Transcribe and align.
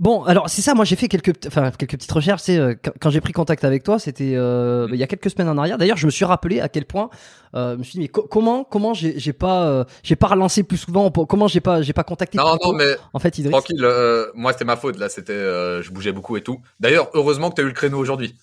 Bon, 0.00 0.22
alors 0.22 0.48
c'est 0.48 0.62
ça. 0.62 0.74
Moi, 0.74 0.84
j'ai 0.84 0.94
fait 0.94 1.08
quelques, 1.08 1.32
enfin 1.48 1.72
quelques 1.72 1.92
petites 1.96 2.12
recherches. 2.12 2.42
C'est 2.42 2.56
euh, 2.56 2.74
quand, 3.00 3.10
j'ai 3.10 3.20
pris 3.20 3.32
contact 3.32 3.64
avec 3.64 3.82
toi, 3.82 3.98
c'était 3.98 4.34
euh, 4.36 4.86
il 4.92 4.96
y 4.96 5.02
a 5.02 5.08
quelques 5.08 5.28
semaines 5.28 5.48
en 5.48 5.58
arrière. 5.58 5.76
D'ailleurs, 5.76 5.96
je 5.96 6.06
me 6.06 6.10
suis 6.12 6.24
rappelé 6.24 6.60
à 6.60 6.68
quel 6.68 6.84
point. 6.84 7.10
Euh, 7.56 7.72
je 7.72 7.78
me 7.78 7.82
suis 7.82 7.92
dit 7.94 8.00
mais 8.00 8.08
co- 8.08 8.22
comment, 8.30 8.62
comment 8.62 8.94
j'ai 8.94 9.32
pas, 9.32 9.66
euh, 9.66 9.84
j'ai 10.04 10.14
pas 10.14 10.28
relancé 10.28 10.62
plus 10.62 10.76
souvent. 10.76 11.10
pour- 11.10 11.26
Comment 11.26 11.48
j'ai 11.48 11.60
pas, 11.60 11.82
j'ai 11.82 11.92
pas 11.94 12.04
contacté. 12.04 12.38
Non, 12.38 12.56
non, 12.64 12.74
mais 12.74 12.94
En 13.12 13.18
fait, 13.18 13.36
Idriss? 13.38 13.50
tranquille, 13.56 13.82
euh, 13.84 14.26
moi 14.34 14.52
c'était 14.52 14.64
ma 14.64 14.76
faute 14.76 14.98
là, 15.00 15.08
c'était, 15.08 15.32
euh, 15.32 15.82
je 15.82 15.90
bougeais 15.90 16.12
beaucoup 16.12 16.36
et 16.36 16.42
tout. 16.42 16.60
D'ailleurs, 16.78 17.10
heureusement 17.14 17.50
que 17.50 17.56
t'as 17.56 17.62
eu 17.62 17.66
le 17.66 17.72
créneau 17.72 17.98
aujourd'hui. 17.98 18.36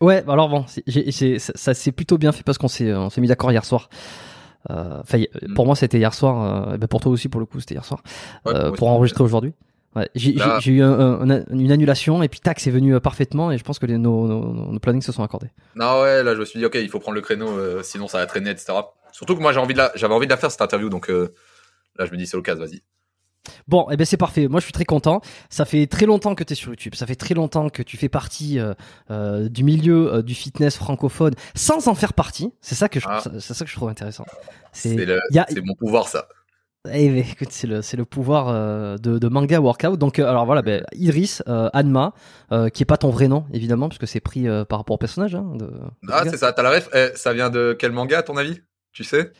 Ouais, 0.00 0.22
bah 0.22 0.32
alors 0.32 0.48
bon, 0.48 0.64
ça, 0.66 1.52
ça 1.54 1.74
s'est 1.74 1.92
plutôt 1.92 2.18
bien 2.18 2.32
fait 2.32 2.42
parce 2.42 2.58
qu'on 2.58 2.66
s'est, 2.66 2.92
on 2.92 3.10
s'est 3.10 3.20
mis 3.20 3.28
d'accord 3.28 3.52
hier 3.52 3.64
soir. 3.64 3.88
Enfin, 4.68 5.18
y- 5.18 5.28
Mm. 5.42 5.54
pour 5.54 5.66
moi, 5.66 5.76
c'était 5.76 5.98
hier 5.98 6.14
soir. 6.14 6.68
euh, 6.72 6.76
bah 6.78 6.88
pour 6.88 7.00
toi 7.00 7.12
aussi, 7.12 7.28
pour 7.28 7.38
le 7.40 7.46
coup, 7.46 7.60
c'était 7.60 7.74
hier 7.74 7.84
soir. 7.84 8.02
Ouais, 8.44 8.54
pour 8.76 8.88
enregistrer 8.88 9.22
aujourd'hui. 9.22 9.52
Ouais, 9.94 10.08
j'ai 10.14 10.32
eu 10.72 10.82
un- 10.82 10.98
un- 10.98 11.30
un- 11.30 11.44
une 11.50 11.70
annulation 11.70 12.22
et 12.22 12.28
puis 12.28 12.40
tac, 12.40 12.60
c'est 12.60 12.70
venu 12.70 12.94
euh, 12.94 13.00
parfaitement 13.00 13.50
et 13.52 13.58
je 13.58 13.62
pense 13.64 13.78
que 13.78 13.84
les, 13.86 13.98
nos, 13.98 14.26
nos, 14.26 14.72
nos 14.72 14.78
plannings 14.78 15.02
se 15.02 15.12
sont 15.12 15.22
accordés. 15.22 15.50
Non, 15.76 16.00
ouais, 16.00 16.22
là 16.22 16.34
je 16.34 16.40
me 16.40 16.44
suis 16.46 16.58
dit, 16.58 16.64
ok, 16.64 16.76
il 16.76 16.88
faut 16.88 16.98
prendre 16.98 17.14
le 17.16 17.20
créneau, 17.20 17.48
euh, 17.58 17.82
sinon 17.82 18.08
ça 18.08 18.18
va 18.18 18.26
traîner, 18.26 18.50
etc. 18.50 18.72
Surtout 19.12 19.36
que 19.36 19.42
moi 19.42 19.52
j'ai 19.52 19.58
envie 19.60 19.74
de 19.74 19.78
la, 19.78 19.92
j'avais 19.94 20.14
envie 20.14 20.26
de 20.26 20.30
la 20.32 20.38
faire 20.38 20.50
cette 20.50 20.62
interview, 20.62 20.88
donc 20.88 21.10
euh, 21.10 21.34
là 21.98 22.06
je 22.06 22.12
me 22.12 22.16
dis 22.16 22.26
c'est 22.26 22.36
l'occasion, 22.38 22.64
vas-y. 22.64 22.80
Bon, 23.66 23.90
et 23.90 23.96
ben 23.96 24.04
c'est 24.04 24.16
parfait. 24.16 24.46
Moi, 24.46 24.60
je 24.60 24.64
suis 24.66 24.72
très 24.72 24.84
content. 24.84 25.20
Ça 25.50 25.64
fait 25.64 25.88
très 25.88 26.06
longtemps 26.06 26.36
que 26.36 26.44
tu 26.44 26.52
es 26.52 26.56
sur 26.56 26.68
YouTube. 26.70 26.94
Ça 26.94 27.06
fait 27.06 27.16
très 27.16 27.34
longtemps 27.34 27.70
que 27.70 27.82
tu 27.82 27.96
fais 27.96 28.08
partie 28.08 28.60
euh, 28.60 28.72
euh, 29.10 29.48
du 29.48 29.64
milieu 29.64 30.14
euh, 30.14 30.22
du 30.22 30.32
fitness 30.34 30.76
francophone 30.76 31.34
sans 31.56 31.88
en 31.88 31.96
faire 31.96 32.12
partie. 32.12 32.52
C'est 32.60 32.76
ça 32.76 32.88
que 32.88 33.00
je, 33.00 33.06
Ah. 33.08 33.20
c'est 33.40 33.52
ça 33.54 33.64
que 33.64 33.70
je 33.70 33.74
trouve 33.74 33.88
intéressant. 33.88 34.24
C'est 34.72 34.96
mon 35.64 35.74
pouvoir 35.74 36.06
ça. 36.06 36.28
Eh 36.90 37.16
écoute, 37.20 37.52
c'est 37.52 37.68
le, 37.68 38.04
pouvoir 38.04 38.48
euh, 38.48 38.96
de, 38.96 39.16
de 39.18 39.28
manga 39.28 39.60
workout. 39.60 39.96
Donc, 39.98 40.18
euh, 40.18 40.26
alors 40.28 40.46
voilà, 40.46 40.62
ben, 40.62 40.84
Idriss, 40.92 41.40
euh, 41.46 41.70
Anma, 41.72 42.12
qui 42.74 42.82
est 42.82 42.86
pas 42.86 42.96
ton 42.96 43.10
vrai 43.10 43.28
nom, 43.28 43.44
évidemment, 43.52 43.88
parce 43.88 43.98
que 43.98 44.06
c'est 44.06 44.20
pris 44.20 44.46
par 44.68 44.80
rapport 44.80 44.94
au 44.94 44.98
personnage. 44.98 45.36
Hein, 45.36 45.52
de, 45.54 45.66
de 45.66 45.72
Ah, 46.10 46.24
c'est 46.28 46.36
ça, 46.36 46.52
t'as 46.52 46.62
la 46.62 46.70
ref 46.70 46.88
Eh, 46.92 47.10
Ça 47.14 47.32
vient 47.32 47.50
de 47.50 47.76
quel 47.78 47.92
manga 47.92 48.18
à 48.18 48.22
ton 48.24 48.36
avis? 48.36 48.60
Tu 48.92 49.04
sais? 49.04 49.30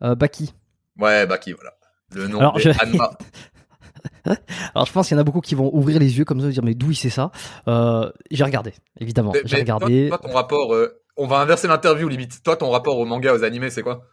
Baki. 0.00 0.52
Ouais, 0.98 1.24
Baki, 1.26 1.52
voilà. 1.52 1.74
Le 2.14 2.26
nom 2.26 2.40
Alors, 2.40 2.58
je- 2.58 2.70
Anma. 2.80 3.10
Alors, 4.74 4.86
je 4.86 4.92
pense 4.92 5.06
qu'il 5.08 5.16
y 5.16 5.18
en 5.18 5.20
a 5.20 5.24
beaucoup 5.24 5.40
qui 5.40 5.54
vont 5.54 5.70
ouvrir 5.72 6.00
les 6.00 6.18
yeux 6.18 6.24
comme 6.24 6.40
ça, 6.40 6.48
et 6.48 6.50
dire 6.50 6.64
mais 6.64 6.74
d'où 6.74 6.90
il 6.90 6.96
sait 6.96 7.10
ça? 7.10 7.30
J'ai 8.32 8.42
regardé, 8.44 8.74
évidemment. 8.98 9.32
J'ai 9.44 9.56
regardé. 9.56 10.08
Toi, 10.08 10.18
toi, 10.18 10.28
ton 10.28 10.34
rapport, 10.34 10.74
on 11.16 11.26
va 11.28 11.38
inverser 11.38 11.68
l'interview 11.68 12.08
limite. 12.08 12.42
Toi, 12.42 12.56
ton 12.56 12.70
rapport 12.70 12.98
au 12.98 13.04
manga, 13.04 13.32
aux 13.34 13.44
animés, 13.44 13.70
c'est 13.70 13.82
quoi? 13.82 14.04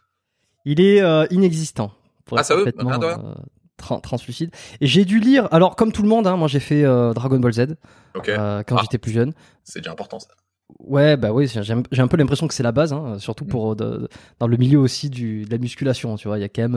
Il 0.64 0.80
est 0.80 1.02
inexistant. 1.32 1.90
Pour 2.26 2.38
Ah, 2.38 2.42
être 2.42 2.54
rien 2.54 3.02
euh, 3.02 3.34
tran- 3.78 4.00
translucide. 4.00 4.50
Et 4.80 4.86
j'ai 4.86 5.04
dû 5.04 5.20
lire. 5.20 5.48
Alors, 5.52 5.74
comme 5.76 5.92
tout 5.92 6.02
le 6.02 6.08
monde, 6.08 6.26
hein, 6.26 6.36
moi 6.36 6.48
j'ai 6.48 6.60
fait 6.60 6.84
euh, 6.84 7.12
Dragon 7.14 7.38
Ball 7.38 7.52
Z 7.52 7.60
euh, 8.28 8.62
quand 8.64 8.76
Ah. 8.76 8.80
j'étais 8.82 8.98
plus 8.98 9.12
jeune. 9.12 9.32
c'est 9.64 9.80
déjà 9.80 9.92
important 9.92 10.18
ça. 10.18 10.28
Ouais, 10.80 11.16
bah 11.16 11.32
oui, 11.32 11.46
j'ai 11.48 11.72
un 12.02 12.08
peu 12.08 12.16
l'impression 12.16 12.48
que 12.48 12.54
c'est 12.54 12.62
la 12.64 12.72
base, 12.72 12.92
hein, 12.92 13.18
surtout 13.20 13.44
Mm. 13.44 13.48
pour 13.48 13.76
de- 13.76 14.08
dans 14.40 14.48
le 14.48 14.56
milieu 14.56 14.78
aussi 14.80 15.08
du, 15.08 15.44
de 15.44 15.50
la 15.50 15.58
musculation, 15.58 16.16
tu 16.16 16.26
vois. 16.28 16.38
Il 16.38 16.40
y 16.40 16.44
a 16.44 16.48
quand 16.48 16.62
même 16.62 16.74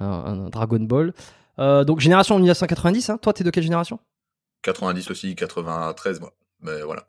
un, 0.00 0.06
un 0.06 0.48
Dragon 0.50 0.80
Ball. 0.80 1.14
Donc 1.58 2.00
génération 2.00 2.36
1990, 2.36 3.10
hein. 3.10 3.18
toi 3.18 3.32
t'es 3.32 3.44
de 3.44 3.50
quelle 3.50 3.62
génération? 3.62 4.00
90 4.62 5.10
aussi, 5.10 5.34
93, 5.36 6.20
moi. 6.20 6.32
Mais 6.60 6.82
voilà. 6.82 7.04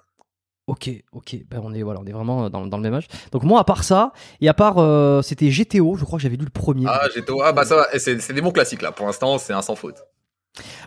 Ok, 0.66 0.90
ok, 1.12 1.36
ben 1.50 1.62
on 1.62 1.74
est 1.74 1.84
voilà, 1.84 2.00
on 2.02 2.06
est 2.06 2.14
vraiment 2.14 2.50
dans, 2.50 2.66
dans 2.66 2.78
le 2.78 2.84
même 2.84 2.94
âge. 2.94 3.08
Donc 3.34 3.44
moi 3.44 3.60
à 3.60 3.64
part 3.66 3.84
ça 3.84 4.14
et 4.40 4.48
à 4.48 4.54
part 4.54 4.78
euh, 4.78 5.22
c'était 5.22 5.50
GTO, 5.50 5.96
je 5.98 6.06
crois 6.06 6.18
que 6.18 6.24
j'avais 6.24 6.38
lu 6.38 6.46
le 6.46 6.52
premier. 6.52 6.86
Ah, 6.88 7.08
j'ai 7.14 7.22
ah 7.44 7.52
bah 7.52 7.66
ça 7.66 7.76
va, 7.76 7.88
c'est 8.00 8.32
des 8.32 8.42
bons 8.42 8.52
classiques 8.52 8.82
là. 8.82 8.94
Pour 8.94 9.06
l'instant, 9.06 9.38
c'est 9.38 9.52
un 9.52 9.62
sans 9.62 9.76
faute. 9.76 10.06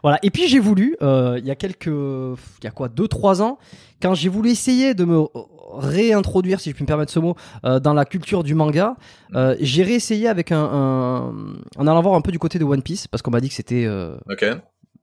Voilà. 0.02 0.18
Et 0.22 0.30
puis 0.30 0.48
j'ai 0.48 0.60
voulu, 0.60 0.96
euh, 1.02 1.36
il 1.38 1.46
y 1.46 1.50
a 1.50 1.56
quelques, 1.56 1.86
il 1.88 2.64
y 2.64 2.66
a 2.66 2.70
quoi, 2.70 2.88
deux 2.88 3.08
trois 3.08 3.42
ans, 3.42 3.58
quand 4.00 4.14
j'ai 4.14 4.28
voulu 4.28 4.50
essayer 4.50 4.94
de 4.94 5.04
me 5.04 5.24
réintroduire, 5.72 6.60
si 6.60 6.70
je 6.70 6.74
puis 6.74 6.84
me 6.84 6.86
permettre 6.86 7.12
ce 7.12 7.18
mot, 7.18 7.34
euh, 7.64 7.80
dans 7.80 7.92
la 7.94 8.04
culture 8.04 8.44
du 8.44 8.54
manga, 8.54 8.96
euh, 9.34 9.56
j'ai 9.60 9.82
réessayé 9.82 10.28
avec 10.28 10.52
un, 10.52 10.62
un, 10.62 11.34
en 11.76 11.86
allant 11.86 12.00
voir 12.02 12.14
un 12.14 12.20
peu 12.20 12.32
du 12.32 12.38
côté 12.38 12.58
de 12.58 12.64
One 12.64 12.82
Piece, 12.82 13.08
parce 13.08 13.22
qu'on 13.22 13.30
m'a 13.30 13.40
dit 13.40 13.48
que 13.48 13.54
c'était 13.54 13.84
euh, 13.84 14.16
Ok. 14.30 14.44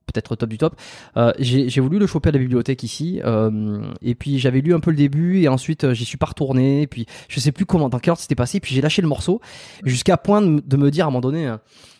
Peut-être 0.06 0.36
top 0.36 0.48
du 0.48 0.58
top. 0.58 0.76
Euh, 1.16 1.32
j'ai 1.38 1.80
voulu 1.80 1.98
le 1.98 2.06
choper 2.06 2.28
à 2.30 2.32
la 2.32 2.38
bibliothèque 2.38 2.82
ici, 2.82 3.20
euh, 3.24 3.82
et 4.02 4.14
puis 4.14 4.38
j'avais 4.38 4.60
lu 4.60 4.74
un 4.74 4.80
peu 4.80 4.90
le 4.90 4.96
début, 4.96 5.40
et 5.40 5.48
ensuite 5.48 5.84
euh, 5.84 5.94
j'y 5.94 6.04
suis 6.04 6.18
pas 6.18 6.26
retourné, 6.26 6.82
et 6.82 6.86
puis 6.86 7.06
je 7.28 7.40
sais 7.40 7.52
plus 7.52 7.66
comment, 7.66 7.88
dans 7.88 7.98
quelle 7.98 8.12
ordre 8.12 8.20
c'était 8.22 8.34
passé, 8.34 8.60
puis 8.60 8.74
j'ai 8.74 8.80
lâché 8.80 9.02
le 9.02 9.08
morceau, 9.08 9.40
jusqu'à 9.84 10.16
point 10.16 10.40
de, 10.42 10.46
me- 10.46 10.60
de 10.60 10.76
me 10.76 10.90
dire 10.90 11.04
à 11.04 11.08
un 11.08 11.10
moment 11.10 11.20
donné, 11.20 11.46
euh, 11.48 11.56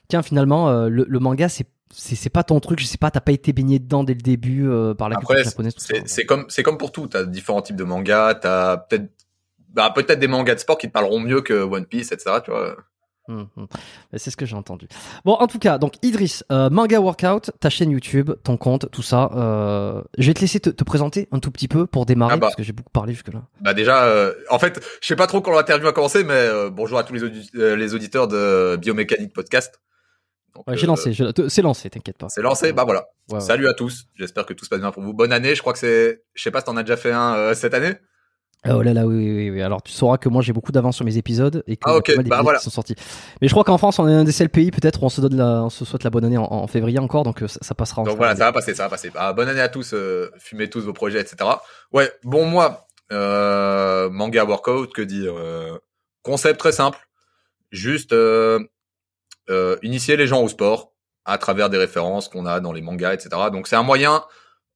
tiens 0.08 0.22
finalement 0.22 0.68
euh, 0.68 0.88
le, 0.88 1.06
le 1.08 1.18
manga 1.18 1.48
c'est 1.48 1.66
c'est 1.96 2.28
pas 2.30 2.42
ton 2.42 2.58
truc, 2.58 2.80
je 2.80 2.86
sais 2.86 2.98
pas, 2.98 3.12
t'as 3.12 3.20
pas 3.20 3.30
été 3.30 3.52
baigné 3.52 3.78
dedans 3.78 4.02
dès 4.02 4.14
le 4.14 4.20
début 4.20 4.66
euh, 4.68 4.94
par 4.94 5.08
la 5.08 5.16
Après, 5.16 5.36
culture 5.36 5.50
japonaise. 5.50 5.74
c'est 6.06 6.24
comme 6.24 6.44
c'est 6.48 6.64
comme 6.64 6.76
pour 6.76 6.90
tout. 6.90 7.06
T'as 7.06 7.24
différents 7.24 7.62
types 7.62 7.76
de 7.76 7.84
mangas. 7.84 8.34
T'as 8.34 8.78
peut-être 8.78 9.12
bah 9.72 9.92
peut-être 9.94 10.18
des 10.18 10.26
mangas 10.26 10.56
de 10.56 10.60
sport 10.60 10.76
qui 10.76 10.88
te 10.88 10.92
parleront 10.92 11.20
mieux 11.20 11.40
que 11.40 11.54
One 11.54 11.86
Piece, 11.86 12.10
etc. 12.10 12.38
Tu 12.44 12.50
vois. 12.50 12.76
Hum, 13.28 13.48
hum. 13.56 13.66
C'est 14.14 14.30
ce 14.30 14.36
que 14.36 14.44
j'ai 14.44 14.54
entendu. 14.56 14.86
Bon, 15.24 15.32
en 15.32 15.46
tout 15.46 15.58
cas, 15.58 15.78
donc 15.78 15.94
Idriss, 16.02 16.44
euh, 16.52 16.68
Manga 16.68 17.00
Workout, 17.00 17.52
ta 17.58 17.70
chaîne 17.70 17.90
YouTube, 17.90 18.30
ton 18.42 18.56
compte, 18.58 18.90
tout 18.90 19.02
ça. 19.02 19.30
euh, 19.34 20.02
je 20.18 20.26
vais 20.26 20.34
te 20.34 20.40
laisser 20.40 20.60
te, 20.60 20.68
te 20.70 20.84
présenter 20.84 21.26
un 21.32 21.38
tout 21.38 21.50
petit 21.50 21.68
peu 21.68 21.86
pour 21.86 22.04
démarrer, 22.04 22.34
Ah 22.34 22.36
bah. 22.36 22.46
parce 22.48 22.56
que 22.56 22.62
j'ai 22.62 22.72
beaucoup 22.74 22.90
parlé 22.92 23.14
jusque-là. 23.14 23.42
Bah 23.62 23.72
déjà, 23.72 24.04
euh, 24.04 24.34
en 24.50 24.58
fait, 24.58 24.78
je 25.00 25.06
sais 25.06 25.16
pas 25.16 25.26
trop 25.26 25.40
quand 25.40 25.52
l'interview 25.52 25.86
a 25.88 25.92
commencé, 25.94 26.22
mais 26.22 26.48
bonjour 26.70 26.98
à 26.98 27.04
tous 27.04 27.14
les, 27.14 27.24
audi- 27.24 27.50
les 27.54 27.94
auditeurs 27.94 28.28
de 28.28 28.76
Biomécanique 28.76 29.32
Podcast. 29.32 29.80
Ouais, 30.66 30.76
j'ai 30.76 30.86
lancé, 30.86 31.12
c'est 31.48 31.62
lancé, 31.62 31.90
t'inquiète 31.90 32.18
pas. 32.18 32.28
C'est 32.28 32.42
lancé, 32.42 32.72
bah 32.72 32.84
voilà. 32.84 33.06
Ouais, 33.28 33.36
ouais. 33.36 33.40
Salut 33.40 33.66
à 33.66 33.74
tous. 33.74 34.04
J'espère 34.14 34.46
que 34.46 34.52
tout 34.52 34.64
se 34.64 34.70
passe 34.70 34.78
bien 34.80 34.92
pour 34.92 35.02
vous. 35.02 35.12
Bonne 35.12 35.32
année. 35.32 35.54
Je 35.56 35.60
crois 35.62 35.72
que 35.72 35.80
c'est, 35.80 36.22
je 36.34 36.42
sais 36.42 36.52
pas 36.52 36.60
si 36.60 36.66
t'en 36.66 36.76
as 36.76 36.82
déjà 36.84 36.96
fait 36.96 37.10
un 37.10 37.54
cette 37.54 37.74
année. 37.74 37.94
Oh 38.68 38.80
là 38.82 38.94
là, 38.94 39.06
oui, 39.06 39.16
oui, 39.30 39.50
oui. 39.50 39.62
Alors 39.62 39.82
tu 39.82 39.92
sauras 39.92 40.16
que 40.16 40.28
moi 40.28 40.40
j'ai 40.42 40.52
beaucoup 40.52 40.72
d'avance 40.72 40.96
sur 40.96 41.04
mes 41.04 41.16
épisodes 41.18 41.62
et 41.66 41.76
que 41.76 41.82
Ah, 41.88 41.98
mal 42.16 42.24
bah 42.26 42.40
voilà. 42.42 42.58
sont 42.58 42.70
sortis. 42.70 42.94
Mais 43.42 43.48
je 43.48 43.52
crois 43.52 43.64
qu'en 43.64 43.76
France, 43.78 43.98
on 43.98 44.08
est 44.08 44.12
un 44.14 44.24
des 44.24 44.32
seuls 44.32 44.48
pays 44.48 44.70
peut-être 44.70 45.02
où 45.02 45.06
on 45.06 45.10
se 45.10 45.20
donne 45.20 45.36
la, 45.36 45.64
on 45.64 45.70
se 45.70 45.84
souhaite 45.84 46.02
la 46.04 46.10
bonne 46.10 46.24
année 46.24 46.38
en, 46.38 46.44
en 46.44 46.66
février 46.66 46.98
encore, 46.98 47.24
donc 47.24 47.42
euh, 47.42 47.48
ça, 47.48 47.58
ça 47.62 47.74
passera. 47.74 48.02
en 48.02 48.04
Donc 48.06 48.16
voilà, 48.16 48.34
ça 48.36 48.44
va 48.46 48.52
passer, 48.52 48.74
ça 48.74 48.84
va 48.84 48.88
passer. 48.88 49.10
Bah, 49.10 49.32
bonne 49.34 49.48
année 49.48 49.60
à 49.60 49.68
tous. 49.68 49.92
euh, 49.92 50.30
fumez 50.38 50.70
tous 50.70 50.80
vos 50.80 50.92
projets, 50.94 51.20
etc. 51.20 51.36
Ouais. 51.92 52.10
Bon 52.22 52.46
moi, 52.46 52.86
euh, 53.12 54.08
manga 54.10 54.44
workout, 54.44 54.92
que 54.92 55.02
dire 55.02 55.34
euh, 55.36 55.76
Concept 56.22 56.58
très 56.58 56.72
simple. 56.72 56.98
Juste 57.70 58.12
euh, 58.12 58.60
euh, 59.50 59.76
initier 59.82 60.16
les 60.16 60.26
gens 60.26 60.42
au 60.42 60.48
sport 60.48 60.92
à 61.26 61.38
travers 61.38 61.68
des 61.70 61.78
références 61.78 62.28
qu'on 62.28 62.46
a 62.46 62.60
dans 62.60 62.72
les 62.72 62.82
mangas, 62.82 63.14
etc. 63.14 63.28
Donc 63.52 63.66
c'est 63.68 63.76
un 63.76 63.82
moyen 63.82 64.24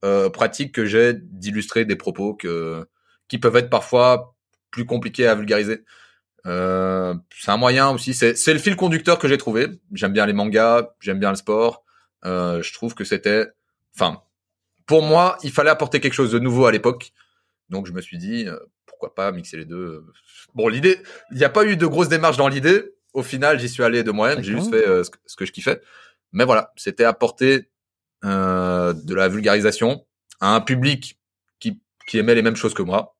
euh, 0.05 0.29
pratique 0.31 0.75
que 0.75 0.85
j'ai 0.85 1.15
d'illustrer 1.15 1.85
des 1.85 1.97
propos 1.97 2.35
que 2.35 2.87
qui 3.29 3.39
peuvent 3.39 3.57
être 3.57 3.71
parfois 3.71 4.35
plus 4.71 4.85
compliqués 4.85 5.27
à 5.27 5.35
vulgariser. 5.35 5.85
Euh, 6.47 7.15
c'est 7.37 7.51
un 7.51 7.57
moyen 7.57 7.91
aussi. 7.91 8.15
C'est 8.15 8.53
le 8.53 8.59
fil 8.59 8.77
conducteur 8.77 9.19
que 9.19 9.29
j'ai 9.29 9.39
trouvé. 9.39 9.69
J'aime 9.93 10.13
bien 10.13 10.27
les 10.27 10.33
mangas, 10.33 10.91
j'aime 11.01 11.19
bien 11.19 11.31
le 11.31 11.37
sport. 11.37 11.85
Euh, 12.25 12.63
je 12.63 12.73
trouve 12.73 12.95
que 12.95 13.05
c'était, 13.05 13.47
enfin, 13.95 14.23
pour 14.87 15.03
moi, 15.03 15.39
il 15.43 15.53
fallait 15.53 15.71
apporter 15.71 16.01
quelque 16.01 16.15
chose 16.15 16.33
de 16.33 16.39
nouveau 16.39 16.67
à 16.67 16.73
l'époque. 16.73 17.13
Donc 17.69 17.87
je 17.87 17.93
me 17.93 18.01
suis 18.01 18.19
dit 18.19 18.47
euh, 18.47 18.59
pourquoi 18.87 19.15
pas 19.15 19.31
mixer 19.31 19.57
les 19.57 19.65
deux. 19.65 20.05
Bon, 20.55 20.69
l'idée, 20.69 20.99
il 21.31 21.37
n'y 21.37 21.45
a 21.45 21.51
pas 21.51 21.65
eu 21.65 21.77
de 21.77 21.87
grosse 21.87 22.09
démarche 22.09 22.37
dans 22.37 22.49
l'idée. 22.49 22.95
Au 23.13 23.23
final, 23.23 23.59
j'y 23.61 23.69
suis 23.69 23.83
allé 23.83 24.03
de 24.03 24.11
moi-même. 24.11 24.43
J'ai 24.43 24.53
juste 24.53 24.71
fait 24.71 24.87
euh, 24.87 25.05
ce, 25.05 25.11
que, 25.11 25.19
ce 25.27 25.37
que 25.37 25.45
je 25.45 25.53
kiffais. 25.53 25.81
Mais 26.33 26.45
voilà, 26.45 26.73
c'était 26.77 27.05
apporter 27.05 27.69
euh, 28.25 28.93
de 28.93 29.15
la 29.15 29.29
vulgarisation 29.29 30.05
à 30.41 30.55
un 30.55 30.61
public 30.61 31.19
qui, 31.61 31.81
qui 32.07 32.19
aimait 32.19 32.35
les 32.35 32.43
mêmes 32.43 32.57
choses 32.57 32.75
que 32.75 32.83
moi. 32.83 33.17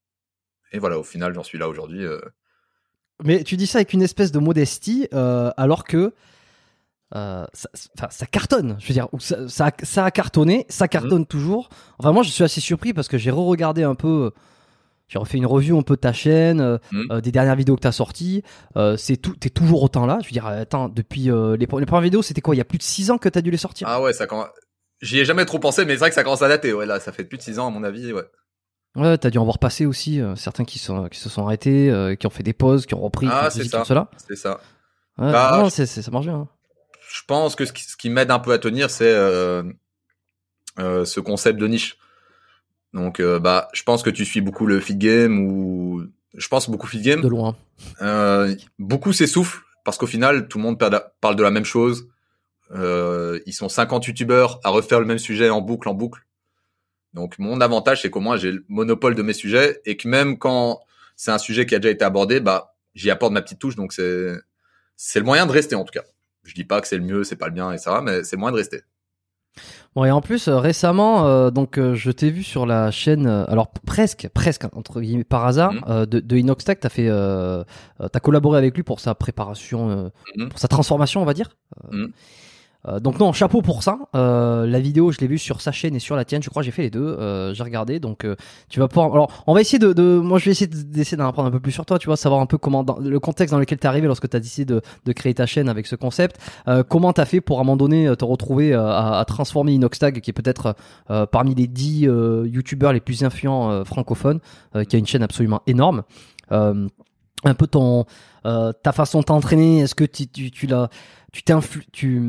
Et 0.73 0.79
voilà, 0.79 0.99
au 0.99 1.03
final, 1.03 1.35
j'en 1.35 1.43
suis 1.43 1.59
là 1.59 1.69
aujourd'hui. 1.69 2.05
euh. 2.05 2.21
Mais 3.25 3.43
tu 3.43 3.57
dis 3.57 3.67
ça 3.67 3.79
avec 3.79 3.93
une 3.93 4.03
espèce 4.03 4.31
de 4.33 4.39
modestie, 4.39 5.09
euh, 5.13 5.51
alors 5.57 5.85
que 5.85 6.13
euh, 7.15 7.47
ça, 8.11 8.27
cartonne. 8.27 8.77
Je 8.81 8.87
veux 8.89 8.93
dire, 8.95 9.09
ou 9.13 9.19
ça, 9.21 9.49
ça, 9.49 9.67
a- 9.69 9.85
ça 9.85 10.05
a 10.05 10.11
cartonné, 10.11 10.67
ça 10.69 10.89
cartonne 10.89 11.25
toujours. 11.27 11.71
Enfin, 11.99 12.13
moi, 12.13 12.23
je 12.23 12.31
suis 12.31 12.45
assez 12.45 12.61
surpris 12.61 12.93
parce 12.93 13.09
que 13.09 13.17
j'ai 13.19 13.31
re-regardé 13.31 13.83
un 13.83 13.95
peu. 13.95 14.31
J'ai 15.09 15.19
refait 15.19 15.39
une 15.39 15.47
review 15.47 15.79
un 15.79 15.83
peu 15.83 15.95
de 15.97 16.01
ta 16.01 16.13
chaîne, 16.13 16.61
Mhm. 16.93 17.07
euh, 17.11 17.21
des 17.23 17.33
dernières 17.33 17.57
vidéos 17.57 17.77
que 17.77 17.81
t'as 17.81 17.93
sorties. 17.93 18.43
Euh, 18.77 18.99
c'est 18.99 19.17
tout, 19.17 19.35
t'es 19.37 19.49
toujours 19.49 19.83
autant 19.83 20.05
là. 20.05 20.19
Je 20.21 20.27
veux 20.29 20.33
dire, 20.33 20.45
attends, 20.47 20.91
depuis 20.91 21.23
les, 21.23 21.31
pre- 21.67 21.81
les 21.81 21.87
premières 21.87 22.03
vidéos, 22.03 22.21
c'était 22.21 22.43
quoi 22.43 22.55
Il 22.55 22.59
y 22.59 22.61
a 22.61 22.65
plus 22.67 22.77
de 22.77 22.83
6 22.83 23.11
ans 23.11 23.17
que 23.17 23.31
t'as 23.31 23.41
dû 23.41 23.51
les 23.51 23.57
sortir? 23.57 23.89
Ah 23.91 24.03
ouais, 24.03 24.13
ça 24.13 24.27
commence. 24.27 24.49
J'y 25.01 25.19
ai 25.21 25.25
jamais 25.25 25.47
trop 25.47 25.59
pensé, 25.59 25.87
mais 25.87 25.95
c'est 25.95 26.01
vrai 26.01 26.09
que 26.11 26.15
ça 26.15 26.25
commence 26.25 26.43
à 26.43 26.49
dater. 26.49 26.75
Ouais, 26.75 26.85
là, 26.85 27.01
ça 27.01 27.11
fait 27.13 27.25
plus 27.25 27.39
de 27.39 27.43
six 27.43 27.59
ans 27.59 27.69
à 27.69 27.71
mon 27.71 27.85
avis. 27.85 28.13
Ouais. 28.13 28.25
Ouais, 28.99 29.17
t'as 29.19 29.31
dû 29.31 29.39
en 29.39 29.45
voir 29.45 29.59
passer 29.59 29.87
aussi 29.87 30.21
euh, 30.21 30.35
certains 30.37 30.65
qui 30.65 30.79
sont 30.79 31.09
qui 31.09 31.19
se 31.21 31.29
sont 31.29 31.45
arrêtés, 31.45 31.91
euh, 31.91 32.15
qui 32.17 32.27
ont 32.27 32.31
fait 32.31 32.43
des 32.43 32.53
pauses, 32.53 32.85
qui 32.87 32.95
ont 32.95 33.01
repris, 33.01 33.29
Ah, 33.31 33.49
c'est 33.51 33.65
ça. 33.65 33.85
cela. 33.85 34.11
C'est 34.27 34.37
ça. 34.37 34.61
Ouais, 35.19 35.31
Bah, 35.33 35.59
non, 35.59 35.65
je- 35.69 35.71
c'est, 35.71 35.87
ça 35.87 36.11
marche 36.11 36.27
bien. 36.27 36.37
hein. 36.37 36.49
je 37.11 37.23
pense 37.27 37.55
que 37.57 37.65
ce 37.65 37.73
qui, 37.73 37.85
ce 37.85 37.97
qui 37.97 38.11
m'aide 38.11 38.31
un 38.31 38.39
peu 38.39 38.53
à 38.53 38.59
tenir, 38.59 38.91
c'est 38.91 39.11
euh, 39.13 39.63
ce 40.79 41.21
concept 41.21 41.59
de 41.59 41.67
niche. 41.67 41.97
Donc, 42.95 43.21
bah, 43.21 43.69
je 43.73 43.83
pense 43.83 44.03
que 44.03 44.11
tu 44.11 44.25
suis 44.25 44.41
beaucoup 44.41 44.67
le 44.67 44.81
feed 44.81 44.99
game 44.99 45.39
ou 45.41 46.03
je 46.35 46.49
pense 46.49 46.69
beaucoup 46.71 46.87
feed 46.87 47.03
game. 47.03 47.21
De 47.21 47.29
loin. 47.29 47.57
Beaucoup 48.79 49.13
s'essoufflent 49.13 49.63
parce 49.85 49.97
qu'au 49.99 50.07
final, 50.07 50.49
tout 50.49 50.59
le 50.59 50.65
monde 50.65 50.79
parle 51.21 51.37
de 51.37 51.43
la 51.43 51.51
même 51.51 51.65
chose. 51.65 52.09
Ils 52.75 53.53
sont 53.53 53.69
50 53.69 54.07
youtubeurs 54.07 54.61
à 54.65 54.71
refaire 54.71 55.01
le 55.01 55.07
même 55.07 55.19
sujet 55.19 55.51
en 55.51 55.61
boucle, 55.61 55.89
en 55.89 55.95
boucle. 55.95 56.23
Donc, 57.15 57.39
mon 57.39 57.61
avantage, 57.61 58.03
c'est 58.03 58.11
qu'au 58.11 58.21
moins, 58.21 58.37
j'ai 58.37 58.53
le 58.53 58.65
monopole 58.69 59.15
de 59.15 59.23
mes 59.23 59.33
sujets 59.33 59.81
et 59.87 59.97
que 59.97 60.07
même 60.09 60.39
quand 60.39 60.81
c'est 61.17 61.31
un 61.31 61.39
sujet 61.39 61.67
qui 61.67 61.75
a 61.75 61.79
déjà 61.79 61.91
été 61.93 62.05
abordé, 62.05 62.41
bah, 62.41 62.75
j'y 62.95 63.11
apporte 63.11 63.33
ma 63.33 63.43
petite 63.43 63.59
touche. 63.59 63.77
Donc, 63.77 63.93
c'est, 63.93 64.35
c'est 64.97 65.19
le 65.19 65.25
moyen 65.25 65.47
de 65.47 65.53
rester, 65.53 65.75
en 65.75 65.85
tout 65.85 65.93
cas. 65.93 66.05
Je 66.45 66.55
dis 66.55 66.65
pas 66.65 66.81
que 66.81 66.87
c'est 66.89 66.97
le 66.99 67.05
mieux, 67.05 67.25
c'est 67.25 67.37
pas 67.37 67.47
le 67.47 67.53
bien, 67.53 67.73
etc., 67.73 67.91
mais 68.03 68.25
c'est 68.25 68.37
le 68.37 68.41
moyen 68.41 68.53
de 68.53 68.59
rester. 68.59 68.83
Bon 69.97 70.05
et 70.05 70.11
en 70.13 70.21
plus 70.21 70.47
euh, 70.47 70.59
récemment 70.59 71.27
euh, 71.27 71.51
donc 71.51 71.79
euh, 71.79 71.95
je 71.95 72.13
t'ai 72.13 72.31
vu 72.31 72.45
sur 72.45 72.65
la 72.67 72.93
chaîne 72.93 73.27
alors 73.27 73.73
presque 73.73 74.29
presque 74.33 74.65
hein, 74.65 74.71
entre 74.75 75.01
guillemets 75.01 75.25
par 75.25 75.47
hasard 75.47 75.73
Mhm. 75.73 76.07
de, 76.07 76.21
de 76.21 76.37
Inoxtag 76.37 76.79
t'as 76.79 76.89
fait 76.91 77.09
t'as 77.09 78.21
collaboré 78.21 78.59
avec 78.59 78.77
lui 78.77 78.85
pour 78.85 79.01
sa 79.01 79.17
préparation 79.17 80.13
Mhm. 80.37 80.51
pour 80.51 80.61
sa 80.61 80.69
transformation 80.69 81.23
on 81.23 81.25
va 81.25 81.35
dire 81.35 81.57
Mhm. 81.91 82.13
Euh, 82.87 83.01
donc 83.01 83.19
non 83.19 83.33
chapeau 83.33 83.61
pour 83.61 83.83
ça. 83.83 83.99
Euh, 84.15 84.67
la 84.67 84.79
vidéo 84.79 85.11
je 85.11 85.19
l'ai 85.19 85.27
vue 85.27 85.39
sur 85.39 85.61
sa 85.61 85.73
chaîne 85.73 85.97
et 85.97 85.99
sur 85.99 86.15
la 86.15 86.25
tienne 86.25 86.43
je 86.43 86.49
crois 86.49 86.63
j'ai 86.63 86.71
fait 86.71 86.83
les 86.83 86.91
deux. 86.91 87.05
Euh, 87.19 87.53
j'ai 87.53 87.65
regardé 87.65 87.99
donc 87.99 88.25
euh, 88.25 88.37
tu 88.69 88.79
vas 88.79 88.87
pouvoir 88.87 89.13
alors 89.13 89.43
on 89.49 89.55
va 89.55 89.61
essayer 89.61 89.81
de, 89.81 89.93
de 89.93 90.19
moi 90.19 90.39
je 90.39 90.45
vais 90.45 90.53
essayer 90.53 90.69
de- 90.69 90.83
d'essayer 90.83 91.17
d'en 91.17 91.27
apprendre 91.27 91.49
un 91.49 91.51
peu 91.51 91.59
plus 91.59 91.73
sur 91.73 91.85
toi 91.85 91.99
tu 91.99 92.07
vois 92.07 92.17
savoir 92.17 92.41
un 92.41 92.47
peu 92.47 92.57
comment 92.57 92.85
dans, 92.85 92.99
le 92.99 93.19
contexte 93.19 93.53
dans 93.53 93.59
lequel 93.59 93.79
t'es 93.79 93.89
arrivé 93.89 94.07
lorsque 94.07 94.29
t'as 94.29 94.39
décidé 94.39 94.65
de, 94.75 94.81
de 95.05 95.13
créer 95.13 95.35
ta 95.35 95.45
chaîne 95.47 95.69
avec 95.69 95.87
ce 95.89 95.97
concept. 95.97 96.37
Euh, 96.69 96.85
comment 96.85 97.13
t'as 97.13 97.25
fait 97.25 97.41
pour 97.41 97.59
à 97.59 97.63
un 97.63 97.65
moment 97.65 97.77
donné 97.77 98.15
te 98.17 98.25
retrouver 98.25 98.73
euh, 98.73 98.87
à, 98.87 99.19
à 99.19 99.25
transformer 99.25 99.73
Inoxtag 99.73 100.21
qui 100.21 100.31
est 100.31 100.33
peut-être 100.33 100.77
parmi 101.33 101.55
les 101.57 101.67
dix 101.67 102.07
euh, 102.07 102.47
youtubeurs 102.47 102.93
les 102.93 103.01
plus 103.01 103.25
influents 103.25 103.85
francophones 103.85 104.39
qui 104.89 104.95
a 104.95 104.99
une 104.99 105.07
chaîne 105.07 105.23
absolument 105.23 105.63
énorme. 105.67 106.03
Un 107.45 107.55
peu 107.57 107.67
ton 107.67 108.05
euh, 108.47 108.73
ta 108.73 108.93
façon 108.93 109.21
de 109.21 109.25
t'entraîner 109.25 109.81
est-ce 109.81 109.95
que 109.95 110.05
tu, 110.05 110.27
tu, 110.29 110.51
tu 110.51 110.67
l'as 110.67 110.89
tu 111.33 111.43
t'es 111.43 111.53
influ- 111.53 111.85
tu 111.93 112.23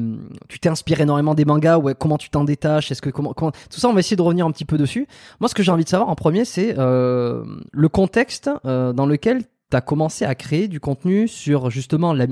tu 0.49 0.59
t'es 0.59 0.69
inspiré 0.69 1.03
énormément 1.03 1.33
des 1.33 1.45
mangas 1.45 1.77
ouais 1.77 1.95
comment 1.97 2.17
tu 2.17 2.29
t'en 2.29 2.43
détaches 2.43 2.91
est-ce 2.91 3.01
que 3.01 3.09
comment, 3.09 3.33
comment 3.33 3.51
tout 3.51 3.79
ça 3.79 3.87
on 3.87 3.93
va 3.93 3.99
essayer 4.01 4.17
de 4.17 4.21
revenir 4.21 4.45
un 4.45 4.51
petit 4.51 4.65
peu 4.65 4.77
dessus. 4.77 5.07
Moi 5.39 5.47
ce 5.47 5.55
que 5.55 5.63
j'ai 5.63 5.71
envie 5.71 5.85
de 5.85 5.89
savoir 5.89 6.09
en 6.09 6.15
premier 6.15 6.45
c'est 6.45 6.77
euh, 6.77 7.43
le 7.71 7.89
contexte 7.89 8.49
euh, 8.65 8.91
dans 8.91 9.05
lequel 9.05 9.43
tu 9.71 9.77
as 9.77 9.81
commencé 9.81 10.25
à 10.25 10.35
créer 10.35 10.67
du 10.67 10.79
contenu 10.79 11.27
sur 11.27 11.69
justement 11.69 12.11
la, 12.13 12.27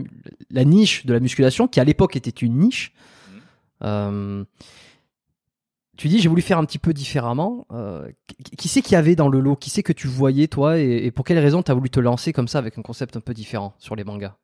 la 0.51 0.65
niche 0.65 1.05
de 1.05 1.13
la 1.13 1.19
musculation 1.19 1.67
qui 1.67 1.79
à 1.79 1.83
l'époque 1.83 2.15
était 2.15 2.31
une 2.31 2.57
niche. 2.57 2.93
Euh, 3.83 4.43
tu 5.97 6.07
dis 6.07 6.19
j'ai 6.19 6.29
voulu 6.29 6.41
faire 6.41 6.57
un 6.57 6.65
petit 6.65 6.79
peu 6.79 6.93
différemment. 6.93 7.65
Euh, 7.71 8.09
qui- 8.27 8.55
qui 8.55 8.67
c'est 8.67 8.81
qu'il 8.81 8.93
y 8.93 8.95
avait 8.95 9.15
dans 9.15 9.29
le 9.29 9.39
lot? 9.39 9.55
Qui 9.55 9.69
c'est 9.69 9.83
que 9.83 9.93
tu 9.93 10.07
voyais 10.07 10.47
toi? 10.47 10.77
Et, 10.79 11.05
et 11.05 11.11
pour 11.11 11.25
quelle 11.25 11.39
raison 11.39 11.63
tu 11.63 11.71
as 11.71 11.73
voulu 11.73 11.89
te 11.89 11.99
lancer 11.99 12.31
comme 12.33 12.47
ça 12.47 12.59
avec 12.59 12.77
un 12.77 12.81
concept 12.81 13.17
un 13.17 13.21
peu 13.21 13.33
différent 13.33 13.73
sur 13.79 13.95
les 13.95 14.03
mangas? 14.03 14.35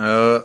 Euh, 0.00 0.40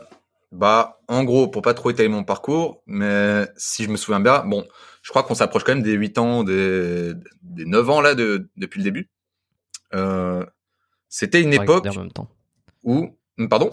bah, 0.51 0.99
en 1.07 1.23
gros, 1.23 1.47
pour 1.47 1.61
pas 1.61 1.73
trop 1.73 1.89
étaler 1.89 2.09
mon 2.09 2.23
parcours, 2.23 2.81
mais 2.85 3.47
si 3.57 3.83
je 3.83 3.89
me 3.89 3.97
souviens 3.97 4.19
bien, 4.19 4.43
bon, 4.45 4.65
je 5.01 5.09
crois 5.09 5.23
qu'on 5.23 5.35
s'approche 5.35 5.63
quand 5.63 5.73
même 5.75 5.83
des 5.83 5.93
8 5.93 6.17
ans, 6.17 6.43
des, 6.43 7.13
des 7.41 7.65
9 7.65 7.89
ans 7.89 8.01
là 8.01 8.15
de, 8.15 8.49
depuis 8.57 8.79
le 8.79 8.83
début. 8.85 9.09
euh, 9.93 10.45
c'était 11.09 11.41
une 11.41 11.53
époque 11.53 11.85
en 11.85 11.93
même 11.95 12.11
temps. 12.11 12.27
où, 12.83 13.09
pardon, 13.49 13.69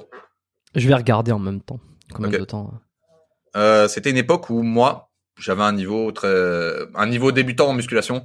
Je 0.74 0.86
vais 0.88 0.94
regarder 0.94 1.32
en 1.32 1.38
même 1.40 1.60
temps. 1.60 1.80
Combien 2.12 2.38
de 2.38 2.44
temps 2.44 2.72
Euh, 3.56 3.88
c'était 3.88 4.10
une 4.10 4.16
époque 4.16 4.50
où 4.50 4.62
moi, 4.62 5.10
j'avais 5.36 5.62
un 5.62 5.72
niveau 5.72 6.12
très, 6.12 6.28
un 6.94 7.06
niveau 7.06 7.32
débutant 7.32 7.68
en 7.68 7.72
musculation. 7.72 8.24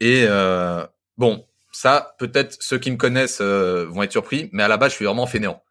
Et 0.00 0.24
euh, 0.28 0.84
bon, 1.16 1.46
ça, 1.72 2.14
peut-être 2.18 2.56
ceux 2.60 2.78
qui 2.78 2.90
me 2.90 2.96
connaissent 2.96 3.40
euh, 3.40 3.86
vont 3.88 4.02
être 4.02 4.12
surpris, 4.12 4.48
mais 4.52 4.62
à 4.62 4.68
la 4.68 4.76
base, 4.76 4.92
je 4.92 4.96
suis 4.96 5.04
vraiment 5.04 5.26
fainéant. 5.26 5.62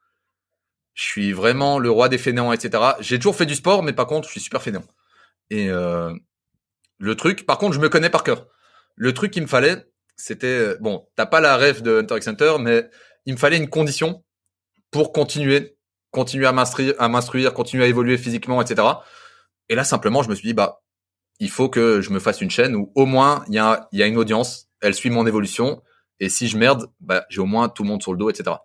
Je 0.93 1.03
suis 1.03 1.31
vraiment 1.31 1.79
le 1.79 1.89
roi 1.89 2.09
des 2.09 2.17
fainéants, 2.17 2.51
etc. 2.51 2.83
J'ai 2.99 3.17
toujours 3.17 3.35
fait 3.35 3.45
du 3.45 3.55
sport, 3.55 3.83
mais 3.83 3.93
par 3.93 4.05
contre, 4.05 4.27
je 4.27 4.33
suis 4.33 4.41
super 4.41 4.61
fainéant. 4.61 4.83
Et 5.49 5.69
euh, 5.69 6.13
le 6.99 7.15
truc, 7.15 7.45
par 7.45 7.57
contre, 7.57 7.73
je 7.73 7.79
me 7.79 7.89
connais 7.89 8.09
par 8.09 8.23
cœur. 8.23 8.47
Le 8.95 9.13
truc 9.13 9.31
qu'il 9.31 9.43
me 9.43 9.47
fallait, 9.47 9.85
c'était 10.15 10.47
euh, 10.47 10.77
bon, 10.81 11.07
t'as 11.15 11.25
pas 11.25 11.41
la 11.41 11.57
rêve 11.57 11.81
de 11.81 11.99
Hunter 11.99 12.17
x 12.17 12.27
Hunter, 12.27 12.55
mais 12.59 12.89
il 13.25 13.33
me 13.33 13.39
fallait 13.39 13.57
une 13.57 13.69
condition 13.69 14.23
pour 14.91 15.13
continuer, 15.13 15.77
continuer 16.11 16.45
à 16.45 16.51
m'instruire, 16.51 16.93
à 16.99 17.07
m'instruire, 17.07 17.53
continuer 17.53 17.85
à 17.85 17.87
évoluer 17.87 18.17
physiquement, 18.17 18.61
etc. 18.61 18.87
Et 19.73 19.75
là, 19.75 19.83
simplement, 19.83 20.21
je 20.21 20.29
me 20.29 20.35
suis 20.35 20.47
dit, 20.47 20.53
bah, 20.53 20.83
il 21.39 21.49
faut 21.49 21.67
que 21.67 21.99
je 21.99 22.11
me 22.11 22.19
fasse 22.19 22.41
une 22.41 22.51
chaîne 22.51 22.75
où 22.75 22.91
au 22.93 23.07
moins 23.07 23.43
il 23.47 23.55
y 23.55 23.57
a, 23.57 23.87
il 23.91 23.97
y 23.97 24.03
a 24.03 24.05
une 24.05 24.17
audience, 24.17 24.69
elle 24.81 24.93
suit 24.93 25.09
mon 25.09 25.25
évolution, 25.25 25.81
et 26.19 26.29
si 26.29 26.47
je 26.47 26.59
merde, 26.59 26.91
bah, 26.99 27.25
j'ai 27.29 27.41
au 27.41 27.47
moins 27.47 27.69
tout 27.69 27.81
le 27.81 27.89
monde 27.89 27.99
sur 28.03 28.11
le 28.11 28.19
dos, 28.19 28.29
etc. 28.29 28.55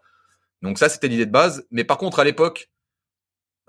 Donc 0.61 0.79
ça, 0.79 0.91
c'était 0.91 1.09
l'idée 1.09 1.25
de 1.25 1.31
base. 1.31 1.67
Mais 1.71 1.83
par 1.83 1.97
contre, 1.97 2.19
à 2.19 2.25
l'époque, 2.25 2.71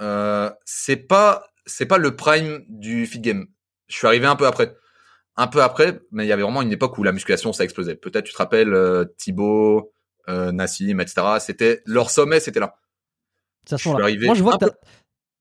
euh, 0.01 0.51
c'est 0.65 0.97
pas, 0.97 1.45
c'est 1.65 1.85
pas 1.85 1.97
le 1.97 2.17
prime 2.17 2.65
du 2.67 3.05
feed 3.05 3.21
game. 3.21 3.47
Je 3.87 3.95
suis 3.95 4.05
arrivé 4.05 4.25
un 4.25 4.35
peu 4.35 4.45
après. 4.45 4.75
Un 5.37 5.47
peu 5.47 5.63
après, 5.63 6.01
mais 6.11 6.25
il 6.25 6.27
y 6.27 6.33
avait 6.33 6.43
vraiment 6.43 6.61
une 6.61 6.73
époque 6.73 6.97
où 6.97 7.03
la 7.03 7.13
musculation, 7.13 7.53
ça 7.53 7.63
explosait. 7.63 7.95
Peut-être 7.95 8.25
tu 8.25 8.33
te 8.33 8.37
rappelles 8.37 8.73
euh, 8.73 9.05
Thibaut, 9.17 9.93
euh, 10.27 10.51
Nassim, 10.51 10.99
etc. 10.99 11.21
C'était 11.39 11.83
leur 11.85 12.09
sommet, 12.09 12.41
c'était 12.41 12.59
là. 12.59 12.75
Je 13.69 13.77
suis 13.77 13.89
arrivé 13.91 14.25
Moi, 14.25 14.35
je 14.35 14.43
vois 14.43 14.57
que 14.57 14.65
ta, 14.65 14.71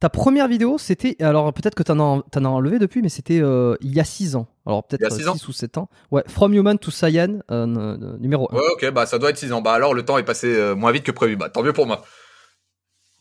ta 0.00 0.08
première 0.08 0.48
vidéo, 0.48 0.78
c'était. 0.78 1.16
Alors, 1.22 1.52
peut-être 1.52 1.74
que 1.74 1.82
t'en 1.82 1.98
as, 2.18 2.22
t'en 2.30 2.44
as 2.44 2.48
enlevé 2.48 2.78
depuis, 2.78 3.02
mais 3.02 3.08
c'était 3.08 3.40
euh, 3.40 3.76
il 3.80 3.94
y 3.94 4.00
a 4.00 4.04
6 4.04 4.36
ans. 4.36 4.46
Alors, 4.66 4.86
peut-être 4.86 5.04
a 5.06 5.10
six 5.10 5.22
6 5.22 5.28
ans 5.28 5.34
ou 5.48 5.52
7 5.52 5.78
ans. 5.78 5.88
Ouais, 6.10 6.22
From 6.28 6.54
Human 6.54 6.78
to 6.78 6.90
Saiyan, 6.90 7.40
euh, 7.50 8.16
numéro 8.18 8.48
1. 8.52 8.56
Ouais, 8.56 8.62
ok, 8.72 8.90
bah 8.90 9.06
ça 9.06 9.18
doit 9.18 9.30
être 9.30 9.38
6 9.38 9.52
ans. 9.52 9.60
Bah 9.62 9.72
alors 9.72 9.94
le 9.94 10.04
temps 10.04 10.18
est 10.18 10.24
passé 10.24 10.54
euh, 10.54 10.74
moins 10.74 10.92
vite 10.92 11.04
que 11.04 11.12
prévu. 11.12 11.36
Bah 11.36 11.48
tant 11.50 11.62
mieux 11.62 11.72
pour 11.72 11.86
moi. 11.86 12.04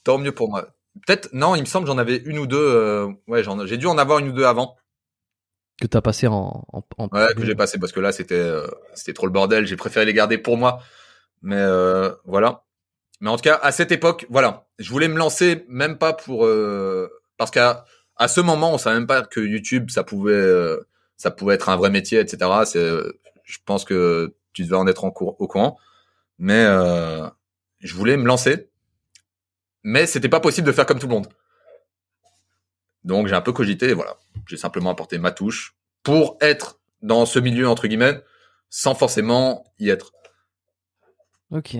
Tant 0.04 0.18
mieux 0.18 0.32
pour 0.32 0.50
moi. 0.50 0.68
Peut-être, 1.06 1.30
non, 1.34 1.56
il 1.56 1.62
me 1.62 1.66
semble 1.66 1.88
j'en 1.88 1.98
avais 1.98 2.18
une 2.26 2.40
ou 2.40 2.48
deux. 2.48 2.58
euh, 2.58 3.08
ouais, 3.28 3.44
j'ai 3.66 3.78
dû 3.78 3.88
en 3.88 3.98
avoir 3.98 4.20
une 4.20 4.30
ou 4.30 4.32
deux 4.32 4.46
avant. 4.46 4.76
Que 5.82 5.88
t'as 5.88 6.02
passé 6.02 6.28
en. 6.28 6.64
en, 6.74 6.84
en 6.98 7.08
Ouais, 7.12 7.34
que 7.36 7.46
j'ai 7.46 7.56
passé 7.56 7.78
parce 7.78 7.92
que 7.92 8.00
là 8.00 8.12
c'était, 8.12 8.36
euh, 8.36 8.66
c'était 8.94 9.14
trop 9.14 9.28
le 9.28 9.32
bordel. 9.32 9.68
J'ai 9.68 9.76
préféré 9.76 10.06
les 10.06 10.14
garder 10.14 10.38
pour 10.38 10.58
moi. 10.58 10.80
Mais 11.44 11.58
euh, 11.60 12.12
voilà. 12.26 12.64
Mais 13.20 13.30
en 13.30 13.36
tout 13.36 13.44
cas, 13.44 13.60
à 13.62 13.72
cette 13.72 13.92
époque, 13.92 14.26
voilà, 14.30 14.68
je 14.80 14.90
voulais 14.90 15.08
me 15.08 15.18
lancer 15.18 15.66
même 15.68 15.98
pas 15.98 16.14
pour 16.14 16.46
euh, 16.46 17.10
parce 17.38 17.52
qu'à 17.52 17.86
à 18.16 18.28
ce 18.28 18.42
moment, 18.42 18.74
on 18.74 18.78
savait 18.78 18.98
même 18.98 19.08
pas 19.08 19.24
que 19.24 19.40
YouTube 19.40 19.90
ça 19.90 20.04
pouvait 20.04 20.34
euh, 20.34 20.88
ça 21.18 21.32
pouvait 21.32 21.56
être 21.56 21.70
un 21.70 21.78
vrai 21.78 21.90
métier, 21.90 22.20
etc. 22.20 22.52
C'est, 22.66 22.80
euh, 22.80 23.20
je 23.44 23.58
pense 23.66 23.86
que 23.86 24.36
tu 24.54 24.64
devais 24.64 24.76
en 24.76 24.88
être 24.88 25.04
au 25.04 25.12
courant. 25.12 25.78
Mais 26.40 26.66
je 27.80 27.94
voulais 27.96 28.18
me 28.18 28.26
lancer, 28.26 28.70
mais 29.84 30.06
c'était 30.06 30.30
pas 30.30 30.40
possible 30.40 30.68
de 30.68 30.72
faire 30.72 30.86
comme 30.86 31.00
tout 31.00 31.08
le 31.08 31.14
monde. 31.14 31.28
Donc 33.04 33.28
j'ai 33.28 33.36
un 33.36 33.42
peu 33.42 33.54
cogité 33.54 33.94
voilà, 33.94 34.18
j'ai 34.48 34.58
simplement 34.58 34.92
apporté 34.92 35.18
ma 35.18 35.32
touche 35.32 35.76
pour 36.04 36.38
être 36.42 36.80
dans 37.02 37.26
ce 37.26 37.40
milieu 37.40 37.68
entre 37.68 37.88
guillemets, 37.88 38.22
sans 38.70 38.94
forcément 38.94 39.64
y 39.80 39.90
être. 39.90 40.14
Ok. 41.52 41.78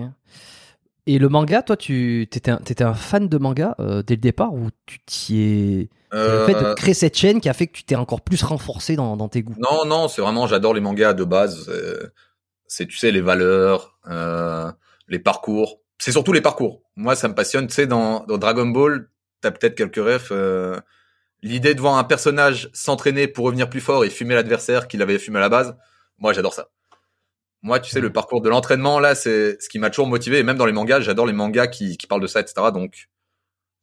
Et 1.10 1.18
le 1.18 1.30
manga, 1.30 1.62
toi, 1.62 1.78
tu 1.78 2.28
t'étais 2.30 2.82
un, 2.82 2.92
fan 2.92 3.28
de 3.28 3.38
manga 3.38 3.74
euh, 3.80 4.02
dès 4.02 4.14
le 4.16 4.20
départ 4.20 4.52
ou 4.52 4.68
tu 4.84 4.98
t'y 5.06 5.40
es. 5.40 5.88
C'est 6.12 6.18
le 6.18 6.44
fait 6.44 6.52
de 6.52 6.64
Euh, 6.66 6.74
créer 6.74 6.92
cette 6.92 7.16
chaîne 7.16 7.40
qui 7.40 7.48
a 7.48 7.54
fait 7.54 7.66
que 7.66 7.72
tu 7.72 7.82
t'es 7.82 7.96
encore 7.96 8.20
plus 8.20 8.42
renforcé 8.42 8.94
dans, 8.94 9.16
dans 9.16 9.28
tes 9.28 9.40
goûts? 9.42 9.54
Non, 9.58 9.86
non, 9.86 10.08
c'est 10.08 10.20
vraiment, 10.20 10.46
j'adore 10.46 10.74
les 10.74 10.82
mangas 10.82 11.14
de 11.14 11.24
base. 11.24 11.64
C'est- 11.64 12.10
C'est, 12.66 12.86
tu 12.86 12.98
sais, 12.98 13.10
les 13.10 13.22
valeurs, 13.22 13.98
euh, 14.10 14.70
les 15.08 15.18
parcours. 15.18 15.80
C'est 15.96 16.12
surtout 16.12 16.34
les 16.34 16.42
parcours. 16.42 16.82
Moi, 16.96 17.16
ça 17.16 17.26
me 17.28 17.34
passionne. 17.34 17.66
Tu 17.66 17.72
sais, 17.74 17.86
dans, 17.86 18.26
dans 18.26 18.36
Dragon 18.36 18.66
Ball, 18.66 19.08
t'as 19.40 19.50
peut-être 19.50 19.74
quelques 19.74 19.96
refs. 19.96 20.28
euh, 20.30 20.78
L'idée 21.42 21.74
de 21.74 21.80
voir 21.80 21.96
un 21.96 22.04
personnage 22.04 22.68
s'entraîner 22.74 23.26
pour 23.28 23.46
revenir 23.46 23.70
plus 23.70 23.80
fort 23.80 24.04
et 24.04 24.10
fumer 24.10 24.34
l'adversaire 24.34 24.88
qu'il 24.88 25.00
avait 25.00 25.18
fumé 25.18 25.38
à 25.38 25.40
la 25.40 25.48
base, 25.48 25.74
moi, 26.18 26.34
j'adore 26.34 26.52
ça. 26.52 26.68
Moi, 27.62 27.80
tu 27.80 27.90
sais, 27.90 28.00
le 28.00 28.12
parcours 28.12 28.40
de 28.40 28.48
l'entraînement, 28.48 29.00
là, 29.00 29.14
c'est 29.14 29.60
ce 29.60 29.68
qui 29.68 29.78
m'a 29.78 29.90
toujours 29.90 30.06
motivé. 30.06 30.38
Et 30.38 30.42
même 30.44 30.56
dans 30.56 30.66
les 30.66 30.72
mangas, 30.72 31.00
j'adore 31.00 31.26
les 31.26 31.32
mangas 31.32 31.66
qui, 31.66 31.96
qui 31.96 32.06
parlent 32.06 32.22
de 32.22 32.26
ça, 32.28 32.40
etc. 32.40 32.68
Donc, 32.72 33.08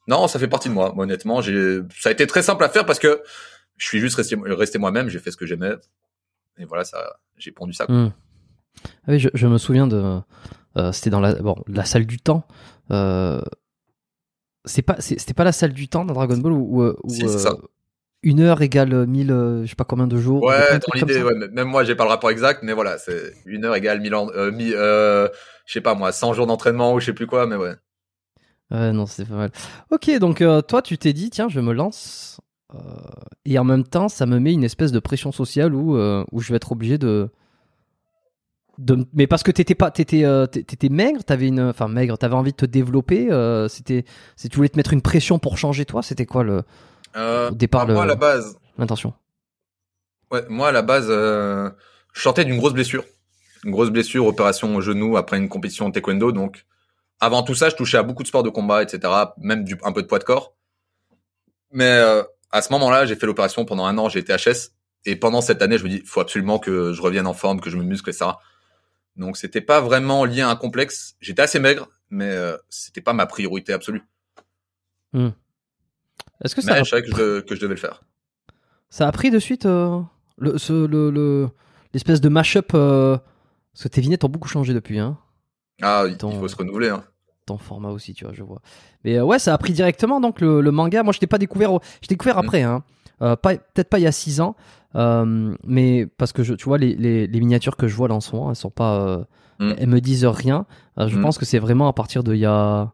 non, 0.08 0.28
ça 0.28 0.40
fait 0.40 0.48
partie 0.48 0.70
de 0.70 0.74
moi. 0.74 0.94
Moi, 0.96 1.04
Honnêtement, 1.04 1.42
j'ai, 1.42 1.80
ça 2.00 2.10
a 2.10 2.12
été 2.12 2.26
très 2.28 2.42
simple 2.42 2.64
à 2.64 2.70
faire 2.70 2.86
parce 2.86 3.00
que 3.00 3.22
je 3.78 3.86
suis 3.86 4.00
juste 4.00 4.16
resté, 4.16 4.38
resté 4.46 4.78
moi-même. 4.78 5.10
J'ai 5.10 5.20
fait 5.20 5.32
ce 5.32 5.38
que 5.38 5.46
j'aimais. 5.46 5.74
Et 6.58 6.66
voilà, 6.66 6.86
ça, 6.86 7.18
j'ai 7.38 7.52
pondu 7.52 7.74
ça. 7.74 7.86
Hmm. 7.90 8.12
Ah 8.86 8.90
Oui, 9.10 9.20
je, 9.20 9.30
je 9.34 9.48
me 9.48 9.58
souviens 9.58 9.88
de. 9.88 10.20
euh, 10.78 10.92
c'était 10.94 11.10
dans 11.10 11.20
la, 11.20 11.34
bon, 11.36 11.56
la 11.68 11.84
salle 11.84 12.06
du 12.06 12.18
temps. 12.18 12.48
Euh, 12.92 13.42
c'est 14.64 14.82
pas, 14.84 14.96
c'était 15.00 15.34
pas 15.34 15.44
la 15.44 15.52
salle 15.52 15.74
du 15.74 15.88
temps 15.90 16.06
dans 16.06 16.14
Dragon 16.14 16.38
Ball 16.38 16.54
où, 16.54 16.82
où, 16.84 16.96
où, 17.04 17.10
Si, 17.10 17.24
euh. 17.26 17.54
Une 18.26 18.42
heure 18.42 18.62
égale 18.62 19.08
1000, 19.08 19.32
euh, 19.32 19.64
je 19.64 19.70
sais 19.70 19.76
pas 19.76 19.86
combien 19.86 20.08
de 20.08 20.18
jours. 20.18 20.44
Ouais, 20.44 20.80
dans 20.80 20.94
l'idée, 20.94 21.24
ouais. 21.24 21.34
Même 21.54 21.68
moi, 21.70 21.84
j'ai 21.86 21.96
pas 21.96 22.04
le 22.04 22.10
rapport 22.10 22.30
exact, 22.32 22.62
mais 22.64 22.74
voilà, 22.74 22.98
c'est 22.98 23.34
une 23.46 23.64
heure 23.64 23.76
égale 23.76 24.02
mille 24.02 24.16
ans, 24.16 24.28
euh, 24.36 24.52
mi- 24.52 24.74
euh, 24.74 25.28
je 25.66 25.74
sais 25.74 25.82
pas 25.82 25.94
moi, 25.96 26.12
100 26.12 26.34
jours 26.34 26.48
d'entraînement 26.48 26.94
ou 26.94 27.00
je 27.00 27.06
sais 27.06 27.14
plus 27.14 27.28
quoi, 27.28 27.48
mais 27.48 27.56
ouais. 27.56 27.76
Ouais, 28.72 28.92
non, 28.92 29.06
c'est 29.06 29.26
pas 29.26 29.36
mal. 29.36 29.52
Ok, 29.92 30.10
donc 30.20 30.42
euh, 30.42 30.62
toi, 30.62 30.82
tu 30.82 30.98
t'es 30.98 31.14
dit, 31.14 31.30
tiens, 31.30 31.48
je 31.50 31.60
me 31.60 31.72
lance. 31.74 32.42
et 33.46 33.58
en 33.60 33.64
même 33.64 33.84
temps, 33.84 34.10
ça 34.10 34.26
me 34.26 34.40
met 34.40 34.52
une 34.54 34.64
espèce 34.64 34.92
de 34.92 35.00
pression 35.00 35.32
sociale 35.32 35.74
où, 35.74 35.98
où 35.98 36.40
je 36.42 36.50
vais 36.52 36.58
être 36.58 36.72
obligé 36.72 36.98
de. 36.98 37.30
de 38.78 39.06
mais 39.14 39.28
parce 39.28 39.44
que 39.44 39.52
t'étais 39.52 39.76
pas, 39.76 39.92
t'étais, 39.92 40.26
euh, 40.26 40.48
t'é- 40.48 40.64
t'étais 40.64 40.90
maigre, 40.90 41.24
t'avais 41.24 41.48
une, 41.48 41.62
enfin 41.62 41.88
maigre, 41.88 42.18
t'avais 42.18 42.36
envie 42.36 42.52
de 42.52 42.58
te 42.58 42.66
développer. 42.66 43.32
euh, 43.32 43.68
c'était, 43.70 44.04
si 44.36 44.50
tu 44.50 44.58
voulais 44.58 44.70
te 44.70 44.78
mettre 44.78 44.94
une 44.94 45.02
pression 45.02 45.40
pour 45.40 45.58
changer 45.58 45.86
toi, 45.86 46.02
c'était 46.02 46.26
quoi 46.26 46.44
le 46.44 46.64
Euh, 47.16 47.50
Au 47.50 47.56
départ, 47.56 47.88
moi, 47.88 48.04
à 48.04 48.06
la 48.06 48.16
base, 48.16 48.58
l'intention 48.78 49.14
ouais, 50.32 50.46
moi, 50.50 50.70
à 50.70 50.72
la 50.72 50.82
base, 50.82 51.08
euh, 51.10 51.70
je 52.14 52.22
sortais 52.22 52.46
d'une 52.46 52.58
grosse 52.58 52.74
blessure. 52.74 53.04
Une 53.64 53.72
grosse 53.72 53.90
blessure, 53.90 54.26
opération 54.26 54.76
au 54.76 54.82
genou 54.82 55.18
après 55.18 55.38
une 55.38 55.50
compétition 55.50 55.88
de 55.90 55.94
taekwondo, 55.94 56.32
donc, 56.32 56.66
avant 57.20 57.44
tout 57.44 57.56
ça, 57.56 57.70
je 57.70 57.76
touchais 57.76 57.98
à 57.98 58.04
beaucoup 58.04 58.24
de 58.24 58.28
sports 58.28 58.44
de 58.44 58.50
combat, 58.50 58.84
etc., 58.84 59.12
même 59.38 59.64
du, 59.64 59.78
un 59.84 59.92
peu 59.92 60.02
de 60.02 60.08
poids 60.08 60.20
de 60.20 60.24
corps. 60.24 60.56
Mais, 61.72 61.90
euh, 61.90 62.24
à 62.52 62.62
ce 62.62 62.72
moment-là, 62.74 63.06
j'ai 63.06 63.16
fait 63.16 63.26
l'opération 63.26 63.66
pendant 63.66 63.86
un 63.86 63.98
an, 63.98 64.10
j'ai 64.10 64.20
été 64.20 64.34
HS. 64.34 64.72
Et 65.06 65.16
pendant 65.16 65.42
cette 65.42 65.62
année, 65.62 65.78
je 65.78 65.84
me 65.84 65.90
dis, 65.90 66.02
faut 66.06 66.20
absolument 66.20 66.60
que 66.60 66.94
je 66.94 67.02
revienne 67.02 67.28
en 67.28 67.34
forme, 67.34 67.60
que 67.62 67.70
je 67.70 67.78
me 67.78 67.84
muscle, 67.84 68.10
etc. 68.10 68.32
Donc, 69.16 69.38
c'était 69.38 69.62
pas 69.62 69.82
vraiment 69.82 70.26
lié 70.26 70.42
à 70.42 70.50
un 70.50 70.56
complexe. 70.56 71.16
J'étais 71.22 71.42
assez 71.42 71.60
maigre, 71.60 71.88
mais 72.10 72.30
euh, 72.30 72.58
c'était 72.70 73.02
pas 73.02 73.14
ma 73.14 73.26
priorité 73.26 73.72
absolue. 73.72 74.04
Est-ce 76.44 76.56
que 76.56 76.62
ça, 76.62 76.74
Mais 76.74 76.80
a, 76.80 76.84
je 76.84 76.90
savais 76.90 77.02
que 77.04 77.16
je, 77.16 77.40
que 77.42 77.56
je 77.56 77.62
devais 77.62 77.76
le 77.76 77.80
faire. 77.80 78.04
ça 78.90 79.08
a 79.08 79.12
pris 79.12 79.32
de 79.32 79.40
suite 79.40 79.66
euh, 79.66 80.00
le, 80.38 80.58
ce, 80.58 80.74
le, 80.86 81.10
le- 81.10 81.50
l'espèce 81.94 82.20
de 82.22 82.30
mash-up 82.30 82.72
euh, 82.74 83.18
Parce 83.74 83.84
que 83.84 83.88
tes 83.90 84.02
vignettes 84.02 84.24
ont 84.24 84.30
beaucoup 84.30 84.48
changé 84.50 84.74
depuis, 84.74 85.00
hein. 85.00 85.18
Ah, 85.82 86.04
il, 86.08 86.18
Ton- 86.18 86.32
il 86.32 86.40
faut 86.40 86.48
se 86.48 86.56
renouveler. 86.56 86.90
Hein. 86.90 87.04
ton 87.46 87.58
format 87.58 87.90
aussi, 87.90 88.14
tu 88.14 88.26
vois, 88.26 88.34
je 88.34 88.44
vois. 88.44 88.62
Mais 89.04 89.18
euh, 89.18 89.24
ouais, 89.24 89.40
ça 89.40 89.54
a 89.54 89.58
pris 89.58 89.72
directement 89.74 90.20
donc 90.20 90.42
le, 90.42 90.62
le 90.62 90.72
manga. 90.72 91.04
Moi, 91.04 91.14
je 91.14 91.20
t'ai 91.20 91.28
pas 91.28 91.38
découvert, 91.38 91.72
je 92.02 92.08
t'ai 92.08 92.16
découvert 92.16 92.36
Mm. 92.38 92.46
après, 92.46 92.64
hein. 92.64 92.84
Euh, 93.22 93.36
pas, 93.38 93.56
peut-être 93.56 93.90
pas 93.90 94.00
il 94.00 94.04
y 94.04 94.08
a 94.08 94.12
6 94.12 94.42
ans, 94.42 94.56
euh, 94.96 95.56
mais 95.64 96.06
parce 96.06 96.34
que 96.34 96.44
je, 96.44 96.54
tu 96.54 96.66
vois, 96.66 96.78
les, 96.78 96.96
les, 96.96 97.28
les 97.28 97.40
miniatures 97.40 97.78
que 97.78 97.88
je 97.88 97.96
vois 97.96 98.10
là 98.10 98.16
en 98.16 98.20
ce 98.20 98.36
moment, 98.36 98.50
elles 98.50 98.56
sont 98.58 98.70
pas, 98.72 99.00
euh, 99.00 99.24
Mm. 99.60 99.74
elles 99.78 99.88
me 99.88 100.02
disent 100.02 100.26
rien. 100.26 100.66
Je 100.98 101.18
Mm. 101.18 101.22
pense 101.22 101.38
que 101.38 101.46
c'est 101.46 101.60
vraiment 101.60 101.88
à 101.88 101.94
partir 101.94 102.24
de 102.26 102.34
il 102.34 102.40
y 102.42 102.46
a, 102.46 102.92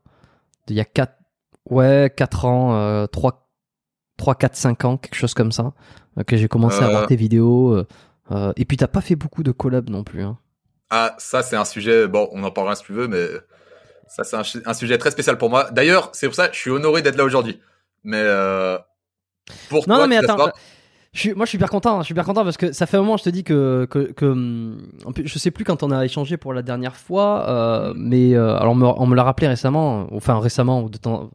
de 0.67 0.73
il 0.73 0.75
y 0.75 0.79
a 0.79 0.85
4, 0.85 1.11
ouais, 1.71 2.13
4 2.15 2.45
ans, 2.45 2.75
euh, 2.75 3.07
3, 3.07 3.49
3, 4.17 4.35
4, 4.35 4.55
5 4.55 4.85
ans, 4.85 4.97
quelque 4.97 5.15
chose 5.15 5.33
comme 5.33 5.51
ça, 5.51 5.73
euh, 6.19 6.23
que 6.23 6.37
j'ai 6.37 6.47
commencé 6.47 6.81
à 6.83 6.87
Euh. 6.87 6.91
voir 6.91 7.07
tes 7.07 7.15
vidéos. 7.15 7.71
euh, 7.73 7.87
euh, 8.31 8.53
et 8.55 8.65
puis 8.65 8.77
t'as 8.77 8.87
pas 8.87 9.01
fait 9.01 9.15
beaucoup 9.15 9.41
de 9.43 9.51
collabs 9.51 9.89
non 9.89 10.03
plus, 10.03 10.21
hein. 10.23 10.37
Ah, 10.91 11.15
ça, 11.17 11.41
c'est 11.41 11.55
un 11.55 11.65
sujet. 11.65 12.07
Bon, 12.07 12.29
on 12.33 12.43
en 12.43 12.51
parlera 12.51 12.75
si 12.75 12.83
tu 12.83 12.91
veux, 12.93 13.07
mais 13.07 13.25
ça, 14.07 14.23
c'est 14.25 14.35
un, 14.65 14.73
sujet 14.73 14.97
très 14.97 15.09
spécial 15.11 15.37
pour 15.37 15.49
moi. 15.49 15.71
D'ailleurs, 15.71 16.09
c'est 16.13 16.27
pour 16.27 16.35
ça 16.35 16.49
que 16.49 16.53
je 16.55 16.59
suis 16.59 16.69
honoré 16.69 17.01
d'être 17.01 17.15
là 17.15 17.23
aujourd'hui. 17.23 17.59
Mais 18.03 18.19
euh, 18.21 18.77
pour 19.69 19.79
Non, 19.87 19.95
toi, 19.95 19.97
non, 19.99 20.07
mais 20.07 20.17
attends. 20.17 20.35
pas- 20.35 20.51
Je 21.13 21.19
suis, 21.19 21.33
moi, 21.33 21.45
je 21.45 21.49
suis 21.49 21.57
hyper 21.57 21.69
content. 21.69 21.95
hein, 21.97 22.01
Je 22.01 22.05
suis 22.05 22.13
hyper 22.13 22.25
content 22.25 22.43
parce 22.43 22.57
que 22.57 22.71
ça 22.73 22.85
fait 22.85 22.97
un 22.97 23.01
moment, 23.01 23.15
je 23.17 23.23
te 23.23 23.29
dis 23.29 23.43
que, 23.45 23.85
que, 23.89 24.11
que 24.11 24.75
plus, 25.13 25.27
je 25.27 25.39
sais 25.39 25.51
plus 25.51 25.63
quand 25.65 25.81
on 25.83 25.91
a 25.91 26.03
échangé 26.05 26.35
pour 26.37 26.53
la 26.53 26.61
dernière 26.61 26.95
fois, 26.97 27.49
euh, 27.49 27.93
mais 27.95 28.33
euh, 28.33 28.55
alors 28.57 28.73
on 28.73 28.75
me, 28.75 28.85
on 28.85 29.05
me 29.07 29.15
l'a 29.15 29.23
rappelé 29.23 29.47
récemment, 29.47 30.07
enfin 30.13 30.39
récemment, 30.39 30.81
ou 30.83 30.89
de 30.89 30.97
temps, 30.97 31.29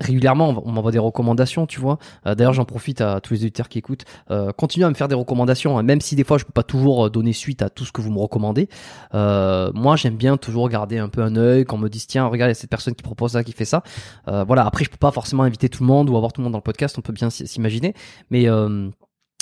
régulièrement, 0.00 0.62
on 0.64 0.72
m'envoie 0.72 0.92
des 0.92 0.98
recommandations, 0.98 1.66
tu 1.66 1.80
vois. 1.80 1.98
Euh, 2.26 2.34
D'ailleurs, 2.34 2.52
j'en 2.52 2.64
profite 2.64 3.00
à 3.00 3.20
tous 3.20 3.34
les 3.34 3.40
auditeurs 3.42 3.68
qui 3.68 3.78
écoutent. 3.78 4.04
Euh, 4.30 4.52
continuez 4.52 4.86
à 4.86 4.90
me 4.90 4.94
faire 4.94 5.08
des 5.08 5.14
recommandations, 5.14 5.78
hein, 5.78 5.82
même 5.82 6.00
si 6.00 6.16
des 6.16 6.24
fois 6.24 6.38
je 6.38 6.44
peux 6.44 6.52
pas 6.52 6.62
toujours 6.62 7.06
euh, 7.06 7.10
donner 7.10 7.32
suite 7.32 7.62
à 7.62 7.70
tout 7.70 7.84
ce 7.84 7.92
que 7.92 8.00
vous 8.00 8.10
me 8.10 8.18
recommandez. 8.18 8.68
Euh, 9.14 9.70
moi, 9.74 9.96
j'aime 9.96 10.16
bien 10.16 10.36
toujours 10.36 10.68
garder 10.68 10.98
un 10.98 11.08
peu 11.08 11.22
un 11.22 11.36
œil, 11.36 11.64
qu'on 11.64 11.78
me 11.78 11.88
dise 11.88 12.06
tiens, 12.06 12.26
regarde, 12.26 12.50
il 12.50 12.54
cette 12.54 12.70
personne 12.70 12.94
qui 12.94 13.02
propose 13.02 13.32
ça, 13.32 13.44
qui 13.44 13.52
fait 13.52 13.64
ça. 13.64 13.82
Voilà. 14.26 14.66
Après, 14.66 14.84
je 14.84 14.90
peux 14.90 14.96
pas 14.96 15.12
forcément 15.12 15.42
inviter 15.42 15.68
tout 15.68 15.82
le 15.82 15.86
monde 15.86 16.10
ou 16.10 16.16
avoir 16.16 16.32
tout 16.32 16.40
le 16.40 16.44
monde 16.44 16.52
dans 16.52 16.58
le 16.58 16.62
podcast. 16.62 16.96
On 16.98 17.02
peut 17.02 17.12
bien 17.12 17.30
s'imaginer, 17.30 17.94
mais 18.30 18.46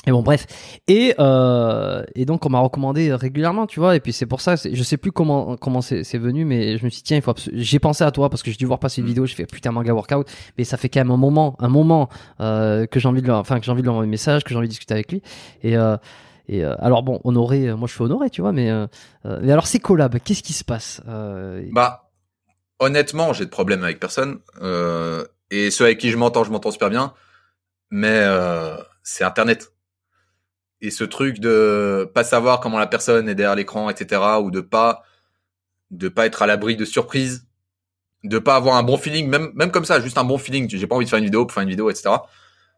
et 0.07 0.11
bon, 0.11 0.23
bref. 0.23 0.47
Et, 0.87 1.14
euh, 1.19 2.02
et 2.14 2.25
donc, 2.25 2.47
on 2.47 2.49
m'a 2.50 2.61
recommandé 2.61 3.12
régulièrement, 3.12 3.67
tu 3.67 3.78
vois. 3.81 3.95
Et 3.97 4.00
puis, 4.00 4.12
c'est 4.12 4.25
pour 4.26 4.40
ça, 4.40 4.55
je 4.57 4.83
sais 4.83 4.97
plus 4.97 5.12
comment, 5.12 5.57
comment 5.57 5.83
c'est 5.83 6.17
venu, 6.19 6.45
mais 6.47 6.78
je 6.78 6.85
me 6.85 6.88
suis 6.90 6.99
dit, 6.99 7.02
tiens, 7.02 7.17
il 7.19 7.23
faut 7.23 7.35
j'ai 7.52 7.78
pensé 7.78 8.05
à 8.05 8.11
toi 8.11 8.31
parce 8.31 8.43
que 8.43 8.50
j'ai 8.50 8.57
dû 8.57 8.64
voir 8.64 8.78
passer 8.78 9.00
une 9.00 9.07
Mm. 9.07 9.09
vidéo. 9.09 9.26
J'ai 9.26 9.35
fait, 9.35 9.47
putain, 9.47 9.71
manga 9.73 9.93
workout. 9.93 10.26
Mais 10.57 10.64
ça 10.64 10.76
fait 10.76 10.88
quand 10.88 11.00
même 11.00 11.11
un 11.11 11.17
moment, 11.19 11.57
un 11.59 11.69
moment, 11.69 12.09
euh, 12.40 12.87
que 12.87 13.00
j'ai 13.00 13.09
envie 13.09 13.21
de 13.21 13.26
lui, 13.26 13.33
enfin, 13.33 13.59
que 13.59 13.67
j'ai 13.67 13.73
envie 13.73 13.83
de 13.83 13.87
lui 13.87 13.90
envoyer 13.90 14.09
un 14.09 14.11
message, 14.11 14.45
que 14.45 14.50
j'ai 14.50 14.57
envie 14.57 14.69
de 14.69 14.71
discuter 14.71 14.95
avec 14.95 15.11
lui. 15.12 15.21
Et, 15.62 15.76
euh, 15.76 15.97
et 16.49 16.64
euh, 16.64 16.75
alors, 16.78 17.02
bon, 17.02 17.21
honoré, 17.25 17.69
euh, 17.69 17.76
moi, 17.76 17.87
je 17.88 17.93
suis 17.93 18.02
honoré, 18.02 18.31
tu 18.31 18.40
vois, 18.40 18.52
mais, 18.52 18.71
euh, 18.71 18.87
euh, 19.26 19.40
mais 19.43 19.52
alors, 19.52 19.67
ces 19.67 19.81
collabs, 19.81 20.19
qu'est-ce 20.25 20.43
qui 20.43 20.55
se 20.55 20.64
passe? 20.64 21.02
Bah, 21.73 22.09
honnêtement, 22.78 23.33
j'ai 23.35 23.45
de 23.45 23.50
problème 23.50 23.83
avec 23.85 24.00
personne. 24.00 24.38
Euh, 24.62 25.25
et 25.50 25.71
ceux 25.71 25.85
avec 25.85 25.99
qui 25.99 26.11
je 26.11 26.17
m'entends, 26.17 26.45
je 26.45 26.50
m'entends 26.50 26.71
super 26.71 26.88
bien. 26.88 27.12
Mais 27.90 28.09
euh, 28.23 28.76
c'est 29.02 29.25
Internet. 29.25 29.73
Et 30.80 30.90
ce 30.90 31.04
truc 31.04 31.40
de 31.40 32.11
pas 32.14 32.25
savoir 32.25 32.61
comment 32.61 32.78
la 32.78 32.87
personne 32.87 33.28
est 33.28 33.35
derrière 33.35 33.56
l'écran, 33.56 33.90
etc., 33.90 34.23
ou 34.40 34.50
de 34.50 34.61
pas 34.61 35.02
de 35.90 36.08
pas 36.08 36.26
être 36.26 36.42
à 36.42 36.47
l'abri 36.47 36.76
de 36.76 36.85
surprises, 36.85 37.47
de 38.25 38.38
pas 38.38 38.56
avoir 38.56 38.76
un 38.76 38.82
bon 38.82 38.97
feeling, 38.97 39.28
même 39.28 39.50
même 39.54 39.70
comme 39.70 39.85
ça, 39.85 40.00
juste 40.00 40.18
un 40.18 40.25
bon 40.25 40.38
feeling. 40.38 40.68
J'ai 40.68 40.87
pas 40.87 40.94
envie 40.94 41.04
de 41.04 41.11
faire 41.11 41.18
une 41.18 41.25
vidéo 41.25 41.47
pour 41.47 41.54
faire 41.54 41.62
une 41.62 41.70
vidéo, 41.70 41.90
etc. 41.90 42.11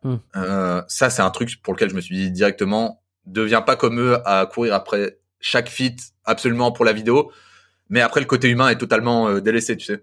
Hmm. 0.03 0.17
Euh, 0.37 0.83
ça, 0.89 1.11
c'est 1.11 1.23
un 1.23 1.31
truc 1.31 1.61
pour 1.63 1.75
lequel 1.75 1.91
je 1.91 1.95
me 1.95 2.01
suis 2.01 2.15
dit 2.15 2.31
directement, 2.31 3.03
deviens 3.27 3.63
pas 3.63 3.77
comme 3.77 4.01
eux 4.01 4.19
à 4.25 4.47
courir 4.47 4.75
après 4.75 5.19
chaque 5.41 5.69
fit 5.69 5.97
absolument 6.25 6.73
pour 6.73 6.85
la 6.85 6.93
vidéo. 6.93 7.33
Mais 7.89 8.01
après, 8.01 8.21
le 8.21 8.27
côté 8.27 8.49
humain 8.49 8.69
est 8.69 8.79
totalement 8.79 9.29
euh, 9.29 9.41
délaissé, 9.41 9.77
tu 9.77 9.87
sais. 9.87 10.03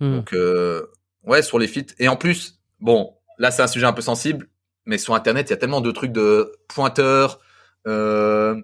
hmm. 0.00 0.16
Donc, 0.16 0.32
euh, 0.34 0.86
ouais, 1.24 1.42
sur 1.42 1.58
les 1.58 1.66
feats. 1.66 1.94
Et 1.98 2.08
en 2.08 2.16
plus, 2.16 2.60
bon, 2.80 3.16
là, 3.38 3.50
c'est 3.50 3.62
un 3.62 3.66
sujet 3.66 3.86
un 3.86 3.92
peu 3.92 4.02
sensible, 4.02 4.48
mais 4.86 4.98
sur 4.98 5.14
Internet, 5.14 5.48
il 5.48 5.50
y 5.50 5.54
a 5.54 5.56
tellement 5.56 5.80
de 5.80 5.90
trucs 5.90 6.12
de 6.12 6.52
pointeurs. 6.68 7.40
Euh, 7.86 8.60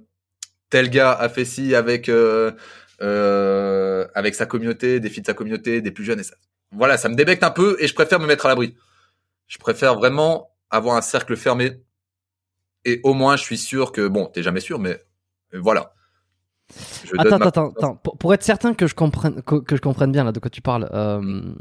tel 0.71 0.91
gars 0.91 1.13
a 1.13 1.29
fait 1.29 1.45
ci 1.45 1.75
avec 1.75 2.09
euh, 2.09 2.53
euh, 3.03 4.07
avec 4.15 4.35
sa 4.35 4.47
communauté, 4.47 5.01
des 5.01 5.11
feats 5.11 5.23
de 5.23 5.27
sa 5.27 5.35
communauté, 5.35 5.81
des 5.81 5.91
plus 5.91 6.05
jeunes. 6.05 6.21
Et 6.21 6.25
ça, 6.25 6.35
voilà, 6.73 6.97
ça 6.97 7.09
me 7.09 7.15
débecte 7.15 7.43
un 7.43 7.51
peu 7.51 7.77
et 7.81 7.87
je 7.87 7.95
préfère 7.95 8.21
me 8.21 8.27
mettre 8.27 8.47
à 8.47 8.49
l'abri. 8.49 8.77
Je 9.47 9.59
préfère 9.59 9.95
vraiment 9.95 10.51
avoir 10.71 10.97
un 10.97 11.03
cercle 11.03 11.37
fermé. 11.37 11.83
Et 12.85 13.01
au 13.03 13.13
moins, 13.13 13.37
je 13.37 13.43
suis 13.43 13.59
sûr 13.59 13.93
que, 13.93 14.09
bon, 14.09 14.27
t'es 14.27 14.43
jamais 14.43 14.61
sûr, 14.61 14.79
mais 14.79 15.05
voilà. 15.53 15.93
Je 17.05 17.13
Attends, 17.19 17.39
ma 17.39 17.47
attends, 17.47 17.73
attends. 17.77 17.97
Pour, 17.97 18.17
pour 18.17 18.33
être 18.33 18.43
certain 18.43 18.75
que 18.75 18.87
je 18.87 18.95
comprenne, 18.95 19.43
que, 19.43 19.57
que 19.57 19.77
je 19.77 19.81
comprenne 19.81 20.13
bien 20.13 20.25
là 20.25 20.33
de 20.33 20.39
quoi 20.39 20.51
tu 20.51 20.63
parles, 20.63 20.89
euh, 20.93 21.53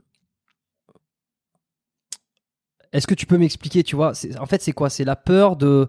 est-ce 2.93 3.07
que 3.07 3.13
tu 3.15 3.25
peux 3.25 3.37
m'expliquer, 3.37 3.83
tu 3.83 3.95
vois, 3.95 4.13
en 4.39 4.45
fait, 4.45 4.61
c'est 4.61 4.71
quoi? 4.71 4.89
C'est 4.89 5.03
la 5.03 5.15
peur 5.15 5.55
de, 5.55 5.87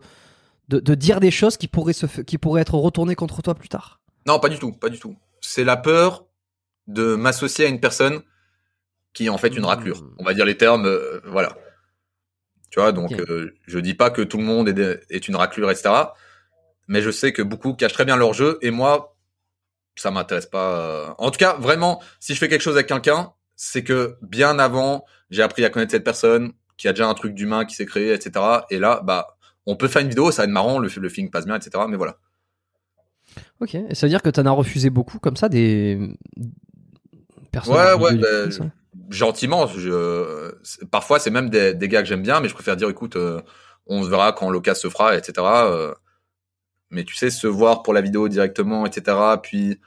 de, 0.69 0.80
de 0.80 0.95
dire 0.95 1.21
des 1.21 1.30
choses 1.30 1.57
qui 1.57 1.69
pourraient, 1.69 1.92
se, 1.92 2.07
qui 2.23 2.38
pourraient 2.38 2.62
être 2.62 2.75
retournées 2.75 3.14
contre 3.14 3.42
toi 3.42 3.54
plus 3.54 3.69
tard? 3.69 4.00
Non, 4.26 4.38
pas 4.38 4.49
du 4.49 4.59
tout, 4.59 4.73
pas 4.73 4.88
du 4.90 4.99
tout. 4.99 5.16
C'est 5.40 5.64
la 5.64 5.76
peur 5.76 6.26
de 6.87 7.14
m'associer 7.14 7.64
à 7.66 7.69
une 7.69 7.80
personne 7.80 8.21
qui 9.12 9.26
est 9.26 9.28
en 9.30 9.38
fait 9.38 9.49
une 9.57 9.62
Hmm. 9.62 9.66
raclure. 9.66 10.04
On 10.19 10.25
va 10.25 10.35
dire 10.35 10.45
les 10.45 10.57
termes, 10.57 10.87
euh, 10.87 11.21
voilà. 11.26 11.57
Tu 12.71 12.78
vois, 12.78 12.92
donc 12.92 13.11
Ok. 13.12 13.21
euh, 13.28 13.57
je 13.66 13.78
dis 13.78 13.95
pas 13.95 14.11
que 14.11 14.23
tout 14.23 14.38
le 14.38 14.45
monde 14.45 14.69
est, 14.69 15.00
est 15.11 15.26
une 15.28 15.37
raclure, 15.37 15.71
etc. 15.71 15.90
Mais 16.87 17.02
je 17.02 17.11
sais 17.11 17.33
que 17.33 17.42
beaucoup 17.42 17.75
cachent 17.75 17.92
très 17.95 18.04
bien 18.04 18.16
leur 18.16 18.33
jeu 18.35 18.59
et 18.62 18.71
moi, 18.71 19.16
ça 19.97 20.11
m'intéresse 20.11 20.47
pas. 20.47 20.76
euh. 20.78 21.07
En 21.19 21.30
tout 21.30 21.38
cas, 21.38 21.54
vraiment, 21.54 22.00
si 22.21 22.34
je 22.34 22.39
fais 22.39 22.49
quelque 22.49 22.63
chose 22.63 22.75
avec 22.75 22.86
quelqu'un, 22.86 23.32
c'est 23.56 23.82
que 23.82 24.17
bien 24.23 24.58
avant, 24.58 25.04
j'ai 25.30 25.43
appris 25.43 25.65
à 25.65 25.71
connaître 25.71 25.91
cette 25.93 26.04
personne, 26.04 26.52
qui 26.80 26.88
a 26.88 26.93
déjà 26.95 27.06
un 27.06 27.12
truc 27.12 27.34
d'humain 27.34 27.66
qui 27.66 27.75
s'est 27.75 27.84
créé, 27.84 28.14
etc. 28.14 28.43
Et 28.71 28.78
là, 28.78 29.02
bah, 29.04 29.36
on 29.66 29.76
peut 29.76 29.86
faire 29.86 30.00
une 30.00 30.08
vidéo, 30.08 30.30
ça 30.30 30.43
va 30.43 30.45
être 30.45 30.50
marrant, 30.50 30.78
le, 30.78 30.88
le 30.88 31.08
feeling 31.10 31.30
passe 31.30 31.45
bien, 31.45 31.56
etc. 31.56 31.84
Mais 31.86 31.99
voilà. 31.99 32.16
Ok, 33.60 33.75
et 33.75 33.95
ça 33.95 34.06
veut 34.06 34.08
dire 34.10 34.23
que 34.23 34.30
tu 34.30 34.40
en 34.40 34.47
as 34.47 34.50
refusé 34.50 34.88
beaucoup 34.88 35.19
comme 35.19 35.36
ça 35.36 35.50
des 35.50 36.16
personnes 37.52 37.75
Ouais, 37.75 37.93
ouais, 37.93 38.14
bah, 38.14 38.66
gentiment. 39.10 39.66
Je, 39.66 40.54
parfois, 40.86 41.19
c'est 41.19 41.30
même 41.30 41.50
des, 41.50 41.75
des 41.75 41.88
gars 41.88 42.00
que 42.00 42.08
j'aime 42.08 42.23
bien, 42.23 42.40
mais 42.40 42.49
je 42.49 42.54
préfère 42.54 42.76
dire, 42.76 42.88
écoute, 42.88 43.16
euh, 43.16 43.43
on 43.84 44.02
se 44.02 44.08
verra 44.08 44.32
quand 44.32 44.49
l'occasion 44.49 44.88
se 44.88 44.88
fera, 44.88 45.14
etc. 45.14 45.32
euh, 45.47 45.95
mais 46.88 47.04
tu 47.04 47.14
sais, 47.14 47.28
se 47.28 47.47
voir 47.47 47.82
pour 47.82 47.93
la 47.93 48.00
vidéo 48.00 48.30
directement, 48.30 48.86
etc. 48.86 49.19
Puis, 49.43 49.78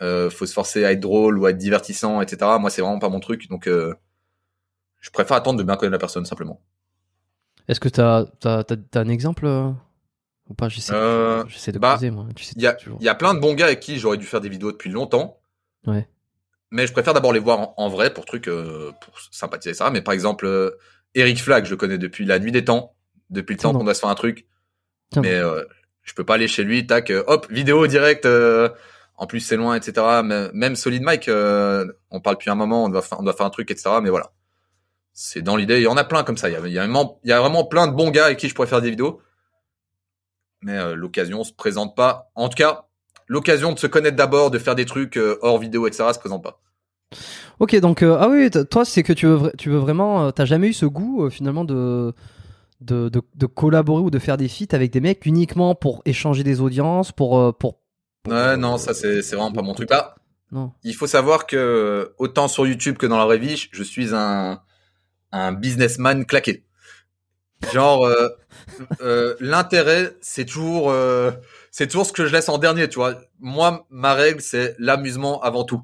euh, 0.00 0.30
faut 0.30 0.46
se 0.46 0.54
forcer 0.54 0.86
à 0.86 0.92
être 0.92 1.00
drôle 1.00 1.38
ou 1.38 1.44
à 1.44 1.50
être 1.50 1.58
divertissant, 1.58 2.22
etc. 2.22 2.52
Moi, 2.58 2.70
c'est 2.70 2.80
vraiment 2.80 2.98
pas 2.98 3.10
mon 3.10 3.20
truc, 3.20 3.46
donc 3.50 3.66
euh, 3.66 3.92
je 5.00 5.10
préfère 5.10 5.36
attendre 5.36 5.58
de 5.58 5.64
bien 5.64 5.76
connaître 5.76 5.92
la 5.92 5.98
personne 5.98 6.24
simplement. 6.24 6.60
Est-ce 7.68 7.80
que 7.80 7.88
tu 7.88 8.00
as, 8.00 8.26
un 8.94 9.08
exemple 9.08 9.46
euh, 9.46 9.70
ou 10.48 10.54
pas? 10.54 10.68
J'essaie 10.68 10.92
Euh, 10.94 11.44
j'essaie 11.48 11.72
de 11.72 11.78
bah, 11.78 11.90
creuser, 11.90 12.10
moi. 12.10 12.26
Tu 12.34 12.44
sais 12.44 12.52
Il 12.56 12.62
y 12.62 12.66
a, 12.66 12.72
toujours. 12.74 12.98
il 13.00 13.04
y 13.04 13.08
a 13.08 13.14
plein 13.14 13.34
de 13.34 13.40
bons 13.40 13.54
gars 13.54 13.66
avec 13.66 13.80
qui 13.80 13.98
j'aurais 13.98 14.16
dû 14.16 14.26
faire 14.26 14.40
des 14.40 14.48
vidéos 14.48 14.72
depuis 14.72 14.90
longtemps. 14.90 15.40
Ouais. 15.86 16.08
Mais 16.70 16.86
je 16.86 16.92
préfère 16.92 17.14
d'abord 17.14 17.32
les 17.32 17.40
voir 17.40 17.58
en, 17.58 17.74
en 17.76 17.88
vrai 17.88 18.12
pour 18.12 18.24
trucs, 18.24 18.48
euh, 18.48 18.92
pour 19.00 19.14
sympathiser 19.30 19.74
ça. 19.74 19.90
Mais 19.90 20.02
par 20.02 20.14
exemple, 20.14 20.46
euh, 20.46 20.78
Eric 21.14 21.40
Flag, 21.42 21.64
je 21.64 21.70
le 21.70 21.76
connais 21.76 21.98
depuis 21.98 22.24
la 22.24 22.38
nuit 22.38 22.52
des 22.52 22.64
temps, 22.64 22.94
depuis 23.30 23.54
le 23.54 23.58
Tiens 23.58 23.72
temps 23.72 23.78
qu'on 23.78 23.84
doit 23.84 23.94
se 23.94 24.00
faire 24.00 24.10
un 24.10 24.14
truc. 24.14 24.46
Tiens 25.10 25.22
mais 25.22 25.34
euh, 25.34 25.64
je 26.02 26.14
peux 26.14 26.24
pas 26.24 26.34
aller 26.34 26.48
chez 26.48 26.62
lui, 26.64 26.86
tac, 26.86 27.12
hop, 27.26 27.50
vidéo 27.50 27.86
direct. 27.86 28.26
en 28.26 29.26
plus, 29.26 29.40
c'est 29.40 29.56
loin, 29.56 29.74
etc. 29.76 30.22
Même, 30.24 30.50
même 30.54 30.76
Solid 30.76 31.02
Mike, 31.02 31.28
euh, 31.28 31.86
on 32.10 32.20
parle 32.20 32.36
depuis 32.36 32.50
un 32.50 32.54
moment, 32.54 32.84
on 32.84 32.88
doit, 32.88 33.02
faire, 33.02 33.20
on 33.20 33.22
doit 33.22 33.34
faire 33.34 33.46
un 33.46 33.50
truc, 33.50 33.70
etc. 33.70 33.90
Mais 34.02 34.10
voilà. 34.10 34.32
C'est 35.22 35.42
dans 35.42 35.54
l'idée. 35.56 35.76
Il 35.76 35.82
y 35.82 35.86
en 35.86 35.98
a 35.98 36.04
plein 36.04 36.24
comme 36.24 36.38
ça. 36.38 36.48
Il 36.48 36.54
y 36.54 36.56
a, 36.56 36.60
il 36.66 36.72
y 36.72 36.78
a 36.78 36.80
vraiment, 36.80 37.20
il 37.24 37.28
y 37.28 37.32
a 37.34 37.40
vraiment 37.40 37.64
plein 37.64 37.86
de 37.88 37.92
bons 37.92 38.10
gars 38.10 38.24
avec 38.24 38.38
qui 38.38 38.48
je 38.48 38.54
pourrais 38.54 38.66
faire 38.68 38.80
des 38.80 38.88
vidéos. 38.88 39.20
Mais 40.62 40.78
euh, 40.78 40.94
l'occasion 40.94 41.44
se 41.44 41.52
présente 41.52 41.94
pas. 41.94 42.30
En 42.34 42.48
tout 42.48 42.56
cas, 42.56 42.86
l'occasion 43.28 43.72
de 43.74 43.78
se 43.78 43.86
connaître 43.86 44.16
d'abord, 44.16 44.50
de 44.50 44.58
faire 44.58 44.74
des 44.74 44.86
trucs 44.86 45.18
euh, 45.18 45.36
hors 45.42 45.58
vidéo, 45.58 45.86
etc. 45.86 46.04
se 46.14 46.18
présente 46.18 46.42
pas. 46.42 46.62
Ok, 47.58 47.76
donc 47.80 48.02
euh, 48.02 48.16
ah 48.18 48.28
oui, 48.30 48.48
toi 48.70 48.86
c'est 48.86 49.02
que 49.02 49.12
tu 49.12 49.26
veux, 49.26 49.52
tu 49.58 49.68
veux 49.68 49.76
vraiment, 49.76 50.24
euh, 50.24 50.30
t'as 50.30 50.46
jamais 50.46 50.68
eu 50.68 50.72
ce 50.72 50.86
goût 50.86 51.28
finalement 51.28 51.66
de, 51.66 52.14
de, 52.80 53.10
de 53.10 53.20
de 53.34 53.46
collaborer 53.46 54.02
ou 54.02 54.10
de 54.10 54.18
faire 54.18 54.38
des 54.38 54.48
feats 54.48 54.74
avec 54.74 54.90
des 54.90 55.02
mecs 55.02 55.26
uniquement 55.26 55.74
pour 55.74 56.00
échanger 56.06 56.44
des 56.44 56.62
audiences, 56.62 57.12
pour 57.12 57.30
pour. 57.58 57.74
pour, 58.24 58.32
Ouais, 58.32 58.56
non, 58.56 58.78
ça 58.78 58.94
c'est 58.94 59.20
c'est 59.20 59.36
vraiment 59.36 59.52
pas 59.52 59.60
mon 59.60 59.74
truc. 59.74 59.90
Là, 59.90 60.14
Non. 60.50 60.72
il 60.82 60.94
faut 60.94 61.06
savoir 61.06 61.46
que 61.46 62.14
autant 62.16 62.48
sur 62.48 62.66
YouTube 62.66 62.96
que 62.96 63.06
dans 63.06 63.18
la 63.18 63.26
vraie 63.26 63.38
vie, 63.38 63.68
je 63.70 63.82
suis 63.82 64.14
un 64.14 64.60
un 65.32 65.52
businessman 65.52 66.24
claqué. 66.24 66.64
Genre 67.72 68.06
euh, 68.06 68.28
euh, 69.00 69.36
l'intérêt, 69.40 70.16
c'est 70.20 70.44
toujours 70.44 70.90
euh, 70.90 71.30
c'est 71.70 71.86
toujours 71.86 72.06
ce 72.06 72.12
que 72.12 72.26
je 72.26 72.32
laisse 72.32 72.48
en 72.48 72.58
dernier, 72.58 72.88
tu 72.88 72.96
vois. 72.96 73.20
Moi, 73.38 73.86
ma 73.90 74.14
règle, 74.14 74.40
c'est 74.40 74.74
l'amusement 74.78 75.40
avant 75.42 75.64
tout. 75.64 75.82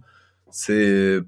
C'est 0.50 1.20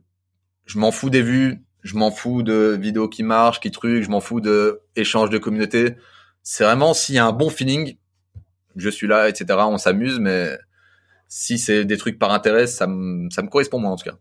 je 0.66 0.78
m'en 0.78 0.90
fous 0.90 1.10
des 1.10 1.22
vues, 1.22 1.62
je 1.82 1.96
m'en 1.96 2.10
fous 2.10 2.42
de 2.42 2.76
vidéos 2.80 3.08
qui 3.08 3.22
marchent, 3.22 3.60
qui 3.60 3.70
truquent, 3.70 4.02
je 4.02 4.10
m'en 4.10 4.20
fous 4.20 4.40
de 4.40 4.80
échanges 4.96 5.30
de 5.30 5.38
communauté. 5.38 5.96
C'est 6.42 6.64
vraiment 6.64 6.94
s'il 6.94 7.14
y 7.16 7.18
a 7.18 7.26
un 7.26 7.32
bon 7.32 7.50
feeling, 7.50 7.96
je 8.76 8.88
suis 8.88 9.06
là, 9.06 9.28
etc. 9.28 9.58
On 9.60 9.78
s'amuse, 9.78 10.18
mais 10.18 10.58
si 11.28 11.58
c'est 11.58 11.84
des 11.84 11.98
trucs 11.98 12.18
par 12.18 12.32
intérêt, 12.32 12.66
ça 12.66 12.86
me 12.86 13.30
ça 13.30 13.42
me 13.42 13.48
correspond 13.48 13.78
moins 13.78 13.92
en 13.92 13.96
tout 13.96 14.10
cas. 14.10 14.16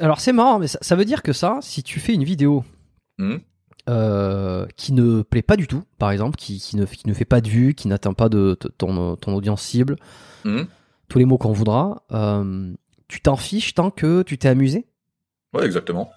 Alors 0.00 0.20
c'est 0.20 0.32
marrant, 0.32 0.58
mais 0.58 0.66
ça, 0.68 0.78
ça 0.82 0.96
veut 0.96 1.04
dire 1.04 1.22
que 1.22 1.32
ça, 1.32 1.58
si 1.62 1.82
tu 1.82 2.00
fais 2.00 2.14
une 2.14 2.24
vidéo 2.24 2.64
Mhm. 3.18 3.40
euh, 3.88 4.66
qui 4.76 4.92
ne 4.92 5.22
plaît 5.22 5.42
pas 5.42 5.56
du 5.56 5.66
tout, 5.66 5.82
par 5.98 6.10
exemple, 6.10 6.36
qui, 6.36 6.58
qui 6.60 6.76
ne 6.76 6.84
qui 6.84 7.08
ne 7.08 7.14
fait 7.14 7.24
pas 7.24 7.40
de 7.40 7.48
vues, 7.48 7.74
qui 7.74 7.88
n'atteint 7.88 8.12
pas 8.12 8.28
de, 8.28 8.56
de- 8.60 8.68
ton 8.68 9.16
ton 9.16 9.34
audience 9.34 9.62
cible, 9.62 9.96
Mhm. 10.44 10.66
tous 11.08 11.18
les 11.18 11.24
mots 11.24 11.38
qu'on 11.38 11.52
voudra, 11.52 12.02
euh, 12.12 12.72
tu 13.08 13.20
t'en 13.20 13.36
fiches 13.36 13.74
tant 13.74 13.90
que 13.90 14.22
tu 14.22 14.36
t'es 14.38 14.48
amusé? 14.48 14.86
Ouais, 15.54 15.64
exactement. 15.64 16.10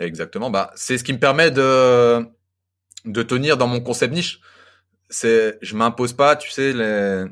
Exactement. 0.00 0.50
Bah, 0.50 0.72
c'est 0.74 0.98
ce 0.98 1.04
qui 1.04 1.12
me 1.12 1.18
permet 1.18 1.50
de 1.50 2.26
de 3.04 3.22
tenir 3.22 3.56
dans 3.56 3.66
mon 3.66 3.80
concept 3.80 4.14
niche. 4.14 4.40
C'est, 5.10 5.58
je 5.60 5.76
m'impose 5.76 6.14
pas, 6.14 6.36
tu 6.36 6.50
sais, 6.50 6.72
les 6.72 7.26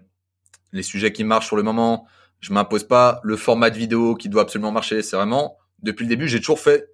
les 0.72 0.82
sujets 0.82 1.12
qui 1.12 1.24
marchent 1.24 1.46
sur 1.48 1.56
le 1.56 1.62
moment. 1.62 2.06
Je 2.42 2.52
m'impose 2.52 2.84
pas 2.84 3.20
le 3.22 3.36
format 3.36 3.70
de 3.70 3.78
vidéo 3.78 4.14
qui 4.14 4.28
doit 4.28 4.42
absolument 4.42 4.72
marcher. 4.72 5.00
C'est 5.02 5.16
vraiment 5.16 5.56
depuis 5.82 6.04
le 6.04 6.08
début, 6.08 6.28
j'ai 6.28 6.40
toujours 6.40 6.60
fait 6.60 6.88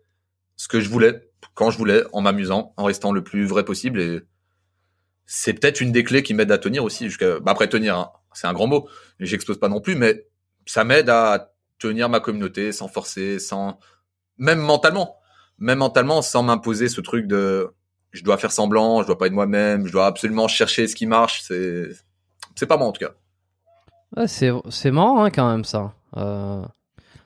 ce 0.57 0.69
que 0.69 0.81
je 0.81 0.89
voulais, 0.89 1.31
quand 1.55 1.71
je 1.71 1.79
voulais, 1.79 2.05
en 2.13 2.21
m'amusant, 2.21 2.75
en 2.77 2.85
restant 2.85 3.13
le 3.13 3.25
plus 3.25 3.47
vrai 3.47 3.65
possible. 3.65 4.01
Et 4.01 4.21
c'est 5.27 5.55
peut-être 5.55 5.81
une 5.81 5.91
des 5.91 6.05
clés 6.05 6.23
qui 6.23 6.35
m'aide 6.35 6.53
à 6.53 6.59
tenir 6.59 6.85
aussi. 6.85 7.07
Jusqu'à, 7.07 7.41
bah 7.41 7.53
après 7.53 7.69
tenir, 7.69 7.97
hein, 7.97 8.13
c'est 8.33 8.47
un 8.47 8.53
grand 8.53 8.67
mot. 8.67 8.89
J'explose 9.21 9.59
pas 9.59 9.69
non 9.69 9.81
plus, 9.81 9.95
mais 9.95 10.27
ça 10.67 10.85
m'aide 10.85 11.09
à 11.09 11.53
tenir 11.79 12.09
ma 12.09 12.21
communauté 12.21 12.73
sans 12.73 12.89
forcer, 12.89 13.39
sans 13.39 13.79
même 14.37 14.59
mentalement, 14.59 15.17
même 15.59 15.79
mentalement 15.79 16.23
sans 16.23 16.43
m'imposer 16.43 16.89
ce 16.89 17.01
truc 17.01 17.27
de 17.27 17.69
je 18.13 18.23
dois 18.25 18.39
faire 18.39 18.53
semblant, 18.53 19.03
je 19.03 19.07
dois 19.07 19.19
pas 19.19 19.27
être 19.27 19.33
moi-même, 19.33 19.87
je 19.87 19.93
dois 19.93 20.07
absolument 20.07 20.49
chercher 20.49 20.89
ce 20.89 20.97
qui 20.97 21.07
marche. 21.07 21.43
C'est 21.43 21.91
c'est 22.55 22.67
pas 22.67 22.77
moi 22.77 22.87
en 22.87 22.93
tout 22.93 23.05
cas. 23.05 23.15
Ouais, 24.17 24.27
c'est 24.29 24.51
c'est 24.71 24.91
marrant 24.91 25.23
hein, 25.25 25.31
quand 25.31 25.51
même 25.51 25.65
ça. 25.65 25.93
Euh, 26.17 26.63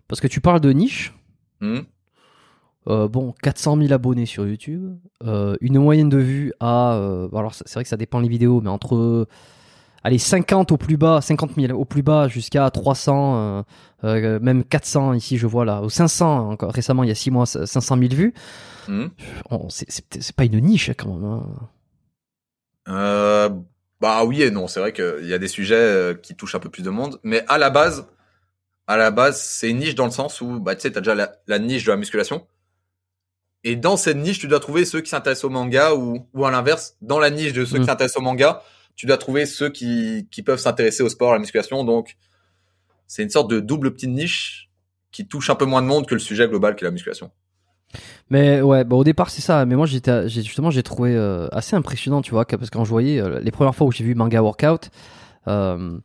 parce 0.09 0.21
que 0.21 0.27
tu 0.27 0.41
parles 0.41 0.61
de 0.61 0.73
niche. 0.73 1.15
Hmm. 1.61 1.81
Euh, 2.89 3.07
bon, 3.07 3.33
400 3.43 3.77
000 3.77 3.93
abonnés 3.93 4.27
sur 4.27 4.45
YouTube, 4.47 4.97
euh, 5.25 5.57
une 5.61 5.79
moyenne 5.79 6.09
de 6.09 6.19
vues 6.19 6.53
à. 6.59 6.95
alors, 7.33 7.55
c'est 7.55 7.73
vrai 7.73 7.85
que 7.85 7.89
ça 7.89 7.97
dépend 7.97 8.19
les 8.21 8.29
vidéos, 8.29 8.61
mais 8.61 8.71
entre. 8.71 9.27
Allez, 10.05 10.19
50 10.19 10.73
au 10.73 10.77
plus 10.77 10.97
bas, 10.97 11.21
50 11.21 11.53
000 11.55 11.79
au 11.79 11.85
plus 11.85 12.03
bas, 12.03 12.27
jusqu'à 12.27 12.69
300, 12.71 13.37
euh, 13.37 13.63
euh, 14.03 14.41
même 14.41 14.65
400 14.65 15.13
ici, 15.13 15.39
je 15.39 15.47
vois 15.47 15.65
là, 15.65 15.81
au 15.81 15.89
500, 15.89 16.51
encore 16.51 16.73
récemment, 16.73 17.05
il 17.05 17.09
y 17.09 17.13
a 17.13 17.15
6 17.15 17.31
mois, 17.31 17.47
500 17.47 17.97
000 17.97 18.13
vues. 18.13 18.35
Hmm. 18.89 19.07
On- 19.51 19.69
C'est 19.69 19.89
c'est- 19.89 20.21
c'est 20.21 20.35
pas 20.35 20.45
une 20.45 20.59
niche 20.59 20.91
quand 20.99 21.15
même. 21.15 21.25
hein. 21.25 21.47
Bah 24.03 24.25
oui 24.25 24.43
et 24.43 24.51
non, 24.51 24.67
c'est 24.67 24.81
vrai 24.81 24.93
qu'il 24.93 25.29
y 25.29 25.33
a 25.33 25.39
des 25.39 25.47
sujets 25.47 25.77
euh, 25.77 26.13
qui 26.13 26.35
touchent 26.35 26.57
un 26.57 26.59
peu 26.59 26.69
plus 26.69 26.83
de 26.83 26.91
monde, 26.91 27.21
mais 27.23 27.45
à 27.47 27.57
la 27.57 27.71
base, 27.71 28.05
à 28.89 28.97
la 28.97 29.13
base, 29.13 29.41
c'est 29.41 29.71
une 29.71 29.79
niche 29.79 29.95
dans 29.95 30.07
le 30.07 30.11
sens 30.11 30.41
où, 30.41 30.59
bah 30.59 30.75
tu 30.75 30.81
sais, 30.81 30.91
t'as 30.91 30.99
déjà 31.01 31.15
la, 31.15 31.37
la 31.47 31.61
niche 31.61 31.85
de 31.85 31.93
la 31.93 31.97
musculation, 31.97 32.45
et 33.63 33.77
dans 33.77 33.97
cette 33.97 34.17
niche, 34.17 34.41
tu 34.41 34.49
dois 34.49 34.59
trouver 34.59 34.85
ceux 34.85 35.03
qui 35.03 35.09
s'intéressent 35.09 35.45
au 35.45 35.51
manga 35.51 35.95
ou, 35.95 36.27
ou 36.35 36.45
à 36.45 36.51
l'inverse, 36.51 36.97
dans 37.01 37.21
la 37.21 37.31
niche 37.31 37.53
de 37.53 37.65
ceux 37.65 37.77
Mm. 37.79 37.81
qui 37.83 37.87
s'intéressent 37.87 38.19
au 38.19 38.25
manga, 38.25 38.65
tu 38.97 39.07
dois 39.07 39.19
trouver 39.19 39.47
ceux 39.47 39.69
qui, 39.69 40.27
qui 40.33 40.43
peuvent 40.43 40.59
s'intéresser 40.59 41.05
au 41.05 41.09
sport, 41.09 41.31
à 41.31 41.35
la 41.35 41.39
musculation, 41.39 41.85
donc 41.85 42.17
c'est 43.07 43.23
une 43.23 43.31
sorte 43.31 43.49
de 43.53 43.61
double 43.61 43.95
petite 43.95 44.11
niche 44.11 44.69
qui 45.13 45.29
touche 45.29 45.49
un 45.49 45.55
peu 45.55 45.65
moins 45.65 45.81
de 45.81 45.87
monde 45.87 46.09
que 46.09 46.15
le 46.15 46.21
sujet 46.21 46.49
global 46.49 46.75
qui 46.75 46.83
est 46.83 46.89
la 46.89 46.91
musculation. 46.91 47.31
Mais 48.31 48.61
ouais, 48.63 48.85
bah 48.85 48.97
au 48.97 49.05
départ 49.05 49.31
c'est 49.31 49.43
ça. 49.43 49.65
Mais 49.67 49.75
moi 49.77 49.87
j'étais, 49.87 50.29
justement 50.29 50.71
j'ai 50.71 50.83
trouvé 50.83 51.15
euh, 51.17 51.49
assez 51.53 51.77
impressionnant, 51.77 52.23
tu 52.23 52.31
vois, 52.33 52.45
parce 52.47 52.71
que 52.71 52.77
quand 52.77 52.85
je 52.85 52.91
voyais 52.91 53.21
euh, 53.21 53.41
les 53.41 53.51
premières 53.51 53.75
fois 53.75 53.87
où 53.87 53.93
j'ai 53.93 54.05
vu 54.05 54.15
manga 54.15 54.41
workout, 54.43 54.91
euh, 55.49 55.99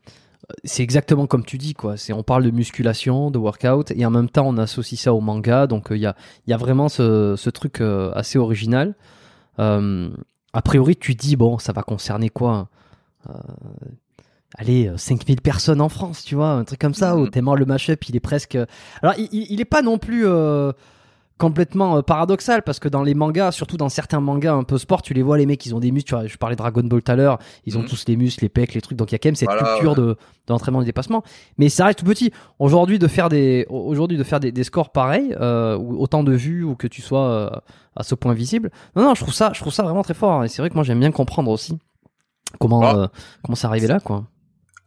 c'est 0.64 0.84
exactement 0.84 1.28
comme 1.28 1.44
tu 1.46 1.58
dis 1.58 1.74
quoi. 1.74 1.98
C'est 1.98 2.14
on 2.14 2.24
parle 2.24 2.44
de 2.44 2.52
musculation, 2.52 3.32
de 3.32 3.38
workout, 3.38 3.92
et 3.92 4.06
en 4.06 4.12
même 4.12 4.30
temps 4.30 4.48
on 4.48 4.58
associe 4.58 5.00
ça 5.00 5.14
au 5.14 5.22
manga. 5.22 5.68
Donc 5.68 5.88
il 5.92 5.98
y 5.98 6.06
a, 6.06 6.16
il 6.46 6.52
y 6.52 6.54
a 6.54 6.58
vraiment 6.58 6.90
ce, 6.90 7.36
ce 7.38 7.50
truc 7.50 7.82
assez 7.82 8.38
original. 8.40 8.96
A 9.58 10.62
priori 10.64 10.96
tu 10.96 11.16
dis 11.16 11.36
bon 11.36 11.58
ça 11.60 11.74
va 11.74 11.84
concerner 11.84 12.30
quoi 12.30 12.70
euh, 13.30 13.34
Allez, 14.58 14.88
euh, 14.88 14.98
5000 14.98 15.42
personnes 15.42 15.82
en 15.82 15.90
France, 15.90 16.24
tu 16.24 16.36
vois, 16.36 16.52
un 16.52 16.64
truc 16.64 16.80
comme 16.80 16.94
ça, 16.94 17.18
où 17.18 17.26
Mhm. 17.26 17.30
tellement 17.32 17.54
le 17.56 17.66
mashup, 17.66 18.08
il 18.08 18.16
est 18.16 18.22
presque... 18.22 18.58
Alors, 19.02 19.14
il, 19.18 19.28
il 19.34 19.52
il 19.52 19.62
est 19.62 19.66
pas 19.66 19.82
non 19.82 19.98
plus 19.98 20.26
euh, 20.26 20.72
complètement 21.38 21.98
euh, 21.98 22.02
paradoxal, 22.02 22.64
parce 22.64 22.80
que 22.80 22.88
dans 22.90 23.04
les 23.04 23.14
mangas, 23.14 23.52
surtout 23.52 23.78
dans 23.78 23.90
certains 23.90 24.20
mangas 24.20 24.54
un 24.54 24.64
peu 24.64 24.78
sport, 24.78 25.02
tu 25.02 25.14
les 25.14 25.22
vois, 25.22 25.38
les 25.38 25.46
mecs, 25.46 25.66
ils 25.66 25.76
ont 25.76 25.80
des 25.80 25.92
muscles, 25.92 26.10
tu 26.10 26.16
vois, 26.16 26.26
je 26.28 26.36
parlais 26.38 26.56
de 26.56 26.58
Dragon 26.58 26.82
Ball 26.84 27.02
tout 27.04 27.12
à 27.12 27.16
l'heure, 27.16 27.38
ils 27.66 27.78
ont 27.78 27.82
Mhm. 27.82 27.88
tous 27.88 28.06
les 28.08 28.16
muscles, 28.16 28.44
les 28.44 28.50
pecs, 28.50 28.74
les 28.74 28.82
trucs, 28.82 28.98
donc 28.98 29.12
il 29.12 29.14
y 29.14 29.16
a 29.16 29.20
quand 29.20 29.28
même 29.30 29.36
cette 29.36 29.50
Voilà, 29.50 29.74
culture 29.76 29.96
de 29.96 30.16
d'entraînement 30.48 30.80
et 30.82 30.84
de 30.84 30.88
dépassement. 30.88 31.24
Mais 31.58 31.68
ça 31.70 31.86
reste 31.86 32.00
tout 32.00 32.06
petit. 32.06 32.32
Aujourd'hui, 32.58 33.00
de 33.00 33.08
faire 33.08 33.28
des, 33.30 33.66
aujourd'hui, 33.70 34.18
de 34.18 34.24
faire 34.24 34.40
des, 34.40 34.52
des 34.52 34.64
scores 34.64 34.92
pareils, 34.92 35.36
euh, 35.40 35.78
ou 35.78 36.02
autant 36.02 36.24
de 36.24 36.32
vues, 36.34 36.64
ou 36.64 36.76
que 36.76 36.88
tu 36.88 37.02
sois 37.02 37.28
euh, 37.28 37.50
à 37.96 38.04
ce 38.04 38.16
point 38.16 38.34
visible, 38.34 38.72
non, 38.96 39.04
non, 39.04 39.14
je 39.16 39.22
trouve 39.22 39.34
ça, 39.34 39.52
je 39.54 39.60
trouve 39.60 39.74
ça 39.74 39.84
vraiment 39.84 40.04
très 40.04 40.14
fort, 40.14 40.44
et 40.44 40.48
c'est 40.48 40.62
vrai 40.62 40.70
que 40.70 40.76
moi 40.76 40.84
j'aime 40.84 41.00
bien 41.00 41.12
comprendre 41.12 41.52
aussi 41.52 41.78
comment, 42.60 42.82
Ah. 42.84 42.96
euh, 42.96 43.08
comment 43.44 43.56
c'est 43.56 43.68
arrivé 43.68 43.88
là, 43.88 44.00
quoi. 44.00 44.24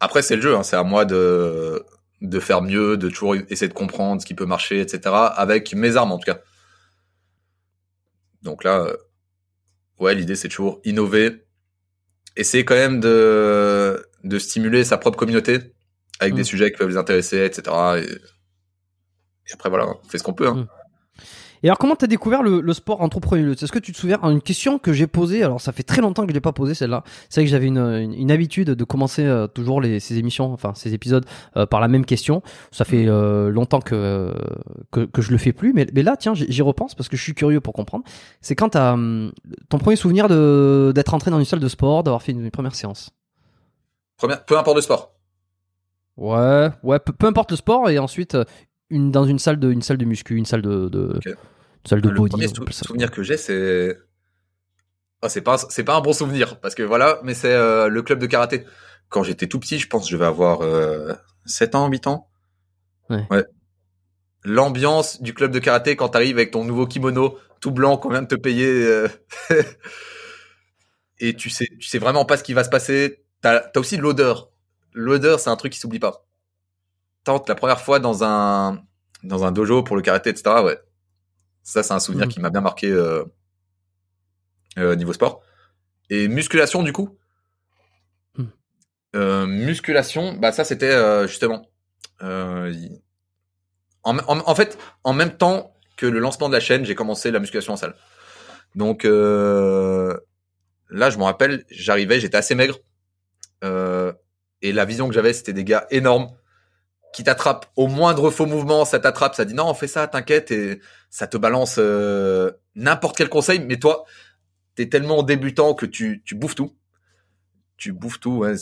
Après, 0.00 0.22
c'est 0.22 0.36
le 0.36 0.42
jeu, 0.42 0.56
hein, 0.56 0.62
c'est 0.62 0.76
à 0.76 0.82
moi 0.82 1.04
de, 1.04 1.82
de 2.20 2.40
faire 2.40 2.62
mieux, 2.62 2.96
de 2.96 3.08
toujours 3.08 3.34
essayer 3.34 3.68
de 3.68 3.74
comprendre 3.74 4.20
ce 4.20 4.26
qui 4.26 4.34
peut 4.34 4.46
marcher, 4.46 4.80
etc. 4.80 5.14
avec 5.34 5.74
mes 5.74 5.96
armes 5.96 6.12
en 6.12 6.18
tout 6.18 6.30
cas. 6.30 6.40
Donc 8.42 8.64
là, 8.64 8.80
euh, 8.80 8.96
ouais, 9.98 10.14
l'idée 10.14 10.36
c'est 10.36 10.48
toujours 10.48 10.80
innover, 10.84 11.44
essayer 12.36 12.64
quand 12.64 12.74
même 12.74 13.00
de, 13.00 14.04
de 14.24 14.38
stimuler 14.38 14.84
sa 14.84 14.98
propre 14.98 15.18
communauté 15.18 15.58
avec 16.20 16.34
Mm. 16.34 16.36
des 16.36 16.44
sujets 16.44 16.70
qui 16.70 16.76
peuvent 16.78 16.88
les 16.88 16.96
intéresser, 16.96 17.44
etc. 17.44 17.62
Et, 17.98 18.12
et 19.48 19.52
après 19.52 19.68
voilà, 19.70 19.88
on 19.88 20.08
fait 20.08 20.18
ce 20.18 20.22
qu'on 20.22 20.34
peut. 20.34 20.48
Hein. 20.48 20.54
Mm. 20.54 20.68
Et 21.62 21.68
alors, 21.68 21.78
comment 21.78 21.94
t'as 21.94 22.06
découvert 22.06 22.42
le, 22.42 22.60
le 22.60 22.72
sport 22.72 23.02
en 23.02 23.08
tout 23.08 23.20
premier 23.20 23.42
lieu 23.42 23.52
Est-ce 23.52 23.70
que 23.70 23.78
tu 23.78 23.92
te 23.92 23.98
souviens 23.98 24.18
Une 24.22 24.40
question 24.40 24.78
que 24.78 24.92
j'ai 24.92 25.06
posée, 25.06 25.42
alors 25.42 25.60
ça 25.60 25.72
fait 25.72 25.82
très 25.82 26.00
longtemps 26.00 26.22
que 26.22 26.30
je 26.30 26.34
l'ai 26.34 26.40
pas 26.40 26.52
posée 26.52 26.74
celle-là. 26.74 27.04
C'est 27.28 27.40
vrai 27.40 27.44
que 27.46 27.50
j'avais 27.50 27.66
une, 27.66 27.78
une, 27.78 28.14
une 28.14 28.30
habitude 28.30 28.70
de 28.70 28.84
commencer 28.84 29.24
euh, 29.26 29.46
toujours 29.46 29.80
les, 29.80 30.00
ces 30.00 30.16
émissions, 30.16 30.52
enfin 30.52 30.72
ces 30.74 30.94
épisodes, 30.94 31.26
euh, 31.56 31.66
par 31.66 31.80
la 31.80 31.88
même 31.88 32.06
question. 32.06 32.42
Ça 32.70 32.84
fait 32.86 33.06
euh, 33.06 33.50
longtemps 33.50 33.80
que, 33.80 34.34
que, 34.90 35.00
que 35.00 35.20
je 35.20 35.32
le 35.32 35.38
fais 35.38 35.52
plus, 35.52 35.72
mais, 35.74 35.86
mais 35.92 36.02
là, 36.02 36.16
tiens, 36.16 36.32
j'y 36.34 36.62
repense 36.62 36.94
parce 36.94 37.08
que 37.10 37.16
je 37.16 37.22
suis 37.22 37.34
curieux 37.34 37.60
pour 37.60 37.74
comprendre. 37.74 38.04
C'est 38.40 38.54
quand 38.54 38.70
t'as 38.70 38.94
hum, 38.94 39.32
ton 39.68 39.78
premier 39.78 39.96
souvenir 39.96 40.28
de 40.28 40.92
d'être 40.94 41.12
entré 41.12 41.30
dans 41.30 41.38
une 41.38 41.44
salle 41.44 41.60
de 41.60 41.68
sport, 41.68 42.02
d'avoir 42.02 42.22
fait 42.22 42.32
une, 42.32 42.42
une 42.42 42.50
première 42.50 42.74
séance? 42.74 43.10
Première, 44.16 44.44
peu 44.44 44.58
importe 44.58 44.76
le 44.76 44.82
sport. 44.82 45.12
Ouais, 46.16 46.68
ouais, 46.82 46.98
peu, 46.98 47.12
peu 47.12 47.26
importe 47.26 47.50
le 47.50 47.56
sport, 47.56 47.88
et 47.88 47.98
ensuite 47.98 48.36
une 48.90 49.10
dans 49.10 49.24
une 49.24 49.38
salle 49.38 49.58
de 49.58 49.70
une 49.70 49.82
salle 49.82 49.98
de 49.98 50.04
muscu, 50.04 50.36
une 50.36 50.44
salle 50.46 50.62
de, 50.62 50.88
de 50.88 51.18
une 51.26 51.34
salle 51.86 52.00
de 52.02 52.08
le 52.08 52.14
body. 52.16 52.30
premier 52.32 52.48
sou- 52.48 52.64
ça. 52.70 52.84
souvenir 52.86 53.10
que 53.10 53.22
j'ai, 53.22 53.36
c'est 53.36 53.96
Ah, 55.22 55.28
c'est 55.28 55.40
pas 55.42 55.58
c'est 55.58 55.84
pas 55.84 55.94
un 55.96 56.00
bon 56.00 56.12
souvenir 56.12 56.60
parce 56.60 56.74
que 56.74 56.82
voilà, 56.82 57.20
mais 57.24 57.34
c'est 57.34 57.52
euh, 57.52 57.88
le 57.88 58.02
club 58.02 58.18
de 58.18 58.26
karaté. 58.26 58.64
Quand 59.08 59.22
j'étais 59.22 59.46
tout 59.48 59.58
petit, 59.58 59.78
je 59.78 59.88
pense 59.88 60.04
que 60.04 60.10
je 60.10 60.16
vais 60.16 60.26
avoir 60.26 60.60
euh, 60.62 61.12
7 61.44 61.74
ans, 61.74 61.88
8 61.88 62.06
ans. 62.06 62.28
Ouais. 63.08 63.44
L'ambiance 64.44 65.20
du 65.20 65.34
club 65.34 65.50
de 65.50 65.58
karaté 65.58 65.96
quand 65.96 66.08
t'arrives 66.10 66.36
avec 66.36 66.50
ton 66.52 66.64
nouveau 66.64 66.86
kimono 66.86 67.36
tout 67.60 67.72
blanc 67.72 67.96
qu'on 67.98 68.08
vient 68.10 68.22
de 68.22 68.28
te 68.28 68.36
payer 68.36 68.66
euh, 68.86 69.08
et 71.18 71.34
tu 71.34 71.50
sais 71.50 71.66
tu 71.78 71.86
sais 71.88 71.98
vraiment 71.98 72.24
pas 72.24 72.36
ce 72.36 72.44
qui 72.44 72.54
va 72.54 72.64
se 72.64 72.70
passer. 72.70 73.22
T'as 73.42 73.62
as 73.74 73.78
aussi 73.78 73.96
l'odeur. 73.96 74.50
L'odeur, 74.92 75.40
c'est 75.40 75.50
un 75.50 75.56
truc 75.56 75.72
qui 75.72 75.78
s'oublie 75.78 75.98
pas. 75.98 76.26
Tente 77.24 77.48
la 77.48 77.54
première 77.54 77.80
fois 77.80 77.98
dans 77.98 78.24
un 78.24 78.82
dans 79.22 79.44
un 79.44 79.52
dojo 79.52 79.82
pour 79.82 79.96
le 79.96 80.02
karaté, 80.02 80.30
etc. 80.30 80.62
Ouais. 80.64 80.78
Ça, 81.62 81.82
c'est 81.82 81.92
un 81.92 82.00
souvenir 82.00 82.26
Mhm. 82.26 82.32
qui 82.32 82.40
m'a 82.40 82.48
bien 82.50 82.62
marqué 82.62 82.88
euh, 82.90 83.24
euh, 84.78 84.96
niveau 84.96 85.12
sport. 85.12 85.42
Et 86.08 86.26
musculation, 86.28 86.82
du 86.82 86.92
coup. 86.92 87.16
Mhm. 88.38 88.48
Euh, 89.16 89.46
musculation, 89.46 90.32
bah 90.34 90.52
ça 90.52 90.64
c'était 90.64 91.26
justement. 91.28 91.66
en, 92.20 92.70
en- 94.04 94.18
en 94.48 94.54
fait, 94.54 94.78
en 95.04 95.12
même 95.12 95.36
temps 95.36 95.74
que 95.96 96.06
le 96.06 96.18
lancement 96.20 96.48
de 96.48 96.54
la 96.54 96.60
chaîne, 96.60 96.84
j'ai 96.86 96.94
commencé 96.94 97.30
la 97.30 97.40
musculation 97.40 97.74
en 97.74 97.76
salle. 97.76 97.94
Donc 98.74 99.04
là, 99.04 99.10
je 101.10 101.18
me 101.18 101.24
rappelle, 101.24 101.64
j'arrivais, 101.70 102.18
j'étais 102.20 102.36
assez 102.38 102.54
maigre. 102.54 102.78
Et 103.62 104.72
la 104.72 104.84
vision 104.86 105.08
que 105.08 105.14
j'avais, 105.14 105.34
c'était 105.34 105.52
des 105.52 105.64
gars 105.64 105.86
énormes 105.90 106.28
qui 107.12 107.24
t'attrapent 107.24 107.66
au 107.76 107.88
moindre 107.88 108.30
faux 108.30 108.46
mouvement, 108.46 108.84
ça 108.84 109.00
t'attrape, 109.00 109.34
ça 109.34 109.44
dit 109.44 109.54
non, 109.54 109.72
fais 109.74 109.88
ça, 109.88 110.06
t'inquiète, 110.06 110.50
et 110.50 110.80
ça 111.10 111.26
te 111.26 111.36
balance 111.36 111.76
euh, 111.78 112.52
n'importe 112.74 113.16
quel 113.16 113.28
conseil, 113.28 113.60
mais 113.60 113.78
toi, 113.78 114.04
t'es 114.74 114.88
tellement 114.88 115.22
débutant 115.22 115.74
que 115.74 115.86
tu, 115.86 116.22
tu 116.24 116.34
bouffes 116.34 116.54
tout. 116.54 116.76
Tu 117.76 117.92
bouffes 117.92 118.20
tout, 118.20 118.38
ouais. 118.38 118.54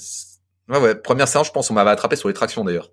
Ouais, 0.68 0.78
ouais. 0.78 0.94
Première 0.94 1.28
séance, 1.28 1.48
je 1.48 1.52
pense, 1.52 1.70
on 1.70 1.74
m'avait 1.74 1.90
attrapé 1.90 2.16
sur 2.16 2.28
les 2.28 2.34
tractions 2.34 2.64
d'ailleurs. 2.64 2.90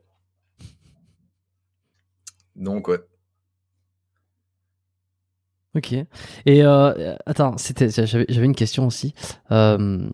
Donc, 2.55 2.87
ouais. 2.87 2.99
Ok. 5.75 5.91
Et 5.91 6.63
euh, 6.63 7.15
attends, 7.25 7.57
c'était, 7.57 7.89
j'avais, 7.89 8.25
une 8.29 8.55
question 8.55 8.87
aussi. 8.87 9.13
Euh, 9.51 10.09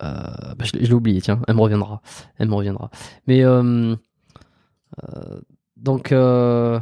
bah, 0.00 0.64
je, 0.64 0.78
l'ai- 0.78 0.92
oublié, 0.92 1.20
tiens, 1.20 1.40
elle 1.46 1.54
me 1.56 1.60
reviendra. 1.60 2.02
Elle 2.38 2.48
me 2.48 2.54
reviendra. 2.54 2.90
Mais 3.26 3.44
euh, 3.44 3.94
euh, 5.02 5.40
donc, 5.76 6.12
euh, 6.12 6.78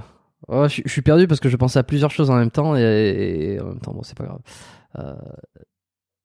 je, 0.48 0.83
suis 0.87 1.02
perdu 1.02 1.26
parce 1.26 1.40
que 1.40 1.48
je 1.48 1.57
pensais 1.57 1.78
à 1.78 1.83
plusieurs 1.83 2.11
choses 2.11 2.31
en 2.31 2.37
même 2.37 2.50
temps 2.50 2.76
et, 2.76 3.59
en 3.61 3.66
même 3.66 3.81
temps, 3.81 3.92
bon, 3.92 4.02
c'est 4.02 4.16
pas 4.16 4.24
grave. 4.24 4.40
Euh, 4.98 5.14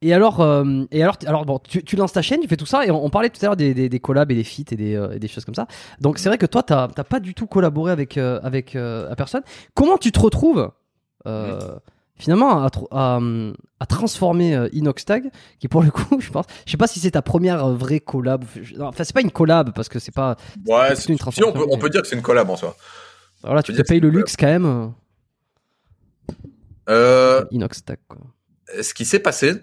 et 0.04 0.14
alors, 0.14 0.42
euh, 0.42 0.84
et 0.92 1.02
alors, 1.02 1.16
alors 1.26 1.46
bon, 1.46 1.60
tu, 1.60 1.96
lances 1.96 2.12
ta 2.12 2.22
chaîne, 2.22 2.42
tu 2.42 2.48
fais 2.50 2.58
tout 2.58 2.66
ça, 2.66 2.86
et 2.86 2.92
on, 2.92 3.10
parlait 3.10 3.30
tout 3.30 3.40
à 3.42 3.46
l'heure 3.46 3.56
des, 3.56 4.00
collabs 4.02 4.30
et 4.32 4.36
des 4.36 4.44
feats 4.44 4.74
et 4.74 4.76
des, 4.76 4.96
euh, 4.96 5.28
choses 5.30 5.46
comme 5.46 5.56
ça. 5.56 5.66
Donc 6.02 6.20
c'est 6.20 6.28
vrai 6.28 6.38
que 6.38 6.46
toi, 6.46 6.62
t'as 6.62 6.88
pas 6.88 7.22
du 7.22 7.34
tout 7.34 7.48
collaboré 7.48 7.90
avec 7.90 8.18
euh, 8.18 8.38
avec 8.44 8.76
euh, 8.76 9.16
personne. 9.16 9.44
Comment 9.74 9.98
tu 9.98 10.12
te 10.12 10.20
retrouves 10.20 10.72
euh, 11.26 11.78
finalement 12.24 12.64
à, 12.64 12.68
tr- 12.70 12.88
à, 12.92 13.18
hum, 13.18 13.54
à 13.80 13.86
transformer 13.86 14.56
euh, 14.56 14.70
Inoxtag, 14.72 15.30
qui 15.60 15.68
pour 15.68 15.84
le 15.84 15.92
coup, 15.98 16.20
je 16.20 16.30
pense, 16.32 16.46
je 16.66 16.72
sais 16.72 16.78
pas 16.78 16.88
si 16.88 17.00
c'est 17.00 17.12
ta 17.12 17.22
première 17.22 17.66
euh, 17.66 17.74
vraie 17.76 18.00
collab. 18.00 18.46
Enfin, 18.80 19.04
c'est 19.04 19.14
pas 19.14 19.22
une 19.22 19.32
collab 19.32 19.74
parce 19.74 19.90
que 19.90 20.00
c'est 20.00 20.14
pas. 20.14 20.38
Ouais, 20.66 20.96
C'est 20.96 21.10
une 21.10 21.18
si 21.32 21.44
on 21.44 21.52
peut, 21.52 21.66
on 21.70 21.78
peut 21.78 21.90
dire 21.90 22.02
que 22.02 22.08
c'est 22.08 22.16
une 22.16 22.22
collab 22.22 22.50
en 22.50 22.56
soi. 22.58 22.76
Voilà, 23.44 23.62
Tu 23.62 23.74
te 23.74 23.82
payes 23.82 24.00
le 24.00 24.10
luxe 24.10 24.36
quand 24.38 24.48
même. 24.48 24.94
euh, 26.90 27.44
Inoxtag, 27.52 27.98
quoi. 28.08 28.18
ce 28.82 28.94
qui 28.94 29.06
s'est 29.06 29.20
passé, 29.20 29.54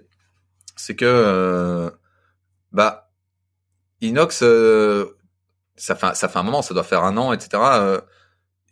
c'est 0.77 0.97
que, 0.97 1.05
euh, 1.07 1.91
bah, 2.73 3.11
Inox, 4.03 4.41
euh, 4.43 5.07
ça 5.77 5.95
fait 5.95 6.15
ça 6.15 6.29
fait 6.29 6.39
un 6.39 6.43
moment, 6.43 6.63
ça 6.63 6.75
doit 6.75 6.85
faire 6.85 7.05
un 7.05 7.17
an, 7.17 7.33
etc. 7.33 7.63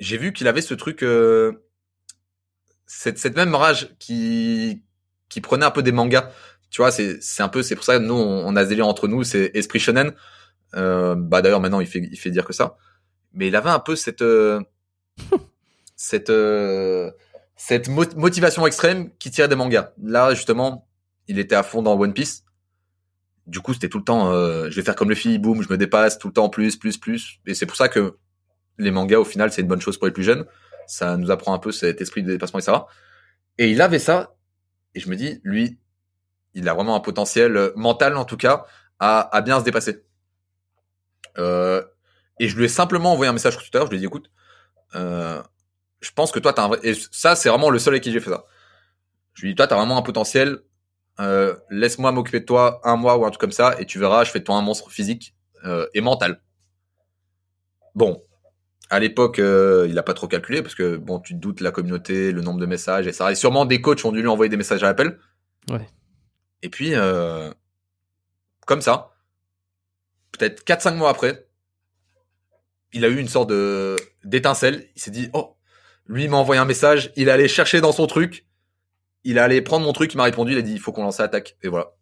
j'ai 0.00 0.16
vu 0.18 0.32
qu'il 0.32 0.46
avait 0.48 0.60
ce 0.62 0.74
truc, 0.74 1.02
euh, 1.02 1.64
cette 2.88 3.18
cette 3.18 3.36
même 3.36 3.54
rage 3.54 3.94
qui 4.00 4.82
qui 5.28 5.40
prenait 5.40 5.64
un 5.66 5.70
peu 5.70 5.84
des 5.84 5.92
mangas. 5.92 6.30
Tu 6.70 6.82
vois, 6.82 6.90
c'est 6.90 7.22
c'est 7.22 7.44
un 7.44 7.48
peu 7.48 7.62
c'est 7.62 7.76
pour 7.76 7.84
ça 7.84 7.98
que 7.98 8.02
nous 8.02 8.14
on, 8.14 8.46
on 8.46 8.56
a 8.56 8.64
ce 8.64 8.70
délire 8.70 8.88
entre 8.88 9.06
nous, 9.06 9.22
c'est 9.22 9.52
esprit 9.54 9.78
shonen. 9.78 10.12
Euh, 10.74 11.14
bah 11.16 11.40
d'ailleurs 11.42 11.60
maintenant 11.60 11.80
il 11.80 11.86
fait 11.86 12.00
il 12.10 12.16
fait 12.18 12.30
dire 12.30 12.44
que 12.44 12.52
ça, 12.52 12.76
mais 13.32 13.46
il 13.48 13.54
avait 13.56 13.70
un 13.70 13.78
peu 13.78 13.94
cette 13.94 14.22
euh, 14.22 14.60
cette 15.96 16.30
euh, 16.30 17.10
cette 17.56 17.88
mo- 17.88 18.04
motivation 18.16 18.66
extrême 18.66 19.10
qui 19.18 19.30
tirait 19.30 19.48
des 19.48 19.56
mangas. 19.56 19.92
Là 20.02 20.34
justement, 20.34 20.88
il 21.28 21.38
était 21.38 21.54
à 21.54 21.62
fond 21.62 21.82
dans 21.82 21.98
One 21.98 22.12
Piece. 22.14 22.44
Du 23.46 23.60
coup, 23.60 23.72
c'était 23.72 23.88
tout 23.88 23.96
le 23.98 24.04
temps, 24.04 24.30
euh, 24.30 24.68
je 24.68 24.76
vais 24.76 24.82
faire 24.82 24.94
comme 24.94 25.08
Luffy, 25.08 25.38
boum, 25.38 25.62
je 25.62 25.68
me 25.70 25.78
dépasse 25.78 26.18
tout 26.18 26.28
le 26.28 26.34
temps, 26.34 26.50
plus, 26.50 26.76
plus, 26.76 26.98
plus. 26.98 27.40
Et 27.46 27.54
c'est 27.54 27.64
pour 27.64 27.76
ça 27.78 27.88
que 27.88 28.18
les 28.76 28.90
mangas, 28.90 29.18
au 29.18 29.24
final, 29.24 29.50
c'est 29.50 29.62
une 29.62 29.68
bonne 29.68 29.80
chose 29.80 29.96
pour 29.96 30.06
les 30.06 30.12
plus 30.12 30.22
jeunes. 30.22 30.44
Ça 30.88 31.16
nous 31.16 31.30
apprend 31.30 31.54
un 31.54 31.58
peu 31.58 31.70
cet 31.70 32.00
esprit 32.00 32.24
de 32.24 32.32
dépassement, 32.32 32.58
etc. 32.58 32.78
Et 33.58 33.70
il 33.70 33.80
avait 33.80 34.00
ça. 34.00 34.34
Et 34.94 35.00
je 35.00 35.08
me 35.08 35.14
dis, 35.14 35.40
lui, 35.44 35.78
il 36.54 36.68
a 36.68 36.74
vraiment 36.74 36.96
un 36.96 37.00
potentiel 37.00 37.56
euh, 37.56 37.72
mental, 37.76 38.16
en 38.16 38.24
tout 38.24 38.36
cas, 38.36 38.66
à, 38.98 39.36
à 39.36 39.40
bien 39.42 39.60
se 39.60 39.64
dépasser. 39.64 40.04
Euh, 41.38 41.84
et 42.40 42.48
je 42.48 42.56
lui 42.56 42.64
ai 42.64 42.68
simplement 42.68 43.12
envoyé 43.12 43.28
un 43.30 43.32
message 43.32 43.52
sur 43.52 43.62
Twitter. 43.62 43.80
Je 43.84 43.90
lui 43.90 43.96
ai 43.96 44.00
dit, 44.00 44.06
écoute, 44.06 44.30
euh, 44.94 45.40
je 46.00 46.10
pense 46.10 46.32
que 46.32 46.38
toi, 46.38 46.52
t'as 46.52 46.64
un 46.64 46.68
vrai... 46.68 46.80
Et 46.82 46.94
ça, 47.12 47.36
c'est 47.36 47.48
vraiment 47.48 47.70
le 47.70 47.78
seul 47.78 47.94
avec 47.94 48.02
qui 48.02 48.12
j'ai 48.12 48.20
fait 48.20 48.30
ça. 48.30 48.44
Je 49.34 49.42
lui 49.42 49.50
ai 49.50 49.52
dit, 49.52 49.56
toi, 49.56 49.66
t'as 49.66 49.76
vraiment 49.76 49.98
un 49.98 50.02
potentiel. 50.02 50.60
Euh, 51.20 51.56
laisse-moi 51.70 52.12
m'occuper 52.12 52.40
de 52.40 52.44
toi 52.44 52.80
un 52.84 52.96
mois 52.96 53.18
ou 53.18 53.24
un 53.24 53.30
truc 53.30 53.40
comme 53.40 53.52
ça, 53.52 53.74
et 53.80 53.86
tu 53.86 53.98
verras, 53.98 54.22
je 54.22 54.30
fais 54.30 54.38
de 54.38 54.44
toi 54.44 54.54
un 54.54 54.62
monstre 54.62 54.90
physique 54.90 55.34
euh, 55.64 55.86
et 55.92 56.00
mental. 56.00 56.40
Bon, 57.96 58.22
à 58.90 59.00
l'époque, 59.00 59.38
euh, 59.38 59.86
il 59.88 59.98
a 59.98 60.02
pas 60.02 60.14
trop 60.14 60.28
calculé 60.28 60.62
parce 60.62 60.74
que 60.74 60.96
bon, 60.96 61.20
tu 61.20 61.34
te 61.34 61.38
doutes 61.38 61.60
la 61.60 61.70
communauté, 61.70 62.32
le 62.32 62.40
nombre 62.40 62.60
de 62.60 62.66
messages 62.66 63.06
et 63.06 63.12
ça. 63.12 63.30
Et 63.30 63.34
sûrement 63.34 63.66
des 63.66 63.80
coachs 63.80 64.04
ont 64.04 64.12
dû 64.12 64.20
lui 64.20 64.28
envoyer 64.28 64.48
des 64.48 64.56
messages 64.56 64.82
à 64.82 64.86
l'appel. 64.86 65.18
Ouais. 65.70 65.86
Et 66.62 66.70
puis, 66.70 66.94
euh, 66.94 67.52
comme 68.66 68.80
ça, 68.80 69.14
peut-être 70.32 70.64
4-5 70.64 70.94
mois 70.94 71.10
après, 71.10 71.46
il 72.92 73.04
a 73.04 73.08
eu 73.08 73.18
une 73.18 73.28
sorte 73.28 73.50
de 73.50 73.96
d'étincelle. 74.24 74.88
Il 74.96 75.02
s'est 75.02 75.10
dit, 75.10 75.28
oh, 75.34 75.56
lui 76.06 76.26
m'a 76.28 76.38
envoyé 76.38 76.60
un 76.60 76.64
message, 76.64 77.12
il 77.16 77.28
est 77.28 77.32
allé 77.32 77.48
chercher 77.48 77.80
dans 77.82 77.92
son 77.92 78.06
truc, 78.06 78.46
il 79.24 79.36
est 79.36 79.40
allé 79.40 79.60
prendre 79.60 79.84
mon 79.84 79.92
truc, 79.92 80.14
il 80.14 80.16
m'a 80.16 80.24
répondu, 80.24 80.52
il 80.52 80.58
a 80.58 80.62
dit, 80.62 80.72
il 80.72 80.80
faut 80.80 80.92
qu'on 80.92 81.02
lance 81.02 81.18
l'attaque. 81.18 81.58
Et 81.62 81.68
voilà. 81.68 81.92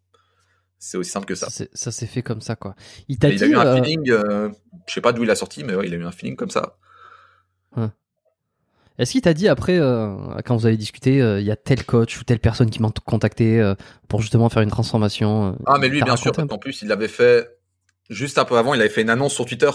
C'est 0.79 0.97
aussi 0.97 1.09
simple 1.09 1.25
que 1.25 1.35
ça. 1.35 1.49
Ça, 1.49 1.91
s'est- 1.91 2.05
fait 2.05 2.21
comme 2.21 2.41
ça, 2.41 2.55
quoi. 2.55 2.75
Il 3.07 3.17
dit. 3.17 3.27
il 3.27 3.43
a 3.43 3.47
eu 3.47 3.55
un 3.55 3.65
euh, 3.65 3.75
feeling, 3.75 4.11
euh, 4.11 4.49
je 4.87 4.93
sais 4.93 5.01
pas 5.01 5.11
d'où 5.11 5.23
il 5.23 5.31
a 5.31 5.35
sorti, 5.35 5.63
mais 5.63 5.75
ouais, 5.75 5.87
il 5.87 5.93
a 5.93 5.97
eu 5.97 6.05
un 6.05 6.11
feeling 6.11 6.35
comme 6.35 6.51
ça. 6.51 6.77
Est-ce 8.99 9.11
qu'il 9.11 9.21
t'a 9.21 9.35
dit 9.35 9.47
après, 9.47 9.77
euh, 9.77 10.15
quand 10.43 10.55
vous 10.55 10.65
avez 10.65 10.77
discuté, 10.77 11.21
euh, 11.21 11.39
il 11.39 11.45
y 11.45 11.51
a 11.51 11.55
tel 11.55 11.85
coach 11.85 12.19
ou 12.19 12.23
telle 12.23 12.39
personne 12.39 12.71
qui 12.71 12.81
m'a 12.81 12.89
contacté 13.05 13.73
pour 14.07 14.21
justement 14.21 14.49
faire 14.49 14.63
une 14.63 14.71
transformation 14.71 15.55
Ah, 15.67 15.77
mais 15.79 15.87
lui, 15.87 16.01
bien 16.01 16.15
sûr, 16.15 16.31
parce 16.31 16.47
qu'en 16.47 16.57
plus, 16.57 16.81
il 16.81 16.87
l'avait 16.87 17.07
fait 17.07 17.47
juste 18.09 18.39
un 18.39 18.45
peu 18.45 18.57
avant, 18.57 18.73
il 18.73 18.79
avait 18.79 18.89
fait 18.89 19.03
une 19.03 19.11
annonce 19.11 19.33
sur 19.35 19.45
Twitter. 19.45 19.69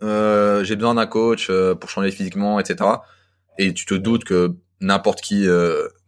J'ai 0.00 0.76
besoin 0.76 0.94
d'un 0.94 1.06
coach 1.06 1.48
pour 1.80 1.90
changer 1.90 2.10
physiquement, 2.10 2.58
etc. 2.58 2.90
Et 3.58 3.72
tu 3.74 3.84
te 3.86 3.94
doutes 3.94 4.24
que 4.24 4.56
n'importe 4.80 5.20
qui, 5.20 5.46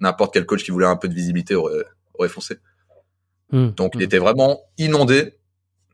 n'importe 0.01 0.33
quel 0.35 0.45
coach 0.47 0.65
qui 0.65 0.71
voulait 0.73 0.87
un 0.87 0.97
peu 0.97 1.09
de 1.09 1.15
visibilité 1.15 1.55
aurait, 1.55 1.85
aurait 2.15 2.29
foncé. 2.29 2.57
Hmm, 3.53 3.69
Donc, 3.71 3.95
hmm. 3.95 4.01
il 4.01 4.03
était 4.05 4.19
vraiment 4.19 4.61
inondé, 4.79 5.39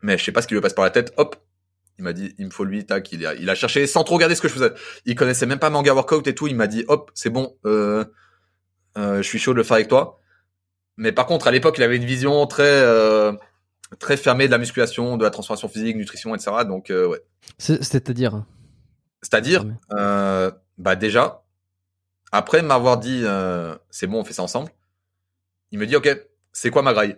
mais 0.02 0.16
je 0.18 0.24
sais 0.24 0.32
pas 0.32 0.42
ce 0.42 0.46
qui 0.48 0.54
lui 0.54 0.60
passe 0.60 0.74
par 0.74 0.84
la 0.84 0.90
tête. 0.90 1.12
Hop, 1.16 1.36
il 1.98 2.04
m'a 2.04 2.12
dit, 2.12 2.34
il 2.38 2.46
me 2.46 2.50
faut 2.50 2.64
lui, 2.64 2.86
tac. 2.86 3.10
Il 3.12 3.26
a, 3.26 3.34
il 3.34 3.50
a 3.50 3.54
cherché 3.54 3.86
sans 3.86 4.04
trop 4.04 4.14
regarder 4.14 4.34
ce 4.34 4.40
que 4.42 4.48
je 4.48 4.54
faisais. 4.54 4.70
Il 5.04 5.14
connaissait 5.16 5.46
même 5.46 5.58
pas 5.58 5.68
manga 5.70 5.92
workout 5.92 6.26
et 6.26 6.34
tout. 6.34 6.46
Il 6.46 6.56
m'a 6.56 6.66
dit, 6.68 6.84
hop, 6.88 7.10
c'est 7.14 7.30
bon, 7.30 7.56
euh, 7.66 8.04
euh, 8.96 9.16
je 9.18 9.22
suis 9.22 9.38
chaud 9.38 9.52
de 9.52 9.58
le 9.58 9.64
faire 9.64 9.74
avec 9.76 9.88
toi. 9.88 10.20
Mais 10.96 11.12
par 11.12 11.26
contre, 11.26 11.46
à 11.48 11.50
l'époque, 11.50 11.76
il 11.78 11.82
avait 11.84 11.96
une 11.96 12.04
vision 12.04 12.46
très, 12.46 12.62
euh, 12.64 13.32
très 13.98 14.16
fermée 14.16 14.46
de 14.46 14.52
la 14.52 14.58
musculation, 14.58 15.16
de 15.16 15.24
la 15.24 15.30
transformation 15.30 15.68
physique, 15.68 15.96
nutrition, 15.96 16.34
etc. 16.34 16.50
Donc, 16.66 16.90
euh, 16.90 17.06
ouais. 17.06 17.22
C'est- 17.58 17.82
C'est-à-dire. 17.82 18.44
C'est-à-dire, 19.22 19.62
Jamais. 19.62 19.74
euh, 19.92 20.50
bah 20.76 20.94
déjà, 20.94 21.44
après 22.30 22.62
m'avoir 22.62 22.98
dit, 22.98 23.22
euh, 23.24 23.74
c'est 23.90 24.06
bon, 24.06 24.20
on 24.20 24.24
fait 24.24 24.32
ça 24.32 24.42
ensemble. 24.42 24.70
Il 25.72 25.78
me 25.78 25.86
dit, 25.86 25.96
ok, 25.96 26.08
c'est 26.52 26.70
quoi 26.70 26.82
ma 26.82 26.92
graille? 26.92 27.16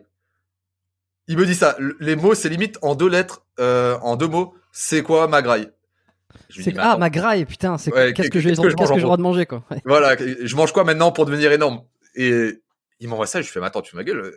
Il 1.28 1.36
me 1.36 1.46
dit 1.46 1.54
ça. 1.54 1.76
Le- 1.78 1.96
Les 2.00 2.16
mots, 2.16 2.34
c'est 2.34 2.48
limite 2.48 2.78
en 2.82 2.94
deux 2.94 3.08
lettres, 3.08 3.44
euh, 3.60 3.96
en 4.02 4.16
deux 4.16 4.28
mots. 4.28 4.54
C'est 4.72 5.02
quoi 5.02 5.26
ma 5.28 5.42
graille? 5.42 5.70
Je 6.48 6.62
dis, 6.62 6.74
ah 6.78 6.96
ma 6.96 7.10
graille 7.10 7.44
putain 7.44 7.76
c'est 7.78 7.92
Ouais, 7.92 8.12
qu'est-ce 8.12 8.30
que 8.30 8.40
je 8.40 8.48
vais 8.48 8.54
que 8.56 8.68
je 8.70 8.74
qu'est-ce 8.74 8.76
mange 8.76 8.76
que 8.76 8.86
j'ai 8.86 8.92
en 8.92 8.96
le 8.96 9.02
droit 9.02 9.16
de 9.16 9.22
manger 9.22 9.46
quoi. 9.46 9.64
Ouais. 9.70 9.80
Voilà, 9.84 10.16
je 10.16 10.56
mange 10.56 10.72
quoi 10.72 10.84
maintenant 10.84 11.12
pour 11.12 11.26
devenir 11.26 11.50
énorme? 11.52 11.82
Et 12.14 12.60
il 13.00 13.08
m'envoie 13.08 13.26
ça, 13.26 13.40
je 13.42 13.48
fais, 13.48 13.60
mais 13.60 13.66
attends, 13.66 13.82
tu 13.82 13.94
ma 13.96 14.04
gueule 14.04 14.32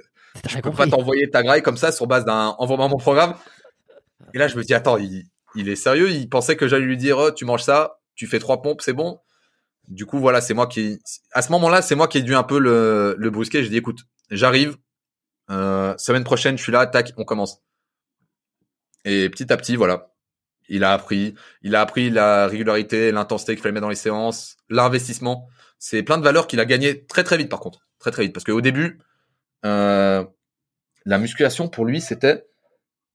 Je 0.48 0.56
peux 0.56 0.62
compris. 0.62 0.90
pas 0.90 0.96
t'envoyer 0.96 1.30
ta 1.30 1.42
graille 1.44 1.62
comme 1.64 1.78
ça 1.78 1.92
sur 1.92 2.06
base 2.08 2.26
d'un 2.26 2.56
envoie-moi 2.60 2.88
mon 2.88 2.98
programme. 2.98 3.36
Et 4.34 4.38
là, 4.38 4.48
je 4.48 4.56
me 4.58 4.64
dis, 4.64 4.74
attends, 4.74 4.98
il, 4.98 5.26
il 5.56 5.70
est 5.70 5.76
sérieux? 5.76 6.10
Il 6.12 6.30
pensait 6.30 6.56
que 6.56 6.68
j'allais 6.68 6.86
lui 6.86 6.98
dire, 6.98 7.18
oh, 7.18 7.32
tu 7.32 7.46
manges 7.46 7.64
ça, 7.64 8.00
tu 8.16 8.26
fais 8.28 8.40
trois 8.40 8.62
pompes, 8.62 8.82
c'est 8.82 8.94
bon? 8.94 9.20
Du 9.88 10.06
coup, 10.06 10.20
voilà, 10.20 10.40
c'est 10.42 10.54
moi 10.54 10.66
qui, 10.68 11.00
à 11.34 11.42
ce 11.42 11.52
moment-là, 11.52 11.82
c'est 11.82 11.96
moi 11.96 12.08
qui 12.08 12.20
ai 12.20 12.22
dû 12.22 12.36
un 12.36 12.44
peu 12.44 12.58
le, 12.60 13.16
le 13.18 13.30
brusquer. 13.30 13.64
J'ai 13.64 13.70
dit, 13.70 13.78
écoute, 13.78 14.00
j'arrive. 14.32 14.78
Euh, 15.54 15.96
semaine 15.98 16.24
prochaine, 16.24 16.58
je 16.58 16.64
suis 16.64 16.72
là, 16.72 16.86
tac, 16.88 17.14
on 17.18 17.26
commence. 17.26 17.62
Et 19.06 19.30
petit 19.30 19.52
à 19.52 19.58
petit, 19.58 19.76
voilà. 19.76 20.12
Il 20.70 20.84
a 20.84 20.94
appris, 20.94 21.36
il 21.62 21.76
a 21.76 21.82
appris 21.82 22.10
la 22.10 22.48
régularité, 22.48 23.12
l'intensité 23.12 23.54
qu'il 23.54 23.62
fallait 23.62 23.74
mettre 23.74 23.84
dans 23.84 23.90
les 23.90 23.96
séances, 23.96 24.58
l'investissement. 24.70 25.48
C'est 25.78 26.04
plein 26.04 26.18
de 26.18 26.24
valeurs 26.24 26.48
qu'il 26.48 26.60
a 26.62 26.66
gagné 26.66 27.06
très 27.06 27.24
très 27.24 27.38
vite 27.38 27.50
par 27.50 27.60
contre, 27.60 27.86
très 28.00 28.12
très 28.12 28.24
vite. 28.24 28.34
Parce 28.34 28.46
qu'au 28.46 28.62
début, 28.62 29.00
euh, 29.66 30.24
la 31.06 31.18
musculation 31.18 31.68
pour 31.68 31.86
lui 31.86 32.00
c'était 32.00 32.46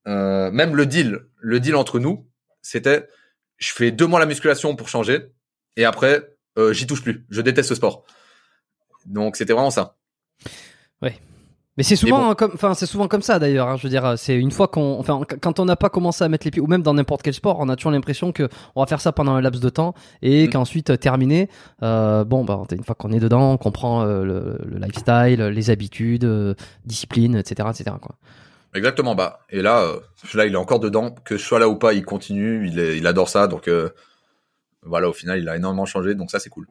euh, 0.06 0.50
même 0.50 0.76
le 0.76 0.84
deal, 0.84 1.20
le 1.38 1.58
deal 1.58 1.74
entre 1.74 1.98
nous, 1.98 2.28
c'était 2.60 3.08
je 3.56 3.72
fais 3.72 3.90
deux 3.90 4.06
mois 4.06 4.20
la 4.20 4.26
musculation 4.26 4.76
pour 4.76 4.88
changer 4.88 5.32
et 5.76 5.86
après 5.86 6.36
j'y 6.72 6.86
touche 6.86 7.02
plus. 7.02 7.24
Je 7.30 7.40
déteste 7.40 7.70
ce 7.70 7.76
sport. 7.76 8.04
Donc 9.06 9.36
c'était 9.36 9.54
vraiment 9.54 9.70
ça. 9.70 9.96
Mais 11.78 11.82
c'est 11.84 11.96
souvent 11.96 12.18
bon. 12.24 12.30
hein, 12.30 12.34
comme, 12.34 12.50
enfin 12.52 12.74
c'est 12.74 12.84
souvent 12.84 13.08
comme 13.08 13.22
ça 13.22 13.38
d'ailleurs. 13.38 13.68
hein, 13.68 13.76
je 13.78 13.84
veux 13.84 13.88
dire, 13.88 14.14
c'est 14.18 14.36
une 14.36 14.50
fois 14.50 14.68
qu'on, 14.68 14.98
enfin 14.98 15.20
quand 15.40 15.60
on 15.60 15.64
n'a 15.64 15.76
pas 15.76 15.88
commencé 15.88 16.22
à 16.24 16.28
mettre 16.28 16.44
les 16.44 16.50
pieds, 16.50 16.60
ou 16.60 16.66
même 16.66 16.82
dans 16.82 16.92
n'importe 16.92 17.22
quel 17.22 17.32
sport, 17.32 17.56
on 17.60 17.68
a 17.70 17.76
toujours 17.76 17.92
l'impression 17.92 18.32
que 18.32 18.48
on 18.74 18.82
va 18.82 18.86
faire 18.86 19.00
ça 19.00 19.12
pendant 19.12 19.32
un 19.34 19.40
laps 19.40 19.62
de 19.62 19.68
temps 19.70 19.94
et 20.20 20.46
Mm. 20.46 20.50
qu'ensuite 20.50 20.90
euh, 20.90 20.96
terminé, 20.96 21.48
euh, 21.82 22.24
bon 22.24 22.44
bah 22.44 22.60
une 22.72 22.84
fois 22.84 22.94
qu'on 22.94 23.12
est 23.12 23.20
dedans, 23.20 23.52
on 23.52 23.56
comprend 23.56 24.02
euh, 24.02 24.24
le, 24.24 24.58
le 24.66 24.78
lifestyle, 24.78 25.40
les 25.40 25.70
habitudes, 25.70 26.24
euh, 26.24 26.54
discipline, 26.84 27.36
etc., 27.36 27.68
etc. 27.72 27.96
Quoi. 28.02 28.16
Exactement. 28.74 29.14
Bah 29.14 29.40
et 29.48 29.62
là, 29.62 29.80
euh, 29.82 30.00
là 30.34 30.44
il 30.46 30.52
est 30.52 30.56
encore 30.56 30.80
dedans. 30.80 31.14
Que 31.24 31.36
je 31.38 31.42
sois 31.44 31.58
là 31.58 31.68
ou 31.70 31.76
pas, 31.76 31.94
il 31.94 32.04
continue. 32.04 32.66
Il, 32.68 32.78
est, 32.78 32.98
il 32.98 33.06
adore 33.06 33.28
ça. 33.28 33.46
Donc 33.46 33.68
euh, 33.68 33.88
voilà, 34.82 35.08
au 35.08 35.12
final, 35.12 35.38
il 35.38 35.48
a 35.48 35.56
énormément 35.56 35.86
changé. 35.86 36.14
Donc 36.14 36.30
ça 36.30 36.38
c'est 36.38 36.50
cool. 36.50 36.66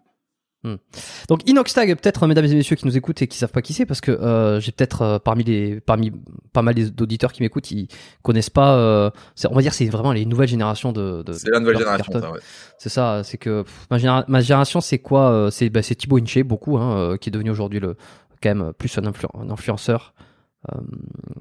Donc 1.30 1.48
Inoxtag, 1.50 1.96
peut-être 1.96 2.28
mesdames 2.28 2.44
et 2.46 2.54
messieurs 2.56 2.76
qui 2.76 2.86
nous 2.86 2.98
écoutent 2.98 3.22
et 3.22 3.28
qui 3.28 3.38
savent 3.38 3.52
pas 3.52 3.62
qui 3.62 3.74
c'est, 3.74 3.86
parce 3.86 4.02
que 4.02 4.12
euh, 4.12 4.60
j'ai 4.60 4.72
peut-être 4.74 5.02
euh, 5.02 5.20
parmi 5.20 5.44
les 5.44 5.80
parmi 5.80 6.12
pas 6.52 6.62
mal 6.62 6.76
d'auditeurs 6.92 7.32
qui 7.32 7.42
m'écoutent, 7.42 7.72
ils 7.72 7.88
connaissent 8.22 8.50
pas. 8.50 8.76
euh, 8.78 9.10
on 9.50 9.56
va 9.56 9.62
dire 9.62 9.74
c'est 9.74 9.86
vraiment 9.86 10.12
les 10.12 10.26
nouvelles 10.26 10.50
générations 10.50 10.92
de. 10.92 11.22
de 11.24 11.32
C'est 11.34 11.50
la 11.50 11.60
nouvelle 11.60 11.78
génération. 11.78 12.12
ouais. 12.14 12.40
C'est 12.80 12.90
ça, 12.90 13.22
c'est 13.24 13.38
que 13.38 13.62
pff, 13.62 13.88
ma, 13.92 13.98
généra- 13.98 14.26
ma 14.28 14.42
génération, 14.42 14.82
c'est 14.82 15.00
quoi 15.00 15.48
C'est 15.52 15.70
bah, 15.70 15.82
c'est 15.84 15.96
Thibaut 15.96 16.18
Inché, 16.20 16.44
beaucoup, 16.44 16.78
hein, 16.78 17.18
qui 17.22 17.30
est 17.30 17.32
devenu 17.32 17.50
aujourd'hui 17.52 17.80
le 17.80 17.96
quand 18.44 18.54
même 18.54 18.74
plus 18.74 18.98
un, 18.98 19.04
influ- 19.04 19.28
un 19.40 19.50
influenceur 19.50 20.14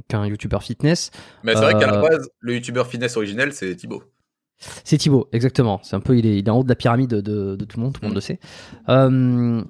qu'un 0.08 0.26
youtubeur 0.26 0.62
fitness. 0.62 1.10
Mais 1.42 1.54
c'est 1.54 1.60
vrai 1.62 1.74
qu'à 1.78 1.86
la 1.86 2.00
base, 2.00 2.28
le 2.40 2.54
youtubeur 2.54 2.86
finesse 2.86 3.16
originel, 3.16 3.52
c'est 3.52 3.74
Thibaut. 3.74 4.02
C'est 4.84 4.96
Thibaut, 4.98 5.28
exactement. 5.32 5.80
C'est 5.82 5.96
un 5.96 6.00
peu, 6.00 6.16
il 6.18 6.26
est, 6.26 6.38
il 6.38 6.46
est 6.46 6.50
en 6.50 6.58
haut 6.58 6.64
de 6.64 6.68
la 6.68 6.74
pyramide 6.76 7.10
de, 7.10 7.56
de 7.56 7.64
tout 7.64 7.78
le 7.78 7.84
monde, 7.84 7.92
tout 7.94 8.00
le 8.02 8.08
monde 8.08 8.14
Mm. 8.14 8.16
le 8.16 8.20
sait. 8.20 8.40
Euh, 8.88 9.62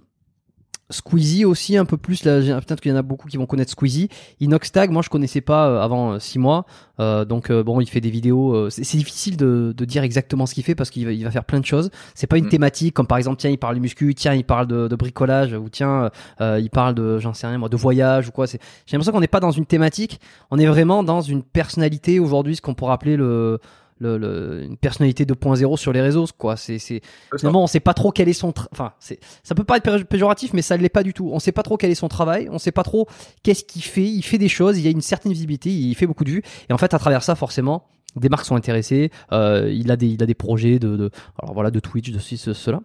Squeezie 0.89 1.45
aussi 1.45 1.77
un 1.77 1.85
peu 1.85 1.97
plus 1.97 2.23
là 2.23 2.41
j'ai- 2.41 2.53
peut-être 2.55 2.81
qu'il 2.81 2.93
y 2.93 2.95
en 2.95 2.97
a 2.97 3.03
beaucoup 3.03 3.27
qui 3.27 3.37
vont 3.37 3.47
connaître 3.47 3.73
Squeezie 3.73 4.09
Inoxtag 4.39 4.93
moi 4.93 5.03
je 5.03 5.09
connaissais 5.09 5.41
pas 5.41 5.67
euh, 5.69 5.81
avant 5.83 6.21
6 6.21 6.39
mois 6.39 6.65
Euh, 7.01 7.25
donc 7.25 7.51
euh, 7.51 7.65
bon 7.65 7.81
il 7.81 7.89
fait 7.89 8.01
des 8.01 8.09
vidéos 8.09 8.55
euh, 8.55 8.71
c'est 8.71 8.97
difficile 8.97 9.37
de, 9.37 9.75
de 9.77 9.85
dire 9.85 10.05
exactement 10.05 10.47
ce 10.47 10.55
qu'il 10.55 10.63
fait 10.63 10.77
parce 10.77 10.91
qu'il 10.91 11.05
va, 11.05 11.11
il 11.13 11.25
va 11.25 11.31
faire 11.33 11.45
plein 11.45 11.59
de 11.59 11.65
choses 11.67 11.91
c'est 12.15 12.29
pas 12.29 12.39
une 12.39 12.45
Mm. 12.47 12.51
thématique 12.51 12.95
comme 12.95 13.09
par 13.09 13.19
exemple 13.19 13.39
tiens 13.39 13.51
il 13.51 13.59
parle 13.59 13.75
du 13.75 13.81
muscu 13.81 14.15
tiens 14.15 14.33
il 14.35 14.45
parle 14.45 14.69
de, 14.69 14.87
de 14.87 14.95
bricolage 14.97 15.53
ou 15.55 15.69
tiens 15.69 16.11
euh, 16.41 16.61
il 16.63 16.71
parle 16.71 16.95
de 16.95 17.19
j'en 17.19 17.35
sais 17.35 17.49
rien 17.49 17.59
moi 17.59 17.69
de 17.69 17.77
voyage 17.77 18.29
ou 18.29 18.31
quoi 18.31 18.47
c'est 18.47 18.61
j'ai 18.87 18.97
l'impression 18.97 19.11
qu'on 19.13 19.21
n'est 19.21 19.27
pas 19.27 19.41
dans 19.41 19.51
une 19.51 19.67
thématique 19.67 20.21
on 20.53 20.59
est 20.61 20.67
vraiment 20.67 21.03
dans 21.03 21.21
une 21.21 21.43
personnalité 21.43 22.21
aujourd'hui 22.21 22.55
ce 22.55 22.63
qu'on 22.63 22.75
pourrait 22.75 22.93
appeler 22.95 23.17
le 23.17 23.59
le, 23.99 24.19
le- 24.19 24.63
une 24.65 24.77
personnalité 24.77 25.25
2.0 25.25 25.77
sur 25.79 25.93
les 25.93 26.01
réseaux 26.03 26.27
quoi 26.37 26.57
c'est 26.57 26.79
c'est. 26.79 27.01
Finalement, 27.39 27.63
on 27.63 27.67
sait 27.67 27.81
pas 27.81 27.95
trop 27.95 28.13
quel 28.13 28.29
est 28.29 28.33
son, 28.35 28.51
tra- 28.51 28.69
enfin, 28.73 28.93
c'est, 29.01 29.19
ça 29.43 29.55
peut 29.55 29.65
pas 29.65 29.79
être 29.79 29.85
péj- 29.87 30.05
péjoratif, 30.05 30.53
mais 30.53 30.63
ça 30.63 30.77
ne 30.77 30.83
l'est 30.83 30.89
pas 30.89 31.03
du 31.03 31.15
tout. 31.15 31.31
On 31.33 31.39
sait 31.39 31.53
pas 31.53 31.63
trop 31.63 31.77
quel 31.77 31.91
est 31.91 31.95
son 31.95 32.09
travail, 32.09 32.49
on 32.51 32.59
sait 32.59 32.73
pas 32.73 32.83
trop 32.83 33.07
qu'est-ce 33.43 33.65
qu'il 33.65 33.83
fait. 33.83 34.05
Il 34.05 34.23
fait 34.23 34.39
des 34.39 34.49
choses, 34.49 34.79
il 34.79 34.85
y 34.85 34.89
a 34.89 34.91
une 34.91 35.01
certaine 35.01 35.33
visibilité, 35.33 35.71
il 35.71 35.95
fait 35.95 36.07
beaucoup 36.07 36.25
de 36.25 36.31
vues, 36.31 36.43
et 36.69 36.73
en 36.73 36.79
fait, 36.79 36.93
à 36.95 36.99
travers 36.99 37.23
ça, 37.23 37.35
forcément, 37.35 37.87
des 38.17 38.29
marques 38.29 38.45
sont 38.47 38.57
intéressées. 38.57 39.11
Euh, 39.33 39.71
il 39.73 39.91
a 39.91 39.97
des, 39.97 40.09
il 40.09 40.23
a 40.23 40.27
des 40.27 40.35
projets 40.35 40.79
de, 40.79 40.97
de 40.97 41.11
alors 41.43 41.55
voilà, 41.55 41.71
de 41.71 41.81
Twitch, 41.81 42.11
de 42.11 42.19
ceci, 42.19 42.37
cela. 42.39 42.81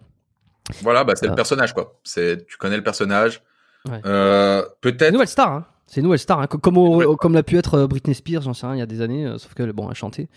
Voilà, 0.82 1.04
bah, 1.04 1.14
c'est 1.16 1.26
le 1.26 1.32
Euh. 1.32 1.34
personnage, 1.36 1.74
quoi. 1.74 1.98
C'est, 2.04 2.46
tu 2.46 2.56
connais 2.56 2.76
le 2.76 2.82
personnage. 2.84 3.42
Ouais. 3.88 4.00
Euh, 4.06 4.62
peut-être. 4.80 5.08
une 5.08 5.14
nouvelle 5.14 5.28
star, 5.28 5.52
hein. 5.52 5.66
C'est 5.86 6.00
une 6.00 6.04
nouvelle 6.04 6.18
star, 6.20 6.40
hein. 6.40 6.46
Co- 6.46 6.58
Comme, 6.58 6.78
au- 6.78 7.16
comme 7.16 7.34
l'a 7.34 7.42
pu 7.42 7.58
être 7.58 7.74
euh, 7.74 7.86
Britney 7.86 8.14
Spears, 8.14 8.42
j'en 8.42 8.54
sais 8.54 8.66
rien, 8.66 8.76
il 8.76 8.78
y 8.78 8.82
a 8.82 8.86
des 8.86 9.00
années, 9.02 9.26
sauf 9.38 9.52
que 9.54 9.70
bon, 9.72 9.88
elle 9.90 9.96
chantait. 9.96 10.28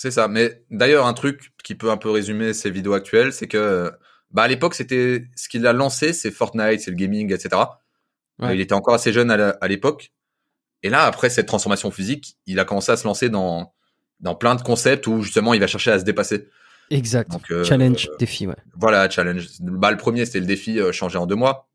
C'est 0.00 0.10
ça. 0.10 0.28
Mais 0.28 0.62
d'ailleurs, 0.70 1.04
un 1.04 1.12
truc 1.12 1.52
qui 1.62 1.74
peut 1.74 1.90
un 1.90 1.98
peu 1.98 2.08
résumer 2.08 2.54
ses 2.54 2.70
vidéos 2.70 2.94
actuelles, 2.94 3.34
c'est 3.34 3.48
que, 3.48 3.92
bah, 4.30 4.44
à 4.44 4.48
l'époque, 4.48 4.74
c'était 4.74 5.26
ce 5.36 5.46
qu'il 5.50 5.66
a 5.66 5.74
lancé, 5.74 6.14
c'est 6.14 6.30
Fortnite, 6.30 6.80
c'est 6.80 6.90
le 6.90 6.96
gaming, 6.96 7.30
etc. 7.34 7.50
Ouais. 8.38 8.48
Euh, 8.48 8.54
Il 8.54 8.62
était 8.62 8.72
encore 8.72 8.94
assez 8.94 9.12
jeune 9.12 9.30
à 9.30 9.68
l'époque. 9.68 10.14
Et 10.82 10.88
là, 10.88 11.02
après 11.04 11.28
cette 11.28 11.44
transformation 11.44 11.90
physique, 11.90 12.38
il 12.46 12.58
a 12.60 12.64
commencé 12.64 12.90
à 12.90 12.96
se 12.96 13.06
lancer 13.06 13.28
dans 13.28 13.74
dans 14.20 14.34
plein 14.34 14.54
de 14.54 14.62
concepts 14.62 15.06
où 15.06 15.20
justement 15.20 15.52
il 15.52 15.60
va 15.60 15.66
chercher 15.66 15.90
à 15.90 15.98
se 15.98 16.04
dépasser. 16.04 16.48
Exact. 16.88 17.30
Donc, 17.30 17.50
euh, 17.50 17.62
Challenge, 17.62 18.08
défi, 18.18 18.46
ouais. 18.46 18.56
Voilà, 18.74 19.10
challenge. 19.10 19.48
Bah, 19.60 19.90
le 19.90 19.98
premier, 19.98 20.24
c'était 20.24 20.40
le 20.40 20.46
défi 20.46 20.80
euh, 20.80 20.92
changer 20.92 21.18
en 21.18 21.26
deux 21.26 21.36
mois. 21.36 21.68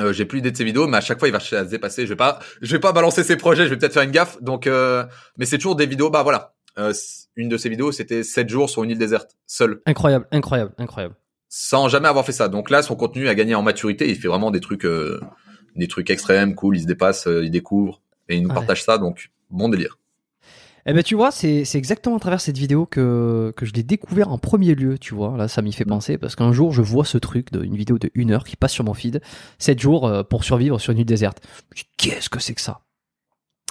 Euh, 0.00 0.12
j'ai 0.12 0.26
plus 0.26 0.36
l'idée 0.36 0.50
de 0.50 0.56
ses 0.56 0.64
vidéos, 0.64 0.86
mais 0.86 0.98
à 0.98 1.00
chaque 1.00 1.18
fois, 1.18 1.28
il 1.28 1.32
va 1.32 1.38
chercher 1.38 1.56
à 1.56 1.64
se 1.64 1.70
dépasser. 1.70 2.04
Je 2.04 2.10
vais 2.10 2.16
pas, 2.16 2.40
je 2.60 2.70
vais 2.72 2.78
pas 2.78 2.92
balancer 2.92 3.24
ses 3.24 3.36
projets. 3.36 3.64
Je 3.64 3.70
vais 3.70 3.78
peut-être 3.78 3.94
faire 3.94 4.02
une 4.02 4.10
gaffe. 4.10 4.40
Donc, 4.42 4.66
euh, 4.66 5.06
mais 5.38 5.46
c'est 5.46 5.56
toujours 5.56 5.76
des 5.76 5.86
vidéos. 5.86 6.10
Bah 6.10 6.22
voilà. 6.22 6.55
Euh, 6.78 6.92
une 7.36 7.48
de 7.48 7.56
ses 7.56 7.68
vidéos, 7.68 7.90
c'était 7.92 8.22
7 8.22 8.48
jours 8.48 8.68
sur 8.70 8.84
une 8.84 8.90
île 8.90 8.98
déserte, 8.98 9.36
seul, 9.46 9.80
Incroyable, 9.86 10.26
incroyable, 10.30 10.72
incroyable. 10.78 11.14
sans 11.48 11.88
jamais 11.88 12.08
avoir 12.08 12.24
fait 12.26 12.32
ça. 12.32 12.48
Donc 12.48 12.70
là, 12.70 12.82
son 12.82 12.96
contenu 12.96 13.28
a 13.28 13.34
gagné 13.34 13.54
en 13.54 13.62
maturité. 13.62 14.08
Il 14.08 14.16
fait 14.16 14.28
vraiment 14.28 14.50
des 14.50 14.60
trucs, 14.60 14.84
euh, 14.84 15.20
des 15.74 15.88
trucs 15.88 16.10
extrêmes, 16.10 16.54
cool. 16.54 16.76
Il 16.76 16.82
se 16.82 16.86
dépasse, 16.86 17.26
euh, 17.26 17.44
il 17.44 17.50
découvre 17.50 18.02
et 18.28 18.36
il 18.36 18.42
nous 18.42 18.48
Ouais. 18.50 18.54
partage 18.54 18.82
ça. 18.84 18.98
Donc 18.98 19.30
bon 19.50 19.68
délire. 19.68 19.98
Eh 20.88 20.92
ben 20.92 21.02
tu 21.02 21.16
vois, 21.16 21.32
c'est 21.32 21.64
c'est 21.64 21.78
exactement 21.78 22.16
à 22.16 22.20
travers 22.20 22.40
cette 22.40 22.56
vidéo 22.58 22.86
que, 22.86 23.52
que 23.56 23.66
je 23.66 23.72
l'ai 23.72 23.82
découvert 23.82 24.30
en 24.30 24.38
premier 24.38 24.74
lieu, 24.76 24.98
tu 24.98 25.14
vois. 25.16 25.36
Là, 25.36 25.48
ça 25.48 25.60
m'y 25.60 25.72
fait 25.72 25.84
penser 25.84 26.16
parce 26.16 26.36
qu'un 26.36 26.52
jour, 26.52 26.70
je 26.72 26.80
vois 26.82 27.04
ce 27.04 27.18
truc 27.18 27.50
d'une 27.52 27.74
vidéo 27.76 27.98
de 27.98 28.08
une 28.14 28.30
heure 28.30 28.44
qui 28.44 28.54
passe 28.54 28.72
sur 28.72 28.84
mon 28.84 28.94
feed, 28.94 29.20
7 29.58 29.80
jours 29.80 30.24
pour 30.30 30.44
survivre 30.44 30.78
sur 30.78 30.92
une 30.92 30.98
île 31.00 31.04
déserte. 31.06 31.40
Qu'est-ce 31.96 32.28
que 32.30 32.38
c'est 32.38 32.54
que 32.54 32.60
ça? 32.60 32.80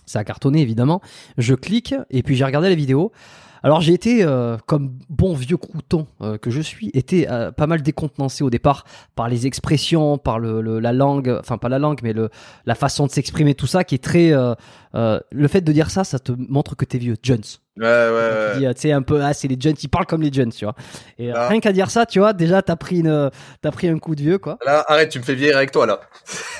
Ça 0.06 0.20
a 0.20 0.24
cartonné, 0.24 0.62
évidemment. 0.62 1.02
Je 1.38 1.56
clique 1.56 1.96
et 2.10 2.24
puis 2.24 2.36
j'ai 2.36 2.46
regardé 2.46 2.70
la 2.70 2.76
vidéo. 2.76 3.12
Alors 3.64 3.82
j'ai 3.82 3.94
été, 3.94 4.24
euh, 4.24 4.58
comme 4.68 4.98
bon 5.10 5.34
vieux 5.34 5.58
crouton 5.58 6.08
euh, 6.22 6.38
que 6.38 6.52
je 6.52 6.62
suis, 6.62 6.90
été 6.94 7.30
euh, 7.30 7.52
pas 7.52 7.68
mal 7.68 7.82
décontenancé 7.82 8.44
au 8.44 8.50
départ 8.50 8.86
par 9.16 9.28
les 9.30 9.48
expressions, 9.48 10.18
par 10.18 10.40
le, 10.40 10.62
le- 10.62 10.80
la 10.80 10.94
langue, 10.94 11.36
enfin 11.40 11.58
pas 11.58 11.70
la 11.70 11.80
langue, 11.80 12.00
mais 12.04 12.14
le, 12.14 12.30
la 12.66 12.76
façon 12.76 13.08
de 13.08 13.12
s'exprimer, 13.12 13.56
tout 13.56 13.68
ça, 13.68 13.84
qui 13.84 13.96
est 13.96 14.04
très... 14.04 14.32
euh, 14.34 14.54
le 15.32 15.48
fait 15.48 15.62
de 15.62 15.72
dire 15.72 15.90
ça, 15.90 16.04
ça 16.04 16.20
te 16.20 16.32
montre 16.38 16.76
que 16.76 16.86
t'es 16.86 16.98
vieux, 17.00 17.16
Jones. 17.24 17.42
Ouais, 17.78 17.84
ouais, 17.86 18.60
ouais. 18.64 18.74
tu 18.74 18.82
sais, 18.82 18.92
un 18.94 19.02
peu, 19.02 19.22
ah, 19.22 19.34
c'est 19.34 19.50
les 19.50 19.58
Jones, 19.60 19.74
ils 19.84 19.90
parlent 19.90 20.06
comme 20.06 20.22
les 20.22 20.32
Jones, 20.32 20.52
tu 20.54 20.64
vois. 20.64 20.76
Et 21.18 21.32
Ah. 21.32 21.50
rien 21.50 21.60
qu'à 21.60 21.74
dire 21.74 21.92
ça, 21.92 22.06
tu 22.06 22.20
vois, 22.20 22.32
déjà, 22.32 22.62
t'as 22.62 22.78
pris 22.78 23.00
une, 23.00 23.30
t'as 23.62 23.72
pris 23.72 23.90
un 23.90 24.00
coup 24.00 24.16
de 24.16 24.22
vieux, 24.22 24.38
quoi. 24.38 24.58
Là, 24.66 24.86
arrête, 24.88 25.10
tu 25.10 25.20
me 25.20 25.24
fais 25.24 25.36
vieillir 25.36 25.58
avec 25.58 25.72
toi 25.72 25.86
là. 25.86 26.00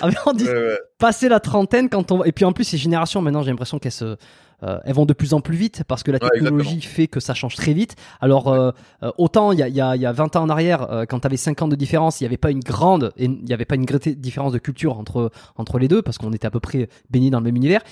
Ah, 0.00 0.08
mais 0.08 0.14
on 0.26 0.32
dit, 0.32 0.44
Ouais, 0.46 0.52
ouais. 0.52 0.78
passer 0.98 1.28
la 1.28 1.40
trentaine 1.40 1.88
quand 1.90 2.10
on, 2.10 2.24
et 2.24 2.32
puis 2.32 2.44
en 2.46 2.52
plus, 2.52 2.64
ces 2.64 2.78
générations, 2.78 3.20
maintenant, 3.20 3.42
j'ai 3.42 3.50
l'impression 3.50 3.78
qu'elles 3.78 3.92
se, 3.92 4.16
euh, 4.64 4.78
elles 4.84 4.94
vont 4.94 5.06
de 5.06 5.12
plus 5.12 5.34
en 5.34 5.40
plus 5.40 5.56
vite 5.56 5.82
parce 5.86 6.02
que 6.02 6.10
la 6.10 6.18
Ouais, 6.20 6.30
technologie 6.40 6.80
fait 6.80 7.06
que 7.06 7.20
ça 7.20 7.34
change 7.34 7.54
très 7.56 7.72
vite. 7.72 7.96
Alors, 8.20 8.48
euh, 8.48 8.70
euh, 9.02 9.12
autant 9.18 9.52
il 9.52 9.58
y 9.58 9.62
a, 9.62 9.68
il 9.68 9.74
y, 9.74 9.80
a, 9.80 9.96
il 9.96 10.02
y 10.02 10.06
a 10.06 10.12
20 10.12 10.36
ans 10.36 10.42
en 10.42 10.48
arrière, 10.48 10.90
euh, 10.90 11.04
quand 11.08 11.20
t'avais 11.20 11.36
5 11.36 11.62
ans 11.62 11.68
de 11.68 11.76
différence, 11.76 12.20
il 12.20 12.24
n'y 12.24 12.26
avait 12.28 12.36
pas 12.36 12.50
une 12.50 12.60
grande, 12.60 13.12
il 13.16 13.30
n'y 13.44 13.52
avait 13.52 13.64
pas 13.64 13.74
une 13.76 13.84
grande 13.84 14.00
différence 14.02 14.52
de 14.52 14.58
culture 14.58 14.98
entre, 14.98 15.30
entre 15.56 15.78
les 15.78 15.88
deux 15.88 16.02
parce 16.02 16.18
qu'on 16.18 16.32
était 16.32 16.46
à 16.46 16.50
peu 16.50 16.60
près 16.60 16.88
baignés 17.10 17.30
dans 17.30 17.38
le 17.38 17.44
même 17.44 17.56
univers. 17.56 17.82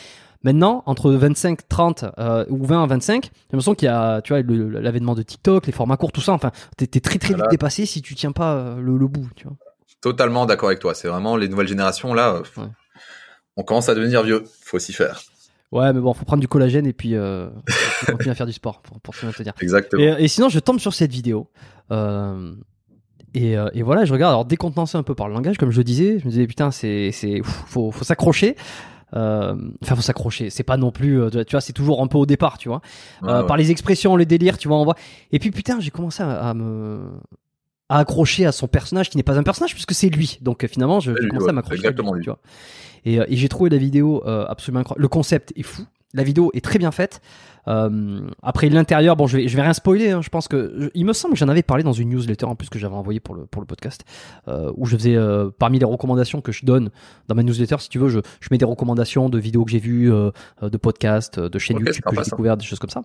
Maintenant, 0.45 0.83
entre 0.87 1.13
25, 1.13 1.69
30 1.69 2.05
euh, 2.19 2.45
ou 2.49 2.65
20 2.67 2.83
à 2.83 2.87
25, 2.87 3.25
j'ai 3.25 3.31
l'impression 3.53 3.75
qu'il 3.77 3.87
y 3.87 3.89
a, 3.89 4.21
tu 4.23 4.33
vois, 4.33 4.43
l'avènement 4.43 5.15
de 5.15 5.23
TikTok, 5.23 5.67
les 5.67 5.73
formats 5.73 5.97
courts, 5.97 6.11
tout 6.13 6.21
ça. 6.21 6.33
Enfin, 6.33 6.51
t'es 6.77 6.87
t'es 6.89 7.01
très 7.01 7.19
très 7.19 7.35
vite 7.35 7.49
dépassé 7.49 7.87
si 7.87 8.03
tu 8.03 8.15
tiens 8.17 8.33
pas 8.33 8.75
le, 8.79 8.99
le 8.99 9.07
bout, 9.07 9.29
tu 9.37 9.45
vois. 9.47 9.57
Totalement 10.01 10.47
d'accord 10.47 10.69
avec 10.69 10.81
toi. 10.81 10.95
C'est 10.95 11.09
vraiment 11.09 11.37
les 11.37 11.49
nouvelles 11.49 11.69
générations 11.69 12.13
là. 12.15 12.43
Ouais. 12.57 12.65
On 13.57 13.63
commence 13.63 13.89
à 13.89 13.95
devenir 13.95 14.23
vieux. 14.23 14.45
Faut 14.63 14.79
s'y 14.79 14.93
faire. 14.93 15.23
Ouais, 15.73 15.93
mais 15.93 16.01
bon, 16.01 16.13
faut 16.13 16.25
prendre 16.27 16.41
du 16.43 16.49
collagène 16.49 16.87
et 16.87 16.93
puis 16.93 17.17
euh, 17.17 17.49
faut 17.69 18.13
continuer 18.13 18.31
à 18.31 18.35
faire 18.35 18.47
du 18.47 18.53
sport 18.53 18.83
pour, 18.83 19.01
pour 19.01 19.15
se 19.15 19.25
maintenir. 19.27 19.55
Exactement. 19.61 20.03
Et, 20.03 20.25
et 20.25 20.29
sinon, 20.29 20.49
je 20.51 20.59
tombe 20.59 20.79
sur 20.79 20.93
cette 20.93 21.11
vidéo. 21.11 21.49
Euh, 21.91 22.55
et, 23.35 23.57
euh, 23.57 23.71
et 23.73 23.83
voilà, 23.83 24.05
je 24.05 24.13
regarde. 24.13 24.33
Alors, 24.33 24.45
décontenancé 24.45 24.99
un 24.99 25.03
peu 25.03 25.15
par 25.15 25.29
le 25.29 25.35
langage, 25.35 25.57
comme 25.57 25.71
je 25.71 25.79
le 25.79 25.85
disais, 25.85 26.19
je 26.19 26.27
me 26.27 26.31
disais, 26.31 26.47
putain, 26.47 26.71
c'est, 26.71 27.11
c'est, 27.13 27.41
faut, 27.43 27.91
faut 27.91 28.05
s'accrocher. 28.05 28.55
Euh, 29.15 29.55
Enfin, 29.83 29.95
faut 29.95 30.03
s'accrocher. 30.03 30.51
C'est 30.51 30.63
pas 30.63 30.77
non 30.77 30.91
plus, 30.91 31.21
euh, 31.21 31.31
tu 31.31 31.53
vois, 31.53 31.61
c'est 31.61 31.73
toujours 31.73 32.03
un 32.03 32.07
peu 32.07 32.19
au 32.19 32.27
départ, 32.27 32.59
tu 32.59 32.69
vois. 32.69 32.81
Euh, 33.25 33.41
ouais. 33.41 33.47
Par 33.47 33.57
les 33.57 33.71
expressions, 33.71 34.17
les 34.17 34.27
délires, 34.27 34.59
tu 34.59 34.69
vois, 34.69 34.79
on 34.79 34.85
voit. 34.85 34.97
Et 35.33 35.39
puis, 35.39 35.51
putain, 35.51 35.81
j'ai 35.81 35.91
commencé 35.91 36.23
à, 36.23 36.49
à 36.49 36.55
me 36.55 37.01
à 37.93 37.99
accrocher 37.99 38.47
à 38.47 38.53
son 38.53 38.69
personnage 38.69 39.11
qui 39.11 39.17
n'est 39.17 39.23
pas 39.23 39.39
un 39.39 39.43
personnage 39.43 39.73
puisque 39.75 39.93
c'est 39.95 40.09
lui. 40.09 40.39
Donc 40.41 40.65
euh, 40.65 40.69
finalement, 40.69 41.01
je, 41.01 41.13
ouais, 41.13 41.49
à 41.49 41.53
m'accrocher. 41.53 41.77
exactement 41.77 42.13
à 42.13 42.15
lui, 42.17 42.21
lui. 42.21 42.25
tu 42.25 42.31
vois. 42.31 42.39
Et, 43.05 43.21
euh, 43.21 43.25
et 43.29 43.37
j'ai 43.37 43.49
trouvé 43.49 43.71
la 43.71 43.77
vidéo 43.79 44.23
euh, 44.27 44.45
absolument 44.49 44.81
incroyable. 44.81 45.03
Le 45.03 45.09
concept 45.09 45.53
est 45.57 45.63
fou. 45.63 45.83
La 46.15 46.23
vidéo 46.25 46.51
est 46.55 46.63
très 46.63 46.79
bien 46.79 46.91
faite. 46.91 47.21
Euh, 47.69 48.21
après 48.43 48.69
l'intérieur, 48.69 49.17
bon, 49.17 49.27
je 49.27 49.39
vais, 49.39 49.49
je 49.49 49.57
vais 49.57 49.63
rien 49.63 49.73
spoiler. 49.73 50.11
hein. 50.11 50.21
je 50.21 50.29
pense 50.29 50.47
que 50.49 50.75
je- 50.79 50.89
il 50.95 51.05
me 51.07 51.13
semble 51.13 51.35
que 51.35 51.39
j'en 51.41 51.49
avais 51.49 51.63
parlé 51.63 51.83
dans 51.85 51.93
une 51.93 52.11
newsletter 52.11 52.45
en 52.47 52.55
plus 52.55 52.69
que 52.69 52.79
j'avais 52.79 52.95
envoyée 52.95 53.21
pour 53.21 53.35
le 53.35 53.47
pour 53.47 53.63
le 53.63 53.67
podcast, 53.67 54.05
euh, 54.49 54.73
où 54.77 54.85
je 54.87 54.97
faisais 54.97 55.17
euh, 55.17 55.49
parmi 55.59 55.79
les 55.79 55.85
recommandations 55.87 56.41
que 56.41 56.53
je 56.53 56.67
donne 56.67 56.91
dans 57.29 57.35
ma 57.35 57.43
newsletter, 57.43 57.77
si 57.79 57.89
tu 57.89 57.99
veux, 57.99 58.09
je, 58.09 58.19
je 58.41 58.49
mets 58.51 58.59
des 58.59 58.65
recommandations 58.65 59.29
de 59.31 59.39
vidéos 59.39 59.65
que 59.65 59.71
j'ai 59.71 59.79
vues, 59.79 60.13
euh, 60.13 60.31
euh, 60.63 60.69
de 60.71 60.77
podcasts, 60.77 61.39
euh, 61.39 61.49
de 61.49 61.59
chaînes 61.59 61.79
YouTube 61.79 62.05
que 62.05 62.17
j'ai 62.17 62.23
découvert, 62.31 62.57
des 62.57 62.65
choses 62.65 62.79
comme 62.81 62.91
ça. 62.91 63.03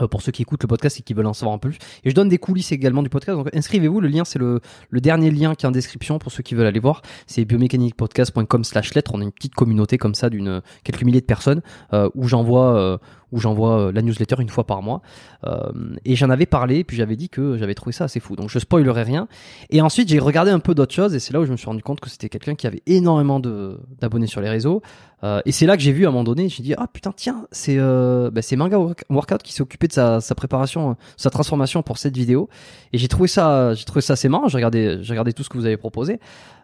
Euh, 0.00 0.08
pour 0.08 0.22
ceux 0.22 0.32
qui 0.32 0.42
écoutent 0.42 0.62
le 0.62 0.66
podcast 0.66 0.98
et 0.98 1.02
qui 1.02 1.14
veulent 1.14 1.26
en 1.26 1.32
savoir 1.32 1.54
un 1.54 1.58
peu 1.58 1.68
plus. 1.68 1.78
Et 2.02 2.10
je 2.10 2.14
donne 2.14 2.28
des 2.28 2.38
coulisses 2.38 2.72
également 2.72 3.02
du 3.02 3.08
podcast. 3.08 3.38
Donc 3.38 3.48
inscrivez-vous. 3.54 4.00
Le 4.00 4.08
lien, 4.08 4.24
c'est 4.24 4.40
le, 4.40 4.60
le 4.90 5.00
dernier 5.00 5.30
lien 5.30 5.54
qui 5.54 5.66
est 5.66 5.68
en 5.68 5.72
description 5.72 6.18
pour 6.18 6.32
ceux 6.32 6.42
qui 6.42 6.56
veulent 6.56 6.66
aller 6.66 6.80
voir. 6.80 7.02
C'est 7.28 7.44
biomécaniquepodcast.com 7.44 8.64
slash 8.64 8.94
lettres. 8.94 9.12
On 9.14 9.20
a 9.20 9.24
une 9.24 9.30
petite 9.30 9.54
communauté 9.54 9.96
comme 9.96 10.14
ça 10.14 10.30
d'une 10.30 10.62
quelques 10.82 11.04
milliers 11.04 11.20
de 11.20 11.26
personnes 11.26 11.62
euh, 11.92 12.08
où 12.14 12.26
j'envoie 12.26 12.76
euh, 12.76 12.98
où 13.34 13.40
j'envoie 13.40 13.88
euh, 13.88 13.92
la 13.92 14.00
newsletter 14.00 14.36
une 14.38 14.48
fois 14.48 14.64
par 14.64 14.80
mois. 14.80 15.02
Euh, 15.44 15.58
et 16.04 16.14
j'en 16.14 16.30
avais 16.30 16.46
parlé, 16.46 16.84
puis 16.84 16.96
j'avais 16.96 17.16
dit 17.16 17.28
que 17.28 17.58
j'avais 17.58 17.74
trouvé 17.74 17.92
ça 17.92 18.04
assez 18.04 18.20
fou. 18.20 18.36
Donc 18.36 18.48
je 18.48 18.58
spoilerai 18.60 19.02
rien. 19.02 19.26
Et 19.70 19.82
ensuite 19.82 20.08
j'ai 20.08 20.20
regardé 20.20 20.52
un 20.52 20.60
peu 20.60 20.74
d'autres 20.74 20.94
choses 20.94 21.14
et 21.14 21.18
c'est 21.18 21.32
là 21.32 21.40
où 21.40 21.44
je 21.44 21.50
me 21.50 21.56
suis 21.56 21.66
rendu 21.66 21.82
compte 21.82 22.00
que 22.00 22.08
c'était 22.08 22.28
quelqu'un 22.28 22.54
qui 22.54 22.66
avait 22.66 22.82
énormément 22.86 23.40
d'abonnés 23.40 24.28
sur 24.28 24.40
les 24.40 24.48
réseaux. 24.48 24.80
Euh, 25.24 25.40
et 25.44 25.52
c'est 25.52 25.66
là 25.66 25.76
que 25.76 25.82
j'ai 25.82 25.92
vu 25.92 26.06
à 26.06 26.08
un 26.08 26.12
moment 26.12 26.24
donné, 26.24 26.48
j'ai 26.48 26.62
dit 26.62 26.74
ah 26.78 26.86
putain 26.86 27.12
tiens 27.14 27.46
c'est 27.50 27.76
bah, 27.76 28.40
Manga 28.56 28.78
Work- 28.78 29.04
Workout 29.10 29.42
qui 29.42 29.52
s'est 29.52 29.62
occupé 29.62 29.88
de 29.88 29.92
sa, 29.92 30.20
préparation, 30.36 30.96
sa 31.16 31.30
transformation 31.30 31.82
pour 31.82 31.98
cette 31.98 32.16
vidéo. 32.16 32.48
Et 32.92 32.98
j'ai 32.98 33.08
trouvé 33.08 33.28
ça 33.28 33.74
j'ai 33.74 33.84
trouvé 33.84 34.00
ça 34.00 34.12
assez 34.12 34.28
marrant. 34.28 34.48
J'ai 34.48 34.58
regardé 34.58 35.32
tout 35.32 35.42
ce 35.42 35.48
que 35.48 35.58
vous 35.58 35.66
avez 35.66 35.76
proposé. 35.76 36.20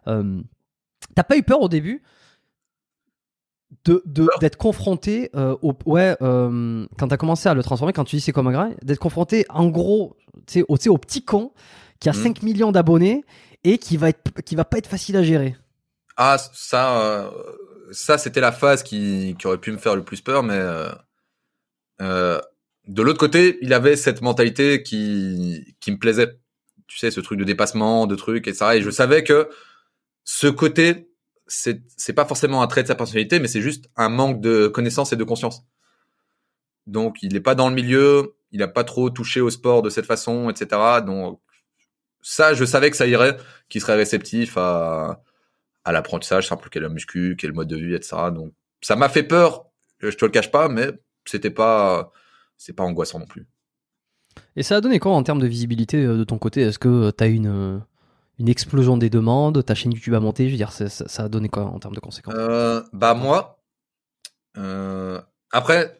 T'as 0.06 1.24
pas 1.24 1.36
eu 1.36 1.42
peur 1.42 1.60
au 1.60 1.68
début? 1.68 2.02
De 3.84 4.02
d'être 4.40 4.56
confronté 4.56 5.30
euh, 5.34 5.56
au 5.62 5.74
ouais 5.86 6.16
euh, 6.20 6.86
quand 6.98 7.08
t'as 7.08 7.16
commencé 7.16 7.48
à 7.48 7.54
le 7.54 7.62
transformer 7.62 7.92
quand 7.92 8.04
tu 8.04 8.16
dis 8.16 8.20
c'est 8.20 8.32
comme 8.32 8.48
un 8.48 8.52
grain 8.52 8.70
d'être 8.82 8.98
confronté 8.98 9.46
en 9.48 9.68
gros 9.68 10.16
tu 10.46 10.64
sais 10.76 10.88
au, 10.88 10.98
petit 10.98 11.24
con 11.24 11.52
qui 11.98 12.08
a 12.08 12.12
Mhm. 12.12 12.22
5 12.22 12.42
millions 12.42 12.72
d'abonnés 12.72 13.24
et 13.64 13.78
qui 13.78 13.96
va 13.96 14.10
être 14.10 14.42
qui 14.44 14.54
va 14.54 14.64
pas 14.64 14.78
être 14.78 14.86
facile 14.86 15.16
à 15.16 15.22
gérer. 15.22 15.56
Ah, 16.16 16.36
ça, 16.52 17.00
euh, 17.00 17.30
ça, 17.92 18.18
c'était 18.18 18.40
la 18.40 18.52
phase 18.52 18.82
qui, 18.82 19.36
qui 19.38 19.46
aurait 19.46 19.58
pu 19.58 19.72
me 19.72 19.78
faire 19.78 19.96
le 19.96 20.02
plus 20.04 20.20
peur, 20.20 20.42
mais 20.42 20.58
de 22.90 23.02
l'autre 23.02 23.18
côté, 23.18 23.58
il 23.62 23.72
avait 23.72 23.96
cette 23.96 24.20
mentalité 24.20 24.82
qui, 24.82 25.76
qui 25.80 25.92
me 25.92 25.98
plaisait. 25.98 26.38
Tu 26.88 26.98
sais, 26.98 27.10
ce 27.10 27.20
truc 27.20 27.38
de 27.38 27.44
dépassement, 27.44 28.06
de 28.06 28.16
trucs, 28.16 28.48
etc. 28.48 28.72
Et 28.74 28.82
je 28.82 28.90
savais 28.90 29.22
que 29.22 29.48
ce 30.24 30.48
côté, 30.48 31.09
c'est, 31.50 31.82
c'est 31.96 32.12
pas 32.12 32.24
forcément 32.24 32.62
un 32.62 32.66
trait 32.66 32.82
de 32.82 32.88
sa 32.88 32.94
personnalité, 32.94 33.40
mais 33.40 33.48
c'est 33.48 33.60
juste 33.60 33.90
un 33.96 34.08
manque 34.08 34.40
de 34.40 34.68
connaissance 34.68 35.12
et 35.12 35.16
de 35.16 35.24
conscience. 35.24 35.64
Donc, 36.86 37.22
il 37.22 37.32
n'est 37.32 37.40
pas 37.40 37.54
dans 37.54 37.68
le 37.68 37.74
milieu, 37.74 38.36
il 38.52 38.62
a 38.62 38.68
pas 38.68 38.84
trop 38.84 39.10
touché 39.10 39.40
au 39.40 39.50
sport 39.50 39.82
de 39.82 39.90
cette 39.90 40.06
façon, 40.06 40.50
etc. 40.50 40.80
Donc, 41.04 41.40
ça, 42.22 42.54
je 42.54 42.64
savais 42.64 42.90
que 42.90 42.96
ça 42.96 43.06
irait, 43.06 43.36
qu'il 43.68 43.80
serait 43.80 43.96
réceptif 43.96 44.56
à, 44.56 45.22
à 45.84 45.92
l'apprentissage 45.92 46.48
simple 46.48 46.68
qu'est 46.68 46.80
la 46.80 46.88
muscu, 46.88 47.36
qu'est 47.36 47.46
le 47.46 47.52
mode 47.52 47.68
de 47.68 47.76
vie, 47.76 47.94
etc. 47.94 48.16
Donc 48.32 48.52
ça 48.82 48.96
m'a 48.96 49.08
fait 49.08 49.22
peur, 49.22 49.66
je 50.00 50.10
te 50.10 50.24
le 50.24 50.30
cache 50.30 50.50
pas, 50.50 50.68
mais 50.68 50.90
c'était 51.24 51.50
pas 51.50 52.12
c'est 52.56 52.74
pas 52.74 52.84
angoissant 52.84 53.18
non 53.18 53.26
plus. 53.26 53.46
Et 54.56 54.62
ça 54.62 54.76
a 54.76 54.80
donné 54.80 54.98
quoi 54.98 55.12
en 55.12 55.22
termes 55.22 55.40
de 55.40 55.46
visibilité 55.46 56.04
euh, 56.04 56.16
de 56.16 56.24
ton 56.24 56.38
côté? 56.38 56.62
Est-ce 56.62 56.78
que 56.78 57.10
tu 57.10 57.24
as 57.24 57.26
une, 57.26 57.46
euh, 57.46 57.78
une 58.40 58.48
explosion 58.48 58.96
des 58.96 59.10
demandes 59.10 59.64
Ta 59.64 59.74
chaîne 59.74 59.92
YouTube 59.92 60.14
a 60.14 60.20
monté 60.20 60.46
Je 60.46 60.52
veux 60.52 60.56
dire, 60.56 60.72
ça, 60.72 61.22
a 61.22 61.28
donné 61.28 61.48
quoi 61.48 61.64
en 61.64 61.78
termes 61.78 61.94
de 61.94 62.00
conséquences? 62.00 62.34
Euh, 62.36 62.82
bah 62.92 63.14
moi, 63.14 63.62
euh, 64.56 65.20
après 65.52 65.98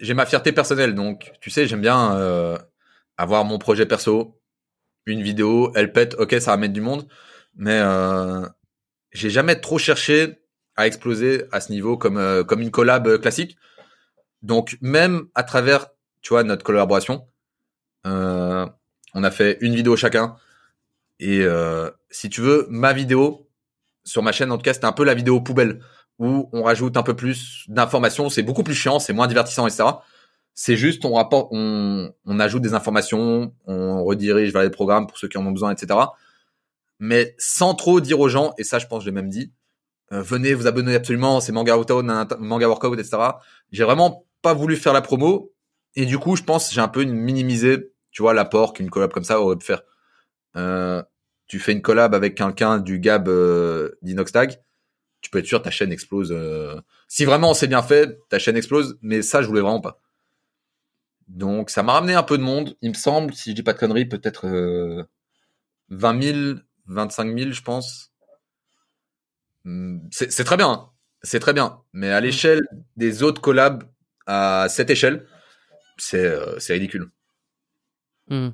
j'ai 0.00 0.14
ma 0.14 0.24
fierté 0.24 0.52
personnelle, 0.52 0.94
donc 0.94 1.32
tu 1.40 1.50
sais 1.50 1.66
j'aime 1.66 1.82
bien 1.82 2.14
euh, 2.14 2.56
avoir 3.18 3.44
mon 3.44 3.58
projet 3.58 3.84
perso, 3.84 4.40
une 5.04 5.22
vidéo, 5.22 5.72
elle 5.74 5.92
pète, 5.92 6.14
ok 6.14 6.36
ça 6.40 6.52
va 6.52 6.56
mettre 6.56 6.72
du 6.72 6.80
monde, 6.80 7.06
mais 7.54 7.82
j'ai 9.12 9.30
jamais 9.30 9.56
trop 9.60 9.78
cherché 9.78 10.38
à 10.76 10.86
exploser 10.86 11.44
à 11.52 11.60
ce 11.60 11.72
niveau 11.72 11.98
comme 11.98 12.60
une 12.60 12.70
collab 12.70 13.18
classique. 13.18 13.56
Donc 14.42 14.78
même 14.80 15.28
à 15.34 15.42
travers, 15.42 15.88
tu 16.22 16.30
vois, 16.30 16.44
notre 16.44 16.64
collaboration, 16.64 17.28
on 18.04 19.24
a 19.24 19.30
fait 19.30 19.58
une 19.60 19.74
vidéo 19.74 19.96
chacun. 19.96 20.36
Et 21.20 21.42
euh, 21.42 21.90
si 22.10 22.30
tu 22.30 22.40
veux, 22.40 22.66
ma 22.70 22.92
vidéo 22.92 23.46
sur 24.04 24.22
ma 24.22 24.32
chaîne, 24.32 24.50
en 24.50 24.56
tout 24.56 24.62
cas, 24.62 24.72
c'était 24.72 24.86
un 24.86 24.92
peu 24.92 25.04
la 25.04 25.14
vidéo 25.14 25.40
poubelle 25.40 25.80
où 26.18 26.48
on 26.52 26.62
rajoute 26.62 26.96
un 26.96 27.02
peu 27.02 27.14
plus 27.14 27.64
d'informations. 27.68 28.30
C'est 28.30 28.42
beaucoup 28.42 28.64
plus 28.64 28.74
chiant, 28.74 28.98
c'est 28.98 29.12
moins 29.12 29.28
divertissant, 29.28 29.66
etc. 29.66 29.84
C'est 30.54 30.76
juste, 30.76 31.04
on 31.04 31.14
rapporte, 31.14 31.48
on, 31.52 32.10
on 32.24 32.40
ajoute 32.40 32.62
des 32.62 32.74
informations, 32.74 33.54
on 33.66 34.02
redirige 34.02 34.52
vers 34.52 34.62
les 34.62 34.70
programmes 34.70 35.06
pour 35.06 35.18
ceux 35.18 35.28
qui 35.28 35.38
en 35.38 35.46
ont 35.46 35.52
besoin, 35.52 35.72
etc. 35.72 35.98
Mais 36.98 37.34
sans 37.38 37.74
trop 37.74 38.00
dire 38.00 38.18
aux 38.18 38.28
gens, 38.28 38.52
et 38.58 38.64
ça, 38.64 38.78
je 38.78 38.86
pense, 38.86 39.02
je 39.02 39.08
l'ai 39.08 39.14
même 39.14 39.28
dit, 39.28 39.52
euh, 40.12 40.22
venez 40.22 40.54
vous 40.54 40.66
abonner 40.66 40.94
absolument, 40.94 41.40
c'est 41.40 41.52
manga 41.52 41.76
workout, 41.76 42.04
manga 42.38 42.66
workout, 42.66 42.98
etc. 42.98 43.18
J'ai 43.70 43.84
vraiment 43.84 44.26
pas 44.42 44.54
voulu 44.54 44.76
faire 44.76 44.92
la 44.92 45.02
promo, 45.02 45.52
et 45.94 46.06
du 46.06 46.18
coup, 46.18 46.36
je 46.36 46.42
pense, 46.42 46.72
j'ai 46.72 46.80
un 46.80 46.88
peu 46.88 47.04
minimisé, 47.04 47.92
tu 48.10 48.22
vois, 48.22 48.34
l'apport 48.34 48.72
qu'une 48.72 48.90
collab 48.90 49.12
comme 49.12 49.24
ça 49.24 49.40
aurait 49.40 49.56
pu 49.56 49.66
faire. 49.66 49.82
Euh, 50.56 51.02
tu 51.50 51.58
fais 51.58 51.72
une 51.72 51.82
collab 51.82 52.14
avec 52.14 52.36
quelqu'un 52.36 52.78
du 52.78 53.00
Gab 53.00 53.28
euh, 53.28 53.90
d'Inoxtag, 54.02 54.62
tu 55.20 55.30
peux 55.30 55.40
être 55.40 55.46
sûr 55.46 55.60
ta 55.60 55.72
chaîne 55.72 55.90
explose. 55.90 56.30
Euh. 56.30 56.80
Si 57.08 57.24
vraiment 57.24 57.54
c'est 57.54 57.66
bien 57.66 57.82
fait, 57.82 58.20
ta 58.28 58.38
chaîne 58.38 58.56
explose, 58.56 58.96
mais 59.02 59.20
ça, 59.20 59.42
je 59.42 59.48
voulais 59.48 59.60
vraiment 59.60 59.80
pas. 59.80 60.00
Donc, 61.26 61.70
ça 61.70 61.82
m'a 61.82 61.94
ramené 61.94 62.14
un 62.14 62.22
peu 62.22 62.38
de 62.38 62.44
monde. 62.44 62.76
Il 62.82 62.90
me 62.90 62.94
semble, 62.94 63.34
si 63.34 63.50
je 63.50 63.56
dis 63.56 63.64
pas 63.64 63.72
de 63.72 63.80
conneries, 63.80 64.06
peut-être 64.06 64.46
euh, 64.46 65.02
20 65.88 66.22
000, 66.22 66.58
25 66.86 67.36
000, 67.36 67.50
je 67.50 67.62
pense. 67.62 68.12
Hmm, 69.64 69.98
c'est 70.12 70.44
très 70.44 70.56
bien. 70.56 70.70
Hein. 70.70 70.90
C'est 71.22 71.40
très 71.40 71.52
bien. 71.52 71.82
Mais 71.92 72.12
à 72.12 72.20
l'échelle 72.20 72.62
des 72.96 73.24
autres 73.24 73.40
collabs, 73.40 73.82
à 74.26 74.68
cette 74.68 74.90
échelle, 74.90 75.26
c'est 75.98 76.26
euh, 76.26 76.58
ridicule. 76.68 77.10
Hmm. 78.28 78.50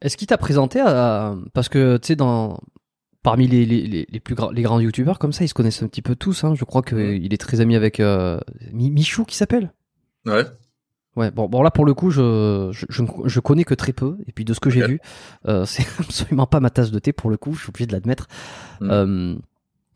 Est-ce 0.00 0.16
qu'il 0.16 0.26
t'a 0.26 0.38
présenté 0.38 0.80
à... 0.80 1.34
Parce 1.54 1.68
que, 1.68 1.96
tu 1.96 2.08
sais, 2.08 2.16
dans... 2.16 2.60
parmi 3.22 3.46
les, 3.48 3.66
les, 3.66 4.06
les 4.08 4.20
plus 4.20 4.34
grands, 4.34 4.50
les 4.50 4.62
grands 4.62 4.80
youtubeurs 4.80 5.18
comme 5.18 5.32
ça, 5.32 5.44
ils 5.44 5.48
se 5.48 5.54
connaissent 5.54 5.82
un 5.82 5.88
petit 5.88 6.02
peu 6.02 6.14
tous. 6.14 6.44
Hein. 6.44 6.54
Je 6.54 6.64
crois 6.64 6.82
qu'il 6.82 7.32
est 7.32 7.40
très 7.40 7.60
ami 7.60 7.76
avec 7.76 8.00
euh, 8.00 8.38
Michou 8.72 9.24
qui 9.24 9.36
s'appelle 9.36 9.72
Ouais. 10.26 10.44
Ouais, 11.18 11.32
bon, 11.32 11.48
bon 11.48 11.62
là 11.62 11.72
pour 11.72 11.84
le 11.84 11.94
coup, 11.94 12.10
je, 12.10 12.68
je, 12.70 13.02
je, 13.24 13.40
connais 13.40 13.64
que 13.64 13.74
très 13.74 13.92
peu, 13.92 14.18
et 14.28 14.32
puis 14.32 14.44
de 14.44 14.54
ce 14.54 14.60
que 14.60 14.70
j'ai 14.70 14.86
vu, 14.86 15.00
euh, 15.48 15.64
c'est 15.66 15.84
absolument 15.98 16.46
pas 16.46 16.60
ma 16.60 16.70
tasse 16.70 16.92
de 16.92 16.98
thé 17.00 17.12
pour 17.12 17.28
le 17.28 17.36
coup, 17.36 17.54
je 17.54 17.62
suis 17.62 17.70
obligé 17.70 17.86
de 17.86 17.92
l'admettre. 17.92 18.28
Hmm. 18.80 18.90
Euh, 18.90 19.36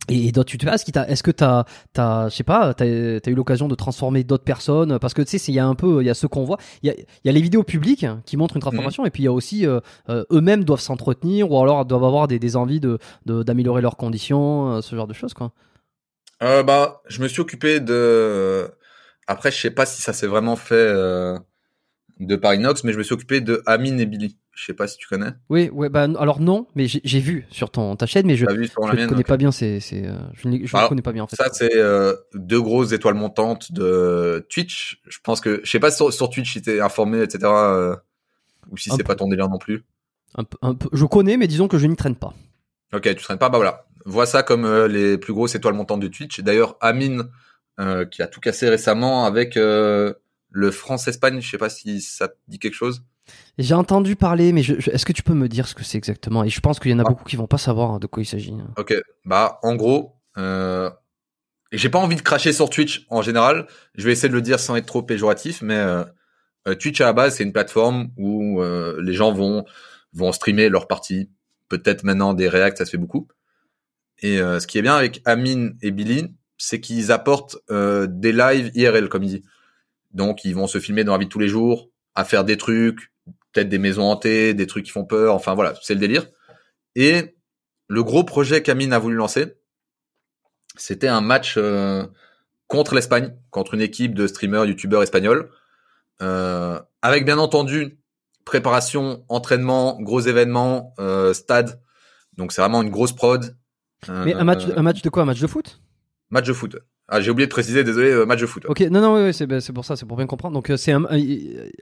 et, 0.09 0.33
d'autres 0.33 0.53
youtubeurs, 0.53 0.75
est-ce, 0.75 0.85
est-ce 1.09 1.23
que 1.23 1.31
t'as, 1.31 1.65
t'as, 1.93 2.29
je 2.29 2.37
sais 2.37 2.45
pas, 2.45 2.75
t'as, 2.75 2.85
as 2.85 3.31
eu 3.31 3.35
l'occasion 3.35 3.69
de 3.69 3.75
transformer 3.75 4.25
d'autres 4.25 4.45
personnes? 4.45 4.99
Parce 4.99 5.15
que 5.15 5.23
tu 5.23 5.39
sais, 5.39 5.53
il 5.53 5.55
y 5.55 5.59
a 5.59 5.67
un 5.67 5.75
peu, 5.75 6.03
il 6.03 6.07
y 6.07 6.11
a 6.11 6.15
ce 6.15 6.27
qu'on 6.27 6.45
voit, 6.45 6.59
il 6.83 6.89
y 6.89 6.91
a, 6.91 6.95
y 7.25 7.29
a 7.29 7.33
les 7.33 7.41
vidéos 7.41 7.63
publiques 7.63 8.07
qui 8.27 8.37
montrent 8.37 8.57
une 8.57 8.63
transformation, 8.63 9.05
mhm. 9.05 9.07
et 9.07 9.11
puis 9.11 9.23
il 9.23 9.27
y 9.27 9.29
a 9.29 9.33
aussi 9.33 9.67
euh, 9.67 9.81
euh, 10.09 10.25
eux-mêmes 10.33 10.65
doivent 10.65 10.81
s'entretenir 10.81 11.51
ou 11.51 11.61
alors 11.61 11.85
doivent 11.85 12.05
avoir 12.05 12.29
des, 12.29 12.39
des 12.39 12.57
envies 12.57 12.81
de, 12.81 12.99
de 13.27 13.43
d'améliorer 13.43 13.81
leurs 13.81 13.97
conditions, 13.97 14.73
euh, 14.73 14.81
ce 14.81 14.97
genre 14.97 15.07
de 15.07 15.15
choses, 15.15 15.35
quoi. 15.35 15.53
Euh, 16.43 16.65
bah, 16.65 17.03
je 17.07 17.23
me 17.23 17.29
suis 17.29 17.41
occupé 17.41 17.79
de. 17.79 18.69
Après, 19.29 19.53
je 19.53 19.61
sais 19.61 19.71
pas 19.71 19.87
si 19.87 20.03
ça 20.03 20.13
s'est 20.13 20.27
vraiment 20.27 20.57
fait 20.57 20.93
de 22.27 22.37
Parinox, 22.37 22.85
mais 22.85 22.93
je 22.93 22.99
me 22.99 23.03
suis 23.03 23.15
occupé 23.15 23.41
de 23.41 23.63
Amine 23.67 24.01
et 24.01 24.07
Billy. 24.07 24.39
Je 24.53 24.65
sais 24.67 24.75
pas 24.75 24.87
si 24.87 24.99
tu 24.99 25.09
connais. 25.09 25.31
Oui, 25.49 25.71
ouais, 25.71 25.89
bah, 25.89 26.07
alors 26.19 26.41
non, 26.41 26.69
mais 26.75 26.87
j'ai 26.87 27.21
vu 27.21 27.47
sur 27.51 27.71
ton 27.71 27.97
ta 27.97 28.07
chaîne, 28.07 28.27
mais 28.27 28.37
je 28.37 28.45
ne 28.45 29.07
connais 29.07 29.25
pas 29.25 29.37
bien. 29.37 29.51
C'est, 29.51 29.81
c'est, 29.81 30.07
euh, 30.07 30.19
je 30.35 30.49
ne 30.49 30.89
connais 30.89 31.03
pas 31.03 31.13
bien 31.13 31.25
en 31.25 31.27
fait. 31.27 31.37
Ça, 31.37 31.49
c'est 31.53 31.77
euh, 31.77 32.15
deux 32.35 32.61
grosses 32.61 32.93
étoiles 32.93 33.15
montantes 33.15 33.73
de 33.73 34.47
Twitch. 34.51 35.01
Je 35.09 35.19
pense 35.23 35.41
que 35.41 35.61
je 35.65 35.71
sais 35.71 35.81
pas 35.81 35.91
sur, 35.91 36.13
sur 36.13 36.29
Twitch 36.29 36.53
si 36.53 36.63
t'es 36.63 36.81
informé, 36.81 37.23
etc. 37.23 37.41
Euh, 37.45 37.97
ou 38.71 38.77
si 38.77 38.91
c'est 38.91 39.05
pas 39.05 39.15
ton 39.15 39.29
délire 39.29 39.49
non 39.49 39.59
plus. 39.59 39.85
Un 40.35 40.45
peu, 40.45 40.59
un 40.63 40.75
peu, 40.75 40.89
je 40.93 41.05
connais, 41.07 41.37
mais 41.37 41.47
disons 41.47 41.69
que 41.69 41.79
je 41.79 41.87
n'y 41.87 41.97
traîne 41.97 42.17
pas. 42.17 42.35
Ok, 42.95 43.03
tu 43.03 43.23
traînes 43.23 43.39
pas, 43.39 43.49
bah 43.49 43.59
voilà. 43.59 43.87
Vois 44.05 44.27
ça 44.27 44.43
comme 44.43 44.87
les 44.87 45.17
plus 45.17 45.33
grosses 45.33 45.55
étoiles 45.55 45.75
montantes 45.75 46.01
de 46.01 46.09
Twitch. 46.09 46.41
D'ailleurs, 46.41 46.77
Amine, 46.81 47.25
qui 48.11 48.23
a 48.23 48.27
tout 48.27 48.41
cassé 48.41 48.69
récemment 48.69 49.25
avec 49.25 49.57
le 50.53 50.71
France-Espagne, 50.71 51.41
je 51.41 51.51
sais 51.51 51.59
pas 51.59 51.71
si 51.71 52.01
ça 52.01 52.29
te 52.29 52.37
dit 52.49 52.59
quelque 52.59 52.75
chose. 52.75 53.03
J'ai 53.59 53.75
entendu 53.75 54.17
parler, 54.17 54.53
mais 54.53 54.63
est-ce 54.63 55.07
que 55.07 55.13
tu 55.13 55.23
peux 55.23 55.35
me 55.35 55.49
dire 55.49 55.67
ce 55.69 55.75
que 55.75 55.85
c'est 55.85 55.99
exactement? 55.99 56.45
Et 56.45 56.49
je 56.49 56.61
pense 56.61 56.81
qu'il 56.81 56.91
y 56.91 56.95
en 56.95 56.99
a 56.99 57.03
ah. 57.07 57.09
beaucoup 57.09 57.25
qui 57.25 57.37
vont 57.37 57.47
pas 57.47 57.59
savoir 57.59 57.93
hein, 57.93 57.99
de 57.99 58.07
quoi 58.07 58.23
il 58.23 58.27
s'agit. 58.27 58.53
Hein. 58.53 58.73
Ok, 58.77 58.95
bah 59.25 59.59
en 59.63 59.77
gros, 59.77 60.17
euh, 60.39 60.91
j'ai 61.73 61.89
pas 61.89 61.99
envie 61.99 62.17
de 62.17 62.23
cracher 62.23 62.53
sur 62.53 62.69
Twitch 62.71 63.07
en 63.09 63.23
général. 63.23 63.67
Je 63.95 64.05
vais 64.05 64.13
essayer 64.13 64.29
de 64.29 64.35
le 64.35 64.43
dire 64.43 64.61
sans 64.61 64.77
être 64.77 64.87
trop 64.87 65.03
péjoratif, 65.03 65.63
mais 65.63 65.77
euh, 65.77 66.05
euh, 66.69 66.75
Twitch 66.75 67.01
à 67.01 67.07
la 67.07 67.13
base 67.13 67.37
c'est 67.37 67.45
une 67.45 67.53
plateforme 67.53 68.11
où 68.19 68.61
euh, 68.61 69.01
les 69.03 69.15
gens 69.15 69.33
vont 69.33 69.65
vont 70.13 70.33
streamer 70.33 70.69
leur 70.69 70.87
partie. 70.87 71.31
Peut-être 71.69 72.05
maintenant 72.05 72.35
des 72.35 72.49
reacts, 72.49 72.79
ça 72.79 72.85
se 72.85 72.91
fait 72.91 72.99
beaucoup. 72.99 73.27
Et 74.25 74.37
ce 74.37 74.65
qui 74.69 74.79
est 74.79 74.83
bien 74.83 74.95
avec 74.95 75.21
Amine 75.25 75.77
et 75.83 75.91
Billy, 75.91 76.33
c'est 76.57 76.81
qu'ils 76.81 77.11
apportent 77.11 77.57
des 77.69 78.33
lives 78.33 78.71
IRL 78.75 79.09
comme 79.09 79.25
il 79.25 79.31
dit. 79.31 79.43
Donc 80.13 80.45
ils 80.45 80.55
vont 80.55 80.67
se 80.67 80.79
filmer 80.79 81.05
dans 81.05 81.13
la 81.13 81.19
vie 81.19 81.27
de 81.27 81.31
tous 81.31 81.39
les 81.39 81.49
jours, 81.49 81.91
à 82.15 82.25
faire 82.25 82.45
des 82.45 82.57
trucs, 82.57 83.13
peut-être 83.53 83.69
des 83.69 83.79
maisons 83.79 84.05
hantées, 84.05 84.55
des 84.55 84.67
trucs 84.67 84.85
qui 84.85 84.91
font 84.91 85.05
peur, 85.05 85.35
enfin 85.35 85.55
voilà, 85.55 85.75
c'est 85.83 85.95
le 85.95 86.01
délire. 86.01 86.27
Et 86.95 87.37
le 87.89 88.03
gros 88.03 88.25
projet 88.25 88.63
qu'Amine 88.63 88.93
a 88.93 88.99
voulu 88.99 89.17
lancer, 89.17 89.55
c'était 90.77 91.09
un 91.09 91.21
match 91.21 91.55
euh, 91.57 92.07
contre 92.67 92.95
l'Espagne, 92.95 93.35
contre 93.51 93.75
une 93.75 93.81
équipe 93.81 94.15
de 94.15 94.27
streamers, 94.27 94.65
youtubeurs 94.65 95.03
espagnols, 95.03 95.51
euh, 96.23 96.81
avec 97.03 97.25
bien 97.25 97.39
entendu 97.39 97.99
préparation, 98.45 99.25
entraînement, 99.29 100.01
gros 100.01 100.21
événements, 100.21 100.95
euh, 100.99 101.33
stade. 101.33 101.81
Donc 102.37 102.53
c'est 102.53 102.61
vraiment 102.61 102.83
une 102.83 102.91
grosse 102.91 103.13
prod. 103.13 103.57
Mais 104.09 104.35
un 104.35 104.45
match, 104.45 104.65
un 104.75 104.83
match 104.83 105.03
de 105.03 105.11
quoi? 105.11 105.23
Un 105.23 105.27
match 105.27 105.41
de 105.41 105.47
foot? 105.47 105.81
Match 106.31 106.47
de 106.47 106.53
foot. 106.53 106.77
Ah, 107.15 107.21
j'ai 107.21 107.31
oublié 107.31 107.47
de 107.47 107.53
préciser, 107.53 107.85
désolé, 107.85 108.09
euh, 108.09 108.25
match 108.25 108.41
de 108.41 108.47
foot. 108.47 108.65
Ok, 108.65 108.81
non, 108.81 109.03
non, 109.03 109.23
oui, 109.23 109.47
bah, 109.47 109.61
c'est 109.61 109.73
pour 109.75 109.85
ça, 109.85 109.97
c'est 109.97 110.07
pour 110.07 110.17
bien 110.17 110.27
comprendre. 110.27 110.55
Donc, 110.55 110.71
euh, 110.71 110.79
c'est 110.79 110.93
un, 110.93 111.05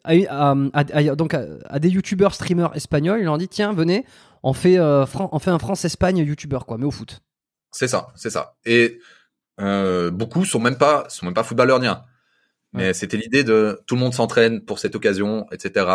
à, 0.02 1.14
donc 1.14 1.34
à, 1.34 1.78
des 1.78 1.88
youtubeurs, 1.88 2.34
streamers 2.34 2.74
espagnols, 2.74 3.20
ils 3.20 3.24
leur 3.26 3.34
ont 3.34 3.38
dit 3.38 3.46
tiens, 3.46 3.72
venez, 3.72 4.04
on 4.42 4.52
fait, 4.52 4.76
euh, 4.76 5.06
on 5.14 5.38
fait 5.38 5.52
un 5.52 5.60
France-Espagne 5.60 6.18
youtubeur, 6.18 6.66
quoi, 6.66 6.78
mais 6.78 6.84
au 6.84 6.90
foot. 6.90 7.20
C'est 7.70 7.86
ça, 7.86 8.08
c'est 8.16 8.30
ça. 8.30 8.56
Et 8.66 8.98
beaucoup 9.56 10.44
sont 10.44 10.58
même 10.58 10.76
pas, 10.76 11.04
sont 11.08 11.26
même 11.26 11.34
pas 11.34 11.44
footballeurs 11.44 11.78
ni 11.78 11.86
rien. 11.86 12.02
Mais 12.72 12.92
c'était 12.92 13.16
l'idée 13.16 13.44
de 13.44 13.80
tout 13.86 13.94
le 13.94 14.00
monde 14.00 14.14
s'entraîne 14.14 14.64
pour 14.64 14.80
cette 14.80 14.96
occasion, 14.96 15.46
etc. 15.52 15.86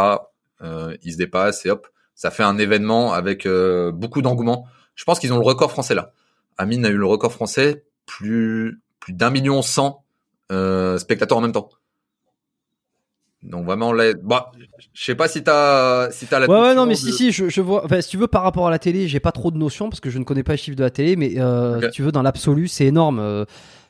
ils 0.61 1.11
se 1.11 1.17
dépassent 1.17 1.65
et 1.65 1.71
hop, 1.71 1.89
ça 2.13 2.31
fait 2.31 2.43
un 2.43 2.57
événement 2.57 3.11
avec 3.11 3.45
beaucoup 3.93 4.21
d'engouement. 4.21 4.65
Je 4.93 5.03
pense 5.03 5.19
qu'ils 5.19 5.33
ont 5.33 5.39
le 5.39 5.45
record 5.45 5.71
français 5.71 5.93
là. 5.93 6.13
Amine 6.57 6.85
a 6.85 6.89
eu 6.89 6.95
le 6.95 7.05
record 7.05 7.33
français 7.33 7.83
plus 8.05 8.79
plus 9.05 9.13
d'un 9.13 9.29
million 9.29 9.61
cent 9.61 10.03
euh, 10.51 10.97
spectateurs 10.97 11.37
en 11.37 11.41
même 11.41 11.51
temps. 11.51 11.69
Donc 13.43 13.65
vraiment 13.65 13.93
là, 13.93 14.13
bah, 14.23 14.51
je 14.93 15.03
sais 15.03 15.13
pas 15.13 15.27
si 15.27 15.43
t'as 15.43 16.09
si 16.09 16.25
t'as 16.25 16.39
la. 16.39 16.49
Ouais, 16.49 16.59
ouais 16.59 16.73
non 16.73 16.87
mais 16.87 16.95
si 16.95 17.13
si 17.13 17.31
je, 17.31 17.49
je 17.49 17.61
vois. 17.61 17.85
Enfin, 17.85 18.01
si 18.01 18.09
tu 18.09 18.17
veux 18.17 18.25
par 18.25 18.41
rapport 18.41 18.65
à 18.65 18.71
la 18.71 18.79
télé, 18.79 19.07
j'ai 19.07 19.19
pas 19.19 19.31
trop 19.31 19.51
de 19.51 19.57
notions 19.57 19.89
parce 19.89 19.99
que 19.99 20.09
je 20.09 20.17
ne 20.17 20.23
connais 20.23 20.41
pas 20.41 20.53
les 20.53 20.57
chiffres 20.57 20.75
de 20.75 20.83
la 20.83 20.89
télé, 20.89 21.15
mais 21.15 21.39
euh, 21.39 21.79
si 21.81 21.89
tu 21.91 22.01
veux 22.01 22.11
dans 22.11 22.23
l'absolu, 22.23 22.67
c'est 22.67 22.85
énorme. 22.85 23.19
Euh, 23.19 23.45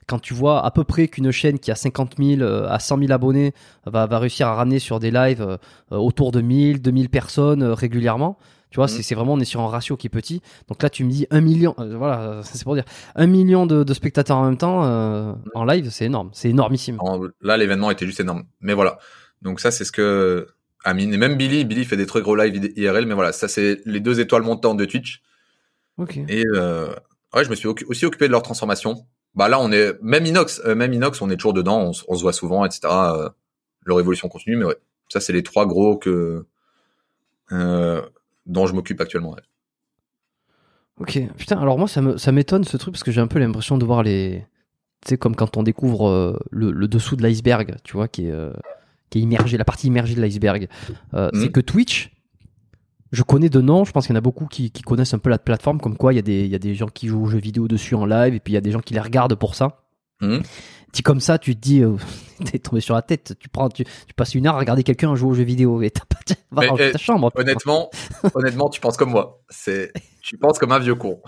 quand 0.08 0.20
tu 0.20 0.34
vois 0.34 0.64
à 0.64 0.70
peu 0.70 0.84
près 0.84 1.08
qu'une 1.08 1.32
chaîne 1.32 1.58
qui 1.58 1.72
a 1.72 1.76
50 1.76 2.16
000 2.20 2.42
euh, 2.42 2.68
à 2.70 2.80
100 2.80 3.00
000 3.00 3.12
abonnés 3.14 3.54
va, 3.86 4.06
va 4.06 4.20
réussir 4.20 4.48
à 4.48 4.56
ramener 4.56 4.80
sur 4.80 5.00
des 5.00 5.10
lives 5.10 5.58
autour 5.90 6.34
de 6.34 6.42
1000, 6.42 6.82
2000 6.82 7.10
personnes 7.10 7.64
régulièrement, 7.64 8.38
tu 8.76 8.82
vois, 8.82 8.88
mhm. 8.88 9.04
c'est 9.04 9.16
vraiment, 9.16 9.36
on 9.36 9.40
est 9.40 9.46
sur 9.46 9.62
un 9.62 9.70
ratio 9.70 9.96
qui 9.96 10.08
est 10.08 10.10
petit. 10.10 10.42
Donc 10.68 10.84
là, 10.84 10.90
tu 10.90 11.06
me 11.06 11.10
dis 11.10 11.28
un 11.32 11.40
million, 11.40 11.76
euh, 11.80 11.96
voilà, 11.96 12.42
c'est 12.44 12.62
pour 12.66 12.76
dire, 12.76 12.84
un 13.16 13.26
million 13.26 13.66
de, 13.66 13.94
spectateurs 13.94 14.36
en 14.36 14.44
même 14.44 14.58
temps 14.58 14.84
euh, 14.84 15.32
mhm. 15.32 15.38
en 15.54 15.64
live, 15.64 15.90
c'est 15.92 16.04
énorme, 16.04 16.30
c'est 16.34 16.50
énormissime. 16.50 17.00
Là, 17.40 17.56
l'événement 17.56 17.90
était 17.90 18.06
juste 18.06 18.20
énorme. 18.20 18.44
Mais 18.60 18.74
voilà. 18.74 18.98
Donc 19.42 19.62
ça, 19.62 19.72
c'est 19.72 19.86
ce 19.86 19.94
que 19.94 20.48
Amine 20.84 21.14
et 21.14 21.18
même 21.18 21.38
Billy, 21.38 21.64
Billy 21.64 21.86
fait 21.86 21.96
des 21.96 22.06
très 22.06 22.22
gros 22.22 22.36
live 22.36 22.70
IRL, 22.76 23.06
mais 23.06 23.14
voilà, 23.14 23.32
ça 23.32 23.48
c'est 23.48 23.80
les 23.86 24.02
deux 24.02 24.20
étoiles 24.20 24.44
montantes 24.44 24.76
de 24.76 24.84
Twitch. 24.84 25.24
Ok. 25.98 26.18
Et 26.28 26.44
euh, 26.46 26.90
ouais, 27.34 27.46
je 27.46 27.50
me 27.50 27.56
suis 27.56 27.70
aussi 27.70 28.06
occupé 28.06 28.28
de 28.28 28.34
leur 28.34 28.42
transformation. 28.42 29.08
Bah 29.36 29.48
là, 29.48 29.58
on 29.62 29.72
est 29.72 29.94
même 30.02 30.26
Inox, 30.26 30.62
même 30.66 30.92
Inox, 30.92 31.22
on 31.22 31.30
est 31.30 31.38
toujours 31.38 31.54
dedans, 31.54 31.92
on, 32.10 32.16
se 32.16 32.22
voit 32.22 32.34
souvent, 32.34 32.66
etc. 32.66 32.94
leur 33.86 34.00
évolution 34.02 34.28
continue, 34.28 34.58
mais 34.58 34.66
ouais, 34.66 34.78
ça 35.08 35.22
c'est 35.22 35.32
les 35.32 35.44
trois 35.44 35.66
gros 35.66 35.96
que 35.96 36.46
dont 38.46 38.68
je 38.68 38.74
m'occupe 38.74 39.02
actuellement. 39.02 39.36
Ok, 41.00 41.20
putain, 41.38 41.60
alors 41.60 41.78
moi 41.78 41.88
ça 41.88 42.02
me 42.02 42.18
ça 42.18 42.32
m'étonne 42.32 42.64
ce 42.64 42.78
truc 42.78 42.94
parce 42.94 43.04
que 43.04 43.12
j'ai 43.12 43.22
un 43.22 43.28
peu 43.28 43.40
l'impression 43.40 43.78
de 43.78 43.86
voir 43.86 44.04
les. 44.04 44.46
Tu 45.06 45.10
sais, 45.10 45.18
comme 45.18 45.36
quand 45.36 45.58
on 45.58 45.64
découvre 45.64 46.08
euh, 46.08 46.40
le, 46.52 46.88
dessous 46.88 47.16
de 47.16 47.22
l'iceberg, 47.22 47.76
tu 47.84 47.94
vois, 47.94 48.08
qui 48.08 48.26
est, 48.26 48.32
euh, 48.32 48.54
qui 49.10 49.20
est 49.20 49.22
immergé, 49.22 49.58
la 49.58 49.66
partie 49.66 49.88
immergée 49.88 50.16
de 50.16 50.22
l'iceberg. 50.22 50.68
Euh, 51.14 51.30
c'est 51.34 51.46
mhm. 51.46 51.52
que 51.52 51.60
Twitch, 51.60 52.12
je 53.12 53.22
connais 53.22 53.50
de 53.50 53.62
nom, 53.62 53.86
je 53.86 53.92
pense 53.92 54.08
qu'il 54.08 54.16
y 54.16 54.18
en 54.18 54.20
a 54.20 54.22
beaucoup 54.22 54.48
qui, 54.48 54.72
qui, 54.72 54.82
connaissent 54.82 55.14
un 55.14 55.20
peu 55.20 55.30
la 55.30 55.38
plateforme, 55.38 55.80
comme 55.80 55.96
quoi 55.96 56.12
il 56.14 56.16
y, 56.16 56.20
a 56.20 56.24
des, 56.24 56.46
il 56.46 56.50
y 56.50 56.56
a 56.56 56.60
des 56.60 56.74
gens 56.74 56.88
qui 56.88 57.08
jouent 57.08 57.24
aux 57.24 57.28
jeux 57.28 57.40
vidéo 57.40 57.68
dessus 57.68 57.94
en 57.94 58.06
live 58.06 58.34
et 58.34 58.40
puis 58.40 58.54
il 58.54 58.56
y 58.56 58.58
a 58.58 58.62
des 58.62 58.72
gens 58.72 58.80
qui 58.80 58.96
les 58.96 59.00
regardent 59.00 59.36
pour 59.36 59.54
ça. 59.54 59.84
Mmh. 60.22 60.40
Dit 60.96 61.04
comme 61.04 61.20
ça, 61.20 61.38
tu 61.38 61.54
te 61.58 61.60
dis, 61.60 61.82
euh, 61.82 61.98
t'es 62.46 62.58
tombé 62.58 62.80
sur 62.80 62.96
la 62.96 63.02
tête. 63.02 63.34
Tu 63.38 63.50
prends, 63.50 63.68
tu, 63.68 63.84
tu 63.84 64.14
passes 64.16 64.34
une 64.34 64.48
heure 64.48 64.56
à 64.56 64.60
regarder 64.60 64.84
quelqu'un 64.84 65.14
jouer 65.14 65.30
aux 65.32 65.34
jeux 65.34 65.44
vidéo 65.44 65.82
et 65.82 65.92
t'as 65.92 66.06
pas, 66.06 66.20
va 66.52 66.74
Mais, 66.74 66.92
ta 66.94 66.98
chambre. 66.98 67.32
Honnêtement, 67.36 67.90
honnêtement, 68.34 68.70
tu 68.70 68.80
penses 68.80 68.96
comme 68.96 69.10
moi. 69.12 69.42
C'est, 69.50 69.92
tu 70.22 70.38
penses 70.38 70.58
comme 70.58 70.72
un 70.72 70.80
vieux 70.80 70.96
con. 70.96 71.22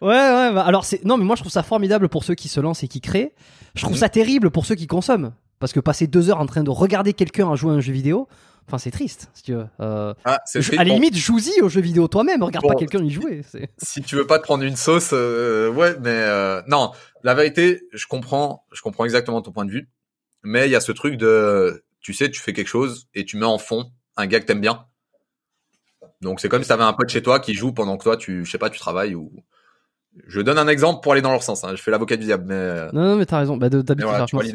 Ouais, 0.00 0.08
ouais, 0.08 0.52
bah, 0.52 0.62
alors 0.64 0.84
c'est 0.84 1.04
non, 1.04 1.16
mais 1.16 1.24
moi 1.24 1.34
je 1.34 1.42
trouve 1.42 1.52
ça 1.52 1.62
formidable 1.62 2.08
pour 2.08 2.24
ceux 2.24 2.34
qui 2.34 2.48
se 2.48 2.60
lancent 2.60 2.82
et 2.84 2.88
qui 2.88 3.00
créent. 3.00 3.32
Je 3.74 3.82
trouve 3.82 3.94
Mhm. 3.94 4.00
ça 4.00 4.08
terrible 4.08 4.50
pour 4.50 4.66
ceux 4.66 4.74
qui 4.76 4.86
consomment. 4.86 5.32
Parce 5.58 5.72
que 5.72 5.80
passer 5.80 6.06
deux 6.06 6.30
heures 6.30 6.40
en 6.40 6.46
train 6.46 6.62
de 6.62 6.70
regarder 6.70 7.12
quelqu'un 7.12 7.54
jouer 7.56 7.72
à 7.72 7.74
un 7.76 7.80
jeu 7.80 7.92
vidéo, 7.92 8.28
enfin 8.66 8.78
c'est 8.78 8.90
triste, 8.90 9.30
si 9.34 9.42
tu 9.42 9.54
veux. 9.54 9.66
Euh, 9.80 10.14
Ah, 10.24 10.40
c'est 10.46 10.60
je- 10.62 10.68
triste. 10.68 10.80
à 10.80 10.84
la 10.84 10.90
Bon, 10.90 10.94
limite, 10.96 11.16
joue-y 11.16 11.60
aux 11.62 11.68
jeux 11.68 11.80
vidéo 11.80 12.08
toi-même, 12.08 12.42
regarde 12.42 12.66
pas 12.66 12.74
quelqu'un 12.74 13.02
y 13.04 13.10
jouer. 13.10 13.42
si 13.78 14.02
tu 14.02 14.16
veux 14.16 14.26
pas 14.26 14.38
te 14.38 14.44
prendre 14.44 14.64
une 14.64 14.76
sauce, 14.76 15.10
euh, 15.12 15.70
ouais, 15.70 15.96
mais 16.00 16.10
euh, 16.10 16.62
non, 16.68 16.92
la 17.22 17.34
vérité, 17.34 17.82
je 17.92 18.06
comprends, 18.06 18.64
je 18.72 18.80
comprends 18.82 19.04
exactement 19.04 19.42
ton 19.42 19.52
point 19.52 19.64
de 19.64 19.70
vue, 19.70 19.88
mais 20.42 20.66
il 20.66 20.70
y 20.70 20.76
a 20.76 20.80
ce 20.80 20.92
truc 20.92 21.16
de, 21.16 21.84
tu 22.00 22.12
sais, 22.12 22.30
tu 22.30 22.40
fais 22.40 22.52
quelque 22.52 22.68
chose 22.68 23.06
et 23.14 23.24
tu 23.24 23.36
mets 23.36 23.46
en 23.46 23.58
fond 23.58 23.90
un 24.16 24.26
gars 24.26 24.40
que 24.40 24.46
t'aimes 24.46 24.60
bien. 24.60 24.86
Donc 26.20 26.40
c'est 26.40 26.48
comme 26.48 26.62
si 26.62 26.68
t'avais 26.68 26.84
un 26.84 26.92
pote 26.92 27.08
chez 27.08 27.22
toi 27.22 27.40
qui 27.40 27.54
joue 27.54 27.72
pendant 27.72 27.96
que 27.98 28.04
toi, 28.04 28.16
tu, 28.16 28.44
je 28.44 28.50
sais 28.50 28.58
pas, 28.58 28.70
tu 28.70 28.78
travailles 28.78 29.14
ou. 29.14 29.30
Je 30.28 30.40
donne 30.40 30.58
un 30.58 30.68
exemple 30.68 31.00
pour 31.02 31.10
aller 31.12 31.22
dans 31.22 31.32
leur 31.32 31.42
sens. 31.42 31.64
Hein. 31.64 31.72
Je 31.74 31.82
fais 31.82 31.90
l'avocat 31.90 32.16
du 32.16 32.24
diable, 32.24 32.44
mais 32.46 32.54
euh, 32.54 32.88
Non, 32.92 33.02
non, 33.02 33.16
mais 33.16 33.26
t'as 33.26 33.38
raison. 33.40 33.56
Bah, 33.56 33.68
de- 33.68 33.82
d'habitude, 33.82 34.08
voilà, 34.08 34.26
c'est. 34.30 34.54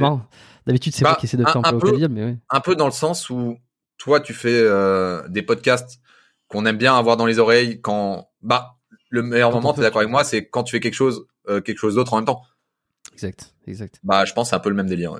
D'habitude, 0.65 0.95
c'est 0.95 1.01
moi 1.03 1.11
Bah, 1.11 1.17
qui 1.19 1.25
essaie 1.25 1.35
de 1.35 1.43
faire 1.43 1.57
un- 1.57 1.63
un 1.65 1.71
peu 1.71 1.75
au 1.75 1.79
peu. 1.79 1.91
Cadiel, 1.91 2.09
mais 2.09 2.23
oui. 2.23 2.37
un 2.49 2.59
peu 2.61 2.77
dans 2.77 2.85
le 2.85 2.93
sens 2.93 3.29
où 3.29 3.57
toi 3.99 4.19
tu 4.19 4.33
fais 4.33 4.59
euh, 4.59 5.27
des 5.27 5.43
podcasts 5.43 5.99
qu'on 6.47 6.65
aime 6.65 6.77
bien 6.77 6.97
avoir 6.97 7.15
dans 7.17 7.27
les 7.27 7.37
oreilles 7.37 7.79
quand 7.81 8.29
bah 8.41 8.77
le 9.11 9.21
meilleur 9.21 9.51
Quand 9.51 9.57
moment 9.57 9.73
peut. 9.73 9.77
t'es 9.81 9.81
d'accord 9.83 9.99
avec 10.01 10.09
moi 10.09 10.23
c'est 10.23 10.47
quand 10.49 10.63
tu 10.63 10.71
fais 10.71 10.79
quelque 10.79 10.95
chose 10.95 11.27
euh, 11.47 11.61
quelque 11.61 11.77
chose 11.77 11.93
d'autre 11.95 12.13
en 12.13 12.17
même 12.17 12.25
temps 12.25 12.41
Exact, 13.13 13.53
exact. 13.67 13.99
bah 14.03 14.25
je 14.25 14.33
pense 14.33 14.47
que 14.47 14.49
c'est 14.51 14.55
un 14.55 14.59
peu 14.59 14.69
le 14.69 14.75
même 14.75 14.87
délire 14.87 15.11
ouais. 15.13 15.19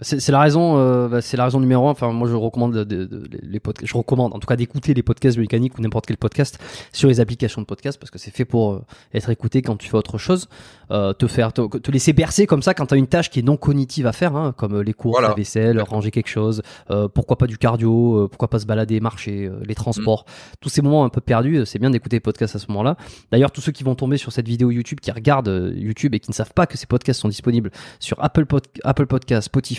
C'est 0.00 0.20
c'est 0.20 0.32
la 0.32 0.40
raison, 0.40 0.76
euh, 0.78 1.08
bah, 1.08 1.20
c'est 1.20 1.36
la 1.36 1.44
raison 1.44 1.60
numéro 1.60 1.88
un. 1.88 1.90
Enfin, 1.92 2.12
moi, 2.12 2.28
je 2.28 2.34
recommande 2.34 2.72
de- 2.74 2.84
de- 2.84 3.04
de- 3.04 3.28
les 3.42 3.60
podcasts. 3.60 3.90
Je 3.90 3.96
recommande, 3.96 4.32
en 4.34 4.38
tout 4.38 4.46
cas, 4.46 4.56
d'écouter 4.56 4.94
les 4.94 5.02
podcasts 5.02 5.36
de 5.36 5.40
mécanique 5.42 5.78
ou 5.78 5.82
n'importe 5.82 6.06
quel 6.06 6.16
podcast 6.16 6.58
sur 6.92 7.08
les 7.08 7.20
applications 7.20 7.60
de 7.60 7.66
podcast 7.66 7.98
parce 7.98 8.10
que 8.10 8.18
c'est 8.18 8.30
fait 8.30 8.44
pour 8.44 8.72
euh, 8.72 8.84
être 9.14 9.30
écouté 9.30 9.62
quand 9.62 9.76
tu 9.76 9.88
fais 9.88 9.96
autre 9.96 10.18
chose, 10.18 10.48
euh, 10.90 11.12
te 11.12 11.26
faire, 11.26 11.52
te, 11.52 11.78
te 11.78 11.90
laisser 11.90 12.12
bercer 12.12 12.46
comme 12.46 12.62
ça 12.62 12.74
quand 12.74 12.86
t'as 12.86 12.96
une 12.96 13.06
tâche 13.06 13.30
qui 13.30 13.38
est 13.40 13.42
non 13.42 13.56
cognitive 13.56 14.06
à 14.06 14.12
faire, 14.12 14.34
hein, 14.36 14.52
comme 14.56 14.80
les 14.80 14.92
courses, 14.92 15.12
Voilà. 15.18 15.28
la 15.28 15.34
vaisselle, 15.34 15.80
ranger 15.80 16.10
quelque 16.10 16.28
chose. 16.28 16.62
euh, 16.90 17.08
pourquoi 17.08 17.36
pas 17.38 17.46
du 17.46 17.58
cardio 17.58 18.24
euh, 18.24 18.28
Pourquoi 18.28 18.48
pas 18.48 18.58
se 18.58 18.66
balader, 18.66 19.00
marcher, 19.00 19.46
euh, 19.46 19.60
les 19.66 19.74
transports. 19.74 20.24
Tous 20.60 20.68
ces 20.68 20.82
moments 20.82 21.04
un 21.04 21.08
peu 21.08 21.20
perdus, 21.20 21.64
c'est 21.66 21.78
bien 21.78 21.90
d'écouter 21.90 22.16
les 22.16 22.20
podcasts 22.20 22.56
à 22.56 22.58
ce 22.58 22.66
moment-là. 22.68 22.96
D'ailleurs, 23.30 23.50
tous 23.52 23.60
ceux 23.60 23.72
qui 23.72 23.84
vont 23.84 23.94
tomber 23.94 24.16
sur 24.16 24.32
cette 24.32 24.48
vidéo 24.48 24.70
YouTube, 24.70 25.00
qui 25.00 25.10
regardent 25.10 25.72
YouTube 25.76 26.14
et 26.14 26.20
qui 26.20 26.30
ne 26.30 26.34
savent 26.34 26.52
pas 26.54 26.66
que 26.66 26.76
ces 26.76 26.86
podcasts 26.86 27.20
sont 27.20 27.28
disponibles 27.28 27.70
sur 28.00 28.22
Apple, 28.22 28.46
Pod- 28.46 28.66
Apple 28.84 29.06
Podcast, 29.06 29.46
Spotify, 29.46 29.75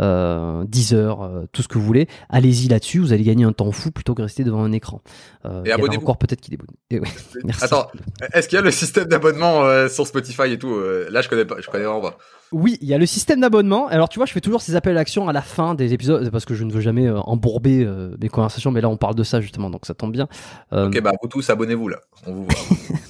euh, 0.00 0.64
Deezer, 0.66 1.22
euh, 1.22 1.44
tout 1.52 1.62
ce 1.62 1.68
que 1.68 1.78
vous 1.78 1.84
voulez, 1.84 2.08
allez-y 2.28 2.68
là-dessus, 2.68 2.98
vous 2.98 3.12
allez 3.12 3.24
gagner 3.24 3.44
un 3.44 3.52
temps 3.52 3.70
fou 3.72 3.90
plutôt 3.90 4.14
que 4.14 4.22
rester 4.22 4.44
devant 4.44 4.62
un 4.62 4.72
écran. 4.72 5.02
Euh, 5.46 5.64
a 5.70 5.74
abonnez-vous. 5.74 6.02
encore 6.02 6.18
peut-être 6.18 6.40
qui 6.40 6.50
déboutent. 6.50 6.68
Et 6.90 7.00
ouais, 7.00 7.08
merci. 7.44 7.64
attends 7.64 7.88
est-ce 8.34 8.48
qu'il 8.48 8.56
y 8.56 8.58
a 8.58 8.62
le 8.62 8.70
système 8.70 9.06
d'abonnement 9.06 9.64
euh, 9.64 9.88
sur 9.88 10.06
Spotify 10.06 10.52
et 10.52 10.58
tout 10.58 10.74
euh, 10.74 11.08
là 11.10 11.22
je 11.22 11.28
connais 11.30 11.46
pas 11.46 11.56
je 11.60 11.66
connais 11.68 11.84
vraiment 11.84 12.02
pas 12.02 12.18
Oui, 12.52 12.76
il 12.82 12.88
y 12.88 12.92
a 12.94 12.98
le 12.98 13.06
système 13.06 13.40
d'abonnement. 13.40 13.86
Alors 13.88 14.08
tu 14.08 14.18
vois, 14.18 14.26
je 14.26 14.32
fais 14.32 14.40
toujours 14.40 14.60
ces 14.60 14.76
appels 14.76 14.92
à 14.92 15.00
l'action 15.00 15.28
à 15.28 15.32
la 15.32 15.40
fin 15.42 15.74
des 15.74 15.94
épisodes 15.94 16.30
parce 16.30 16.44
que 16.44 16.54
je 16.54 16.64
ne 16.64 16.72
veux 16.72 16.80
jamais 16.82 17.08
embourber 17.08 17.88
mes 18.20 18.28
conversations, 18.28 18.70
mais 18.70 18.80
là 18.80 18.88
on 18.88 18.96
parle 18.96 19.14
de 19.14 19.22
ça 19.22 19.40
justement, 19.40 19.70
donc 19.70 19.86
ça 19.86 19.94
tombe 19.94 20.12
bien. 20.12 20.28
Ok 20.72 21.00
bah 21.00 21.12
vous 21.22 21.28
tous 21.28 21.48
abonnez-vous 21.48 21.88
là 21.88 22.00
on 22.26 22.32
vous 22.32 22.44
voit 22.44 22.54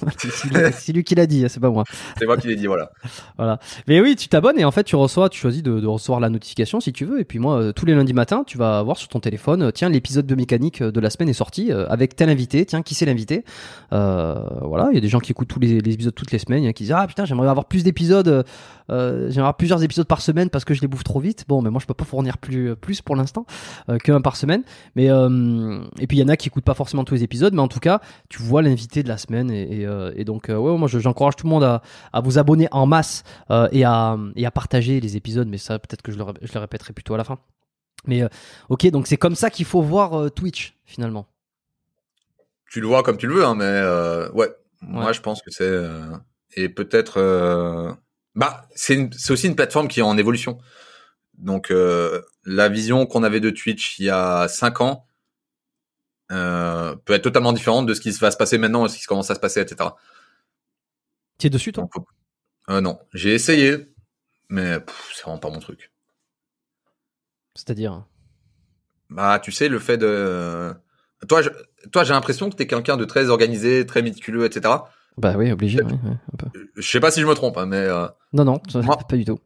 c'est 0.73 0.93
lui, 0.93 1.03
qui 1.03 1.15
l'a 1.15 1.25
dit, 1.25 1.45
c'est 1.49 1.59
pas 1.59 1.69
moi. 1.69 1.83
c'est 2.17 2.25
moi 2.25 2.37
qui 2.37 2.47
l'ai 2.47 2.55
dit 2.55 2.67
voilà 2.67 2.91
Voilà. 3.37 3.59
Mais 3.87 3.99
oui, 4.01 4.15
tu 4.15 4.27
t'abonnes 4.29 4.59
et 4.59 4.65
en 4.65 4.71
fait, 4.71 4.83
tu 4.83 4.95
reçois, 4.95 5.29
tu 5.29 5.39
choisis 5.39 5.63
de, 5.63 5.79
de 5.79 5.87
recevoir 6.01 6.19
la 6.19 6.29
notification 6.29 6.79
si 6.79 6.91
tu 6.91 7.05
veux. 7.05 7.19
Et 7.19 7.23
puis 7.23 7.39
moi, 7.39 7.61
euh, 7.61 7.71
tous 7.71 7.85
les 7.85 7.93
lundis 7.93 8.13
matins, 8.13 8.43
tu 8.45 8.57
vas 8.57 8.81
voir 8.83 8.97
sur 8.97 9.07
ton 9.07 9.19
téléphone, 9.19 9.61
euh, 9.63 9.71
tiens, 9.71 9.89
l'épisode 9.89 10.25
de 10.25 10.35
mécanique 10.35 10.81
euh, 10.81 10.91
de 10.91 10.99
la 10.99 11.09
semaine 11.09 11.29
est 11.29 11.33
sorti 11.33 11.71
avec 11.71 12.15
tel 12.15 12.29
invité. 12.29 12.65
Tiens, 12.65 12.81
qui 12.81 12.95
c'est 12.95 13.05
l'invité 13.05 13.43
Voilà, 13.91 14.89
il 14.91 14.95
y 14.95 14.97
a 14.97 15.01
des 15.01 15.07
gens 15.07 15.19
qui 15.19 15.31
écoutent 15.31 15.47
tous 15.47 15.59
les, 15.59 15.77
épisodes 15.77 16.13
toutes 16.13 16.31
les 16.31 16.39
semaines, 16.39 16.65
a 16.65 16.73
qui 16.73 16.83
disent 16.83 16.93
ah 16.93 17.05
putain, 17.07 17.25
j'aimerais 17.25 17.47
avoir 17.47 17.65
plus 17.65 17.83
d'épisodes, 17.83 18.45
euh, 18.91 19.27
euh, 19.27 19.31
j'aimerais 19.31 19.53
plusieurs 19.57 19.81
épisodes 19.83 20.07
par 20.07 20.21
semaine 20.21 20.49
parce 20.49 20.65
que 20.65 20.73
je 20.73 20.81
les 20.81 20.87
bouffe 20.87 21.03
trop 21.03 21.19
vite. 21.19 21.45
Bon, 21.47 21.61
mais 21.61 21.69
moi, 21.69 21.79
je 21.81 21.85
peux 21.87 21.93
pas 21.93 22.05
fournir 22.05 22.37
plus 22.37 22.75
plus 22.75 23.01
pour 23.01 23.15
l'instant 23.15 23.45
euh, 23.89 23.97
qu'un 23.97 24.21
par 24.21 24.35
semaine. 24.35 24.63
Mais 24.95 25.09
euh, 25.09 25.83
et 25.99 26.07
puis 26.07 26.17
il 26.17 26.21
y 26.21 26.23
en 26.23 26.27
a 26.27 26.37
qui 26.37 26.49
écoutent 26.49 26.63
pas 26.65 26.73
forcément 26.73 27.03
tous 27.03 27.15
les 27.15 27.23
épisodes, 27.23 27.53
mais 27.53 27.61
en 27.61 27.67
tout 27.67 27.79
cas, 27.79 28.01
tu 28.29 28.41
vois 28.41 28.61
l'invité 28.61 29.03
de 29.03 29.07
la 29.07 29.17
semaine 29.17 29.49
et, 29.51 29.81
et, 29.81 29.85
euh, 29.87 30.11
et 30.15 30.25
donc 30.25 30.49
euh, 30.49 30.57
ouais, 30.57 30.77
moi 30.77 30.87
je- 30.87 30.99
j'encourage 30.99 31.35
tout 31.35 31.45
le 31.47 31.51
monde 31.51 31.63
à, 31.63 31.81
à 32.13 32.21
vous 32.21 32.37
abonner 32.37 32.67
en 32.71 32.85
masse 32.85 33.23
euh, 33.49 33.67
et, 33.71 33.83
à, 33.85 34.17
et 34.35 34.45
à 34.45 34.51
partager 34.51 34.99
les 34.99 35.15
épisodes, 35.17 35.47
mais 35.47 35.57
ça 35.57 35.79
peut-être 35.79 36.01
que 36.01 36.11
je 36.11 36.17
le, 36.17 36.23
ré- 36.23 36.33
je 36.41 36.53
le 36.53 36.59
répéterai 36.59 36.93
plutôt 36.93 37.13
à 37.13 37.17
la 37.17 37.23
fin. 37.23 37.39
Mais 38.07 38.23
euh, 38.23 38.27
ok, 38.69 38.87
donc 38.91 39.07
c'est 39.07 39.17
comme 39.17 39.35
ça 39.35 39.49
qu'il 39.49 39.65
faut 39.65 39.81
voir 39.81 40.13
euh, 40.19 40.29
Twitch 40.29 40.75
finalement. 40.85 41.27
tu 42.69 42.81
le 42.81 42.87
vois 42.87 43.03
comme 43.03 43.17
tu 43.17 43.27
le 43.27 43.35
veux 43.35 43.45
hein, 43.45 43.55
mais 43.55 43.63
euh, 43.65 44.29
ouais 44.31 44.49
moi 44.81 45.07
Ouais. 45.07 45.13
je 45.13 45.21
pense 45.21 45.41
que 45.41 45.51
c'est 45.51 45.63
euh, 45.63 46.17
et 46.55 46.67
peut-être 46.69 47.17
euh, 47.17 47.93
bah 48.35 48.67
c'est 48.75 49.09
aussi 49.29 49.47
une 49.47 49.55
plateforme 49.55 49.87
qui 49.87 49.99
est 49.99 50.03
en 50.03 50.17
évolution. 50.17 50.57
Donc 51.37 51.71
euh, 51.71 52.21
la 52.45 52.69
vision 52.69 53.05
qu'on 53.05 53.23
avait 53.23 53.39
de 53.39 53.49
Twitch 53.49 53.99
il 53.99 54.05
y 54.05 54.09
a 54.09 54.47
cinq 54.47 54.81
ans 54.81 55.07
euh, 56.31 56.95
peut 56.95 57.13
être 57.13 57.23
totalement 57.23 57.51
différente 57.51 57.87
de 57.87 57.93
ce 57.93 58.01
qui 58.01 58.11
va 58.11 58.31
se 58.31 58.37
passer 58.37 58.57
maintenant 58.57 58.85
et 58.85 58.89
ce 58.89 58.97
qui 58.97 59.05
commence 59.05 59.31
à 59.31 59.35
se 59.35 59.39
passer 59.39 59.59
etc 59.59 59.89
Tu 61.39 61.47
es 61.47 61.49
dessus 61.49 61.71
toi? 61.71 61.83
Donc, 61.83 62.05
euh, 62.69 62.79
non. 62.79 62.99
J'ai 63.13 63.33
essayé 63.33 63.93
mais 64.49 64.77
c'est 65.13 65.23
vraiment 65.23 65.39
pas 65.39 65.49
mon 65.49 65.59
truc. 65.59 65.91
C'est-à-dire? 67.55 68.05
Bah 69.09 69.39
tu 69.39 69.51
sais 69.51 69.67
le 69.67 69.79
fait 69.79 69.97
de 69.97 70.73
toi 71.27 71.41
je... 71.41 71.49
toi 71.91 72.03
j'ai 72.03 72.13
l'impression 72.13 72.49
que 72.49 72.55
t'es 72.55 72.67
quelqu'un 72.67 72.97
de 72.97 73.05
très 73.05 73.29
organisé 73.29 73.85
très 73.85 74.01
méticuleux 74.01 74.45
etc 74.45 74.75
Bah 75.17 75.33
oui, 75.37 75.51
obligé, 75.51 75.81
ouais, 75.81 75.91
ouais, 75.91 76.17
un 76.33 76.37
peu. 76.37 76.47
je 76.75 76.81
sais 76.89 76.99
pas 76.99 77.11
si 77.11 77.21
je 77.21 77.25
me 77.27 77.33
trompe 77.33 77.57
hein, 77.57 77.65
mais 77.65 77.77
euh, 77.77 78.07
Non, 78.33 78.45
non, 78.45 78.61
Moi- 78.75 78.97
pas 78.97 79.17
du 79.17 79.25
tout. 79.25 79.39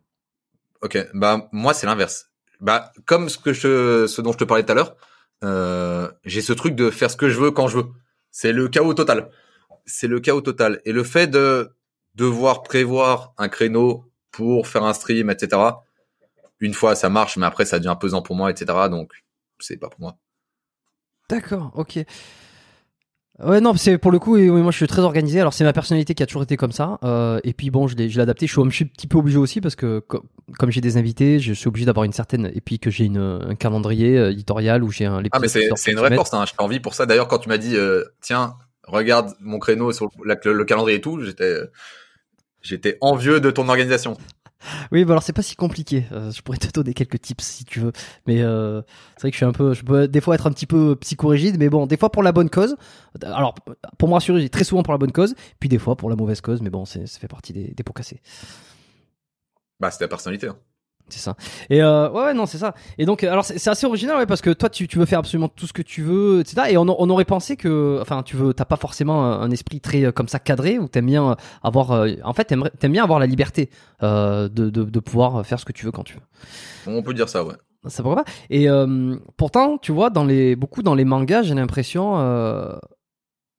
Ok, 0.81 0.97
bah 1.13 1.49
moi 1.51 1.73
c'est 1.73 1.87
l'inverse. 1.87 2.29
Bah 2.61 2.91
comme 3.05 3.29
ce 3.29 3.37
que 3.37 3.51
je, 3.53 4.05
ce 4.07 4.21
dont 4.21 4.31
je 4.31 4.37
te 4.37 4.43
parlais 4.43 4.63
tout 4.63 4.71
à 4.71 4.75
l'heure, 4.75 4.95
euh, 5.43 6.11
j'ai 6.23 6.41
ce 6.41 6.53
truc 6.53 6.75
de 6.75 6.89
faire 6.91 7.09
ce 7.09 7.17
que 7.17 7.29
je 7.29 7.39
veux 7.39 7.51
quand 7.51 7.67
je 7.67 7.77
veux. 7.77 7.85
C'est 8.31 8.51
le 8.51 8.67
chaos 8.67 8.93
total. 8.93 9.29
C'est 9.85 10.07
le 10.07 10.19
chaos 10.19 10.41
total. 10.41 10.81
Et 10.85 10.91
le 10.91 11.03
fait 11.03 11.27
de 11.27 11.75
devoir 12.13 12.61
prévoir 12.63 13.33
un 13.37 13.49
créneau 13.49 14.11
pour 14.31 14.67
faire 14.67 14.83
un 14.83 14.93
stream, 14.93 15.29
etc. 15.29 15.61
Une 16.59 16.73
fois 16.73 16.95
ça 16.95 17.09
marche, 17.09 17.37
mais 17.37 17.45
après 17.45 17.65
ça 17.65 17.79
devient 17.79 17.95
pesant 17.99 18.21
pour 18.21 18.35
moi, 18.35 18.51
etc. 18.51 18.87
Donc 18.89 19.11
c'est 19.59 19.77
pas 19.77 19.89
pour 19.89 19.99
moi. 19.99 20.17
D'accord, 21.29 21.71
ok. 21.75 21.99
Ouais, 23.43 23.59
non, 23.59 23.73
c'est 23.75 23.97
pour 23.97 24.11
le 24.11 24.19
coup, 24.19 24.37
et 24.37 24.49
oui, 24.49 24.61
moi 24.61 24.71
je 24.71 24.77
suis 24.77 24.87
très 24.87 25.01
organisé. 25.01 25.41
Alors, 25.41 25.53
c'est 25.53 25.65
ma 25.65 25.73
personnalité 25.73 26.13
qui 26.13 26.23
a 26.23 26.25
toujours 26.25 26.43
été 26.43 26.55
comme 26.55 26.71
ça. 26.71 26.99
Euh, 27.03 27.39
et 27.43 27.51
puis, 27.53 27.69
bon, 27.69 27.85
je 27.87 27.95
l'ai 27.97 28.09
je 28.09 28.15
l'ai 28.15 28.21
adapté. 28.23 28.47
Je 28.47 28.53
suis 28.53 28.61
un 28.61 28.67
petit- 28.69 29.07
peu 29.07 29.17
obligé 29.17 29.37
aussi 29.37 29.59
parce 29.59 29.75
que, 29.75 29.99
co- 29.99 30.23
comme 30.57 30.71
j'ai 30.71 30.79
des 30.79 30.95
invités, 30.95 31.39
je 31.39 31.51
suis 31.51 31.67
obligé 31.67 31.85
d'avoir 31.85 32.05
une 32.05 32.13
certaine. 32.13 32.49
Et 32.55 32.61
puis 32.61 32.79
que 32.79 32.89
j'ai 32.89 33.11
un 33.13 33.55
calendrier 33.55 34.17
euh, 34.17 34.31
éditorial 34.31 34.83
où 34.85 34.89
j'ai 34.91 35.05
un. 35.05 35.21
Ah 35.33 35.39
mais 35.39 35.47
c'est 35.49 35.91
une 35.91 35.97
vraie 35.97 36.15
force. 36.15 36.33
Hein. 36.33 36.45
J'ai 36.47 36.53
envie 36.63 36.79
pour 36.79 36.93
ça. 36.93 37.05
D'ailleurs 37.05 37.27
quand 37.27 37.39
tu 37.39 37.49
m'as 37.49 37.57
dit 37.57 37.75
euh, 37.75 38.05
tiens 38.21 38.55
regarde 38.87 39.33
mon 39.41 39.59
créneau 39.59 39.91
sur 39.91 40.09
le, 40.23 40.35
le- 40.45 40.53
le 40.53 40.63
calendrier 40.65 40.99
et 40.99 41.01
tout, 41.01 41.19
j'étais 41.21 41.57
j'étais 42.61 42.97
envieux 43.01 43.39
de 43.41 43.51
ton 43.51 43.67
organisation. 43.67 44.15
Oui, 44.91 45.05
bah 45.05 45.13
alors 45.13 45.23
c'est 45.23 45.33
pas 45.33 45.41
si 45.41 45.55
compliqué. 45.55 46.05
Euh, 46.11 46.31
je 46.31 46.41
pourrais 46.41 46.57
te 46.57 46.71
donner 46.71 46.93
quelques 46.93 47.21
tips 47.21 47.43
si 47.43 47.65
tu 47.65 47.79
veux. 47.79 47.91
Mais 48.27 48.41
euh, 48.41 48.81
c'est 49.15 49.21
vrai 49.21 49.31
que 49.31 49.35
je 49.35 49.37
suis 49.37 49.45
un 49.45 49.51
peu, 49.51 49.73
je 49.73 49.83
peux 49.83 50.07
des 50.07 50.21
fois 50.21 50.35
être 50.35 50.47
un 50.47 50.51
petit 50.51 50.65
peu 50.65 50.95
psychorigide, 50.97 51.57
mais 51.57 51.69
bon, 51.69 51.85
des 51.85 51.97
fois 51.97 52.11
pour 52.11 52.23
la 52.23 52.31
bonne 52.31 52.49
cause. 52.49 52.75
Alors 53.21 53.55
pour 53.97 54.07
me 54.07 54.13
rassurer, 54.13 54.47
très 54.49 54.63
souvent 54.63 54.83
pour 54.83 54.93
la 54.93 54.97
bonne 54.97 55.11
cause, 55.11 55.35
puis 55.59 55.69
des 55.69 55.79
fois 55.79 55.95
pour 55.95 56.09
la 56.09 56.15
mauvaise 56.15 56.41
cause. 56.41 56.61
Mais 56.61 56.69
bon, 56.69 56.85
ça 56.85 56.99
fait 57.05 57.27
partie 57.27 57.53
des, 57.53 57.73
des 57.73 57.83
pots 57.83 57.93
cassés. 57.93 58.21
Bah 59.79 59.91
c'est 59.91 59.99
ta 59.99 60.07
personnalité. 60.07 60.47
Hein. 60.47 60.57
C'est 61.07 61.19
ça. 61.19 61.35
Et 61.69 61.83
euh, 61.83 62.09
ouais, 62.09 62.33
non, 62.33 62.47
c'est 62.47 62.57
ça. 62.57 62.73
Et 62.97 63.05
donc, 63.05 63.23
euh, 63.23 63.31
alors 63.31 63.45
c'est 63.45 63.67
assez 63.67 63.85
original, 63.85 64.17
ouais, 64.17 64.25
parce 64.25 64.41
que 64.41 64.49
toi, 64.49 64.69
tu, 64.69 64.87
tu 64.87 64.97
veux 64.97 65.05
faire 65.05 65.19
absolument 65.19 65.49
tout 65.49 65.67
ce 65.67 65.73
que 65.73 65.83
tu 65.83 66.01
veux, 66.01 66.39
etc. 66.39 66.69
Et 66.71 66.77
on, 66.77 66.85
on 66.87 67.09
aurait 67.09 67.25
pensé 67.25 67.57
que, 67.57 67.99
enfin, 68.01 68.23
tu 68.23 68.35
veux, 68.35 68.53
t'as 68.53 68.65
pas 68.65 68.75
forcément 68.75 69.23
un, 69.23 69.51
esprit 69.51 69.79
très 69.81 70.05
euh, 70.05 70.11
comme 70.11 70.27
ça 70.27 70.39
cadré, 70.39 70.79
ou 70.79 70.87
t'aimes 70.87 71.05
bien 71.05 71.37
avoir, 71.61 72.07
en 72.23 72.33
fait, 72.33 72.45
t'aimes 72.45 72.91
bien 72.91 73.03
avoir 73.03 73.19
la 73.19 73.27
liberté 73.27 73.69
euh, 74.01 74.49
de, 74.49 74.69
de, 74.69 74.83
de 74.83 74.99
pouvoir 74.99 75.45
faire 75.45 75.59
ce 75.59 75.65
que 75.65 75.73
tu 75.73 75.85
veux 75.85 75.91
quand 75.91 76.03
tu 76.03 76.15
veux. 76.15 76.91
On 76.91 77.03
peut 77.03 77.13
dire 77.13 77.29
ça, 77.29 77.43
ouais. 77.43 77.55
Ça 77.87 78.01
pourrait 78.01 78.23
pas. 78.23 78.31
Et 78.49 78.67
euh, 78.67 79.15
pourtant, 79.37 79.77
tu 79.77 79.91
vois, 79.91 80.09
dans 80.09 80.25
les 80.25 80.55
beaucoup 80.55 80.81
dans 80.81 80.95
les 80.95 81.05
mangas, 81.05 81.43
j'ai 81.43 81.53
l'impression, 81.53 82.17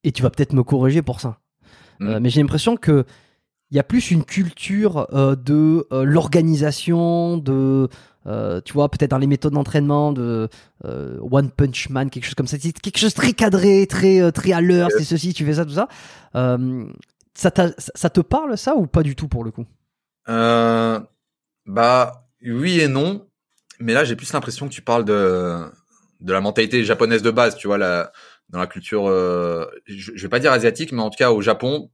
et 0.03 0.11
tu 0.11 0.23
vas 0.23 0.31
peut-être 0.31 0.53
me 0.53 0.65
corriger 0.65 1.03
pour 1.03 1.21
ça, 1.21 1.39
euh, 2.01 2.19
mais 2.21 2.29
j'ai 2.29 2.41
l'impression 2.41 2.77
que 2.77 3.05
il 3.71 3.77
y 3.77 3.81
a 3.81 3.83
plus 3.83 4.11
une 4.11 4.25
culture 4.25 5.09
euh, 5.13 5.35
de 5.35 5.87
euh, 5.93 6.05
l'organisation, 6.05 7.37
de 7.37 7.89
euh, 8.27 8.61
tu 8.65 8.73
vois, 8.73 8.89
peut-être 8.89 9.11
dans 9.11 9.19
les 9.19 9.27
méthodes 9.27 9.55
d'entraînement, 9.55 10.13
de 10.13 10.49
One 10.85 11.51
Punch 11.51 11.91
Man, 11.91 12.11
quelque 12.11 12.25
chose 12.25 12.35
comme 12.35 12.47
ça. 12.47 12.59
Quelque 12.59 12.99
chose 12.99 13.15
très 13.15 13.33
cadré, 13.33 13.87
très 13.87 14.33
très 14.33 14.53
à 14.53 14.61
l'heure. 14.61 14.89
C'est 14.91 15.05
ceci, 15.05 15.33
tu 15.33 15.45
fais 15.45 15.55
ça, 15.55 15.65
tout 15.65 15.73
ça. 15.73 15.89
Ça, 17.35 17.51
te 17.51 18.21
parle 18.21 18.59
ça 18.59 18.75
ou 18.75 18.87
pas 18.87 19.03
du 19.03 19.15
tout 19.15 19.29
pour 19.29 19.45
le 19.45 19.53
coup? 19.53 19.65
Bah 20.27 22.25
oui 22.43 22.81
et 22.81 22.89
non, 22.89 23.27
mais 23.81 23.93
là 23.93 24.05
j'ai 24.05 24.15
plus 24.15 24.33
l'impression 24.33 24.69
que 24.69 24.73
tu 24.73 24.83
parles 24.83 25.05
de 25.05 25.65
de 26.21 26.33
la 26.33 26.41
mentalité 26.41 26.85
japonaise 26.85 27.23
de 27.23 27.31
base, 27.31 27.57
tu 27.57 27.67
vois, 27.67 27.79
dans 27.79 28.59
la 28.59 28.67
culture, 28.67 29.07
je, 29.07 29.67
je 29.87 30.23
vais 30.23 30.29
pas 30.29 30.41
dire 30.41 30.53
asiatique, 30.53 30.91
mais 30.91 31.03
en 31.03 31.11
tout 31.11 31.19
cas 31.19 31.31
au 31.31 31.43
Japon, 31.43 31.91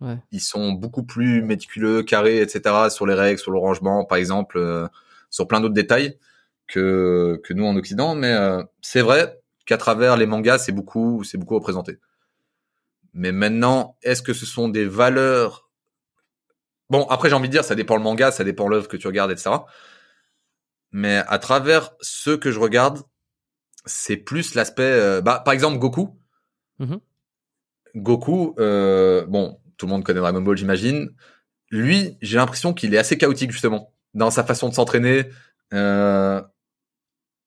Ouais. 0.00 0.18
ils 0.30 0.40
sont 0.42 0.72
beaucoup 0.72 1.04
plus 1.04 1.42
méticuleux, 1.42 2.02
carrés, 2.02 2.40
etc. 2.42 2.90
sur 2.90 3.06
les 3.06 3.14
règles, 3.14 3.38
sur 3.38 3.50
le 3.50 3.58
rangement, 3.58 4.04
par 4.04 4.18
exemple, 4.18 4.58
euh, 4.58 4.86
sur 5.30 5.48
plein 5.48 5.60
d'autres 5.60 5.74
détails 5.74 6.18
que 6.66 7.40
que 7.44 7.54
nous 7.54 7.64
en 7.64 7.76
Occident. 7.76 8.14
Mais 8.14 8.32
euh, 8.32 8.62
c'est 8.82 9.00
vrai 9.00 9.40
qu'à 9.64 9.78
travers 9.78 10.16
les 10.18 10.26
mangas, 10.26 10.58
c'est 10.58 10.72
beaucoup, 10.72 11.24
c'est 11.24 11.38
beaucoup 11.38 11.54
représenté. 11.54 11.98
Mais 13.14 13.32
maintenant, 13.32 13.96
est-ce 14.02 14.20
que 14.22 14.34
ce 14.34 14.44
sont 14.44 14.68
des 14.68 14.84
valeurs? 14.84 15.70
Bon, 16.90 17.06
après 17.08 17.30
j'ai 17.30 17.34
envie 17.34 17.48
de 17.48 17.52
dire, 17.52 17.64
ça 17.64 17.74
dépend 17.74 17.96
le 17.96 18.02
manga, 18.02 18.30
ça 18.30 18.44
dépend 18.44 18.68
l'œuvre 18.68 18.88
que 18.88 18.96
tu 18.98 19.06
regardes, 19.06 19.30
etc. 19.30 19.50
Mais 20.92 21.22
à 21.26 21.38
travers 21.38 21.92
ce 22.00 22.30
que 22.30 22.52
je 22.52 22.60
regarde, 22.60 23.00
c'est 23.86 24.16
plus 24.16 24.54
l'aspect. 24.54 24.82
euh, 24.82 25.20
bah, 25.22 25.40
par 25.44 25.54
exemple, 25.54 25.78
Goku. 25.78 26.18
Mhm. 26.78 27.00
Goku, 27.96 28.54
euh, 28.58 29.24
bon, 29.26 29.58
tout 29.76 29.86
le 29.86 29.90
monde 29.90 30.04
connaît 30.04 30.20
Dragon 30.20 30.40
Ball, 30.40 30.56
j'imagine. 30.56 31.14
Lui, 31.70 32.16
j'ai 32.22 32.36
l'impression 32.36 32.72
qu'il 32.72 32.94
est 32.94 32.98
assez 32.98 33.18
chaotique 33.18 33.50
justement 33.50 33.92
dans 34.14 34.30
sa 34.30 34.44
façon 34.44 34.68
de 34.68 34.74
s'entraîner. 34.74 35.28
Euh, 35.74 36.40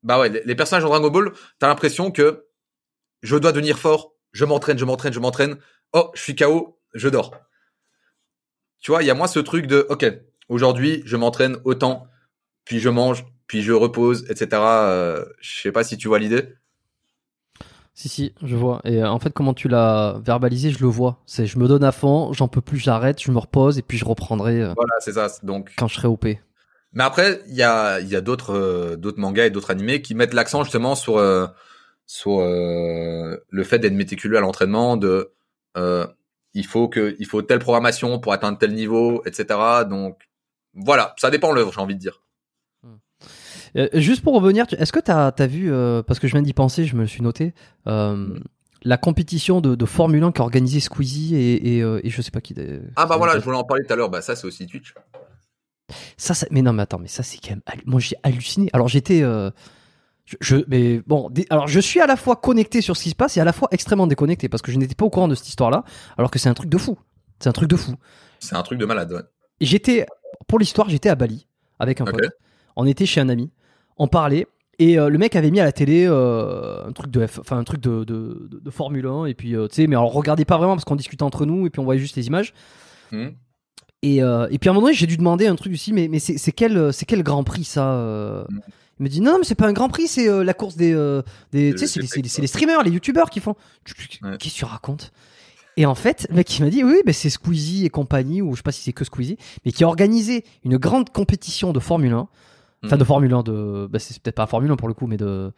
bah 0.03 0.19
ouais, 0.19 0.29
les, 0.45 0.55
personnages 0.55 0.85
en 0.85 0.89
Dragon 0.89 1.09
Ball, 1.09 1.33
t'as 1.57 1.67
l'impression 1.67 2.11
que 2.11 2.47
je 3.21 3.35
dois 3.35 3.51
devenir 3.51 3.79
fort, 3.79 4.13
je 4.31 4.45
m'entraîne, 4.45 4.77
je 4.77 4.85
m'entraîne, 4.85 5.13
je 5.13 5.19
m'entraîne. 5.19 5.57
Oh, 5.93 6.11
je 6.13 6.21
suis 6.21 6.35
KO, 6.35 6.79
je 6.93 7.09
dors. 7.09 7.31
Tu 8.79 8.91
vois, 8.91 9.03
il 9.03 9.07
y 9.07 9.09
a 9.09 9.15
moins 9.15 9.27
ce 9.27 9.39
truc 9.39 9.67
de, 9.67 9.85
ok, 9.89 10.05
aujourd'hui, 10.47 11.01
je 11.05 11.17
m'entraîne 11.17 11.57
autant, 11.65 12.07
puis 12.63 12.79
je 12.79 12.89
mange, 12.89 13.25
puis 13.47 13.61
je 13.61 13.73
repose, 13.73 14.25
etc. 14.29 14.47
Euh, 14.53 15.25
je 15.41 15.61
sais 15.61 15.71
pas 15.71 15.83
si 15.83 15.97
tu 15.97 16.07
vois 16.07 16.19
l'idée. 16.19 16.55
Si, 17.99 18.07
si, 18.07 18.33
je 18.41 18.55
vois. 18.55 18.79
Et 18.85 19.03
euh, 19.03 19.09
en 19.09 19.19
fait, 19.19 19.31
comment 19.33 19.53
tu 19.53 19.67
l'as 19.67 20.21
verbalisé, 20.23 20.71
je 20.71 20.79
le 20.79 20.87
vois. 20.87 21.17
C'est 21.25 21.45
je 21.45 21.59
me 21.59 21.67
donne 21.67 21.83
à 21.83 21.91
fond, 21.91 22.31
j'en 22.31 22.47
peux 22.47 22.61
plus, 22.61 22.77
j'arrête, 22.77 23.21
je 23.21 23.29
me 23.29 23.37
repose 23.37 23.77
et 23.77 23.81
puis 23.81 23.97
je 23.97 24.05
reprendrai 24.05 24.61
euh, 24.61 24.73
Voilà, 24.77 24.93
c'est 24.99 25.11
ça. 25.11 25.27
Donc, 25.43 25.73
quand 25.77 25.89
je 25.89 25.95
serai 25.95 26.07
OP. 26.07 26.25
Mais 26.93 27.03
après, 27.03 27.41
il 27.49 27.55
y 27.55 27.61
a, 27.61 27.99
il 27.99 28.07
y 28.07 28.15
a 28.15 28.21
d'autres, 28.21 28.55
euh, 28.55 28.95
d'autres 28.95 29.19
mangas 29.19 29.47
et 29.47 29.49
d'autres 29.49 29.69
animés 29.69 30.01
qui 30.01 30.15
mettent 30.15 30.33
l'accent 30.33 30.63
justement 30.63 30.95
sur, 30.95 31.17
euh, 31.17 31.47
sur 32.05 32.39
le 32.39 33.63
fait 33.65 33.79
d'être 33.79 33.93
méticuleux 33.93 34.37
à 34.37 34.41
l'entraînement, 34.41 34.95
de, 34.95 35.33
il 35.75 36.65
faut 36.65 36.87
que, 36.87 37.17
il 37.19 37.25
faut 37.25 37.41
telle 37.41 37.59
programmation 37.59 38.17
pour 38.17 38.31
atteindre 38.31 38.57
tel 38.57 38.73
niveau, 38.73 39.21
etc. 39.25 39.59
Donc, 39.89 40.21
voilà, 40.73 41.15
ça 41.17 41.29
dépend 41.31 41.51
l'œuvre, 41.51 41.73
j'ai 41.73 41.81
envie 41.81 41.95
de 41.95 41.99
dire. 41.99 42.21
Euh, 43.77 43.87
juste 43.93 44.21
pour 44.23 44.33
revenir, 44.33 44.65
est-ce 44.77 44.91
que 44.91 44.99
tu 44.99 45.11
as, 45.11 45.47
vu, 45.47 45.71
euh, 45.71 46.01
parce 46.03 46.19
que 46.19 46.27
je 46.27 46.33
viens 46.33 46.41
d'y 46.41 46.53
penser, 46.53 46.85
je 46.85 46.95
me 46.95 47.01
le 47.01 47.07
suis 47.07 47.21
noté, 47.21 47.53
euh, 47.87 48.37
la 48.83 48.97
compétition 48.97 49.61
de, 49.61 49.75
de 49.75 49.85
Formule 49.85 50.23
1 50.23 50.31
qu'a 50.31 50.43
organisé 50.43 50.79
Squeezie 50.79 51.35
et, 51.35 51.77
et, 51.77 51.79
et 51.79 52.09
je 52.09 52.21
sais 52.21 52.31
pas 52.31 52.41
qui. 52.41 52.55
Ah 52.95 53.05
bah 53.05 53.17
voilà, 53.17 53.37
je 53.37 53.43
voulais 53.43 53.57
en 53.57 53.63
parler 53.63 53.83
tout 53.85 53.93
à 53.93 53.95
l'heure. 53.95 54.09
Bah 54.09 54.21
ça, 54.21 54.35
c'est 54.35 54.47
aussi 54.47 54.65
Twitch. 54.67 54.93
Ça, 56.17 56.33
ça- 56.33 56.47
mais 56.51 56.61
non, 56.61 56.73
mais 56.73 56.83
attends, 56.83 56.99
mais 56.99 57.07
ça 57.07 57.23
c'est 57.23 57.39
quand 57.39 57.49
même. 57.51 57.61
Moi 57.85 57.99
j'ai 57.99 58.15
halluciné. 58.23 58.69
Alors 58.73 58.87
j'étais. 58.87 59.19
je, 59.21 60.35
je- 60.39 60.63
mais 60.67 61.01
bon, 61.07 61.29
alors 61.49 61.67
je 61.67 61.79
suis 61.79 61.99
à 61.99 62.07
la 62.07 62.15
fois 62.15 62.35
connecté 62.35 62.81
sur 62.81 62.95
ce 62.95 63.03
qui 63.03 63.09
se 63.09 63.15
passe 63.15 63.35
et 63.37 63.41
à 63.41 63.43
la 63.43 63.53
fois 63.53 63.67
extrêmement 63.71 64.07
déconnecté 64.07 64.47
parce 64.49 64.61
que 64.61 64.71
je 64.71 64.77
n'étais 64.77 64.95
pas 64.95 65.05
au 65.05 65.09
courant 65.09 65.27
de 65.27 65.35
cette 65.35 65.49
histoire-là, 65.49 65.83
alors 66.17 66.31
que 66.31 66.39
c'est 66.39 66.49
un 66.49 66.53
truc 66.53 66.69
de 66.69 66.77
fou. 66.77 66.97
C'est 67.39 67.49
un 67.49 67.53
truc 67.53 67.69
de 67.69 67.75
fou. 67.75 67.95
C'est 68.39 68.55
un 68.55 68.63
truc 68.63 68.79
de 68.79 68.85
malade. 68.85 69.11
Ouais. 69.11 69.21
J'étais, 69.61 70.05
pour 70.47 70.59
l'histoire, 70.59 70.87
j'étais 70.89 71.09
à 71.09 71.15
Bali 71.15 71.47
avec 71.79 71.99
un 72.01 72.05
Ok. 72.05 72.11
pote. 72.11 72.31
On 72.75 72.85
était 72.85 73.05
chez 73.05 73.19
un 73.19 73.27
ami, 73.29 73.49
on 73.99 74.07
parlait. 74.07 74.47
Et 74.79 74.97
euh, 74.97 75.09
le 75.09 75.17
mec 75.17 75.35
avait 75.35 75.51
mis 75.51 75.59
à 75.59 75.65
la 75.65 75.73
télé 75.73 76.05
euh, 76.07 76.87
un 76.87 76.91
truc 76.93 77.11
de 77.11 77.21
enfin 77.23 77.57
un 77.57 77.63
truc 77.65 77.81
de, 77.81 78.05
de, 78.05 78.47
de- 78.49 78.59
de 78.59 78.69
Formule 78.71 79.05
1 79.05 79.25
et 79.25 79.33
puis 79.33 79.53
euh, 79.55 79.67
tu 79.67 79.75
sais 79.75 79.87
mais 79.87 79.97
on 79.97 80.07
regardait 80.07 80.45
pas 80.45 80.57
vraiment 80.57 80.73
parce 80.75 80.85
qu'on 80.85 80.95
discutait 80.95 81.23
entre 81.23 81.45
nous 81.45 81.67
et 81.67 81.69
puis 81.69 81.81
on 81.81 81.83
voyait 81.83 81.99
juste 81.99 82.15
les 82.15 82.27
images 82.27 82.53
Hmm. 83.11 83.29
et, 84.03 84.23
euh, 84.23 84.47
et 84.51 84.57
puis 84.59 84.69
à 84.69 84.71
un 84.71 84.73
moment 84.75 84.85
donné 84.87 84.95
j'ai 84.95 85.07
dû 85.07 85.17
demander 85.17 85.47
un 85.47 85.55
truc 85.55 85.73
aussi 85.73 85.91
mais, 85.91 86.07
mais 86.07 86.19
c'est 86.19 86.51
quel 86.53 86.93
c'est 86.93 87.05
quel 87.05 87.23
Grand 87.23 87.43
Prix 87.43 87.63
ça 87.65 87.91
euh? 87.93 88.45
Mm. 88.49 88.59
Il 88.99 89.03
me 89.03 89.09
dit 89.09 89.19
non, 89.21 89.31
non 89.33 89.37
mais 89.39 89.43
c'est 89.43 89.55
pas 89.55 89.67
un 89.67 89.73
Grand 89.73 89.89
Prix 89.89 90.07
c'est 90.07 90.43
la 90.45 90.53
course 90.53 90.75
des 90.77 90.93
des 91.51 91.73
tu 91.75 91.85
sais 91.87 92.01
c'est 92.01 92.41
les 92.41 92.47
streamers 92.47 92.83
les 92.83 92.91
youtubeurs 92.91 93.29
qui 93.29 93.39
font 93.41 93.55
Ouais. 94.23 94.37
qu'est-ce 94.39 94.53
que 94.53 94.59
tu 94.59 94.65
racontes? 94.65 95.11
Et 95.77 95.85
en 95.85 95.95
fait, 95.95 96.25
le 96.29 96.35
mec 96.35 96.57
il 96.57 96.63
m'a 96.63 96.69
dit 96.69 96.83
oui, 96.83 96.97
ben 97.05 97.13
c'est 97.13 97.29
Squeezie 97.29 97.85
et 97.85 97.89
compagnie, 97.89 98.41
ou 98.41 98.51
je 98.51 98.57
sais 98.57 98.63
pas 98.63 98.71
si 98.73 98.81
c'est 98.81 98.91
que 98.93 99.05
Squeezie, 99.05 99.37
mais 99.65 99.71
qui 99.71 99.83
a 99.85 99.87
organisé 99.87 100.43
une 100.65 100.77
grande 100.77 101.09
compétition 101.09 101.71
de 101.73 101.79
Formule 101.79 102.11
1. 102.13 102.27
Enfin, 102.85 102.97
de 102.97 103.03
Formule 103.03 103.33
1, 103.33 103.43
de. 103.43 103.87
bah, 103.91 103.99
c'est 103.99 104.21
peut-être 104.21 104.35
pas 104.35 104.47
Formule 104.47 104.71
1 104.71 104.75
pour 104.77 104.87
le 104.87 104.93
coup, 104.93 105.05
mais 105.07 105.17
de. 105.17 105.51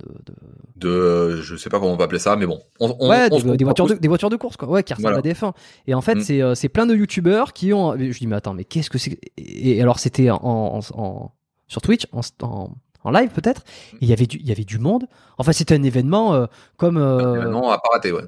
de, 0.00 0.08
de- 0.26 0.34
De, 0.76 1.40
je 1.40 1.56
sais 1.56 1.70
pas 1.70 1.78
comment 1.80 1.92
on 1.92 1.96
va 1.96 2.04
appeler 2.04 2.18
ça, 2.18 2.36
mais 2.36 2.44
bon. 2.46 2.60
On, 2.80 2.94
on- 3.00 3.08
ouais, 3.08 3.28
on 3.32 3.54
des, 3.54 3.64
voitures 3.64 3.86
de, 3.86 3.94
des 3.94 4.08
voitures 4.08 4.28
de 4.28 4.36
course, 4.36 4.58
quoi. 4.58 4.68
Ouais, 4.68 4.82
qui 4.82 4.92
ressemblent 4.92 5.14
Voilà. 5.14 5.18
à 5.18 5.22
des 5.22 5.32
F1. 5.32 5.54
Et 5.86 5.94
en 5.94 6.02
fait, 6.02 6.16
Mhm. 6.16 6.54
c'est 6.54 6.68
plein 6.68 6.84
de 6.86 6.94
youtubeurs 6.94 7.52
qui 7.54 7.72
ont. 7.72 7.96
Je 7.96 8.18
dis, 8.18 8.26
mais 8.26 8.36
attends, 8.36 8.52
mais 8.52 8.64
qu'est-ce 8.64 8.90
que 8.90 8.98
c'est 8.98 9.18
et, 9.38 9.80
alors, 9.80 9.98
c'était 9.98 10.28
en, 10.30 10.36
en, 10.44 10.80
en- 10.94 11.32
sur 11.66 11.80
Twitch, 11.80 12.06
en, 12.12 12.20
en, 12.42 13.10
live 13.10 13.30
peut-être, 13.30 13.62
et 13.94 13.98
il 14.02 14.08
y 14.08 14.12
avait 14.12 14.26
du- 14.26 14.36
il 14.38 14.46
y 14.46 14.52
avait 14.52 14.64
du 14.64 14.78
monde. 14.78 15.06
Enfin, 15.38 15.52
c'était 15.52 15.74
un 15.76 15.82
événement 15.82 16.34
euh, 16.34 16.46
comme. 16.76 16.98
euh, 16.98 17.48
Non, 17.48 17.70
à 17.70 17.78
pas 17.78 17.88
rater, 17.94 18.12
ouais. 18.12 18.24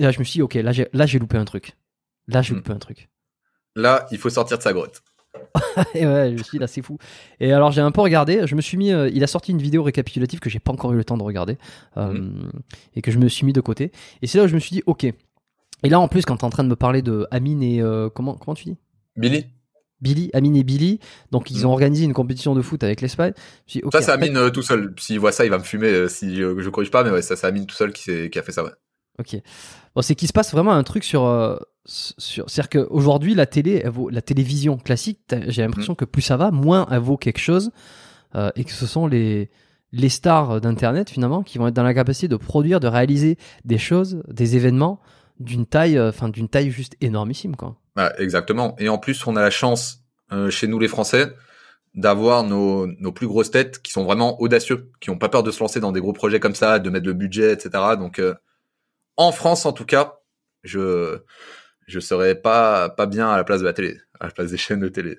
et 0.00 0.02
là, 0.02 0.10
je 0.10 0.18
me 0.18 0.24
suis 0.24 0.38
dit, 0.38 0.42
ok, 0.42 0.54
là, 0.54 0.72
j'ai 0.72 0.88
là, 0.92 1.06
j'ai 1.06 1.18
loupé 1.20 1.36
un 1.36 1.44
truc. 1.44 1.76
Là, 2.26 2.42
j'ai 2.42 2.50
Mhm. 2.52 2.58
loupé 2.58 2.72
un 2.72 2.78
truc. 2.78 3.08
Là, 3.76 4.06
il 4.10 4.18
faut 4.18 4.30
sortir 4.30 4.56
de 4.58 4.62
sa 4.64 4.72
grotte. 4.72 5.02
Et 5.94 6.06
ouais, 6.06 6.28
je 6.30 6.32
me 6.32 6.42
suis 6.42 6.52
dit, 6.52 6.58
là, 6.58 6.66
c'est 6.66 6.82
fou. 6.82 6.98
Et 7.40 7.52
alors, 7.52 7.70
j'ai 7.72 7.80
un 7.80 7.90
peu 7.90 8.00
regardé. 8.00 8.46
Je 8.46 8.54
me 8.54 8.60
suis 8.60 8.76
mis. 8.76 8.92
euh, 8.92 9.08
il 9.12 9.22
a 9.24 9.26
sorti 9.26 9.52
une 9.52 9.60
vidéo 9.62 9.82
récapitulative 9.82 10.40
que 10.40 10.50
j'ai 10.50 10.58
pas 10.58 10.72
encore 10.72 10.92
eu 10.92 10.96
le 10.96 11.04
temps 11.04 11.16
de 11.16 11.22
regarder. 11.22 11.58
euh, 11.96 12.28
Et 12.94 13.02
que 13.02 13.10
je 13.10 13.18
me 13.18 13.28
suis 13.28 13.44
mis 13.46 13.52
de 13.52 13.60
côté. 13.60 13.92
Et 14.22 14.26
c'est 14.26 14.38
là 14.38 14.44
où 14.44 14.48
je 14.48 14.54
me 14.54 14.60
suis 14.60 14.70
dit, 14.76 14.82
ok. 14.86 15.04
Et 15.04 15.88
là, 15.88 16.00
en 16.00 16.08
plus, 16.08 16.24
quand 16.24 16.36
t'es 16.38 16.44
en 16.44 16.50
train 16.50 16.64
de 16.64 16.68
me 16.68 16.76
parler 16.76 17.02
de 17.02 17.26
Amine 17.30 17.62
et. 17.62 17.80
euh, 17.82 18.08
comment, 18.08 18.34
comment 18.34 18.54
tu 18.54 18.64
dis? 18.64 18.76
Billy, 19.16 19.46
Billy, 20.00 20.30
Amine 20.34 20.56
et 20.56 20.64
Billy. 20.64 21.00
Donc, 21.30 21.50
ils 21.50 21.60
Mhm. 21.60 21.66
ont 21.66 21.72
organisé 21.72 22.04
une 22.04 22.12
compétition 22.12 22.54
de 22.54 22.62
foot 22.62 22.82
avec 22.84 23.00
l'Espagne. 23.00 23.32
Je 23.36 23.40
me 23.40 23.68
suis 23.68 23.80
dit, 23.80 23.84
ok, 23.84 23.92
ça, 23.92 24.00
c'est 24.02 24.12
en 24.12 24.18
fait- 24.18 24.24
Amine 24.24 24.36
euh, 24.36 24.50
tout 24.50 24.62
seul. 24.62 24.94
S'il 24.98 25.18
voit 25.20 25.32
ça, 25.32 25.44
il 25.44 25.50
va 25.50 25.58
me 25.58 25.62
fumer 25.64 25.88
euh, 25.88 26.08
si 26.08 26.42
euh, 26.42 26.54
je 26.60 26.68
corrige 26.70 26.90
pas, 26.90 27.02
mais 27.04 27.10
ouais, 27.10 27.22
ça, 27.22 27.36
c'est 27.36 27.46
Amine 27.46 27.66
tout 27.66 27.74
seul 27.76 27.92
qui, 27.92 28.02
s'est- 28.02 28.28
qui 28.30 28.38
a 28.38 28.42
fait 28.42 28.52
ça, 28.52 28.62
ouais. 28.64 28.70
Ok. 29.18 29.36
Bon, 29.94 30.02
c'est 30.02 30.14
qu'il 30.14 30.28
se 30.28 30.32
passe 30.32 30.52
vraiment 30.52 30.72
un 30.72 30.82
truc 30.82 31.04
sur. 31.04 31.24
euh, 31.24 31.56
sur 31.86 32.50
C'est-à-dire 32.50 32.68
qu'aujourd'hui, 32.88 33.34
la 33.34 33.46
télé, 33.46 33.80
elle 33.84 33.90
vaut- 33.90 34.10
la 34.10 34.20
télévision 34.22 34.76
classique, 34.76 35.20
j'ai 35.48 35.62
l'impression 35.62 35.94
que 35.94 36.04
plus 36.04 36.22
ça 36.22 36.36
va, 36.36 36.50
moins 36.50 36.86
elle 36.90 36.98
vaut 36.98 37.16
quelque 37.16 37.38
chose. 37.40 37.70
euh, 38.34 38.50
et 38.56 38.64
que 38.64 38.72
ce 38.72 38.86
sont 38.86 39.06
les, 39.06 39.50
les 39.92 40.08
stars 40.10 40.60
d'Internet, 40.60 41.08
finalement, 41.08 41.42
qui 41.42 41.56
vont 41.58 41.68
être 41.68 41.74
dans 41.74 41.84
la 41.84 41.94
capacité 41.94 42.28
de 42.28 42.36
produire, 42.36 42.80
de 42.80 42.88
réaliser 42.88 43.38
des 43.64 43.78
choses, 43.78 44.22
des 44.28 44.56
événements 44.56 45.00
d'une 45.40 45.64
taille, 45.64 45.96
euh, 45.96 46.08
enfin, 46.10 46.28
d'une 46.28 46.48
taille 46.48 46.70
juste 46.70 46.96
énormissime, 47.00 47.56
quoi. 47.56 47.76
Bah, 47.94 48.12
exactement. 48.18 48.74
Et 48.78 48.88
en 48.90 48.98
plus, 48.98 49.26
on 49.26 49.36
a 49.36 49.40
la 49.40 49.50
chance, 49.50 50.02
chez 50.50 50.66
nous 50.66 50.78
les 50.78 50.88
Français, 50.88 51.32
d'avoir 51.94 52.42
nos, 52.42 52.86
nos 52.86 53.12
plus 53.12 53.26
grosses 53.28 53.50
têtes 53.50 53.80
qui 53.80 53.90
sont 53.92 54.04
vraiment 54.04 54.38
audacieux, 54.40 54.90
qui 55.00 55.08
ont 55.08 55.16
pas 55.18 55.28
peur 55.30 55.42
de 55.42 55.50
se 55.50 55.60
lancer 55.60 55.80
dans 55.80 55.92
des 55.92 56.00
gros 56.00 56.12
projets 56.12 56.40
comme 56.40 56.54
ça, 56.54 56.78
de 56.78 56.90
mettre 56.90 57.06
le 57.06 57.14
budget, 57.14 57.52
etc. 57.52 57.70
Donc, 57.98 58.18
en 59.16 59.32
France, 59.32 59.66
en 59.66 59.72
tout 59.72 59.84
cas, 59.86 60.14
je 60.62 61.18
je 61.86 62.00
serais 62.00 62.34
pas 62.34 62.88
pas 62.90 63.06
bien 63.06 63.28
à 63.30 63.36
la 63.36 63.44
place 63.44 63.60
de 63.60 63.66
la 63.66 63.72
télé, 63.72 63.96
à 64.20 64.26
la 64.26 64.32
place 64.32 64.50
des 64.50 64.56
chaînes 64.56 64.80
de 64.80 64.88
télé. 64.88 65.18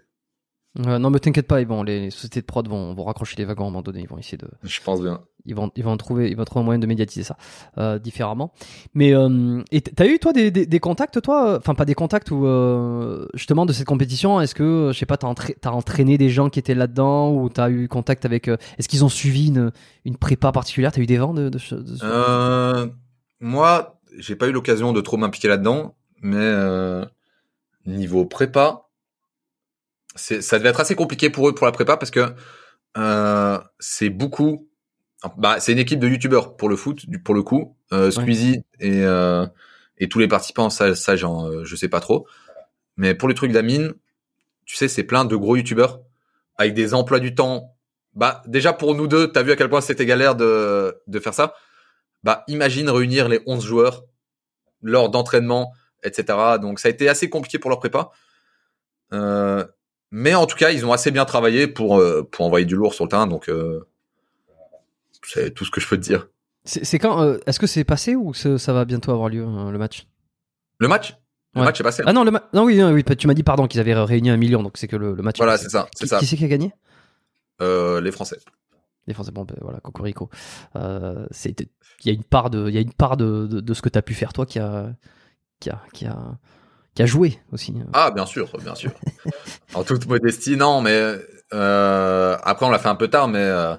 Euh, 0.86 1.00
non, 1.00 1.10
mais 1.10 1.18
t'inquiète 1.18 1.48
pas, 1.48 1.60
ils 1.60 1.66
vont, 1.68 1.82
les, 1.82 2.00
les 2.02 2.12
sociétés 2.12 2.42
de 2.42 2.46
prod 2.46 2.68
vont, 2.68 2.94
vont 2.94 3.04
raccrocher 3.06 3.36
les 3.38 3.46
wagons 3.46 3.64
à 3.64 3.68
un 3.68 3.70
moment 3.72 3.82
donné, 3.82 4.02
ils 4.02 4.08
vont 4.08 4.20
essayer 4.20 4.38
de, 4.38 4.48
Je 4.62 4.80
pense 4.82 5.02
bien. 5.02 5.22
ils 5.46 5.56
vont, 5.56 5.72
ils 5.76 5.84
vont 5.84 5.98
trouver, 5.98 6.30
ils 6.30 6.38
vont 6.38 6.44
trouver 6.44 6.62
un 6.62 6.66
moyen 6.66 6.78
de 6.78 6.86
médiatiser 6.86 7.24
ça 7.24 7.36
euh, 7.80 7.98
différemment. 7.98 8.54
Mais 8.94 9.12
euh, 9.16 9.64
et 9.72 9.82
t'as 9.82 10.06
eu 10.06 10.20
toi 10.20 10.34
des, 10.34 10.52
des, 10.52 10.68
des 10.68 10.80
contacts 10.80 11.20
toi, 11.20 11.54
euh, 11.54 11.58
enfin 11.58 11.74
pas 11.74 11.86
des 11.86 11.96
contacts 11.96 12.30
ou 12.30 12.46
justement 13.34 13.66
de 13.66 13.74
cette 13.74 13.88
compétition. 13.88 14.40
Est-ce 14.40 14.54
que 14.54 14.92
je 14.94 15.00
sais 15.00 15.08
pas, 15.08 15.18
t'as 15.18 15.28
entra- 15.30 15.56
t'as 15.60 15.72
entraîné 15.72 16.20
des 16.20 16.30
gens 16.30 16.50
qui 16.50 16.60
étaient 16.60 16.76
là-dedans 16.76 17.32
ou 17.34 17.50
t'as 17.50 17.72
eu 17.72 17.88
contact 17.88 18.26
avec 18.26 18.48
Est-ce 18.48 18.88
qu'ils 18.88 19.04
ont 19.04 19.10
suivi 19.10 19.48
une, 19.48 19.72
une 20.06 20.18
prépa 20.18 20.52
particulière? 20.52 20.92
T'as 20.92 21.02
eu 21.02 21.08
des 21.08 21.18
vents 21.18 21.34
de, 21.34 21.50
de, 21.50 21.58
de 21.58 21.98
Euh, 22.04 22.88
moi, 23.40 24.00
j'ai 24.18 24.36
pas 24.36 24.48
eu 24.48 24.52
l'occasion 24.52 24.94
de 24.94 25.02
trop 25.02 25.18
m'impliquer 25.18 25.48
là-dedans, 25.48 25.96
mais 26.22 26.38
euh, 26.38 27.06
niveau 27.86 28.26
prépa, 28.26 28.88
ça 30.16 30.58
devait 30.58 30.70
être 30.70 30.80
assez 30.80 30.96
compliqué 30.96 31.30
pour 31.30 31.48
eux 31.48 31.54
pour 31.54 31.66
la 31.66 31.72
prépa 31.72 31.98
parce 31.98 32.12
que 32.12 32.34
euh, 32.98 33.60
c'est 33.80 34.10
beaucoup. 34.10 34.68
Bah, 35.38 35.60
c'est 35.60 35.72
une 35.72 35.80
équipe 35.80 36.00
de 36.00 36.08
youtubeurs 36.08 36.58
pour 36.58 36.70
le 36.70 36.76
foot, 36.76 37.06
pour 37.24 37.36
le 37.36 37.44
coup. 37.44 37.76
Euh, 37.94 38.12
Squeezie 38.12 38.64
et 38.80 39.04
euh, 39.04 39.46
et 39.98 40.10
tous 40.10 40.20
les 40.20 40.28
participants, 40.28 40.70
ça, 40.70 40.94
ça, 40.96 41.16
j'en, 41.16 41.48
euh, 41.48 41.64
je 41.64 41.76
sais 41.76 41.90
pas 41.90 42.00
trop. 42.00 42.28
Mais 42.98 43.16
pour 43.16 43.28
le 43.28 43.34
truc 43.34 43.52
d'Amine, 43.52 43.94
tu 44.66 44.76
sais, 44.76 44.88
c'est 44.88 45.04
plein 45.04 45.26
de 45.26 45.36
gros 45.36 45.56
youtubeurs 45.56 46.02
avec 46.58 46.74
des 46.74 46.94
emplois 46.94 47.20
du 47.20 47.36
temps. 47.36 47.76
Bah, 48.14 48.44
déjà 48.48 48.74
pour 48.74 48.96
nous 48.96 49.08
deux, 49.08 49.32
t'as 49.32 49.44
vu 49.44 49.52
à 49.52 49.56
quel 49.56 49.70
point 49.70 49.82
c'était 49.82 50.06
galère 50.06 50.36
de 50.36 50.96
de 51.08 51.20
faire 51.20 51.34
ça 51.34 51.54
bah 52.24 52.44
imagine 52.48 52.90
réunir 52.90 53.28
les 53.30 53.42
11 53.46 53.64
joueurs 53.64 54.04
lors 54.82 55.10
d'entraînement, 55.10 55.74
etc. 56.04 56.38
Donc 56.62 56.80
ça 56.80 56.88
a 56.88 56.92
été 56.92 57.10
assez 57.10 57.30
compliqué 57.30 57.60
pour 57.60 57.70
leur 57.70 57.80
prépa. 57.80 58.12
Euh, 59.14 59.66
mais 60.12 60.36
en 60.36 60.46
tout 60.46 60.56
cas, 60.58 60.72
ils 60.72 60.86
ont 60.86 60.92
assez 60.94 61.12
bien 61.12 61.26
travaillé 61.26 61.68
pour 61.68 61.98
euh, 62.00 62.24
pour 62.30 62.46
envoyer 62.46 62.66
du 62.66 62.76
lourd 62.76 62.94
sur 62.94 63.06
le 63.06 63.10
terrain. 63.10 63.28
Donc 63.28 63.50
euh, 63.50 63.88
c'est 65.24 65.54
tout 65.54 65.66
ce 65.66 65.72
que 65.72 65.82
je 65.82 65.88
peux 65.88 65.98
te 65.98 66.02
dire. 66.02 66.28
C'est 66.66 67.00
quand 67.00 67.38
Est-ce 67.46 67.60
que 67.60 67.68
c'est 67.68 67.86
passé 67.86 68.16
ou 68.16 68.34
ça 68.34 68.74
va 68.74 68.84
bientôt 68.86 69.12
avoir 69.12 69.30
lieu 69.30 69.46
le 69.72 69.78
match? 69.78 70.06
Le 70.80 70.88
match, 70.90 71.16
le 71.56 71.62
Ouais. 71.62 71.66
match 71.66 71.80
est 71.80 71.84
passé. 71.84 72.04
Ah 72.06 72.12
non, 72.14 72.24
le 72.26 72.32
non 72.54 72.64
oui, 72.66 72.78
non, 72.78 72.92
oui, 72.92 73.04
tu 73.04 73.26
m'as 73.26 73.34
dit 73.34 73.44
pardon 73.44 73.68
qu'ils 73.68 73.80
avaient 73.80 73.94
réuni 73.96 74.30
un 74.30 74.38
million, 74.38 74.62
donc 74.64 74.78
c'est 74.78 74.88
que 74.90 74.98
le, 74.98 75.16
le 75.16 75.24
match. 75.24 75.38
voilà, 75.38 75.58
c'est 75.58 75.70
ça, 75.70 75.88
Qui, 75.96 76.08
ça. 76.08 76.20
qui 76.20 76.26
c'est 76.28 76.36
qui 76.36 76.44
a 76.44 76.48
gagné? 76.50 76.74
Les 77.62 78.12
Français. 78.12 78.38
Bon, 79.14 79.46
ben, 79.46 79.56
voilà, 79.62 79.80
Cocorico. 79.80 80.30
Euh, 80.76 81.28
il 81.46 81.66
y 82.06 82.10
a 82.10 82.14
une 82.14 82.24
part 82.24 82.50
de, 82.50 82.70
il 82.70 82.78
une 82.78 82.94
part 82.94 83.18
de, 83.18 83.48
de, 83.48 83.74
ce 83.74 83.82
que 83.82 83.90
t'as 83.90 84.02
pu 84.02 84.14
faire 84.14 84.34
toi 84.34 84.46
qui 84.46 84.60
a, 84.60 84.94
qui 85.60 85.70
a, 85.70 85.82
qui 85.94 86.06
a, 86.06 87.06
joué 87.06 87.40
aussi. 87.52 87.74
Ah, 87.94 88.12
bien 88.12 88.26
sûr, 88.26 88.52
bien 88.60 88.76
sûr. 88.76 88.92
en 89.74 89.84
toute 89.84 90.08
modestie, 90.08 90.58
non, 90.58 90.82
mais 90.82 91.16
euh, 91.54 92.38
après 92.44 92.66
on 92.66 92.70
l'a 92.70 92.80
fait 92.80 92.90
un 92.90 92.96
peu 92.96 93.08
tard, 93.08 93.28
mais 93.28 93.40
euh, 93.40 93.76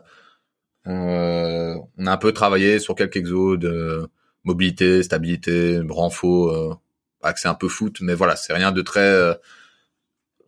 euh, 0.86 1.74
on 1.98 2.06
a 2.06 2.12
un 2.12 2.16
peu 2.16 2.32
travaillé 2.32 2.78
sur 2.78 2.94
quelques 2.94 3.16
exos 3.16 3.58
de 3.58 4.08
mobilité, 4.44 5.02
stabilité, 5.02 5.80
renfort, 5.88 6.80
accès 7.22 7.48
un 7.48 7.54
peu 7.54 7.68
foot, 7.68 7.98
mais 8.00 8.14
voilà, 8.14 8.36
c'est 8.36 8.54
rien 8.54 8.72
de 8.72 8.82
très, 8.82 9.38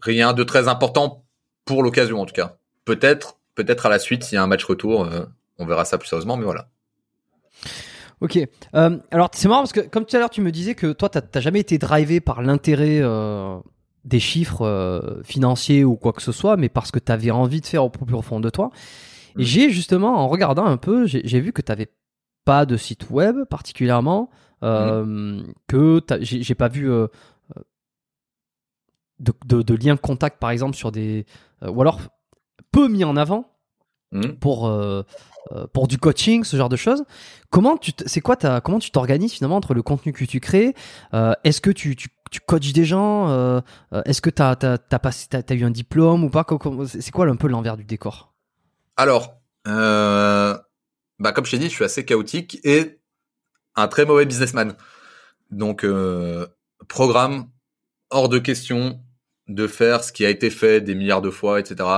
rien 0.00 0.32
de 0.32 0.42
très 0.44 0.68
important 0.68 1.24
pour 1.64 1.82
l'occasion 1.82 2.20
en 2.20 2.26
tout 2.26 2.34
cas. 2.34 2.56
Peut-être, 2.84 3.39
peut-être 3.64 3.86
à 3.86 3.88
la 3.88 3.98
suite 3.98 4.24
s'il 4.24 4.36
y 4.36 4.38
a 4.38 4.42
un 4.42 4.46
match 4.46 4.64
retour, 4.64 5.04
euh, 5.04 5.24
on 5.58 5.66
verra 5.66 5.84
ça 5.84 5.98
plus 5.98 6.08
sérieusement, 6.08 6.36
mais 6.36 6.44
voilà. 6.44 6.68
Ok. 8.20 8.38
Euh, 8.74 8.98
alors 9.10 9.30
c'est 9.32 9.48
marrant 9.48 9.62
parce 9.62 9.72
que 9.72 9.80
comme 9.80 10.04
tout 10.04 10.14
à 10.16 10.18
l'heure 10.18 10.30
tu 10.30 10.42
me 10.42 10.52
disais 10.52 10.74
que 10.74 10.92
toi 10.92 11.08
t'as, 11.08 11.40
jamais 11.40 11.60
été 11.60 11.78
drivé 11.78 12.20
par 12.20 12.42
l'intérêt 12.42 12.98
euh, 13.00 13.58
des 14.04 14.20
chiffres 14.20 14.66
euh, 14.66 15.22
financiers 15.22 15.84
ou 15.84 15.96
quoi 15.96 16.12
que 16.12 16.22
ce 16.22 16.32
soit, 16.32 16.56
mais 16.56 16.68
parce 16.68 16.90
que 16.90 16.98
t'avais 16.98 17.30
envie 17.30 17.60
de 17.60 17.66
faire 17.66 17.84
au 17.84 17.90
plus 17.90 18.04
profond 18.04 18.40
de 18.40 18.50
toi. 18.50 18.70
Et 19.36 19.40
Mhm. 19.40 19.44
j'ai 19.44 19.70
justement 19.70 20.18
en 20.18 20.28
regardant 20.28 20.66
un 20.66 20.76
peu, 20.76 21.06
j'ai, 21.06 21.40
vu 21.40 21.52
que 21.52 21.62
t'avais 21.62 21.88
pas 22.44 22.66
de 22.66 22.76
site 22.76 23.08
web 23.10 23.44
particulièrement, 23.48 24.28
euh, 24.62 25.42
que 25.66 26.02
j'ai, 26.20 26.54
pas 26.54 26.68
vu 26.68 26.86
de, 29.20 29.32
de, 29.46 29.62
de 29.62 29.74
lien 29.74 29.94
de 29.94 30.00
contact 30.00 30.38
par 30.38 30.50
exemple 30.50 30.76
sur 30.76 30.92
des 30.92 31.24
ou 31.62 31.80
alors 31.80 32.00
peu 32.72 32.88
mis 32.88 33.04
en 33.04 33.16
avant 33.16 33.49
Hmm. 34.12 34.32
pour 34.40 34.66
euh, 34.66 35.04
euh, 35.52 35.68
pour 35.72 35.86
du 35.86 35.96
coaching, 35.96 36.42
ce 36.42 36.56
genre 36.56 36.68
de 36.68 36.74
choses. 36.76 37.04
Comment 37.50 37.76
tu 37.76 37.92
c'est 38.06 38.20
quoi 38.20 38.34
ta 38.34 38.60
comment 38.60 38.80
tu 38.80 38.90
t'organises 38.90 39.32
finalement 39.32 39.56
entre 39.56 39.72
le 39.72 39.82
contenu 39.82 40.12
que 40.12 40.24
tu 40.24 40.40
crées 40.40 40.74
euh, 41.14 41.32
Est-ce 41.44 41.60
que 41.60 41.70
tu, 41.70 41.94
tu 41.94 42.08
tu 42.30 42.40
coaches 42.40 42.72
des 42.72 42.84
gens 42.84 43.28
euh, 43.30 43.60
Est-ce 44.04 44.20
que 44.20 44.30
t'as 44.30 44.56
t'as 44.56 44.78
t'as 44.78 44.98
passé 44.98 45.28
t'as, 45.30 45.42
t'as 45.42 45.54
eu 45.54 45.64
un 45.64 45.70
diplôme 45.70 46.24
ou 46.24 46.28
pas? 46.28 46.44
C'est 46.86 47.10
quoi 47.12 47.26
un 47.26 47.36
peu 47.36 47.46
l'envers 47.46 47.76
du 47.76 47.84
décor? 47.84 48.34
Alors, 48.96 49.40
bah 49.64 51.32
comme 51.32 51.44
je 51.46 51.52
t'ai 51.52 51.58
dit, 51.58 51.68
je 51.68 51.74
suis 51.74 51.84
assez 51.84 52.04
chaotique 52.04 52.58
et 52.64 53.00
un 53.76 53.86
très 53.86 54.04
mauvais 54.04 54.26
businessman. 54.26 54.74
Donc, 55.52 55.86
programme 56.88 57.48
hors 58.10 58.28
de 58.28 58.38
question 58.40 59.00
de 59.50 59.66
faire 59.66 60.04
ce 60.04 60.12
qui 60.12 60.24
a 60.24 60.30
été 60.30 60.48
fait 60.50 60.80
des 60.80 60.94
milliards 60.94 61.22
de 61.22 61.30
fois, 61.30 61.60
etc. 61.60 61.88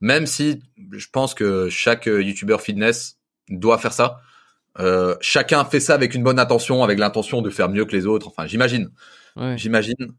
Même 0.00 0.26
si 0.26 0.62
je 0.92 1.06
pense 1.12 1.34
que 1.34 1.68
chaque 1.68 2.08
euh, 2.08 2.22
YouTuber 2.22 2.58
fitness 2.58 3.18
doit 3.48 3.78
faire 3.78 3.92
ça. 3.92 4.20
Euh, 4.78 5.16
chacun 5.20 5.64
fait 5.64 5.80
ça 5.80 5.94
avec 5.94 6.14
une 6.14 6.22
bonne 6.22 6.38
intention, 6.38 6.82
avec 6.82 6.98
l'intention 6.98 7.42
de 7.42 7.50
faire 7.50 7.68
mieux 7.68 7.84
que 7.84 7.92
les 7.92 8.06
autres. 8.06 8.28
Enfin, 8.28 8.46
j'imagine. 8.46 8.90
Ouais. 9.36 9.58
J'imagine. 9.58 10.14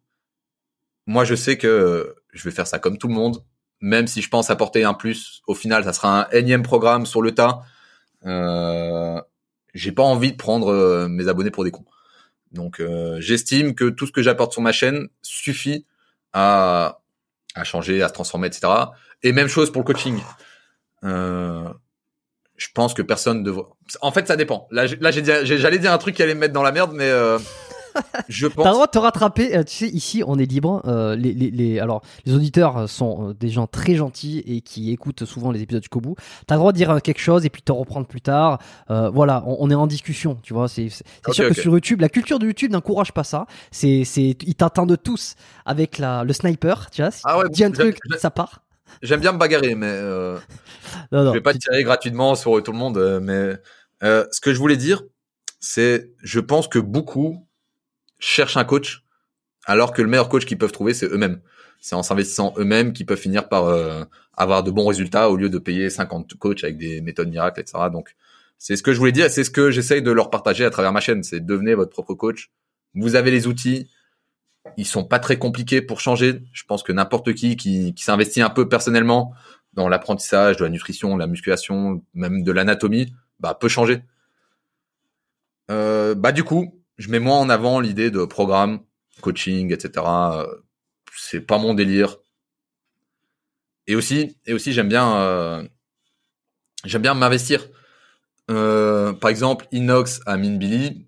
Moi, 1.08 1.26
je 1.26 1.36
sais 1.36 1.58
que 1.58 1.68
euh, 1.68 2.16
je 2.34 2.44
vais 2.44 2.52
faire 2.52 2.68
ça 2.68 2.80
comme 2.80 2.98
tout 2.98 3.08
le 3.08 3.14
monde, 3.14 3.44
même 3.82 4.08
si 4.08 4.22
je 4.22 4.30
pense 4.30 4.50
apporter 4.50 4.84
un 4.84 4.94
plus. 4.94 5.42
Au 5.48 5.56
final, 5.56 5.84
ça 5.84 5.94
sera 5.94 6.26
un 6.26 6.30
énième 6.32 6.64
programme 6.64 7.06
sur 7.06 7.22
le 7.22 7.34
tas. 7.34 7.62
Euh, 8.26 9.22
j'ai 9.74 9.92
pas 9.92 10.04
envie 10.04 10.32
de 10.32 10.38
prendre 10.38 10.68
euh, 10.68 11.08
mes 11.08 11.28
abonnés 11.28 11.52
pour 11.52 11.64
des 11.64 11.72
cons. 11.72 11.86
Donc, 12.52 12.80
euh, 12.80 13.20
j'estime 13.20 13.74
que 13.74 13.90
tout 13.90 14.06
ce 14.06 14.12
que 14.12 14.22
j'apporte 14.22 14.54
sur 14.54 14.62
ma 14.62 14.72
chaîne 14.72 15.08
suffit 15.22 15.86
à 16.34 17.00
à 17.56 17.64
changer, 17.64 18.02
à 18.02 18.08
se 18.08 18.14
transformer, 18.14 18.48
etc. 18.48 18.68
Et 19.22 19.32
même 19.32 19.48
chose 19.48 19.72
pour 19.72 19.82
le 19.82 19.86
coaching. 19.86 20.20
Euh, 21.04 21.70
je 22.56 22.68
pense 22.74 22.94
que 22.94 23.02
personne 23.02 23.44
devrait. 23.44 23.66
En 24.02 24.12
fait, 24.12 24.28
ça 24.28 24.36
dépend. 24.36 24.68
Là, 24.72 24.86
j'allais 24.88 25.80
dire 25.80 25.92
un 25.92 25.98
truc 25.98 26.16
qui 26.16 26.24
allait 26.24 26.36
me 26.36 26.40
mettre 26.40 26.54
dans 26.54 26.64
la 26.64 26.72
merde, 26.72 26.92
mais 26.94 27.10
euh, 27.10 27.38
je 28.30 28.48
pense. 28.48 28.64
T'as 28.64 28.70
le 28.70 28.74
droit 28.76 28.86
de 28.88 28.92
te 28.92 28.98
rattraper. 28.98 29.56
euh, 29.58 29.64
tu 29.64 29.74
sais, 29.76 29.88
ici, 29.88 30.24
on 30.26 30.38
est 30.40 30.46
libre. 30.46 30.82
Euh, 30.86 31.16
les, 31.16 31.34
les, 31.34 31.52
les, 31.52 31.80
alors, 31.80 32.02
les 32.26 32.34
auditeurs 32.34 32.90
sont 32.90 33.30
euh, 33.30 33.34
des 33.34 33.50
gens 33.50 33.68
très 33.68 33.96
gentils 33.96 34.40
et 34.46 34.62
qui 34.62 34.92
écoutent 34.92 35.26
souvent 35.26 35.52
les 35.52 35.62
épisodes 35.62 35.82
jusqu'au 35.84 36.02
bout. 36.02 36.16
T'as 36.48 36.56
le 36.56 36.60
droit 36.60 36.72
de 36.72 36.78
dire 36.78 37.02
quelque 37.02 37.20
chose 37.20 37.46
et 37.46 37.50
puis 37.50 37.62
te 37.62 37.72
reprendre 37.72 38.08
plus 38.08 38.22
tard. 38.22 38.60
Euh, 38.90 39.10
voilà, 39.10 39.44
on, 39.46 39.58
on 39.60 39.70
est 39.70 39.76
en 39.76 39.88
discussion, 39.88 40.38
tu 40.44 40.54
vois. 40.54 40.68
C'est 40.68 40.90
sûr 40.90 41.48
que 41.50 41.54
sur 41.54 41.72
YouTube, 41.74 42.02
la 42.02 42.10
culture 42.10 42.40
de 42.40 42.46
YouTube 42.46 42.72
n'encourage 42.72 43.12
pas 43.14 43.24
ça. 43.24 43.46
C'est, 43.72 44.04
c'est, 44.06 44.36
ils 44.44 44.56
t'attendent 44.56 44.98
tous 45.02 45.36
avec 45.66 45.98
la, 45.98 46.24
le 46.24 46.34
sniper, 46.34 46.90
tu 46.92 47.02
vois. 47.02 47.12
Si 47.12 47.22
Ah 47.26 47.38
ouais, 47.40 47.46
dis 47.50 47.64
un 47.64 47.72
truc, 47.72 47.98
ça 48.18 48.32
part. 48.32 48.64
J'aime 49.02 49.20
bien 49.22 49.32
me 49.32 49.38
bagarrer, 49.40 49.74
mais 49.76 49.88
euh, 49.90 50.38
Non, 51.12 51.26
je 51.28 51.32
vais 51.32 51.42
pas 51.42 51.54
tirer 51.54 51.84
gratuitement 51.84 52.36
sur 52.36 52.62
tout 52.62 52.72
le 52.72 52.78
monde. 52.78 53.20
mais 53.22 53.54
euh, 54.04 54.26
ce 54.32 54.40
que 54.42 54.54
je 54.54 54.60
voulais 54.60 54.78
dire, 54.78 55.02
c'est, 55.60 56.12
je 56.22 56.40
pense 56.40 56.68
que 56.68 56.78
beaucoup 56.80 57.48
cherchent 58.24 58.58
un 58.58 58.64
coach, 58.64 59.04
alors 59.66 59.94
que 59.94 60.02
le 60.02 60.08
meilleur 60.08 60.30
coach 60.30 60.46
qu'ils 60.46 60.58
peuvent 60.58 60.72
trouver, 60.72 60.94
c'est 60.94 61.08
eux-mêmes. 61.08 61.42
C'est 61.80 61.96
en 61.96 62.04
s'investissant 62.04 62.54
eux-mêmes 62.58 62.94
qu'ils 62.94 63.06
peuvent 63.06 63.20
finir 63.20 63.50
par 63.50 63.66
euh, 63.66 64.04
avoir 64.36 64.64
de 64.64 64.72
bons 64.72 64.88
résultats 64.88 65.30
au 65.30 65.36
lieu 65.36 65.50
de 65.50 65.58
payer 65.58 65.90
50 65.90 66.34
coachs 66.36 66.64
avec 66.64 66.78
des 66.78 67.02
méthodes 67.02 67.30
miracles, 67.30 67.60
etc. 67.60 67.90
Donc, 67.92 68.16
c'est 68.58 68.78
ce 68.78 68.84
que 68.84 68.94
je 68.94 69.00
voulais 69.00 69.12
dire, 69.12 69.30
c'est 69.30 69.44
ce 69.44 69.50
que 69.50 69.72
j'essaye 69.72 70.02
de 70.02 70.12
leur 70.12 70.30
partager 70.30 70.64
à 70.64 70.70
travers 70.70 70.94
ma 70.94 71.02
chaîne. 71.02 71.24
C'est 71.24 71.46
devenez 71.46 71.76
votre 71.76 71.92
propre 71.92 72.14
coach. 72.14 72.52
Vous 72.96 73.16
avez 73.16 73.32
les 73.32 73.48
outils. 73.48 73.90
Ils 74.78 74.86
sont 74.86 75.04
pas 75.04 75.20
très 75.20 75.38
compliqués 75.38 75.82
pour 75.82 76.00
changer. 76.00 76.42
Je 76.54 76.64
pense 76.64 76.84
que 76.84 76.94
n'importe 76.94 77.34
qui 77.34 77.58
qui, 77.58 77.94
qui 77.94 78.04
s'investit 78.04 78.42
un 78.42 78.50
peu 78.50 78.70
personnellement 78.70 79.34
dans 79.74 79.90
l'apprentissage 79.90 80.58
de 80.58 80.64
la 80.64 80.70
nutrition, 80.70 81.16
de 81.16 81.20
la 81.20 81.28
musculation, 81.28 82.02
même 82.14 82.44
de 82.44 82.52
l'anatomie, 82.54 83.14
bah 83.42 83.58
peut 83.60 83.68
changer. 83.68 84.02
Euh, 85.70 86.16
bah 86.16 86.32
du 86.32 86.46
coup, 86.46 86.83
je 86.98 87.10
mets 87.10 87.20
moins 87.20 87.40
en 87.40 87.50
avant 87.50 87.80
l'idée 87.80 88.12
de 88.12 88.26
programme, 88.26 88.80
coaching, 89.22 89.74
etc. 89.74 90.06
C'est 91.16 91.42
pas 91.42 91.58
mon 91.58 91.74
délire. 91.74 92.18
Et 93.88 93.96
aussi, 93.96 94.38
et 94.46 94.54
aussi 94.54 94.74
j'aime 94.74 94.90
bien, 94.90 95.18
euh, 95.18 95.64
j'aime 96.86 97.02
bien 97.02 97.14
m'investir. 97.14 97.68
Euh, 98.52 99.14
par 99.14 99.30
exemple, 99.30 99.68
Inox 99.72 100.22
à 100.26 100.38
Minbilly, 100.38 101.06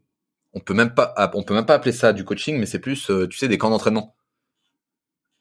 on 0.54 0.60
peut 0.60 0.74
même 0.74 0.94
pas, 0.94 1.14
on 1.34 1.44
peut 1.44 1.54
même 1.54 1.66
pas 1.66 1.76
appeler 1.76 1.92
ça 1.92 2.14
du 2.14 2.24
coaching, 2.26 2.58
mais 2.58 2.66
c'est 2.66 2.80
plus, 2.80 3.10
euh, 3.10 3.28
tu 3.28 3.38
sais, 3.38 3.48
des 3.48 3.58
camps 3.58 3.70
d'entraînement. 3.70 4.16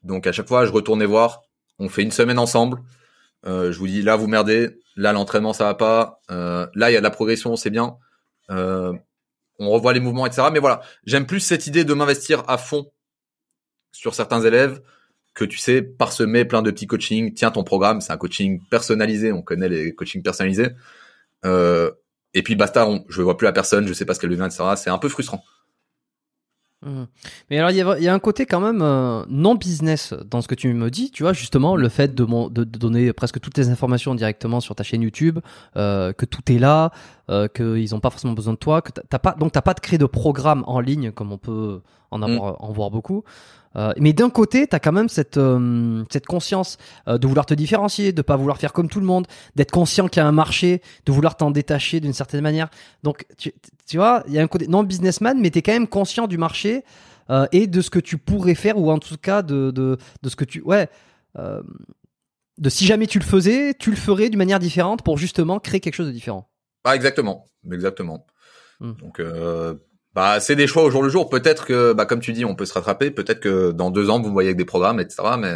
Donc 0.03 0.27
à 0.27 0.31
chaque 0.31 0.47
fois, 0.47 0.65
je 0.65 0.71
retournais 0.71 1.05
voir. 1.05 1.43
On 1.79 1.89
fait 1.89 2.03
une 2.03 2.11
semaine 2.11 2.39
ensemble. 2.39 2.79
Je 3.43 3.77
vous 3.77 3.87
dis 3.87 4.01
là, 4.01 4.15
vous 4.15 4.27
merdez. 4.27 4.79
Là, 4.95 5.13
l'entraînement, 5.13 5.53
ça 5.53 5.65
va 5.65 5.75
pas. 5.75 6.21
Là, 6.29 6.89
il 6.89 6.93
y 6.93 6.95
a 6.95 6.99
de 6.99 7.03
la 7.03 7.11
progression, 7.11 7.55
c'est 7.55 7.69
bien. 7.69 7.97
On 9.59 9.69
revoit 9.69 9.93
les 9.93 9.99
mouvements, 9.99 10.25
etc. 10.25 10.47
Mais 10.51 10.59
voilà, 10.59 10.81
j'aime 11.05 11.25
plus 11.25 11.39
cette 11.39 11.67
idée 11.67 11.83
de 11.85 11.93
m'investir 11.93 12.43
à 12.47 12.57
fond 12.57 12.91
sur 13.91 14.13
certains 14.13 14.41
élèves 14.41 14.81
que 15.33 15.45
tu 15.45 15.57
sais 15.57 15.81
parsemer 15.81 16.45
plein 16.45 16.61
de 16.61 16.71
petits 16.71 16.87
coachings. 16.87 17.33
Tiens, 17.33 17.51
ton 17.51 17.63
programme, 17.63 18.01
c'est 18.01 18.13
un 18.13 18.17
coaching 18.17 18.61
personnalisé. 18.69 19.31
On 19.31 19.41
connaît 19.41 19.69
les 19.69 19.93
coachings 19.93 20.23
personnalisés. 20.23 20.69
Euh, 21.45 21.91
et 22.33 22.43
puis 22.43 22.55
basta, 22.55 22.87
on, 22.87 23.05
je 23.09 23.21
vois 23.21 23.37
plus 23.37 23.45
la 23.45 23.53
personne, 23.53 23.87
je 23.87 23.93
sais 23.93 24.05
pas 24.05 24.13
ce 24.13 24.19
qu'elle 24.19 24.29
devient, 24.29 24.45
etc. 24.45 24.63
C'est 24.75 24.89
un 24.89 24.97
peu 24.97 25.09
frustrant. 25.09 25.43
Mhm. 26.85 27.07
Mais 27.49 27.57
alors, 27.57 27.71
il 27.71 27.75
y, 27.77 28.03
y 28.03 28.07
a 28.07 28.13
un 28.13 28.19
côté 28.19 28.45
quand 28.45 28.59
même 28.59 28.81
euh, 28.83 29.23
non 29.27 29.55
business 29.55 30.13
dans 30.29 30.41
ce 30.41 30.47
que 30.47 30.53
tu 30.53 30.71
me 30.73 30.91
dis, 30.91 31.09
tu 31.09 31.23
vois, 31.23 31.33
justement, 31.33 31.75
le 31.75 31.89
fait 31.89 32.13
de, 32.13 32.23
mon- 32.23 32.47
de, 32.47 32.63
de 32.63 32.77
donner 32.77 33.11
presque 33.11 33.39
toutes 33.39 33.57
les 33.57 33.69
informations 33.69 34.13
directement 34.13 34.59
sur 34.59 34.75
ta 34.75 34.83
chaîne 34.83 35.01
YouTube, 35.01 35.39
euh, 35.77 36.13
que 36.13 36.25
tout 36.25 36.41
est 36.51 36.59
là, 36.59 36.91
euh, 37.31 37.47
qu'ils 37.47 37.89
n'ont 37.91 37.99
pas 37.99 38.11
forcément 38.11 38.33
besoin 38.33 38.53
de 38.53 38.59
toi, 38.59 38.83
que 38.83 38.91
t'as 38.91 39.17
pas, 39.19 39.31
donc 39.39 39.51
t'as 39.51 39.63
pas 39.63 39.73
de 39.73 39.79
créer 39.79 39.97
de 39.97 40.05
programme 40.05 40.63
en 40.67 40.79
ligne 40.79 41.11
comme 41.11 41.31
on 41.31 41.39
peut 41.39 41.81
en 42.15 42.21
avoir, 42.21 42.63
en 42.63 42.71
voir 42.71 42.89
beaucoup. 42.91 43.23
Euh, 43.75 43.93
mais 43.97 44.13
d'un 44.13 44.29
côté, 44.29 44.67
tu 44.67 44.75
as 44.75 44.79
quand 44.79 44.91
même 44.91 45.09
cette, 45.09 45.37
euh, 45.37 46.03
cette 46.09 46.25
conscience 46.25 46.77
euh, 47.07 47.17
de 47.17 47.27
vouloir 47.27 47.45
te 47.45 47.53
différencier, 47.53 48.13
de 48.13 48.21
pas 48.21 48.37
vouloir 48.37 48.57
faire 48.57 48.73
comme 48.73 48.89
tout 48.89 48.99
le 48.99 49.05
monde, 49.05 49.27
d'être 49.55 49.71
conscient 49.71 50.07
qu'il 50.07 50.21
y 50.21 50.23
a 50.23 50.27
un 50.27 50.31
marché, 50.31 50.81
de 51.05 51.11
vouloir 51.11 51.35
t'en 51.35 51.51
détacher 51.51 51.99
d'une 51.99 52.13
certaine 52.13 52.41
manière. 52.41 52.69
Donc, 53.03 53.25
tu, 53.37 53.53
tu 53.85 53.97
vois, 53.97 54.23
il 54.27 54.33
y 54.33 54.39
a 54.39 54.41
un 54.41 54.47
côté 54.47 54.67
non 54.67 54.83
businessman, 54.83 55.39
mais 55.39 55.51
tu 55.51 55.59
es 55.59 55.61
quand 55.61 55.73
même 55.73 55.87
conscient 55.87 56.27
du 56.27 56.37
marché 56.37 56.83
et 57.51 57.65
de 57.65 57.81
ce 57.81 57.89
que 57.89 57.97
tu 57.97 58.19
pourrais 58.19 58.53
faire, 58.53 58.77
ou 58.77 58.91
en 58.91 58.99
tout 58.99 59.17
cas 59.17 59.41
de, 59.41 59.71
de, 59.71 59.97
de 60.21 60.29
ce 60.29 60.35
que 60.35 60.45
tu... 60.45 60.61
Ouais. 60.61 60.87
de 61.35 62.69
si 62.69 62.85
jamais 62.85 63.07
tu 63.07 63.17
le 63.17 63.25
faisais, 63.25 63.73
tu 63.73 63.89
le 63.89 63.95
ferais 63.95 64.29
d'une 64.29 64.37
manière 64.37 64.59
différente 64.59 65.01
pour 65.01 65.17
justement 65.17 65.59
créer 65.59 65.79
quelque 65.79 65.95
chose 65.95 66.05
de 66.05 66.11
différent. 66.11 66.51
Ah, 66.83 66.95
exactement, 66.95 67.47
exactement. 67.71 68.27
Hmm. 68.79 68.93
Donc, 69.01 69.19
bah, 70.15 70.39
c'est 70.39 70.55
des 70.55 70.65
choix 70.65 70.83
au 70.83 70.89
jour 70.89 71.03
le 71.03 71.09
jour. 71.09 71.29
Peut-être 71.29 71.65
que, 71.65 71.93
bah, 71.93 72.05
comme 72.05 72.21
tu 72.21 72.33
dis, 72.33 72.45
on 72.45 72.55
peut 72.55 72.65
se 72.65 72.73
rattraper. 72.73 73.11
Peut-être 73.11 73.39
que 73.41 73.71
dans 73.71 73.91
deux 73.91 74.09
ans, 74.09 74.19
vous 74.19 74.29
me 74.29 74.33
voyez 74.33 74.49
avec 74.49 74.57
des 74.57 74.65
programmes, 74.65 74.99
etc. 74.99 75.35
Mais 75.37 75.53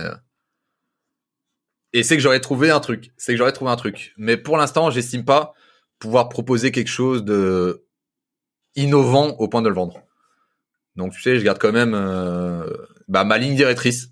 et 1.94 2.04
c'est 2.04 2.16
que 2.16 2.22
j'aurais 2.22 2.40
trouvé 2.40 2.70
un 2.70 2.80
truc. 2.80 3.12
C'est 3.18 3.34
que 3.34 3.38
j'aurais 3.38 3.52
trouvé 3.52 3.72
un 3.72 3.76
truc. 3.76 4.14
Mais 4.18 4.38
pour 4.38 4.58
l'instant, 4.58 4.92
j'estime 4.92 5.26
pas 5.26 5.54
pouvoir 5.98 6.30
proposer 6.30 6.72
quelque 6.72 6.90
chose 6.90 7.24
de 7.24 7.86
innovant 8.76 9.30
au 9.40 9.48
point 9.48 9.62
de 9.62 9.70
le 9.70 9.76
vendre. 9.76 10.02
Donc 10.96 11.14
tu 11.14 11.22
sais, 11.22 11.38
je 11.38 11.44
garde 11.44 11.58
quand 11.58 11.72
même 11.72 11.94
euh, 11.96 12.70
bah, 13.08 13.24
ma 13.24 13.38
ligne 13.38 13.56
directrice, 13.56 14.10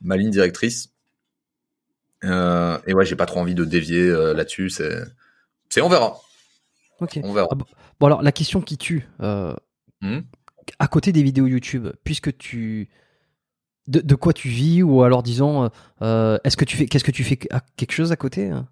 ma 0.00 0.16
ligne 0.16 0.30
directrice. 0.30 0.90
Euh, 2.24 2.78
et 2.86 2.94
ouais, 2.94 3.04
j'ai 3.04 3.16
pas 3.16 3.26
trop 3.26 3.40
envie 3.40 3.54
de 3.54 3.64
dévier 3.64 4.00
euh, 4.00 4.32
là-dessus. 4.32 4.70
C'est, 4.70 5.02
c'est 5.68 5.82
on 5.82 5.88
verra. 5.88 6.20
Ok. 7.00 7.20
On 7.22 7.32
verra. 7.32 7.48
Ah 7.50 7.54
bon, 7.54 7.66
bon, 8.00 8.06
alors 8.06 8.22
la 8.22 8.32
question 8.32 8.62
qui 8.62 8.78
tue, 8.78 9.06
Hmm. 10.04 10.20
à 10.78 10.86
côté 10.88 11.12
des 11.12 11.22
vidéos 11.22 11.46
YouTube, 11.46 11.88
puisque 12.04 12.36
tu 12.36 12.88
de, 13.86 14.00
de 14.00 14.14
quoi 14.14 14.32
tu 14.34 14.48
vis 14.48 14.82
ou 14.82 15.02
alors 15.02 15.22
disons, 15.22 15.70
euh, 16.02 16.38
est-ce 16.44 16.56
que 16.58 16.64
tu 16.66 16.76
fais, 16.76 16.86
qu'est-ce 16.86 17.04
que 17.04 17.10
tu 17.10 17.24
fais 17.24 17.38
à- 17.50 17.62
quelque 17.76 17.92
chose 17.92 18.12
à 18.12 18.16
côté 18.16 18.50
hein? 18.50 18.68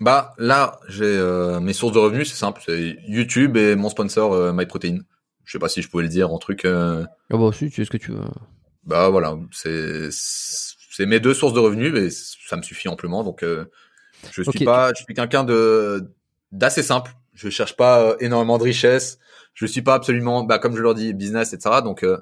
Bah 0.00 0.34
là, 0.38 0.80
j'ai 0.88 1.04
euh, 1.04 1.60
mes 1.60 1.72
sources 1.74 1.92
de 1.92 1.98
revenus, 1.98 2.28
c'est 2.30 2.36
simple, 2.36 2.62
c'est 2.64 2.96
YouTube 3.06 3.56
et 3.56 3.76
mon 3.76 3.88
sponsor 3.90 4.32
euh, 4.32 4.52
MyProtein. 4.52 4.98
Je 5.44 5.52
sais 5.52 5.58
pas 5.58 5.68
si 5.68 5.82
je 5.82 5.88
pouvais 5.90 6.02
le 6.04 6.08
dire 6.08 6.32
en 6.32 6.38
truc. 6.38 6.64
euh, 6.64 7.04
Ah 7.30 7.36
bah 7.36 7.44
aussi, 7.44 7.68
tu 7.68 7.76
sais 7.76 7.84
ce 7.84 7.90
que 7.90 7.98
tu 7.98 8.10
veux. 8.12 8.20
bah 8.84 9.10
voilà, 9.10 9.36
c'est 9.52 10.08
c'est 10.10 11.06
mes 11.06 11.20
deux 11.20 11.34
sources 11.34 11.52
de 11.54 11.60
revenus 11.60 11.94
et 11.96 12.10
ça 12.48 12.56
me 12.56 12.62
suffit 12.62 12.88
amplement. 12.88 13.22
Donc 13.24 13.42
euh, 13.42 13.66
je 14.32 14.42
suis 14.42 14.64
pas, 14.64 14.92
je 14.96 15.02
suis 15.04 15.14
quelqu'un 15.14 15.44
de 15.44 16.10
d'assez 16.50 16.82
simple. 16.82 17.12
Je 17.34 17.48
cherche 17.48 17.76
pas 17.76 18.00
euh, 18.02 18.16
énormément 18.20 18.58
de 18.58 18.64
richesse. 18.64 19.18
Je 19.54 19.66
suis 19.66 19.82
pas 19.82 19.94
absolument, 19.94 20.44
bah 20.44 20.58
comme 20.58 20.76
je 20.76 20.82
leur 20.82 20.94
dis, 20.94 21.12
business, 21.12 21.52
etc. 21.52 21.76
Donc 21.82 22.04
euh, 22.04 22.18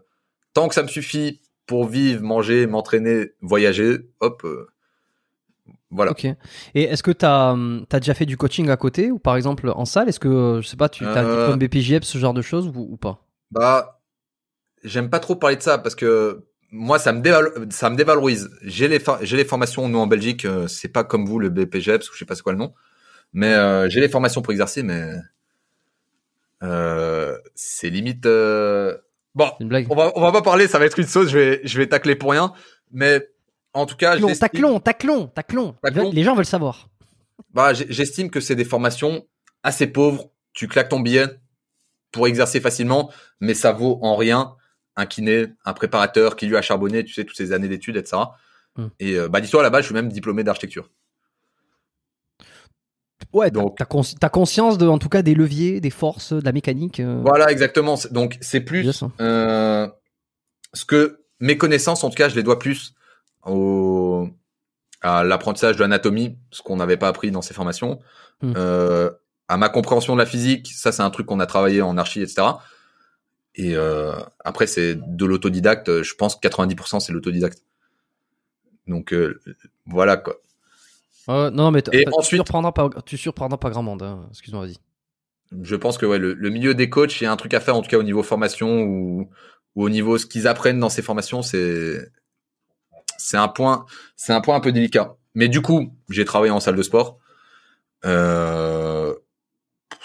tant 0.53 0.69
que 0.69 0.75
ça 0.75 0.83
me 0.83 0.89
suffit 0.89 1.41
pour 1.67 1.87
vivre, 1.87 2.23
manger, 2.23 2.67
m'entraîner, 2.67 3.33
voyager, 3.41 3.99
hop, 4.21 4.43
euh, 4.45 4.67
voilà. 5.91 6.13
Ok. 6.13 6.25
Et 6.25 6.83
est-ce 6.85 7.03
que 7.03 7.11
tu 7.11 7.25
as, 7.27 7.57
déjà 7.99 8.15
fait 8.15 8.27
du 8.27 8.37
coaching 8.37 8.69
à 8.71 8.77
côté 8.77 9.11
ou 9.11 9.19
par 9.19 9.37
exemple 9.37 9.69
en 9.75 9.85
salle? 9.85 10.09
Est-ce 10.09 10.21
que, 10.21 10.61
je 10.63 10.69
sais 10.69 10.77
pas, 10.77 10.89
tu 10.89 11.05
as 11.05 11.25
Euh. 11.25 11.49
comme 11.49 11.59
BPJF, 11.59 12.05
ce 12.05 12.19
genre 12.19 12.35
de 12.35 12.43
choses 12.43 12.69
ou, 12.69 12.89
ou 12.93 12.97
pas? 12.97 13.27
Bah, 13.51 14.01
j'aime 14.85 15.11
pas 15.11 15.19
trop 15.19 15.35
parler 15.35 15.57
de 15.57 15.63
ça 15.63 15.79
parce 15.79 15.97
que 15.97 16.47
moi, 16.71 17.01
ça 17.01 17.13
me, 17.13 17.23
ça 17.71 17.91
me 17.91 17.97
dévalorise. 17.97 18.51
J'ai 18.63 18.87
les, 18.87 19.01
j'ai 19.23 19.37
les 19.37 19.45
formations, 19.45 19.89
nous 19.89 19.99
en 19.99 20.07
Belgique, 20.07 20.45
euh, 20.45 20.69
c'est 20.69 20.89
pas 20.89 21.03
comme 21.03 21.27
vous, 21.27 21.41
le 21.41 21.49
BPGEPS, 21.49 22.09
ou 22.09 22.13
je 22.15 22.19
sais 22.19 22.25
pas 22.25 22.37
c'est 22.37 22.43
quoi 22.43 22.53
le 22.53 22.59
nom. 22.59 22.73
Mais 23.33 23.53
euh, 23.55 23.89
j'ai 23.89 24.01
les 24.01 24.09
formations 24.09 24.43
pour 24.43 24.53
exercer, 24.53 24.85
mais 24.85 25.11
euh, 26.63 27.37
c'est 27.55 27.91
limite... 27.91 28.27
euh, 28.27 28.97
Bon, 29.35 29.47
C'est 29.59 29.63
une 29.63 29.69
blague 29.69 29.87
on 29.91 29.95
va, 29.95 30.11
on 30.17 30.21
va 30.21 30.33
pas 30.33 30.43
parler, 30.43 30.67
ça 30.67 30.79
va 30.81 30.87
être 30.87 30.99
une 30.99 31.07
sauce, 31.07 31.29
je 31.29 31.39
vais, 31.39 31.61
je 31.65 31.79
vais 31.79 31.87
tacler 31.87 32.17
pour 32.17 32.33
rien. 32.33 32.53
Mais 32.91 33.29
en 33.75 33.87
tout 33.87 33.95
cas, 33.97 34.13
Taclon, 34.15 34.29
j'estime- 34.29 34.41
taclon, 34.41 34.81
taclon, 34.81 35.27
taclon. 35.29 35.73
Taclon. 35.83 36.11
Les 36.13 36.25
gens 36.25 36.35
veulent 36.35 36.45
savoir. 36.45 36.89
bah, 37.55 37.73
j'estime 37.73 38.29
que 38.31 38.41
c'est 38.41 38.57
des 38.57 38.65
formations 38.65 39.25
assez 39.63 39.87
pauvres. 39.87 40.31
Tu 40.53 40.67
claques 40.67 40.89
ton 40.89 40.99
billet 40.99 41.27
pour 42.11 42.27
exercer 42.27 42.61
facilement, 42.61 43.13
mais 43.39 43.55
ça 43.55 43.71
vaut 43.71 44.01
en 44.03 44.17
rien 44.17 44.57
un 44.97 45.07
kiné, 45.07 45.47
un 45.65 45.73
préparateur 45.75 46.35
qui 46.35 46.47
lui 46.47 46.57
a 46.57 46.63
charbonné, 46.63 47.05
tu 47.05 47.13
sais, 47.15 47.25
toutes 47.25 47.37
ces 47.37 47.53
années 47.53 47.69
d'études, 47.69 47.97
etc. 47.97 48.17
Hmm. 48.77 48.89
Et 48.99 49.15
euh, 49.15 49.29
bah, 49.29 49.41
dis-toi, 49.41 49.63
là-bas, 49.63 49.81
je 49.81 49.87
suis 49.87 49.95
même 49.95 50.09
diplômé 50.09 50.43
d'architecture. 50.43 50.91
Ouais, 53.33 53.51
Donc- 53.51 53.77
t'as 53.79 53.85
consci- 53.85 54.17
t'as 54.19 54.29
conscience 54.29 54.77
de, 54.79 54.87
en 54.89 54.99
tout 54.99 55.09
cas, 55.09 55.23
des 55.23 55.35
leviers, 55.35 55.81
des 55.81 55.91
forces, 55.91 56.33
de 56.33 56.45
la 56.45 56.53
mécanique. 56.53 56.99
euh, 57.01 57.21
Voilà, 57.23 57.51
exactement. 57.53 57.97
Donc, 58.11 58.37
c'est 58.41 58.61
plus 58.61 58.91
ça. 58.93 59.11
euh, 59.21 59.89
ce 60.75 60.85
que 60.85 61.21
mes 61.39 61.57
connaissances, 61.57 62.03
en 62.05 62.11
tout 62.11 62.17
cas, 62.17 62.29
je 62.29 62.35
les 62.37 62.43
dois 62.43 62.59
plus 62.59 62.95
au 63.47 64.29
à 65.03 65.25
l'apprentissage 65.25 65.77
de 65.77 65.81
l'anatomie, 65.81 66.37
ce 66.51 66.61
qu'on 66.61 66.77
n'avait 66.77 66.99
pas 66.99 67.09
appris 67.09 67.31
dans 67.31 67.41
ces 67.41 67.55
formations, 67.55 68.01
Hmm. 68.43 68.53
euh, 68.57 69.11
à 69.49 69.57
ma 69.57 69.69
compréhension 69.71 70.15
de 70.15 70.19
la 70.21 70.27
physique, 70.27 70.71
ça 70.75 70.93
c'est 70.93 71.03
un 71.03 71.09
truc 71.11 71.27
qu'on 71.27 71.41
a 71.41 71.47
travaillé 71.47 71.81
en 71.83 71.97
archi, 71.97 72.21
etc. 72.21 72.43
Et 73.55 73.75
euh, 73.77 74.13
après 74.45 74.67
c'est 74.67 74.95
de 74.97 75.25
l'autodidacte, 75.25 76.03
je 76.03 76.15
pense 76.15 76.37
que 76.37 76.41
90% 76.47 77.01
c'est 77.01 77.13
l'autodidacte. 77.15 77.63
Donc 78.87 79.13
euh, 79.15 79.41
voilà 79.87 80.17
quoi. 80.19 80.37
Euh, 81.31 81.51
non, 81.51 81.71
mais 81.71 81.83
Et 81.93 82.05
ensuite- 82.13 82.31
tu 82.31 82.37
surprendras 82.37 82.73
pas, 82.73 82.91
tu 83.07 83.17
surprendras 83.17 83.57
pas 83.59 83.71
grand 83.71 83.83
monde. 83.83 84.03
hein. 84.03 84.27
Excuse-moi, 84.31 84.67
vas-y. 84.67 84.77
Je 85.63 85.77
pense 85.77 85.97
que 85.99 86.07
ouais, 86.07 86.19
le, 86.19 86.35
le 86.35 86.51
milieu 86.51 86.75
des 86.75 86.89
coachs, 86.91 87.21
il 87.21 87.25
y 87.25 87.27
a 87.27 87.33
un 87.33 87.37
truc 87.37 87.55
à 87.55 87.61
faire 87.61 87.75
en 87.77 87.83
tout 87.83 87.89
cas 87.89 87.99
au 87.99 88.03
niveau 88.03 88.23
formation 88.23 88.83
ou, 88.83 89.29
ou 89.75 89.85
au 89.85 89.89
niveau 89.89 90.17
ce 90.19 90.27
qu'ils 90.27 90.47
apprennent 90.47 90.79
dans 90.81 90.89
ces 90.89 91.03
formations, 91.03 91.43
c'est 91.43 91.99
c'est 93.19 93.37
un 93.37 93.49
point 93.49 93.85
c'est 94.17 94.33
un 94.33 94.41
point 94.41 94.55
un 94.57 94.61
peu 94.61 94.73
délicat. 94.73 95.17
Mais 95.35 95.49
du 95.49 95.61
coup, 95.63 95.95
j'ai 96.09 96.25
travaillé 96.25 96.51
en 96.53 96.61
salle 96.61 96.77
de 96.77 96.83
sport. 96.83 97.19
Euh, 98.05 99.15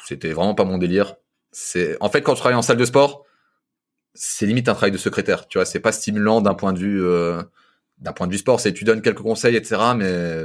c'était 0.06 0.34
vraiment 0.34 0.56
pas 0.56 0.66
mon 0.66 0.78
délire. 0.78 1.16
C'est 1.52 1.98
en 2.02 2.10
fait 2.10 2.22
quand 2.22 2.34
tu 2.34 2.40
travailles 2.40 2.58
en 2.58 2.62
salle 2.62 2.78
de 2.78 2.86
sport, 2.86 3.24
c'est 4.14 4.46
limite 4.46 4.68
un 4.70 4.74
travail 4.74 4.92
de 4.92 4.98
secrétaire. 4.98 5.48
Tu 5.48 5.58
vois, 5.58 5.66
c'est 5.66 5.80
pas 5.80 5.92
stimulant 5.92 6.42
d'un 6.42 6.54
point 6.56 6.74
de 6.74 6.80
vue 6.80 7.04
euh, 7.04 7.42
d'un 8.00 8.14
point 8.14 8.28
de 8.28 8.32
vue 8.32 8.38
sport. 8.40 8.60
C'est 8.60 8.74
tu 8.74 8.84
donnes 8.84 9.02
quelques 9.02 9.22
conseils, 9.22 9.56
etc. 9.56 9.94
Mais 9.96 10.44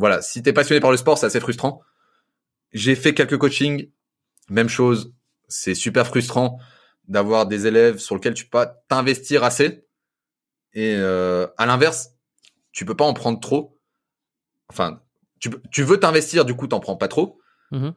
voilà, 0.00 0.22
si 0.22 0.42
t'es 0.42 0.52
passionné 0.54 0.80
par 0.80 0.90
le 0.90 0.96
sport, 0.96 1.18
c'est 1.18 1.26
assez 1.26 1.40
frustrant. 1.40 1.82
J'ai 2.72 2.94
fait 2.94 3.12
quelques 3.12 3.36
coachings, 3.36 3.90
même 4.48 4.68
chose. 4.68 5.12
C'est 5.46 5.74
super 5.74 6.06
frustrant 6.06 6.58
d'avoir 7.06 7.46
des 7.46 7.66
élèves 7.66 7.98
sur 7.98 8.14
lesquels 8.14 8.32
tu 8.34 8.44
peux 8.44 8.50
pas 8.50 8.66
t'investir 8.88 9.44
assez. 9.44 9.84
Et 10.72 10.94
euh, 10.96 11.46
à 11.58 11.66
l'inverse, 11.66 12.14
tu 12.72 12.86
peux 12.86 12.96
pas 12.96 13.04
en 13.04 13.12
prendre 13.12 13.40
trop. 13.40 13.78
Enfin, 14.68 15.02
tu, 15.38 15.82
veux 15.82 16.00
t'investir, 16.00 16.44
du 16.44 16.54
coup, 16.54 16.66
t'en 16.66 16.80
prends 16.80 16.96
pas 16.96 17.08
trop, 17.08 17.38
Mhm. 17.70 17.92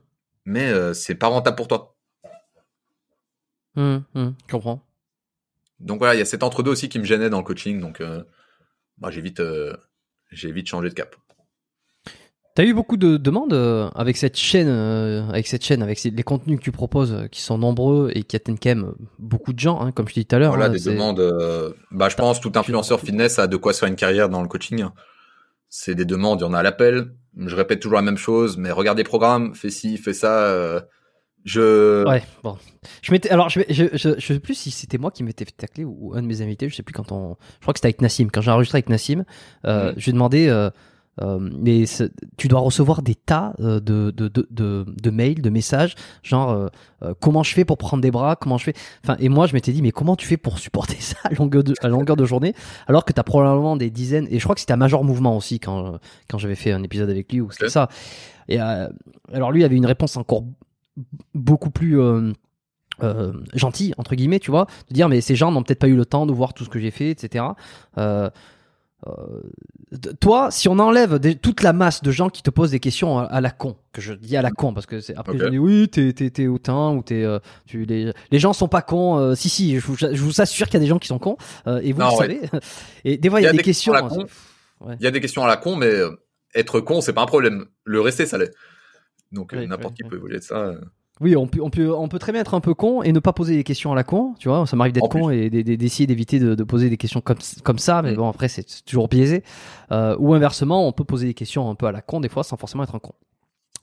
mais 0.45 0.67
euh, 0.69 0.93
c'est 0.93 1.15
pas 1.15 1.27
rentable 1.27 1.55
pour 1.55 1.67
toi. 1.67 1.95
Je 4.47 4.51
comprends. 4.51 4.85
Donc 5.79 5.99
voilà, 5.99 6.15
il 6.15 6.19
y 6.19 6.21
a 6.21 6.25
cet 6.25 6.43
entre-deux 6.43 6.71
aussi 6.71 6.89
qui 6.89 6.99
me 6.99 7.05
gênait 7.05 7.29
dans 7.29 7.37
le 7.37 7.43
coaching. 7.43 7.79
Donc, 7.79 8.01
euh, 8.01 8.23
bah, 8.97 9.09
j'ai 9.11 9.21
vite, 9.21 9.39
euh, 9.39 9.75
j'ai 10.31 10.51
vite 10.51 10.67
changé 10.67 10.89
de 10.89 10.93
cap. 10.93 11.15
T'as 12.55 12.65
eu 12.65 12.73
beaucoup 12.75 12.97
de 12.97 13.17
demandes 13.17 13.53
euh, 13.53 13.89
avec 13.95 14.15
cette 14.15 14.37
chaîne, 14.37 14.67
euh, 14.67 15.27
avec 15.29 15.47
cette 15.47 15.65
chaîne, 15.65 15.81
avec 15.81 16.03
les 16.03 16.23
contenus 16.23 16.59
que 16.59 16.63
tu 16.63 16.71
proposes, 16.71 17.11
euh, 17.11 17.27
qui 17.27 17.41
sont 17.41 17.57
nombreux 17.57 18.11
et 18.13 18.21
qui 18.23 18.35
atteignent 18.35 18.59
quand 18.61 18.69
même 18.69 18.93
beaucoup 19.17 19.53
de 19.53 19.59
gens, 19.59 19.81
hein, 19.81 19.91
comme 19.91 20.07
je 20.07 20.13
dit 20.13 20.25
tout 20.27 20.35
à 20.35 20.39
l'heure. 20.39 20.51
Voilà, 20.51 20.65
hein, 20.65 20.69
des 20.69 20.79
demandes. 20.79 21.19
euh, 21.19 21.71
bah, 21.89 22.09
je 22.09 22.15
pense 22.15 22.39
tout 22.39 22.51
influenceur 22.55 22.99
fitness 22.99 23.39
a 23.39 23.47
de 23.47 23.57
quoi 23.57 23.73
se 23.73 23.79
faire 23.79 23.89
une 23.89 23.95
carrière 23.95 24.29
dans 24.29 24.41
le 24.43 24.47
coaching. 24.47 24.85
C'est 25.69 25.95
des 25.95 26.05
demandes, 26.05 26.41
il 26.41 26.43
y 26.43 26.45
en 26.47 26.53
a 26.53 26.59
à 26.59 26.63
l'appel. 26.63 27.13
Je 27.35 27.55
répète 27.55 27.79
toujours 27.79 27.95
la 27.95 28.03
même 28.03 28.17
chose, 28.17 28.57
mais 28.57 28.69
regarde 28.69 28.97
des 28.97 29.03
programmes, 29.03 29.55
fais 29.55 29.71
ci, 29.71 29.97
fais 29.97 30.13
ça. 30.13 30.43
euh, 30.45 30.79
je. 31.45 32.07
Ouais, 32.07 32.21
bon. 32.43 32.55
Je 33.01 33.11
m'étais, 33.11 33.31
alors, 33.31 33.49
je, 33.49 33.61
je, 33.67 33.85
je, 33.93 34.09
je 34.19 34.33
sais 34.33 34.39
plus 34.39 34.53
si 34.53 34.69
c'était 34.69 34.99
moi 34.99 35.09
qui 35.09 35.23
m'étais 35.23 35.43
fait 35.45 35.51
tacler 35.57 35.83
ou, 35.85 35.97
ou 35.99 36.13
un 36.15 36.21
de 36.21 36.27
mes 36.27 36.43
invités, 36.43 36.69
je 36.69 36.75
sais 36.75 36.83
plus 36.83 36.93
quand 36.93 37.11
on, 37.11 37.35
je 37.55 37.61
crois 37.63 37.73
que 37.73 37.79
c'était 37.79 37.87
avec 37.87 38.01
Nassim. 38.03 38.27
Quand 38.31 38.41
j'ai 38.41 38.51
enregistré 38.51 38.77
avec 38.77 38.89
Nassim, 38.89 39.25
euh, 39.65 39.87
Mhm. 39.87 39.93
je 39.97 40.03
lui 40.05 40.09
ai 40.11 40.13
demandé, 40.13 40.69
euh, 41.21 41.37
mais 41.39 41.85
tu 42.37 42.47
dois 42.47 42.59
recevoir 42.61 43.01
des 43.01 43.15
tas 43.15 43.53
euh, 43.59 43.79
de, 43.79 44.11
de, 44.11 44.27
de, 44.27 44.47
de, 44.49 44.85
de 44.87 45.09
mails, 45.09 45.41
de 45.41 45.49
messages, 45.49 45.95
genre, 46.23 46.51
euh, 47.03 47.13
comment 47.19 47.43
je 47.43 47.53
fais 47.53 47.65
pour 47.65 47.77
prendre 47.77 48.01
des 48.01 48.11
bras, 48.11 48.35
comment 48.35 48.57
je 48.57 48.65
fais, 48.65 48.73
enfin, 49.03 49.15
et 49.19 49.29
moi, 49.29 49.45
je 49.47 49.53
m'étais 49.53 49.71
dit, 49.71 49.81
mais 49.81 49.91
comment 49.91 50.15
tu 50.15 50.25
fais 50.25 50.37
pour 50.37 50.59
supporter 50.59 50.97
ça 50.99 51.17
à 51.23 51.33
longueur 51.33 51.63
de, 51.63 51.73
à 51.81 51.87
longueur 51.87 52.15
de 52.15 52.25
journée, 52.25 52.53
alors 52.87 53.05
que 53.05 53.13
t'as 53.13 53.23
probablement 53.23 53.75
des 53.75 53.89
dizaines, 53.89 54.27
et 54.31 54.39
je 54.39 54.43
crois 54.43 54.55
que 54.55 54.61
c'était 54.61 54.73
à 54.73 54.77
Major 54.77 55.03
Mouvement 55.03 55.37
aussi 55.37 55.59
quand, 55.59 55.99
quand 56.29 56.37
j'avais 56.37 56.55
fait 56.55 56.71
un 56.71 56.83
épisode 56.83 57.09
avec 57.09 57.31
lui 57.31 57.41
ou 57.41 57.51
c'était 57.51 57.69
ça. 57.69 57.89
Et, 58.47 58.59
euh, 58.59 58.89
alors 59.31 59.51
lui 59.51 59.63
avait 59.63 59.75
une 59.75 59.85
réponse 59.85 60.17
encore 60.17 60.43
beaucoup 61.33 61.69
plus 61.69 61.99
euh, 61.99 63.33
gentil 63.53 63.93
entre 63.97 64.15
guillemets 64.15 64.39
tu 64.39 64.51
vois 64.51 64.67
de 64.89 64.93
dire 64.93 65.09
mais 65.09 65.21
ces 65.21 65.35
gens 65.35 65.51
n'ont 65.51 65.63
peut-être 65.63 65.79
pas 65.79 65.87
eu 65.87 65.95
le 65.95 66.05
temps 66.05 66.25
de 66.25 66.31
voir 66.31 66.53
tout 66.53 66.63
ce 66.63 66.69
que 66.69 66.79
j'ai 66.79 66.91
fait 66.91 67.09
etc 67.09 67.45
euh, 67.97 68.29
toi 70.19 70.49
si 70.51 70.67
on 70.67 70.79
enlève 70.79 71.19
des- 71.19 71.35
toute 71.35 71.61
la 71.61 71.73
masse 71.73 72.01
de 72.01 72.11
gens 72.11 72.29
qui 72.29 72.41
te 72.41 72.49
posent 72.49 72.71
des 72.71 72.79
questions 72.79 73.19
à, 73.19 73.23
à 73.25 73.41
la 73.41 73.51
con 73.51 73.75
que 73.91 74.01
je 74.01 74.13
dis 74.13 74.35
à 74.37 74.41
la 74.41 74.49
con 74.51 74.73
parce 74.73 74.85
que 74.85 75.01
c'est 75.01 75.15
après 75.15 75.33
Ok. 75.33 75.39
je 75.41 75.47
dis 75.47 75.59
oui 75.59 75.87
t'es 75.89 76.13
t'es 76.13 76.29
t'es 76.29 76.47
hautain 76.47 76.91
ou 76.91 77.03
t'es 77.03 77.23
euh, 77.23 77.39
tu 77.65 77.85
les 77.85 78.11
les 78.31 78.39
gens 78.39 78.53
sont 78.53 78.67
pas 78.67 78.81
cons 78.81 79.17
euh, 79.19 79.35
si 79.35 79.49
si 79.49 79.79
je 79.79 79.85
vous, 79.85 79.95
je 79.97 80.07
vous 80.21 80.41
assure 80.41 80.67
qu'il 80.67 80.75
y 80.75 80.77
a 80.77 80.79
des 80.79 80.87
gens 80.87 80.99
qui 80.99 81.07
sont 81.07 81.19
cons 81.19 81.37
euh, 81.67 81.79
et 81.83 81.91
vous 81.93 81.99
Non, 81.99 82.07
le 82.09 82.13
ouais. 82.13 82.39
savez 82.49 82.59
et 83.05 83.17
des 83.17 83.29
fois 83.29 83.39
il 83.41 83.43
y 83.43 83.47
a, 83.47 83.51
des, 83.51 83.57
questions, 83.59 83.93
à 83.93 84.01
la 84.01 84.07
con. 84.07 84.25
Ouais. 84.81 84.95
Il 84.99 85.03
y 85.03 85.07
a 85.07 85.11
des 85.11 85.21
questions 85.21 85.43
à 85.43 85.47
la 85.47 85.57
con, 85.57 85.75
mais 85.75 85.87
euh, 85.87 86.09
être 86.55 86.79
con, 86.79 87.01
c'est 87.01 87.13
pas 87.13 87.21
un 87.21 87.25
problème. 87.27 87.65
Le 87.83 88.01
rester, 88.01 88.25
ça 88.25 88.37
l'est. 88.37 88.51
Donc 89.31 89.53
euh, 89.53 89.59
Oui, 89.59 89.67
n'importe 89.67 89.93
oui, 89.93 89.97
qui 89.97 90.03
oui. 90.03 90.09
peut 90.09 90.15
évoluer 90.17 90.37
de 90.39 90.43
ça. 90.43 90.73
Oui, 91.21 91.35
on 91.35 91.45
peut, 91.47 91.61
on 91.61 91.69
peut, 91.69 91.93
on 91.93 92.07
peut 92.07 92.17
très 92.19 92.31
bien 92.31 92.41
être 92.41 92.53
un 92.55 92.59
peu 92.59 92.73
con 92.73 93.03
et 93.03 93.11
ne 93.11 93.19
pas 93.19 93.33
poser 93.33 93.55
des 93.55 93.63
questions 93.63 93.91
à 93.91 93.95
la 93.95 94.03
con, 94.03 94.33
tu 94.39 94.49
vois. 94.49 94.65
Ça 94.65 94.75
m'arrive 94.75 94.93
d'être 94.93 95.07
con 95.09 95.29
et 95.29 95.49
d'essayer 95.49 96.07
d'éviter 96.07 96.39
de, 96.39 96.55
de 96.55 96.63
poser 96.63 96.89
des 96.89 96.97
questions 96.97 97.21
comme, 97.21 97.37
comme 97.63 97.77
ça, 97.79 98.01
mais 98.01 98.13
Mm. 98.13 98.15
bon, 98.15 98.29
après, 98.29 98.47
c'est 98.47 98.65
toujours 98.85 99.07
biaisé. 99.07 99.43
Euh, 99.91 100.15
ou 100.19 100.33
inversement, 100.33 100.87
on 100.87 100.91
peut 100.91 101.03
poser 101.03 101.27
des 101.27 101.33
questions 101.35 101.69
un 101.69 101.75
peu 101.75 101.85
à 101.85 101.91
la 101.91 102.01
con 102.01 102.19
des 102.19 102.29
fois 102.29 102.43
sans 102.43 102.57
forcément 102.57 102.83
être 102.83 102.95
un 102.95 102.99
con. 102.99 103.13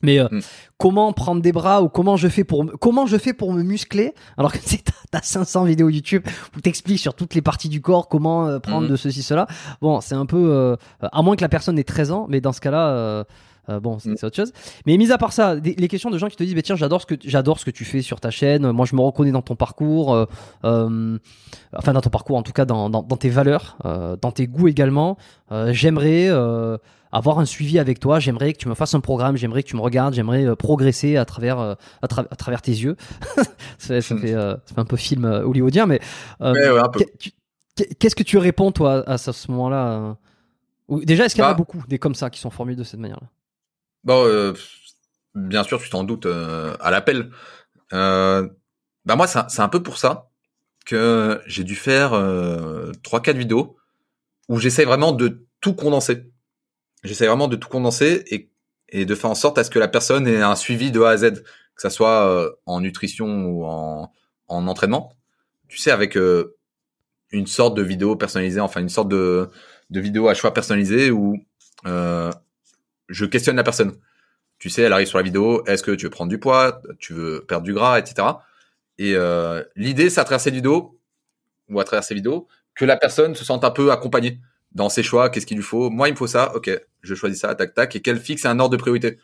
Mais 0.03 0.19
euh, 0.19 0.29
Mm. 0.31 0.41
comment 0.79 1.13
prendre 1.13 1.41
des 1.41 1.53
bras 1.53 1.83
ou 1.83 1.89
comment 1.89 2.17
je 2.17 2.27
fais 2.29 2.43
pour 2.43 2.65
me- 2.65 2.77
comment 2.77 3.07
je 3.07 3.17
fais 3.17 3.33
pour 3.33 3.53
me 3.53 3.63
muscler 3.63 4.13
alors 4.37 4.51
que 4.53 4.59
c'est 4.61 4.83
t'as 5.11 5.23
500 5.23 5.65
vidéos 5.65 5.89
YouTube 5.89 6.25
où 6.57 6.61
t'expliques 6.61 6.99
sur 7.01 7.15
toutes 7.15 7.35
les 7.35 7.43
parties 7.43 7.69
du 7.69 7.81
corps 7.81 8.09
comment 8.09 8.47
euh, 8.49 8.59
prendre 8.59 8.87
Mhm. 8.87 8.91
de 8.93 8.97
ceci 8.97 9.23
cela. 9.23 9.47
Bon, 9.83 10.01
c'est 10.01 10.15
un 10.17 10.27
peu 10.27 10.37
euh, 10.53 10.77
à 11.01 11.23
moins 11.23 11.37
que 11.37 11.43
la 11.43 11.49
personne 11.51 11.79
ait 11.79 11.85
13 11.85 12.11
ans, 12.13 12.27
mais 12.29 12.41
dans 12.41 12.53
ce 12.53 12.61
cas-là. 12.61 13.25
Euh, 13.69 13.79
bon, 13.81 13.99
c'est 13.99 14.11
Mm. 14.11 14.17
c'est 14.17 14.27
autre 14.27 14.37
chose. 14.37 14.53
Mais 14.87 14.97
mis 14.97 15.13
à 15.13 15.19
part 15.19 15.33
ça, 15.33 15.57
des- 15.57 15.75
les 15.75 15.89
questions 15.89 16.11
de 16.11 16.19
gens 16.19 16.29
qui 16.29 16.37
te 16.37 16.43
disent, 16.43 16.55
bah, 16.55 16.63
tiens, 16.63 16.77
j'adore 16.77 17.01
ce 17.03 17.07
que 17.07 17.15
j'adore 17.25 17.59
ce 17.61 17.65
que 17.65 17.71
tu 17.71 17.85
fais 17.85 18.03
sur 18.03 18.21
ta 18.21 18.31
chaîne. 18.31 18.71
Moi, 18.73 18.87
je 18.87 18.97
me 18.97 19.01
reconnais 19.01 19.33
dans 19.33 19.43
ton 19.43 19.57
parcours, 19.57 20.15
euh, 20.15 20.25
euh, 20.65 21.19
enfin 21.77 21.93
dans 21.93 22.01
ton 22.01 22.11
parcours, 22.11 22.37
en 22.37 22.43
tout 22.43 22.53
cas 22.53 22.65
dans, 22.65 22.89
dans, 22.91 23.03
dans 23.03 23.17
tes 23.17 23.29
valeurs, 23.31 23.77
dans 24.21 24.33
tes 24.33 24.47
goûts 24.47 24.69
également. 24.69 25.17
J'aimerais 25.71 26.29
avoir 27.13 27.41
un 27.41 27.45
suivi 27.45 27.79
avec 27.81 27.99
toi. 27.99 28.21
J'aimerais 28.21 28.53
que 28.53 28.59
tu 28.59 28.69
me 28.69 28.75
fasses 28.75 28.95
un 28.95 29.01
programme. 29.01 29.37
J'aimerais 29.37 29.63
que 29.65 29.69
tu 29.69 29.77
me 29.77 29.81
regardes. 29.81 30.15
J'aimerais 30.15 30.55
progresser 30.57 31.17
à 31.17 31.25
travers 31.25 31.59
à, 31.59 31.77
tra- 32.07 32.27
à 32.31 32.37
travers 32.37 32.63
tes 32.63 32.71
yeux. 32.73 32.97
ça, 33.79 34.01
ça 34.01 34.17
fait 34.17 34.33
ça 34.33 34.59
fait 34.75 34.81
un 34.81 34.85
peu 34.85 34.97
film 34.97 35.25
hollywoodien, 35.25 35.87
mais 35.87 36.01
Ouais, 36.41 36.53
qu'est-ce 37.99 38.15
que 38.17 38.23
tu 38.23 38.39
réponds 38.39 38.73
toi 38.73 39.03
à 39.09 39.19
ce, 39.19 39.33
ce 39.33 39.51
moment-là 39.51 40.17
Déjà, 41.05 41.25
est-ce 41.27 41.35
qu'il 41.35 41.43
y 41.43 41.47
en 41.47 41.51
a 41.51 41.53
Bah. 41.53 41.57
beaucoup 41.57 41.83
des 41.89 41.99
comme 41.99 42.15
ça 42.15 42.31
qui 42.31 42.41
sont 42.41 42.51
formulés 42.51 42.77
de 42.77 42.83
cette 42.85 43.01
manière-là? 43.01 43.29
Bon, 44.05 44.25
euh, 44.27 44.53
bien 45.35 45.63
sûr, 45.65 45.81
tu 45.83 45.91
t'en 45.91 46.05
doutes 46.05 46.27
euh, 46.27 46.75
à 46.81 46.91
l'appel. 46.91 47.31
Euh, 47.93 48.49
bah 49.07 49.17
moi, 49.17 49.27
c'est 49.27 49.61
un- 49.63 49.69
peu 49.69 49.83
pour 49.83 49.99
ça 49.99 50.31
que 50.87 51.41
j'ai 51.47 51.65
dû 51.65 51.77
faire 51.77 52.15
euh, 52.15 52.93
trois, 53.05 53.23
quatre 53.23 53.37
vidéos 53.39 53.77
où 54.49 54.59
j'essaie 54.59 54.85
vraiment 54.85 55.13
de 55.13 55.47
tout 55.61 55.75
condenser. 55.75 56.33
J'essaie 57.05 57.27
vraiment 57.29 57.49
de 57.49 57.57
tout 57.57 57.69
condenser 57.69 58.25
et, 58.29 58.51
et 58.91 59.07
de 59.07 59.15
faire 59.15 59.31
en 59.31 59.35
sorte 59.37 59.59
à 59.59 59.65
ce 59.65 59.71
que 59.71 59.79
la 59.81 59.89
personne 59.89 60.29
ait 60.29 60.43
un 60.43 60.57
suivi 60.57 60.93
de 60.93 61.01
A 61.03 61.11
à 61.11 61.19
Z, 61.19 61.43
que 61.77 61.83
ça 61.83 61.91
soit 61.91 62.27
euh, 62.29 62.51
en 62.67 62.81
nutrition 62.81 63.47
ou 63.47 63.65
en, 63.67 64.13
en 64.49 64.69
entraînement. 64.69 65.15
Tu 65.69 65.79
sais, 65.79 65.91
avec 65.93 66.17
euh, 66.17 66.57
une 67.31 67.47
sorte 67.47 67.77
de 67.77 67.83
vidéo 67.83 68.17
personnalisée, 68.17 68.61
enfin 68.61 68.81
une 68.81 68.89
sorte 68.89 69.09
de, 69.09 69.49
de 69.91 70.01
vidéo 70.01 70.29
à 70.29 70.35
choix 70.35 70.53
personnalisé 70.53 71.11
où 71.11 71.37
euh, 71.87 72.31
je 73.11 73.27
questionne 73.27 73.57
la 73.57 73.63
personne. 73.63 73.93
Tu 74.59 74.71
sais, 74.71 74.83
elle 74.83 74.93
arrive 74.93 75.09
sur 75.09 75.19
la 75.19 75.25
vidéo, 75.25 75.65
est-ce 75.67 75.83
que 75.83 75.93
tu 75.93 76.07
veux 76.07 76.11
prendre 76.11 76.31
du 76.31 76.39
poids, 76.39 76.83
tu 76.99 77.13
veux 77.13 77.45
perdre 77.47 77.65
du 77.65 77.75
gras, 77.75 77.99
etc. 77.99 78.29
Et 78.99 79.15
euh, 79.15 79.63
l'idée, 79.77 80.11
c'est 80.11 80.21
à 80.21 80.25
travers 80.25 80.41
ces 80.41 80.51
vidéos, 80.51 80.99
ou 81.69 81.81
à 81.81 81.85
travers 81.85 82.05
ces 82.05 82.15
vidéos, 82.15 82.47
que 82.75 82.85
la 82.85 82.97
personne 82.97 83.35
se 83.35 83.45
sente 83.45 83.65
un 83.65 83.71
peu 83.71 83.91
accompagnée 83.91 84.39
dans 84.73 84.89
ses 84.89 85.03
choix, 85.03 85.31
qu'est-ce 85.31 85.47
qu'il 85.47 85.57
lui 85.57 85.65
faut. 85.65 85.91
Moi, 85.91 86.09
il 86.09 86.13
me 86.13 86.17
faut 86.17 86.27
ça, 86.27 86.55
ok, 86.55 86.71
je 87.03 87.15
choisis 87.15 87.41
ça, 87.41 87.55
tac, 87.55 87.75
tac, 87.75 87.97
et 87.97 88.01
qu'elle 88.01 88.21
fixe 88.21 88.45
un 88.45 88.59
ordre 88.61 88.77
de 88.77 88.81
priorité. 88.81 89.19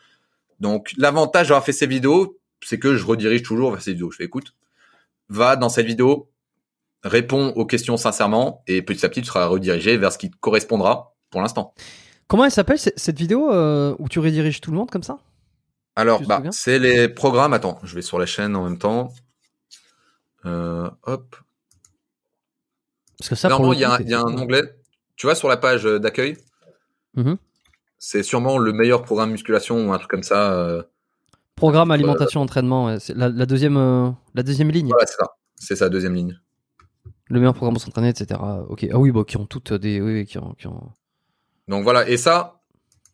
Donc, 0.59 0.93
l'avantage 0.97 1.49
d'avoir 1.49 1.63
fait 1.63 1.71
ces 1.71 1.87
vidéos, 1.87 2.39
c'est 2.61 2.79
que 2.79 2.95
je 2.95 3.05
redirige 3.05 3.43
toujours 3.43 3.71
vers 3.71 3.81
ces 3.81 3.91
vidéos. 3.91 4.11
Je 4.11 4.17
fais, 4.17 4.25
écoute, 4.25 4.55
va 5.29 5.55
dans 5.55 5.69
cette 5.69 5.85
vidéo, 5.85 6.29
réponds 7.03 7.49
aux 7.49 7.65
questions 7.65 7.97
sincèrement, 7.97 8.63
et 8.67 8.81
petit 8.81 9.05
à 9.05 9.09
petit, 9.09 9.21
tu 9.21 9.27
seras 9.27 9.45
redirigé 9.45 9.97
vers 9.97 10.11
ce 10.11 10.17
qui 10.17 10.31
te 10.31 10.37
correspondra 10.37 11.15
pour 11.29 11.41
l'instant. 11.41 11.73
Comment 12.27 12.45
elle 12.45 12.51
s'appelle 12.51 12.77
cette 12.77 13.17
vidéo 13.17 13.51
euh, 13.51 13.95
où 13.99 14.09
tu 14.09 14.19
rediriges 14.19 14.59
tout 14.61 14.71
le 14.71 14.77
monde 14.77 14.89
comme 14.91 15.03
ça? 15.03 15.19
Alors, 15.95 16.21
bah, 16.23 16.43
c'est 16.51 16.77
les 16.79 17.07
programmes. 17.09 17.53
Attends, 17.53 17.79
je 17.83 17.95
vais 17.95 18.01
sur 18.01 18.19
la 18.19 18.25
chaîne 18.25 18.55
en 18.55 18.63
même 18.65 18.77
temps. 18.77 19.13
Euh, 20.45 20.89
hop. 21.03 21.35
Parce 23.17 23.29
que 23.29 23.35
ça, 23.35 23.49
Normalement, 23.49 23.71
le 23.73 23.77
il 23.77 23.81
y 23.81 23.85
a, 23.85 23.93
un- 23.93 23.97
c'est- 23.97 24.03
il 24.03 24.09
y 24.09 24.13
a 24.13 24.19
un 24.21 24.37
onglet. 24.37 24.61
Tu 25.15 25.25
vois, 25.25 25.33
sur 25.35 25.47
la 25.47 25.57
page 25.57 25.85
euh, 25.87 25.99
d'accueil, 25.99 26.37
Mhm. 27.15 27.37
c'est 27.97 28.21
sûrement 28.21 28.59
le 28.59 28.71
meilleur 28.73 29.01
programme 29.03 29.31
musculation 29.31 29.87
ou 29.87 29.93
un 29.93 29.97
truc 29.97 30.09
comme 30.11 30.21
ça. 30.23 30.53
euh, 30.53 30.83
Programme 31.55 31.89
alimentation 31.89 32.41
entraînement, 32.41 32.85
ouais, 32.85 32.99
c'est 32.99 33.15
la, 33.15 33.29
la 33.29 33.47
deuxième 33.47 34.13
la 34.35 34.43
deuxième 34.43 34.69
ligne. 34.69 34.89
Voilà, 34.89 35.07
c'est 35.07 35.15
ça. 35.17 35.25
C'est 35.55 35.75
sa 35.75 35.89
deuxième 35.89 36.13
ligne. 36.13 36.39
Le 37.29 37.39
meilleur 37.39 37.55
programme 37.55 37.73
pour 37.73 37.81
s'entraîner, 37.81 38.09
etc. 38.09 38.39
Ok. 38.69 38.85
Ah 38.91 38.99
oui, 38.99 39.11
bah 39.11 39.23
qui 39.25 39.37
ont 39.37 39.47
toutes 39.47 39.73
des 39.73 39.99
oui, 39.99 40.13
oui, 40.19 40.25
qui 40.27 40.37
ont, 40.37 40.53
qui 40.53 40.67
ont... 40.67 40.91
Donc 41.67 41.83
voilà. 41.83 42.07
Et 42.07 42.17
ça, 42.17 42.61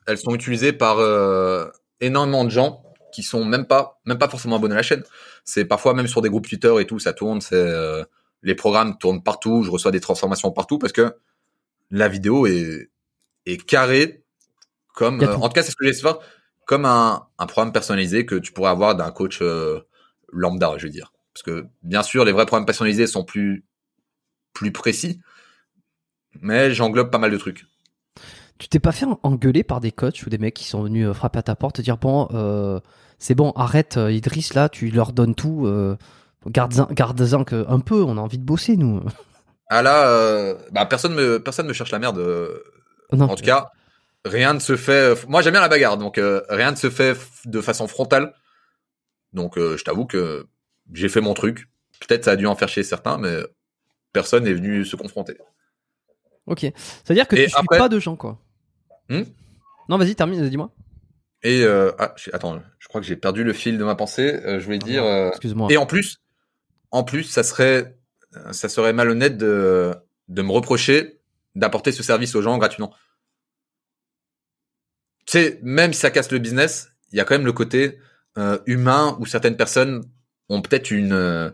elles 0.08 0.18
sont 0.18 0.34
utilisées 0.34 0.74
par 0.74 1.00
euh, 1.00 1.68
énormément 2.02 2.46
de 2.46 2.50
gens 2.50 2.84
qui 3.14 3.24
sont 3.24 3.46
même 3.46 3.66
pas, 3.66 4.02
même 4.06 4.18
pas 4.18 4.28
forcément 4.28 4.56
abonnés 4.58 4.74
à 4.74 4.78
la 4.78 4.84
chaîne. 4.84 5.04
C'est 5.46 5.66
parfois 5.66 5.94
même 5.94 6.08
sur 6.08 6.22
des 6.22 6.30
groupes 6.30 6.48
Twitter 6.48 6.74
et 6.80 6.86
tout, 6.86 7.00
ça 7.00 7.14
tourne. 7.14 7.42
C'est 7.42 7.56
euh, 7.56 8.04
les 8.42 8.56
programmes 8.56 8.98
tournent 8.98 9.24
partout. 9.24 9.64
Je 9.64 9.72
reçois 9.72 9.92
des 9.92 10.00
transformations 10.00 10.52
partout 10.52 10.80
parce 10.80 10.94
que 10.94 11.16
la 11.92 12.08
vidéo 12.08 12.48
est 12.48 12.90
est 13.46 13.64
carrée 13.64 14.24
comme. 14.96 15.22
Euh, 15.22 15.36
en 15.36 15.48
tout 15.48 15.54
cas, 15.54 15.64
c'est 15.64 15.72
ce 15.72 15.76
que 15.76 15.92
faire 15.92 16.20
comme 16.66 16.86
un, 16.86 17.28
un 17.40 17.46
programme 17.46 17.74
personnalisé 17.74 18.26
que 18.26 18.36
tu 18.36 18.54
pourrais 18.54 18.72
avoir 18.72 18.96
d'un 18.96 19.12
coach 19.12 19.40
euh, 19.42 19.82
lambda, 20.32 20.78
je 20.78 20.86
veux 20.86 20.92
dire. 20.92 21.12
Parce 21.34 21.44
que 21.44 21.66
bien 21.82 22.04
sûr, 22.04 22.26
les 22.26 22.32
vrais 22.32 22.46
programmes 22.46 22.66
personnalisés 22.66 23.08
sont 23.08 23.24
plus 23.24 23.66
plus 24.54 24.72
précis, 24.72 25.20
mais 26.42 26.74
j'englobe 26.74 27.10
pas 27.10 27.18
mal 27.18 27.32
de 27.32 27.38
trucs. 27.38 27.66
Tu 28.60 28.68
t'es 28.68 28.80
pas 28.80 28.92
fait 28.92 29.06
en- 29.06 29.20
engueuler 29.24 29.64
par 29.64 29.80
des 29.80 29.92
coachs 29.92 30.24
ou 30.26 30.30
des 30.30 30.38
mecs 30.38 30.54
qui 30.54 30.66
sont 30.66 30.84
venus 30.84 31.08
euh, 31.08 31.14
frapper 31.14 31.40
à 31.40 31.44
ta 31.44 31.56
porte, 31.56 31.78
te 31.78 31.82
dire 31.82 31.98
bon, 31.98 32.28
euh, 32.34 32.80
c'est 33.20 33.36
bon, 33.36 33.52
arrête, 33.52 33.98
euh, 33.98 34.12
Idriss, 34.12 34.54
là, 34.54 34.70
tu 34.70 34.90
leur 34.90 35.12
donnes 35.14 35.36
tout, 35.36 35.66
euh, 35.66 35.98
garde-en, 36.48 37.44
que 37.44 37.66
un 37.68 37.80
peu, 37.80 38.04
on 38.04 38.18
a 38.18 38.22
envie 38.22 38.38
de 38.38 38.44
bosser 38.46 38.78
nous. 38.78 39.02
Ah 39.70 39.82
là, 39.82 40.08
euh, 40.08 40.56
bah 40.72 40.86
personne 40.86 41.14
me 41.14 41.40
personne 41.42 41.68
me 41.68 41.74
cherche 41.74 41.92
la 41.92 42.00
merde. 42.00 42.20
Non. 43.12 43.26
En 43.26 43.36
tout 43.36 43.44
cas, 43.44 43.72
rien 44.26 44.54
ne 44.54 44.60
se 44.60 44.76
fait. 44.76 45.28
Moi, 45.28 45.42
j'aime 45.42 45.54
bien 45.54 45.62
la 45.62 45.70
bagarre, 45.70 45.98
donc 45.98 46.20
rien 46.50 46.72
ne 46.72 46.76
se 46.76 46.90
fait 46.90 47.18
de 47.46 47.62
façon 47.62 47.88
frontale. 47.88 48.34
Donc, 49.34 49.58
je 49.58 49.84
t'avoue 49.84 50.06
que 50.06 50.46
j'ai 50.94 51.10
fait 51.10 51.22
mon 51.22 51.34
truc. 51.34 51.70
Peut-être 52.06 52.26
ça 52.26 52.32
a 52.32 52.36
dû 52.36 52.46
en 52.46 52.56
faire 52.56 52.68
chier 52.70 52.84
certains, 52.84 53.18
mais 53.18 53.38
personne 54.12 54.44
n'est 54.44 54.54
venu 54.54 54.86
se 54.86 54.96
confronter. 54.96 55.38
Ok. 56.46 56.60
C'est-à-dire 57.04 57.28
que 57.28 57.36
Et 57.36 57.44
tu 57.46 57.50
suis 57.50 57.60
après- 57.60 57.78
pas 57.78 57.90
de 57.90 58.00
gens, 58.00 58.16
quoi. 58.16 58.40
Hmm 59.10 59.24
non, 59.90 59.98
vas-y, 59.98 60.16
termine, 60.16 60.48
dis-moi. 60.50 60.72
Et 61.44 61.62
euh, 61.64 61.92
ah, 62.00 62.16
attends, 62.32 62.62
je 62.80 62.88
crois 62.88 63.02
que 63.02 63.08
j'ai 63.08 63.18
perdu 63.18 63.44
le 63.44 63.52
fil 63.52 63.78
de 63.78 63.84
ma 63.84 63.96
pensée. 63.96 64.40
Euh, 64.46 64.60
je 64.62 64.66
voulais 64.66 64.80
dire. 64.80 65.04
euh, 65.04 65.28
Excuse-moi. 65.30 65.68
Et 65.72 65.76
en 65.78 65.86
plus, 65.86 66.22
en 66.92 67.04
plus, 67.04 67.24
ça 67.26 67.44
serait, 67.44 67.98
ça 68.52 68.70
serait 68.70 68.94
malhonnête 68.94 69.38
de, 69.38 69.94
de 70.30 70.42
me 70.42 70.52
reprocher 70.54 71.20
d'apporter 71.56 71.92
ce 71.92 72.02
service 72.02 72.34
aux 72.36 72.42
gens 72.42 72.58
gratuitement. 72.58 72.94
Tu 75.26 75.34
sais, 75.38 75.60
même 75.64 75.92
si 75.92 76.00
ça 76.00 76.12
casse 76.12 76.32
le 76.32 76.40
business, 76.40 76.90
il 77.12 77.18
y 77.18 77.20
a 77.20 77.26
quand 77.26 77.36
même 77.36 77.46
le 77.46 77.54
côté 77.54 78.00
humain 78.66 79.18
où 79.20 79.26
certaines 79.26 79.58
personnes 79.58 80.04
ont 80.50 80.62
peut-être 80.62 80.92
une, 80.92 81.54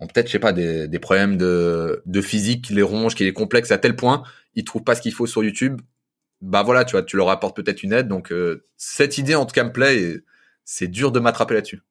ont 0.00 0.06
peut-être, 0.06 0.26
je 0.26 0.32
sais 0.32 0.38
pas, 0.38 0.52
des, 0.52 0.88
des 0.88 0.98
problèmes 0.98 1.36
de, 1.36 2.02
de 2.06 2.20
physique 2.20 2.64
qui 2.66 2.74
les 2.74 2.82
rongent, 2.82 3.14
qui 3.14 3.24
les 3.24 3.32
complexent 3.32 3.70
à 3.72 3.78
tel 3.78 3.96
point, 3.96 4.22
ils 4.54 4.64
trouvent 4.64 4.84
pas 4.84 4.94
ce 4.94 5.00
qu'il 5.02 5.12
faut 5.12 5.26
sur 5.26 5.42
YouTube. 5.44 5.80
Bah 6.42 6.62
voilà, 6.62 6.84
tu 6.84 6.92
vois, 6.92 7.02
tu 7.02 7.16
leur 7.16 7.30
apportes 7.30 7.56
peut-être 7.56 7.82
une 7.82 7.92
aide. 7.92 8.08
Donc 8.08 8.30
euh, 8.32 8.66
cette 8.76 9.16
idée 9.18 9.34
en 9.34 9.46
tout 9.46 9.54
cas 9.54 9.64
me 9.64 9.72
plaît 9.72 9.98
et 10.02 10.20
c'est 10.64 10.88
dur 10.88 11.12
de 11.12 11.20
m'attraper 11.20 11.54
là-dessus. 11.54 11.82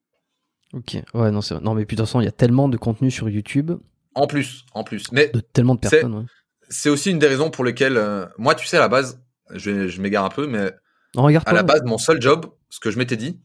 Ok. 0.73 0.97
Ouais, 1.13 1.31
non, 1.31 1.41
c'est 1.41 1.59
non, 1.61 1.73
mais 1.73 1.85
puis 1.85 1.95
de 1.95 2.01
toute 2.01 2.07
façon, 2.07 2.21
il 2.21 2.25
y 2.25 2.27
a 2.27 2.31
tellement 2.31 2.67
de 2.69 2.77
contenu 2.77 3.09
sur 3.09 3.29
YouTube, 3.29 3.71
En 4.13 4.27
plus, 4.27 4.65
en 4.73 4.83
plus. 4.83 5.11
Mais 5.11 5.29
de 5.33 5.39
tellement 5.39 5.75
de 5.75 5.79
C'est- 5.83 5.89
personnes. 5.89 6.15
ouais. 6.15 6.25
c'est 6.69 6.89
aussi 6.89 7.11
une 7.11 7.19
des 7.19 7.27
raisons 7.27 7.49
pour 7.49 7.63
lesquelles 7.63 7.97
euh, 7.97 8.25
moi 8.37 8.55
tu 8.55 8.65
sais 8.67 8.77
à 8.77 8.81
la 8.81 8.87
base 8.87 9.21
je, 9.53 9.87
je 9.87 10.01
m'égare 10.01 10.25
un 10.25 10.29
peu 10.29 10.47
mais 10.47 10.71
Non, 11.15 11.23
regarde 11.23 11.47
à 11.47 11.53
la 11.53 11.61
base 11.63 11.83
mon 11.85 11.97
seul 11.99 12.19
job 12.21 12.47
ce 12.69 12.79
que 12.79 12.89
je 12.91 12.97
m'étais 12.97 13.15
dit 13.17 13.39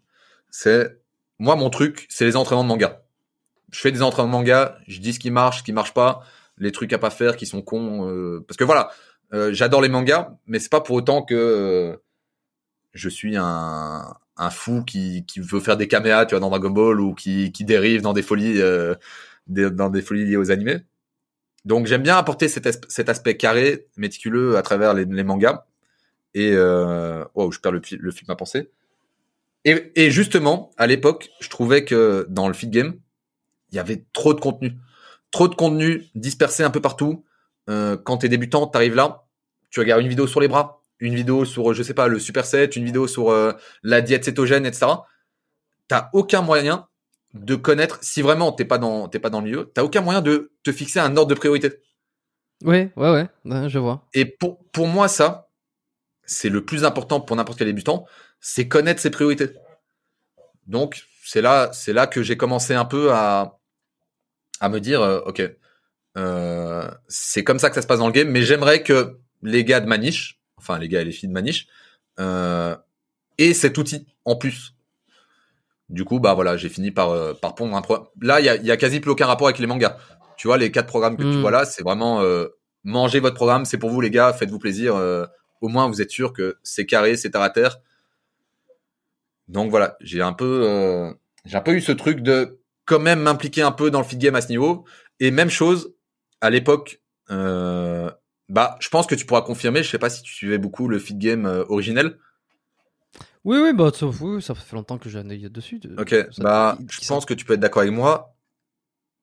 c'est 0.51 0.99
moi 1.39 1.55
mon 1.57 1.69
truc 1.71 2.07
c'est 2.09 2.25
les 2.25 2.35
entraînements 2.37 2.63
de 2.65 2.69
manga 2.69 3.03
je 3.71 3.81
fais 3.81 3.93
des 3.93 4.03
entraînements 4.03 4.39
manga 4.39 4.79
je 4.89 4.99
dis 5.01 5.12
ce 5.12 5.18
qui 5.21 5.31
marche 5.31 5.59
ce 5.59 5.62
qui 5.62 5.73
marche 5.73 5.95
pas 5.95 6.23
les 6.59 6.73
trucs 6.73 6.93
à 6.93 6.99
pas 6.99 7.11
faire 7.11 7.37
qui 7.37 7.47
sont 7.47 7.62
cons 7.62 8.09
euh, 8.09 8.45
parce 8.47 8.57
que 8.57 8.64
voilà 8.64 8.91
euh, 9.33 9.53
j'adore 9.53 9.81
les 9.83 9.89
mangas 9.89 10.37
mais 10.47 10.59
c'est 10.59 10.71
pas 10.71 10.81
pour 10.81 10.97
autant 10.97 11.23
que 11.23 11.35
euh, 11.35 11.97
je 12.93 13.09
suis 13.09 13.37
un 13.37 14.14
un 14.37 14.51
fou 14.51 14.83
qui, 14.85 15.25
qui 15.27 15.41
veut 15.41 15.61
faire 15.61 15.77
des 15.77 15.89
caméas 15.89 16.27
tu 16.27 16.35
vois 16.35 16.41
dans 16.41 16.51
Dragon 16.51 16.71
Ball 16.71 17.01
ou 17.01 17.14
qui, 17.14 17.53
qui 17.53 17.64
dérive 17.64 18.03
dans 18.03 18.12
des 18.12 18.23
folies 18.23 18.61
euh, 18.61 18.95
des- 19.47 19.71
dans 19.71 19.91
des 19.91 20.03
folies 20.03 20.25
liées 20.25 20.37
aux 20.37 20.51
animés 20.51 20.81
donc 21.66 21.87
j'aime 21.87 22.03
bien 22.03 22.16
apporter 22.16 22.49
cet, 22.49 22.91
cet 22.91 23.09
aspect 23.11 23.37
carré, 23.37 23.87
méticuleux 23.99 24.57
à 24.57 24.62
travers 24.62 24.95
les, 24.95 25.05
les 25.05 25.25
mangas. 25.25 25.66
Et 26.33 26.53
euh... 26.55 27.23
wow, 27.35 27.53
je 27.53 27.61
perds 27.61 27.73
le, 27.73 27.83
le 27.99 28.11
fil 28.11 28.27
de 28.27 28.33
ma 28.33 28.37
pensée. 28.37 28.71
Et, 29.66 29.93
et 29.95 30.11
justement, 30.11 30.71
à 30.79 30.87
l'époque, 30.87 31.29
je 31.41 31.51
trouvais 31.51 31.85
que 31.85 32.25
dans 32.31 32.49
le 32.49 32.55
feed 32.55 32.71
game, 32.71 32.95
il 33.73 33.77
y 33.77 33.79
avait 33.79 34.05
trop 34.12 34.35
de 34.35 34.41
contenu, 34.41 34.77
trop 35.31 35.49
de 35.49 35.55
contenu 35.55 36.07
dispersé 36.14 36.62
un 36.62 36.71
peu 36.71 36.81
partout. 36.81 37.25
Euh, 37.68 37.97
quand 37.97 38.18
t'es 38.18 38.29
débutant, 38.29 38.66
t'arrives 38.66 38.95
là, 38.95 39.25
tu 39.71 39.81
regardes 39.81 40.03
une 40.03 40.09
vidéo 40.09 40.27
sur 40.27 40.41
les 40.41 40.49
bras, 40.49 40.83
une 40.99 41.14
vidéo 41.14 41.45
sur, 41.45 41.73
je 41.73 41.83
sais 41.83 41.95
pas, 41.95 42.09
le 42.09 42.18
superset, 42.18 42.64
une 42.66 42.85
vidéo 42.85 43.07
sur 43.07 43.31
euh, 43.31 43.53
la 43.83 44.01
diète 44.01 44.25
cétogène, 44.25 44.66
etc. 44.66 44.87
T'as 45.89 46.11
aucun 46.12 46.43
moyen 46.43 46.89
de 47.35 47.55
connaître 47.55 47.99
si 48.03 48.23
vraiment 48.23 48.51
t'es 48.53 48.64
pas 48.64 48.79
dans 48.79 49.09
t'es 49.09 49.21
pas 49.21 49.31
dans 49.31 49.39
le 49.39 49.45
milieu, 49.45 49.71
t'as 49.73 49.85
aucun 49.85 50.01
moyen 50.01 50.21
de 50.21 50.53
te 50.64 50.73
fixer 50.73 50.99
un 50.99 51.16
ordre 51.16 51.31
de 51.31 51.35
priorité. 51.35 51.81
Ouais, 52.64 52.93
ouais, 52.97 53.11
ouais, 53.11 53.29
ouais, 53.45 53.68
je 53.68 53.79
vois. 53.79 54.07
Et 54.12 54.25
pour, 54.25 54.59
pour 54.73 54.87
moi, 54.87 55.09
ça, 55.09 55.49
c'est 56.25 56.49
le 56.49 56.64
plus 56.64 56.85
important 56.85 57.21
pour 57.21 57.37
n'importe 57.37 57.59
quel 57.59 57.68
débutant, 57.68 58.07
c'est 58.41 58.68
connaître 58.68 59.01
ses 59.01 59.11
priorités. 59.11 59.51
Donc 60.66 61.05
c'est 61.25 61.41
là, 61.41 61.71
c'est 61.73 61.93
là 61.93 62.07
que 62.07 62.23
j'ai 62.23 62.37
commencé 62.37 62.75
un 62.75 62.85
peu 62.85 63.12
à 63.12 63.60
à 64.61 64.69
me 64.69 64.81
dire, 64.81 65.01
euh, 65.03 65.21
ok, 65.27 65.43
euh, 66.17 66.91
c'est 67.09 67.45
comme 67.45 67.59
ça 67.59 67.69
que 67.71 67.75
ça 67.75 67.83
se 67.83 67.87
passe 67.87 67.99
dans 67.99 68.07
le 68.07 68.13
game, 68.13 68.29
mais 68.29 68.43
j'aimerais 68.43 68.83
que 68.83 69.19
les 69.43 69.65
gars 69.65 69.81
de 69.81 69.87
Maniche, 69.87 70.39
enfin 70.59 70.79
les 70.79 70.89
gars 70.89 71.01
et 71.01 71.05
les 71.05 71.13
filles 71.13 71.29
de 71.29 71.35
Maniche, 71.35 71.67
euh, 72.19 72.77
aient 73.39 73.55
cet 73.55 73.79
outil 73.79 74.07
en 74.25 74.37
plus. 74.37 74.75
Du 75.89 76.05
coup, 76.05 76.21
bah 76.21 76.35
voilà, 76.35 76.57
j'ai 76.57 76.69
fini 76.69 76.91
par 76.93 77.11
euh, 77.11 77.33
par 77.35 77.55
pondre 77.55 77.77
un 77.77 77.83
pro. 77.83 77.99
Là, 78.21 78.39
il 78.41 78.47
y 78.47 78.49
a, 78.49 78.57
y 78.57 78.71
a 78.71 78.77
quasi 78.77 79.01
plus 79.01 79.11
aucun 79.11 79.27
rapport 79.27 79.49
avec 79.49 79.59
les 79.59 79.67
mangas. 79.67 79.97
Tu 80.37 80.47
vois, 80.47 80.57
les 80.57 80.71
quatre 80.71 80.87
programmes 80.87 81.17
que 81.17 81.23
tu 81.23 81.29
Mm. 81.39 81.41
vois 81.41 81.51
là, 81.51 81.65
c'est 81.65 81.83
vraiment 81.83 82.21
euh, 82.23 82.47
mangez 82.85 83.19
votre 83.21 83.35
programme, 83.37 83.65
c'est 83.65 83.79
pour 83.79 83.91
vous 83.91 84.01
les 84.01 84.11
gars, 84.11 84.33
faites-vous 84.33 84.59
plaisir. 84.59 84.95
euh, 84.95 85.27
au 85.61 85.69
moins, 85.69 85.89
vous 85.89 86.01
êtes 86.01 86.11
sûr 86.11 86.33
que 86.33 86.59
c'est 86.63 86.87
carré, 86.87 87.17
c'est 87.17 87.31
terre 87.31 87.43
à 87.43 87.51
terre. 87.51 87.81
Donc 89.49 89.71
voilà, 89.71 89.97
j'ai 90.01 90.23
un 90.23 90.33
peu, 90.33 90.63
euh, 90.69 91.13
j'ai 91.45 91.57
un 91.57 91.61
peu 91.61 91.73
eu 91.73 91.81
ce 91.81 91.93
truc 91.93 92.21
de 92.21 92.60
quand 92.91 92.99
même 93.01 93.20
m'impliquer 93.20 93.62
un 93.62 93.72
peu 93.72 93.91
dans 93.91 94.01
le 94.01 94.05
feed 94.05 94.18
game 94.18 94.34
à 94.34 94.41
ce 94.41 94.49
niveau. 94.49 94.84
Et 95.20 95.30
même 95.30 95.49
chose 95.51 95.95
à 96.41 96.51
l'époque. 96.51 97.01
Euh, 97.30 98.11
bah, 98.49 98.76
je 98.80 98.88
pense 98.88 99.07
que 99.07 99.14
tu 99.14 99.24
pourras 99.26 99.43
confirmer. 99.43 99.82
Je 99.84 99.91
sais 99.91 99.99
pas 99.99 100.11
si 100.11 100.22
tu 100.22 100.32
suivais 100.34 100.59
beaucoup 100.59 100.88
le 100.88 100.99
feed 100.99 101.18
game 101.18 101.47
euh, 101.47 101.64
originel. 101.68 102.18
Oui, 103.45 103.59
oui, 103.62 103.72
bah, 103.72 103.91
ça, 103.95 104.07
oui, 104.07 104.43
ça 104.43 104.55
fait 104.55 104.74
longtemps 104.76 104.99
que 104.99 105.09
j'ai 105.09 105.18
un 105.20 105.30
œil 105.30 105.49
dessus. 105.51 105.78
de- 105.78 105.95
Ok, 106.01 106.11
ça- 106.11 106.43
bah, 106.43 106.78
je 106.91 107.07
pense 107.07 107.24
que 107.24 107.32
tu 107.34 107.45
peux 107.45 107.55
être 107.55 107.61
d'accord 107.61 107.82
avec 107.82 107.95
moi. 107.95 108.34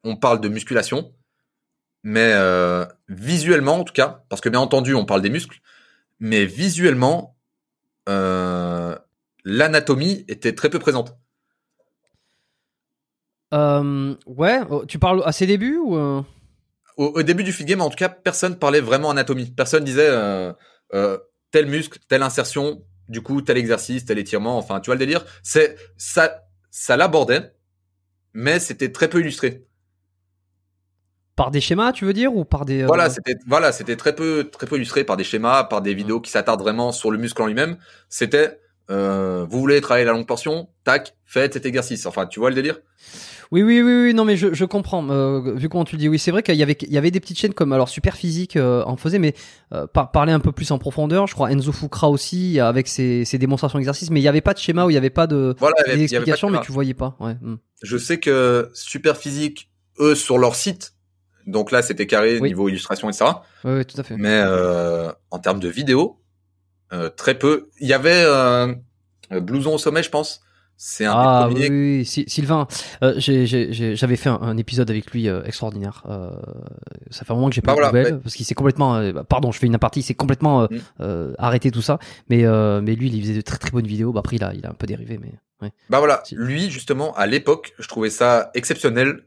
On 0.04 0.16
parle 0.16 0.40
de 0.40 0.48
musculation, 0.48 1.14
mais 2.04 2.32
euh, 2.34 2.86
visuellement, 3.10 3.76
en 3.82 3.84
tout 3.84 3.94
cas, 3.94 4.24
parce 4.30 4.42
que 4.42 4.50
bien 4.50 4.60
entendu, 4.62 4.96
on 4.96 5.06
parle 5.06 5.22
des 5.22 5.30
muscles, 5.30 5.60
mais 6.20 6.46
visuellement, 6.46 7.36
euh, 8.08 8.96
l'anatomie 9.44 10.24
était 10.30 10.56
très 10.56 10.70
peu 10.70 10.80
présente. 10.80 11.18
Euh, 13.54 14.16
ouais, 14.26 14.60
oh, 14.70 14.86
tu 14.86 15.00
parles 15.00 15.22
à 15.26 15.32
ses 15.32 15.48
débuts 15.48 15.78
ou 15.78 15.96
euh 15.96 16.22
Au, 16.98 17.06
au 17.06 17.24
début 17.24 17.44
du 17.44 17.54
feed 17.54 17.68
game, 17.68 17.82
en 17.82 17.90
tout 17.90 17.96
cas, 17.96 18.10
personne 18.10 18.58
parlait 18.58 18.82
vraiment 18.82 19.10
anatomie. 19.10 19.52
Personne 19.56 19.84
disait 19.84 20.10
euh, 20.10 20.52
euh, 20.94 21.18
tel 21.52 21.68
muscle, 21.68 22.00
telle 22.10 22.24
insertion, 22.24 22.84
du 23.08 23.22
coup 23.22 23.42
tel 23.42 23.58
exercice, 23.58 24.06
tel 24.06 24.18
étirement. 24.20 24.58
Enfin, 24.58 24.80
tu 24.80 24.88
vois 24.88 24.96
le 24.96 25.00
délire. 25.00 25.26
C'est 25.44 25.78
ça, 25.98 26.44
ça 26.72 26.98
l'abordait, 26.98 27.54
mais 28.34 28.60
c'était 28.60 28.92
très 28.92 29.08
peu 29.08 29.22
illustré. 29.22 29.64
par 31.38 31.52
des 31.52 31.62
schémas, 31.62 31.94
tu 31.94 32.04
veux 32.04 32.14
dire, 32.14 32.36
ou 32.36 32.44
par 32.44 32.66
des. 32.66 32.84
Voilà, 32.84 33.10
c'était 33.10 33.36
voilà, 33.48 33.72
c'était 33.72 33.96
très 33.96 34.14
peu 34.14 34.50
très 34.52 34.68
peu 34.68 34.76
illustré 34.76 35.06
par 35.06 35.16
des 35.16 35.24
schémas, 35.24 35.64
par 35.64 35.82
des 35.82 35.94
vidéos 35.94 36.20
qui 36.20 36.32
s'attardent 36.32 36.62
vraiment 36.62 36.92
sur 36.92 37.12
le 37.12 37.18
muscle 37.18 37.42
en 37.42 37.48
lui-même. 37.48 37.78
C'était 38.10 38.60
vous 38.90 39.60
voulez 39.60 39.80
travailler 39.80 40.06
la 40.06 40.14
longue 40.14 40.28
portion, 40.28 40.70
tac, 40.84 41.16
faites 41.26 41.54
cet 41.54 41.66
exercice. 41.66 42.06
Enfin, 42.06 42.26
tu 42.26 42.40
vois 42.40 42.50
le 42.50 42.56
délire? 42.56 42.80
Oui, 43.52 43.64
oui, 43.64 43.82
oui, 43.82 44.04
oui, 44.04 44.14
non, 44.14 44.26
mais 44.26 44.36
je, 44.36 44.54
je 44.54 44.66
comprends. 44.66 45.08
Euh, 45.10 45.54
vu 45.56 45.70
comment 45.70 45.86
tu 45.86 45.96
le 45.96 46.00
dis, 46.00 46.10
oui, 46.10 46.20
c'est 46.20 46.32
vrai 46.32 46.44
qu'il 46.44 46.56
y 46.56 46.64
avait, 46.64 46.78
il 46.82 46.92
y 46.92 46.98
avait 46.98 47.12
des 47.12 47.20
petites 47.20 47.40
chaînes 47.40 47.54
comme 47.54 47.72
alors 47.72 47.88
Super 47.88 48.16
Physique 48.16 48.58
euh, 48.58 48.84
en 48.84 48.98
faisait, 48.98 49.20
mais 49.20 49.34
euh, 49.74 49.88
par, 49.88 50.12
parler 50.12 50.34
un 50.34 50.40
peu 50.40 50.52
plus 50.52 50.70
en 50.72 50.78
profondeur. 50.80 51.28
Je 51.28 51.34
crois 51.34 51.52
Enzo 51.52 51.72
Fukra 51.72 52.10
aussi 52.10 52.60
avec 52.60 52.88
ses, 52.88 53.24
ses 53.26 53.38
démonstrations 53.38 53.80
d'exercices, 53.80 54.10
mais 54.10 54.20
il 54.20 54.24
y 54.24 54.28
avait 54.28 54.42
pas 54.42 54.54
de 54.54 54.60
schéma 54.60 54.86
ou 54.86 54.90
il 54.90 54.94
y 54.94 54.98
avait 54.98 55.10
pas 55.10 55.28
de 55.28 55.56
Voilà, 55.60 55.76
avait- 55.86 56.02
explications, 56.04 56.50
mais 56.50 56.60
tu 56.62 56.72
voyais 56.74 56.94
pas. 56.94 57.16
Ouais. 57.20 57.36
hmm. 57.42 57.56
Je 57.84 57.98
sais 57.98 58.20
que 58.20 58.70
Super 58.74 59.16
Physique, 59.16 59.72
eux, 60.00 60.16
sur 60.16 60.38
leur 60.38 60.56
site, 60.56 60.94
donc 61.46 61.72
là 61.72 61.82
c'était 61.82 62.08
carré 62.08 62.40
Oui. 62.42 62.50
niveau 62.50 62.68
illustration, 62.68 63.10
etc. 63.10 63.26
Ouais, 63.64 63.76
ouais, 63.76 63.86
tout 63.86 64.00
à 64.00 64.04
fait. 64.04 64.18
Mais 64.18 64.42
euh, 64.46 65.10
en 65.32 65.40
termes 65.40 65.62
de 65.62 65.70
vidéo, 65.70 66.20
euh, 66.92 67.10
très 67.10 67.38
peu. 67.38 67.70
Il 67.80 67.88
y 67.88 67.94
avait 67.94 68.26
Blouson 69.32 69.76
au 69.76 69.78
sommet, 69.78 70.04
je 70.04 70.10
pense. 70.10 70.42
C'est 70.80 71.06
un 71.06 71.14
Ah 71.16 71.48
des 71.50 71.56
oui, 71.56 71.62
premiers. 71.66 71.70
oui, 71.70 71.98
oui. 72.00 72.06
Sy- 72.06 72.26
Sylvain, 72.28 72.68
euh, 73.04 73.16
j'avais 73.18 74.16
fait 74.16 74.30
un, 74.30 74.40
un 74.42 74.58
épisode 74.58 74.90
avec 74.92 75.10
lui 75.12 75.28
euh, 75.28 75.44
extraordinaire. 75.44 76.04
Euh, 76.08 76.30
ça 77.10 77.26
fait 77.26 77.32
un 77.32 77.36
moment 77.36 77.50
que 77.50 77.56
j'ai 77.56 77.62
pas 77.62 77.74
Bah 77.74 77.78
de 77.78 77.90
voilà, 77.90 78.00
nouvelles 78.10 78.20
parce 78.22 78.36
qu'il 78.36 78.46
s'est 78.46 78.54
complètement, 78.54 78.96
euh, 78.98 79.12
bah, 79.12 79.24
pardon, 79.24 79.52
je 79.52 79.58
fais 79.60 79.66
une 79.66 79.74
apartie, 79.76 80.02
il 80.02 80.04
s'est 80.04 80.14
complètement 80.14 80.62
euh, 80.62 80.68
Mm. 80.70 80.78
euh, 81.02 81.34
arrêté 81.40 81.72
tout 81.72 81.82
ça. 81.82 81.98
Mais 82.30 82.46
euh, 82.46 82.80
mais 82.82 82.96
lui, 82.96 83.10
il 83.10 83.22
faisait 83.22 83.34
de 83.34 83.42
très 83.42 83.58
très 83.58 83.72
bonnes 83.72 83.88
vidéos. 83.88 84.12
Bah 84.14 84.20
après, 84.20 84.36
il 84.36 84.44
a 84.44 84.54
il 84.54 84.66
a 84.68 84.70
un 84.70 84.74
peu 84.76 84.86
dérivé, 84.86 85.18
mais 85.20 85.34
ouais. 85.64 85.72
Bah 85.90 85.98
voilà, 85.98 86.22
Si. 86.26 86.36
lui 86.36 86.70
justement 86.70 87.14
à 87.16 87.26
l'époque, 87.26 87.74
je 87.80 87.88
trouvais 87.88 88.12
ça 88.12 88.52
exceptionnel 88.54 89.24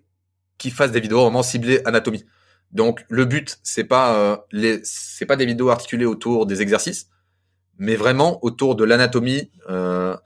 qu'il 0.58 0.70
fasse 0.72 0.92
des 0.92 1.00
vidéos 1.00 1.22
vraiment 1.22 1.42
ciblées 1.42 1.80
anatomie. 1.84 2.24
Donc 2.70 3.04
le 3.08 3.24
but 3.24 3.58
c'est 3.64 3.82
pas 3.82 4.14
euh, 4.14 4.36
les 4.52 4.78
c'est 4.84 5.26
pas 5.26 5.34
des 5.34 5.46
vidéos 5.46 5.70
articulées 5.70 6.04
autour 6.06 6.46
des 6.46 6.62
exercices, 6.62 7.08
mais 7.78 7.96
vraiment 7.96 8.38
autour 8.44 8.76
de 8.76 8.84
l'anatomie, 8.84 9.50
euh, 9.68 10.16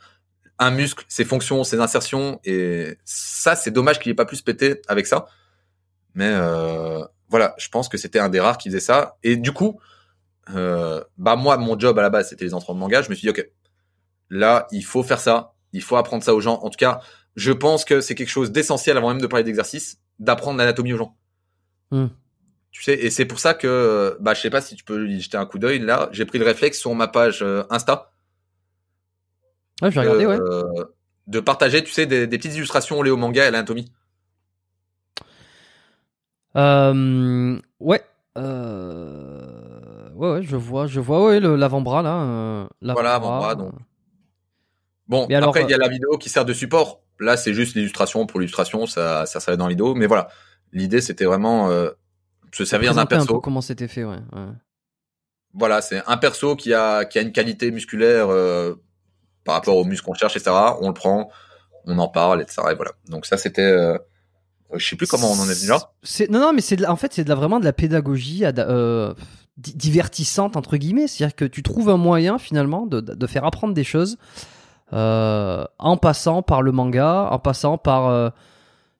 un 0.59 0.70
muscle, 0.70 1.05
ses 1.09 1.24
fonctions, 1.24 1.64
ses 1.64 1.80
insertions 1.80 2.40
et 2.44 2.98
ça 3.05 3.57
c'est 3.57 3.70
dommage 3.70 3.98
qu'il 3.98 4.11
ait 4.12 4.14
pas 4.14 4.24
plus 4.24 4.42
pété 4.42 4.80
avec 4.88 5.07
ça. 5.07 5.26
Mais 6.14 6.30
euh, 6.30 7.05
voilà, 7.28 7.55
je 7.59 7.68
pense 7.68 7.88
que 7.88 7.98
c'était 7.98 8.18
un 8.18 8.28
des 8.28 8.40
rares 8.40 8.59
qui 8.59 8.68
faisait 8.68 8.80
ça 8.80 9.16
et 9.22 9.36
du 9.36 9.52
coup 9.52 9.80
euh, 10.55 11.02
bah 11.16 11.36
moi 11.36 11.57
mon 11.57 11.78
job 11.78 11.98
à 11.98 12.02
la 12.02 12.11
base 12.11 12.28
c'était 12.28 12.44
les 12.44 12.55
entraînements 12.55 12.86
de 12.86 12.92
manga, 12.92 13.02
je 13.02 13.11
me 13.11 13.14
suis 13.14 13.26
dit 13.26 13.30
OK. 13.30 13.48
Là, 14.30 14.66
il 14.72 14.84
faut 14.84 15.02
faire 15.02 15.20
ça, 15.20 15.55
il 15.72 15.82
faut 15.82 15.96
apprendre 15.96 16.24
ça 16.24 16.34
aux 16.34 16.40
gens. 16.40 16.59
En 16.62 16.70
tout 16.70 16.78
cas, 16.78 17.00
je 17.36 17.52
pense 17.52 17.84
que 17.84 18.00
c'est 18.00 18.14
quelque 18.14 18.30
chose 18.30 18.52
d'essentiel 18.52 18.96
avant 18.96 19.11
même 19.11 19.20
de 19.20 19.26
parler 19.26 19.44
d'exercice, 19.44 19.98
d'apprendre 20.18 20.59
l'anatomie 20.59 20.92
aux 20.94 20.98
gens. 20.98 21.16
Hmm. 21.90 22.07
Tu 22.70 22.82
sais, 22.82 22.94
et 22.94 23.11
c'est 23.11 23.26
pour 23.26 23.38
ça 23.38 23.55
que, 23.55 24.16
bah, 24.20 24.34
je 24.34 24.40
sais 24.40 24.50
pas 24.50 24.61
si 24.61 24.74
tu 24.74 24.82
peux 24.82 25.09
y 25.09 25.20
jeter 25.20 25.36
un 25.36 25.46
coup 25.46 25.61
d'œil. 25.61 25.78
Là, 25.78 26.09
j'ai 26.11 26.24
pris 26.24 26.38
le 26.38 26.44
réflexe 26.44 26.80
sur 26.80 26.92
ma 26.94 27.07
page 27.07 27.42
euh, 27.42 27.62
Insta 27.70 28.11
Ouais, 29.82 29.88
ouais. 29.96 30.38
euh, 30.40 30.84
de 31.26 31.40
partager, 31.40 31.82
tu 31.82 31.90
sais, 31.92 32.06
des, 32.06 32.26
des 32.26 32.38
petites 32.38 32.54
illustrations 32.54 32.98
au 32.98 33.16
manga 33.16 33.44
et 33.44 33.46
à 33.46 33.50
l'anatomie. 33.50 33.90
Euh, 36.56 37.58
ouais. 37.80 38.02
Euh, 38.38 40.10
ouais, 40.14 40.30
ouais, 40.32 40.42
je 40.42 40.56
vois, 40.56 40.86
je 40.86 41.00
vois, 41.00 41.24
ouais, 41.24 41.40
l'avant-bras 41.40 42.02
là. 42.02 42.22
euh, 42.22 42.66
Voilà, 42.82 43.14
avant-bras, 43.14 43.54
donc. 43.54 43.72
Bon, 45.06 45.26
Mais 45.28 45.34
après, 45.34 45.62
il 45.64 45.70
y 45.70 45.74
a 45.74 45.78
la 45.78 45.88
vidéo 45.88 46.16
qui 46.18 46.28
sert 46.28 46.44
de 46.44 46.52
support. 46.52 47.02
Là, 47.20 47.36
c'est 47.36 47.54
juste 47.54 47.76
l'illustration 47.76 48.26
pour 48.26 48.40
l'illustration, 48.40 48.86
ça, 48.86 49.26
ça 49.26 49.38
servait 49.40 49.56
dans 49.56 49.66
la 49.66 49.70
vidéo. 49.70 49.94
Mais 49.94 50.06
voilà, 50.06 50.28
l'idée, 50.72 51.00
c'était 51.00 51.26
vraiment 51.26 51.68
se 52.52 52.64
servir 52.64 52.94
d'un 52.94 53.04
présenter 53.06 53.14
un 53.16 53.18
peu 53.18 53.26
perso. 53.26 53.40
comment 53.40 53.60
c'était 53.60 53.88
fait, 53.88 54.04
ouais. 54.04 54.16
ouais. 54.32 54.46
Voilà, 55.52 55.82
c'est 55.82 56.02
un 56.06 56.16
perso 56.16 56.56
qui 56.56 56.72
a 56.74 57.04
qui 57.04 57.18
a 57.18 57.22
une 57.22 57.32
qualité 57.32 57.70
musculaire 57.70 58.28
par 59.45 59.55
rapport 59.57 59.76
aux 59.76 59.84
muscles 59.84 60.07
qu'on 60.07 60.14
cherche, 60.14 60.36
etc. 60.36 60.51
On 60.80 60.88
le 60.88 60.95
prend, 60.95 61.28
on 61.86 61.99
en 61.99 62.09
parle, 62.09 62.42
etc. 62.42 62.62
Et 62.72 62.74
voilà. 62.74 62.92
Donc 63.09 63.26
ça, 63.26 63.36
c'était, 63.36 63.62
euh, 63.62 63.99
je 64.74 64.86
sais 64.86 64.97
plus 64.97 65.07
comment 65.07 65.30
on 65.30 65.38
en 65.38 65.49
est 65.49 65.55
venu 65.55 65.68
là. 65.68 65.90
C'est 66.03 66.30
non 66.30 66.40
non 66.40 66.53
mais 66.53 66.61
c'est 66.61 66.84
en 66.86 66.97
fait 66.97 67.12
c'est 67.12 67.24
de 67.24 67.28
la, 67.28 67.34
vraiment 67.34 67.61
de 67.61 67.64
la 67.64 67.72
pédagogie 67.72 68.45
euh, 68.45 69.14
di- 69.57 69.74
divertissante 69.74 70.57
entre 70.57 70.76
guillemets, 70.76 71.07
c'est-à-dire 71.07 71.36
que 71.36 71.45
tu 71.45 71.62
trouves 71.62 71.90
un 71.90 71.97
moyen 71.97 72.38
finalement 72.38 72.86
de, 72.86 73.01
de 73.01 73.26
faire 73.26 73.45
apprendre 73.45 73.74
des 73.74 73.84
choses 73.84 74.16
euh, 74.92 75.64
en 75.78 75.97
passant 75.97 76.42
par 76.42 76.62
le 76.62 76.73
manga, 76.73 77.28
en 77.31 77.39
passant 77.39 77.78
par 77.78 78.09
euh, 78.09 78.31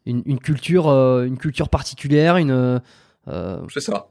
une, 0.07 0.23
une 0.27 0.39
culture 0.39 0.89
une 0.91 1.39
culture 1.39 1.69
particulière, 1.69 2.37
une 2.37 2.81
C'est 3.73 3.81
ça. 3.81 4.09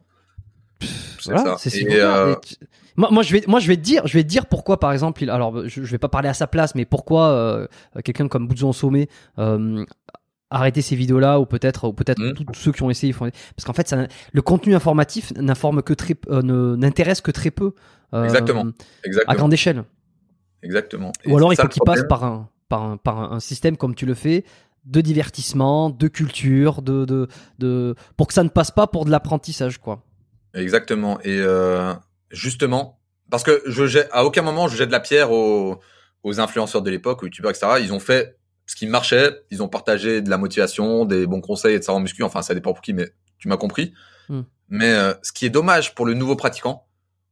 C'est 1.19 1.31
voilà, 1.31 1.57
ça. 1.57 1.67
Et, 1.69 1.69
super. 1.71 2.13
euh, 2.15 2.35
tu- 2.45 2.55
Moi, 2.95 3.09
moi, 3.11 3.23
je 3.23 3.33
vais, 3.33 3.43
moi, 3.47 3.59
je 3.59 3.67
vais 3.67 3.75
te 3.77 3.81
dire, 3.81 4.05
je 4.05 4.13
vais 4.13 4.23
te 4.23 4.27
dire 4.29 4.45
pourquoi, 4.45 4.79
par 4.79 4.91
exemple, 4.91 5.23
il, 5.23 5.29
alors, 5.29 5.67
je, 5.67 5.83
je 5.83 5.91
vais 5.91 5.97
pas 5.97 6.09
parler 6.09 6.29
à 6.29 6.33
sa 6.33 6.47
place, 6.47 6.75
mais 6.75 6.85
pourquoi 6.85 7.29
euh, 7.29 7.67
quelqu'un 8.03 8.27
comme 8.27 8.47
Bouzon 8.47 8.71
Sommet 8.73 9.07
euh, 9.39 9.83
arrêter 10.49 10.81
ces 10.83 10.95
vidéos-là, 10.95 11.39
ou 11.39 11.45
peut-être, 11.47 11.87
ou 11.87 11.93
peut-être 11.93 12.19
Mm. 12.21 12.33
tous 12.33 12.53
ceux 12.53 12.71
qui 12.71 12.83
ont 12.83 12.89
essayé, 12.91 13.11
font... 13.13 13.29
parce 13.55 13.65
qu'en 13.65 13.73
fait, 13.73 13.87
ça, 13.87 14.05
le 14.31 14.41
contenu 14.43 14.75
informatif 14.75 15.31
n'informe 15.35 15.81
que 15.81 15.93
très, 15.93 16.15
euh, 16.29 16.75
n'intéresse 16.77 17.21
que 17.21 17.31
très 17.31 17.49
peu. 17.51 17.73
euh, 18.13 18.23
Exactement. 18.25 18.61
À 18.65 19.07
exactement, 19.07 19.35
grande 19.37 19.53
échelle. 19.53 19.83
exactement. 20.61 21.11
Et 21.25 21.31
Ou 21.31 21.37
alors, 21.37 21.51
il 21.53 21.55
faut 21.55 21.67
qu'il 21.67 21.81
passe 21.83 22.03
par 22.07 22.23
un, 22.23 22.49
par 22.69 22.83
un, 22.83 22.97
par 22.97 23.33
un 23.33 23.39
système 23.39 23.77
comme 23.77 23.95
tu 23.95 24.05
le 24.05 24.13
fais, 24.13 24.45
de 24.85 25.01
divertissement, 25.01 25.89
de 25.89 26.07
culture, 26.07 26.81
de, 26.83 27.05
de, 27.05 27.27
de, 27.57 27.95
pour 28.17 28.27
que 28.27 28.33
ça 28.33 28.43
ne 28.43 28.49
passe 28.49 28.69
pas 28.69 28.85
pour 28.85 29.05
de 29.05 29.11
l'apprentissage, 29.11 29.79
quoi. 29.79 30.03
Exactement. 30.53 31.19
Et 31.21 31.39
euh, 31.39 31.93
justement, 32.31 32.99
parce 33.29 33.43
que 33.43 33.61
je 33.65 33.87
jette, 33.87 34.09
à 34.11 34.25
aucun 34.25 34.41
moment 34.41 34.67
je 34.67 34.75
jette 34.75 34.89
de 34.89 34.91
la 34.93 34.99
pierre 34.99 35.31
aux, 35.31 35.79
aux 36.23 36.39
influenceurs 36.39 36.81
de 36.81 36.91
l'époque, 36.91 37.23
aux 37.23 37.25
youtubeurs, 37.25 37.51
etc. 37.51 37.67
Ils 37.81 37.93
ont 37.93 37.99
fait 37.99 38.37
ce 38.65 38.75
qui 38.75 38.87
marchait, 38.87 39.31
ils 39.51 39.61
ont 39.61 39.67
partagé 39.67 40.21
de 40.21 40.29
la 40.29 40.37
motivation, 40.37 41.05
des 41.05 41.27
bons 41.27 41.41
conseils, 41.41 41.75
etc. 41.75 41.91
en 41.91 41.99
muscu. 41.99 42.23
Enfin, 42.23 42.41
ça 42.41 42.53
dépend 42.53 42.73
pour 42.73 42.81
qui, 42.81 42.93
mais 42.93 43.09
tu 43.37 43.47
m'as 43.47 43.57
compris. 43.57 43.93
Hmm. 44.29 44.41
Mais 44.69 44.91
euh, 44.93 45.13
ce 45.21 45.31
qui 45.31 45.45
est 45.45 45.49
dommage 45.49 45.95
pour 45.95 46.05
le 46.05 46.13
nouveau 46.13 46.35
pratiquant, 46.35 46.87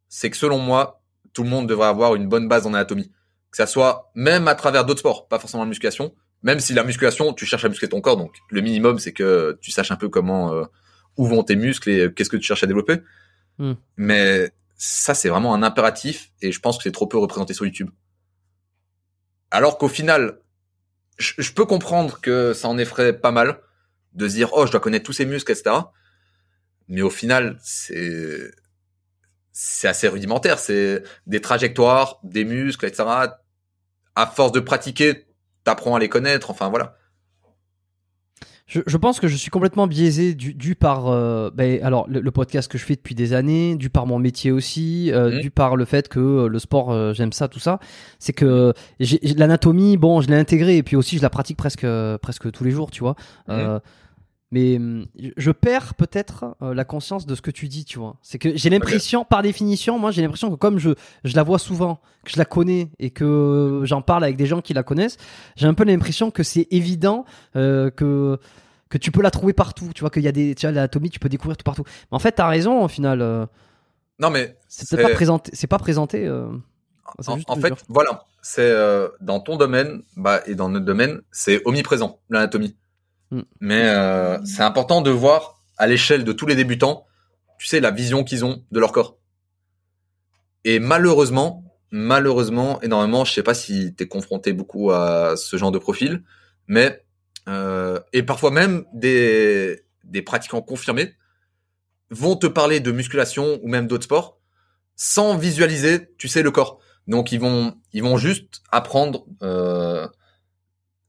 c'est 0.10 0.30
que 0.30 0.38
selon 0.38 0.58
moi, 0.58 1.02
tout 1.34 1.44
le 1.44 1.50
monde 1.50 1.68
devrait 1.68 1.88
avoir 1.88 2.16
une 2.16 2.28
bonne 2.28 2.48
base 2.48 2.68
en 2.68 2.74
anatomie. 2.74 3.12
Que 3.50 3.58
ça 3.58 3.66
soit 3.66 4.12
même 4.16 4.48
à 4.48 4.56
travers 4.56 4.86
d'autres 4.86 5.00
sports, 5.00 5.28
pas 5.28 5.40
forcément 5.40 5.64
la 5.64 5.70
musculation. 5.70 6.14
Même 6.44 6.60
si 6.60 6.74
la 6.74 6.84
musculation, 6.84 7.34
tu 7.34 7.46
cherches 7.46 7.66
à 7.66 7.70
muscler 7.70 7.88
ton 7.88 8.02
corps, 8.02 8.18
donc 8.18 8.36
le 8.50 8.62
minimum, 8.62 8.98
c'est 8.98 9.14
que 9.14 9.58
tu 9.62 9.72
saches 9.72 9.92
un 9.92 9.96
peu 9.96 10.10
comment, 10.10 10.54
euh, 10.54 10.64
où 11.18 11.28
vont 11.28 11.44
tes 11.44 11.56
muscles 11.56 11.90
et 11.90 12.14
qu'est-ce 12.14 12.30
que 12.30 12.38
tu 12.38 12.44
cherches 12.44 12.64
à 12.64 12.68
développer. 12.68 13.02
Hmm. 13.58 13.74
Mais 13.98 14.52
ça, 14.76 15.14
c'est 15.14 15.30
vraiment 15.30 15.54
un 15.54 15.64
impératif 15.64 16.32
et 16.42 16.52
je 16.52 16.60
pense 16.60 16.78
que 16.78 16.84
c'est 16.84 16.92
trop 16.92 17.08
peu 17.08 17.18
représenté 17.18 17.54
sur 17.54 17.66
YouTube. 17.66 17.90
Alors 19.52 19.78
qu'au 19.78 19.90
final, 19.90 20.40
je, 21.18 21.34
je 21.38 21.52
peux 21.54 21.66
comprendre 21.66 22.22
que 22.22 22.54
ça 22.54 22.68
en 22.68 22.78
effraie 22.78 23.14
pas 23.14 23.32
mal 23.32 23.60
de 24.14 24.28
se 24.28 24.36
dire 24.36 24.50
oh 24.54 24.66
je 24.66 24.72
dois 24.72 24.80
connaître 24.80 25.06
tous 25.06 25.14
ces 25.14 25.26
muscles 25.26 25.52
etc. 25.52 25.76
Mais 26.88 27.02
au 27.02 27.10
final 27.10 27.58
c'est 27.62 28.52
c'est 29.52 29.88
assez 29.88 30.08
rudimentaire. 30.08 30.60
C'est 30.60 31.04
des 31.28 31.42
trajectoires, 31.42 32.20
des 32.24 32.46
muscles 32.46 32.86
etc. 32.86 33.04
À 34.16 34.28
force 34.28 34.52
de 34.52 34.60
pratiquer, 34.60 35.28
t'apprends 35.64 35.96
à 35.96 36.00
les 36.00 36.10
connaître. 36.10 36.50
Enfin 36.50 36.70
voilà. 36.70 36.98
Je, 38.72 38.80
je, 38.88 38.96
pense 38.96 39.20
que 39.20 39.28
je 39.28 39.36
suis 39.36 39.52
complètement 39.52 39.86
biaisé 39.86 40.34
du, 40.34 40.54
du 40.54 40.76
par 40.76 41.10
euh, 41.10 41.50
ben, 41.54 41.84
alors 41.84 42.08
le, 42.08 42.22
le, 42.22 42.32
podcast 42.32 42.72
que 42.72 42.78
je 42.78 42.86
fais 42.86 42.96
depuis 42.96 43.16
des 43.16 43.34
années, 43.34 43.76
du 43.76 43.90
par 43.90 44.06
mon 44.06 44.18
métier 44.18 44.50
aussi, 44.50 45.12
euh, 45.12 45.30
mmh. 45.30 45.40
du 45.42 45.52
par 45.52 45.76
le 45.76 45.84
fait 45.84 46.08
que 46.08 46.22
euh, 46.22 46.48
le 46.48 46.58
sport 46.58 47.14
j'aime 47.14 47.34
ça 47.34 47.50
tout 47.50 47.60
ça. 47.60 47.82
C'est 48.18 48.32
que 48.32 48.74
l'anatomie 49.36 49.98
bon 49.98 50.22
je 50.22 50.30
l'ai 50.30 50.38
intégré 50.38 50.78
et 50.78 50.84
puis 50.84 50.96
aussi 50.96 51.18
je 51.18 51.22
la 51.22 51.30
pratique 51.30 51.58
presque 51.58 51.86
presque 52.22 52.50
tous 52.50 52.64
les 52.64 52.72
jours 52.72 52.92
tu 52.92 53.02
vois. 53.02 53.18
Mmh. 53.50 53.80
Mais 54.52 54.80
je 55.38 55.52
perds 55.52 55.94
peut-être 55.96 56.56
la 56.62 56.84
conscience 56.84 57.26
de 57.26 57.36
ce 57.36 57.42
que 57.42 57.52
tu 57.52 57.68
dis 57.68 57.86
tu 57.86 58.00
vois. 58.00 58.18
C'est 58.22 58.38
que 58.38 58.56
j'ai 58.56 58.70
l'impression 58.70 59.22
okay. 59.22 59.30
par 59.30 59.42
définition 59.42 59.98
moi 59.98 60.12
j'ai 60.12 60.22
l'impression 60.22 60.50
que 60.50 60.56
comme 60.56 60.78
je 60.78 60.92
je 61.24 61.36
la 61.36 61.44
vois 61.44 61.60
souvent, 61.60 62.02
que 62.26 62.32
je 62.32 62.38
la 62.38 62.46
connais 62.46 62.90
et 63.00 63.12
que 63.12 63.82
j'en 63.84 64.02
parle 64.02 64.24
avec 64.24 64.36
des 64.36 64.46
gens 64.46 64.62
qui 64.62 64.74
la 64.74 64.84
connaissent, 64.84 65.18
j'ai 65.56 65.68
un 65.68 65.74
peu 65.74 65.86
l'impression 65.86 66.32
que 66.32 66.44
c'est 66.44 66.68
évident 66.72 67.26
que 67.54 68.38
que 68.92 68.98
tu 69.00 69.12
peux 69.12 69.24
la 69.24 69.32
trouver 69.32 69.54
partout. 69.54 69.90
Tu 69.96 70.02
vois 70.02 70.12
qu'il 70.12 70.22
y 70.22 70.28
a 70.28 70.32
des, 70.32 70.54
tu 70.54 70.68
vois, 70.68 70.74
l'anatomie, 70.74 71.10
tu 71.10 71.20
peux 71.20 71.30
découvrir 71.30 71.58
tout 71.58 71.64
partout. 71.64 71.84
Mais 71.86 72.16
en 72.16 72.20
fait, 72.20 72.34
t'as 72.34 72.48
raison 72.48 72.84
au 72.84 72.88
final. 72.88 73.22
Euh, 73.22 73.48
non 74.20 74.30
mais 74.30 74.56
c'est 74.68 75.02
pas 75.02 75.10
présenté. 75.10 75.52
C'est 75.56 75.68
pas 75.68 75.80
présenté. 75.80 76.28
Euh, 76.28 76.52
en, 77.28 77.40
en 77.48 77.56
fait, 77.56 77.74
voilà, 77.88 78.26
c'est 78.44 78.70
euh, 78.70 79.10
dans 79.20 79.40
ton 79.40 79.58
domaine, 79.58 80.04
bah 80.16 80.42
et 80.46 80.54
dans 80.54 80.70
notre 80.70 80.86
domaine, 80.86 81.22
c'est 81.32 81.62
omniprésent 81.66 82.20
l'anatomie. 82.30 82.76
Mm. 83.32 83.42
Mais 83.60 83.88
euh, 83.88 84.44
c'est 84.46 84.64
important 84.64 85.02
de 85.02 85.10
voir 85.10 85.62
à 85.78 85.88
l'échelle 85.88 86.24
de 86.24 86.34
tous 86.34 86.46
les 86.46 86.56
débutants, 86.56 87.06
tu 87.58 87.68
sais, 87.68 87.80
la 87.80 87.92
vision 87.92 88.24
qu'ils 88.24 88.46
ont 88.46 88.64
de 88.72 88.80
leur 88.80 88.92
corps. 88.92 89.18
Et 90.64 90.80
malheureusement, 90.80 91.64
malheureusement, 91.92 92.82
énormément, 92.82 93.26
je 93.26 93.34
sais 93.34 93.44
pas 93.44 93.54
si 93.54 93.94
t'es 93.96 94.08
confronté 94.08 94.54
beaucoup 94.54 94.92
à 94.92 95.36
ce 95.36 95.58
genre 95.58 95.72
de 95.72 95.80
profil, 95.80 96.24
mais 96.68 97.04
euh, 97.50 98.00
et 98.14 98.24
parfois 98.24 98.52
même 98.52 98.86
des, 98.94 99.84
des 100.04 100.22
pratiquants 100.22 100.62
confirmés 100.62 101.16
vont 102.12 102.36
te 102.36 102.46
parler 102.46 102.80
de 102.80 102.92
musculation 102.92 103.60
ou 103.64 103.68
même 103.68 103.88
d'autres 103.88 104.04
sports 104.04 104.38
sans 104.96 105.36
visualiser, 105.36 106.14
tu 106.18 106.28
sais, 106.28 106.44
le 106.44 106.52
corps. 106.52 106.80
Donc 107.08 107.32
ils 107.32 107.40
vont 107.40 107.76
ils 107.94 108.04
vont 108.04 108.18
juste 108.18 108.62
apprendre 108.72 109.26
euh, 109.42 110.08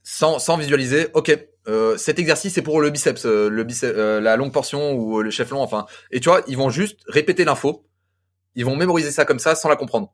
sans 0.03 0.39
sans 0.39 0.57
visualiser. 0.57 1.09
Ok, 1.13 1.37
euh, 1.69 1.97
cet 1.97 2.19
exercice 2.19 2.55
c'est 2.55 2.63
pour 2.63 2.81
le 2.81 2.91
biceps, 2.91 3.25
euh, 3.25 3.49
le 3.49 3.65
biceps, 3.65 3.95
euh, 3.97 4.21
la 4.21 4.37
longue 4.37 4.53
portion 4.53 4.95
ou 4.95 5.23
le 5.23 5.31
chef 5.31 5.51
long. 5.51 5.63
Enfin, 5.63 5.87
et 6.11 6.21
tu 6.21 6.29
vois, 6.29 6.43
ils 6.49 6.57
vont 6.57 6.71
juste 6.71 7.01
répéter 7.07 7.45
l'info. 7.45 7.87
Ils 8.55 8.65
vont 8.65 8.77
mémoriser 8.77 9.11
ça 9.11 9.25
comme 9.25 9.39
ça 9.39 9.55
sans 9.55 9.69
la 9.69 9.77
comprendre. 9.77 10.13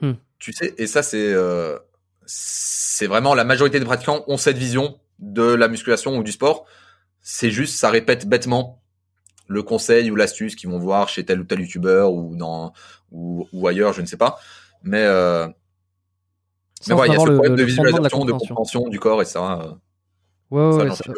Hmm. 0.00 0.14
Tu 0.38 0.52
sais, 0.52 0.74
et 0.76 0.86
ça 0.86 1.02
c'est 1.02 1.32
euh, 1.32 1.78
c'est 2.26 3.06
vraiment 3.06 3.34
la 3.34 3.44
majorité 3.44 3.78
des 3.78 3.84
pratiquants 3.84 4.24
ont 4.26 4.36
cette 4.36 4.58
vision 4.58 4.98
de 5.18 5.42
la 5.42 5.68
musculation 5.68 6.18
ou 6.18 6.22
du 6.22 6.32
sport. 6.32 6.66
C'est 7.22 7.50
juste, 7.50 7.76
ça 7.76 7.90
répète 7.90 8.28
bêtement 8.28 8.82
le 9.48 9.62
conseil 9.62 10.10
ou 10.10 10.16
l'astuce 10.16 10.56
qu'ils 10.56 10.68
vont 10.70 10.78
voir 10.78 11.08
chez 11.08 11.24
tel 11.24 11.40
ou 11.40 11.44
tel 11.44 11.60
youtubeur 11.60 12.12
ou 12.12 12.36
dans 12.36 12.72
ou, 13.12 13.48
ou 13.52 13.68
ailleurs, 13.68 13.92
je 13.92 14.02
ne 14.02 14.06
sais 14.06 14.16
pas. 14.16 14.38
Mais 14.82 15.04
euh, 15.04 15.48
mais 16.88 16.94
ouais, 16.94 17.08
il 17.08 17.12
y 17.12 17.16
a 17.16 17.18
ce 17.18 17.24
problème 17.24 17.52
le, 17.52 17.58
de 17.58 17.64
visualisation, 17.64 18.24
de, 18.24 18.32
de, 18.32 18.38
compréhension 18.38 18.88
du 18.88 18.98
corps 18.98 19.22
et 19.22 19.24
ça. 19.24 19.76
Ouais, 20.50 20.60
ouais, 20.68 20.90
ça, 20.90 21.04
ouais, 21.08 21.14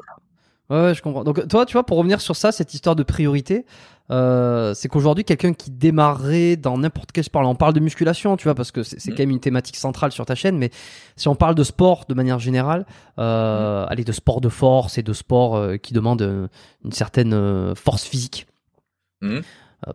ouais, 0.70 0.82
ouais, 0.84 0.94
je 0.94 1.02
comprends. 1.02 1.24
Donc 1.24 1.46
toi, 1.48 1.66
tu 1.66 1.74
vois, 1.74 1.84
pour 1.84 1.98
revenir 1.98 2.20
sur 2.20 2.36
ça, 2.36 2.52
cette 2.52 2.74
histoire 2.74 2.96
de 2.96 3.02
priorité, 3.02 3.66
euh, 4.10 4.72
c'est 4.74 4.88
qu'aujourd'hui, 4.88 5.24
quelqu'un 5.24 5.52
qui 5.52 5.70
démarrait 5.70 6.56
dans 6.56 6.78
n'importe 6.78 7.12
quel 7.12 7.24
sport, 7.24 7.42
là, 7.42 7.48
on 7.48 7.54
parle 7.54 7.74
de 7.74 7.80
musculation, 7.80 8.36
tu 8.36 8.44
vois, 8.44 8.54
parce 8.54 8.70
que 8.70 8.82
c'est 8.82 8.96
mmh. 8.96 9.10
quand 9.10 9.18
même 9.18 9.30
une 9.30 9.40
thématique 9.40 9.76
centrale 9.76 10.12
sur 10.12 10.24
ta 10.24 10.34
chaîne, 10.34 10.56
mais 10.56 10.70
si 11.16 11.28
on 11.28 11.34
parle 11.34 11.54
de 11.54 11.64
sport 11.64 12.04
de 12.08 12.14
manière 12.14 12.38
générale, 12.38 12.86
euh, 13.18 13.84
mmh. 13.84 13.88
allez, 13.90 14.04
de 14.04 14.12
sport 14.12 14.40
de 14.40 14.48
force 14.48 14.98
et 14.98 15.02
de 15.02 15.12
sport 15.12 15.56
euh, 15.56 15.76
qui 15.76 15.92
demande 15.92 16.48
une 16.84 16.92
certaine 16.92 17.34
euh, 17.34 17.74
force 17.74 18.04
physique. 18.04 18.46
Mmh. 19.20 19.40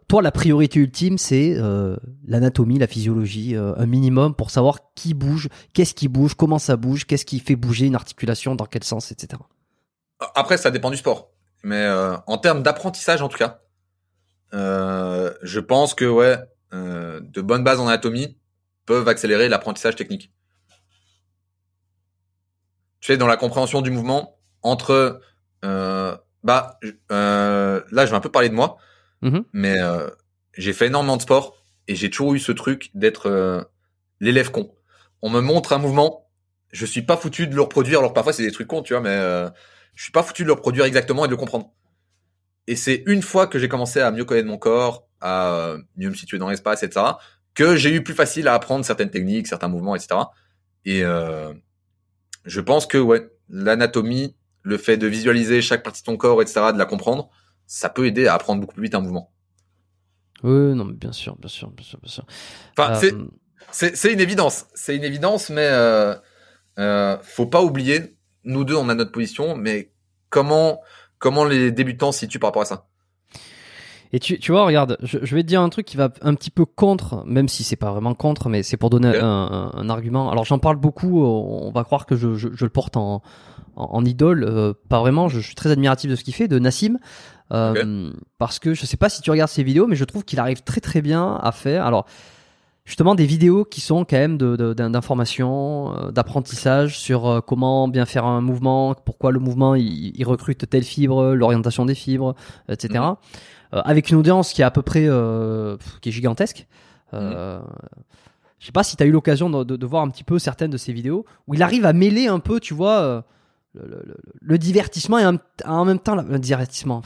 Toi, 0.07 0.21
la 0.21 0.31
priorité 0.31 0.79
ultime, 0.79 1.17
c'est 1.17 1.55
euh, 1.57 1.97
l'anatomie, 2.25 2.79
la 2.79 2.87
physiologie, 2.87 3.55
un 3.55 3.85
minimum 3.85 4.33
pour 4.33 4.49
savoir 4.49 4.93
qui 4.95 5.13
bouge, 5.13 5.49
qu'est-ce 5.73 5.93
qui 5.93 6.07
bouge, 6.07 6.35
comment 6.35 6.59
ça 6.59 6.77
bouge, 6.77 7.05
qu'est-ce 7.05 7.25
qui 7.25 7.39
fait 7.39 7.55
bouger 7.55 7.87
une 7.87 7.95
articulation, 7.95 8.55
dans 8.55 8.65
quel 8.65 8.83
sens, 8.83 9.11
etc. 9.11 9.41
Après, 10.35 10.57
ça 10.57 10.71
dépend 10.71 10.89
du 10.89 10.97
sport. 10.97 11.31
Mais 11.63 11.85
en 12.27 12.37
termes 12.37 12.63
d'apprentissage, 12.63 13.21
en 13.21 13.27
tout 13.27 13.37
cas, 13.37 13.59
euh, 14.53 15.33
je 15.41 15.59
pense 15.59 15.93
que 15.93 16.05
ouais, 16.05 16.37
euh, 16.73 17.19
de 17.21 17.41
bonnes 17.41 17.63
bases 17.63 17.79
en 17.79 17.87
anatomie 17.87 18.37
peuvent 18.85 19.07
accélérer 19.07 19.49
l'apprentissage 19.49 19.95
technique. 19.95 20.31
Tu 22.99 23.07
sais, 23.07 23.17
dans 23.17 23.27
la 23.27 23.37
compréhension 23.37 23.81
du 23.81 23.91
mouvement 23.91 24.39
entre, 24.61 25.21
euh, 25.65 26.15
bah, 26.43 26.79
euh, 27.11 27.81
là, 27.91 28.05
je 28.05 28.11
vais 28.11 28.17
un 28.17 28.21
peu 28.21 28.31
parler 28.31 28.49
de 28.49 28.53
moi, 28.53 28.77
mm 29.23 29.29
-hmm. 29.29 29.43
mais 29.53 29.79
euh, 29.81 30.09
j'ai 30.57 30.73
fait 30.73 30.87
énormément 30.87 31.17
de 31.17 31.21
sport 31.21 31.55
et 31.87 31.95
j'ai 31.95 32.09
toujours 32.09 32.33
eu 32.33 32.39
ce 32.39 32.51
truc 32.51 32.91
d'être 32.93 33.27
euh, 33.29 33.61
l'élève 34.19 34.51
con. 34.51 34.73
On 35.21 35.29
me 35.29 35.41
montre 35.41 35.73
un 35.73 35.79
mouvement, 35.79 36.29
je 36.71 36.85
suis 36.85 37.01
pas 37.01 37.17
foutu 37.17 37.47
de 37.47 37.55
le 37.55 37.61
reproduire. 37.61 37.99
Alors 37.99 38.13
parfois 38.13 38.33
c'est 38.33 38.43
des 38.43 38.51
trucs 38.51 38.67
cons, 38.67 38.83
tu 38.83 38.93
vois, 38.93 39.01
mais 39.01 39.17
je 39.95 40.03
suis 40.03 40.11
pas 40.11 40.23
foutu 40.23 40.43
de 40.43 40.47
le 40.47 40.53
reproduire 40.53 40.85
exactement 40.85 41.25
et 41.25 41.27
de 41.27 41.31
le 41.31 41.37
comprendre. 41.37 41.71
Et 42.67 42.75
c'est 42.75 43.03
une 43.07 43.21
fois 43.21 43.47
que 43.47 43.59
j'ai 43.59 43.69
commencé 43.69 43.99
à 43.99 44.11
mieux 44.11 44.25
connaître 44.25 44.47
mon 44.47 44.57
corps, 44.57 45.07
à 45.21 45.75
mieux 45.97 46.09
me 46.09 46.15
situer 46.15 46.37
dans 46.37 46.49
l'espace, 46.49 46.83
etc., 46.83 47.05
que 47.53 47.75
j'ai 47.75 47.93
eu 47.93 48.03
plus 48.03 48.13
facile 48.13 48.47
à 48.47 48.53
apprendre 48.53 48.83
certaines 48.85 49.09
techniques, 49.09 49.47
certains 49.47 49.67
mouvements, 49.67 49.95
etc. 49.95 50.21
Et 50.85 51.03
euh, 51.03 51.53
je 52.45 52.61
pense 52.61 52.85
que 52.85 52.97
ouais, 52.97 53.29
l'anatomie, 53.49 54.35
le 54.63 54.77
fait 54.77 54.97
de 54.97 55.07
visualiser 55.07 55.61
chaque 55.61 55.83
partie 55.83 56.01
de 56.01 56.05
ton 56.05 56.17
corps, 56.17 56.41
etc., 56.41 56.71
de 56.73 56.77
la 56.77 56.85
comprendre, 56.85 57.29
ça 57.67 57.89
peut 57.89 58.05
aider 58.05 58.27
à 58.27 58.33
apprendre 58.35 58.61
beaucoup 58.61 58.75
plus 58.75 58.83
vite 58.83 58.95
un 58.95 59.01
mouvement. 59.01 59.31
Oui, 60.43 60.75
non, 60.75 60.85
mais 60.85 60.93
bien 60.93 61.11
sûr, 61.13 61.37
bien 61.37 61.49
sûr, 61.49 61.69
bien 61.71 61.85
sûr, 61.85 61.99
bien 62.01 62.11
sûr. 62.11 62.25
Enfin, 62.77 62.99
euh... 63.03 63.27
c'est 63.71 64.11
une 64.11 64.19
évidence, 64.19 64.65
c'est 64.73 64.95
une 64.95 65.03
évidence, 65.03 65.49
mais 65.49 65.67
euh, 65.67 66.15
euh, 66.79 67.17
faut 67.21 67.45
pas 67.45 67.63
oublier, 67.63 68.17
nous 68.43 68.65
deux, 68.65 68.75
on 68.75 68.89
a 68.89 68.95
notre 68.95 69.11
position, 69.11 69.55
mais 69.55 69.93
comment 70.29 70.81
Comment 71.23 71.45
les 71.45 71.71
débutants 71.71 72.11
se 72.11 72.19
situent 72.19 72.37
par 72.37 72.49
rapport 72.49 72.63
à 72.63 72.65
ça? 72.65 72.87
Et 74.11 74.19
tu, 74.19 74.39
tu 74.39 74.51
vois, 74.51 74.65
regarde, 74.65 74.97
je, 75.01 75.19
je, 75.21 75.35
vais 75.35 75.41
te 75.41 75.47
dire 75.47 75.61
un 75.61 75.69
truc 75.69 75.85
qui 75.85 75.95
va 75.95 76.09
un 76.21 76.35
petit 76.35 76.49
peu 76.49 76.65
contre, 76.65 77.23
même 77.25 77.47
si 77.47 77.63
c'est 77.63 77.77
pas 77.77 77.91
vraiment 77.91 78.13
contre, 78.13 78.49
mais 78.49 78.61
c'est 78.61 78.75
pour 78.75 78.89
donner 78.89 79.07
okay. 79.07 79.19
un, 79.21 79.25
un, 79.25 79.71
un, 79.73 79.89
argument. 79.89 80.29
Alors 80.29 80.43
j'en 80.43 80.59
parle 80.59 80.75
beaucoup, 80.75 81.23
on 81.23 81.71
va 81.71 81.85
croire 81.85 82.05
que 82.05 82.17
je, 82.17 82.35
je, 82.35 82.49
je 82.53 82.65
le 82.65 82.69
porte 82.69 82.97
en, 82.97 83.21
en, 83.77 83.85
en 83.85 84.05
idole, 84.05 84.43
euh, 84.43 84.73
pas 84.89 84.99
vraiment. 84.99 85.29
Je, 85.29 85.39
suis 85.39 85.55
très 85.55 85.71
admiratif 85.71 86.11
de 86.11 86.17
ce 86.17 86.25
qu'il 86.25 86.33
fait, 86.33 86.49
de 86.49 86.59
Nassim, 86.59 86.97
okay. 87.53 87.83
parce 88.37 88.59
que 88.59 88.73
je 88.73 88.85
sais 88.85 88.97
pas 88.97 89.09
si 89.09 89.21
tu 89.21 89.31
regardes 89.31 89.49
ses 89.49 89.63
vidéos, 89.63 89.87
mais 89.87 89.95
je 89.95 90.05
trouve 90.05 90.25
qu'il 90.25 90.39
arrive 90.39 90.63
très 90.63 90.81
très 90.81 91.01
bien 91.01 91.39
à 91.41 91.51
faire. 91.51 91.85
Alors 91.85 92.05
justement 92.85 93.15
des 93.15 93.25
vidéos 93.25 93.63
qui 93.65 93.81
sont 93.81 94.05
quand 94.05 94.17
même 94.17 94.37
d'information, 94.37 95.95
euh, 95.95 96.11
d'apprentissage 96.11 96.99
sur 96.99 97.27
euh, 97.27 97.41
comment 97.41 97.87
bien 97.87 98.05
faire 98.05 98.25
un 98.25 98.41
mouvement, 98.41 98.93
pourquoi 98.93 99.31
le 99.31 99.39
mouvement 99.39 99.75
il, 99.75 100.11
il 100.15 100.25
recrute 100.25 100.69
telle 100.69 100.83
fibre, 100.83 101.33
l'orientation 101.33 101.85
des 101.85 101.95
fibres, 101.95 102.35
etc. 102.69 102.99
Mmh. 102.99 103.15
Euh, 103.75 103.81
avec 103.85 104.09
une 104.09 104.17
audience 104.17 104.53
qui 104.53 104.61
est 104.61 104.65
à 104.65 104.71
peu 104.71 104.81
près 104.81 105.05
euh, 105.07 105.77
qui 106.01 106.09
est 106.09 106.11
gigantesque. 106.11 106.67
Mmh. 107.13 107.61
Je 108.59 108.67
sais 108.67 108.71
pas 108.71 108.83
si 108.83 108.95
tu 108.95 109.03
as 109.03 109.05
eu 109.05 109.11
l'occasion 109.11 109.49
de, 109.49 109.63
de, 109.63 109.75
de, 109.75 109.85
voir 109.85 110.03
un 110.03 110.09
petit 110.09 110.23
peu 110.23 110.39
certaines 110.39 110.71
de 110.71 110.77
ces 110.77 110.93
vidéos 110.93 111.25
où 111.47 111.53
il 111.53 111.61
arrive 111.61 111.85
à 111.85 111.91
mêler 111.91 112.27
un 112.27 112.39
peu, 112.39 112.61
tu 112.61 112.73
vois, 112.73 113.23
le, 113.75 113.81
le, 113.85 114.17
le, 114.41 114.57
divertissement 114.57 115.19
et 115.19 115.25
en, 115.25 115.35
en 115.65 115.85
même 115.85 115.99
temps 115.99 116.15
le 116.15 116.39
divertissement, 116.39 117.03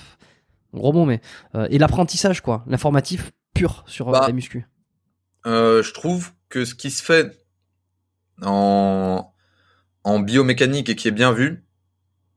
gros 0.73 0.93
mot, 0.93 1.05
mais 1.05 1.21
et 1.69 1.77
l'apprentissage 1.77 2.41
quoi, 2.41 2.63
l'informatif 2.67 3.31
pur 3.53 3.83
sur 3.87 4.11
bah. 4.11 4.25
la 4.27 4.33
muscu 4.33 4.67
euh, 5.47 5.81
je 5.81 5.93
trouve 5.93 6.31
que 6.49 6.65
ce 6.65 6.75
qui 6.75 6.91
se 6.91 7.01
fait 7.01 7.45
en, 8.41 9.33
en 10.03 10.19
biomécanique 10.19 10.89
et 10.89 10.95
qui 10.95 11.07
est 11.07 11.11
bien 11.11 11.31
vu, 11.31 11.63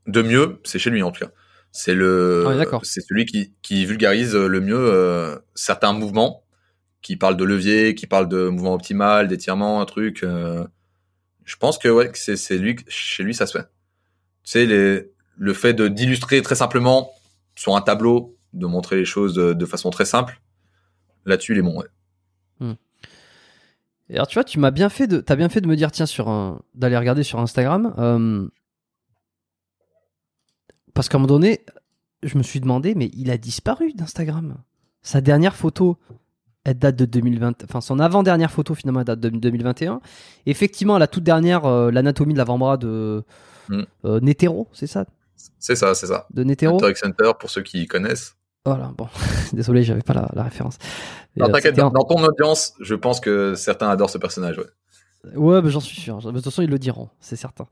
de 0.07 0.23
mieux, 0.23 0.61
c'est 0.65 0.79
chez 0.79 0.91
lui 0.91 1.03
en 1.03 1.11
tout 1.11 1.25
cas. 1.25 1.33
C'est 1.73 1.95
le, 1.95 2.47
ah, 2.49 2.79
c'est 2.83 3.01
celui 3.01 3.27
qui, 3.27 3.55
qui 3.63 3.85
vulgarise 3.87 4.35
le 4.35 4.61
mieux 4.61 4.77
euh, 4.77 5.39
certains 5.55 5.93
mouvements, 5.93 6.45
qui 7.01 7.17
parle 7.17 7.37
de 7.37 7.45
levier, 7.45 7.95
qui 7.95 8.07
parle 8.07 8.29
de 8.29 8.49
mouvement 8.49 8.75
optimal, 8.75 9.29
d'étirement, 9.29 9.81
un 9.81 9.87
truc. 9.87 10.23
Euh, 10.25 10.67
je 11.45 11.57
pense 11.57 11.79
que 11.79 11.89
ouais, 11.89 12.11
c'est 12.15 12.37
c'est 12.37 12.59
lui, 12.59 12.77
chez 12.89 13.23
lui 13.23 13.35
ça 13.35 13.47
se 13.47 13.59
fait. 13.59 13.65
Tu 14.43 14.53
sais 14.53 14.67
les, 14.67 15.13
le 15.37 15.55
fait 15.55 15.73
de 15.75 15.87
d'illustrer 15.87 16.43
très 16.43 16.57
simplement 16.57 17.13
sur 17.55 17.77
un 17.77 17.81
tableau, 17.81 18.37
de 18.53 18.67
montrer 18.67 18.97
les 18.97 19.05
choses 19.05 19.35
de, 19.35 19.53
de 19.53 19.67
façon 19.67 19.91
très 19.91 20.05
simple. 20.05 20.41
Là-dessus, 21.25 21.53
il 21.53 21.59
est 21.59 21.63
bon. 21.63 21.79
Ouais. 21.79 21.87
Et 24.09 24.15
alors 24.15 24.27
tu 24.27 24.35
vois, 24.35 24.45
tu 24.45 24.59
m'as 24.59 24.73
bien 24.73 24.89
fait 24.89 25.07
de, 25.07 25.21
t'as 25.21 25.37
bien 25.37 25.49
fait 25.49 25.61
de 25.61 25.69
me 25.69 25.77
dire 25.77 25.93
tiens 25.93 26.07
sur 26.07 26.29
un, 26.29 26.61
d'aller 26.75 26.97
regarder 26.97 27.23
sur 27.23 27.39
Instagram, 27.39 27.95
euh, 27.99 28.49
parce 30.95 31.09
qu'à 31.09 31.17
un 31.17 31.21
moment 31.21 31.29
donné, 31.29 31.61
je 32.25 32.37
me 32.37 32.43
suis 32.43 32.59
demandé 32.59 32.97
mais 32.97 33.11
il 33.15 33.31
a 33.31 33.39
disparu 33.39 33.93
d'Instagram. 33.93 34.57
Sa 35.03 35.21
dernière 35.21 35.55
photo, 35.55 35.97
elle 36.65 36.77
date 36.79 36.97
de 36.97 37.05
2020, 37.05 37.63
enfin 37.63 37.81
son 37.81 38.01
avant-dernière 38.01 38.51
photo 38.51 38.75
finalement 38.75 39.01
elle 39.01 39.07
date 39.07 39.21
de 39.21 39.29
2021. 39.29 40.01
Effectivement, 40.47 40.99
la 40.99 41.07
toute 41.07 41.23
dernière, 41.23 41.65
euh, 41.67 41.93
l'anatomie 41.93 42.33
de 42.33 42.39
l'avant-bras 42.39 42.79
de 42.79 43.25
Mm. 43.71 43.83
euh, 44.05 44.21
Netero, 44.21 44.69
c'est 44.73 44.87
ça, 44.87 45.07
C'est 45.59 45.77
ça, 45.77 45.95
c'est 45.95 46.07
ça. 46.07 46.27
de 46.33 46.45
Netero. 46.45 46.77
Hunter 46.77 46.91
x 46.91 47.05
Hunter, 47.05 47.33
pour 47.39 47.51
ceux 47.51 47.63
qui 47.63 47.87
connaissent. 47.87 48.37
Voilà, 48.65 48.93
bon, 48.97 49.09
désolé, 49.53 49.83
j'avais 49.83 50.03
pas 50.03 50.15
la, 50.15 50.29
la 50.35 50.43
référence. 50.43 50.79
Non, 51.37 51.49
euh, 51.49 51.53
T'inquiète, 51.53 51.77
dans, 51.77 51.91
ton 51.91 52.23
audience, 52.23 52.75
je 52.81 52.95
pense 52.95 53.21
que 53.21 53.55
certains 53.55 53.89
adorent 53.89 54.11
ce 54.11 54.19
personnage. 54.19 54.59
Ouais. 54.59 54.67
Ouais, 55.35 55.61
bah, 55.61 55.69
j'en 55.69 55.81
suis 55.81 56.01
sûr. 56.01 56.19
De 56.19 56.31
toute 56.33 56.45
façon, 56.45 56.63
ils 56.63 56.71
le 56.71 56.79
diront, 56.79 57.11
c'est 57.21 57.37
certain. 57.37 57.67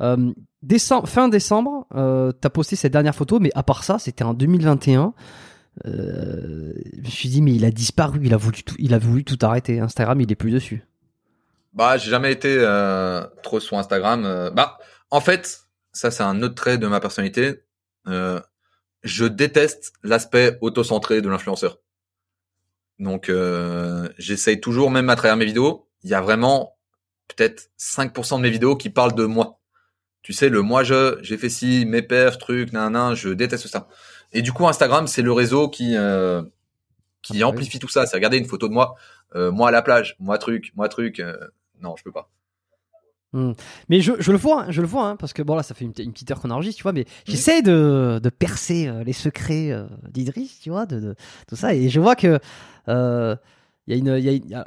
Euh, 0.00 0.32
décembre, 0.62 1.08
fin 1.08 1.28
décembre, 1.28 1.86
euh, 1.94 2.32
t'as 2.32 2.50
posté 2.50 2.76
cette 2.76 2.92
dernière 2.92 3.14
photo, 3.14 3.40
mais 3.40 3.50
à 3.54 3.62
part 3.62 3.84
ça, 3.84 3.98
c'était 3.98 4.24
en 4.24 4.34
2021. 4.34 5.12
Euh, 5.86 6.72
je 6.96 7.00
me 7.00 7.06
suis 7.06 7.28
dit, 7.28 7.42
mais 7.42 7.54
il 7.54 7.64
a 7.64 7.70
disparu, 7.70 8.20
il 8.22 8.34
a 8.34 8.36
voulu 8.36 8.62
tout, 8.62 8.76
il 8.78 8.94
a 8.94 8.98
voulu 8.98 9.24
tout 9.24 9.38
arrêter. 9.42 9.80
Instagram, 9.80 10.20
il 10.20 10.30
est 10.30 10.36
plus 10.36 10.52
dessus. 10.52 10.84
Bah, 11.74 11.96
j'ai 11.96 12.10
jamais 12.10 12.30
été 12.30 12.58
trop 13.42 13.58
sur 13.58 13.78
Instagram. 13.78 14.50
Bah, 14.54 14.78
en 15.10 15.20
fait, 15.20 15.62
ça 15.92 16.10
c'est 16.10 16.22
un 16.22 16.42
autre 16.42 16.54
trait 16.54 16.78
de 16.78 16.86
ma 16.86 17.00
personnalité. 17.00 17.62
Euh, 18.06 18.40
je 19.02 19.24
déteste 19.24 19.92
l'aspect 20.02 20.58
auto-centré 20.60 21.20
de 21.22 21.28
l'influenceur. 21.28 21.78
Donc, 22.98 23.28
euh, 23.28 24.08
j'essaye 24.18 24.60
toujours, 24.60 24.90
même 24.90 25.10
à 25.10 25.16
travers 25.16 25.36
mes 25.36 25.44
vidéos, 25.44 25.88
il 26.04 26.10
y 26.10 26.14
a 26.14 26.20
vraiment 26.20 26.76
peut-être 27.28 27.70
5% 27.78 28.36
de 28.36 28.42
mes 28.42 28.50
vidéos 28.50 28.76
qui 28.76 28.90
parlent 28.90 29.14
de 29.14 29.24
moi. 29.24 29.60
Tu 30.22 30.32
sais, 30.32 30.48
le 30.48 30.62
moi 30.62 30.84
je, 30.84 31.18
j'ai 31.22 31.36
fait 31.36 31.48
ci, 31.48 31.84
mes 31.86 32.02
perfs, 32.02 32.38
trucs, 32.38 32.72
nan, 32.72 32.92
nan, 32.92 33.14
je 33.14 33.30
déteste 33.30 33.66
ça. 33.66 33.88
Et 34.32 34.42
du 34.42 34.52
coup, 34.52 34.68
Instagram, 34.68 35.06
c'est 35.08 35.22
le 35.22 35.32
réseau 35.32 35.68
qui 35.68 35.96
euh, 35.96 36.42
qui 37.22 37.42
Ah, 37.42 37.46
oui. 37.48 37.54
amplifie 37.54 37.78
tout 37.80 37.88
ça. 37.88 38.06
C'est 38.06 38.16
regarder 38.16 38.38
une 38.38 38.46
photo 38.46 38.68
de 38.68 38.72
moi, 38.74 38.94
euh, 39.34 39.50
moi 39.52 39.68
à 39.68 39.70
la 39.72 39.82
plage, 39.82 40.16
moi 40.20 40.38
truc, 40.38 40.72
moi 40.76 40.88
truc. 40.88 41.20
euh, 41.20 41.36
non, 41.80 41.96
je 41.96 42.04
peux 42.04 42.12
pas. 42.12 42.30
Mais 43.88 44.00
je, 44.00 44.12
je 44.18 44.30
le 44.32 44.38
vois, 44.38 44.64
hein, 44.64 44.66
je 44.70 44.80
le 44.82 44.86
vois, 44.86 45.08
hein, 45.08 45.16
parce 45.16 45.32
que 45.32 45.42
bon 45.42 45.54
là, 45.56 45.62
ça 45.62 45.74
fait 45.74 45.84
une, 45.84 45.92
une 45.98 46.12
petite 46.12 46.30
heure 46.30 46.40
qu'on 46.40 46.50
enregistre, 46.50 46.76
tu 46.78 46.82
vois, 46.82 46.92
mais 46.92 47.06
j'essaie 47.26 47.62
de, 47.62 48.20
de 48.22 48.28
percer 48.30 48.88
euh, 48.88 49.04
les 49.04 49.12
secrets 49.14 49.70
euh, 49.72 49.86
d'Idriss, 50.10 50.60
tu 50.60 50.70
vois, 50.70 50.84
de, 50.86 51.00
de 51.00 51.14
tout 51.48 51.56
ça, 51.56 51.74
et 51.74 51.88
je 51.88 51.98
vois 52.00 52.14
que 52.14 52.38
euh, 52.88 53.36
il 53.86 53.94
y 53.94 53.96
a 53.96 53.98
une, 53.98 54.18
il 54.18 54.24
y 54.24 54.28
a 54.28 54.32
une- 54.32 54.48
y 54.50 54.54
a- 54.54 54.66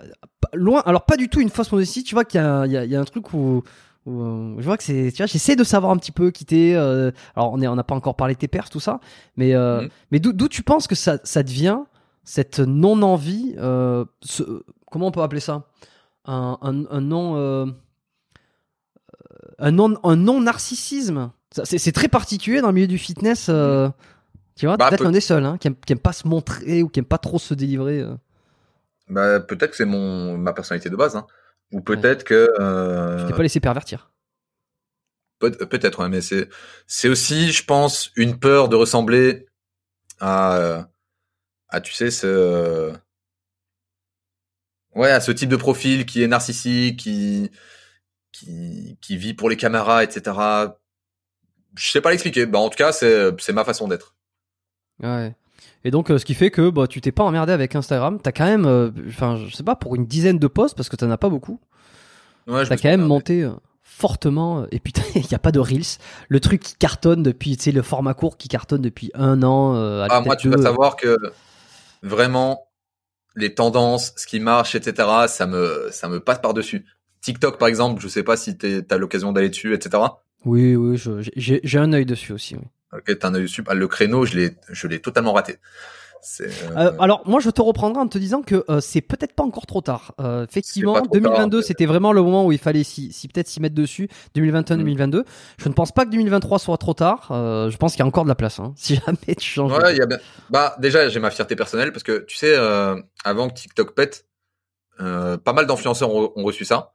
loin, 0.53 0.81
alors 0.85 1.05
pas 1.05 1.15
du 1.17 1.29
tout 1.29 1.39
une 1.41 1.49
fausse 1.49 1.71
modestie, 1.71 2.03
tu 2.03 2.15
vois 2.15 2.25
qu'il 2.25 2.39
y, 2.39 2.43
a 2.43 2.59
un- 2.61 2.65
y, 2.67 2.95
a, 2.95 3.05
truc 3.05 3.33
où, 3.33 3.61
où, 4.07 4.21
euh, 4.21 4.55
je 4.57 4.63
vois 4.65 4.77
que 4.77 4.83
c'est, 4.83 5.11
tu 5.11 5.17
vois, 5.17 5.25
j'essaie 5.27 5.55
de 5.55 5.63
savoir 5.63 5.91
un 5.91 5.97
petit 5.97 6.11
peu 6.11 6.31
quitter. 6.31 6.75
Euh, 6.75 7.11
alors 7.35 7.51
on 7.53 7.61
est, 7.61 7.67
on 7.67 7.75
n'a 7.75 7.83
pas 7.83 7.95
encore 7.95 8.15
parlé 8.15 8.33
de 8.35 8.39
tes 8.39 8.47
perses, 8.47 8.69
tout 8.69 8.79
ça, 8.79 8.99
mais 9.37 9.53
euh, 9.53 9.81
Mhm. 9.83 9.89
mais 10.11 10.19
d'où 10.19 10.47
tu 10.47 10.63
penses 10.63 10.87
que 10.87 10.95
ça, 10.95 11.17
ça 11.23 11.43
devient 11.43 11.79
cette 12.23 12.59
non 12.59 13.01
envie, 13.03 13.53
euh, 13.57 14.05
ce- 14.21 14.63
comment 14.91 15.07
on 15.07 15.11
peut 15.11 15.21
appeler 15.21 15.41
ça, 15.41 15.63
un, 16.25 16.57
un, 16.61 16.85
un 16.89 17.01
non 17.01 17.35
euh, 17.37 17.65
un 19.59 19.71
non 19.71 19.95
un 20.03 20.15
non 20.15 20.41
narcissisme. 20.41 21.31
C'est 21.63 21.91
très 21.93 22.09
particulier 22.09 22.61
dans 22.61 22.67
le 22.67 22.73
milieu 22.73 22.87
du 22.87 22.97
fitness. 22.97 23.47
euh, 23.49 23.89
tu 24.55 24.65
vois, 24.67 24.77
Bah, 24.77 24.87
peut-être 24.89 24.99
peut- 24.99 25.05
l'un 25.05 25.11
des 25.11 25.21
seuls 25.21 25.45
hein, 25.45 25.57
qui, 25.57 25.67
aime, 25.67 25.75
qui 25.85 25.93
aime 25.93 25.99
pas 25.99 26.13
se 26.13 26.27
montrer 26.27 26.83
ou 26.83 26.89
qui 26.89 26.99
aime 26.99 27.05
pas 27.05 27.17
trop 27.17 27.39
se 27.39 27.53
délivrer. 27.53 27.99
euh. 28.01 28.15
Bah, 29.09 29.39
peut-être 29.39 29.71
que 29.71 29.77
c'est 29.77 29.85
mon 29.85 30.37
ma 30.37 30.53
personnalité 30.53 30.89
de 30.89 30.95
base, 30.95 31.15
hein. 31.15 31.27
ou 31.71 31.81
peut-être 31.81 32.23
que 32.23 32.49
euh, 32.59 33.27
t'es 33.27 33.33
pas 33.33 33.43
laissé 33.43 33.59
pervertir. 33.59 34.11
peut- 35.39 35.51
peut-être, 35.51 35.99
ouais, 36.01 36.09
mais 36.09 36.21
c'est 36.21 36.49
c'est 36.87 37.09
aussi, 37.09 37.51
je 37.51 37.63
pense, 37.65 38.11
une 38.15 38.39
peur 38.39 38.69
de 38.69 38.75
ressembler 38.75 39.45
à 40.19 40.89
à 41.69 41.81
tu 41.81 41.93
sais 41.93 42.11
ce 42.11 42.93
ouais 44.95 45.11
à 45.11 45.19
ce 45.21 45.31
type 45.31 45.49
de 45.49 45.55
profil 45.55 46.05
qui 46.05 46.23
est 46.23 46.27
narcissique, 46.27 46.99
qui 46.99 47.51
qui 48.37 48.97
qui 49.01 49.17
vit 49.17 49.33
pour 49.33 49.49
les 49.49 49.57
caméras, 49.57 50.03
etc. 50.03 50.35
Je 51.75 51.91
sais 51.91 52.01
pas 52.01 52.11
l'expliquer. 52.11 52.45
Bah 52.45 52.59
en 52.59 52.69
tout 52.69 52.77
cas, 52.77 52.91
c'est 52.91 53.53
ma 53.53 53.63
façon 53.65 53.87
d'être. 53.87 54.15
Ouais. 55.01 55.35
Et 55.83 55.91
donc, 55.91 56.09
euh, 56.09 56.17
ce 56.17 56.25
qui 56.25 56.33
fait 56.33 56.51
que 56.51 56.69
bah, 56.69 56.87
tu 56.87 56.99
t'es 57.01 57.11
pas 57.11 57.23
emmerdé 57.23 57.53
avec 57.53 57.75
Instagram. 57.75 58.19
T'as 58.21 58.31
quand 58.31 58.45
même, 58.45 58.65
euh, 58.65 58.89
enfin, 59.07 59.37
je 59.37 59.55
sais 59.55 59.63
pas, 59.63 59.75
pour 59.75 59.95
une 59.95 60.05
dizaine 60.05 60.39
de 60.39 60.47
posts, 60.47 60.75
parce 60.75 60.89
que 60.89 60.95
t'en 60.95 61.09
as 61.11 61.17
pas 61.17 61.29
beaucoup, 61.29 61.59
Ouais, 62.47 62.65
t'as 62.65 62.77
quand 62.77 62.89
même 62.89 63.05
monté 63.05 63.43
euh, 63.43 63.51
fortement. 63.83 64.61
euh, 64.61 64.67
Et 64.71 64.79
putain, 64.79 65.01
il 65.15 65.29
y 65.29 65.35
a 65.35 65.39
pas 65.39 65.51
de 65.51 65.59
Reels. 65.59 65.97
Le 66.29 66.39
truc 66.39 66.61
qui 66.61 66.75
cartonne 66.75 67.23
depuis, 67.23 67.55
tu 67.57 67.63
sais, 67.65 67.71
le 67.71 67.81
format 67.83 68.13
court 68.13 68.37
qui 68.37 68.47
cartonne 68.47 68.81
depuis 68.81 69.11
un 69.13 69.43
an. 69.43 69.75
euh, 69.75 70.07
Ah, 70.09 70.21
moi, 70.21 70.35
tu 70.35 70.47
deux. 70.49 70.55
dois 70.55 70.63
savoir 70.63 70.95
que 70.95 71.17
vraiment 72.03 72.67
les 73.35 73.53
tendances, 73.53 74.13
ce 74.15 74.25
qui 74.27 74.39
marche, 74.39 74.75
etc. 74.75 75.07
Ça 75.27 75.45
me 75.45 75.89
ça 75.91 76.07
me 76.07 76.19
passe 76.19 76.39
par 76.39 76.53
dessus. 76.53 76.85
TikTok, 77.25 77.57
par 77.57 77.67
exemple, 77.67 78.01
je 78.01 78.07
sais 78.07 78.23
pas 78.23 78.37
si 78.37 78.57
t'es- 78.57 78.81
t'as 78.83 78.97
l'occasion 78.97 79.31
d'aller 79.31 79.49
dessus, 79.49 79.73
etc. 79.73 80.03
Oui, 80.45 80.75
oui, 80.75 81.01
j'ai 81.35 81.77
un 81.79 81.91
œil 81.93 82.05
dessus 82.05 82.31
aussi. 82.33 82.55
Oui. 82.55 82.61
Ok, 82.93 83.17
t'as 83.19 83.29
un 83.29 83.35
œil 83.35 83.41
dessus. 83.43 83.63
Ah, 83.67 83.73
le 83.73 83.87
créneau, 83.87 84.25
je 84.25 84.87
l'ai 84.87 85.01
totalement 85.01 85.33
raté. 85.33 85.57
Euh, 86.41 86.47
Euh, 86.75 86.91
alors 86.99 87.21
moi 87.27 87.39
je 87.39 87.51
te 87.51 87.61
reprendrai 87.61 88.01
en 88.01 88.07
te 88.07 88.17
disant 88.17 88.41
que 88.41 88.65
euh, 88.69 88.79
c'est 88.81 89.01
peut-être 89.01 89.33
pas 89.33 89.43
encore 89.43 89.67
trop 89.67 89.81
tard. 89.81 90.15
Euh, 90.19 90.43
effectivement, 90.49 90.93
pas 90.93 91.01
trop 91.01 91.13
2022 91.13 91.59
tard, 91.59 91.67
c'était 91.67 91.85
vraiment 91.85 92.13
le 92.13 92.23
moment 92.23 92.47
où 92.47 92.51
il 92.51 92.57
fallait 92.57 92.83
si, 92.83 93.11
si 93.13 93.27
peut-être 93.27 93.47
s'y 93.47 93.59
mettre 93.61 93.75
dessus. 93.75 94.07
2021-2022. 94.35 95.23
Je 95.59 95.69
ne 95.69 95.73
pense 95.75 95.91
pas 95.91 96.03
que 96.05 96.09
2023 96.09 96.57
soit 96.57 96.77
trop 96.79 96.95
tard. 96.95 97.27
Je 97.29 97.77
pense 97.77 97.91
qu'il 97.91 97.99
y 97.99 98.03
a 98.03 98.07
encore 98.07 98.23
de 98.23 98.29
la 98.29 98.33
place. 98.35 98.59
Hein, 98.59 98.73
si 98.77 98.95
jamais 98.95 99.35
tu 99.37 99.47
changes. 99.47 99.71
de- 99.71 99.77
Ouais, 99.83 99.93
il 99.93 99.97
y 99.97 100.01
a 100.01 100.07
bien. 100.07 100.17
Bah 100.49 100.75
déjà, 100.79 101.07
j'ai 101.09 101.19
ma 101.19 101.29
fierté 101.29 101.55
personnelle 101.55 101.91
parce 101.91 102.03
que 102.03 102.25
tu 102.27 102.37
sais, 102.37 102.55
avant 103.23 103.49
que 103.49 103.53
TikTok 103.53 103.93
pète, 103.93 104.25
pas 104.97 105.53
mal 105.53 105.67
d'influenceurs 105.67 106.09
ont, 106.13 106.31
ont 106.35 106.43
reçu 106.43 106.65
ça. 106.65 106.91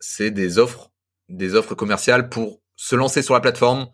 C'est 0.00 0.30
des 0.30 0.58
offres, 0.58 0.90
des 1.28 1.54
offres 1.54 1.74
commerciales 1.74 2.28
pour 2.28 2.60
se 2.76 2.96
lancer 2.96 3.22
sur 3.22 3.34
la 3.34 3.40
plateforme, 3.40 3.88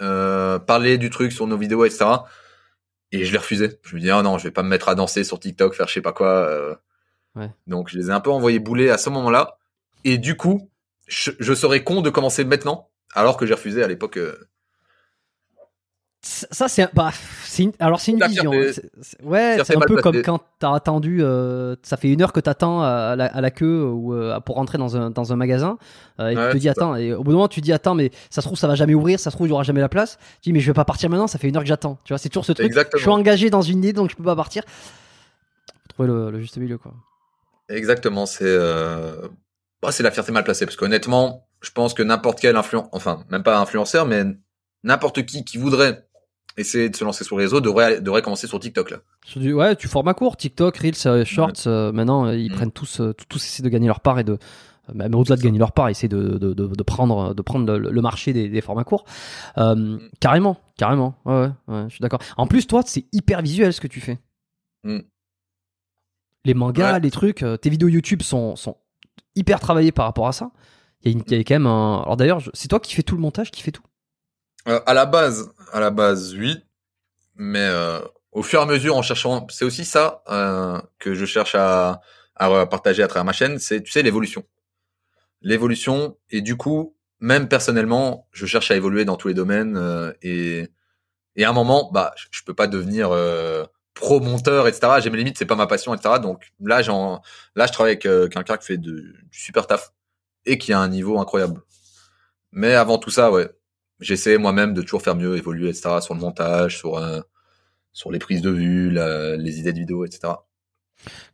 euh, 0.00 0.58
parler 0.58 0.96
du 0.98 1.10
truc 1.10 1.32
sur 1.32 1.46
nos 1.46 1.58
vidéos, 1.58 1.84
etc. 1.84 2.04
Et 3.10 3.24
je 3.24 3.32
l'ai 3.32 3.38
refusé. 3.38 3.78
Je 3.82 3.94
me 3.96 4.00
dis 4.00 4.10
ah 4.10 4.22
non, 4.22 4.38
je 4.38 4.44
vais 4.44 4.50
pas 4.50 4.62
me 4.62 4.68
mettre 4.68 4.88
à 4.88 4.94
danser 4.94 5.24
sur 5.24 5.38
TikTok, 5.40 5.74
faire 5.74 5.88
je 5.88 5.94
sais 5.94 6.00
pas 6.00 6.12
quoi. 6.12 6.28
euh. 6.48 6.74
Ouais. 7.34 7.50
Donc 7.66 7.88
je 7.90 7.98
les 7.98 8.06
ai 8.08 8.10
un 8.12 8.20
peu 8.20 8.30
envoyés 8.30 8.58
bouler 8.58 8.90
à 8.90 8.98
ce 8.98 9.10
moment-là. 9.10 9.58
Et 10.04 10.18
du 10.18 10.36
coup, 10.36 10.70
je, 11.08 11.30
je 11.38 11.54
serais 11.54 11.82
con 11.84 12.00
de 12.00 12.10
commencer 12.10 12.44
maintenant, 12.44 12.90
alors 13.14 13.36
que 13.36 13.44
j'ai 13.46 13.54
refusé 13.54 13.82
à 13.82 13.88
l'époque. 13.88 14.16
euh, 14.18 14.48
Ça 16.24 16.68
c'est 16.68 16.88
bah 16.94 17.10
une- 17.58 17.72
alors 17.80 17.98
c'est 17.98 18.12
une 18.12 18.24
vision. 18.24 18.52
hein. 18.52 18.70
Ouais, 19.24 19.58
c'est 19.64 19.76
un 19.76 19.80
peu 19.80 19.96
comme 20.00 20.22
quand 20.22 20.40
t'as 20.60 20.72
attendu. 20.72 21.18
euh, 21.20 21.74
ça 21.82 21.96
fait 21.96 22.12
une 22.12 22.22
heure 22.22 22.32
que 22.32 22.38
t'attends 22.38 22.80
à 22.82 23.16
la, 23.16 23.24
à 23.26 23.40
la 23.40 23.50
queue 23.50 23.82
ou 23.84 24.14
euh, 24.14 24.38
pour 24.38 24.54
rentrer 24.54 24.78
dans 24.78 24.96
un 24.96 25.10
dans 25.10 25.32
un 25.32 25.36
magasin 25.36 25.78
euh, 26.20 26.28
et 26.28 26.36
Ouais, 26.36 26.46
tu 26.50 26.58
te 26.58 26.58
dis 26.58 26.68
attends 26.68 26.94
et 26.94 27.12
au 27.12 27.24
bout 27.24 27.32
d'un 27.32 27.36
moment 27.38 27.48
tu 27.48 27.60
dis 27.60 27.72
attends 27.72 27.96
mais 27.96 28.12
ça 28.30 28.40
se 28.40 28.46
trouve 28.46 28.56
ça 28.56 28.68
va 28.68 28.76
jamais 28.76 28.94
ouvrir, 28.94 29.18
ça 29.18 29.32
se 29.32 29.36
trouve 29.36 29.48
il 29.48 29.50
y 29.50 29.52
aura 29.52 29.64
jamais 29.64 29.80
la 29.80 29.88
place. 29.88 30.16
Tu 30.42 30.50
dis 30.50 30.52
mais 30.52 30.60
je 30.60 30.68
vais 30.68 30.74
pas 30.74 30.84
partir 30.84 31.10
maintenant, 31.10 31.26
ça 31.26 31.38
fait 31.40 31.48
une 31.48 31.56
heure 31.56 31.62
que 31.64 31.68
j'attends. 31.68 31.98
Tu 32.04 32.12
vois, 32.12 32.18
c'est 32.18 32.28
toujours 32.28 32.44
ce 32.44 32.52
truc. 32.52 32.66
Exactement. 32.66 32.98
Je 32.98 33.02
suis 33.02 33.10
engagé 33.10 33.50
dans 33.50 33.62
une 33.62 33.78
idée 33.78 33.92
donc 33.92 34.10
je 34.10 34.14
peux 34.14 34.22
pas 34.22 34.36
partir. 34.36 34.62
Faut 34.68 35.88
trouver 35.88 36.08
le, 36.08 36.30
le 36.30 36.40
juste 36.40 36.56
milieu 36.56 36.78
quoi. 36.78 36.92
Exactement, 37.68 38.26
c'est 38.26 38.44
euh... 38.44 39.26
bah, 39.82 39.90
c'est 39.90 40.04
la 40.04 40.12
fierté 40.12 40.30
mal 40.30 40.44
placée 40.44 40.66
parce 40.66 40.76
qu'honnêtement, 40.76 41.48
je 41.62 41.70
pense 41.72 41.94
que 41.94 42.02
n'importe 42.04 42.38
quel 42.40 42.54
influenceur, 42.56 42.88
enfin 42.92 43.24
même 43.30 43.42
pas 43.42 43.58
influenceur, 43.58 44.06
mais 44.06 44.24
n'importe 44.84 45.24
qui 45.26 45.44
qui 45.44 45.58
voudrait 45.58 46.06
essayer 46.56 46.88
de 46.90 46.96
se 46.96 47.04
lancer 47.04 47.24
sur 47.24 47.38
les 47.38 47.44
réseaux 47.44 47.60
devrait 47.60 48.00
devrait 48.00 48.22
commencer 48.22 48.46
sur 48.46 48.58
TikTok 48.60 48.90
là. 48.90 48.98
Sur 49.24 49.40
du- 49.40 49.52
ouais, 49.54 49.76
tu 49.76 49.88
format 49.88 50.14
court, 50.14 50.36
TikTok, 50.36 50.76
Reels, 50.76 50.94
euh, 51.06 51.24
Shorts, 51.24 51.66
euh, 51.66 51.92
maintenant 51.92 52.26
euh, 52.26 52.36
ils 52.36 52.50
Mhm. 52.50 52.56
prennent 52.56 52.72
tous, 52.72 53.00
tous 53.28 53.36
essaient 53.44 53.62
de 53.62 53.68
gagner 53.68 53.86
leur 53.86 54.00
part 54.00 54.18
et 54.18 54.24
de, 54.24 54.38
même 54.92 55.14
au-delà 55.14 55.36
de 55.36 55.42
gagner 55.42 55.58
leur 55.58 55.72
part, 55.72 55.88
essaient 55.88 56.08
de, 56.08 56.38
de, 56.38 56.52
de, 56.54 56.66
de 56.66 56.82
prendre, 56.82 57.34
de 57.34 57.42
prendre 57.42 57.72
le, 57.78 57.90
le 57.90 58.00
marché 58.02 58.32
des, 58.32 58.48
des 58.48 58.60
formats 58.60 58.84
courts. 58.84 59.04
Euh, 59.58 59.74
Mhm. 59.74 60.00
Carrément, 60.20 60.56
carrément. 60.76 61.14
Ouais, 61.24 61.34
ouais, 61.34 61.50
ouais, 61.68 61.84
je 61.88 61.94
suis 61.94 62.02
d'accord. 62.02 62.20
En 62.36 62.46
plus, 62.46 62.66
toi, 62.66 62.82
c'est 62.84 63.06
hyper 63.12 63.40
visuel 63.42 63.72
ce 63.72 63.80
que 63.80 63.86
tu 63.88 64.00
fais. 64.00 64.18
Mhm. 64.84 65.02
Les 66.44 66.54
mangas, 66.54 66.94
Ouais. 66.94 67.00
les 67.00 67.10
trucs, 67.10 67.44
tes 67.60 67.70
vidéos 67.70 67.88
YouTube 67.88 68.22
sont, 68.22 68.56
sont 68.56 68.76
hyper 69.36 69.60
travaillées 69.60 69.92
par 69.92 70.06
rapport 70.06 70.26
à 70.26 70.32
ça. 70.32 70.50
Il 71.04 71.12
y, 71.18 71.34
y 71.34 71.38
a 71.40 71.44
quand 71.44 71.54
même 71.54 71.66
un. 71.66 72.02
Alors 72.02 72.16
d'ailleurs, 72.16 72.40
c'est 72.52 72.68
toi 72.68 72.80
qui 72.80 72.94
fais 72.94 73.02
tout 73.02 73.14
le 73.14 73.20
montage, 73.20 73.50
qui 73.50 73.62
fait 73.62 73.70
tout. 73.72 73.82
Euh, 74.68 74.80
à 74.86 74.94
la 74.94 75.06
base, 75.06 75.52
à 75.72 75.80
la 75.80 75.90
base, 75.90 76.34
oui, 76.34 76.56
mais 77.36 77.66
euh, 77.66 78.00
au 78.30 78.42
fur 78.42 78.60
et 78.60 78.62
à 78.62 78.66
mesure, 78.66 78.96
en 78.96 79.02
cherchant, 79.02 79.46
c'est 79.50 79.64
aussi 79.64 79.84
ça 79.84 80.22
euh, 80.28 80.80
que 80.98 81.14
je 81.14 81.24
cherche 81.24 81.54
à, 81.54 82.00
à 82.36 82.66
partager 82.66 83.02
à 83.02 83.08
travers 83.08 83.24
ma 83.24 83.32
chaîne, 83.32 83.58
c'est 83.58 83.82
tu 83.82 83.90
sais 83.90 84.02
l'évolution, 84.02 84.44
l'évolution, 85.40 86.16
et 86.30 86.40
du 86.40 86.56
coup, 86.56 86.96
même 87.20 87.48
personnellement, 87.48 88.28
je 88.32 88.46
cherche 88.46 88.70
à 88.70 88.76
évoluer 88.76 89.04
dans 89.04 89.16
tous 89.16 89.28
les 89.28 89.34
domaines 89.34 89.76
euh, 89.76 90.12
et 90.22 90.68
et 91.36 91.44
à 91.44 91.50
un 91.50 91.52
moment, 91.52 91.90
bah, 91.92 92.14
je, 92.30 92.42
peux 92.44 92.54
pas 92.54 92.66
devenir 92.66 93.10
euh, 93.10 93.64
pro 93.94 94.20
monteur, 94.20 94.68
etc. 94.68 94.94
J'ai 95.02 95.10
mes 95.10 95.18
limites, 95.18 95.38
c'est 95.38 95.46
pas 95.46 95.56
ma 95.56 95.66
passion, 95.66 95.94
etc. 95.94 96.16
Donc 96.20 96.52
là, 96.60 96.82
j'en, 96.82 97.22
là, 97.54 97.66
je 97.66 97.72
travaille 97.72 97.92
avec 97.92 98.06
euh, 98.06 98.28
quelqu'un 98.28 98.56
qui 98.56 98.66
fait 98.66 98.76
du 98.76 99.26
super 99.30 99.66
taf 99.66 99.92
et 100.44 100.58
qui 100.58 100.72
a 100.72 100.78
un 100.78 100.88
niveau 100.88 101.18
incroyable. 101.18 101.62
Mais 102.52 102.74
avant 102.74 102.98
tout 102.98 103.10
ça, 103.10 103.30
ouais, 103.30 103.48
j'essaie 104.02 104.36
moi-même 104.38 104.74
de 104.74 104.82
toujours 104.82 105.02
faire 105.02 105.16
mieux, 105.16 105.36
évoluer, 105.36 105.68
etc. 105.70 106.00
Sur 106.00 106.14
le 106.14 106.20
montage, 106.20 106.78
sur 106.78 106.98
euh, 106.98 107.20
sur 107.92 108.10
les 108.10 108.18
prises 108.18 108.42
de 108.42 108.50
vue, 108.50 108.90
la- 108.90 109.36
les 109.36 109.58
idées 109.58 109.72
de 109.72 109.78
vidéo, 109.78 110.04
etc. 110.04 110.34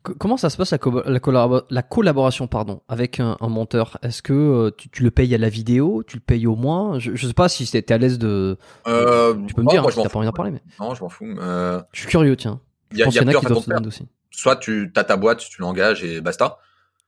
Co- 0.03 0.15
Comment 0.15 0.35
ça 0.37 0.49
se 0.49 0.57
passe 0.57 0.71
la, 0.71 0.77
co- 0.77 1.03
la, 1.05 1.19
collabo- 1.19 1.63
la 1.69 1.83
collaboration 1.83 2.47
pardon, 2.47 2.81
avec 2.87 3.19
un, 3.19 3.37
un 3.39 3.47
monteur? 3.49 3.97
Est-ce 4.01 4.21
que 4.21 4.33
euh, 4.33 4.71
tu, 4.75 4.89
tu 4.89 5.03
le 5.03 5.11
payes 5.11 5.33
à 5.35 5.37
la 5.37 5.49
vidéo? 5.49 6.03
Tu 6.07 6.17
le 6.17 6.21
payes 6.21 6.47
au 6.47 6.55
moins? 6.55 6.97
Je, 6.99 7.15
je 7.15 7.27
sais 7.27 7.33
pas 7.33 7.49
si 7.49 7.69
t'es 7.69 7.81
t'es 7.81 7.93
à 7.93 7.97
l'aise 7.97 8.17
de. 8.19 8.57
Euh, 8.87 9.35
Tu 9.47 9.53
peux 9.53 9.61
me 9.61 9.69
dire 9.69 9.81
moi, 9.81 9.91
hein, 9.91 9.95
je 9.95 10.01
si 10.01 10.07
pas 10.07 10.17
envie 10.17 10.25
d'en 10.27 10.33
parler, 10.33 10.51
mais 10.51 10.61
Non, 10.79 10.95
je 10.95 11.01
m'en 11.03 11.09
fous. 11.09 11.25
Euh, 11.39 11.81
je 11.93 11.99
suis 11.99 12.09
curieux, 12.09 12.35
tiens. 12.35 12.59
Il 12.91 12.95
Je 12.95 12.99
y 12.99 13.01
a, 13.03 13.05
pense 13.05 13.15
y 13.15 13.19
a 13.19 13.21
y 13.21 13.25
en 13.25 13.27
a 13.27 13.33
qui 13.39 13.45
doivent 13.45 13.63
se 13.81 13.87
aussi. 13.87 14.07
Soit 14.31 14.55
tu 14.55 14.91
as 14.95 15.03
ta 15.03 15.17
boîte, 15.17 15.39
tu 15.39 15.61
l'engages 15.61 16.03
et 16.03 16.19
basta. 16.21 16.57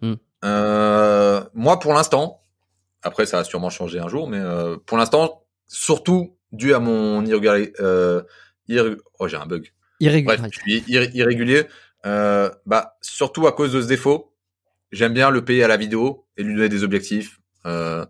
Hmm. 0.02 0.14
Euh, 0.46 1.44
moi, 1.54 1.80
pour 1.80 1.94
l'instant, 1.94 2.44
après 3.04 3.26
ça 3.26 3.38
va 3.38 3.44
sûrement 3.44 3.70
changer 3.70 4.00
un 4.00 4.08
jour, 4.08 4.28
mais 4.28 4.40
pour 4.86 4.98
l'instant, 4.98 5.44
surtout 5.72 6.36
dû 6.52 6.74
à 6.74 6.80
mon 6.80 7.26
irrégulier, 7.26 7.72
euh, 7.80 8.22
irré- 8.68 8.98
oh 9.20 9.28
j'ai 9.28 9.38
un 9.38 9.46
bug. 9.46 9.72
Irrégulier. 10.00 10.38
Bref, 10.38 10.50
je 10.52 10.60
suis 10.60 10.84
irré- 10.88 11.12
irrégulier. 11.14 11.64
Euh, 12.06 12.50
bah 12.66 12.98
surtout 13.02 13.48
à 13.48 13.52
cause 13.54 13.72
de 13.74 13.82
ce 13.82 13.88
défaut, 13.88 14.34
j'aime 14.92 15.14
bien 15.14 15.30
le 15.30 15.46
payer 15.46 15.64
à 15.64 15.68
la 15.68 15.78
vidéo 15.78 16.26
et 16.38 16.44
lui 16.44 16.56
donner 16.56 16.70
des 16.70 16.84
objectifs. 16.84 17.40
Euh, 17.66 18.06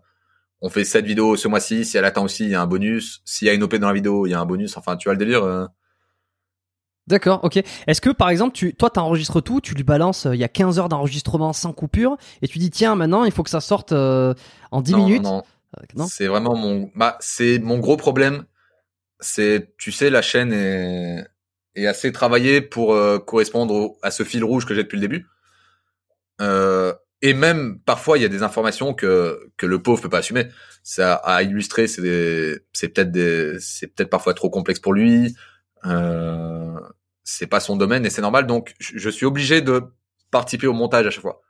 on 0.60 0.70
fait 0.70 0.84
cette 0.84 1.04
vidéo 1.04 1.36
ce 1.36 1.46
mois-ci, 1.48 1.84
si 1.84 1.96
elle 1.98 2.04
atteint 2.04 2.22
aussi, 2.22 2.44
il 2.44 2.50
y 2.50 2.54
a 2.54 2.62
un 2.62 2.66
bonus. 2.66 3.20
S'il 3.24 3.46
y 3.46 3.50
a 3.50 3.54
une 3.54 3.62
OP 3.62 3.76
dans 3.76 3.88
la 3.88 3.94
vidéo, 3.94 4.26
il 4.26 4.30
y 4.30 4.34
a 4.34 4.40
un 4.40 4.46
bonus. 4.46 4.76
Enfin, 4.76 4.96
tu 4.96 5.08
vois 5.08 5.14
le 5.14 5.18
délire. 5.18 5.44
euh. 5.44 5.66
D'accord, 7.08 7.40
ok. 7.42 7.60
Est-ce 7.88 8.00
que 8.00 8.10
par 8.10 8.30
exemple, 8.30 8.54
tu, 8.54 8.74
toi, 8.74 8.88
t'enregistres 8.88 9.42
tout, 9.42 9.60
tu 9.60 9.74
lui 9.74 9.82
balances, 9.82 10.26
il 10.32 10.38
y 10.38 10.44
a 10.44 10.48
15 10.48 10.78
heures 10.78 10.88
d'enregistrement 10.88 11.52
sans 11.52 11.72
coupure, 11.72 12.16
et 12.42 12.48
tu 12.48 12.58
dis, 12.58 12.70
tiens, 12.70 12.94
maintenant, 12.94 13.24
il 13.24 13.32
faut 13.32 13.42
que 13.42 13.50
ça 13.50 13.60
sorte 13.60 13.90
euh, 13.92 14.34
en 14.70 14.82
10 14.82 14.92
Non, 14.92 14.98
minutes 15.06 15.22
non, 15.22 15.36
non 15.38 15.42
C'est 16.06 16.26
vraiment 16.26 16.56
mon, 16.56 16.90
bah, 16.94 17.16
c'est 17.20 17.58
mon 17.58 17.78
gros 17.78 17.96
problème. 17.96 18.44
C'est, 19.20 19.74
tu 19.78 19.92
sais, 19.92 20.10
la 20.10 20.22
chaîne 20.22 20.52
est, 20.52 21.26
est 21.76 21.86
assez 21.86 22.12
travaillée 22.12 22.60
pour 22.62 22.94
euh, 22.94 23.18
correspondre 23.18 23.74
au- 23.74 23.98
à 24.02 24.10
ce 24.10 24.24
fil 24.24 24.44
rouge 24.44 24.66
que 24.66 24.74
j'ai 24.74 24.84
depuis 24.84 24.96
le 24.96 25.02
début. 25.02 25.26
Euh, 26.40 26.92
et 27.20 27.34
même 27.34 27.78
parfois, 27.80 28.18
il 28.18 28.22
y 28.22 28.24
a 28.24 28.28
des 28.28 28.42
informations 28.42 28.94
que 28.94 29.50
que 29.56 29.66
le 29.66 29.80
pauvre 29.82 30.02
peut 30.02 30.08
pas 30.08 30.18
assumer. 30.18 30.48
Ça 30.82 31.14
à 31.14 31.42
illustrer, 31.42 31.86
c'est 31.86 32.60
c'est 32.72 32.88
peut-être 32.88 33.12
des, 33.12 33.56
c'est 33.60 33.88
peut-être 33.88 34.10
parfois 34.10 34.34
trop 34.34 34.50
complexe 34.50 34.80
pour 34.80 34.92
lui. 34.92 35.34
Euh, 35.84 36.80
c'est 37.24 37.46
pas 37.46 37.60
son 37.60 37.76
domaine 37.76 38.04
et 38.06 38.10
c'est 38.10 38.22
normal. 38.22 38.46
Donc, 38.46 38.74
je 38.80 39.08
suis 39.10 39.26
obligé 39.26 39.60
de 39.62 39.82
participer 40.32 40.66
au 40.66 40.72
montage 40.72 41.06
à 41.06 41.10
chaque 41.10 41.22
fois. 41.22 41.42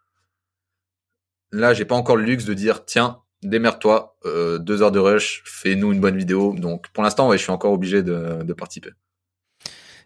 Là, 1.52 1.72
j'ai 1.72 1.84
pas 1.84 1.94
encore 1.94 2.16
le 2.16 2.24
luxe 2.24 2.44
de 2.44 2.52
dire 2.54 2.84
tiens, 2.84 3.21
démerde-toi, 3.43 4.16
euh, 4.24 4.59
deux 4.59 4.82
heures 4.82 4.93
de 4.93 4.98
rush, 4.98 5.43
fais-nous 5.44 5.93
une 5.93 6.01
bonne 6.01 6.16
vidéo. 6.16 6.55
Donc, 6.56 6.89
pour 6.93 7.02
l'instant, 7.02 7.28
ouais, 7.28 7.39
je 7.39 7.43
suis 7.43 7.52
encore 7.52 7.73
obligé 7.73 8.02
de, 8.02 8.43
de 8.43 8.52
participer. 8.52 8.90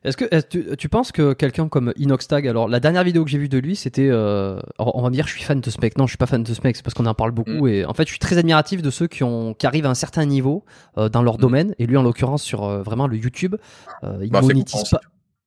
Est-ce 0.04 0.16
que 0.16 0.40
tu, 0.42 0.76
tu 0.76 0.88
penses 0.88 1.10
que 1.10 1.32
quelqu'un 1.32 1.68
comme 1.68 1.92
Inoxtag, 1.96 2.46
alors 2.46 2.68
la 2.68 2.78
dernière 2.78 3.02
vidéo 3.02 3.24
que 3.24 3.30
j'ai 3.30 3.38
vue 3.38 3.48
de 3.48 3.58
lui, 3.58 3.74
c'était, 3.74 4.08
euh, 4.08 4.60
on 4.78 5.02
va 5.02 5.08
me 5.08 5.14
dire, 5.14 5.26
je 5.26 5.32
suis 5.32 5.42
fan 5.42 5.60
de 5.60 5.68
ce 5.70 5.80
mec. 5.80 5.98
Non, 5.98 6.06
je 6.06 6.10
suis 6.10 6.18
pas 6.18 6.26
fan 6.26 6.44
de 6.44 6.54
ce 6.54 6.60
mec, 6.62 6.76
c'est 6.76 6.82
parce 6.84 6.94
qu'on 6.94 7.06
en 7.06 7.14
parle 7.14 7.32
beaucoup. 7.32 7.64
Mm. 7.66 7.68
Et 7.68 7.84
en 7.86 7.92
fait, 7.94 8.04
je 8.04 8.10
suis 8.10 8.20
très 8.20 8.38
admiratif 8.38 8.82
de 8.82 8.90
ceux 8.90 9.08
qui 9.08 9.24
ont, 9.24 9.54
qui 9.54 9.66
arrivent 9.66 9.86
à 9.86 9.90
un 9.90 9.94
certain 9.94 10.24
niveau 10.24 10.64
euh, 10.96 11.08
dans 11.08 11.22
leur 11.22 11.38
Mm. 11.38 11.40
domaine. 11.40 11.74
Et 11.80 11.86
lui, 11.86 11.96
en 11.96 12.02
l'occurrence, 12.04 12.42
sur 12.44 12.62
euh, 12.64 12.82
vraiment 12.82 13.08
le 13.08 13.16
YouTube, 13.16 13.56
euh, 14.04 14.18
il 14.22 14.30
Bah, 14.30 14.42
monétise 14.42 14.84
pas. 14.90 15.00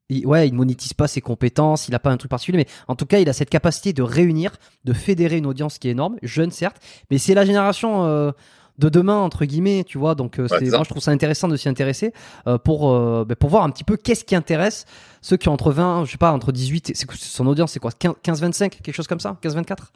Il, 0.09 0.25
ouais, 0.25 0.47
il 0.47 0.53
monétise 0.53 0.93
pas 0.93 1.07
ses 1.07 1.21
compétences, 1.21 1.87
il 1.87 1.95
a 1.95 1.99
pas 1.99 2.09
un 2.09 2.17
truc 2.17 2.31
particulier, 2.31 2.57
mais 2.57 2.67
en 2.87 2.95
tout 2.95 3.05
cas, 3.05 3.19
il 3.19 3.29
a 3.29 3.33
cette 3.33 3.49
capacité 3.49 3.93
de 3.93 4.01
réunir, 4.01 4.51
de 4.85 4.93
fédérer 4.93 5.37
une 5.37 5.45
audience 5.45 5.77
qui 5.77 5.87
est 5.87 5.91
énorme, 5.91 6.17
jeune 6.23 6.51
certes, 6.51 6.77
mais 7.11 7.17
c'est 7.17 7.35
la 7.35 7.45
génération 7.45 8.05
euh, 8.05 8.31
de 8.79 8.89
demain 8.89 9.17
entre 9.17 9.45
guillemets, 9.45 9.83
tu 9.85 9.97
vois. 9.97 10.15
Donc, 10.15 10.39
euh, 10.39 10.47
Ouais, 10.49 10.57
c'est, 10.59 10.69
moi, 10.69 10.83
je 10.83 10.89
trouve 10.89 11.03
ça 11.03 11.11
intéressant 11.11 11.47
de 11.47 11.55
s'y 11.55 11.69
intéresser 11.69 12.13
euh, 12.47 12.57
pour 12.57 12.91
ben, 13.25 13.35
pour 13.35 13.49
voir 13.49 13.63
un 13.63 13.69
petit 13.69 13.83
peu 13.83 13.97
qu'est-ce 13.97 14.25
qui 14.25 14.35
intéresse 14.35 14.85
ceux 15.21 15.37
qui 15.37 15.47
ont 15.47 15.53
entre 15.53 15.71
20, 15.71 16.05
je 16.05 16.11
sais 16.11 16.17
pas, 16.17 16.31
entre 16.31 16.51
18, 16.51 16.89
et- 16.89 16.95
c'est 16.95 17.07
son 17.15 17.45
audience, 17.45 17.73
c'est 17.73 17.79
quoi, 17.79 17.91
15-25, 17.91 18.69
quelque 18.81 18.95
chose 18.95 19.07
comme 19.07 19.19
ça, 19.19 19.37
15-24. 19.41 19.91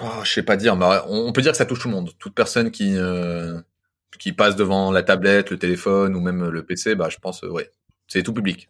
Oh, 0.00 0.06
je 0.22 0.30
sais 0.30 0.42
pas 0.42 0.56
dire, 0.56 0.76
mais 0.76 0.86
on, 1.08 1.32
peut 1.32 1.40
dire 1.40 1.52
que 1.52 1.58
ça 1.58 1.64
touche 1.64 1.80
tout 1.80 1.88
le 1.88 1.94
monde. 1.94 2.10
Toute 2.18 2.34
personne 2.34 2.70
qui 2.70 2.96
qui 4.18 4.32
passe 4.32 4.56
devant 4.56 4.90
la 4.90 5.02
tablette, 5.02 5.50
le 5.50 5.58
téléphone 5.58 6.14
ou 6.16 6.20
même 6.20 6.48
le 6.48 6.62
PC, 6.64 6.94
bah, 6.94 7.08
je 7.10 7.18
pense, 7.18 7.42
ouais, 7.42 7.70
c'est 8.06 8.22
tout 8.22 8.32
public. 8.32 8.68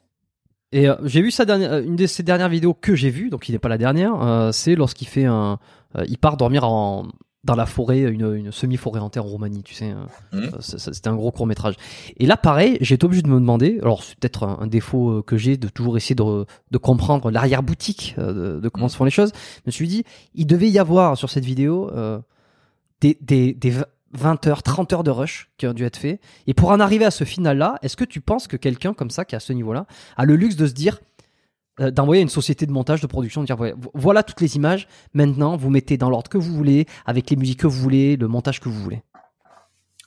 Et 0.72 0.88
euh, 0.88 0.96
j'ai 1.04 1.22
vu 1.22 1.30
sa 1.30 1.44
dernière, 1.44 1.72
euh, 1.72 1.82
une 1.82 1.96
de 1.96 2.06
ses 2.06 2.22
dernières 2.22 2.48
vidéos 2.50 2.74
que 2.74 2.94
j'ai 2.94 3.10
vues, 3.10 3.30
donc 3.30 3.48
il 3.48 3.52
n'est 3.52 3.58
pas 3.58 3.68
la 3.70 3.78
dernière, 3.78 4.20
euh, 4.22 4.52
c'est 4.52 4.74
lorsqu'il 4.74 5.08
fait 5.08 5.24
un, 5.24 5.58
euh, 5.96 6.04
il 6.08 6.18
part 6.18 6.36
dormir 6.36 6.64
en 6.64 7.06
dans 7.44 7.54
la 7.54 7.66
forêt, 7.66 8.00
une, 8.00 8.34
une 8.34 8.52
semi-forêt 8.52 9.00
en 9.00 9.08
terre 9.08 9.24
en 9.24 9.28
Roumanie, 9.28 9.62
tu 9.62 9.72
sais. 9.72 9.94
ça- 10.60 10.76
ça- 10.78 10.92
C'était 10.92 11.08
un 11.08 11.14
gros 11.14 11.30
court 11.30 11.46
métrage. 11.46 11.76
Et 12.18 12.26
là, 12.26 12.36
pareil, 12.36 12.76
j'ai 12.82 12.96
été 12.96 13.06
obligé 13.06 13.22
de 13.22 13.28
me 13.28 13.36
demander, 13.38 13.78
alors 13.80 14.02
c'est 14.02 14.18
peut-être 14.18 14.42
un, 14.42 14.58
un 14.60 14.66
défaut 14.66 15.10
euh, 15.10 15.22
que 15.22 15.36
j'ai 15.38 15.56
de 15.56 15.68
toujours 15.68 15.96
essayer 15.96 16.16
de, 16.16 16.44
de 16.70 16.78
comprendre 16.78 17.30
l'arrière-boutique 17.30 18.16
euh, 18.18 18.56
de, 18.56 18.60
de 18.60 18.68
comment 18.68 18.86
Mhm. 18.86 18.90
se 18.90 18.96
font 18.96 19.04
les 19.04 19.10
choses. 19.12 19.30
Je 19.34 19.62
me 19.66 19.70
suis 19.70 19.88
dit, 19.88 20.04
il 20.34 20.46
devait 20.46 20.68
y 20.68 20.78
avoir 20.80 21.16
sur 21.16 21.30
cette 21.30 21.44
vidéo 21.44 21.90
euh, 21.94 22.18
des, 23.00 23.16
des, 23.22 23.54
des 23.54 23.72
20 24.12 24.46
heures, 24.46 24.62
30 24.62 24.92
heures 24.92 25.04
de 25.04 25.10
rush 25.10 25.50
qui 25.58 25.66
ont 25.66 25.72
dû 25.74 25.84
être 25.84 25.96
faits. 25.98 26.20
Et 26.46 26.54
pour 26.54 26.70
en 26.70 26.80
arriver 26.80 27.04
à 27.04 27.10
ce 27.10 27.24
final-là, 27.24 27.78
est-ce 27.82 27.96
que 27.96 28.04
tu 28.04 28.20
penses 28.20 28.46
que 28.48 28.56
quelqu'un 28.56 28.94
comme 28.94 29.10
ça, 29.10 29.24
qui 29.24 29.34
est 29.34 29.36
à 29.36 29.40
ce 29.40 29.52
niveau-là, 29.52 29.86
a 30.16 30.24
le 30.24 30.36
luxe 30.36 30.56
de 30.56 30.66
se 30.66 30.72
dire, 30.72 31.00
euh, 31.80 31.90
d'envoyer 31.90 32.20
à 32.20 32.22
une 32.22 32.28
société 32.28 32.66
de 32.66 32.72
montage, 32.72 33.00
de 33.00 33.06
production, 33.06 33.42
de 33.42 33.46
dire 33.46 33.56
voilà 33.94 34.22
toutes 34.22 34.40
les 34.40 34.56
images, 34.56 34.88
maintenant 35.14 35.56
vous 35.56 35.70
mettez 35.70 35.96
dans 35.96 36.10
l'ordre 36.10 36.28
que 36.30 36.38
vous 36.38 36.52
voulez, 36.54 36.86
avec 37.06 37.28
les 37.30 37.36
musiques 37.36 37.60
que 37.60 37.66
vous 37.66 37.80
voulez, 37.80 38.16
le 38.16 38.28
montage 38.28 38.60
que 38.60 38.68
vous 38.68 38.80
voulez? 38.82 39.02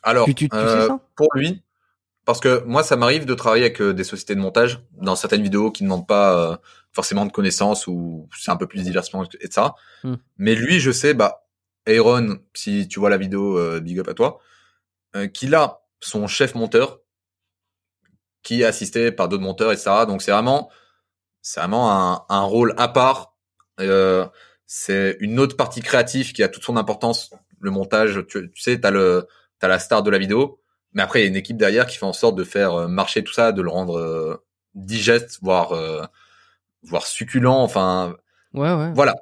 Alors, 0.03 0.26
Tu- 0.26 0.34
tu- 0.36 0.49
tu 0.49 0.56
sais 0.57 0.64
euh, 0.64 0.88
ça? 0.88 0.99
pour 1.15 1.28
lui, 1.36 1.61
parce 2.26 2.40
que 2.40 2.64
moi, 2.65 2.84
ça 2.84 2.95
m'arrive 2.95 3.26
de 3.26 3.34
travailler 3.34 3.65
avec 3.65 3.82
euh, 3.82 3.94
des 3.94 4.03
sociétés 4.03 4.36
de 4.36 4.40
montage 4.40 4.82
dans 4.99 5.15
certaines 5.15 5.44
vidéos 5.44 5.72
qui 5.72 5.84
ne 5.84 5.90
demandent 5.90 6.07
pas 6.07 6.36
euh, 6.52 6.57
forcément 6.91 7.26
de 7.26 7.32
connaissances 7.32 7.88
ou 7.88 8.28
c'est 8.38 8.52
un 8.52 8.57
peu 8.57 8.68
plus 8.68 8.84
divertissement, 8.84 9.23
etc. 9.23 9.68
Hmm. 10.03 10.15
Mais 10.38 10.56
lui, 10.56 10.80
je 10.80 10.91
sais, 10.91 11.14
bah, 11.14 11.40
Aaron, 11.88 12.40
si 12.53 12.88
tu 12.88 12.99
vois 12.99 13.10
la 13.10 13.18
vidéo, 13.18 13.58
euh, 13.58 13.80
big 13.80 13.99
up 13.99 14.08
à 14.08 14.14
toi, 14.14 14.40
euh, 15.16 15.28
qu'il 15.28 15.56
a 15.56 15.82
son 15.99 16.28
chef 16.28 16.56
monteur 16.56 16.99
qui 18.44 18.62
est 18.62 18.66
assisté 18.66 19.12
par 19.12 19.28
d'autres 19.30 19.44
monteurs, 19.44 19.72
etc. 19.72 19.91
Donc 20.08 20.22
c'est 20.22 20.32
vraiment, 20.32 20.70
c'est 21.41 21.60
vraiment 21.60 21.91
un, 21.91 22.26
un 22.30 22.41
rôle 22.41 22.74
à 22.78 22.88
part. 22.88 23.36
Euh, 23.80 24.28
c'est 24.66 25.18
une 25.20 25.40
autre 25.40 25.56
partie 25.58 25.82
créative 25.82 26.34
qui 26.34 26.44
a 26.44 26.48
toute 26.49 26.64
son 26.64 26.78
importance. 26.78 27.32
Le 27.60 27.72
montage, 27.72 28.26
tu, 28.28 28.52
tu 28.52 28.62
sais, 28.62 28.80
t'as 28.80 28.90
le, 28.91 29.28
t'as 29.60 29.68
la 29.68 29.80
star 29.80 30.02
de 30.02 30.10
la 30.10 30.18
vidéo, 30.18 30.60
mais 30.94 31.02
après 31.03 31.20
il 31.20 31.24
y 31.24 31.26
a 31.26 31.30
une 31.30 31.36
équipe 31.36 31.58
derrière 31.58 31.86
qui 31.86 31.98
fait 31.98 32.06
en 32.06 32.14
sorte 32.14 32.36
de 32.36 32.44
faire 32.44 32.74
euh, 32.74 32.88
marcher 32.88 33.24
tout 33.24 33.34
ça, 33.34 33.52
de 33.52 33.62
le 33.62 33.70
rendre 33.70 33.98
euh, 33.99 34.44
digeste, 34.74 35.40
voire, 35.41 35.74
voire 36.84 37.06
succulent. 37.06 37.60
Enfin, 37.62 38.16
Ouais, 38.53 38.74
ouais. 38.74 38.91
voilà. 38.94 39.16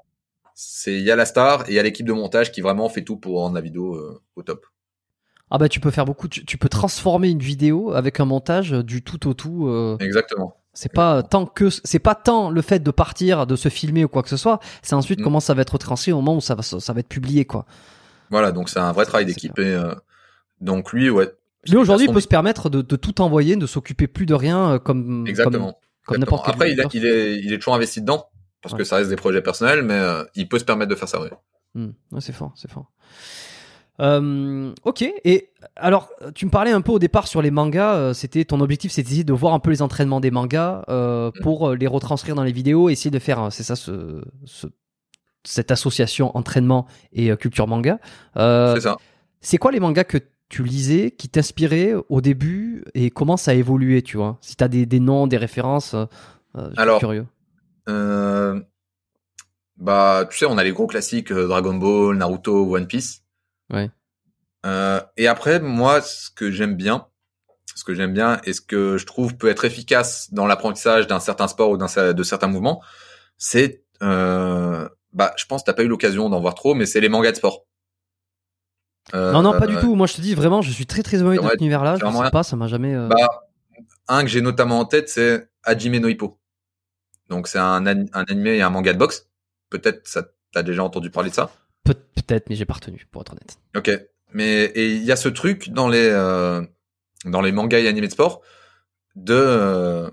C'est 0.62 0.94
il 0.94 1.04
y 1.04 1.10
a 1.12 1.16
la 1.16 1.24
star 1.26 1.62
et 1.70 1.72
il 1.72 1.76
y 1.76 1.80
a 1.80 1.84
l'équipe 1.84 2.06
de 2.06 2.12
montage 2.12 2.52
qui 2.52 2.60
vraiment 2.60 2.90
fait 2.90 3.02
tout 3.04 3.16
pour 3.16 3.40
rendre 3.40 3.56
la 3.56 3.62
vidéo 3.62 3.96
euh, 3.96 4.20
au 4.36 4.44
top. 4.44 4.66
Ah 5.50 5.58
bah 5.58 5.70
tu 5.70 5.80
peux 5.80 5.90
faire 5.90 6.04
beaucoup, 6.04 6.28
tu, 6.28 6.44
tu 6.46 6.58
peux 6.58 6.68
transformer 6.68 7.30
une 7.30 7.40
vidéo 7.40 7.94
avec 7.94 8.20
un 8.20 8.26
montage 8.26 8.72
du 8.72 9.02
tout 9.02 9.26
au 9.30 9.34
tout. 9.34 9.68
euh, 9.70 9.96
Exactement. 10.02 10.58
c'est 10.74 10.92
pas 10.92 11.24
tant 11.24 11.46
que 11.46 11.70
c'est 11.70 12.00
pas 12.00 12.14
tant 12.14 12.50
le 12.50 12.62
fait 12.62 12.80
de 12.80 12.92
partir, 12.92 13.48
de 13.48 13.56
se 13.56 13.70
filmer 13.70 14.04
ou 14.04 14.10
quoi 14.10 14.22
que 14.22 14.28
ce 14.28 14.36
soit. 14.36 14.60
C'est 14.82 14.96
ensuite 14.96 15.22
Mm. 15.22 15.24
comment 15.24 15.40
ça 15.40 15.54
va 15.54 15.62
être 15.62 15.70
retranscrit 15.72 16.12
au 16.12 16.18
moment 16.18 16.36
où 16.36 16.42
ça 16.42 16.56
va 16.56 16.62
ça 16.62 16.92
va 16.94 17.00
être 17.00 17.08
publié 17.08 17.46
quoi. 17.46 17.66
Voilà, 18.30 18.52
donc 18.52 18.68
c'est 18.68 18.80
un 18.80 18.92
vrai 18.92 19.06
travail 19.06 19.26
d'équipe 19.26 19.58
et 19.60 19.64
euh, 19.64 19.96
donc 20.60 20.92
lui, 20.92 21.10
ouais. 21.10 21.32
Lui 21.70 21.78
aujourd'hui 21.78 22.08
il 22.10 22.14
peut 22.14 22.20
se 22.20 22.28
permettre 22.28 22.70
de, 22.70 22.82
de 22.82 22.96
tout 22.98 23.22
envoyer, 23.22 23.56
de 23.56 23.66
s'occuper 23.66 24.08
plus 24.08 24.26
de 24.26 24.34
rien 24.34 24.74
euh, 24.74 24.78
comme 24.80 25.26
Exactement. 25.26 25.80
comme, 26.06 26.18
n'importe 26.18 26.44
quel. 26.48 26.54
Après, 26.54 26.72
il, 26.74 26.82
a- 26.82 26.86
il 26.94 27.06
est, 27.06 27.40
il 27.40 27.54
est 27.54 27.58
toujours 27.60 27.76
investi 27.76 28.02
dedans 28.02 28.26
parce 28.62 28.74
Ouais. 28.74 28.80
que 28.80 28.84
ça 28.84 28.98
reste 28.98 29.10
des 29.10 29.16
projets 29.16 29.42
personnels, 29.42 29.84
mais 29.84 29.94
euh, 29.94 30.24
il 30.36 30.48
peut 30.50 30.60
se 30.60 30.66
permettre 30.66 30.90
de 30.90 30.96
faire 30.96 31.08
ça. 31.10 31.22
Ouais. 31.22 31.30
Hmm, 31.76 31.90
ouais, 32.12 32.22
c'est 32.22 32.34
fort, 32.34 32.52
c'est 32.56 32.70
fort. 32.72 32.92
Euh, 34.02 34.74
ok, 34.86 35.02
et 35.26 35.50
alors 35.76 36.10
tu 36.34 36.46
me 36.46 36.52
parlais 36.52 36.72
un 36.72 36.80
peu 36.80 36.94
au 36.94 37.00
départ 37.00 37.28
sur 37.28 37.42
les 37.42 37.52
mangas, 37.52 37.96
euh, 37.96 38.14
c'était 38.14 38.46
ton 38.46 38.62
objectif 38.62 38.94
c'était 38.94 39.26
de 39.26 39.34
voir 39.34 39.54
un 39.54 39.60
peu 39.60 39.72
les 39.72 39.82
entraînements 39.82 40.22
des 40.22 40.32
mangas 40.32 40.86
euh, 40.88 41.32
Mm. 41.36 41.42
pour 41.42 41.72
les 41.72 41.86
retranscrire 41.88 42.34
dans 42.34 42.44
les 42.46 42.54
vidéos, 42.54 42.88
essayer 42.90 43.12
de 43.12 43.20
faire, 43.20 43.52
c'est 43.52 43.64
ça, 43.64 43.76
ce, 43.76 44.22
ce- 44.46 44.68
cette 45.44 45.72
association 45.72 46.36
entraînement 46.38 46.86
et 47.12 47.36
culture 47.36 47.68
manga. 47.68 48.00
C'est 48.36 48.80
ça. 48.82 48.96
c'est 49.42 49.58
quoi 49.58 49.72
les 49.74 49.80
mangas 49.82 50.06
que 50.06 50.18
tu 50.48 50.64
lisais, 50.64 51.12
qui 51.12 51.28
t'inspiraient 51.28 51.94
au 52.08 52.22
début 52.22 52.84
et 52.94 53.10
comment 53.10 53.36
ça 53.38 53.52
a 53.52 53.54
évolué, 53.54 54.02
tu 54.02 54.16
vois? 54.18 54.38
Si 54.42 54.56
t'as 54.56 54.68
des, 54.70 54.86
des 54.86 55.00
noms, 55.02 55.28
des 55.28 55.38
références, 55.38 55.94
je 56.56 56.62
suis 56.62 56.74
Alors, 56.78 57.00
curieux. 57.00 57.26
Euh, 57.90 58.60
bah, 59.78 60.28
tu 60.30 60.38
sais, 60.38 60.46
on 60.46 60.58
a 60.58 60.64
les 60.64 60.72
gros 60.72 60.88
classiques 60.88 61.32
euh, 61.32 61.48
Dragon 61.48 61.74
Ball, 61.74 62.16
Naruto, 62.18 62.76
One 62.76 62.88
Piece. 62.88 63.24
Ouais. 63.72 63.90
Euh, 64.66 65.02
et 65.18 65.28
après, 65.28 65.60
moi, 65.60 66.02
ce 66.02 66.30
que 66.30 66.52
j'aime 66.52 66.76
bien, 66.76 67.08
ce 67.76 67.84
que 67.84 67.94
j'aime 67.94 68.14
bien 68.14 68.42
et 68.44 68.54
ce 68.54 68.62
que 68.62 68.98
je 68.98 69.06
trouve 69.06 69.38
peut 69.38 69.48
être 69.48 69.66
efficace 69.66 70.34
dans 70.34 70.48
l'apprentissage 70.48 71.08
d'un 71.08 71.22
certain 71.22 71.48
sport 71.48 71.70
ou 71.70 71.78
d'un 71.78 72.14
de 72.14 72.24
certains 72.24 72.48
mouvements, 72.48 72.82
c'est 73.38 73.84
bah 75.12 75.34
je 75.38 75.46
pense 75.46 75.64
que 75.64 75.66
t'as 75.66 75.74
pas 75.74 75.82
eu 75.84 75.88
l'occasion 75.88 76.30
d'en 76.30 76.40
voir 76.40 76.54
trop, 76.54 76.76
mais 76.76 76.86
c'est 76.86 77.00
les 77.00 77.10
mangas 77.10 77.32
de 77.32 77.38
sport. 77.38 77.66
Non 79.14 79.42
non 79.42 79.58
pas 79.58 79.66
du 79.66 79.78
tout. 79.78 79.96
Moi 79.96 80.08
je 80.08 80.16
te 80.16 80.22
dis 80.22 80.36
vraiment, 80.36 80.62
je 80.62 80.72
suis 80.72 80.86
très 80.86 81.04
très 81.04 81.18
heureux 81.18 81.38
de 81.38 81.42
cet 81.42 81.62
univers-là. 81.62 81.96
Je 81.96 82.06
sais 82.06 82.32
pas, 82.32 82.44
ça 82.44 82.58
m'a 82.58 82.68
jamais. 82.68 82.96
Bah, 83.08 83.16
un 84.10 84.24
que 84.24 84.30
j'ai 84.30 84.42
notamment 84.42 84.80
en 84.80 84.86
tête, 84.86 85.08
c'est 85.08 85.50
Hajime 85.64 86.00
no 86.00 86.10
Hippo. 86.10 86.39
Donc 87.30 87.48
c'est 87.48 87.60
un, 87.60 87.86
un 87.86 88.08
animé 88.14 88.58
et 88.58 88.62
un 88.62 88.70
manga 88.70 88.94
de 88.94 88.98
boxe. 88.98 89.28
Peut-être 89.70 90.08
ça 90.08 90.24
t'as 90.52 90.64
déjà 90.64 90.84
entendu 90.84 91.10
parler 91.10 91.30
de 91.30 91.36
ça? 91.36 91.52
peut-être, 91.84 92.50
mais 92.50 92.56
j'ai 92.56 92.66
pas 92.66 92.76
retenu 92.76 93.08
pour 93.12 93.22
être 93.22 93.32
honnête. 93.32 93.58
Ok, 93.76 93.92
mais 94.34 94.66
et 94.66 94.96
il 94.96 95.04
y 95.04 95.12
a 95.12 95.16
ce 95.16 95.30
truc 95.30 95.70
dans 95.70 95.88
les 95.88 96.10
euh, 96.10 96.62
dans 97.26 97.42
les 97.42 97.52
mangas 97.52 97.80
et 97.80 97.88
animés 97.88 98.08
de 98.08 98.12
sport 98.12 98.42
de 99.16 99.34
euh, 99.34 100.10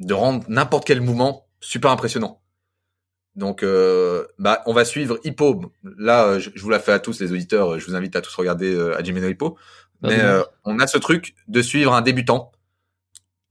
de 0.00 0.14
rendre 0.14 0.44
n'importe 0.48 0.84
quel 0.86 1.00
mouvement 1.00 1.46
super 1.60 1.90
impressionnant. 1.90 2.40
Donc, 3.36 3.64
euh, 3.64 4.26
bah, 4.38 4.62
on 4.66 4.72
va 4.72 4.84
suivre 4.84 5.18
Hippo. 5.24 5.72
Là, 5.82 6.38
je, 6.38 6.50
vous 6.56 6.70
la 6.70 6.78
fais 6.78 6.92
à 6.92 7.00
tous 7.00 7.20
les 7.20 7.32
auditeurs. 7.32 7.80
Je 7.80 7.86
vous 7.86 7.96
invite 7.96 8.14
à 8.14 8.20
tous 8.20 8.34
regarder 8.36 8.74
no 8.74 9.28
Hippo. 9.28 9.58
Mais 10.02 10.20
euh, 10.20 10.42
on 10.64 10.78
a 10.80 10.86
ce 10.86 10.98
truc 10.98 11.34
de 11.48 11.62
suivre 11.62 11.94
un 11.94 12.02
débutant 12.02 12.52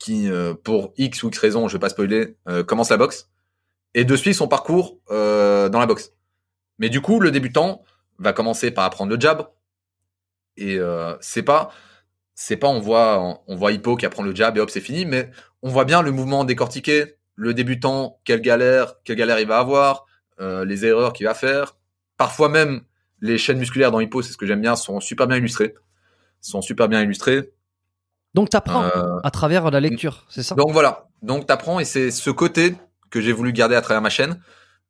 qui, 0.04 0.30
euh, 0.30 0.54
pour 0.54 0.94
X 0.98 1.24
ou 1.24 1.30
X 1.30 1.40
raison, 1.40 1.68
je 1.70 1.78
vais 1.78 1.80
pas 1.80 1.88
spoiler, 1.88 2.36
commence 2.68 2.90
la 2.90 2.98
boxe 2.98 3.30
et 3.94 4.04
de 4.04 4.16
suivre 4.18 4.36
son 4.36 4.50
parcours 4.50 5.00
dans 5.10 5.80
la 5.80 5.86
boxe. 5.86 6.12
Mais 6.78 6.90
du 6.90 7.00
coup, 7.00 7.22
le 7.22 7.32
débutant 7.32 7.84
va 8.20 8.34
commencer 8.34 8.72
par 8.72 8.84
apprendre 8.84 9.14
le 9.14 9.20
jab 9.20 9.48
et 10.58 10.78
c'est 11.22 11.44
pas 11.44 11.72
c'est 12.36 12.58
pas 12.58 12.68
on 12.68 12.80
voit 12.80 13.42
on 13.48 13.56
voit 13.56 13.72
Hippo 13.72 13.96
qui 13.96 14.06
apprend 14.06 14.24
le 14.24 14.36
jab 14.36 14.58
et 14.58 14.60
hop 14.60 14.70
c'est 14.70 14.82
fini, 14.82 15.06
mais 15.06 15.32
on 15.62 15.70
voit 15.70 15.86
bien 15.86 16.02
le 16.02 16.12
mouvement 16.12 16.44
décortiqué, 16.44 17.16
le 17.36 17.54
débutant 17.54 18.20
quelle 18.26 18.42
galère 18.42 18.96
quelle 19.06 19.16
galère 19.16 19.40
il 19.40 19.48
va 19.48 19.60
avoir, 19.60 20.06
euh, 20.42 20.66
les 20.66 20.86
erreurs 20.86 21.14
qu'il 21.14 21.28
va 21.28 21.34
faire. 21.34 21.78
Parfois 22.18 22.50
même 22.50 22.82
les 23.22 23.38
chaînes 23.38 23.60
musculaires 23.60 23.92
dans 23.92 24.02
Hippo, 24.02 24.22
c'est 24.22 24.34
ce 24.34 24.38
que 24.38 24.46
j'aime 24.46 24.62
bien, 24.62 24.76
sont 24.76 25.00
super 25.00 25.28
bien 25.28 25.38
illustrées, 25.38 25.76
sont 26.42 26.62
super 26.62 26.90
bien 26.90 27.02
illustrées. 27.02 27.54
Donc 28.34 28.50
t'apprends 28.50 28.84
euh, 28.84 29.20
à 29.24 29.32
travers 29.32 29.70
la 29.70 29.80
lecture, 29.80 30.26
c'est 30.30 30.44
ça? 30.44 30.56
Donc 30.56 30.72
voilà, 30.72 31.08
donc 31.22 31.46
t'apprends 31.46 31.80
et 31.80 31.86
c'est 31.86 32.10
ce 32.12 32.30
côté 32.30 32.76
que 33.10 33.22
j'ai 33.22 33.32
voulu 33.32 33.54
garder 33.54 33.76
à 33.76 33.82
travers 33.82 34.02
ma 34.02 34.10
chaîne, 34.10 34.42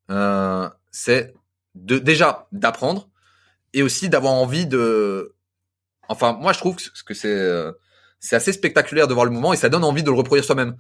euh, 0.10 0.70
c'est 0.92 1.34
de 1.76 2.00
déjà 2.00 2.48
d'apprendre 2.52 3.10
et 3.74 3.82
aussi 3.84 4.08
d'avoir 4.08 4.34
envie 4.34 4.66
de 4.66 5.34
Enfin, 6.10 6.34
moi, 6.34 6.54
je 6.54 6.60
trouve 6.60 6.76
que 7.06 7.14
c'est 7.14 7.28
euh, 7.28 7.72
c'est 8.20 8.36
assez 8.36 8.54
spectaculaire 8.54 9.08
de 9.08 9.14
voir 9.14 9.26
le 9.26 9.32
mouvement 9.32 9.54
et 9.54 9.58
ça 9.58 9.70
donne 9.70 9.84
envie 9.84 10.04
de 10.04 10.10
le 10.10 10.16
reproduire 10.16 10.44
soi-même. 10.46 10.76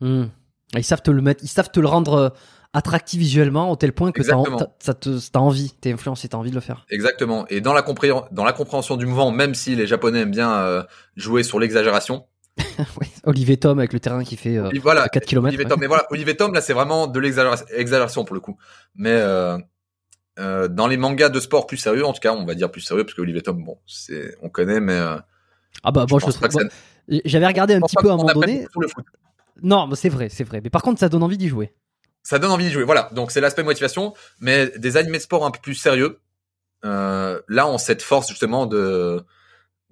Hmm. 0.00 0.26
Ils 0.74 0.84
savent 0.84 1.02
te 1.02 1.10
le 1.10 1.22
mettre, 1.22 1.44
ils 1.44 1.48
savent 1.48 1.70
te 1.70 1.80
le 1.80 1.86
rendre 1.86 2.34
attractif 2.76 3.18
visuellement 3.18 3.70
au 3.70 3.76
tel 3.76 3.92
point 3.92 4.12
que 4.12 4.22
t'as, 4.22 4.36
ça 4.78 4.94
te, 4.94 5.08
t'as 5.30 5.40
envie, 5.40 5.72
t'es 5.80 5.92
influencé, 5.92 6.28
t'as 6.28 6.36
envie 6.36 6.50
de 6.50 6.54
le 6.54 6.60
faire. 6.60 6.84
Exactement. 6.90 7.46
Et 7.48 7.60
dans 7.62 7.72
la, 7.72 7.82
dans 8.30 8.44
la 8.44 8.52
compréhension 8.52 8.96
du 8.96 9.06
mouvement, 9.06 9.30
même 9.30 9.54
si 9.54 9.74
les 9.74 9.86
Japonais 9.86 10.20
aiment 10.20 10.30
bien 10.30 10.52
euh, 10.52 10.82
jouer 11.16 11.42
sur 11.42 11.58
l'exagération. 11.58 12.26
oui, 13.00 13.08
Olivier 13.24 13.56
Tom 13.56 13.78
avec 13.78 13.92
le 13.92 14.00
terrain 14.00 14.24
qui 14.24 14.36
fait 14.36 14.58
voilà, 14.80 15.08
4 15.08 15.24
km. 15.24 15.48
Olivier 15.48 15.66
Tom, 15.66 15.80
mais 15.80 15.86
voilà, 15.86 16.06
Olivier 16.10 16.36
Tom, 16.36 16.52
là, 16.52 16.60
c'est 16.60 16.74
vraiment 16.74 17.06
de 17.06 17.18
l'exagération 17.18 18.24
pour 18.24 18.34
le 18.34 18.40
coup. 18.40 18.58
Mais 18.94 19.10
euh, 19.12 20.68
dans 20.68 20.86
les 20.86 20.98
mangas 20.98 21.30
de 21.30 21.40
sport 21.40 21.66
plus 21.66 21.78
sérieux, 21.78 22.04
en 22.04 22.12
tout 22.12 22.20
cas, 22.20 22.34
on 22.34 22.44
va 22.44 22.54
dire 22.54 22.70
plus 22.70 22.82
sérieux 22.82 23.04
parce 23.04 23.14
que 23.14 23.22
Olivier 23.22 23.40
Tom, 23.40 23.64
bon, 23.64 23.78
c'est, 23.86 24.36
on 24.42 24.50
connaît, 24.50 24.80
mais 24.80 24.92
euh, 24.92 25.16
ah 25.82 25.92
bah 25.92 26.04
moi 26.10 26.20
je, 26.20 26.30
je 27.08 27.20
j'avais 27.24 27.46
regardé 27.46 27.74
un 27.74 27.80
petit 27.80 27.96
peu 27.96 28.10
à 28.10 28.14
un 28.14 28.16
moment 28.16 28.34
donné. 28.34 28.66
Non, 29.62 29.88
c'est 29.94 30.10
vrai, 30.10 30.28
c'est 30.28 30.44
vrai. 30.44 30.60
Mais 30.62 30.68
par 30.68 30.82
contre, 30.82 31.00
ça 31.00 31.08
donne 31.08 31.22
envie 31.22 31.38
d'y 31.38 31.48
jouer. 31.48 31.72
Ça 32.26 32.40
donne 32.40 32.50
envie 32.50 32.64
d'y 32.64 32.72
jouer. 32.72 32.82
Voilà. 32.82 33.08
Donc 33.12 33.30
c'est 33.30 33.40
l'aspect 33.40 33.62
motivation, 33.62 34.12
mais 34.40 34.72
des 34.76 34.96
animés 34.96 35.18
de 35.18 35.22
sport 35.22 35.46
un 35.46 35.52
peu 35.52 35.60
plus 35.60 35.76
sérieux. 35.76 36.18
Euh, 36.84 37.40
là, 37.46 37.68
on 37.68 37.78
cette 37.78 38.02
force 38.02 38.28
justement 38.28 38.66
de 38.66 39.24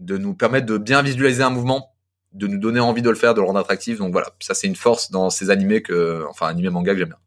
de 0.01 0.19
nous 0.19 0.35
permettre 0.35 0.66
de 0.66 0.77
bien 0.77 1.01
visualiser 1.02 1.44
un 1.44 1.51
mouvement, 1.51 1.94
de 2.32 2.48
nous 2.48 2.59
donner 2.59 2.81
envie 2.81 3.02
de 3.02 3.09
le 3.09 3.15
faire, 3.15 3.35
de 3.35 3.40
le 3.40 3.47
rendre 3.47 3.61
attractif. 3.61 3.98
Donc 3.98 4.11
voilà, 4.11 4.31
ça 4.40 4.52
c'est 4.52 4.66
une 4.66 4.74
force 4.74 5.12
dans 5.12 5.31
ces 5.31 5.51
animés 5.51 5.81
que, 5.81 6.27
enfin, 6.28 6.48
animés 6.48 6.70
manga 6.70 6.93
que 6.93 6.98
j'aime 6.98 7.11
bien. 7.11 7.19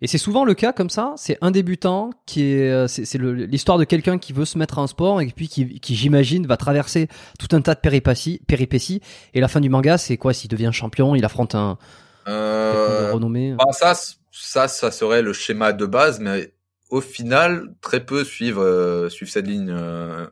Et 0.00 0.06
c'est 0.06 0.16
souvent 0.16 0.44
le 0.44 0.54
cas 0.54 0.72
comme 0.72 0.90
ça? 0.90 1.14
C'est 1.16 1.36
un 1.40 1.50
débutant 1.50 2.10
qui 2.24 2.52
est, 2.52 2.70
euh, 2.70 2.86
c'est 2.86 3.18
l'histoire 3.18 3.78
de 3.78 3.84
quelqu'un 3.84 4.18
qui 4.18 4.32
veut 4.32 4.44
se 4.44 4.58
mettre 4.58 4.78
en 4.78 4.86
sport 4.86 5.20
et 5.20 5.26
puis 5.34 5.48
qui, 5.48 5.80
qui 5.80 5.96
j'imagine, 5.96 6.46
va 6.46 6.56
traverser 6.56 7.08
tout 7.40 7.48
un 7.50 7.62
tas 7.62 7.74
de 7.74 7.80
péripéties, 7.80 8.40
péripéties. 8.46 9.02
Et 9.34 9.40
la 9.40 9.48
fin 9.48 9.58
du 9.58 9.70
manga, 9.70 9.98
c'est 9.98 10.16
quoi? 10.18 10.32
S'il 10.32 10.50
devient 10.50 10.70
champion, 10.72 11.16
il 11.16 11.24
affronte 11.24 11.56
un 11.56 11.78
euh, 12.26 13.12
renommé. 13.12 13.54
Bah 13.54 13.72
ça, 13.72 13.94
ça, 14.32 14.68
ça 14.68 14.90
serait 14.90 15.22
le 15.22 15.32
schéma 15.32 15.72
de 15.72 15.86
base, 15.86 16.20
mais 16.20 16.54
au 16.90 17.00
final, 17.00 17.74
très 17.80 18.04
peu 18.04 18.24
suivent, 18.24 18.58
euh, 18.58 19.08
suivent 19.08 19.30
cette 19.30 19.46
ligne. 19.46 19.70
Euh... 19.70 20.26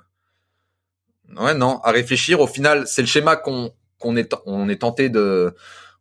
Ouais, 1.36 1.54
non. 1.54 1.80
À 1.80 1.90
réfléchir, 1.90 2.40
au 2.40 2.46
final, 2.46 2.86
c'est 2.86 3.02
le 3.02 3.08
schéma 3.08 3.36
qu'on 3.36 3.72
qu'on 3.98 4.16
est, 4.16 4.34
on 4.44 4.68
est 4.68 4.80
tenté 4.80 5.08
de, 5.08 5.54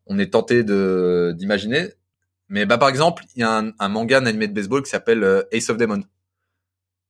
on 0.07 0.19
est 0.19 0.33
tenté 0.33 0.63
de 0.63 1.33
d'imaginer 1.37 1.93
mais 2.53 2.67
bah 2.67 2.77
par 2.77 2.89
exemple, 2.89 3.23
il 3.35 3.39
y 3.39 3.43
a 3.43 3.57
un, 3.57 3.71
un, 3.79 3.89
manga, 3.89 4.19
un 4.19 4.27
animé 4.27 4.47
de 4.47 4.53
baseball 4.53 4.83
qui 4.83 4.89
s'appelle 4.91 5.23
euh, 5.23 5.41
Ace 5.51 5.71
of 5.71 5.77
Demon. 5.77 6.03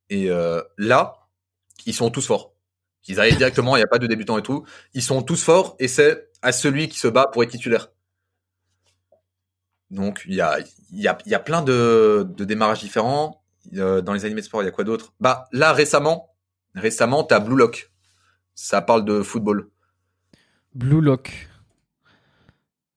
Et 0.10 0.30
euh, 0.30 0.62
là, 0.78 1.28
ils 1.86 1.94
sont 1.94 2.10
tous 2.10 2.26
forts. 2.26 2.54
Ils 3.10 3.20
arrivent 3.20 3.36
directement, 3.36 3.76
il 3.76 3.80
n'y 3.80 3.84
a 3.84 3.88
pas 3.88 4.00
de 4.00 4.08
débutants 4.08 4.38
et 4.38 4.42
tout. 4.42 4.66
Ils 4.94 5.02
sont 5.02 5.22
tous 5.22 5.44
forts 5.44 5.76
et 5.80 5.90
c'est 5.90 6.30
à 6.42 6.54
celui 6.54 6.88
qui 6.88 6.98
se 6.98 7.10
bat 7.10 7.28
pour 7.28 7.44
être 7.44 7.50
titulaire. 7.50 7.92
Donc 9.94 10.24
il 10.28 10.36
y 10.36 10.42
a, 10.42 10.58
y, 10.92 11.08
a, 11.08 11.18
y 11.26 11.34
a 11.34 11.40
plein 11.40 11.62
de, 11.62 12.28
de 12.28 12.44
démarrages 12.44 12.82
différents. 12.82 13.42
Euh, 13.76 14.02
dans 14.02 14.12
les 14.12 14.26
animés 14.26 14.42
de 14.42 14.46
sport, 14.46 14.62
il 14.62 14.66
y 14.66 14.68
a 14.68 14.72
quoi 14.72 14.84
d'autre? 14.84 15.14
Bah 15.22 15.48
là 15.54 15.72
récemment, 15.72 16.36
récemment, 16.76 17.24
t'as 17.24 17.40
Blue 17.40 17.56
Lock. 17.56 17.92
Ça 18.56 18.82
parle 18.82 19.06
de 19.06 19.22
football. 19.22 19.70
Blue 20.76 21.02
Lock. 21.02 21.50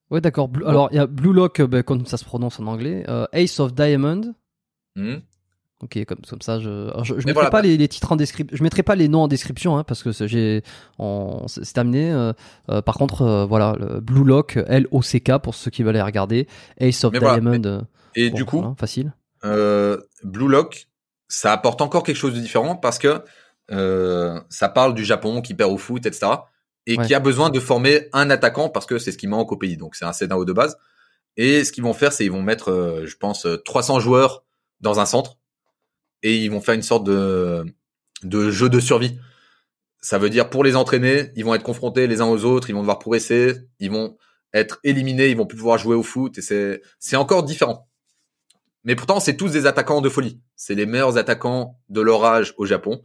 Ouais, 0.09 0.21
d'accord. 0.21 0.49
Alors, 0.65 0.89
il 0.91 0.95
y 0.95 0.99
a 0.99 1.07
Blue 1.07 1.33
Lock, 1.33 1.59
euh, 1.59 1.67
ben, 1.67 1.83
comme 1.83 2.05
ça 2.05 2.17
se 2.17 2.25
prononce 2.25 2.59
en 2.59 2.67
anglais. 2.67 3.03
Euh, 3.07 3.27
Ace 3.33 3.59
of 3.59 3.73
Diamond. 3.73 4.35
Hmm. 4.95 5.17
Ok, 5.83 6.03
comme, 6.05 6.17
comme 6.27 6.41
ça, 6.41 6.59
je 6.59 6.91
je, 7.03 7.19
je 7.19 7.25
mettrai 7.27 7.49
pas 7.51 7.61
les, 7.61 7.77
les, 7.77 7.87
titres 7.87 8.11
en 8.11 8.15
description, 8.15 8.57
je 8.57 8.63
mettrai 8.63 8.81
pas 8.81 8.95
les 8.95 9.07
noms 9.07 9.21
en 9.21 9.27
description 9.27 9.77
hein, 9.77 9.83
parce 9.83 10.01
que 10.01 10.11
j'ai, 10.25 10.63
c'est 11.47 11.73
terminé. 11.73 12.11
Euh, 12.11 12.81
par 12.81 12.95
contre, 12.95 13.45
voilà, 13.47 13.75
le 13.79 13.99
Blue 13.99 14.23
Lock, 14.23 14.57
L 14.67 14.87
O 14.91 15.01
C 15.01 15.19
K 15.19 15.37
pour 15.37 15.53
ceux 15.53 15.69
qui 15.69 15.83
veulent 15.83 15.95
aller 15.95 16.03
regarder. 16.03 16.47
Ace 16.79 17.03
of 17.03 17.13
Diamond. 17.13 17.85
et 18.15 18.31
du 18.31 18.45
coup, 18.45 18.63
facile. 18.79 19.13
Blue 19.43 20.47
Lock, 20.47 20.87
ça 21.27 21.51
apporte 21.51 21.81
encore 21.81 22.03
quelque 22.03 22.15
chose 22.15 22.33
de 22.33 22.39
différent 22.39 22.75
parce 22.75 22.97
que 22.97 23.21
ça 23.69 24.69
parle 24.69 24.95
du 24.95 25.05
Japon 25.05 25.41
qui 25.41 25.53
perd 25.53 25.71
au 25.71 25.77
foot, 25.77 26.05
etc 26.05 26.37
et 26.87 26.97
qui 26.97 27.13
a 27.13 27.19
besoin 27.19 27.49
de 27.49 27.59
former 27.59 28.07
un 28.13 28.29
attaquant 28.29 28.69
parce 28.69 28.85
que 28.85 28.97
c'est 28.97 29.11
ce 29.11 29.17
qui 29.17 29.27
manque 29.27 29.51
au 29.51 29.57
pays. 29.57 29.77
Donc 29.77 29.95
c'est 29.95 30.05
un 30.05 30.13
scénario 30.13 30.45
de 30.45 30.53
base. 30.53 30.77
Et 31.35 31.63
ce 31.63 31.71
qu'ils 31.71 31.83
vont 31.83 31.93
faire, 31.93 32.13
c'est 32.13 32.25
ils 32.25 32.31
vont 32.31 32.41
mettre, 32.41 32.71
euh, 32.71 33.05
je 33.05 33.15
pense, 33.17 33.45
300 33.65 33.97
euh, 33.97 33.99
joueurs 33.99 34.43
dans 34.79 34.99
un 34.99 35.05
centre 35.05 35.37
et 36.23 36.37
ils 36.37 36.49
vont 36.49 36.61
faire 36.61 36.75
une 36.75 36.83
sorte 36.83 37.03
de 37.03 37.65
de 38.23 38.49
jeu 38.49 38.69
de 38.69 38.79
survie. 38.79 39.17
Ça 39.99 40.17
veut 40.17 40.29
dire 40.29 40.49
pour 40.49 40.63
les 40.63 40.75
entraîner, 40.75 41.31
ils 41.35 41.45
vont 41.45 41.53
être 41.55 41.63
confrontés 41.63 42.07
les 42.07 42.21
uns 42.21 42.27
aux 42.27 42.45
autres, 42.45 42.69
ils 42.69 42.73
vont 42.73 42.81
devoir 42.81 42.99
progresser, 42.99 43.57
ils 43.79 43.91
vont 43.91 44.17
être 44.53 44.79
éliminés, 44.83 45.29
ils 45.29 45.37
vont 45.37 45.45
plus 45.45 45.57
pouvoir 45.57 45.77
jouer 45.77 45.95
au 45.95 46.03
foot 46.03 46.37
et 46.37 46.41
c'est 46.41 46.81
c'est 46.99 47.15
encore 47.15 47.43
différent. 47.43 47.87
Mais 48.83 48.95
pourtant, 48.95 49.19
c'est 49.19 49.35
tous 49.35 49.51
des 49.51 49.65
attaquants 49.65 49.99
de 50.01 50.07
folie. 50.07 50.39
C'est 50.55 50.75
les 50.75 50.85
meilleurs 50.85 51.17
attaquants 51.17 51.77
de 51.89 51.99
leur 51.99 52.23
âge 52.23 52.53
au 52.57 52.65
Japon. 52.65 53.03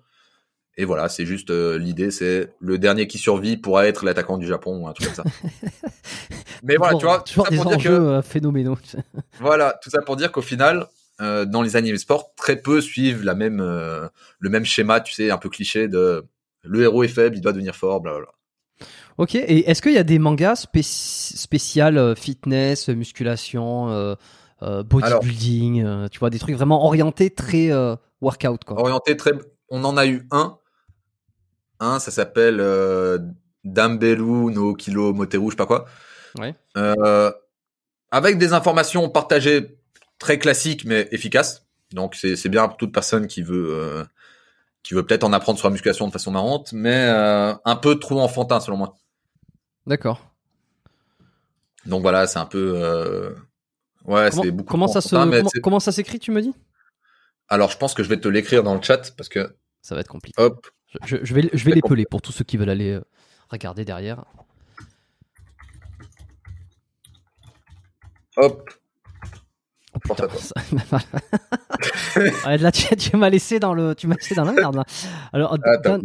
Et 0.76 0.84
voilà, 0.84 1.08
c'est 1.08 1.26
juste 1.26 1.50
euh, 1.50 1.76
l'idée, 1.76 2.10
c'est 2.10 2.54
le 2.60 2.78
dernier 2.78 3.06
qui 3.06 3.18
survit 3.18 3.56
pourra 3.56 3.86
être 3.86 4.04
l'attaquant 4.04 4.38
du 4.38 4.46
Japon 4.46 4.78
ou 4.78 4.88
un 4.88 4.92
truc 4.92 5.12
comme 5.12 5.24
ça. 5.24 5.48
Mais 6.62 6.76
voilà, 6.76 6.96
tu 6.96 7.04
vois, 7.04 7.20
toujours 7.20 7.48
des 7.48 7.60
enjeux 7.60 7.90
que, 7.90 7.94
euh, 7.94 8.22
phénoménaux. 8.22 8.78
voilà, 9.40 9.78
tout 9.82 9.90
ça 9.90 10.00
pour 10.00 10.16
dire 10.16 10.30
qu'au 10.30 10.40
final, 10.40 10.86
euh, 11.22 11.44
dans 11.44 11.62
les 11.62 11.76
animés 11.76 11.98
sport, 11.98 12.34
très 12.36 12.56
peu 12.56 12.80
suivent 12.80 13.24
la 13.24 13.34
même, 13.34 13.58
le 13.58 14.50
même 14.50 14.64
schéma, 14.64 15.00
tu 15.00 15.14
sais, 15.14 15.30
un 15.30 15.38
peu 15.38 15.48
cliché 15.48 15.88
de 15.88 16.24
le 16.64 16.82
héros 16.82 17.02
est 17.02 17.08
faible, 17.08 17.36
il 17.36 17.40
doit 17.40 17.52
devenir 17.52 17.74
fort, 17.74 18.00
bla 18.00 18.12
Ok, 19.18 19.34
et 19.34 19.68
est-ce 19.68 19.82
qu'il 19.82 19.92
y 19.92 19.98
a 19.98 20.04
des 20.04 20.18
mangas 20.18 20.66
spécial 20.80 22.16
fitness, 22.16 22.88
musculation, 22.88 24.16
bodybuilding, 24.60 26.08
tu 26.10 26.18
vois, 26.18 26.30
des 26.30 26.38
trucs 26.38 26.54
vraiment 26.54 26.84
orientés 26.84 27.30
très 27.30 27.70
workout 28.20 28.64
quoi? 28.64 28.80
Orientés 28.80 29.16
très, 29.16 29.32
on 29.68 29.84
en 29.84 29.96
a 29.96 30.06
eu 30.06 30.26
un 30.30 30.58
ça 31.98 32.10
s'appelle 32.10 32.58
euh, 32.60 33.18
Dambelu 33.64 34.52
no 34.52 34.74
Kilo 34.74 35.12
Moteru, 35.12 35.46
je 35.46 35.50
sais 35.50 35.56
pas 35.56 35.66
quoi. 35.66 35.86
Euh, 36.76 37.32
avec 38.10 38.38
des 38.38 38.52
informations 38.52 39.08
partagées 39.08 39.78
très 40.22 40.38
classiques 40.38 40.84
mais 40.84 41.08
efficaces. 41.10 41.66
Donc 41.92 42.14
c'est 42.14 42.48
bien 42.48 42.66
pour 42.68 42.76
toute 42.78 42.92
personne 42.92 43.26
qui 43.26 43.42
veut 43.42 43.68
euh, 43.74 44.04
qui 44.82 44.94
veut 44.94 45.04
peut-être 45.04 45.24
en 45.24 45.32
apprendre 45.32 45.58
sur 45.58 45.68
la 45.68 45.72
musculation 45.72 46.06
de 46.06 46.12
façon 46.12 46.30
marrante, 46.30 46.72
mais 46.72 47.08
euh, 47.10 47.52
un 47.64 47.76
peu 47.76 47.98
trop 47.98 48.20
enfantin 48.20 48.60
selon 48.60 48.76
moi. 48.78 48.96
D'accord. 49.86 50.30
Donc 51.86 52.02
voilà, 52.02 52.26
c'est 52.26 52.38
un 52.38 52.46
peu. 52.46 52.72
euh, 52.76 53.34
Ouais, 54.04 54.30
Comment, 54.30 54.42
c'est 54.42 54.50
beaucoup. 54.50 54.70
comment 54.70 54.88
ça 54.88 55.00
se, 55.00 55.14
enfantin, 55.14 55.48
comment, 55.62 55.78
ça 55.80 55.92
s'écrit, 55.92 56.18
tu 56.18 56.32
me 56.32 56.40
dis? 56.42 56.52
Alors, 57.48 57.70
je 57.70 57.76
pense 57.78 57.94
que 57.94 58.02
je 58.02 58.08
vais 58.08 58.18
te 58.18 58.26
l'écrire 58.26 58.62
dans 58.64 58.74
le 58.74 58.82
chat 58.82 59.14
parce 59.16 59.28
que 59.28 59.54
Ça 59.80 59.94
va 59.94 60.00
être 60.00 60.08
compliqué. 60.08 60.40
hop, 60.42 60.66
Je, 61.04 61.16
vais, 61.34 61.48
je 61.52 61.64
vais 61.64 61.72
l'épeler 61.72 62.04
pour 62.04 62.20
tous 62.22 62.32
ceux 62.32 62.44
qui 62.44 62.56
veulent 62.56 62.70
aller 62.70 62.98
regarder 63.48 63.84
derrière. 63.84 64.24
hop. 68.36 68.70
À 70.10 70.14
ça- 70.38 70.98
Ouais, 72.46 72.58
là, 72.58 72.72
tu, 72.72 72.94
tu 72.96 73.16
m'as 73.16 73.30
laissé 73.30 73.58
dans 73.58 73.74
le, 73.74 73.94
tu 73.94 74.06
m'as 74.06 74.14
laissé 74.16 74.34
dans 74.34 74.44
la 74.44 74.52
merde. 74.52 74.76
Là. 74.76 74.84
Alors, 75.32 75.56
Ah, 75.64 75.98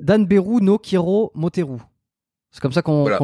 Dan, 0.00 0.26
Beru 0.26 0.60
no 0.62 0.78
Kiro 0.78 1.30
Moteru. 1.34 1.78
C'est 2.50 2.60
comme 2.60 2.72
ça 2.72 2.82
qu'on 2.82 3.02
Voilà. 3.02 3.18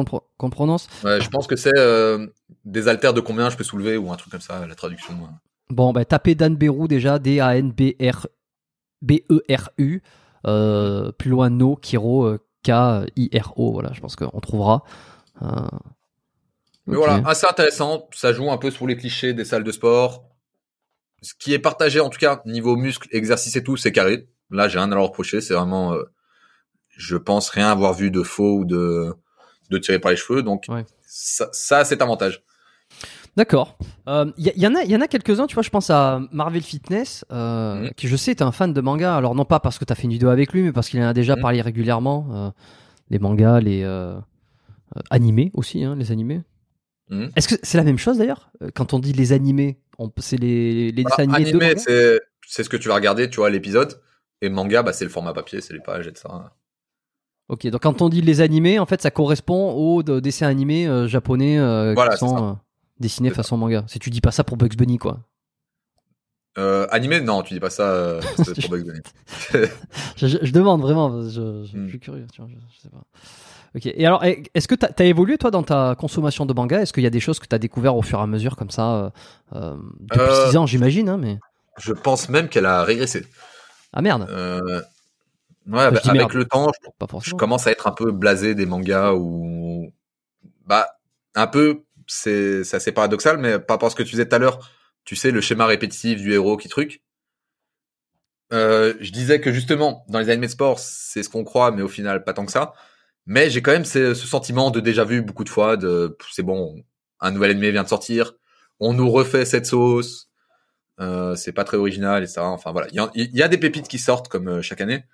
prononce. 0.51 0.87
Ouais, 1.03 1.21
je 1.21 1.29
pense 1.29 1.45
que 1.47 1.55
c'est 1.55 1.77
euh, 1.77 2.27
des 2.65 2.87
haltères 2.87 3.13
de 3.13 3.21
combien 3.21 3.49
je 3.49 3.57
peux 3.57 3.63
soulever 3.63 3.97
ou 3.97 4.11
un 4.11 4.15
truc 4.15 4.31
comme 4.31 4.41
ça, 4.41 4.65
la 4.65 4.75
traduction. 4.75 5.13
ouais. 5.15 5.29
Bon, 5.69 5.93
bah, 5.93 6.03
tapez 6.05 6.33
Dan 6.35 6.55
Beru 6.55 6.87
déjà, 6.87 7.19
D-A-N-B-R 7.19 8.27
B-E-R-U. 9.01 10.01
Euh, 10.47 11.11
plus 11.11 11.29
loin, 11.29 11.49
No 11.49 11.75
Kiro, 11.75 12.25
euh, 12.25 12.39
K-I-R-O. 12.63 13.71
Voilà, 13.73 13.91
je 13.93 13.99
pense 14.01 14.15
qu'on 14.15 14.39
trouvera. 14.39 14.83
Euh, 15.41 15.47
Mais 16.89 16.97
voilà, 16.97 17.21
assez 17.25 17.45
intéressant. 17.47 18.07
Ça 18.13 18.33
joue 18.33 18.49
un 18.51 18.57
peu 18.57 18.71
sur 18.71 18.87
les 18.87 18.97
clichés 18.97 19.33
des 19.33 19.45
salles 19.45 19.63
de 19.63 19.71
sport. 19.71 20.25
Ce 21.21 21.33
qui 21.33 21.53
est 21.53 21.59
partagé, 21.59 21.99
en 21.99 22.09
tout 22.09 22.17
cas, 22.19 22.41
niveau 22.45 22.75
muscle, 22.75 23.07
exercice 23.11 23.55
et 23.55 23.63
tout, 23.63 23.77
c'est 23.77 23.91
carré. 23.91 24.27
Là, 24.51 24.67
j'ai 24.67 24.79
rien 24.79 24.91
à 24.91 24.95
leur 24.95 25.05
reprocher. 25.05 25.41
C'est 25.41 25.53
vraiment, 25.53 25.93
euh, 25.93 26.03
je 26.89 27.17
pense 27.17 27.49
rien 27.49 27.69
avoir 27.69 27.93
vu 27.93 28.09
de 28.11 28.23
faux 28.23 28.59
ou 28.59 28.65
de, 28.65 29.13
de 29.69 29.77
tiré 29.77 29.99
par 29.99 30.11
les 30.11 30.17
cheveux. 30.17 30.41
Donc, 30.43 30.65
Ouais. 30.69 30.85
ça, 31.05 31.49
ça, 31.51 31.79
a 31.79 31.85
cet 31.85 32.01
avantage. 32.01 32.43
D'accord. 33.35 33.77
Il 34.07 34.33
y, 34.37 34.51
y 34.61 34.67
en 34.67 34.75
a, 34.75 34.83
y 34.83 34.95
en 34.95 35.01
a 35.01 35.07
quelques-uns, 35.07 35.45
tu 35.45 35.53
vois, 35.53 35.63
je 35.63 35.69
pense 35.69 35.89
à 35.91 36.21
Marvel 36.31 36.63
Fitness, 36.63 37.23
euh, 37.31 37.75
Mhm. 37.83 37.91
qui 37.95 38.07
je 38.07 38.15
sais 38.15 38.31
est 38.31 38.41
un 38.41 38.51
fan 38.51 38.73
de 38.73 38.81
manga. 38.81 39.15
Alors 39.15 39.35
non 39.35 39.45
pas 39.45 39.59
parce 39.59 39.77
que 39.77 39.85
tu 39.85 39.93
as 39.93 39.95
fait 39.95 40.03
une 40.03 40.11
vidéo 40.11 40.29
avec 40.29 40.51
lui, 40.51 40.63
mais 40.63 40.71
parce 40.71 40.89
qu'il 40.89 40.99
en 41.01 41.07
a 41.07 41.13
déjà 41.13 41.35
Mhm. 41.35 41.41
parlé 41.41 41.61
régulièrement. 41.61 42.27
euh, 42.33 42.49
les 43.11 43.19
mangas, 43.19 43.59
les 43.59 43.83
euh, 43.83 44.17
euh, 44.17 44.99
animés 45.09 45.51
aussi, 45.53 45.83
hein, 45.83 45.95
les 45.95 46.11
animés. 46.11 46.41
Mhm. 47.09 47.29
Est-ce 47.35 47.47
que 47.47 47.55
c'est 47.63 47.77
la 47.77 47.83
même 47.83 47.97
chose 47.97 48.17
d'ailleurs? 48.19 48.51
Euh, 48.61 48.69
Quand 48.73 48.93
on 48.93 48.99
dit 48.99 49.13
les 49.13 49.31
animés, 49.33 49.79
c'est 50.17 50.37
les, 50.37 50.91
les 50.91 51.03
dessins 51.03 51.23
animés 51.23 51.49
animé, 51.49 51.73
c'est, 51.77 52.19
c'est 52.47 52.63
ce 52.63 52.69
que 52.69 52.77
tu 52.77 52.87
vas 52.87 52.95
regarder, 52.95 53.29
tu 53.29 53.37
vois, 53.37 53.49
l'épisode. 53.49 53.99
Et 54.41 54.49
manga, 54.49 54.83
bah, 54.83 54.93
c'est 54.93 55.05
le 55.05 55.09
format 55.11 55.33
papier, 55.33 55.59
c'est 55.61 55.73
les 55.73 55.81
pages 55.81 56.07
et 56.07 56.13
tout 56.13 56.21
ça. 56.21 56.53
Ok, 57.49 57.65
donc 57.67 57.81
quand 57.81 58.01
on 58.03 58.09
dit 58.09 58.21
les 58.21 58.41
animés, 58.41 58.77
en 58.79 58.85
fait, 58.85 59.01
ça 59.01 59.09
correspond 59.11 59.71
aux 59.71 60.03
de- 60.03 60.19
dessins 60.19 60.47
animés 60.47 60.87
euh, 60.87 61.07
japonais 61.07 61.57
euh, 61.57 61.93
Voilà, 61.95 62.11
qui 62.13 62.19
sont 62.19 62.51
euh, 62.51 62.53
dessinés 62.99 63.31
façon 63.31 63.57
manga. 63.57 63.83
Si 63.87 63.97
tu 63.99 64.11
dis 64.11 64.21
pas 64.21 64.31
ça 64.31 64.43
pour 64.43 64.55
Bugs 64.55 64.75
Bunny, 64.77 64.97
quoi. 64.99 65.19
Animé, 66.91 67.21
non, 67.21 67.41
tu 67.41 67.53
dis 67.53 67.59
pas 67.61 67.69
ça, 67.69 68.19
pour 68.61 68.69
Bugs 68.69 68.83
Bunny. 68.83 68.99
Je, 70.17 70.27
je- 70.27 70.37
je 70.41 70.51
demande 70.51 70.81
vraiment, 70.81 71.27
je, 71.29 71.41
Hmm. 71.75 71.87
suis 71.89 71.99
curieux. 71.99 72.27
Tu 72.33 72.41
vois, 72.41 72.49
je, 72.49 72.55
je 72.75 72.81
sais 72.81 72.89
pas. 72.89 73.03
Ok. 73.75 73.85
Et 73.85 74.05
alors, 74.05 74.23
est-ce 74.23 74.67
que 74.67 74.75
tu 74.75 74.85
as, 74.85 75.05
évolué 75.05 75.37
toi 75.37 75.51
dans 75.51 75.63
ta 75.63 75.95
consommation 75.97 76.45
de 76.45 76.53
manga? 76.53 76.81
Est-ce 76.81 76.93
qu'il 76.93 77.03
y 77.03 77.07
a 77.07 77.11
des 77.11 77.19
choses 77.19 77.39
que 77.39 77.45
tu 77.47 77.55
as 77.55 77.59
découvert 77.59 77.95
au 77.95 78.01
fur 78.01 78.19
et 78.19 78.21
à 78.23 78.27
mesure 78.27 78.55
comme 78.55 78.71
ça 78.71 78.95
euh, 78.95 79.09
euh, 79.55 79.75
depuis 79.99 80.21
Euh, 80.21 80.49
6 80.49 80.57
ans, 80.57 80.65
j'imagine, 80.65 81.09
hein, 81.09 81.17
mais 81.17 81.37
Je 81.77 81.93
pense 81.93 82.29
même 82.29 82.49
qu'elle 82.49 82.65
a 82.65 82.83
régressé. 82.83 83.25
ah 83.93 84.01
merde, 84.01 84.27
Euh, 84.29 84.81
ouais, 85.67 85.91
bah, 85.91 86.01
avec 86.03 86.13
merde. 86.13 86.33
le 86.33 86.45
temps, 86.45 86.71
je 87.21 87.33
commence 87.35 87.67
à 87.67 87.71
être 87.71 87.87
un 87.87 87.91
peu 87.91 88.11
blasé 88.11 88.55
des 88.55 88.65
mangas 88.65 89.13
ou 89.13 89.91
bah 90.65 90.87
un 91.35 91.47
peu 91.47 91.83
c'est 92.07 92.63
c'est 92.63 92.77
assez 92.77 92.91
paradoxal 92.91 93.37
mais 93.37 93.59
par 93.59 93.75
rapport 93.75 93.87
à 93.87 93.89
ce 93.89 93.95
que 93.95 94.03
tu 94.03 94.11
disais 94.11 94.27
tout 94.27 94.35
à 94.35 94.39
l'heure 94.39 94.59
tu 95.03 95.15
sais 95.15 95.31
le 95.31 95.41
schéma 95.41 95.65
répétitif 95.65 96.21
du 96.21 96.31
héros 96.31 96.57
qui 96.57 96.69
truc 96.69 97.01
euh, 98.53 98.93
je 98.99 99.11
disais 99.11 99.41
que 99.41 99.51
justement 99.51 100.05
dans 100.09 100.19
les 100.19 100.29
animés 100.29 100.47
de 100.47 100.51
sport 100.51 100.79
c'est 100.79 101.23
ce 101.23 101.29
qu'on 101.29 101.43
croit 101.43 101.71
mais 101.71 101.81
au 101.81 101.87
final 101.87 102.23
pas 102.23 102.33
tant 102.33 102.45
que 102.45 102.51
ça 102.51 102.73
mais 103.29 103.49
j'ai 103.51 103.61
quand 103.61 103.71
même 103.71 103.85
ce, 103.85 104.13
ce 104.15 104.27
sentiment 104.27 104.71
de 104.71 104.81
déjà 104.81 105.05
vu 105.05 105.21
beaucoup 105.21 105.45
de 105.45 105.49
fois 105.49 105.77
de 105.77 106.17
c'est 106.33 106.43
bon 106.43 106.83
un 107.21 107.31
nouvel 107.31 107.51
animé 107.51 107.71
vient 107.71 107.83
de 107.83 107.89
sortir 107.89 108.33
on 108.81 108.93
nous 108.93 109.09
refait 109.09 109.45
cette 109.45 109.67
sauce 109.67 110.29
euh, 111.01 111.35
c'est 111.35 111.53
pas 111.53 111.63
très 111.65 111.77
original 111.77 112.23
et 112.23 112.27
ça 112.27 112.45
enfin 112.45 112.71
voilà 112.73 112.87
il 112.91 112.95
y, 112.95 112.99
a- 112.99 113.09
y 113.15 113.43
a 113.43 113.47
des 113.49 113.59
pépites 113.59 113.87
qui 113.87 113.99
sortent 113.99 114.29
comme 114.29 114.49
euh, 114.49 114.61
chaque 114.61 114.81
année 114.81 115.05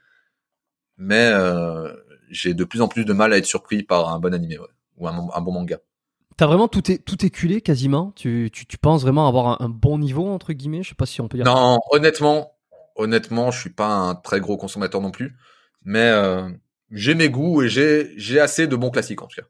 mais 0.97 1.29
euh, 1.33 1.93
j'ai 2.29 2.53
de 2.53 2.63
plus 2.63 2.81
en 2.81 2.87
plus 2.87 3.05
de 3.05 3.13
mal 3.13 3.33
à 3.33 3.37
être 3.37 3.45
surpris 3.45 3.83
par 3.83 4.09
un 4.09 4.19
bon 4.19 4.33
animé 4.33 4.57
ouais, 4.57 4.67
ou 4.97 5.07
un, 5.07 5.27
un 5.33 5.41
bon 5.41 5.51
manga. 5.51 5.79
T'as 6.37 6.47
vraiment 6.47 6.67
tout, 6.67 6.91
é- 6.91 6.97
tout 6.97 7.25
éculé 7.25 7.61
quasiment? 7.61 8.11
Tu, 8.15 8.49
tu, 8.51 8.65
tu 8.65 8.77
penses 8.77 9.01
vraiment 9.03 9.27
avoir 9.27 9.47
un, 9.61 9.65
un 9.65 9.69
bon 9.69 9.97
niveau, 9.97 10.27
entre 10.27 10.53
guillemets? 10.53 10.83
Je 10.83 10.89
sais 10.89 10.95
pas 10.95 11.05
si 11.05 11.21
on 11.21 11.27
peut 11.27 11.37
dire. 11.37 11.45
Non, 11.45 11.79
honnêtement, 11.91 12.53
honnêtement, 12.95 13.51
je 13.51 13.59
suis 13.59 13.69
pas 13.69 13.87
un 13.87 14.15
très 14.15 14.39
gros 14.39 14.57
consommateur 14.57 15.01
non 15.01 15.11
plus, 15.11 15.37
mais 15.83 16.09
euh, 16.11 16.49
j'ai 16.91 17.15
mes 17.15 17.29
goûts 17.29 17.61
et 17.63 17.69
j'ai 17.69 18.11
j'ai 18.17 18.39
assez 18.39 18.67
de 18.67 18.75
bons 18.75 18.89
classiques 18.91 19.21
en 19.21 19.27
tout 19.27 19.41
cas. 19.41 19.47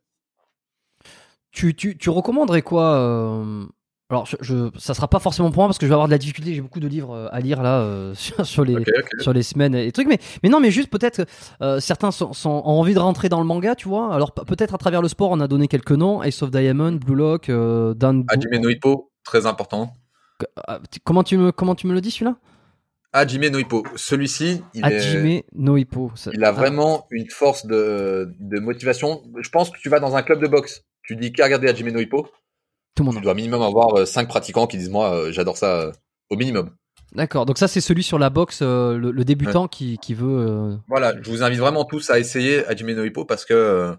Tu, 1.51 1.73
tu, 1.73 1.97
tu 1.97 2.09
recommanderais 2.09 2.61
quoi 2.61 2.95
euh, 2.97 3.65
Alors, 4.09 4.25
je, 4.25 4.35
je, 4.41 4.69
ça 4.77 4.93
sera 4.93 5.07
pas 5.07 5.19
forcément 5.19 5.51
pour 5.51 5.59
moi 5.61 5.67
parce 5.69 5.77
que 5.77 5.85
je 5.85 5.89
vais 5.89 5.93
avoir 5.93 6.07
de 6.09 6.11
la 6.11 6.17
difficulté. 6.17 6.53
J'ai 6.53 6.59
beaucoup 6.59 6.81
de 6.81 6.87
livres 6.87 7.13
euh, 7.15 7.27
à 7.31 7.39
lire 7.39 7.63
là 7.63 7.79
euh, 7.79 8.13
sur, 8.15 8.45
sur 8.45 8.65
les, 8.65 8.75
sur 9.21 9.31
les 9.31 9.41
semaines 9.43 9.73
et 9.73 9.89
trucs. 9.93 10.07
Mais, 10.09 10.19
mais 10.43 10.49
non, 10.49 10.59
mais 10.59 10.69
juste 10.69 10.89
peut-être 10.89 11.25
euh, 11.61 11.79
certains 11.79 12.11
sont, 12.11 12.33
sont- 12.33 12.49
ont 12.49 12.79
envie 12.79 12.93
de 12.93 12.99
rentrer 12.99 13.29
dans 13.29 13.39
le 13.39 13.45
manga, 13.45 13.73
tu 13.75 13.87
vois. 13.87 14.13
Alors 14.13 14.33
pe- 14.33 14.43
peut-être 14.43 14.73
à 14.75 14.77
travers 14.77 15.01
le 15.01 15.07
sport, 15.07 15.31
on 15.31 15.39
a 15.39 15.47
donné 15.47 15.69
quelques 15.69 15.91
noms 15.93 16.21
Ace 16.23 16.41
of 16.41 16.51
Diamond, 16.51 16.93
Blue 16.93 17.15
Lock, 17.15 17.47
euh, 17.47 17.93
Dan. 17.93 18.25
Hajime 18.27 18.57
no 18.61 18.69
Hippo, 18.69 19.11
très 19.23 19.45
important. 19.45 19.93
Ah, 20.67 20.79
comment 21.05 21.23
tu 21.23 21.37
me 21.37 21.53
comment 21.53 21.75
tu 21.75 21.87
me 21.87 21.93
le 21.93 22.01
dis 22.01 22.11
celui-là? 22.11 22.35
Hajime 23.15 23.47
no 23.49 23.59
Hippo, 23.59 23.83
celui-ci, 23.95 24.61
il, 24.73 24.85
est- 24.85 24.99
a 26.43 26.47
ah, 26.49 26.51
vraiment 26.51 27.07
une 27.11 27.29
force 27.29 27.65
de, 27.65 28.29
de 28.39 28.59
motivation. 28.59 29.23
Je 29.41 29.49
pense 29.49 29.69
que 29.69 29.79
tu 29.79 29.89
vas 29.89 29.99
dans 29.99 30.15
un 30.15 30.21
club 30.23 30.41
de 30.41 30.47
boxe, 30.47 30.83
tu 31.03 31.15
dis 31.15 31.31
qu'à 31.31 31.45
regarder 31.45 31.69
Hajime 31.69 31.91
no 31.91 31.99
Hippo, 31.99 32.27
tout 32.95 33.03
le 33.03 33.05
monde. 33.05 33.15
tu 33.15 33.21
dois 33.21 33.33
minimum 33.33 33.61
avoir 33.61 34.05
5 34.07 34.27
pratiquants 34.27 34.67
qui 34.67 34.77
disent 34.77 34.89
moi 34.89 35.13
euh, 35.13 35.31
j'adore 35.31 35.57
ça 35.57 35.81
euh, 35.81 35.91
au 36.29 36.35
minimum. 36.35 36.71
D'accord. 37.13 37.45
Donc 37.45 37.57
ça 37.57 37.67
c'est 37.69 37.81
celui 37.81 38.03
sur 38.03 38.19
la 38.19 38.29
boxe, 38.29 38.59
euh, 38.61 38.97
le, 38.97 39.11
le 39.11 39.23
débutant 39.23 39.67
qui, 39.69 39.97
qui 39.99 40.13
veut. 40.13 40.47
euh, 40.49 40.75
Voilà, 40.89 41.13
je 41.21 41.29
vous 41.29 41.41
invite 41.43 41.59
vraiment 41.59 41.85
tous 41.85 42.09
à 42.09 42.19
essayer 42.19 42.65
Hajime 42.67 42.91
no 42.93 43.03
Hippo 43.05 43.23
parce 43.23 43.45
que 43.45 43.53
euh, 43.53 43.95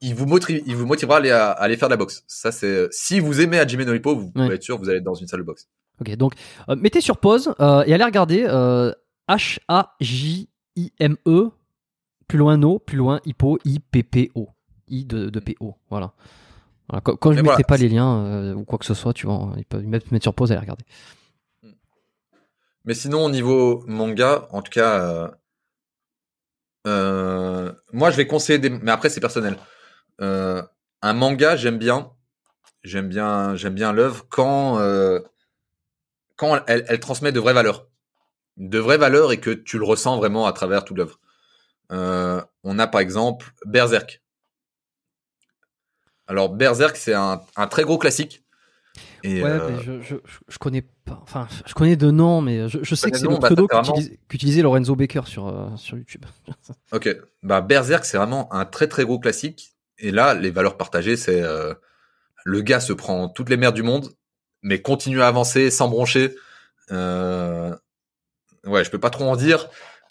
il 0.00 0.14
vous 0.14 0.26
motive, 0.26 0.62
il 0.66 0.76
vous 0.76 0.84
motivera 0.86 1.16
à 1.16 1.18
aller, 1.18 1.30
à, 1.30 1.50
aller 1.52 1.76
faire 1.78 1.88
de 1.88 1.94
la 1.94 1.96
boxe. 1.96 2.22
Ça 2.26 2.52
c'est 2.52 2.88
si 2.90 3.20
vous 3.20 3.40
aimez 3.40 3.58
Hajime 3.58 3.84
no 3.84 3.94
Hippo, 3.94 4.14
vous 4.14 4.30
pouvez 4.30 4.54
être 4.56 4.62
sûr 4.62 4.76
que 4.76 4.82
vous 4.82 4.88
allez 4.90 4.98
être 4.98 5.04
dans 5.04 5.14
une 5.14 5.26
salle 5.28 5.40
de 5.40 5.44
boxe. 5.46 5.68
Ok, 6.00 6.14
donc 6.16 6.34
euh, 6.68 6.76
mettez 6.76 7.00
sur 7.00 7.18
pause 7.18 7.54
euh, 7.60 7.84
et 7.86 7.94
allez 7.94 8.04
regarder 8.04 8.44
euh, 8.48 8.92
H-A-J-I-M-E, 9.28 11.16
E, 11.26 11.50
plus 12.26 12.38
loin 12.38 12.56
No, 12.56 12.78
plus 12.78 12.96
loin 12.96 13.20
Hippo, 13.24 13.58
I-P-P-O. 13.64 14.48
I 14.88 15.04
de, 15.06 15.30
de 15.30 15.40
P-O, 15.40 15.76
voilà. 15.88 16.12
Voilà, 16.88 17.00
Quand, 17.00 17.16
quand 17.16 17.32
je 17.32 17.38
ne 17.38 17.42
voilà. 17.44 17.56
mettais 17.56 17.66
pas 17.66 17.76
les 17.78 17.88
liens 17.88 18.24
euh, 18.26 18.54
ou 18.54 18.64
quoi 18.64 18.78
que 18.78 18.84
ce 18.84 18.92
soit, 18.94 19.14
tu 19.14 19.26
vois, 19.26 19.52
ils 19.56 19.64
peuvent 19.64 19.84
mettre, 19.86 20.12
mettre 20.12 20.24
sur 20.24 20.34
pause 20.34 20.50
et 20.50 20.54
aller 20.54 20.60
regarder. 20.60 20.84
Mais 22.84 22.92
sinon 22.92 23.24
au 23.24 23.30
niveau 23.30 23.82
manga, 23.86 24.46
en 24.50 24.60
tout 24.60 24.70
cas, 24.70 25.00
euh, 25.00 25.28
euh, 26.86 27.72
moi 27.92 28.10
je 28.10 28.16
vais 28.16 28.26
conseiller 28.26 28.58
des, 28.58 28.68
mais 28.68 28.90
après 28.90 29.08
c'est 29.08 29.20
personnel. 29.20 29.56
Euh, 30.20 30.62
un 31.00 31.14
manga 31.14 31.56
j'aime 31.56 31.78
bien, 31.78 32.10
j'aime 32.82 33.08
bien, 33.08 33.56
j'aime 33.56 33.74
bien 33.74 33.92
l'œuvre 33.92 34.26
quand 34.28 34.78
euh, 34.78 35.20
quand 36.36 36.60
elle, 36.66 36.84
elle 36.88 37.00
transmet 37.00 37.32
de 37.32 37.40
vraies 37.40 37.52
valeurs, 37.52 37.86
de 38.56 38.78
vraies 38.78 38.98
valeurs 38.98 39.32
et 39.32 39.38
que 39.40 39.50
tu 39.50 39.78
le 39.78 39.84
ressens 39.84 40.16
vraiment 40.18 40.46
à 40.46 40.52
travers 40.52 40.84
toute 40.84 40.96
l'œuvre. 40.98 41.20
Euh, 41.92 42.40
on 42.62 42.78
a 42.78 42.86
par 42.86 43.00
exemple 43.00 43.52
Berserk. 43.66 44.22
Alors 46.26 46.48
Berserk 46.50 46.96
c'est 46.96 47.14
un, 47.14 47.40
un 47.56 47.66
très 47.66 47.84
gros 47.84 47.98
classique. 47.98 48.42
Et, 49.24 49.42
Ouais, 49.42 49.50
euh, 49.50 49.70
mais 49.70 49.82
je, 49.82 50.00
je, 50.02 50.16
je- 50.48 50.58
connais 50.58 50.82
pas, 50.82 51.18
enfin, 51.22 51.48
je 51.66 51.74
connais 51.74 51.96
de 51.96 52.10
nom, 52.10 52.40
mais 52.42 52.68
je, 52.68 52.78
je 52.82 52.94
sais 52.94 53.10
que 53.10 53.16
c'est 53.18 53.26
le 53.26 53.36
bah, 53.38 53.48
pseudo 53.48 53.66
vraiment- 53.66 53.94
qu'utilisait 54.28 54.62
Lorenzo 54.62 54.94
Baker 54.94 55.22
sur, 55.24 55.48
euh, 55.48 55.74
sur 55.76 55.96
YouTube. 55.96 56.24
Ok, 56.92 57.08
bah 57.42 57.60
Berserk 57.60 58.04
c'est 58.04 58.18
vraiment 58.18 58.52
un 58.52 58.64
très 58.66 58.86
très 58.86 59.04
gros 59.04 59.18
classique. 59.18 59.74
Et 59.98 60.10
là, 60.10 60.34
les 60.34 60.50
valeurs 60.50 60.76
partagées, 60.76 61.16
c'est 61.16 61.42
le 62.44 62.60
gars 62.60 62.80
se 62.80 62.92
prend 62.92 63.28
toutes 63.28 63.48
les 63.48 63.56
merdes 63.56 63.74
du 63.74 63.82
monde, 63.82 64.10
mais 64.64 64.82
continue 64.82 65.22
à 65.22 65.28
avancer 65.28 65.70
sans 65.70 65.88
broncher. 65.88 66.34
Euh... 66.90 67.72
Ouais, 68.66 68.82
je 68.82 68.90
peux 68.90 68.98
pas 68.98 69.10
trop 69.10 69.24
en 69.24 69.36
dire, 69.36 69.68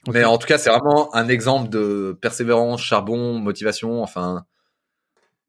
mais 0.07 0.23
en 0.23 0.37
tout 0.37 0.47
cas, 0.47 0.57
c'est 0.57 0.69
vraiment 0.69 1.13
un 1.15 1.27
exemple 1.27 1.69
de 1.69 2.17
persévérance, 2.21 2.81
charbon, 2.81 3.39
motivation. 3.39 4.01
Enfin, 4.01 4.45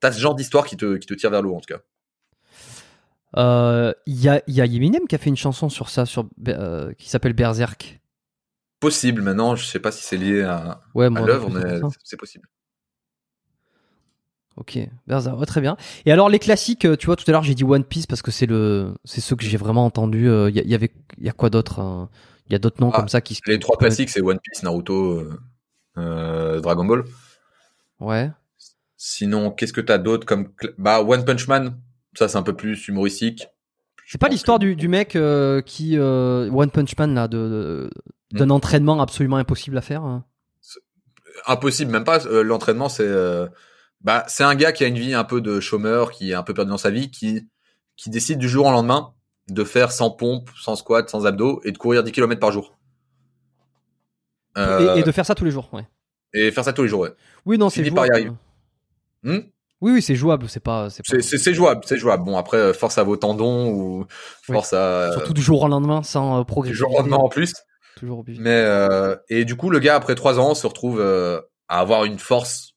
t'as 0.01 0.11
ce 0.11 0.19
genre 0.19 0.35
d'histoire 0.35 0.67
qui 0.67 0.77
te 0.77 0.97
qui 0.97 1.07
te 1.07 1.15
tire 1.15 1.31
vers 1.31 1.43
le 1.43 1.51
haut 1.51 1.57
en 1.57 1.61
tout 1.61 1.73
cas. 1.75 1.81
Euh, 3.37 3.93
Il 4.07 4.21
y, 4.21 4.29
a, 4.29 4.41
y 4.47 4.61
a 4.61 4.65
Eminem 4.65 5.07
qui 5.09 5.15
a 5.15 5.19
fait 5.19 5.29
une 5.31 5.37
chanson 5.37 5.69
sur 5.69 5.89
ça, 5.91 6.07
sur, 6.07 6.29
euh, 6.49 6.93
qui 6.95 7.09
s'appelle 7.11 7.33
Berserk. 7.33 8.01
possible 8.81 9.23
maintenant. 9.23 9.57
Je 9.57 9.65
sais 9.65 9.81
pas 9.81 9.91
si 9.91 10.03
c'est 10.05 10.17
lié 10.17 10.43
à, 10.43 10.81
Ouais, 10.95 11.07
à 11.07 11.21
l'œuvre, 11.21 11.51
mais 11.51 11.81
c'est 12.05 12.17
possible. 12.17 12.49
Ok, 14.57 14.79
ouais, 15.09 15.47
très 15.47 15.61
bien. 15.61 15.77
Et 16.07 16.13
alors 16.13 16.29
les 16.29 16.39
classiques, 16.39 16.85
euh, 16.85 16.97
tu 16.97 17.07
vois, 17.07 17.17
tout 17.17 17.25
à 17.27 17.33
l'heure 17.33 17.43
j'ai 17.43 17.55
dit 17.57 17.65
One 17.65 17.83
Piece 17.85 18.07
parce 18.07 18.23
que 18.23 18.31
c'est 18.31 18.47
le, 18.47 18.95
c'est 19.05 19.21
ceux 19.21 19.35
que 19.35 19.45
j'ai 19.45 19.57
vraiment 19.57 19.85
entendu. 19.85 20.29
Il 20.29 20.55
y, 20.55 20.61
a- 20.61 20.65
y 20.65 20.75
avait, 20.75 20.93
il 21.19 21.25
y 21.25 21.29
a 21.29 21.33
quoi 21.33 21.51
d'autre 21.51 21.81
hein? 21.81 22.09
Il 22.49 22.53
y 22.53 22.57
a 22.57 22.59
d'autres 22.59 22.81
noms 22.81 22.91
Ah, 22.93 22.99
comme 22.99 23.09
ça 23.09 23.21
qui. 23.21 23.39
Les 23.47 23.59
trois 23.59 23.77
classiques, 23.77 24.11
c'est 24.11 24.21
One 24.21 24.39
Piece, 24.39 24.63
Naruto, 24.63 25.19
euh, 25.19 25.41
euh, 25.99 26.61
Dragon 26.61 26.85
Ball. 26.85 27.05
Ouais. 28.01 28.31
Sinon, 28.97 29.51
qu'est-ce 29.51 29.73
que 29.73 29.81
t'as 29.81 29.99
d'autre 29.99 30.27
comme 30.27 30.51
bah 30.79 31.03
One 31.03 31.25
Punch 31.25 31.49
Man 31.49 31.77
Ça, 32.17 32.29
c'est 32.29 32.37
un 32.39 32.43
peu 32.43 32.55
plus 32.55 32.87
humoristique. 32.89 33.47
C'est 34.07 34.21
pas 34.21 34.29
l'histoire 34.29 34.59
que- 34.59 34.65
du, 34.67 34.77
du 34.77 34.89
mec 34.89 35.17
euh, 35.17 35.63
qui 35.63 35.97
euh, 35.99 36.51
One 36.53 36.71
Punch 36.71 36.97
Man 36.99 37.15
là, 37.15 37.27
de, 37.29 37.91
de- 38.33 38.39
d'un 38.39 38.51
entraînement 38.51 39.01
absolument 39.01 39.37
impossible 39.39 39.77
à 39.79 39.81
faire. 39.81 40.03
hein? 40.05 40.25
Impossible, 41.47 41.91
même 41.91 42.05
pas. 42.05 42.25
euh, 42.27 42.43
L'entraînement, 42.43 42.89
c'est 42.89 43.03
euh, 43.07 43.47
bah 44.05 44.25
c'est 44.29 44.45
un 44.45 44.55
gars 44.55 44.73
qui 44.73 44.85
a 44.85 44.87
une 44.87 44.99
vie 44.99 45.15
un 45.15 45.25
peu 45.25 45.41
de 45.41 45.59
chômeur, 45.61 46.13
qui 46.13 46.31
est 46.31 46.35
un 46.35 46.43
peu 46.43 46.55
perdu 46.55 46.71
dans 46.71 46.79
sa 46.79 46.91
vie, 46.91 47.11
qui 47.11 47.49
qui 47.97 48.11
décide 48.11 48.39
du 48.39 48.49
jour 48.49 48.67
au 48.67 48.71
lendemain 48.71 49.13
de 49.49 49.65
faire 49.65 49.93
sans 49.93 50.11
pompe, 50.11 50.51
sans 50.61 50.77
squat, 50.77 51.09
sans 51.09 51.27
abdos 51.27 51.61
et 51.65 51.73
de 51.73 51.79
courir 51.79 52.03
10 52.05 52.13
km 52.13 52.41
par 52.41 52.51
jour. 52.53 52.77
Euh, 54.57 54.97
Et, 54.97 55.01
et 55.01 55.03
de 55.03 55.13
faire 55.13 55.27
ça 55.27 55.35
tous 55.35 55.45
les 55.45 55.51
jours. 55.51 55.69
Ouais. 55.73 55.87
et 56.33 56.51
faire 56.51 56.65
ça 56.65 56.73
tous 56.73 56.83
les 56.83 56.89
jours. 56.89 57.01
Ouais. 57.01 57.13
Oui, 57.45 57.59
non, 57.59 57.71
c'est 57.71 57.85
jouable. 57.85 58.35
Hmm? 59.23 59.39
Oui, 59.81 59.93
oui, 59.93 60.03
c'est 60.03 60.15
jouable. 60.15 60.49
C'est 60.49 60.61
pas. 60.61 60.89
C'est 60.91 61.03
pas- 61.03 61.53
jouable, 61.53 61.83
c'est 61.85 61.99
jouable. 61.99 62.25
Bon 62.25 62.37
après, 62.37 62.57
euh, 62.59 62.73
force 62.73 62.97
à 62.99 63.03
vos 63.03 63.17
tendons 63.17 63.71
ou 63.71 64.07
force 64.43 64.73
à 64.73 65.11
Surtout 65.13 65.35
du 65.35 65.43
jour 65.43 65.63
au 65.63 65.69
lendemain 65.69 66.03
sans 66.03 66.37
euh, 66.37 66.39
du 66.41 66.47
progresser. 66.47 66.77
jour 66.77 66.93
au 66.95 66.99
lendemain 66.99 67.17
en 67.17 67.29
plus. 67.29 67.53
Toujours 67.97 68.21
obligé. 68.21 68.41
Mais 68.41 68.51
euh, 68.51 69.17
et 69.29 69.45
du 69.45 69.57
coup, 69.57 69.71
le 69.71 69.79
gars 69.79 69.95
après 69.97 70.15
trois 70.15 70.39
ans 70.39 70.55
se 70.55 70.67
retrouve 70.67 71.01
euh, 71.01 71.41
à 71.69 71.81
avoir 71.81 72.05
une 72.05 72.19
force 72.19 72.74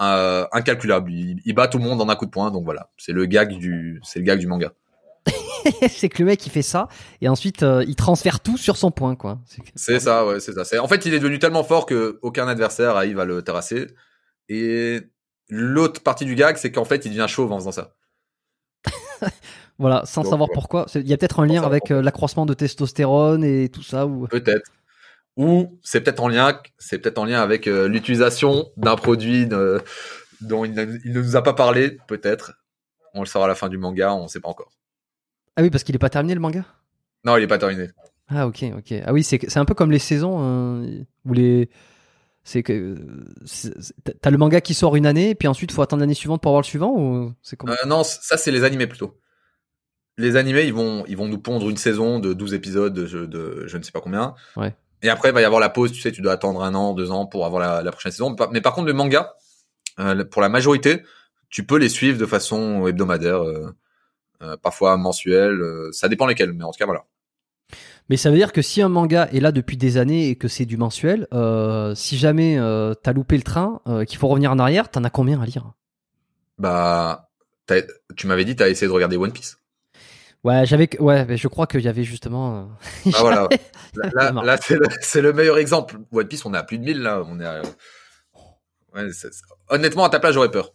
euh, 0.00 0.46
incalculable. 0.52 1.10
Il, 1.10 1.40
il 1.44 1.54
bat 1.54 1.68
tout 1.68 1.78
le 1.78 1.84
monde 1.84 2.00
en 2.00 2.08
un 2.08 2.16
coup 2.16 2.26
de 2.26 2.30
poing. 2.30 2.50
Donc 2.50 2.64
voilà, 2.64 2.90
c'est 2.96 3.12
le 3.12 3.26
gag 3.26 3.56
du, 3.56 4.00
c'est 4.04 4.18
le 4.18 4.24
gag 4.24 4.38
du 4.38 4.46
manga. 4.46 4.72
c'est 5.88 6.08
que 6.08 6.22
le 6.22 6.26
mec 6.26 6.46
il 6.46 6.50
fait 6.50 6.62
ça 6.62 6.86
et 7.20 7.28
ensuite 7.28 7.64
euh, 7.64 7.84
il 7.88 7.96
transfère 7.96 8.38
tout 8.38 8.56
sur 8.56 8.76
son 8.76 8.92
point 8.92 9.16
quoi. 9.16 9.40
C'est 9.74 9.98
ça, 9.98 10.24
ouais, 10.24 10.38
c'est 10.38 10.52
ça. 10.52 10.82
En 10.82 10.88
fait, 10.88 11.06
il 11.06 11.14
est 11.14 11.18
devenu 11.18 11.38
tellement 11.38 11.64
fort 11.64 11.86
que 11.86 12.18
aucun 12.22 12.46
adversaire 12.46 12.96
arrive 12.96 13.18
à 13.18 13.24
le 13.24 13.42
terrasser. 13.42 13.88
Et 14.48 15.00
l'autre 15.48 16.02
partie 16.02 16.24
du 16.24 16.34
gag, 16.34 16.56
c'est 16.56 16.70
qu'en 16.70 16.84
fait, 16.84 17.04
il 17.04 17.10
devient 17.10 17.26
chauve 17.28 17.52
en 17.52 17.58
faisant 17.58 17.72
ça. 17.72 17.94
Voilà, 19.78 20.06
sans 20.06 20.22
Donc, 20.22 20.30
savoir 20.30 20.48
ouais. 20.48 20.54
pourquoi. 20.54 20.86
Il 20.94 21.06
y 21.06 21.12
a 21.12 21.18
peut-être 21.18 21.38
un 21.40 21.46
lien 21.46 21.62
avec 21.62 21.90
euh, 21.90 22.00
l'accroissement 22.00 22.46
de 22.46 22.54
testostérone 22.54 23.44
et 23.44 23.68
tout 23.68 23.82
ça 23.82 24.06
ou. 24.06 24.26
Peut-être. 24.26 24.70
Ou 25.36 25.78
c'est 25.82 26.00
peut-être 26.00 26.20
en 26.22 26.28
lien, 26.28 26.60
c'est 26.78 26.98
peut-être 26.98 27.18
en 27.18 27.24
lien 27.26 27.42
avec 27.42 27.66
euh, 27.66 27.88
l'utilisation 27.88 28.70
d'un 28.76 28.96
produit 28.96 29.46
de- 29.46 29.82
dont 30.40 30.64
il, 30.64 30.72
ne- 30.72 30.98
il 31.04 31.12
ne 31.12 31.20
nous 31.20 31.36
a 31.36 31.42
pas 31.42 31.52
parlé. 31.52 31.98
Peut-être. 32.08 32.52
On 33.14 33.20
le 33.20 33.26
saura 33.26 33.44
à 33.46 33.48
la 33.48 33.54
fin 33.54 33.68
du 33.68 33.76
manga. 33.78 34.14
On 34.14 34.24
ne 34.24 34.28
sait 34.28 34.40
pas 34.40 34.48
encore. 34.48 34.72
Ah 35.56 35.62
oui, 35.62 35.70
parce 35.70 35.84
qu'il 35.84 35.94
est 35.94 35.98
pas 35.98 36.10
terminé 36.10 36.34
le 36.34 36.40
manga? 36.40 36.64
Non, 37.24 37.36
il 37.36 37.42
est 37.42 37.46
pas 37.46 37.58
terminé. 37.58 37.88
Ah 38.28 38.46
ok, 38.46 38.64
ok. 38.78 38.94
Ah 39.04 39.12
oui, 39.12 39.22
c'est 39.22 39.56
un 39.56 39.64
peu 39.64 39.74
comme 39.74 39.90
les 39.90 39.98
saisons 39.98 40.38
hein, 40.40 40.86
où 41.24 41.32
les. 41.32 41.68
C'est 42.44 42.62
que 42.62 42.96
t'as 44.20 44.30
le 44.30 44.38
manga 44.38 44.60
qui 44.60 44.72
sort 44.72 44.94
une 44.94 45.06
année, 45.06 45.34
puis 45.34 45.48
ensuite 45.48 45.72
faut 45.72 45.82
attendre 45.82 46.00
l'année 46.00 46.14
suivante 46.14 46.40
pour 46.40 46.50
avoir 46.50 46.60
le 46.62 46.66
suivant 46.66 46.92
ou 46.96 47.32
c'est 47.42 47.56
comment? 47.56 47.72
Euh, 47.72 47.86
non, 47.88 48.04
ça 48.04 48.36
c'est 48.36 48.52
les 48.52 48.62
animés 48.62 48.86
plutôt. 48.86 49.18
Les 50.16 50.36
animés, 50.36 50.62
ils 50.64 50.72
vont, 50.72 51.04
ils 51.08 51.16
vont 51.16 51.26
nous 51.26 51.38
pondre 51.38 51.68
une 51.68 51.76
saison 51.76 52.20
de 52.20 52.32
12 52.32 52.54
épisodes 52.54 52.94
de 52.94 53.06
je 53.66 53.76
ne 53.76 53.82
sais 53.82 53.90
pas 53.92 54.00
combien. 54.00 54.34
Ouais. 54.56 54.74
Et 55.02 55.08
après, 55.08 55.28
il 55.28 55.34
va 55.34 55.40
y 55.40 55.44
avoir 55.44 55.60
la 55.60 55.68
pause, 55.68 55.92
tu 55.92 56.00
sais, 56.00 56.12
tu 56.12 56.22
dois 56.22 56.32
attendre 56.32 56.62
un 56.62 56.74
an, 56.74 56.94
deux 56.94 57.10
ans 57.10 57.26
pour 57.26 57.44
avoir 57.46 57.60
la, 57.60 57.82
la 57.82 57.92
prochaine 57.92 58.12
saison. 58.12 58.34
Mais 58.52 58.60
par 58.60 58.74
contre, 58.74 58.86
le 58.86 58.94
manga, 58.94 59.34
euh, 59.98 60.24
pour 60.24 60.42
la 60.42 60.48
majorité, 60.48 61.02
tu 61.48 61.64
peux 61.64 61.78
les 61.78 61.88
suivre 61.88 62.18
de 62.18 62.26
façon 62.26 62.86
hebdomadaire, 62.86 63.42
euh, 63.42 63.74
euh, 64.42 64.56
parfois 64.56 64.96
mensuelle, 64.96 65.60
ça 65.92 66.08
dépend 66.08 66.26
lesquels, 66.26 66.52
mais 66.52 66.64
en 66.64 66.72
tout 66.72 66.78
cas, 66.78 66.86
voilà. 66.86 67.04
Mais 68.08 68.16
ça 68.16 68.30
veut 68.30 68.36
dire 68.36 68.52
que 68.52 68.62
si 68.62 68.82
un 68.82 68.88
manga 68.88 69.28
est 69.32 69.40
là 69.40 69.50
depuis 69.50 69.76
des 69.76 69.96
années 69.96 70.28
et 70.28 70.36
que 70.36 70.46
c'est 70.46 70.66
du 70.66 70.76
mensuel, 70.76 71.26
si 71.96 72.16
jamais 72.16 72.56
t'as 73.02 73.12
loupé 73.12 73.36
le 73.36 73.42
train, 73.42 73.80
qu'il 74.06 74.18
faut 74.18 74.28
revenir 74.28 74.52
en 74.52 74.58
arrière, 74.58 74.90
t'en 74.90 75.02
as 75.02 75.10
combien 75.10 75.40
à 75.40 75.46
lire? 75.46 75.72
Bah, 76.58 77.30
tu 78.16 78.26
m'avais 78.28 78.44
dit, 78.44 78.54
t'as 78.54 78.68
essayé 78.68 78.86
de 78.86 78.92
regarder 78.92 79.16
One 79.16 79.32
Piece. 79.32 79.58
Ouais, 80.44 80.64
j'avais, 80.64 80.88
ouais, 81.00 81.24
mais 81.24 81.36
je 81.36 81.48
crois 81.48 81.66
qu'il 81.66 81.80
y 81.80 81.88
avait 81.88 82.04
justement. 82.04 82.68
euh, 83.06 83.10
Ah 83.14 83.18
voilà. 83.20 83.48
Là, 84.14 84.32
là, 84.32 84.56
c'est 85.00 85.20
le, 85.20 85.32
meilleur 85.32 85.58
exemple. 85.58 85.98
One 86.12 86.28
Piece, 86.28 86.44
on 86.44 86.54
est 86.54 86.58
à 86.58 86.62
plus 86.62 86.78
de 86.78 86.84
1000 86.84 87.02
là. 87.02 87.22
On 87.26 87.40
est 87.40 87.44
à... 87.44 87.62
ouais, 88.94 89.08
Honnêtement, 89.68 90.04
à 90.04 90.08
ta 90.08 90.20
place, 90.20 90.34
j'aurais 90.34 90.50
peur. 90.50 90.72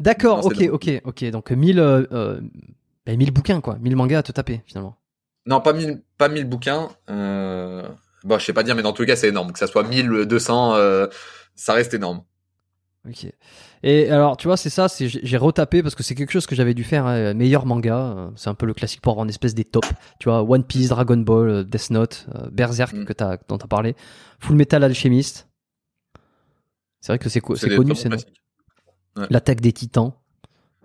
D'accord, 0.00 0.44
ok, 0.46 0.68
ok, 0.72 1.02
ok. 1.04 1.24
Donc 1.30 1.50
1000, 1.50 1.78
euh, 1.78 2.06
euh, 2.12 2.40
ben, 3.06 3.16
1000 3.18 3.30
bouquins 3.32 3.60
quoi, 3.60 3.76
1000 3.78 3.96
mangas 3.96 4.18
à 4.18 4.22
te 4.22 4.32
taper 4.32 4.62
finalement. 4.66 4.96
Non, 5.46 5.60
pas 5.60 5.72
1000, 5.72 6.02
pas 6.16 6.28
1000 6.28 6.46
bouquins. 6.46 6.88
Euh... 7.10 7.86
Bon, 8.24 8.38
je 8.38 8.44
sais 8.44 8.52
pas 8.52 8.62
dire, 8.62 8.74
mais 8.74 8.82
dans 8.82 8.92
tous 8.92 9.02
les 9.02 9.08
cas, 9.08 9.16
c'est 9.16 9.28
énorme. 9.28 9.52
Que 9.52 9.58
ça 9.58 9.66
soit 9.66 9.82
1200, 9.82 10.74
euh, 10.74 11.06
ça 11.54 11.72
reste 11.72 11.94
énorme. 11.94 12.22
Ok. 13.08 13.26
Et 13.82 14.10
alors, 14.10 14.36
tu 14.36 14.46
vois, 14.46 14.58
c'est 14.58 14.68
ça, 14.68 14.88
c'est 14.88 15.08
j'ai 15.08 15.36
retapé 15.38 15.82
parce 15.82 15.94
que 15.94 16.02
c'est 16.02 16.14
quelque 16.14 16.32
chose 16.32 16.46
que 16.46 16.54
j'avais 16.54 16.74
dû 16.74 16.84
faire. 16.84 17.06
hein, 17.06 17.32
meilleur 17.32 17.64
manga, 17.64 17.96
euh, 17.96 18.30
c'est 18.36 18.50
un 18.50 18.54
peu 18.54 18.66
le 18.66 18.74
classique 18.74 19.00
pour 19.00 19.12
avoir 19.12 19.24
une 19.24 19.30
espèce 19.30 19.54
des 19.54 19.64
tops. 19.64 19.88
Tu 20.18 20.28
vois, 20.28 20.42
One 20.42 20.64
Piece, 20.64 20.90
Dragon 20.90 21.16
Ball, 21.16 21.48
euh, 21.48 21.64
Death 21.64 21.90
Note, 21.90 22.26
euh, 22.34 22.50
Berserk 22.50 22.92
Mm. 22.92 23.04
que 23.06 23.12
t'as, 23.14 23.38
dont 23.48 23.56
t'as 23.56 23.66
parlé, 23.68 23.96
Full 24.40 24.54
Metal 24.56 24.84
Alchemist. 24.84 25.48
C'est 27.00 27.12
vrai 27.12 27.18
que 27.18 27.30
c'est 27.30 27.40
connu, 27.40 27.94
c'est 27.94 28.08
classiques. 28.10 28.34
L'attaque 29.30 29.60
des 29.62 29.72
Titans. 29.72 30.12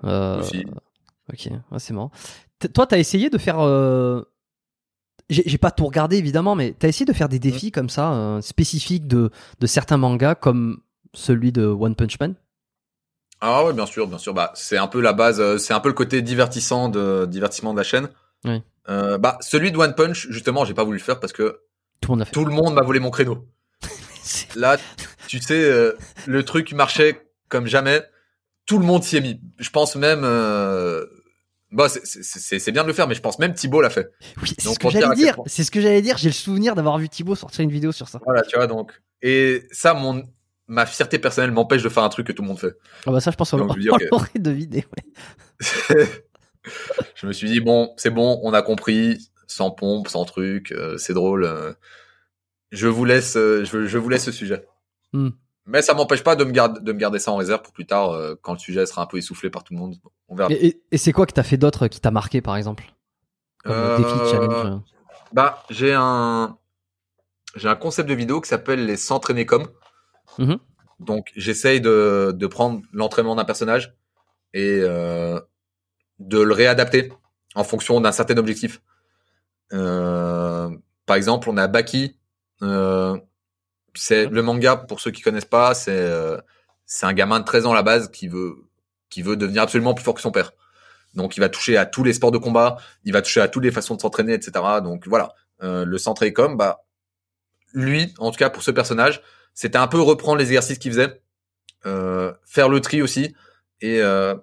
Euh, 0.06 0.40
Aussi. 0.40 0.66
Ok, 1.32 1.50
ouais, 1.72 1.80
c'est 1.80 1.94
marrant. 1.94 2.12
T- 2.60 2.70
toi, 2.70 2.88
t'as 2.88 2.98
essayé 2.98 3.30
de 3.30 3.38
faire. 3.38 3.60
euh, 3.60 4.22
J'ai 5.30 5.58
pas 5.58 5.72
tout 5.72 5.86
regardé 5.86 6.18
évidemment, 6.18 6.56
mais 6.56 6.74
t'as 6.78 6.88
essayé 6.88 7.06
de 7.06 7.14
faire 7.14 7.28
des 7.30 7.40
défis 7.40 7.72
comme 7.72 7.90
ça, 7.90 8.14
euh, 8.14 8.42
spécifiques 8.42 9.08
de, 9.08 9.32
de 9.60 9.68
certains 9.68 9.98
mangas, 9.98 10.36
comme 10.36 10.80
celui 11.16 11.52
de 11.52 11.66
One 11.66 11.96
Punch 11.96 12.20
Man? 12.20 12.36
Ah 13.42 13.66
ouais, 13.66 13.74
bien 13.74 13.86
sûr, 13.86 14.08
bien 14.08 14.18
sûr. 14.18 14.34
Bah, 14.34 14.52
c'est 14.56 14.78
un 14.78 14.88
peu 14.88 15.02
la 15.02 15.14
base, 15.14 15.40
euh, 15.40 15.58
c'est 15.58 15.74
un 15.74 15.80
peu 15.80 15.90
le 15.90 15.94
côté 15.94 16.22
divertissant 16.22 16.90
de 16.90 17.26
divertissement 17.26 17.74
de 17.74 17.78
la 17.78 17.84
chaîne. 17.84 18.10
Oui. 18.46 18.62
Euh, 18.90 19.18
bah, 19.18 19.38
celui 19.42 19.72
de 19.72 19.78
One 19.78 19.96
Punch, 19.96 20.28
justement, 20.30 20.64
j'ai 20.66 20.74
pas 20.74 20.84
voulu 20.84 20.98
le 20.98 21.04
faire 21.04 21.20
parce 21.20 21.34
que 21.34 21.60
Tout 22.02 22.12
le 22.12 22.16
monde 22.18 22.22
a 22.22 22.26
fait. 22.26 22.32
tout 22.32 22.46
le 22.46 22.54
monde 22.54 22.74
m'a 22.74 22.82
volé 22.82 23.00
mon 23.00 23.12
créneau. 23.12 23.46
Là, 24.56 24.78
tu 25.28 25.40
sais, 25.40 25.64
euh, 25.64 25.94
le 26.28 26.44
truc 26.44 26.72
marchait 26.74 27.22
comme 27.50 27.68
jamais. 27.68 28.04
Tout 28.66 28.80
le 28.80 28.86
monde 28.86 29.04
s'y 29.04 29.18
est 29.18 29.22
mis. 29.22 29.40
Je 29.60 29.70
pense 29.70 29.96
même. 29.96 30.22
Euh... 30.24 31.06
Bah, 31.72 31.88
c'est- 31.90 32.72
bien 32.72 32.84
de 32.84 32.88
le 32.88 32.94
faire, 32.94 33.08
mais 33.08 33.16
je 33.16 33.22
pense 33.22 33.38
même 33.38 33.54
Thibaut 33.54 33.82
l'a 33.82 33.90
fait. 33.90 34.10
Oui, 34.42 34.54
c'est 34.58 34.70
ce 34.70 34.80
que 34.80 34.90
j'allais 34.90 35.16
dire. 35.16 35.36
C'est 35.46 35.64
ce 35.64 35.72
que 35.72 35.82
j'allais 35.82 36.02
dire. 36.02 36.18
J'ai 36.18 36.30
le 36.30 36.34
souvenir 36.34 36.74
d'avoir 36.74 36.98
vu 36.98 37.10
Thibaut 37.10 37.36
sortir 37.36 37.62
une 37.64 37.72
vidéo 37.72 37.92
sur 37.92 38.08
ça. 38.08 38.22
Voilà, 38.24 38.44
tu 38.44 38.56
vois 38.56 38.68
donc. 38.68 38.94
Et 39.22 39.68
ça, 39.72 39.94
mon 39.94 40.24
ma 40.68 40.86
fierté 40.86 41.20
personnelle 41.20 41.52
m'empêche 41.52 41.84
de 41.84 41.90
faire 41.90 42.04
un 42.04 42.10
truc 42.10 42.28
que 42.28 42.32
tout 42.32 42.42
le 42.42 42.48
monde 42.48 42.60
fait. 42.60 42.76
Ah 43.06 43.12
bah 43.12 43.20
ça, 43.20 43.32
je 43.32 43.36
pense 43.38 43.52
qu'on 43.52 43.58
l'aurait 43.58 43.76
deviné. 44.40 44.86
ouais. 44.98 46.06
je 47.16 47.28
me 47.28 47.34
suis 47.34 47.48
dit 47.50 47.60
bon, 47.62 47.94
c'est 47.98 48.10
bon, 48.10 48.40
on 48.44 48.54
a 48.54 48.62
compris, 48.62 49.30
sans 49.48 49.72
pompe, 49.72 50.08
sans 50.08 50.26
truc, 50.26 50.72
euh, 50.72 50.98
c'est 50.98 51.14
drôle. 51.14 51.44
euh, 51.46 51.74
je 52.72 52.88
vous 52.88 53.06
laisse, 53.06 53.38
euh, 53.38 53.64
je, 53.64 53.86
je 53.86 53.98
vous 53.98 54.10
laisse 54.10 54.26
ce 54.26 54.32
sujet. 54.32 54.66
Hmm. 55.14 55.30
Mais 55.68 55.82
ça 55.82 55.94
m'empêche 55.94 56.24
pas 56.24 56.36
de 56.36 56.44
me 56.44 56.52
garder 56.52 56.80
de 56.80 56.92
me 56.94 56.98
garder 57.00 57.18
ça 57.20 57.32
en 57.32 57.38
réserve 57.38 57.62
pour 57.64 57.74
plus 57.74 57.88
tard, 57.88 58.16
quand 58.44 58.54
le 58.54 58.60
sujet 58.60 58.86
sera 58.86 59.02
un 59.02 59.06
peu 59.08 59.18
essoufflé 59.18 59.50
par 59.50 59.64
tout 59.64 59.74
le 59.74 59.80
monde. 59.80 59.96
On 60.28 60.36
verra. 60.36 60.52
Et, 60.52 60.68
et- 60.68 60.82
et 60.92 60.98
c'est 61.00 61.12
quoi 61.12 61.26
que 61.26 61.34
t'as 61.34 61.42
fait 61.44 61.58
d'autre 61.58 61.88
qui 61.88 62.00
t'a 62.00 62.12
marqué, 62.12 62.40
par 62.42 62.56
exemple? 62.56 62.84
Comme 63.64 63.98
défi, 63.98 64.14
challenge. 64.32 64.82
Bah, 65.34 65.64
j'ai 65.72 65.94
un 65.96 66.58
j'ai 67.56 67.68
un 67.68 67.76
concept 67.76 68.08
de 68.10 68.14
vidéo 68.14 68.42
qui 68.42 68.50
s'appelle 68.50 68.86
les 68.86 68.96
s'entraîner 68.98 69.46
comme. 69.48 69.68
Mhm. 70.38 70.60
Donc, 71.00 71.32
j'essaye 71.36 71.82
de 71.82 72.34
de 72.36 72.48
prendre 72.48 72.82
l'entraînement 72.94 73.36
d'un 73.36 73.46
personnage 73.46 73.96
et 74.54 74.80
euh, 74.82 75.40
de 76.20 76.40
le 76.40 76.54
réadapter 76.54 77.12
en 77.56 77.64
fonction 77.64 78.00
d'un 78.02 78.12
certain 78.12 78.38
objectif. 78.38 78.82
Euh, 79.74 80.70
par 81.06 81.18
exemple, 81.18 81.50
on 81.50 81.58
a 81.58 81.68
Baki. 81.68 82.18
Euh, 82.62 83.18
c'est 83.94 84.28
le 84.28 84.42
manga 84.42 84.78
pour 84.78 85.00
ceux 85.02 85.12
qui 85.12 85.22
connaissent 85.22 85.46
pas. 85.46 85.74
C'est 85.74 86.10
c'est 86.86 87.06
un 87.06 87.14
gamin 87.14 87.40
de 87.40 87.46
13 87.46 87.66
ans 87.66 87.72
à 87.72 87.76
la 87.76 87.84
base 87.84 88.10
qui 88.12 88.28
veut 88.28 88.56
qui 89.10 89.22
veut 89.22 89.36
devenir 89.36 89.64
absolument 89.64 89.94
plus 89.94 90.04
fort 90.04 90.14
que 90.14 90.22
son 90.22 90.32
père. 90.32 90.52
Donc, 91.14 91.38
il 91.38 91.40
va 91.40 91.48
toucher 91.50 91.78
à 91.78 91.86
tous 91.86 92.04
les 92.04 92.14
sports 92.14 92.32
de 92.32 92.38
combat, 92.38 92.78
il 93.06 93.14
va 93.14 93.22
toucher 93.22 93.40
à 93.40 93.48
toutes 93.48 93.64
les 93.64 93.72
façons 93.72 93.96
de 93.96 94.02
s'entraîner, 94.02 94.34
etc. 94.34 94.52
Donc 94.84 95.08
voilà, 95.08 95.34
le 95.62 95.98
centre 95.98 96.28
comme 96.30 96.58
bah 96.58 96.86
lui, 97.74 98.14
en 98.18 98.32
tout 98.32 98.38
cas 98.38 98.50
pour 98.50 98.64
ce 98.64 98.72
personnage, 98.72 99.22
c'était 99.56 99.78
un 99.78 99.88
peu 99.88 100.00
reprendre 100.00 100.38
les 100.38 100.46
exercices 100.46 100.78
qu'il 100.78 100.92
faisait, 100.92 101.22
euh, 101.88 102.32
faire 102.46 102.70
le 102.70 102.82
tri 102.82 103.02
aussi 103.02 103.34
et 103.82 104.02
euh, 104.02 104.36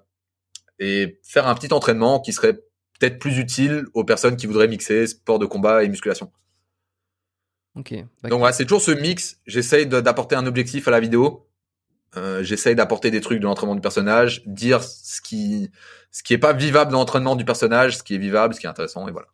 et 0.78 1.20
faire 1.22 1.46
un 1.46 1.54
petit 1.54 1.72
entraînement 1.72 2.18
qui 2.18 2.32
serait 2.32 2.54
peut-être 2.98 3.18
plus 3.18 3.38
utile 3.38 3.84
aux 3.94 4.04
personnes 4.04 4.36
qui 4.36 4.46
voudraient 4.46 4.66
mixer 4.66 5.06
sport 5.06 5.38
de 5.38 5.46
combat 5.46 5.84
et 5.84 5.88
musculation. 5.88 6.32
Ok. 7.76 7.94
Donc 8.24 8.38
voilà, 8.38 8.52
c'est 8.52 8.64
toujours 8.64 8.82
ce 8.82 8.90
mix. 8.90 9.38
J'essaye 9.46 9.86
d'apporter 9.86 10.34
un 10.34 10.46
objectif 10.46 10.88
à 10.88 10.90
la 10.90 11.00
vidéo. 11.00 11.48
Euh, 12.16 12.42
J'essaye 12.42 12.74
d'apporter 12.74 13.10
des 13.10 13.20
trucs 13.20 13.38
de 13.38 13.44
l'entraînement 13.44 13.74
du 13.74 13.80
personnage, 13.80 14.42
dire 14.46 14.82
ce 14.82 15.20
qui 15.20 15.70
ce 16.10 16.22
qui 16.22 16.34
est 16.34 16.38
pas 16.38 16.52
vivable 16.52 16.92
dans 16.92 16.98
l'entraînement 16.98 17.36
du 17.36 17.44
personnage, 17.44 17.96
ce 17.96 18.02
qui 18.02 18.14
est 18.14 18.18
vivable, 18.18 18.54
ce 18.54 18.60
qui 18.60 18.66
est 18.66 18.70
intéressant, 18.70 19.08
et 19.08 19.12
voilà. 19.12 19.28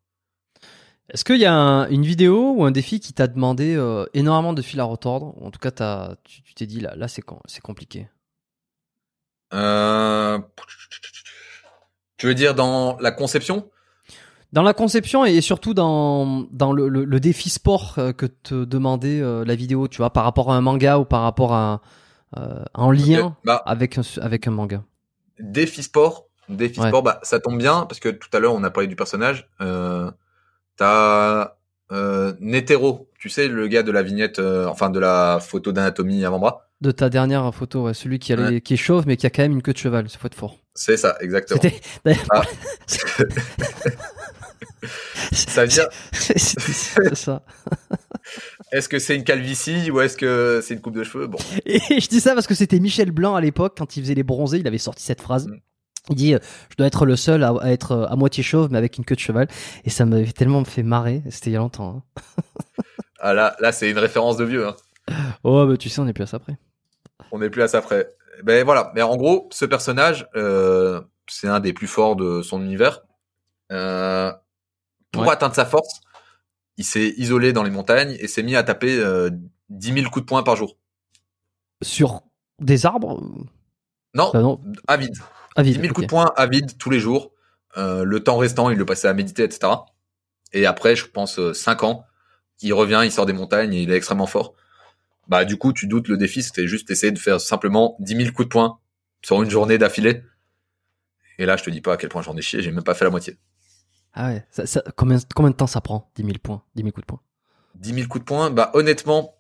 Est-ce 1.11 1.25
qu'il 1.25 1.39
y 1.39 1.47
a 1.47 1.55
un- 1.55 1.89
une 1.89 2.03
vidéo 2.05 2.53
ou 2.57 2.65
un 2.65 2.71
défi 2.71 3.01
qui 3.01 3.13
t'a 3.15 3.27
demandé 3.27 3.75
euh, 3.75 4.05
énormément 4.13 4.53
de 4.53 4.61
fil 4.63 4.79
à 4.81 4.85
retordre 4.85 5.35
En 5.43 5.51
tout 5.51 5.59
cas, 5.59 6.17
tu 6.25 6.55
t'es 6.55 6.67
dit 6.67 6.81
là, 6.81 6.95
là 6.97 7.09
c'est 7.09 7.23
com- 7.23 7.41
c'est 7.47 7.63
compliqué? 7.63 8.09
Euh... 9.55 10.39
Tu 12.19 12.27
veux 12.27 12.35
dire 12.35 12.55
dans 12.55 12.99
la 13.01 13.11
conception? 13.11 13.71
Dans 14.53 14.63
la 14.63 14.73
conception 14.75 15.25
et 15.25 15.41
surtout 15.41 15.75
dans, 15.75 16.47
dans 16.51 16.73
le, 16.73 16.89
le- 16.89 17.05
le 17.05 17.21
défi 17.21 17.49
sport 17.51 17.95
euh, 17.99 18.13
que 18.13 18.27
te 18.27 18.65
demandait 18.65 19.21
euh, 19.21 19.45
la 19.45 19.55
vidéo, 19.55 19.89
tu 19.89 19.99
vois, 19.99 20.11
par 20.11 20.25
rapport 20.25 20.51
à 20.51 20.57
un 20.57 20.61
manga 20.63 20.99
ou 20.99 21.05
par 21.05 21.23
rapport 21.23 21.53
à 21.55 21.81
en 22.75 22.91
lien 22.91 23.37
Bah, 23.45 23.63
avec 23.65 23.97
un, 23.97 24.03
avec 24.21 24.47
un 24.47 24.51
manga? 24.51 24.85
défi 25.41 25.83
sport. 25.83 26.27
Défi 26.51 26.81
Ouais. 26.81 26.89
sport, 26.89 27.03
bah, 27.03 27.21
ça 27.23 27.41
tombe 27.41 27.57
bien 27.59 27.87
parce 27.87 28.01
que 28.01 28.09
tout 28.11 28.29
à 28.35 28.39
l'heure 28.39 28.55
on 28.55 28.63
a 28.65 28.71
parlé 28.71 28.87
du 28.87 28.97
personnage. 28.97 29.49
Euh, 29.63 30.11
T'as 30.79 31.57
euh, 31.93 32.33
Netero, 32.41 33.11
tu 33.19 33.29
sais 33.29 33.49
le 33.49 33.67
gars 33.67 33.83
de 33.83 33.91
la 33.93 34.03
vignette, 34.03 34.39
euh, 34.39 34.67
enfin 34.67 34.89
de 34.91 34.99
la 35.01 35.39
photo 35.41 35.73
d'anatomie 35.73 36.25
avant-bras? 36.25 36.71
De 36.81 36.93
ta 36.93 37.11
dernière 37.11 37.53
photo, 37.53 37.83
ouais, 37.87 37.95
celui 37.95 38.19
qui, 38.21 38.33
a 38.33 38.37
les- 38.37 38.43
Ouais. 38.43 38.61
qui 38.61 38.75
est 38.75 38.79
chauve 38.79 39.05
mais 39.07 39.17
qui 39.17 39.27
a 39.27 39.31
quand 39.31 39.43
même 39.43 39.53
une 39.53 39.63
queue 39.63 39.73
de 39.73 39.79
cheval, 39.79 40.09
c'est 40.09 40.19
faut 40.19 40.29
être 40.29 40.35
fort. 40.37 40.57
C'est 40.75 40.97
ça, 40.97 41.17
exactement. 41.21 41.61
Ah. 42.31 42.43
Ça 45.33 45.63
veut 45.63 45.69
dire, 45.69 45.89
c'est 46.13 46.39
c'est 46.39 47.15
ça. 47.17 47.43
est-ce 48.73 48.89
que 48.89 48.99
c'est 48.99 49.17
une 49.17 49.25
calvitie 49.25 49.91
ou 49.91 50.01
est-ce 50.01 50.17
que 50.17 50.61
c'est 50.63 50.75
une 50.75 50.81
coupe 50.81 50.95
de 50.95 51.03
cheveux? 51.05 51.27
Bon, 51.27 51.39
Et 51.67 51.81
je 52.01 52.09
dis 52.09 52.21
ça 52.21 52.35
parce 52.35 52.47
que 52.47 52.55
c'était 52.55 52.79
Michel 52.79 53.11
Blanc 53.11 53.35
à 53.35 53.41
l'époque, 53.41 53.75
quand 53.77 53.97
il 53.97 54.03
faisait 54.03 54.15
les 54.15 54.23
bronzés, 54.23 54.59
il 54.59 54.67
avait 54.67 54.79
sorti 54.79 55.03
cette 55.03 55.21
phrase. 55.21 55.49
Mm. 55.49 55.57
Il 56.11 56.17
dit 56.17 56.35
euh, 56.35 56.39
Je 56.71 56.77
dois 56.77 56.87
être 56.87 57.05
le 57.07 57.17
seul 57.17 57.43
à, 57.45 57.51
à 57.61 57.71
être 57.71 57.93
euh, 57.93 58.07
à 58.07 58.17
moitié 58.17 58.43
chauve, 58.43 58.69
mais 58.71 58.79
avec 58.79 58.97
une 58.99 59.05
queue 59.05 59.15
de 59.15 59.21
cheval. 59.21 59.49
Et 59.85 59.91
ça 59.91 60.05
m'avait 60.07 60.33
tellement 60.33 60.65
fait 60.65 60.83
marrer. 60.83 61.23
C'était 61.31 61.51
il 61.51 61.53
y 61.55 61.57
a 61.57 61.61
longtemps. 61.61 62.03
hein. 62.17 62.23
ah 63.21 63.35
là, 63.35 63.57
là 63.61 63.73
c'est 63.73 63.91
une 63.91 63.99
référence 63.99 64.37
de 64.37 64.45
vieux. 64.45 64.67
Hein. 64.69 64.77
Oh, 65.45 65.67
bah 65.67 65.77
tu 65.77 65.89
sais, 65.89 66.01
on 66.01 66.07
est 66.07 66.13
plus 66.13 66.25
à 66.25 66.27
ça 66.27 66.37
après. 66.39 66.57
On 67.33 67.39
n'est 67.39 67.51
plus 67.51 67.63
à 67.63 67.69
ça 67.69 67.81
près. 67.83 68.15
Ben 68.45 68.65
voilà. 68.65 68.93
Mais 68.95 69.03
en 69.03 69.17
gros, 69.17 69.49
ce 69.53 69.65
personnage, 69.65 70.27
euh, 70.37 71.01
c'est 71.27 71.49
un 71.49 71.61
des 71.61 71.73
plus 71.73 71.87
forts 71.89 72.17
de 72.17 72.43
son 72.43 72.63
univers. 72.63 73.01
Pour 75.13 75.23
Ouais. 75.23 75.31
atteindre 75.31 75.55
sa 75.55 75.65
force, 75.65 76.01
il 76.77 76.85
s'est 76.85 77.15
isolé 77.17 77.53
dans 77.53 77.63
les 77.63 77.71
montagnes 77.71 78.17
et 78.21 78.29
s'est 78.29 78.43
mis 78.43 78.55
à 78.57 78.63
taper 78.63 78.99
euh, 78.99 79.31
10 79.71 79.93
000 79.95 80.11
coups 80.11 80.25
de 80.25 80.29
poing 80.29 80.43
par 80.43 80.57
jour. 80.57 80.77
Sur 81.83 82.23
des 82.61 82.87
arbres? 82.87 83.21
Non, 84.15 84.31
Bah 84.33 84.41
non, 84.43 84.61
à 84.87 84.97
vide. 84.97 85.17
À 85.59 85.63
10 85.63 85.73
vide. 85.73 85.81
000 85.83 85.95
coups 85.95 86.07
de 86.07 86.11
poing 86.11 86.33
à 86.37 86.47
vide 86.47 86.77
tous 86.79 86.91
les 86.91 87.01
jours. 87.01 87.33
Euh, 87.77 88.05
le 88.05 88.21
temps 88.25 88.39
restant, 88.39 88.71
il 88.71 88.79
le 88.79 88.87
passait 88.87 89.09
à 89.09 89.13
méditer, 89.15 89.43
etc. 89.45 89.73
Et 90.53 90.65
après, 90.67 90.97
je 90.97 91.07
pense, 91.07 91.39
5 91.53 91.83
ans, 91.83 92.05
il 92.63 92.73
revient, 92.73 93.03
il 93.05 93.13
sort 93.13 93.27
des 93.27 93.33
montagnes 93.33 93.75
et 93.75 93.83
il 93.83 93.91
est 93.93 93.97
extrêmement 93.97 94.27
fort. 94.27 94.55
Bah, 95.29 95.45
du 95.45 95.59
coup, 95.59 95.73
tu 95.75 95.87
doutes, 95.87 96.09
le 96.09 96.17
défi, 96.17 96.43
c'était 96.43 96.67
juste 96.67 96.91
essayer 96.91 97.13
de 97.13 97.19
faire 97.19 97.41
simplement 97.41 97.97
10 98.01 98.17
000 98.17 98.33
coups 98.33 98.47
de 98.49 98.53
poing 98.53 98.79
sur 99.23 99.43
une 99.43 99.51
journée 99.51 99.77
d'affilée. 99.77 100.23
Et 101.39 101.47
là, 101.47 101.57
je 101.57 101.65
te 101.65 101.71
dis 101.71 101.81
pas 101.81 101.93
à 101.93 101.97
quel 101.97 102.09
point 102.09 102.23
j'en 102.23 102.37
ai 102.37 102.43
chié, 102.43 102.63
j'ai 102.63 102.71
même 102.71 102.83
pas 102.83 102.95
fait 102.95 103.05
la 103.05 103.11
moitié. 103.11 103.37
Ah 104.15 104.29
ouais. 104.29 104.45
Ça, 104.51 104.67
ça- 104.67 104.83
combien, 104.97 105.19
combien 105.35 105.51
de 105.51 105.57
temps 105.57 105.67
ça 105.67 105.81
prend 105.81 106.11
10 106.17 106.23
000 106.25 106.37
points 106.43 106.63
10 106.75 106.83
000 106.83 106.93
coups 106.93 107.03
de 107.03 107.07
poing? 107.07 107.21
10 107.77 107.95
000 107.95 108.09
coups 108.09 108.25
de 108.25 108.27
poing, 108.27 108.51
bah, 108.51 108.71
honnêtement, 108.75 109.37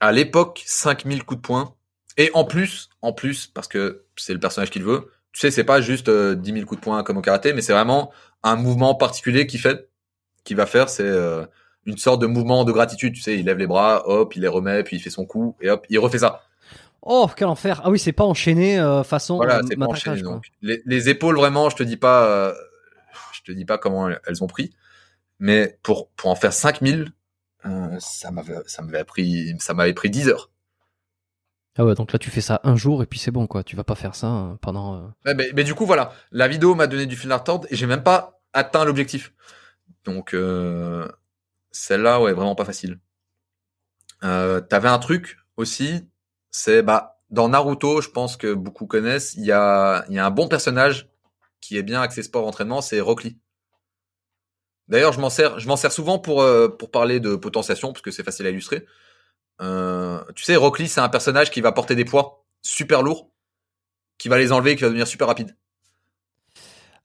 à 0.00 0.10
l'époque, 0.12 0.62
5 0.66 1.04
000 1.06 1.20
coups 1.24 1.40
de 1.42 1.46
poing. 1.46 1.74
Et 2.16 2.30
en 2.34 2.44
plus, 2.44 2.88
en 3.02 3.12
plus, 3.12 3.46
parce 3.46 3.68
que 3.68 4.06
c'est 4.16 4.32
le 4.32 4.40
personnage 4.40 4.70
qu'il 4.70 4.82
veut, 4.82 5.12
tu 5.32 5.40
sais, 5.40 5.50
c'est 5.50 5.64
pas 5.64 5.80
juste 5.80 6.08
euh, 6.08 6.34
10 6.34 6.52
000 6.52 6.64
coups 6.66 6.80
de 6.80 6.84
poing 6.84 7.02
comme 7.02 7.16
au 7.18 7.22
karaté, 7.22 7.52
mais 7.52 7.60
c'est 7.62 7.72
vraiment 7.72 8.10
un 8.42 8.56
mouvement 8.56 8.94
particulier 8.94 9.46
qu'il 9.46 9.60
fait, 9.60 9.88
qu'il 10.44 10.56
va 10.56 10.66
faire, 10.66 10.88
c'est 10.88 11.02
euh, 11.04 11.44
une 11.86 11.96
sorte 11.98 12.20
de 12.20 12.26
mouvement 12.26 12.64
de 12.64 12.72
gratitude, 12.72 13.14
tu 13.14 13.20
sais, 13.20 13.36
il 13.38 13.44
lève 13.46 13.58
les 13.58 13.66
bras, 13.66 14.02
hop, 14.08 14.34
il 14.36 14.42
les 14.42 14.48
remet, 14.48 14.82
puis 14.82 14.96
il 14.96 15.00
fait 15.00 15.10
son 15.10 15.24
coup, 15.26 15.56
et 15.60 15.70
hop, 15.70 15.86
il 15.90 15.98
refait 15.98 16.18
ça. 16.18 16.42
Oh, 17.02 17.28
quel 17.36 17.46
enfer 17.48 17.80
Ah 17.84 17.90
oui, 17.90 17.98
c'est 17.98 18.12
pas 18.12 18.24
enchaîné 18.24 18.78
euh, 18.78 19.02
façon 19.04 19.36
Voilà, 19.36 19.58
euh, 19.58 19.62
c'est 19.68 19.76
pas 19.76 19.86
enchaîné, 19.86 20.22
donc. 20.22 20.46
Les, 20.62 20.82
les 20.84 21.08
épaules, 21.08 21.36
vraiment, 21.36 21.70
je 21.70 21.76
te 21.76 21.82
dis 21.82 21.96
pas, 21.96 22.26
euh, 22.26 22.54
je 23.32 23.40
te 23.42 23.52
dis 23.52 23.64
pas 23.64 23.78
comment 23.78 24.08
elles- 24.08 24.20
elles 24.26 24.42
ont 24.42 24.48
pris, 24.48 24.74
mais 25.38 25.78
pour, 25.82 26.10
pour 26.10 26.30
en 26.30 26.34
faire 26.34 26.52
5000, 26.52 27.12
euh, 27.66 27.96
ça 28.00 28.30
m'avait, 28.30 28.56
ça 28.66 28.82
m'avait 28.82 29.04
pris, 29.04 29.54
ça 29.60 29.74
m'avait 29.74 29.94
pris 29.94 30.10
10 30.10 30.28
heures. 30.28 30.50
Ah 31.80 31.84
ouais, 31.84 31.94
donc 31.94 32.12
là 32.12 32.18
tu 32.18 32.28
fais 32.30 32.40
ça 32.40 32.60
un 32.64 32.74
jour 32.74 33.04
et 33.04 33.06
puis 33.06 33.20
c'est 33.20 33.30
bon 33.30 33.46
quoi. 33.46 33.62
Tu 33.62 33.76
vas 33.76 33.84
pas 33.84 33.94
faire 33.94 34.16
ça 34.16 34.26
euh, 34.26 34.54
pendant. 34.60 35.12
euh, 35.24 35.34
mais, 35.54 35.62
du 35.62 35.76
coup, 35.76 35.86
voilà, 35.86 36.12
la 36.32 36.48
vidéo 36.48 36.74
m'a 36.74 36.88
donné 36.88 37.06
du 37.06 37.16
fil 37.16 37.30
à 37.30 37.36
retordre 37.36 37.68
et 37.70 37.76
j'ai 37.76 37.86
même 37.86 38.02
pas 38.02 38.40
atteint 38.52 38.84
l'objectif. 38.84 39.32
Donc, 40.04 40.34
euh, 40.34 41.06
celle-là, 41.70 42.20
ouais, 42.20 42.32
vraiment 42.32 42.56
pas 42.56 42.64
facile. 42.64 42.98
T'avais 44.20 44.88
un 44.88 44.98
truc 44.98 45.38
aussi, 45.56 46.08
c'est 46.50 46.82
bah 46.82 47.20
dans 47.30 47.48
Naruto, 47.48 48.00
je 48.00 48.08
pense 48.08 48.36
que 48.36 48.52
beaucoup 48.52 48.86
connaissent, 48.86 49.34
il 49.34 49.44
y 49.44 49.52
a, 49.52 50.04
y 50.08 50.18
a 50.18 50.26
un 50.26 50.30
bon 50.30 50.48
personnage 50.48 51.08
qui 51.60 51.76
est 51.76 51.84
bien 51.84 52.00
axé 52.02 52.24
sport 52.24 52.46
entraînement, 52.46 52.80
c'est 52.80 53.00
Rock 53.00 53.22
Lee. 53.22 53.38
D'ailleurs, 54.88 55.12
je 55.12 55.20
m'en 55.20 55.30
sers, 55.30 55.60
je 55.60 55.68
m'en 55.68 55.76
sers 55.76 55.92
souvent 55.92 56.18
pour 56.18 56.44
pour 56.78 56.90
parler 56.90 57.20
de 57.20 57.36
potentiation 57.36 57.92
parce 57.92 58.02
que 58.02 58.10
c'est 58.10 58.24
facile 58.24 58.46
à 58.46 58.50
illustrer. 58.50 58.84
Euh, 59.60 60.20
tu 60.34 60.44
sais, 60.44 60.56
Rock 60.56 60.78
Lee, 60.78 60.88
c'est 60.88 61.00
un 61.00 61.08
personnage 61.08 61.50
qui 61.50 61.60
va 61.60 61.72
porter 61.72 61.94
des 61.94 62.04
poids 62.04 62.44
super 62.62 63.02
lourds, 63.02 63.30
qui 64.18 64.28
va 64.28 64.38
les 64.38 64.52
enlever, 64.52 64.76
qui 64.76 64.82
va 64.82 64.88
devenir 64.88 65.06
super 65.06 65.26
rapide. 65.26 65.56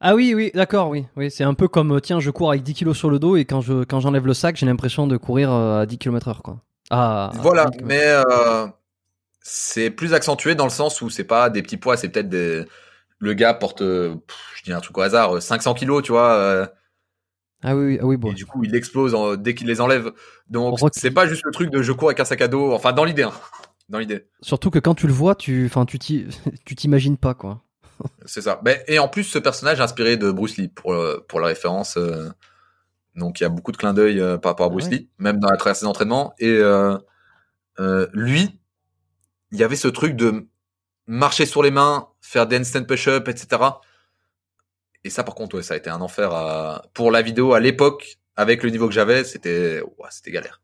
Ah 0.06 0.16
oui, 0.16 0.34
oui, 0.36 0.52
d'accord, 0.54 0.90
oui, 0.90 1.06
oui. 1.16 1.32
C'est 1.32 1.46
un 1.46 1.54
peu 1.54 1.68
comme 1.68 1.94
euh, 1.94 2.00
tiens, 2.02 2.20
je 2.20 2.30
cours 2.30 2.50
avec 2.50 2.64
10 2.64 2.74
kilos 2.74 2.98
sur 2.98 3.10
le 3.10 3.20
dos 3.20 3.38
et 3.38 3.46
quand 3.46 3.62
je 3.62 3.86
quand 3.86 4.02
j'enlève 4.02 4.26
le 4.26 4.34
sac, 4.34 4.58
j'ai 4.58 4.66
l'impression 4.66 5.08
de 5.08 5.16
courir 5.16 5.52
euh, 5.52 5.82
à 5.82 5.86
10 5.86 5.98
km 5.98 6.28
heure 6.28 6.44
quoi. 6.44 6.60
Ah. 6.90 7.32
Voilà, 7.36 7.64
à 7.64 7.66
10 7.68 7.78
kilomètres. 7.78 7.88
mais 7.88 8.34
euh, 8.36 8.68
c'est 9.42 9.90
plus 9.90 10.14
accentué 10.14 10.56
dans 10.56 10.66
le 10.66 10.70
sens 10.72 11.02
où 11.02 11.10
c'est 11.10 11.24
pas 11.24 11.50
des 11.50 11.62
petits 11.62 11.78
poids, 11.78 11.96
c'est 11.96 12.10
peut-être 12.10 12.30
des. 12.30 12.66
Le 13.20 13.34
gars 13.34 13.54
porte, 13.54 13.80
pff, 13.80 14.54
je 14.58 14.64
dis 14.64 14.74
un 14.74 14.82
truc 14.82 14.98
au 14.98 15.02
hasard, 15.02 15.36
euh, 15.36 15.40
500 15.40 15.74
kilos, 15.74 16.04
tu 16.04 16.12
vois, 16.12 16.34
euh, 16.34 16.66
Ah 17.64 17.76
oui, 17.76 17.98
ah 18.02 18.06
oui, 18.06 18.18
bon. 18.18 18.32
et 18.32 18.34
du 18.34 18.46
coup 18.46 18.64
il 18.64 18.76
explose 18.76 19.16
en- 19.16 19.36
dès 19.36 19.56
qu'il 19.56 19.68
les 19.68 19.80
enlève. 19.82 20.12
Donc 20.50 20.78
c'est 20.94 21.12
pas 21.12 21.28
juste 21.28 21.44
le 21.46 21.52
truc 21.52 21.70
de 21.70 21.82
je 21.82 21.92
cours 21.94 22.10
avec 22.10 22.20
un 22.20 22.26
sac 22.26 22.42
à 22.42 22.48
dos, 22.48 22.74
enfin 22.74 22.92
dans 22.94 23.06
l'idée, 23.06 23.24
hein. 23.24 23.32
dans 23.90 24.00
l'idée, 24.00 24.28
Surtout 24.42 24.70
que 24.70 24.80
quand 24.80 24.96
tu 24.96 25.08
le 25.08 25.14
vois, 25.14 25.36
tu 25.36 25.66
enfin 25.66 25.86
tu 25.86 26.00
t'imagines 26.76 27.18
pas 27.18 27.34
quoi. 27.34 27.62
c'est 28.26 28.42
ça. 28.42 28.60
Mais, 28.66 28.84
et 28.88 29.00
en 29.00 29.08
plus 29.08 29.24
ce 29.24 29.40
personnage 29.40 29.80
est 29.80 29.84
inspiré 29.84 30.18
de 30.18 30.30
Bruce 30.32 30.58
Lee 30.58 30.68
pour 30.68 30.94
euh, 30.94 31.24
pour 31.30 31.40
la 31.40 31.48
référence. 31.48 31.96
euh, 31.98 32.30
donc 33.16 33.40
il 33.40 33.44
y 33.44 33.46
a 33.46 33.50
beaucoup 33.50 33.72
de 33.72 33.78
clins 33.78 33.94
d'œil 33.94 34.20
euh, 34.20 34.38
par 34.38 34.52
rapport 34.54 34.66
à 34.66 34.70
Bruce 34.70 34.86
Ah 34.88 34.92
ouais. 34.92 34.98
Lee, 34.98 35.10
même 35.20 35.40
dans 35.40 35.50
la 35.50 35.58
traversée 35.58 35.86
d'entraînement. 35.86 36.34
Et 36.40 36.50
euh, 36.50 36.98
lui, 38.14 38.60
il 39.52 39.60
y 39.60 39.64
avait 39.64 39.76
ce 39.76 39.88
truc 39.88 40.16
de 40.16 40.48
marcher 41.08 41.46
sur 41.46 41.62
les 41.64 41.72
mains, 41.72 42.08
faire 42.22 42.48
des 42.48 42.58
handstand 42.58 42.86
push-up, 42.86 43.28
etc. 43.28 43.62
Et 45.04 45.10
ça, 45.10 45.24
par 45.24 45.36
contre, 45.36 45.56
ouais, 45.58 45.64
ça 45.64 45.74
a 45.74 45.78
été 45.78 45.90
un 45.90 46.02
enfer 46.02 46.32
à... 46.34 46.84
pour 46.94 47.12
la 47.12 47.22
vidéo 47.22 47.54
à 47.54 47.60
l'époque. 47.60 48.18
Avec 48.36 48.64
le 48.64 48.70
niveau 48.72 48.88
que 48.88 48.94
j'avais, 48.94 49.24
c'était, 49.24 49.82
ouais, 49.82 50.08
c'était 50.10 50.32
galère. 50.32 50.60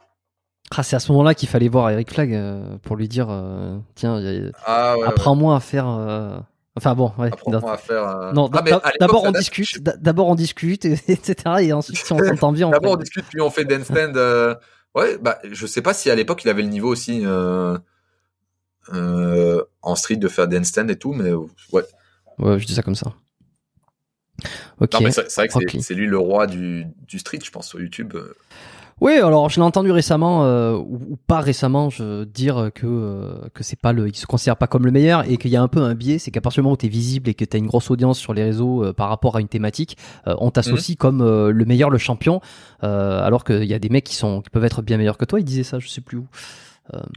Ah, 0.76 0.82
c'est 0.82 0.95
à 0.95 0.99
ce 0.99 1.11
moment-là 1.11 1.36
qu'il 1.36 1.48
fallait 1.49 1.68
voir 1.68 1.90
Eric 1.91 2.11
Flag 2.11 2.34
euh, 2.34 2.78
pour 2.84 2.95
lui 2.95 3.07
dire 3.07 3.28
euh, 3.30 3.78
tiens, 3.95 4.16
a- 4.18 4.52
Ah 4.66 4.98
ouais. 4.98 5.06
apprends-moi 5.07 5.56
à 5.56 5.60
faire. 5.60 5.88
euh, 5.88 6.40
Enfin 6.76 6.95
bon, 6.95 7.11
ouais. 7.18 7.28
Apprends-moi 7.32 7.74
à 7.74 7.78
faire. 7.78 8.32
Non, 8.34 8.49
ah, 8.53 8.91
d'abord 8.99 9.24
on 9.26 9.32
discute, 9.32 9.84
d'a- 9.84 9.98
d'abord 9.98 10.28
on 10.30 10.36
discute, 10.36 10.86
et- 10.86 10.94
etc. 11.07 11.36
Et 11.61 11.74
ensuite 11.74 11.98
si 11.98 12.11
on 12.14 12.18
s'entend 12.18 12.52
bien, 12.52 12.70
D'abord, 12.70 12.94
on 12.94 12.95
discute, 12.98 13.26
puis 13.30 13.41
on 13.41 13.49
fait 13.52 13.72
handstand. 13.72 14.14
euh, 14.16 14.56
Ouais, 14.95 15.18
bah, 15.20 15.40
je 15.52 15.68
sais 15.68 15.82
pas 15.84 15.94
si 15.94 16.10
à 16.10 16.16
l'époque 16.16 16.44
il 16.44 16.49
avait 16.49 16.64
le 16.64 16.70
niveau 16.70 16.90
aussi 16.90 17.24
en 18.88 19.95
street 19.95 20.16
de 20.18 20.28
faire 20.28 20.48
des 20.48 20.57
handstand 20.57 20.88
et 20.90 20.98
tout, 20.98 21.14
mais 21.14 21.32
ouais. 21.34 21.84
Ouais, 22.40 22.57
je 22.60 22.66
dis 22.66 22.74
ça 22.74 22.82
comme 22.82 22.95
ça. 22.95 23.14
Ok. 24.80 24.94
Non, 24.94 24.99
c'est 25.11 25.36
vrai 25.36 25.48
que 25.48 25.80
c'est- 25.82 25.94
lui 25.94 26.07
le 26.07 26.18
roi 26.18 26.48
du, 26.48 26.86
du 27.07 27.20
street, 27.20 27.40
je 27.44 27.52
pense, 27.52 27.68
sur 27.68 27.80
YouTube. 27.80 28.14
Oui, 29.02 29.14
alors 29.14 29.49
je 29.49 29.56
l'ai 29.56 29.66
entendu 29.66 29.91
récemment 29.91 30.44
euh, 30.44 30.74
ou, 30.76 31.18
pas 31.26 31.40
récemment, 31.40 31.90
je 31.90 32.26
dire 32.26 32.70
que 32.76 32.86
euh, 32.86 33.48
que 33.53 33.64
c'est 33.64 33.80
pas 33.80 33.94
le, 33.94 34.10
il 34.10 34.16
se 34.16 34.26
considère 34.26 34.57
pas 34.57 34.68
comme 34.68 34.84
le 34.86 34.91
meilleur 34.91 35.24
et 35.32 35.38
qu'il 35.38 35.52
y 35.52 35.56
a 35.56 35.61
un 35.61 35.70
peu 35.70 35.80
un 35.80 35.95
biais, 35.95 36.20
c'est 36.20 36.32
qu'à 36.32 36.41
partir 36.41 36.61
du 36.61 36.64
moment 36.66 36.74
où 36.74 36.78
t'es 36.78 36.90
visible 36.90 37.30
et 37.30 37.34
que 37.34 37.45
t'as 37.45 37.60
une 37.60 37.68
grosse 37.68 37.90
audience 37.91 38.20
sur 38.20 38.34
les 38.34 38.44
réseaux 38.44 38.84
euh, 38.84 38.91
par 38.91 39.07
rapport 39.07 39.38
à 39.38 39.40
une 39.40 39.48
thématique, 39.48 39.98
euh, 40.28 40.36
on 40.40 40.52
t'associe 40.52 40.98
comme 40.98 41.22
euh, 41.22 41.52
le 41.52 41.64
meilleur, 41.64 41.90
le 41.90 41.98
champion, 41.98 42.41
alors 42.82 43.45
qu'il 43.45 43.64
y 43.64 43.74
a 43.74 43.80
des 43.80 43.88
mecs 43.88 44.03
qui 44.03 44.16
sont 44.16 44.41
qui 44.41 44.49
peuvent 44.49 44.66
être 44.66 44.82
bien 44.82 44.98
meilleurs 44.98 45.18
que 45.18 45.24
toi. 45.24 45.40
Il 45.40 45.45
disait 45.45 45.64
ça, 45.64 45.80
je 45.80 45.88
sais 45.88 46.02
plus 46.02 46.18
où. 46.18 46.28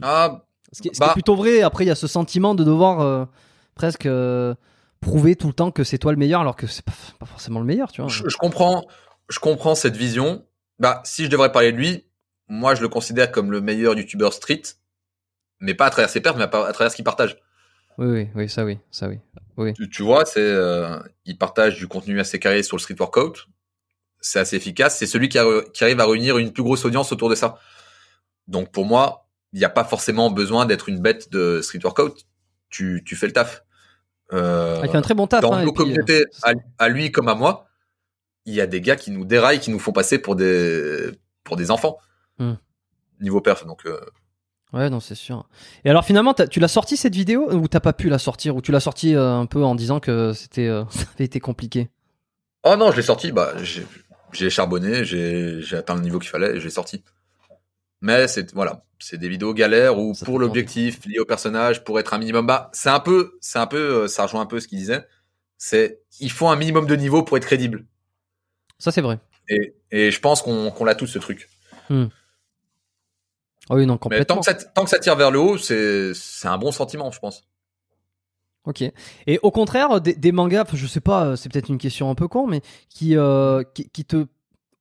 Ah, 0.01 0.43
Ce 0.71 0.81
qui, 0.81 0.87
est- 0.87 0.91
qui 0.91 0.99
Bah- 1.01 1.07
est 1.09 1.13
plutôt 1.13 1.35
vrai. 1.35 1.63
Après, 1.63 1.83
il 1.83 1.87
y 1.87 1.91
a 1.91 1.95
ce 1.95 2.07
sentiment 2.07 2.55
de 2.55 2.63
devoir 2.63 3.27
presque 3.75 4.07
prouver 5.03 5.35
tout 5.35 5.47
le 5.47 5.53
temps 5.53 5.71
que 5.71 5.83
c'est 5.83 5.97
toi 5.97 6.11
le 6.11 6.17
meilleur, 6.17 6.41
alors 6.41 6.55
que 6.55 6.67
c'est 6.67 6.83
pas, 6.85 6.93
pas 7.19 7.25
forcément 7.25 7.59
le 7.59 7.65
meilleur, 7.65 7.91
tu 7.91 8.01
vois. 8.01 8.09
je, 8.09 8.27
je 8.27 8.37
comprends, 8.37 8.85
je 9.29 9.39
comprends 9.39 9.75
cette 9.75 9.95
vision. 9.97 10.45
Bah, 10.79 11.01
si 11.05 11.25
je 11.25 11.29
devrais 11.29 11.51
parler 11.51 11.71
de 11.71 11.77
lui, 11.77 12.05
moi, 12.47 12.75
je 12.75 12.81
le 12.81 12.89
considère 12.89 13.31
comme 13.31 13.51
le 13.51 13.61
meilleur 13.61 13.95
youtubeur 13.97 14.33
street, 14.33 14.63
mais 15.59 15.73
pas 15.73 15.85
à 15.85 15.89
travers 15.89 16.09
ses 16.09 16.19
pertes, 16.21 16.37
mais 16.37 16.43
à, 16.43 16.47
à 16.47 16.73
travers 16.73 16.91
ce 16.91 16.95
qu'il 16.95 17.05
partage. 17.05 17.37
Oui, 17.99 18.07
oui, 18.07 18.27
oui, 18.35 18.49
ça 18.49 18.65
oui, 18.65 18.79
ça 18.89 19.07
oui. 19.07 19.19
oui. 19.57 19.73
Tu, 19.73 19.87
tu 19.89 20.01
vois, 20.01 20.25
c'est, 20.25 20.39
euh, 20.41 20.97
il 21.25 21.37
partage 21.37 21.77
du 21.77 21.87
contenu 21.87 22.19
assez 22.19 22.39
carré 22.39 22.63
sur 22.63 22.75
le 22.75 22.81
street 22.81 22.95
workout. 22.99 23.47
C'est 24.19 24.39
assez 24.39 24.55
efficace. 24.55 24.97
C'est 24.97 25.05
celui 25.05 25.29
qui, 25.29 25.37
a- 25.37 25.61
qui 25.73 25.83
arrive 25.83 25.99
à 25.99 26.05
réunir 26.07 26.37
une 26.39 26.51
plus 26.51 26.63
grosse 26.63 26.85
audience 26.85 27.11
autour 27.11 27.29
de 27.29 27.35
ça. 27.35 27.59
Donc 28.47 28.71
pour 28.71 28.85
moi, 28.85 29.27
il 29.53 29.59
n'y 29.59 29.65
a 29.65 29.69
pas 29.69 29.83
forcément 29.83 30.31
besoin 30.31 30.65
d'être 30.65 30.89
une 30.89 30.99
bête 30.99 31.31
de 31.31 31.61
street 31.61 31.81
workout. 31.83 32.25
Tu, 32.69 33.03
tu 33.05 33.15
fais 33.15 33.27
le 33.27 33.33
taf. 33.33 33.63
Euh, 34.31 34.81
fait 34.81 34.95
un 34.95 35.01
très 35.01 35.13
bon 35.13 35.27
taf. 35.27 35.41
dans 35.41 35.53
hein, 35.53 35.65
nos 35.65 35.73
communautés, 35.73 36.21
euh, 36.21 36.25
à, 36.43 36.53
à 36.79 36.89
lui 36.89 37.11
comme 37.11 37.27
à 37.27 37.35
moi, 37.35 37.67
il 38.45 38.53
y 38.53 38.61
a 38.61 38.67
des 38.67 38.81
gars 38.81 38.95
qui 38.95 39.11
nous 39.11 39.25
déraillent, 39.25 39.59
qui 39.59 39.71
nous 39.71 39.79
font 39.79 39.91
passer 39.91 40.17
pour 40.17 40.35
des 40.35 41.11
pour 41.43 41.55
des 41.57 41.71
enfants. 41.71 41.97
Hmm. 42.39 42.53
Niveau 43.19 43.41
perf, 43.41 43.65
donc 43.65 43.85
euh, 43.85 43.99
Ouais, 44.71 44.89
non, 44.89 44.99
c'est 44.99 45.15
sûr. 45.15 45.47
Et 45.85 45.89
alors 45.89 46.03
finalement, 46.03 46.33
tu 46.33 46.59
l'as 46.59 46.67
sorti 46.67 46.97
cette 46.97 47.13
vidéo 47.13 47.51
ou 47.51 47.67
t'as 47.67 47.79
pas 47.79 47.93
pu 47.93 48.09
la 48.09 48.17
sortir 48.17 48.55
ou 48.55 48.61
tu 48.61 48.71
l'as 48.71 48.79
sorti 48.79 49.15
euh, 49.15 49.33
un 49.33 49.45
peu 49.45 49.63
en 49.63 49.75
disant 49.75 49.99
que 49.99 50.33
c'était, 50.33 50.67
ça 50.89 51.05
avait 51.15 51.25
été 51.25 51.39
compliqué? 51.39 51.89
oh 52.63 52.75
non, 52.77 52.91
je 52.91 52.97
l'ai 52.97 53.03
sorti, 53.03 53.31
bah 53.31 53.53
j'ai 53.61 53.85
j'ai 54.31 54.49
charbonné, 54.49 55.03
j'ai 55.03 55.61
j'ai 55.61 55.75
atteint 55.75 55.95
le 55.95 56.01
niveau 56.01 56.17
qu'il 56.17 56.29
fallait, 56.29 56.55
et 56.55 56.59
je 56.59 56.63
l'ai 56.63 56.71
sorti. 56.71 57.03
Mais 58.03 58.27
c'est 58.27 58.53
voilà, 58.53 58.83
c'est 58.99 59.17
des 59.17 59.29
vidéos 59.29 59.53
galères 59.53 59.97
où 59.97 60.13
Ça 60.13 60.25
pour 60.25 60.37
l'objectif 60.37 61.05
lié 61.05 61.19
au 61.19 61.25
personnage, 61.25 61.85
pour 61.85 61.99
être 62.01 62.13
un 62.13 62.17
minimum 62.17 62.45
bas, 62.45 62.69
c'est 62.73 62.89
un 62.89 62.99
peu, 62.99 63.37
c'est 63.39 63.59
un 63.59 63.65
peu, 63.65 64.03
euh, 64.03 64.07
ça 64.09 64.23
rejoint 64.23 64.41
un 64.41 64.45
peu 64.45 64.59
ce 64.59 64.67
qu'il 64.67 64.77
disait. 64.77 65.07
C'est 65.57 66.01
il 66.19 66.29
faut 66.29 66.49
un 66.49 66.57
minimum 66.57 66.85
de 66.85 66.95
niveau 66.97 67.23
pour 67.23 67.37
être 67.37 67.45
crédible. 67.45 67.85
Ça 68.77 68.91
c'est 68.91 68.99
vrai. 68.99 69.19
Et, 69.47 69.73
et 69.91 70.11
je 70.11 70.19
pense 70.19 70.41
qu'on 70.41 70.83
l'a 70.83 70.95
tous 70.95 71.07
ce 71.07 71.17
truc. 71.17 71.49
Ah 71.89 72.05
oui, 73.75 73.85
non, 73.85 73.97
Mais 74.09 74.25
tant 74.25 74.39
que, 74.39 74.45
ça, 74.45 74.53
tant 74.53 74.83
que 74.83 74.89
ça 74.89 74.99
tire 74.99 75.15
vers 75.15 75.31
le 75.31 75.39
haut, 75.39 75.57
c'est 75.57 76.13
c'est 76.13 76.49
un 76.49 76.57
bon 76.57 76.73
sentiment, 76.73 77.09
je 77.11 77.19
pense. 77.19 77.47
Ok. 78.65 78.83
Et 79.27 79.39
au 79.43 79.51
contraire, 79.51 80.01
des, 80.01 80.13
des 80.13 80.33
mangas, 80.33 80.65
je 80.73 80.87
sais 80.87 80.99
pas, 80.99 81.25
euh, 81.25 81.35
c'est 81.37 81.49
peut-être 81.49 81.69
une 81.69 81.77
question 81.77 82.09
un 82.09 82.15
peu 82.15 82.27
con, 82.27 82.47
mais 82.47 82.61
qui, 82.89 83.15
euh, 83.15 83.63
qui, 83.73 83.89
qui 83.89 84.03
te, 84.03 84.25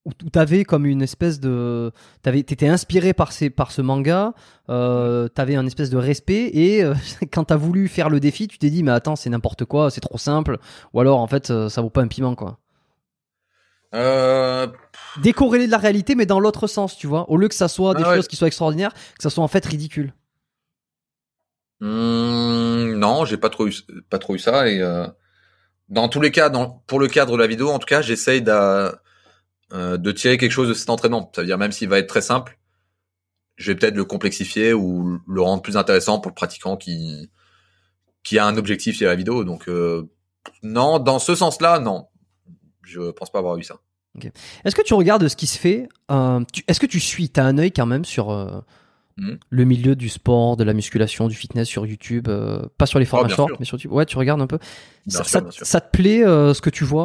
où 0.05 0.13
t'avais 0.31 0.65
comme 0.65 0.85
une 0.85 1.01
espèce 1.03 1.39
de, 1.39 1.93
t'avais, 2.23 2.43
t'étais 2.43 2.67
inspiré 2.69 3.13
par 3.13 3.31
ces, 3.31 3.51
par 3.51 3.71
ce 3.71 3.83
manga, 3.83 4.35
euh, 4.69 5.29
t'avais 5.29 5.55
un 5.55 5.65
espèce 5.67 5.91
de 5.91 5.97
respect 5.97 6.51
et 6.55 6.83
euh, 6.83 6.95
quand 7.33 7.45
t'as 7.45 7.57
voulu 7.57 7.87
faire 7.89 8.11
le 8.11 8.19
défi, 8.19 8.49
tu 8.49 8.59
t'es 8.59 8.71
dit 8.71 8.83
mais 8.83 8.91
attends 8.91 9.15
c'est 9.15 9.31
n'importe 9.31 9.65
quoi, 9.65 9.91
c'est 9.91 10.01
trop 10.01 10.19
simple, 10.19 10.59
ou 10.93 11.01
alors 11.01 11.21
en 11.21 11.29
fait 11.29 11.51
euh, 11.51 11.69
ça 11.69 11.83
vaut 11.83 11.91
pas 11.91 12.03
un 12.03 12.09
piment 12.09 12.35
quoi. 12.35 12.59
Euh, 13.95 14.67
Décorrélé 15.23 15.67
de 15.67 15.71
la 15.71 15.79
réalité, 15.79 16.15
mais 16.15 16.27
dans 16.27 16.41
l'autre 16.41 16.67
sens, 16.67 16.97
tu 16.97 17.07
vois, 17.07 17.31
au 17.31 17.37
lieu 17.37 17.47
que 17.49 17.55
ça 17.55 17.69
soit 17.69 17.95
des 17.95 18.03
Ah 18.05 18.11
ouais. 18.11 18.17
choses 18.17 18.29
qui 18.29 18.37
soient 18.37 18.49
extraordinaires, 18.49 18.95
que 18.95 19.23
ça 19.23 19.31
soit 19.31 19.45
en 19.45 19.49
fait 19.49 19.65
ridicule. 19.67 20.15
hmm, 21.81 22.95
non, 22.95 23.25
j'ai 23.25 23.37
pas 23.37 23.51
trop 23.51 23.67
eu, 23.69 23.75
pas 24.09 24.19
trop 24.19 24.35
eu 24.35 24.39
ça. 24.39 24.69
Et 24.69 24.81
dans 25.89 26.09
tous 26.09 26.21
les 26.21 26.31
cas, 26.31 26.49
dans, 26.49 26.83
pour 26.87 26.99
le 27.01 27.09
cadre 27.09 27.33
de 27.35 27.39
la 27.39 27.47
vidéo, 27.47 27.71
en 27.71 27.79
tout 27.79 27.87
cas, 27.87 28.03
j'essaye 28.03 28.43
d'a- 28.43 29.01
euh, 29.73 29.97
de 29.97 30.13
tirer 30.13 30.39
quelque 30.39 30.51
chose 30.53 30.69
de 30.69 30.75
cet 30.75 30.91
entraînement. 30.91 31.31
Ça 31.35 31.43
veut 31.43 31.47
dire 31.47 31.59
même 31.59 31.73
s'il 31.73 31.89
va 31.89 31.99
être 31.99 32.09
très 32.09 32.21
simple, 32.21 32.59
je 33.57 33.71
vais 33.73 33.79
peut-être 33.79 33.97
le 33.97 34.05
complexifier 34.05 34.73
ou 34.73 35.19
le 35.27 35.41
rendre 35.41 35.63
plus 35.63 35.77
intéressant 35.77 36.19
pour 36.21 36.31
le 36.31 36.35
pratiquant 36.35 36.77
qui 36.77 37.31
qui 38.25 38.39
a 38.39 38.47
un 38.47 38.57
objectif 38.57 38.97
sur 38.97 39.09
la 39.09 39.15
vidéo. 39.17 39.45
Donc 39.45 39.69
euh, 39.69 40.09
non, 40.63 40.99
dans 40.99 41.19
ce 41.19 41.35
sens-là, 41.35 41.79
non, 41.79 42.07
je 42.83 43.11
pense 43.11 43.31
pas 43.31 43.39
avoir 43.39 43.57
eu 43.57 43.63
ça. 43.63 43.77
Est-ce 44.65 44.75
que 44.77 44.83
tu 44.83 44.93
regardes 44.95 45.27
ce 45.29 45.37
qui 45.37 45.47
se 45.47 45.59
fait 45.59 45.89
euh, 46.11 46.41
Est-ce 46.69 46.79
que 46.81 46.87
tu 46.87 47.01
suis 47.01 47.31
T'as 47.31 47.45
un 47.45 47.57
œil 47.59 47.73
quand 47.73 47.87
même 47.87 48.05
sur 48.05 48.63
Mhm. 49.19 49.39
le 49.51 49.65
milieu 49.65 49.95
du 49.95 50.09
sport, 50.09 50.57
de 50.57 50.65
la 50.65 50.73
musculation, 50.73 51.29
du 51.29 51.35
fitness 51.35 51.69
sur 51.69 51.85
YouTube 51.85 52.29
Pas 52.79 52.87
sur 52.87 52.99
les 52.99 53.05
formats 53.05 53.29
Oh, 53.31 53.35
short, 53.35 53.51
mais 53.59 53.67
sur 53.67 53.77
YouTube? 53.77 53.93
Ouais, 53.93 54.07
tu 54.07 54.17
regardes 54.17 54.41
un 54.41 54.47
peu. 54.47 54.59
Ça, 55.07 55.19
sûr, 55.19 55.29
ça- 55.29 55.41
bien 55.43 55.51
sûr. 55.51 55.67
ça 55.67 55.81
te 55.83 55.91
plaît 55.95 56.23
ce 56.25 56.61
que 56.63 56.71
tu 56.71 56.85
vois 56.85 57.05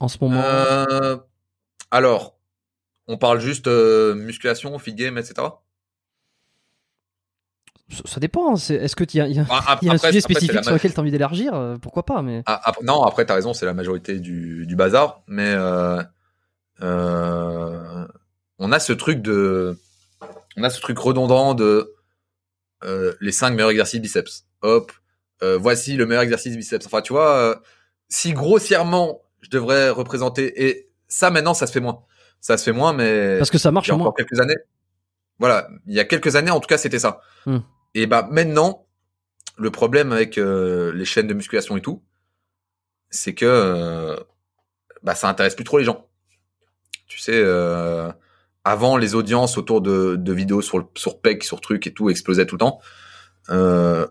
en 0.00 0.08
ce 0.08 0.18
moment? 0.20 0.40
Euh, 0.40 1.16
alors, 1.90 2.36
on 3.06 3.16
parle 3.18 3.40
juste 3.40 3.66
euh, 3.66 4.14
musculation, 4.14 4.78
feed 4.78 4.96
game, 4.96 5.16
etc. 5.18 5.34
ça, 7.90 8.02
ça 8.04 8.20
dépend. 8.20 8.56
c'est- 8.56 8.74
Est-ce 8.74 8.94
que 8.96 9.04
tu 9.04 9.16
y 9.16 9.20
a, 9.20 9.26
il 9.28 9.36
y 9.36 9.40
a- 9.40 9.46
Ah, 9.48 9.78
y 9.82 9.88
a 9.88 9.92
un 9.92 9.98
sujet 9.98 10.18
après, 10.18 10.20
spécifique 10.20 10.62
sur 10.64 10.72
lequel 10.74 10.92
tu 10.92 10.98
as 10.98 11.00
envie 11.00 11.10
d'élargir 11.10 11.54
euh, 11.54 11.76
Pourquoi 11.78 12.04
pas 12.04 12.20
mais... 12.22 12.42
Ah, 12.46 12.72
non, 12.82 13.02
après, 13.04 13.24
t'as 13.24 13.34
raison, 13.34 13.54
c'est 13.54 13.64
la 13.66 13.72
majorité 13.74 14.20
du, 14.20 14.66
du 14.66 14.76
bazar, 14.76 15.22
mais 15.26 15.52
euh, 15.54 16.02
euh, 16.82 18.06
on 18.58 18.72
a 18.72 18.78
ce 18.80 18.92
truc 18.92 19.22
de, 19.22 19.78
on 20.56 20.62
a 20.64 20.70
ce 20.70 20.80
truc 20.80 20.98
redondant 20.98 21.54
de 21.54 21.94
les 23.20 23.32
cinq 23.32 23.50
meilleurs 23.50 23.70
exercices 23.70 24.00
biceps. 24.00 24.44
Hop, 24.62 24.92
voici 25.42 25.96
le 25.96 26.04
meilleur 26.06 26.22
exercice 26.22 26.56
biceps. 26.56 26.86
Enfin, 26.86 27.00
tu 27.00 27.12
vois, 27.12 27.60
si 28.08 28.32
grossièrement 28.32 29.22
je 29.40 29.50
devrais 29.50 29.88
représenter, 29.90 30.66
et 30.68 30.87
ça 31.08 31.30
maintenant, 31.30 31.54
ça 31.54 31.66
se 31.66 31.72
fait 31.72 31.80
moins. 31.80 32.02
Ça 32.40 32.56
se 32.56 32.64
fait 32.64 32.72
moins, 32.72 32.92
mais 32.92 33.38
Parce 33.38 33.50
que 33.50 33.58
ça 33.58 33.70
marche 33.72 33.88
il 33.88 33.90
y 33.90 33.94
a 33.94 33.96
moins. 33.96 34.06
encore 34.06 34.16
quelques 34.16 34.38
années. 34.40 34.56
Voilà, 35.38 35.68
il 35.86 35.94
y 35.94 36.00
a 36.00 36.04
quelques 36.04 36.36
années, 36.36 36.50
en 36.50 36.60
tout 36.60 36.66
cas, 36.68 36.78
c'était 36.78 36.98
ça. 36.98 37.20
Hmm. 37.46 37.58
Et 37.94 38.06
bah 38.06 38.28
maintenant, 38.30 38.86
le 39.56 39.70
problème 39.70 40.12
avec 40.12 40.36
euh, 40.38 40.92
les 40.94 41.04
chaînes 41.04 41.26
de 41.26 41.34
musculation 41.34 41.76
et 41.76 41.80
tout, 41.82 42.02
c'est 43.10 43.34
que 43.34 43.44
euh, 43.46 44.16
bah 45.02 45.14
ça 45.14 45.28
intéresse 45.28 45.54
plus 45.54 45.64
trop 45.64 45.78
les 45.78 45.84
gens. 45.84 46.06
Tu 47.06 47.18
sais, 47.18 47.32
euh, 47.34 48.10
avant 48.64 48.96
les 48.96 49.14
audiences 49.14 49.56
autour 49.58 49.80
de, 49.80 50.16
de 50.16 50.32
vidéos 50.32 50.60
sur 50.62 50.78
le- 50.78 50.84
sur 50.96 51.20
PEC, 51.20 51.42
sur 51.44 51.60
trucs 51.60 51.86
et 51.86 51.94
tout 51.94 52.10
explosaient 52.10 52.46
tout 52.46 52.56
le 52.56 52.60
temps. 52.60 52.80
Euh, 53.50 54.06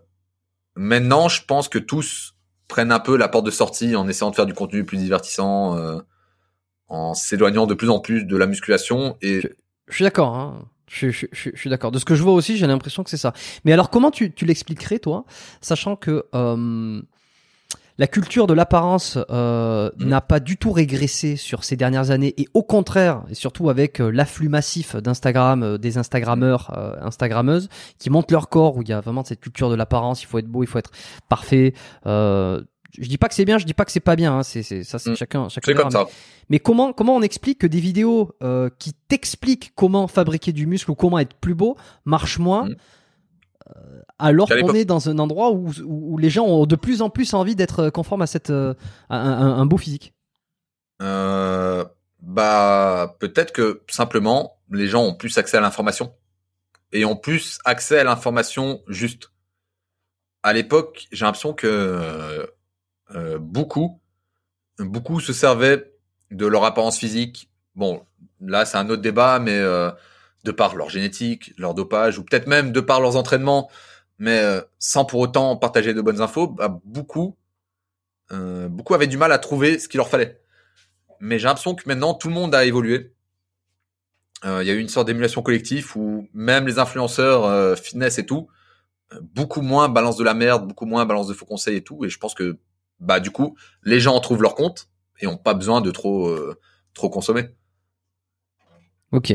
maintenant, 0.75 1.29
je 1.29 1.43
pense 1.45 1.69
que 1.69 1.77
tous 1.79 2.35
prennent 2.67 2.91
un 2.91 2.99
peu 2.99 3.15
la 3.17 3.27
porte 3.27 3.45
de 3.45 3.51
sortie 3.51 3.95
en 3.95 4.07
essayant 4.07 4.31
de 4.31 4.35
faire 4.35 4.45
du 4.47 4.53
contenu 4.53 4.83
plus 4.85 4.97
divertissant, 4.97 5.77
en 6.89 7.13
s'éloignant 7.13 7.67
de 7.67 7.73
plus 7.73 7.89
en 7.89 7.99
plus 7.99 8.23
de 8.25 8.37
la 8.37 8.47
musculation 8.47 9.17
et 9.21 9.41
Je 9.87 9.93
suis 9.95 10.03
d'accord. 10.03 10.35
Hein. 10.35 10.65
Je, 10.89 11.09
je- 11.09 11.25
je- 11.33 11.49
je 11.53 11.59
suis 11.59 11.69
d'accord. 11.69 11.91
De 11.91 11.99
ce 11.99 12.05
que 12.05 12.15
je 12.15 12.23
vois 12.23 12.33
aussi, 12.33 12.55
j'ai 12.57 12.65
l'impression 12.67 13.03
que 13.03 13.09
c'est 13.09 13.17
ça. 13.17 13.33
Mais 13.65 13.73
alors, 13.73 13.89
comment 13.89 14.09
tu, 14.11 14.31
tu 14.33 14.45
l'expliquerais, 14.45 14.99
toi, 14.99 15.25
sachant 15.59 15.97
que 15.97 16.25
euh, 16.33 17.01
la 17.97 18.07
culture 18.07 18.47
de 18.47 18.53
l'apparence 18.53 19.17
euh, 19.31 19.89
Mhm. 19.97 20.07
n'a 20.07 20.21
pas 20.21 20.39
du 20.39 20.55
tout 20.55 20.71
régressé 20.71 21.35
sur 21.35 21.63
ces 21.65 21.75
dernières 21.75 22.11
années, 22.11 22.33
et 22.37 22.47
au 22.53 22.63
contraire, 22.63 23.23
et 23.29 23.33
surtout 23.35 23.69
avec 23.69 23.99
euh, 23.99 24.09
l'afflux 24.11 24.47
massif 24.49 24.95
d'Instagram, 24.95 25.63
euh, 25.63 25.77
des 25.77 25.97
Instagrammeurs, 25.97 26.71
euh, 26.77 26.93
Instagrammeuses, 27.01 27.67
qui 27.99 28.09
montent 28.09 28.31
leur 28.31 28.47
corps, 28.47 28.77
où 28.77 28.81
il 28.81 28.87
y 28.87 28.93
a 28.93 29.01
vraiment 29.01 29.25
cette 29.25 29.41
culture 29.41 29.69
de 29.69 29.75
l'apparence, 29.75 30.21
il 30.23 30.27
faut 30.27 30.37
être 30.39 30.47
beau, 30.47 30.63
il 30.63 30.67
faut 30.67 30.79
être 30.79 30.91
parfait. 31.27 31.73
Euh, 32.87 33.01
je 33.03 33.07
dis 33.07 33.17
pas 33.17 33.27
que 33.27 33.35
c'est 33.35 33.45
bien, 33.45 33.57
je 33.57 33.65
dis 33.65 33.73
pas 33.73 33.85
que 33.85 33.91
c'est 33.91 33.99
pas 33.99 34.15
bien. 34.15 34.37
hein, 34.39 34.43
c'est, 34.43 34.63
c'est, 34.63 34.83
ça, 34.83 34.99
c'est 34.99 35.15
chacun, 35.15 35.49
chacun 35.49 35.71
c'est 35.71 35.75
comme 35.75 35.91
ça. 35.91 36.05
mais 36.49 36.59
comment, 36.59 36.93
comment 36.93 37.15
on 37.15 37.21
explique 37.21 37.59
que 37.59 37.67
des 37.67 37.79
vidéos 37.79 38.35
euh, 38.41 38.69
qui 38.79 38.93
t'expliquent 38.93 39.73
comment 39.75 40.07
fabriquer 40.07 40.51
du 40.53 40.65
muscle 40.67 40.91
ou 40.91 40.95
comment 40.95 41.19
être 41.19 41.35
plus 41.35 41.55
beau 41.55 41.77
marchent 42.05 42.39
moins 42.39 42.69
Mhm. 42.69 42.75
euh, 43.75 44.01
alors 44.19 44.49
qu'on 44.49 44.73
est 44.73 44.85
dans 44.85 45.09
un 45.09 45.19
endroit 45.19 45.51
où, 45.51 45.69
où, 45.85 46.13
où 46.13 46.17
les 46.17 46.29
gens 46.29 46.45
ont 46.45 46.65
de 46.65 46.75
plus 46.75 47.01
en 47.01 47.09
plus 47.09 47.33
envie 47.33 47.55
d'être 47.55 47.89
conformes 47.89 48.21
à, 48.23 48.27
cette, 48.27 48.49
euh, 48.49 48.73
à 49.09 49.17
un, 49.17 49.65
beau 49.65 49.77
physique? 49.77 50.13
Euh, 51.01 51.85
bah 52.21 53.15
peut-être 53.19 53.51
que 53.51 53.81
simplement 53.89 54.57
les 54.71 54.87
gens 54.87 55.03
ont 55.03 55.13
plus 55.13 55.37
accès 55.37 55.57
à 55.57 55.61
l'information 55.61 56.13
et 56.91 57.05
ont 57.05 57.15
plus 57.15 57.59
accès 57.65 57.99
à 57.99 58.03
l'information 58.03 58.81
juste. 58.87 59.31
À 60.43 60.53
l'époque, 60.53 61.07
j'ai 61.11 61.25
l'impression 61.25 61.53
que 61.53 62.49
euh, 63.15 63.37
beaucoup, 63.39 64.01
beaucoup 64.79 65.19
se 65.19 65.33
servaient 65.33 65.93
de 66.31 66.45
leur 66.45 66.63
apparence 66.65 66.97
physique. 66.97 67.49
Bon, 67.75 68.05
là 68.41 68.65
c'est 68.65 68.77
un 68.77 68.89
autre 68.89 69.01
débat, 69.01 69.39
mais 69.39 69.57
euh, 69.57 69.91
de 70.43 70.51
par 70.51 70.75
leur 70.75 70.89
génétique, 70.89 71.53
leur 71.57 71.73
dopage, 71.73 72.19
ou 72.19 72.23
peut-être 72.23 72.47
même 72.47 72.71
de 72.71 72.79
par 72.79 73.01
leurs 73.01 73.15
entraînements, 73.15 73.69
mais 74.19 74.39
euh, 74.39 74.61
sans 74.79 75.05
pour 75.05 75.19
autant 75.19 75.55
partager 75.57 75.93
de 75.93 76.01
bonnes 76.01 76.21
infos, 76.21 76.47
bah, 76.47 76.79
beaucoup, 76.83 77.37
beaucoup 78.29 78.93
avaient 78.93 79.07
du 79.07 79.17
mal 79.17 79.31
à 79.31 79.37
trouver 79.37 79.79
ce 79.79 79.87
qu'il 79.87 79.99
leur 79.99 80.09
fallait 80.09 80.41
mais 81.19 81.39
j'ai 81.39 81.45
l'impression 81.45 81.75
que 81.75 81.83
maintenant 81.87 82.13
tout 82.13 82.27
le 82.27 82.33
monde 82.33 82.53
a 82.53 82.65
évolué. 82.65 83.13
Il 84.43 84.63
y 84.63 84.69
a 84.69 84.73
eu 84.73 84.79
une 84.79 84.87
sorte 84.87 85.07
d'émulation 85.07 85.41
collective 85.41 85.97
où 85.97 86.27
même 86.33 86.67
les 86.67 86.77
influenceurs 86.77 87.75
fitness 87.77 88.19
et 88.19 88.25
tout, 88.25 88.47
beaucoup 89.21 89.61
moins 89.61 89.89
balance 89.89 90.17
de 90.17 90.23
la 90.23 90.33
merde, 90.33 90.67
beaucoup 90.67 90.85
moins 90.85 91.05
balance 91.05 91.27
de 91.27 91.33
faux 91.33 91.45
conseils 91.45 91.77
et 91.77 91.83
tout. 91.83 92.05
Et 92.05 92.09
je 92.09 92.19
pense 92.19 92.35
que 92.35 92.57
bah 92.99 93.19
du 93.19 93.31
coup 93.31 93.57
les 93.83 93.99
gens 93.99 94.15
en 94.15 94.19
trouvent 94.19 94.41
leur 94.41 94.55
compte 94.55 94.89
et 95.19 95.27
ont 95.27 95.37
pas 95.37 95.53
besoin 95.53 95.81
de 95.81 95.91
trop 95.91 96.27
euh, 96.27 96.59
trop 96.93 97.09
consommer. 97.09 97.49
Ok, 99.11 99.33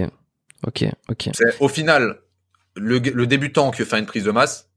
ok, 0.66 0.84
ok. 1.08 1.30
C'est 1.32 1.60
au 1.60 1.68
final 1.68 2.20
le, 2.76 2.98
le 2.98 3.26
débutant 3.26 3.70
qui 3.70 3.78
veut 3.82 3.88
faire 3.88 3.98
une 3.98 4.06
prise 4.06 4.24
de 4.24 4.30
masse 4.30 4.70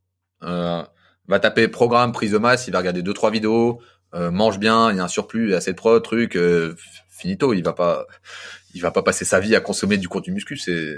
euh, 0.43 0.83
va 1.27 1.39
taper 1.39 1.67
programme 1.67 2.11
prise 2.11 2.31
de 2.31 2.37
masse, 2.37 2.67
il 2.67 2.71
va 2.71 2.79
regarder 2.79 3.01
deux 3.01 3.13
trois 3.13 3.31
vidéos, 3.31 3.81
euh, 4.13 4.31
mange 4.31 4.59
bien, 4.59 4.91
il 4.91 4.97
y 4.97 4.99
a 4.99 5.03
un 5.03 5.07
surplus, 5.07 5.45
il 5.45 5.51
y 5.51 5.53
a 5.53 5.57
assez 5.57 5.71
de 5.71 5.77
pro, 5.77 5.99
truc, 5.99 6.35
euh, 6.35 6.75
finito, 7.09 7.53
il 7.53 7.63
va 7.63 7.73
pas, 7.73 8.05
il 8.73 8.81
va 8.81 8.91
pas 8.91 9.01
passer 9.01 9.25
sa 9.25 9.39
vie 9.39 9.55
à 9.55 9.59
consommer 9.59 9.97
du 9.97 10.07
contenu 10.07 10.33
muscu. 10.33 10.57
C'est 10.57 10.97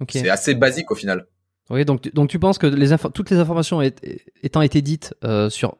Ok. 0.00 0.10
c'est 0.12 0.28
assez 0.28 0.54
basique 0.54 0.90
au 0.90 0.94
final. 0.94 1.26
Oui, 1.70 1.84
donc, 1.84 2.12
donc 2.14 2.28
tu 2.28 2.38
penses 2.38 2.58
que 2.58 2.66
les 2.66 2.94
toutes 3.12 3.30
les 3.30 3.38
informations 3.38 3.80
étant 4.42 4.62
été 4.62 4.82
dites 4.82 5.14
euh, 5.24 5.50
sur 5.50 5.78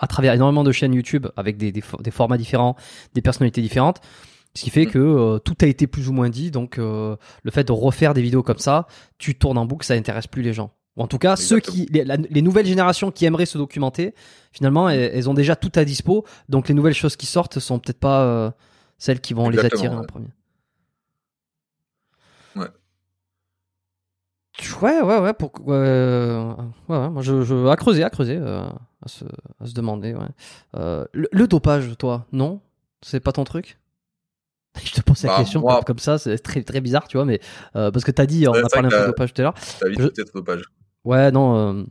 à 0.00 0.06
travers 0.06 0.34
énormément 0.34 0.64
de 0.64 0.72
chaînes 0.72 0.94
YouTube 0.94 1.26
avec 1.36 1.56
des, 1.56 1.72
des, 1.72 1.80
fo- 1.80 2.00
des 2.02 2.10
formats 2.10 2.38
différents, 2.38 2.76
des 3.14 3.22
personnalités 3.22 3.62
différentes, 3.62 4.00
ce 4.54 4.62
qui 4.64 4.70
fait 4.70 4.86
Mm. 4.86 4.90
que 4.90 4.98
euh, 4.98 5.38
tout 5.38 5.56
a 5.62 5.66
été 5.66 5.86
plus 5.86 6.08
ou 6.08 6.12
moins 6.12 6.28
dit. 6.30 6.50
Donc 6.50 6.78
euh, 6.78 7.16
le 7.42 7.50
fait 7.50 7.64
de 7.64 7.72
refaire 7.72 8.14
des 8.14 8.22
vidéos 8.22 8.42
comme 8.42 8.58
ça, 8.58 8.86
tu 9.18 9.34
tournes 9.36 9.58
en 9.58 9.66
boucle, 9.66 9.84
ça 9.86 9.94
intéresse 9.94 10.26
plus 10.26 10.42
les 10.42 10.52
gens. 10.52 10.72
Ou 10.96 11.02
en 11.02 11.06
tout 11.08 11.18
cas, 11.18 11.36
ceux 11.36 11.60
qui, 11.60 11.86
les, 11.92 12.04
la- 12.04 12.16
les 12.16 12.40
nouvelles 12.42 12.64
générations 12.66 13.10
qui 13.10 13.26
aimeraient 13.26 13.44
se 13.46 13.58
documenter, 13.58 14.14
finalement, 14.52 14.88
elles, 14.88 15.10
elles 15.14 15.28
ont 15.28 15.34
déjà 15.34 15.54
tout 15.56 15.72
à 15.74 15.84
dispo. 15.84 16.24
Donc 16.48 16.68
les 16.68 16.74
nouvelles 16.74 16.94
choses 16.94 17.16
qui 17.16 17.26
sortent 17.26 17.58
sont 17.58 17.78
peut-être 17.78 18.00
pas 18.00 18.22
euh, 18.22 18.50
celles 18.96 19.20
qui 19.20 19.34
vont 19.34 19.50
Exactement, 19.50 19.82
les 19.82 19.86
attirer 19.88 19.94
en 20.02 20.04
premier. 20.06 20.28
Ouais. 22.56 22.68
Ouais, 24.80 25.00
ouais, 25.02 25.18
ouais. 25.18 25.32
Pour, 25.34 25.52
euh, 25.68 26.54
ouais, 26.88 26.96
ouais, 26.96 27.08
moi, 27.10 27.22
je, 27.22 27.42
je, 27.42 27.66
à 27.66 27.76
creuser, 27.76 28.02
à 28.04 28.10
creuser, 28.10 28.36
euh, 28.40 28.60
à, 29.04 29.08
se, 29.08 29.24
à 29.60 29.66
se 29.66 29.74
demander. 29.74 30.14
Ouais. 30.14 30.26
Euh, 30.76 31.04
le, 31.12 31.28
le 31.30 31.46
dopage, 31.46 31.96
toi, 31.98 32.26
non? 32.32 32.60
C'est 33.02 33.20
pas 33.20 33.32
ton 33.32 33.44
truc? 33.44 33.78
Je 34.82 34.92
te 34.92 35.00
pose 35.02 35.22
la 35.22 35.30
Bah, 35.30 35.36
question 35.38 35.60
moi- 35.60 35.80
comme, 35.86 35.98
ça, 35.98 36.18
c'est 36.18 36.38
très 36.38 36.62
très 36.62 36.80
bizarre, 36.80 37.06
tu 37.08 37.16
vois, 37.16 37.24
mais 37.26 37.40
euh, 37.76 37.90
parce 37.90 38.04
que 38.04 38.10
t'as 38.10 38.26
dit, 38.26 38.46
on 38.48 38.52
a 38.54 38.68
parlé 38.68 38.86
un 38.86 38.90
peu 38.90 39.00
de 39.00 39.06
dopage 39.06 39.32
tout 39.34 39.40
à 39.40 39.44
l'heure. 39.44 39.54
T'as 39.80 39.88
vite 39.88 40.00
Je- 40.00 40.06
peut-être 40.08 40.32
dopage. 40.34 40.62
Ouais, 41.04 41.30
non. 41.30 41.56
euh, 41.56 41.84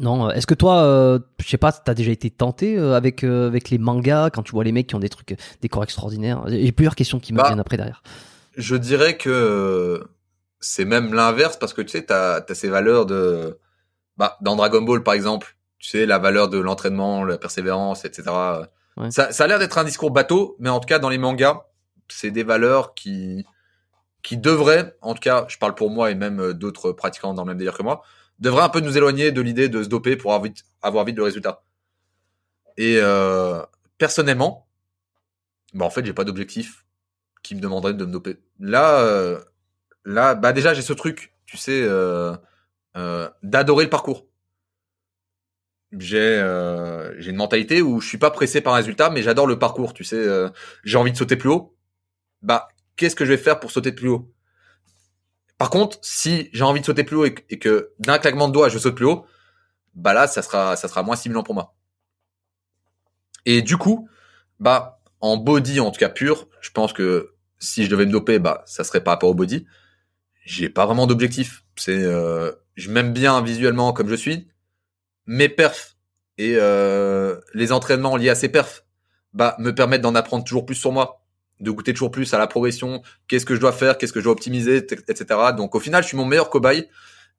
non, 0.00 0.30
est-ce 0.30 0.46
que 0.46 0.54
toi, 0.54 0.82
euh, 0.82 1.18
je 1.40 1.48
sais 1.48 1.56
pas, 1.56 1.72
t'as 1.72 1.94
déjà 1.94 2.12
été 2.12 2.30
tenté 2.30 2.78
euh, 2.78 2.94
avec 2.94 3.24
euh, 3.24 3.46
avec 3.48 3.70
les 3.70 3.78
mangas 3.78 4.30
quand 4.30 4.42
tu 4.42 4.52
vois 4.52 4.62
les 4.62 4.70
mecs 4.72 4.86
qui 4.86 4.94
ont 4.94 4.98
des 5.00 5.08
trucs, 5.08 5.36
des 5.62 5.68
corps 5.68 5.82
extraordinaires? 5.82 6.42
J'ai 6.48 6.72
plusieurs 6.72 6.94
questions 6.94 7.18
qui 7.18 7.32
me 7.32 7.38
Bah, 7.38 7.44
viennent 7.46 7.60
après 7.60 7.76
derrière. 7.78 8.02
Je 8.56 8.76
dirais 8.76 9.16
que 9.16 10.04
c'est 10.60 10.84
même 10.84 11.14
l'inverse 11.14 11.56
parce 11.56 11.72
que 11.72 11.82
tu 11.82 11.90
sais, 11.90 12.04
t'as 12.04 12.40
as 12.46 12.54
ces 12.54 12.68
valeurs 12.68 13.06
de, 13.06 13.58
bah, 14.16 14.36
dans 14.40 14.56
Dragon 14.56 14.82
Ball 14.82 15.02
par 15.02 15.14
exemple, 15.14 15.56
tu 15.78 15.88
sais, 15.88 16.06
la 16.06 16.18
valeur 16.18 16.48
de 16.48 16.58
l'entraînement, 16.58 17.24
la 17.24 17.38
persévérance, 17.38 18.04
etc. 18.04 18.30
Ouais. 18.96 19.10
Ça, 19.10 19.32
ça 19.32 19.44
a 19.44 19.46
l'air 19.46 19.58
d'être 19.58 19.78
un 19.78 19.84
discours 19.84 20.10
bateau, 20.10 20.56
mais 20.58 20.68
en 20.68 20.80
tout 20.80 20.86
cas 20.86 20.98
dans 20.98 21.08
les 21.08 21.18
mangas, 21.18 21.62
c'est 22.08 22.30
des 22.30 22.42
valeurs 22.42 22.94
qui, 22.94 23.44
qui 24.22 24.36
devraient, 24.36 24.96
en 25.02 25.14
tout 25.14 25.20
cas, 25.20 25.46
je 25.48 25.58
parle 25.58 25.74
pour 25.74 25.90
moi 25.90 26.10
et 26.10 26.14
même 26.14 26.40
euh, 26.40 26.54
d'autres 26.54 26.92
pratiquants 26.92 27.34
dans 27.34 27.42
le 27.42 27.48
même 27.48 27.58
délire 27.58 27.76
que 27.76 27.82
moi, 27.82 28.02
devraient 28.38 28.62
un 28.62 28.68
peu 28.68 28.80
nous 28.80 28.96
éloigner 28.96 29.32
de 29.32 29.40
l'idée 29.40 29.68
de 29.68 29.82
se 29.82 29.88
doper 29.88 30.16
pour 30.16 30.32
avoir 30.32 30.44
vite, 30.44 30.64
avoir 30.82 31.04
vite 31.04 31.16
le 31.16 31.22
résultat. 31.22 31.62
Et 32.76 32.98
euh, 32.98 33.62
personnellement, 33.98 34.68
bah 35.74 35.84
en 35.84 35.90
fait, 35.90 36.04
j'ai 36.04 36.12
pas 36.12 36.24
d'objectif 36.24 36.84
qui 37.42 37.54
me 37.54 37.60
demanderait 37.60 37.94
de 37.94 38.04
me 38.04 38.12
doper. 38.12 38.38
Là, 38.60 39.00
euh, 39.00 39.40
là, 40.08 40.34
bah 40.34 40.52
déjà 40.52 40.74
j'ai 40.74 40.82
ce 40.82 40.92
truc, 40.92 41.32
tu 41.46 41.56
sais, 41.56 41.82
euh, 41.82 42.34
euh, 42.96 43.28
d'adorer 43.42 43.84
le 43.84 43.90
parcours. 43.90 44.26
J'ai 45.98 46.18
euh, 46.18 47.18
j'ai 47.18 47.30
une 47.30 47.36
mentalité 47.36 47.80
où 47.80 48.00
je 48.00 48.06
suis 48.08 48.18
pas 48.18 48.30
pressé 48.30 48.60
par 48.60 48.74
un 48.74 48.76
résultat, 48.76 49.08
mais 49.10 49.22
j'adore 49.22 49.46
le 49.46 49.58
parcours. 49.58 49.94
Tu 49.94 50.04
sais, 50.04 50.22
j'ai 50.84 50.98
envie 50.98 51.12
de 51.12 51.16
sauter 51.16 51.36
plus 51.36 51.48
haut. 51.48 51.74
Bah, 52.42 52.68
qu'est-ce 52.96 53.16
que 53.16 53.24
je 53.26 53.32
vais 53.32 53.38
faire 53.38 53.60
pour 53.60 53.70
sauter 53.72 53.92
plus 53.92 54.08
haut? 54.08 54.32
Par 55.56 55.70
contre, 55.70 55.98
si 56.02 56.48
j'ai 56.52 56.64
envie 56.64 56.80
de 56.80 56.86
sauter 56.86 57.04
plus 57.04 57.16
haut 57.16 57.24
et, 57.24 57.34
que- 57.34 57.42
et 57.50 57.58
que 57.60 57.92
d'un 58.00 58.18
claquement 58.18 58.48
de 58.48 58.52
doigts 58.52 58.68
je 58.68 58.78
saute 58.78 58.94
plus 58.96 59.06
haut, 59.06 59.24
bah 59.94 60.14
là, 60.14 60.26
ça 60.28 60.42
sera 60.42 60.76
ça 60.76 60.88
sera 60.88 61.02
moins 61.04 61.16
stimulant 61.16 61.42
pour 61.44 61.54
moi. 61.54 61.74
Et 63.46 63.62
du 63.62 63.76
coup, 63.76 64.08
bah 64.60 65.00
en 65.20 65.36
body 65.36 65.80
en 65.80 65.90
tout 65.90 65.98
cas 65.98 66.08
pur, 66.08 66.48
je 66.60 66.70
pense 66.70 66.92
que 66.92 67.34
si 67.58 67.84
je 67.84 67.90
devais 67.90 68.06
me 68.06 68.12
doper, 68.12 68.38
bah 68.38 68.62
ça 68.66 68.84
serait 68.84 69.02
par 69.02 69.14
rapport 69.14 69.30
au 69.30 69.34
body. 69.34 69.66
J'ai 70.48 70.70
pas 70.70 70.86
vraiment 70.86 71.06
d'objectif. 71.06 71.62
C'est 71.76 72.02
euh, 72.02 72.52
je 72.74 72.90
m'aime 72.90 73.12
bien 73.12 73.42
visuellement 73.42 73.92
comme 73.92 74.08
je 74.08 74.14
suis. 74.14 74.48
Mes 75.26 75.50
perfs 75.50 75.98
et 76.38 76.54
euh, 76.56 77.38
les 77.52 77.70
entraînements 77.70 78.16
liés 78.16 78.30
à 78.30 78.34
ces 78.34 78.48
perfs, 78.48 78.86
bah 79.34 79.56
me 79.58 79.74
permettent 79.74 80.00
d'en 80.00 80.14
apprendre 80.14 80.44
toujours 80.44 80.64
plus 80.64 80.74
sur 80.74 80.90
moi, 80.90 81.22
de 81.60 81.70
goûter 81.70 81.92
toujours 81.92 82.10
plus 82.10 82.32
à 82.32 82.38
la 82.38 82.46
progression. 82.46 83.02
Qu'est-ce 83.26 83.44
que 83.44 83.54
je 83.54 83.60
dois 83.60 83.72
faire, 83.72 83.98
qu'est-ce 83.98 84.14
que 84.14 84.20
je 84.20 84.24
dois 84.24 84.32
optimiser, 84.32 84.78
etc. 84.78 85.26
Donc 85.54 85.74
au 85.74 85.80
final, 85.80 86.02
je 86.02 86.08
suis 86.08 86.16
mon 86.16 86.24
meilleur 86.24 86.48
cobaye 86.48 86.88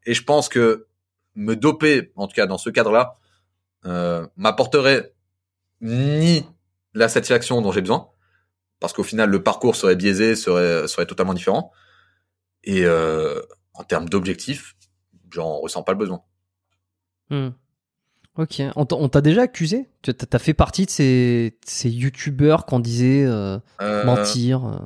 et 0.06 0.14
je 0.14 0.24
pense 0.24 0.48
que 0.48 0.86
me 1.34 1.56
doper, 1.56 2.12
en 2.16 2.28
tout 2.28 2.36
cas 2.36 2.46
dans 2.46 2.60
ce 2.60 2.70
cadre-là, 2.70 3.16
euh, 3.88 4.28
m'apporterait 4.38 5.16
ni 5.82 6.46
la 6.94 7.10
satisfaction 7.10 7.60
dont 7.64 7.72
j'ai 7.72 7.82
besoin, 7.82 8.10
parce 8.80 8.94
qu'au 8.94 9.04
final 9.04 9.32
le 9.32 9.42
parcours 9.42 9.76
serait 9.76 9.96
biaisé, 9.96 10.36
serait 10.36 10.88
serait 10.88 11.08
totalement 11.08 11.34
différent. 11.34 11.72
Et 12.64 12.86
euh, 12.86 13.42
en 13.74 13.84
termes 13.84 14.10
d'objectifs, 14.10 14.76
j'en 15.32 15.60
ressens 15.60 15.84
pas 15.84 15.92
le 15.94 15.98
besoin. 15.98 16.22
Hmm. 17.30 17.50
Ok, 18.38 18.62
on 18.76 18.86
t'a 19.10 19.22
déjà 19.22 19.42
accusé? 19.44 19.90
Tu 20.02 20.14
t'as 20.14 20.40
fait 20.40 20.54
partie 20.54 20.86
de 20.86 20.90
ces, 20.92 21.58
ces 21.66 21.90
youtubeurs 21.90 22.66
qu'on 22.66 22.80
disait 22.80 23.26
euh, 23.26 23.58
Euh, 23.82 24.04
mentir. 24.06 24.82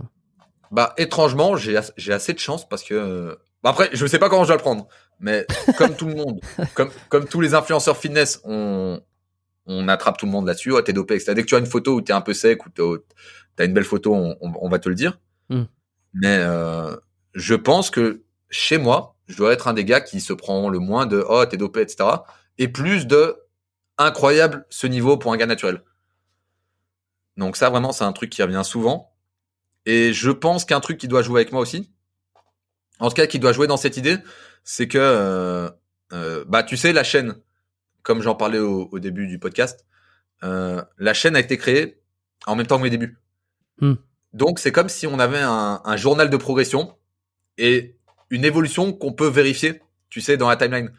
Bah 0.72 0.94
étrangement, 0.98 1.56
j'ai 1.56 1.78
as- 1.78 1.94
assez 2.10 2.34
de 2.34 2.40
chance 2.40 2.68
parce 2.68 2.84
que 2.84 3.38
bah, 3.62 3.70
après 3.70 3.90
je 3.94 4.06
sais 4.08 4.18
pas 4.18 4.28
comment 4.30 4.44
je 4.44 4.48
dois 4.48 4.56
le 4.58 4.62
prendre, 4.62 4.88
mais 5.20 5.46
comme 5.78 5.96
tout 5.96 6.08
le 6.08 6.16
monde, 6.16 6.40
comme 6.74 6.90
comme 7.10 7.26
tous 7.28 7.42
les 7.42 7.54
influenceurs 7.54 7.96
fitness, 7.98 8.42
on 8.44 9.00
on 9.68 9.88
attrape 9.88 10.18
tout 10.18 10.26
le 10.26 10.32
monde 10.32 10.48
là-dessus. 10.48 10.72
Oh, 10.72 10.82
t'es 10.82 10.94
dopé, 10.94 11.14
etc. 11.16 11.34
Dès 11.36 11.44
que 11.44 11.48
tu 11.48 11.56
as 11.56 11.60
une 11.60 11.68
photo 11.68 11.96
où 11.96 12.02
t'es 12.02 12.14
un 12.14 12.22
peu 12.22 12.34
sec 12.34 12.66
ou 12.66 12.70
t'as- 12.70 13.66
une 13.66 13.74
belle 13.74 13.84
photo, 13.84 14.16
on, 14.16 14.36
on- 14.42 14.54
on 14.62 14.70
va 14.70 14.80
te 14.80 14.90
le 14.90 14.96
dire. 14.96 15.20
Hmm. 15.50 15.66
Mais 16.16 16.38
euh, 16.40 16.96
je 17.34 17.56
pense 17.56 17.90
que 17.90 18.24
chez 18.50 18.78
moi, 18.78 19.16
je 19.28 19.38
dois 19.38 19.54
être 19.54 19.68
un 19.68 19.74
des 19.74 19.86
gars 19.86 20.02
qui 20.02 20.22
se 20.22 20.34
prend 20.34 20.70
le 20.70 20.80
moins 20.80 21.06
de 21.06 21.24
oh 21.28 21.46
t'es 21.46 21.58
dopé, 21.58 21.82
etc. 21.82 22.10
Et 22.58 22.68
plus 22.68 23.08
de 23.08 23.38
incroyable 23.98 24.66
ce 24.70 24.88
niveau 24.88 25.18
pour 25.18 25.34
un 25.34 25.38
gars 25.38 25.46
naturel. 25.46 25.84
Donc 27.38 27.58
ça 27.58 27.70
vraiment 27.70 27.92
c'est 27.92 28.04
un 28.04 28.14
truc 28.14 28.30
qui 28.30 28.44
revient 28.44 28.62
souvent. 28.64 29.12
Et 29.86 30.14
je 30.14 30.32
pense 30.32 30.66
qu'un 30.66 30.80
truc 30.80 30.98
qui 30.98 31.08
doit 31.08 31.24
jouer 31.24 31.42
avec 31.42 31.52
moi 31.52 31.62
aussi, 31.62 31.92
en 33.00 33.10
tout 33.10 33.16
cas 33.16 33.28
qui 33.28 33.40
doit 33.40 33.54
jouer 33.54 33.68
dans 33.68 33.78
cette 33.78 33.98
idée, 33.98 34.18
c'est 34.64 34.88
que 34.88 34.98
euh, 34.98 35.70
euh, 36.14 36.46
bah 36.48 36.64
tu 36.64 36.78
sais 36.78 36.94
la 36.94 37.04
chaîne, 37.04 37.36
comme 38.02 38.22
j'en 38.22 38.36
parlais 38.36 38.60
au, 38.60 38.88
au 38.92 39.00
début 39.00 39.28
du 39.28 39.40
podcast, 39.40 39.86
euh, 40.44 40.82
la 40.98 41.14
chaîne 41.14 41.36
a 41.36 41.40
été 41.40 41.58
créée 41.58 42.02
en 42.46 42.56
même 42.56 42.68
temps 42.68 42.78
que 42.78 42.84
mes 42.84 42.90
débuts. 42.90 43.18
Hmm. 43.82 43.96
Donc 44.34 44.60
c'est 44.60 44.72
comme 44.72 44.90
si 44.90 45.08
on 45.08 45.20
avait 45.20 45.42
un, 45.42 45.82
un 45.84 45.98
journal 45.98 46.30
de 46.30 46.38
progression 46.38 46.96
et 47.58 47.96
une 48.30 48.46
évolution 48.46 48.94
qu'on 48.94 49.14
peut 49.14 49.28
vérifier, 49.28 49.82
tu 50.10 50.22
sais, 50.22 50.38
dans 50.38 50.50
la 50.50 50.58
timeline. 50.58 50.92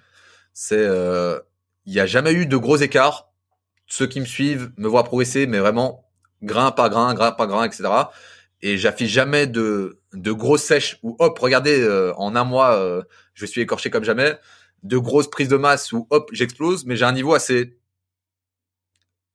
C'est, 0.52 0.76
euh, 0.78 1.40
il 1.86 1.92
n'y 1.92 2.00
a 2.00 2.06
jamais 2.06 2.32
eu 2.32 2.46
de 2.46 2.56
gros 2.56 2.76
écarts. 2.76 3.32
Ceux 3.86 4.06
qui 4.06 4.20
me 4.20 4.24
suivent 4.24 4.72
me 4.76 4.88
voient 4.88 5.04
progresser, 5.04 5.46
mais 5.46 5.58
vraiment 5.58 6.04
grain 6.42 6.70
par 6.70 6.90
grain, 6.90 7.14
grain 7.14 7.32
par 7.32 7.46
grain, 7.46 7.64
etc. 7.64 7.88
Et 8.62 8.78
j'affiche 8.78 9.10
jamais 9.10 9.46
de 9.46 10.00
de 10.12 10.32
grosses 10.32 10.62
sèches 10.62 10.98
où 11.02 11.16
hop, 11.18 11.38
regardez, 11.38 11.80
euh, 11.80 12.14
en 12.16 12.36
un 12.36 12.44
mois, 12.44 12.76
euh, 12.76 13.02
je 13.34 13.46
suis 13.46 13.60
écorché 13.60 13.90
comme 13.90 14.04
jamais. 14.04 14.38
De 14.82 14.98
grosses 14.98 15.28
prises 15.28 15.48
de 15.48 15.56
masse 15.56 15.92
où 15.92 16.06
hop, 16.10 16.30
j'explose. 16.32 16.84
Mais 16.86 16.96
j'ai 16.96 17.04
un 17.04 17.12
niveau 17.12 17.34
assez 17.34 17.78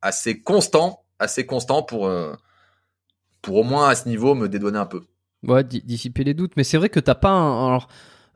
assez 0.01 0.41
constant, 0.41 1.03
assez 1.19 1.45
constant 1.45 1.83
pour 1.83 2.07
euh, 2.07 2.33
pour 3.41 3.57
au 3.57 3.63
moins 3.63 3.89
à 3.89 3.95
ce 3.95 4.07
niveau 4.07 4.35
me 4.35 4.47
dédouaner 4.49 4.79
un 4.79 4.85
peu. 4.85 5.03
Ouais, 5.43 5.63
di- 5.63 5.81
dissiper 5.81 6.23
les 6.23 6.33
doutes. 6.33 6.53
Mais 6.57 6.63
c'est 6.63 6.77
vrai 6.77 6.89
que 6.89 6.99
t'as 6.99 7.15
pas 7.15 7.29
un. 7.31 7.67
Alors, 7.67 7.87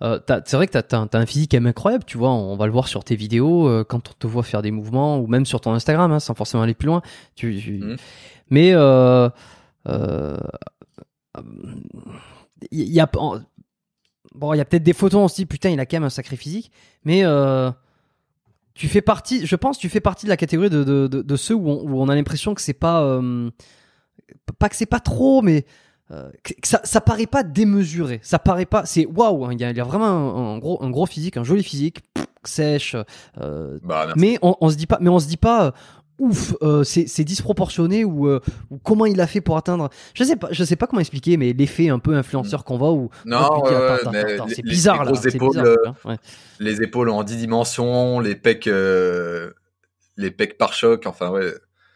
euh, 0.01 0.19
c'est 0.45 0.55
vrai 0.57 0.67
que 0.67 0.71
t'as, 0.73 0.81
t'as 0.83 1.19
un, 1.19 1.25
physique 1.25 1.53
incroyable, 1.53 2.03
tu 2.05 2.17
vois. 2.17 2.31
On 2.31 2.55
va 2.55 2.65
le 2.65 2.71
voir 2.71 2.87
sur 2.87 3.03
tes 3.03 3.15
vidéos, 3.15 3.67
euh, 3.67 3.83
quand 3.83 4.09
on 4.09 4.13
te 4.13 4.27
voit 4.27 4.43
faire 4.43 4.61
des 4.61 4.71
mouvements, 4.71 5.19
ou 5.19 5.27
même 5.27 5.45
sur 5.45 5.61
ton 5.61 5.73
Instagram, 5.73 6.11
hein, 6.11 6.19
sans 6.19 6.33
forcément 6.33 6.63
aller 6.63 6.73
plus 6.73 6.87
loin. 6.87 7.01
Tu, 7.35 7.59
tu- 7.61 7.79
Mhm. 7.79 7.95
Mais 8.49 8.71
euh, 8.73 9.29
euh, 9.87 10.37
il 12.71 12.81
y, 12.93 12.99
a 12.99 13.09
bon, 14.35 14.53
il 14.53 14.57
y 14.57 14.61
a 14.61 14.65
peut-être 14.65 14.83
des 14.83 14.93
photos, 14.93 15.21
on 15.21 15.27
se 15.27 15.35
dit 15.35 15.45
putain, 15.45 15.69
il 15.69 15.79
a 15.79 15.85
quand 15.85 15.97
même 15.97 16.03
un 16.03 16.09
sacré 16.09 16.35
physique, 16.35 16.71
mais 17.03 17.23
tu 18.73 18.87
fais 18.87 19.01
partie, 19.01 19.45
je 19.45 19.55
pense, 19.55 19.77
tu 19.77 19.89
fais 19.89 19.99
partie 20.01 20.25
de 20.25 20.29
la 20.29 20.37
catégorie 20.37 20.69
de, 20.69 20.83
de, 20.83 21.07
de, 21.07 21.21
de 21.21 21.35
ceux 21.35 21.53
où 21.55 21.69
on, 21.69 21.83
où 21.83 22.01
on 22.01 22.09
a 22.09 22.15
l'impression 22.15 22.53
que 22.53 22.61
c'est 22.61 22.73
pas, 22.73 23.19
pas 24.59 24.69
que 24.69 24.75
c'est 24.75 24.85
pas 24.85 24.99
trop, 24.99 25.41
mais 25.41 25.65
euh, 26.13 26.29
ça, 26.63 26.79
ça 26.83 27.01
paraît 27.01 27.25
pas 27.25 27.43
démesuré. 27.43 28.19
Ça 28.23 28.39
paraît 28.39 28.65
pas. 28.65 28.85
C'est 28.85 29.05
waouh. 29.05 29.45
hein, 29.45 29.49
Il 29.53 29.59
y, 29.59 29.63
a- 29.63 29.71
il 29.71 29.77
y 29.77 29.81
a 29.81 29.83
vraiment 29.83 30.05
un, 30.07 30.55
un 30.55 30.57
gros, 30.59 30.81
un 30.83 30.89
gros 30.89 31.05
physique, 31.05 31.37
un 31.37 31.43
joli 31.43 31.63
physique, 31.63 32.01
pff, 32.13 32.25
sèche. 32.43 32.95
euh, 33.41 33.79
Bah, 33.83 34.07
mais 34.15 34.37
on, 34.41 34.55
on 34.61 34.69
se 34.69 34.75
dit 34.75 34.85
pas. 34.87 34.97
Mais 35.01 35.09
on 35.09 35.19
se 35.19 35.27
dit 35.27 35.37
pas. 35.37 35.65
euh, 35.67 35.71
Ouf, 36.19 36.53
euh, 36.61 36.83
c'est 36.83 37.07
c'est 37.07 37.23
disproportionné 37.23 38.05
ou, 38.05 38.27
euh, 38.27 38.39
ou 38.69 38.77
comment 38.77 39.07
il 39.07 39.19
a 39.19 39.25
fait 39.25 39.41
pour 39.41 39.57
atteindre. 39.57 39.89
Je 40.13 40.23
sais 40.23 40.35
pas, 40.35 40.47
je 40.51 40.63
sais 40.63 40.75
pas 40.75 40.85
comment 40.85 40.99
expliquer, 40.99 41.37
mais 41.37 41.53
l'effet 41.53 41.89
un 41.89 41.97
peu 41.97 42.15
influenceur 42.15 42.63
qu'on 42.65 42.77
voit 42.77 42.91
où 42.93 43.09
Non, 43.25 43.63
c'est 44.47 44.61
bizarre 44.61 45.03
les 45.05 45.11
là. 45.13 45.19
épaules, 45.33 45.49
bizarre, 45.57 45.95
ouais. 46.05 46.17
les 46.59 46.81
épaules 46.83 47.09
en 47.09 47.23
10 47.23 47.37
dimensions, 47.37 48.19
les 48.19 48.35
pecs, 48.35 48.69
les 50.17 50.31
pecs 50.31 50.57
par 50.57 50.73
choc. 50.73 51.07
Enfin 51.07 51.29
ouais, 51.31 51.51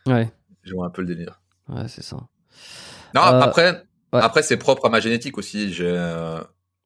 Ouais, 0.07 0.29
je 0.63 0.73
vois 0.73 0.87
un 0.87 0.89
peu 0.89 1.03
le 1.03 1.09
délire. 1.09 1.39
ouais, 1.69 1.87
c'est 1.87 2.03
ça. 2.03 2.17
Non, 3.13 3.21
après, 3.21 3.83
Ouais. 4.13 4.21
Après, 4.21 4.41
c'est 4.43 4.57
propre 4.57 4.85
à 4.85 4.89
ma 4.89 4.99
génétique 4.99 5.37
aussi. 5.37 5.73
J'ai 5.73 5.85
euh, 5.87 6.39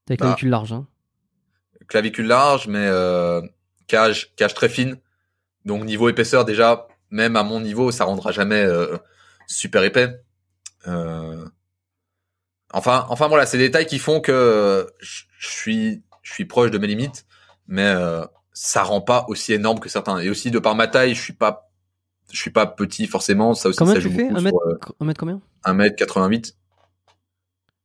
T'as 0.05 0.15
Bah. 0.15 0.17
clavicule 0.17 0.49
large. 0.49 0.73
Hein. 0.73 0.87
clavicule 1.87 2.25
large, 2.27 2.67
mais 2.67 2.85
euh, 2.87 3.41
cage, 3.87 4.33
cage 4.35 4.53
très 4.53 4.69
fine. 4.69 4.97
Donc 5.65 5.83
niveau 5.83 6.09
épaisseur, 6.09 6.45
déjà, 6.45 6.87
même 7.11 7.35
à 7.35 7.43
mon 7.43 7.59
niveau, 7.59 7.91
ça 7.91 8.05
rendra 8.05 8.31
jamais 8.31 8.63
euh, 8.63 8.97
super 9.47 9.83
épais. 9.83 10.21
Euh, 10.87 11.45
Enfin, 12.73 13.05
enfin 13.09 13.27
voilà, 13.27 13.45
c'est 13.45 13.57
des 13.57 13.65
détails 13.67 13.85
qui 13.85 13.99
font 13.99 14.21
que 14.21 14.87
je 14.99 15.23
suis, 15.39 16.03
je 16.21 16.31
suis 16.31 16.45
proche 16.45 16.71
de 16.71 16.77
mes 16.77 16.87
limites, 16.87 17.25
mais 17.67 17.83
euh, 17.85 18.23
ça 18.53 18.83
rend 18.83 19.01
pas 19.01 19.25
aussi 19.27 19.51
énorme 19.51 19.79
que 19.81 19.89
certains. 19.89 20.19
Et 20.19 20.29
aussi 20.29 20.51
de 20.51 20.59
par 20.59 20.73
ma 20.73 20.87
taille, 20.87 21.13
je 21.13 21.21
suis 21.21 21.33
pas, 21.33 21.69
je 22.31 22.37
suis 22.37 22.49
pas 22.49 22.65
petit 22.65 23.07
forcément. 23.07 23.53
Ça 23.55 23.67
aussi, 23.67 23.77
Combien 23.77 23.95
ça 23.95 23.99
tu 23.99 24.07
joue 24.09 24.15
fais? 24.15 24.23
beaucoup 24.23 24.37
un 24.37 24.41
mètre, 24.41 24.57
sur, 24.57 24.71
euh, 24.71 24.95
un 25.01 25.05
mètre 25.05 25.19
combien? 25.19 25.41
1m88. 25.65 26.53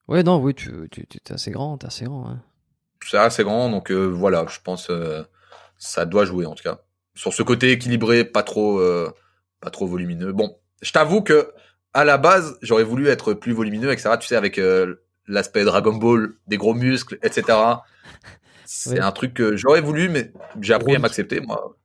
Ouais, 0.09 0.23
non, 0.23 0.37
oui, 0.39 0.55
tu, 0.55 0.89
tu, 0.91 1.07
tu- 1.07 1.19
t'es 1.21 1.35
assez 1.35 1.51
grand, 1.51 1.79
t'es 1.79 1.87
assez 1.87 2.05
grand. 2.05 2.29
Ouais. 2.29 2.37
c'est 3.05 3.19
assez 3.19 3.43
grand, 3.45 3.71
donc 3.71 3.91
euh, 3.91 4.05
voilà, 4.07 4.45
je 4.49 4.59
pense 4.63 4.89
euh, 4.91 5.23
ça 5.79 6.07
doit 6.07 6.25
jouer 6.25 6.47
en 6.47 6.55
tout 6.55 6.63
cas. 6.63 6.79
Sur 7.15 7.33
ce 7.33 7.43
côté 7.43 7.73
équilibré, 7.73 8.25
pas 8.25 8.43
trop, 8.43 8.79
euh, 8.79 9.13
pas 9.61 9.71
trop 9.71 9.87
volumineux. 9.87 10.33
Bon, 10.33 10.57
je 10.83 10.93
t'avoue 10.93 11.23
que 11.23 11.53
à 11.95 12.05
la 12.05 12.19
base, 12.19 12.59
j'aurais 12.63 12.85
voulu 12.85 13.09
être 13.09 13.33
plus 13.35 13.53
volumineux, 13.53 13.91
etc. 13.91 14.11
Tu 14.21 14.27
sais, 14.29 14.37
avec 14.37 14.59
euh, 14.59 14.97
l'aspect 15.27 15.65
Dragon 15.65 15.95
Ball, 15.95 16.35
des 16.47 16.57
gros 16.59 16.75
muscles, 16.75 17.19
etc. 17.23 17.59
C'est 18.65 18.91
Ouais. 18.91 19.01
un 19.01 19.13
truc 19.13 19.33
que 19.35 19.57
j'aurais 19.57 19.81
voulu, 19.81 20.09
mais 20.09 20.33
j'ai 20.61 20.75
appris 20.75 20.85
Broly. 20.87 20.97
à 20.97 20.99
m'accepter. 21.01 21.41
Moi, 21.41 21.77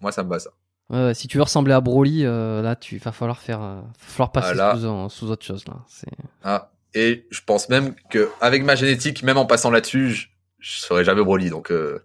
moi, 0.00 0.12
ça 0.12 0.22
me 0.24 0.28
va 0.28 0.38
ça. 0.38 0.50
Ouais, 0.90 1.14
si 1.14 1.26
tu 1.28 1.36
veux 1.38 1.44
ressembler 1.44 1.72
à 1.72 1.80
Broly, 1.80 2.24
là, 2.24 2.76
tu 2.76 2.98
va 2.98 3.12
falloir 3.12 3.38
faire, 3.38 3.82
falloir 3.96 4.30
passer 4.32 4.50
Ah, 4.60 4.74
là. 4.74 4.76
sous, 5.08 5.08
sous 5.26 5.30
autre 5.30 5.44
chose 5.46 5.64
là. 5.66 5.76
Ah, 6.44 6.70
et 6.94 7.26
je 7.30 7.40
pense 7.44 7.68
même 7.68 7.94
que 8.10 8.28
avec 8.40 8.64
ma 8.64 8.74
génétique, 8.74 9.22
même 9.22 9.36
en 9.38 9.46
passant 9.46 9.70
là-dessus, 9.70 10.10
je, 10.10 10.26
je 10.58 10.80
serais 10.80 11.04
jamais 11.04 11.22
Broly. 11.22 11.50
Donc, 11.50 11.70
euh, 11.70 12.00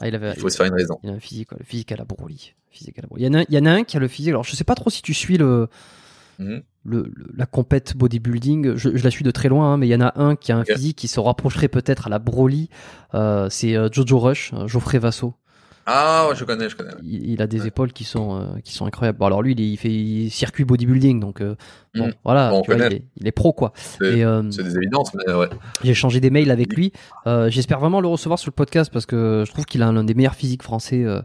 ah, 0.00 0.08
il 0.08 0.14
avait, 0.14 0.32
il 0.34 0.40
faut 0.40 0.48
se 0.48 0.56
faire 0.56 0.66
une 0.66 0.74
raison. 0.74 0.98
il 1.02 1.10
a 1.10 1.12
un 1.12 1.20
physique, 1.20 1.50
le 1.58 1.64
physique 1.64 1.92
à 1.92 1.96
la 1.96 2.04
Broly. 2.04 2.54
Physique 2.70 2.98
à 2.98 3.02
la 3.02 3.08
Broly. 3.08 3.22
Il 3.22 3.26
y 3.26 3.28
en 3.28 3.34
a, 3.40 3.42
il 3.48 3.54
y 3.54 3.58
en 3.58 3.66
a 3.66 3.70
un 3.72 3.84
qui 3.84 3.96
a 3.96 4.00
le 4.00 4.08
physique. 4.08 4.30
Alors, 4.30 4.44
je 4.44 4.56
sais 4.56 4.64
pas 4.64 4.74
trop 4.74 4.88
si 4.90 5.02
tu 5.02 5.12
suis 5.14 5.36
le, 5.36 5.68
Mhm. 6.38 6.62
le, 6.84 7.12
le- 7.14 7.30
la 7.36 7.44
compète 7.44 7.94
bodybuilding. 7.94 8.74
Je, 8.76 8.96
je 8.96 9.04
la 9.04 9.10
suis 9.10 9.22
de 9.24 9.30
très 9.30 9.50
loin, 9.50 9.74
hein, 9.74 9.76
mais 9.76 9.86
il 9.86 9.90
y 9.90 9.94
en 9.94 10.00
a 10.00 10.18
un 10.18 10.34
qui 10.34 10.50
a 10.50 10.56
un 10.56 10.64
physique 10.64 10.96
qui 10.96 11.08
se 11.08 11.20
rapprocherait 11.20 11.68
peut-être 11.68 12.06
à 12.06 12.10
la 12.10 12.18
Broly. 12.18 12.70
Euh, 13.14 13.50
c'est 13.50 13.76
euh, 13.76 13.90
Jojo 13.92 14.18
Rush, 14.18 14.52
euh, 14.54 14.66
Geoffrey 14.66 14.98
Vasso. 14.98 15.34
Ah, 15.86 16.26
ouais, 16.28 16.36
je 16.36 16.44
connais, 16.44 16.68
je 16.68 16.76
connais. 16.76 16.92
Il, 17.02 17.30
il 17.32 17.42
a 17.42 17.46
des 17.46 17.62
Ouais. 17.62 17.68
épaules 17.68 17.92
qui 17.92 18.04
sont, 18.04 18.36
euh, 18.40 18.58
qui 18.62 18.72
sont 18.72 18.86
incroyables. 18.86 19.18
Bon, 19.18 19.26
alors 19.26 19.42
lui, 19.42 19.52
il, 19.54 19.76
fait 19.76 19.90
il- 19.90 20.30
circuit 20.30 20.64
bodybuilding, 20.64 21.18
donc 21.18 21.40
euh, 21.40 21.56
bon, 21.94 22.06
Mhm. 22.06 22.12
voilà, 22.24 22.50
Bon, 22.50 22.62
vois, 22.64 22.74
il, 22.76 22.82
est, 22.82 23.02
il 23.16 23.26
est 23.26 23.32
pro 23.32 23.52
quoi. 23.52 23.72
C'est 23.74 24.22
euh, 24.24 24.48
c'est 24.50 24.62
des 24.62 24.76
évidences, 24.76 25.12
mais 25.14 25.32
ouais. 25.32 25.48
J'ai 25.82 25.94
changé 25.94 26.20
des 26.20 26.30
mails 26.30 26.50
avec 26.50 26.74
lui. 26.76 26.92
J'espère 27.48 27.80
vraiment 27.80 28.00
le 28.00 28.08
recevoir 28.08 28.38
sur 28.38 28.50
le 28.50 28.54
podcast 28.54 28.92
parce 28.92 29.06
que 29.06 29.44
je 29.46 29.50
trouve 29.52 29.64
qu'il 29.64 29.82
a 29.82 29.90
l'un 29.90 30.04
des 30.04 30.14
meilleurs 30.14 30.34
physiques 30.36 30.62
français. 30.62 31.04
euh, 31.04 31.22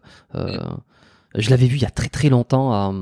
je 1.35 1.49
l'avais 1.49 1.67
vu 1.67 1.75
il 1.75 1.81
y 1.81 1.85
a 1.85 1.89
très 1.91 2.09
très 2.09 2.29
longtemps 2.29 2.71
à, 2.73 2.93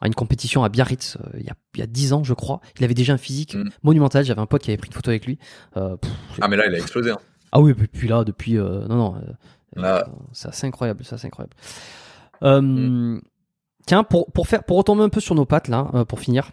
à 0.00 0.06
une 0.06 0.14
compétition 0.14 0.64
à 0.64 0.68
Biarritz, 0.68 1.16
il 1.38 1.44
y 1.46 1.50
a 1.50 1.54
il 1.74 1.80
y 1.80 1.82
a 1.82 1.86
dix 1.86 2.12
ans 2.12 2.24
je 2.24 2.34
crois. 2.34 2.60
Il 2.78 2.84
avait 2.84 2.94
déjà 2.94 3.12
un 3.12 3.18
physique 3.18 3.54
Mm. 3.54 3.68
monumental. 3.82 4.24
J'avais 4.24 4.40
un 4.40 4.46
pote 4.46 4.62
qui 4.62 4.70
avait 4.70 4.78
pris 4.78 4.88
une 4.88 4.94
photo 4.94 5.10
avec 5.10 5.26
lui. 5.26 5.38
Pff, 5.74 6.10
Ah, 6.40 6.48
mais 6.48 6.56
là, 6.56 6.64
il 6.66 6.74
a 6.74 6.78
explosé. 6.78 7.10
Hein. 7.12 7.18
ah 7.52 7.60
oui, 7.60 7.72
depuis 7.78 8.08
là, 8.08 8.24
depuis 8.24 8.58
euh, 8.58 8.86
non 8.88 8.96
non, 8.96 9.14
euh, 9.16 9.32
Là. 9.76 9.98
euh, 9.98 10.10
c'est 10.32 10.48
assez 10.48 10.66
incroyable, 10.66 11.04
c'est 11.04 11.14
assez 11.14 11.26
incroyable. 11.26 11.54
Euh, 12.42 12.60
Mm. 12.60 13.20
Tiens, 13.86 14.04
pour 14.04 14.30
pour 14.32 14.46
faire 14.48 14.64
pour 14.64 14.76
retomber 14.76 15.02
un 15.02 15.08
peu 15.08 15.20
sur 15.20 15.34
nos 15.34 15.46
pattes 15.46 15.68
là, 15.68 15.88
euh, 15.94 16.04
pour 16.04 16.20
finir. 16.20 16.50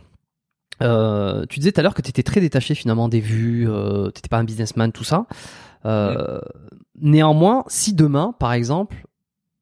Euh, 0.82 1.46
tu 1.50 1.60
disais 1.60 1.72
tout 1.72 1.80
à 1.80 1.84
l'heure 1.84 1.94
que 1.94 2.02
tu 2.02 2.10
étais 2.10 2.24
très 2.24 2.42
détaché 2.42 2.76
finalement 2.76 3.08
des 3.10 3.20
vues, 3.20 3.70
euh, 3.70 4.10
t'étais 4.12 4.28
pas 4.30 4.38
un 4.38 4.44
businessman, 4.44 4.92
tout 4.92 5.04
ça. 5.04 5.26
Euh, 5.86 6.40
Néanmoins, 7.02 7.64
si 7.68 7.94
demain, 7.94 8.34
par 8.40 8.54
exemple, 8.54 9.06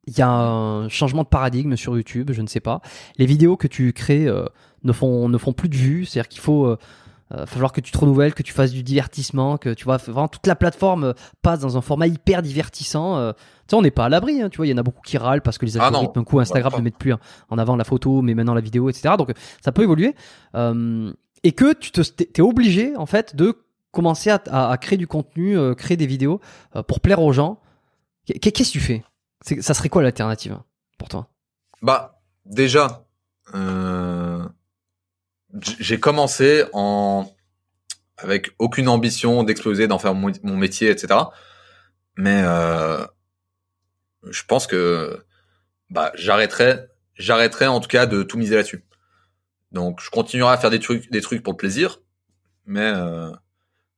il 0.06 0.18
y 0.18 0.22
a 0.22 0.30
un 0.30 0.88
changement 0.90 1.24
de 1.24 1.28
paradigme 1.28 1.76
sur 1.76 1.96
YouTube, 1.96 2.32
je 2.32 2.42
ne 2.42 2.48
sais 2.48 2.60
pas, 2.60 2.82
les 3.18 3.26
vidéos 3.26 3.58
que 3.58 3.68
tu 3.68 3.92
crées 3.94 4.28
euh, 4.28 4.46
ne 4.84 4.92
font 4.92 5.30
ne 5.30 5.38
font 5.38 5.54
plus 5.54 5.70
de 5.70 5.76
vues, 5.76 6.06
c'est-à-dire 6.06 6.30
qu'il 6.30 6.42
faut 6.42 6.78
euh, 7.34 7.42
euh, 7.42 7.46
falloir 7.46 7.72
que 7.72 7.82
tu 7.82 7.92
te 7.92 7.98
renouvelles, 7.98 8.34
que 8.34 8.44
tu 8.44 8.54
fasses 8.54 8.72
du 8.72 8.84
divertissement, 8.84 9.58
que 9.58 9.74
tu 9.74 9.86
vois 9.86 9.98
vraiment 9.98 10.28
toute 10.28 10.46
la 10.48 10.56
plateforme 10.56 11.04
euh, 11.06 11.14
passe 11.42 11.60
dans 11.60 11.78
un 11.78 11.82
format 11.82 12.08
hyper 12.08 12.42
divertissant. 12.42 13.18
euh. 13.18 13.32
tu 13.34 13.40
sais, 13.70 13.76
on 13.76 13.82
n'est 13.82 13.92
pas 13.92 14.06
à 14.06 14.10
l'abri, 14.10 14.42
hein, 14.42 14.50
tu 14.50 14.58
vois, 14.58 14.68
il 14.68 14.70
y 14.70 14.74
en 14.74 14.78
a 14.78 14.84
beaucoup 14.84 15.02
qui 15.02 15.18
râlent 15.18 15.42
parce 15.42 15.58
que 15.58 15.66
les 15.66 15.78
Ah 15.78 15.86
algorithmes, 15.88 16.20
un 16.20 16.24
coup 16.24 16.40
Instagram 16.40 16.72
ne 16.80 16.84
mettent 16.84 16.98
plus 16.98 17.14
en- 17.14 17.58
avant 17.58 17.76
la 17.76 17.84
photo, 17.84 18.22
mais 18.22 18.34
maintenant 18.36 18.54
la 18.54 18.62
vidéo, 18.62 18.90
etc. 18.90 19.16
Donc 19.18 19.32
ça 19.64 19.72
peut 19.72 19.84
évoluer. 19.84 20.16
Et 21.46 21.52
que 21.52 21.74
tu 21.74 21.92
te, 21.92 22.02
t'es 22.02 22.42
obligé 22.42 22.96
en 22.96 23.06
fait 23.06 23.36
de 23.36 23.58
commencer 23.92 24.30
à, 24.30 24.42
à- 24.50 24.72
à 24.72 24.78
créer 24.78 24.98
du 24.98 25.08
contenu, 25.08 25.58
euh, 25.58 25.74
créer 25.76 25.98
des 25.98 26.06
vidéos 26.08 26.40
euh, 26.76 26.84
pour 26.84 27.00
plaire 27.02 27.22
aux 27.22 27.34
gens. 27.34 27.60
Qu'est- 28.26 28.40
Qu'est-ce 28.52 28.70
que 28.70 28.74
tu 28.74 28.80
fais? 28.80 29.04
Ça 29.60 29.74
serait 29.74 29.90
quoi 29.90 30.02
l'alternative 30.04 30.58
pour 30.98 31.10
toi? 31.10 31.28
Bah, 31.82 32.22
déjà, 32.46 33.04
euh, 33.56 34.48
j'ai 35.62 36.00
commencé 36.00 36.66
en 36.74 37.32
avec 38.18 38.52
aucune 38.60 38.88
ambition 38.88 39.44
d'exploser, 39.44 39.88
d'en 39.88 40.00
faire 40.00 40.14
mon, 40.14 40.32
métier, 40.44 40.90
etc. 40.90 41.20
Mais 42.16 42.42
euh, 42.44 43.06
je 44.30 44.44
pense 44.46 44.68
que 44.68 45.24
bah 45.90 46.12
j'arrêterai, 46.16 46.86
j'arrêterai 47.16 47.68
en 47.68 47.80
tout 47.80 47.90
cas 47.90 48.06
de 48.06 48.24
tout 48.24 48.38
miser 48.38 48.56
là-dessus. 48.56 48.86
Donc, 49.72 50.02
je 50.02 50.10
continuerai 50.10 50.54
à 50.54 50.58
faire 50.58 50.70
des 50.70 50.80
trucs, 50.80 51.10
des 51.12 51.22
trucs 51.22 51.44
pour 51.44 51.54
le 51.54 51.58
plaisir, 51.58 52.00
mais 52.66 52.92
euh, 52.96 53.32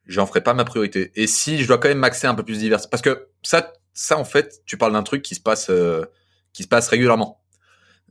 j'en 0.05 0.25
ferai 0.25 0.41
pas 0.41 0.53
ma 0.53 0.63
priorité. 0.63 1.11
Et 1.15 1.27
si 1.27 1.61
je 1.61 1.67
dois 1.67 1.77
quand 1.77 1.89
même 1.89 1.99
m'axer 1.99 2.27
un 2.27 2.35
peu 2.35 2.43
plus 2.43 2.59
divers, 2.59 2.89
parce 2.89 3.01
que 3.01 3.27
ça, 3.43 3.73
ça 3.93 4.17
en 4.17 4.23
fait, 4.23 4.61
tu 4.65 4.77
parles 4.77 4.93
d'un 4.93 5.03
truc 5.03 5.21
qui 5.21 5.35
se 5.35 5.41
passe, 5.41 5.69
euh, 5.69 6.05
qui 6.53 6.63
se 6.63 6.67
passe 6.69 6.87
régulièrement. 6.87 7.41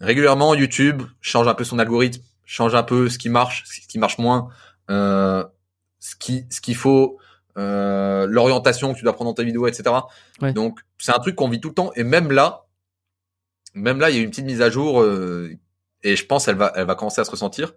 Régulièrement, 0.00 0.54
YouTube 0.54 1.02
change 1.20 1.48
un 1.48 1.54
peu 1.54 1.64
son 1.64 1.78
algorithme, 1.78 2.22
change 2.44 2.74
un 2.74 2.82
peu 2.82 3.08
ce 3.08 3.18
qui 3.18 3.28
marche, 3.28 3.64
ce 3.66 3.86
qui 3.86 3.98
marche 3.98 4.18
moins, 4.18 4.48
euh, 4.90 5.44
ce 5.98 6.14
qui, 6.16 6.46
ce 6.50 6.60
qu'il 6.60 6.76
faut, 6.76 7.18
euh, 7.56 8.26
l'orientation 8.26 8.92
que 8.92 8.98
tu 8.98 9.04
dois 9.04 9.12
prendre 9.14 9.30
dans 9.30 9.34
ta 9.34 9.44
vidéo, 9.44 9.66
etc. 9.66 9.94
Ouais. 10.42 10.52
Donc, 10.52 10.80
c'est 10.98 11.12
un 11.14 11.18
truc 11.18 11.36
qu'on 11.36 11.48
vit 11.48 11.60
tout 11.60 11.68
le 11.68 11.74
temps. 11.74 11.92
Et 11.94 12.04
même 12.04 12.30
là, 12.32 12.66
même 13.74 13.98
là, 14.00 14.10
il 14.10 14.16
y 14.16 14.18
a 14.18 14.22
une 14.22 14.30
petite 14.30 14.44
mise 14.44 14.60
à 14.62 14.70
jour, 14.70 15.00
euh, 15.02 15.50
et 16.02 16.16
je 16.16 16.26
pense 16.26 16.48
elle 16.48 16.56
va, 16.56 16.72
elle 16.76 16.86
va 16.86 16.94
commencer 16.94 17.20
à 17.20 17.24
se 17.24 17.30
ressentir. 17.30 17.72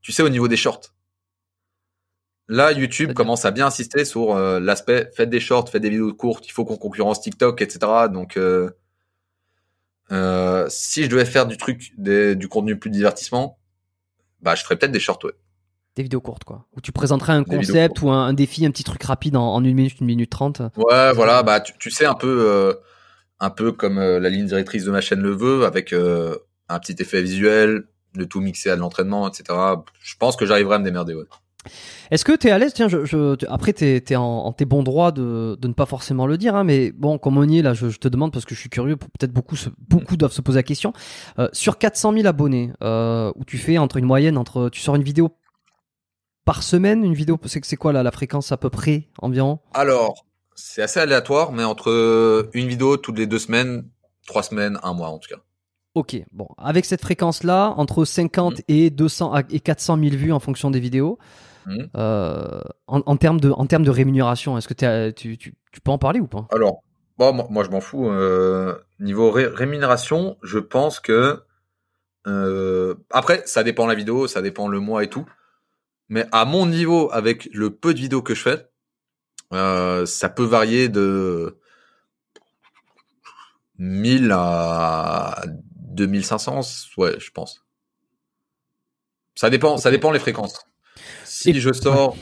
Tu 0.00 0.12
sais, 0.12 0.22
au 0.22 0.28
niveau 0.28 0.48
des 0.48 0.56
shorts. 0.56 0.92
Là, 2.48 2.72
YouTube 2.72 3.12
commence 3.14 3.44
à 3.44 3.50
bien 3.50 3.66
insister 3.66 4.04
sur 4.04 4.34
euh, 4.36 4.60
l'aspect 4.60 5.10
faites 5.14 5.30
des 5.30 5.40
shorts, 5.40 5.68
faites 5.70 5.80
des 5.82 5.90
vidéos 5.90 6.12
courtes, 6.12 6.46
il 6.46 6.50
faut 6.50 6.64
qu'on 6.64 6.76
concurrence 6.76 7.20
TikTok, 7.20 7.62
etc. 7.62 7.78
Donc, 8.12 8.36
euh, 8.36 8.70
euh, 10.10 10.66
si 10.68 11.04
je 11.04 11.08
devais 11.08 11.24
faire 11.24 11.46
du 11.46 11.56
truc, 11.56 11.92
des- 11.96 12.34
du 12.36 12.48
contenu 12.48 12.78
plus 12.78 12.90
divertissement, 12.90 13.58
bah, 14.42 14.54
je 14.54 14.62
ferais 14.62 14.76
peut-être 14.76 14.92
des 14.92 15.00
shorts, 15.00 15.20
ouais. 15.24 15.32
Des 15.94 16.02
vidéos 16.02 16.20
courtes, 16.20 16.44
quoi. 16.44 16.66
Où 16.74 16.80
tu 16.80 16.90
présenterais 16.90 17.34
un 17.34 17.42
Des 17.42 17.56
concept 17.56 18.00
ou 18.02 18.10
un, 18.10 18.26
un 18.26 18.32
défi, 18.32 18.64
un 18.64 18.70
petit 18.70 18.84
truc 18.84 19.02
rapide 19.02 19.36
en, 19.36 19.54
en 19.54 19.62
une 19.62 19.74
minute, 19.74 20.00
une 20.00 20.06
minute 20.06 20.30
trente. 20.30 20.62
Ouais, 20.76 21.12
voilà, 21.12 21.42
bah, 21.42 21.60
tu, 21.60 21.74
tu 21.78 21.90
sais, 21.90 22.06
un 22.06 22.14
peu, 22.14 22.46
euh, 22.48 22.72
un 23.40 23.50
peu 23.50 23.72
comme 23.72 23.98
euh, 23.98 24.18
la 24.18 24.30
ligne 24.30 24.46
directrice 24.46 24.84
de 24.84 24.90
ma 24.90 25.00
chaîne 25.00 25.20
le 25.20 25.32
veut, 25.32 25.64
avec 25.64 25.92
euh, 25.92 26.38
un 26.68 26.78
petit 26.78 26.96
effet 27.00 27.20
visuel, 27.20 27.84
de 28.14 28.24
tout 28.24 28.40
mixer 28.40 28.70
à 28.70 28.76
de 28.76 28.80
l'entraînement, 28.80 29.28
etc. 29.28 29.58
Je 30.00 30.14
pense 30.18 30.36
que 30.36 30.46
j'arriverai 30.46 30.76
à 30.76 30.78
me 30.78 30.84
démerder, 30.84 31.14
ouais. 31.14 31.24
Est-ce 32.10 32.24
que 32.24 32.36
tu 32.36 32.48
es 32.48 32.50
à 32.50 32.58
l'aise 32.58 32.72
Tiens, 32.74 32.88
je, 32.88 33.04
je, 33.04 33.36
tu- 33.36 33.46
après, 33.46 33.72
tu 33.72 33.84
es, 33.84 34.16
en, 34.16 34.22
en 34.22 34.52
tes 34.52 34.64
bons 34.64 34.82
droits 34.82 35.12
de, 35.12 35.56
de 35.60 35.68
ne 35.68 35.72
pas 35.72 35.86
forcément 35.86 36.26
le 36.26 36.36
dire, 36.36 36.56
hein, 36.56 36.64
mais 36.64 36.90
bon, 36.92 37.18
comme 37.18 37.38
on 37.38 37.44
y 37.48 37.58
est 37.58 37.62
là, 37.62 37.72
je, 37.74 37.88
je 37.88 37.98
te 37.98 38.08
demande 38.08 38.32
parce 38.32 38.44
que 38.44 38.54
je 38.54 38.60
suis 38.60 38.68
curieux, 38.70 38.96
peut-être 38.96 39.32
beaucoup, 39.32 39.56
se- 39.56 39.70
beaucoup 39.78 40.16
doivent 40.16 40.32
se 40.32 40.40
poser 40.42 40.58
la 40.58 40.62
question. 40.64 40.92
Euh, 41.38 41.48
sur 41.52 41.78
400 41.78 42.12
000 42.14 42.26
abonnés, 42.26 42.72
euh, 42.82 43.32
où 43.36 43.44
tu 43.44 43.58
fais 43.58 43.78
entre 43.78 43.96
une 43.96 44.04
moyenne, 44.06 44.36
entre 44.36 44.68
tu 44.70 44.80
sors 44.80 44.96
une 44.96 45.02
vidéo 45.04 45.30
par 46.44 46.62
semaine, 46.62 47.04
une 47.04 47.14
vidéo, 47.14 47.38
c'est 47.46 47.64
c'est 47.64 47.76
quoi 47.76 47.92
là, 47.92 48.02
la 48.02 48.10
fréquence 48.10 48.50
à 48.52 48.56
peu 48.56 48.68
près 48.70 49.08
environ? 49.20 49.60
Alors, 49.74 50.26
c'est 50.56 50.82
assez 50.82 50.98
aléatoire, 51.00 51.52
mais 51.52 51.62
entre 51.64 52.48
une 52.54 52.66
vidéo 52.66 52.96
toutes 52.96 53.18
les 53.18 53.26
deux 53.26 53.38
semaines, 53.38 53.84
trois 54.26 54.42
semaines, 54.42 54.78
un 54.82 54.92
mois 54.94 55.08
en 55.10 55.18
tout 55.18 55.28
cas. 55.32 55.40
Ok, 55.94 56.16
bon, 56.32 56.48
avec 56.58 56.84
cette 56.86 57.02
fréquence-là, 57.02 57.74
entre 57.76 58.04
50 58.04 58.54
Mhm. 58.58 58.64
et 58.68 58.90
200 58.90 59.32
à- 59.34 59.42
et 59.50 59.60
400 59.60 59.98
000 59.98 60.16
vues 60.16 60.32
en 60.32 60.40
fonction 60.40 60.70
des 60.70 60.80
vidéos, 60.80 61.18
Mhm. 61.66 61.88
euh, 61.96 62.60
en, 62.86 63.02
en 63.06 63.16
termes 63.16 63.40
de, 63.40 63.50
en 63.50 63.66
termes 63.66 63.84
de 63.84 63.90
rémunération, 63.90 64.58
est-ce 64.58 64.68
que 64.68 65.10
tu, 65.12 65.36
tu, 65.38 65.54
tu 65.72 65.80
peux 65.80 65.90
en 65.90 65.98
parler 65.98 66.20
ou 66.20 66.26
pas? 66.26 66.46
Alors, 66.50 66.82
bon, 67.18 67.32
moi, 67.32 67.46
moi, 67.50 67.64
je 67.64 67.70
m'en 67.70 67.80
fous. 67.80 68.08
Euh, 68.08 68.76
niveau 69.00 69.30
ré- 69.30 69.46
rémunération, 69.46 70.36
je 70.42 70.58
pense 70.58 71.00
que 71.00 71.42
euh, 72.26 72.94
après, 73.10 73.42
ça 73.46 73.62
dépend 73.64 73.86
la 73.86 73.94
vidéo, 73.94 74.26
ça 74.26 74.42
dépend 74.42 74.68
le 74.68 74.80
mois 74.80 75.04
et 75.04 75.08
tout. 75.08 75.26
Mais 76.08 76.26
à 76.32 76.44
mon 76.44 76.66
niveau, 76.66 77.10
avec 77.12 77.48
le 77.52 77.70
peu 77.70 77.94
de 77.94 77.98
vidéos 77.98 78.22
que 78.22 78.34
je 78.34 78.42
fais, 78.42 78.68
ça 80.06 80.28
peut 80.28 80.44
varier 80.44 80.88
de 80.88 81.58
1000 83.78 84.30
à 84.32 85.42
2500, 85.76 86.60
ouais, 86.96 87.18
je 87.18 87.30
pense. 87.30 87.64
Ça 89.34 89.50
dépend, 89.50 89.76
ça 89.78 89.90
dépend 89.90 90.10
les 90.10 90.18
fréquences. 90.18 90.64
Si 91.42 91.50
Et- 91.50 91.54
je 91.60 91.72
sors, 91.72 92.16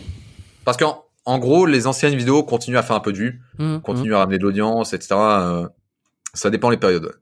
parce 0.64 0.76
qu'en 0.76 1.04
en 1.26 1.38
gros, 1.38 1.66
les 1.66 1.86
anciennes 1.86 2.14
vidéos 2.16 2.42
continuent 2.42 2.78
à 2.78 2.82
faire 2.82 2.96
un 2.96 3.00
peu 3.00 3.12
de 3.12 3.18
vues, 3.18 3.40
Hum, 3.58 3.80
continuent 3.82 4.14
à 4.14 4.18
ramener 4.18 4.38
de 4.38 4.42
l'audience, 4.42 4.92
etc. 4.94 5.14
euh, 5.14 5.68
ça 6.34 6.50
dépend 6.50 6.70
les 6.70 6.76
périodes. 6.78 7.04
ouais. 7.04 7.12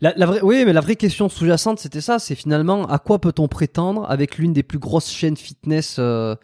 La, 0.00 0.12
la 0.16 0.26
vraie, 0.26 0.40
oui, 0.42 0.64
mais 0.66 0.72
la 0.72 0.80
vraie 0.80 0.96
question 0.96 1.28
sous-jacente, 1.28 1.78
c'était 1.78 2.00
ça. 2.00 2.18
C'est 2.18 2.34
finalement 2.34 2.86
à 2.88 2.98
quoi 2.98 3.20
peut-on 3.20 3.46
prétendre 3.48 4.04
avec 4.10 4.36
l'une 4.38 4.52
des 4.52 4.62
plus 4.64 4.78
grosses 4.80 5.10
chaînes 5.10 5.36
fitness 5.36 5.96
euh, 6.00 6.34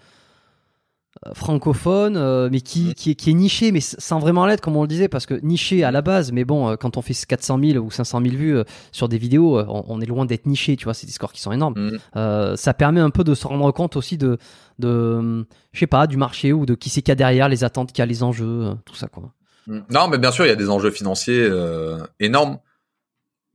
euh, 1.27 1.35
francophones, 1.35 2.17
euh, 2.17 2.49
mais 2.51 2.61
qui, 2.61 2.95
qui, 2.95 3.13
est, 3.13 3.15
qui 3.15 3.31
est 3.31 3.35
nichée, 3.35 3.73
mais 3.73 3.81
sans 3.81 4.19
vraiment 4.19 4.47
l'être, 4.47 4.61
comme 4.61 4.77
on 4.77 4.83
le 4.83 4.89
disait, 4.89 5.09
parce 5.09 5.27
que 5.27 5.35
niché 5.43 5.85
à 5.85 5.91
la 5.91 6.03
base, 6.03 6.33
mais 6.33 6.45
bon, 6.45 6.69
euh, 6.69 6.77
quand 6.77 6.97
on 6.97 7.03
fait 7.03 7.15
400 7.15 7.59
000 7.63 7.85
ou 7.85 7.91
500 7.91 8.21
000 8.23 8.37
vues 8.37 8.59
sur 8.93 9.09
des 9.09 9.19
vidéos, 9.19 9.59
on, 9.61 9.85
on 9.89 10.01
est 10.01 10.07
loin 10.07 10.27
d'être 10.27 10.47
niché, 10.47 10.77
tu 10.77 10.85
vois, 10.85 10.95
c'est 10.95 11.07
des 11.07 11.13
scores 11.13 11.33
qui 11.33 11.41
sont 11.41 11.53
énormes. 11.53 11.75
Mhm. 11.77 11.99
Euh, 12.17 12.57
ça 12.57 12.75
permet 12.75 13.01
un 13.01 13.11
peu 13.11 13.25
de 13.25 13.35
se 13.35 13.47
rendre 13.47 13.71
compte 13.73 13.97
aussi 13.97 14.19
de, 14.19 14.39
de 14.79 15.47
je 15.73 15.79
sais 15.79 15.87
pas, 15.87 16.07
du 16.07 16.17
marché 16.17 16.53
ou 16.53 16.67
de 16.67 16.75
qui 16.75 16.91
c'est 16.91 17.03
qu'il 17.03 17.11
y 17.11 17.13
a 17.13 17.17
derrière, 17.17 17.49
les 17.49 17.65
attentes 17.65 17.93
qu'il 17.93 18.01
y 18.01 18.03
a, 18.03 18.07
les 18.07 18.23
enjeux, 18.23 18.75
tout 18.85 18.95
ça, 18.95 19.09
quoi. 19.09 19.33
Mm. 19.69 19.81
Non, 19.91 20.09
mais 20.09 20.19
bien 20.19 20.33
sûr, 20.33 20.45
il 20.47 20.49
y 20.49 20.53
a 20.53 20.57
des 20.57 20.71
enjeux 20.71 20.91
financiers 20.91 21.43
euh, 21.43 21.99
énormes. 22.19 22.59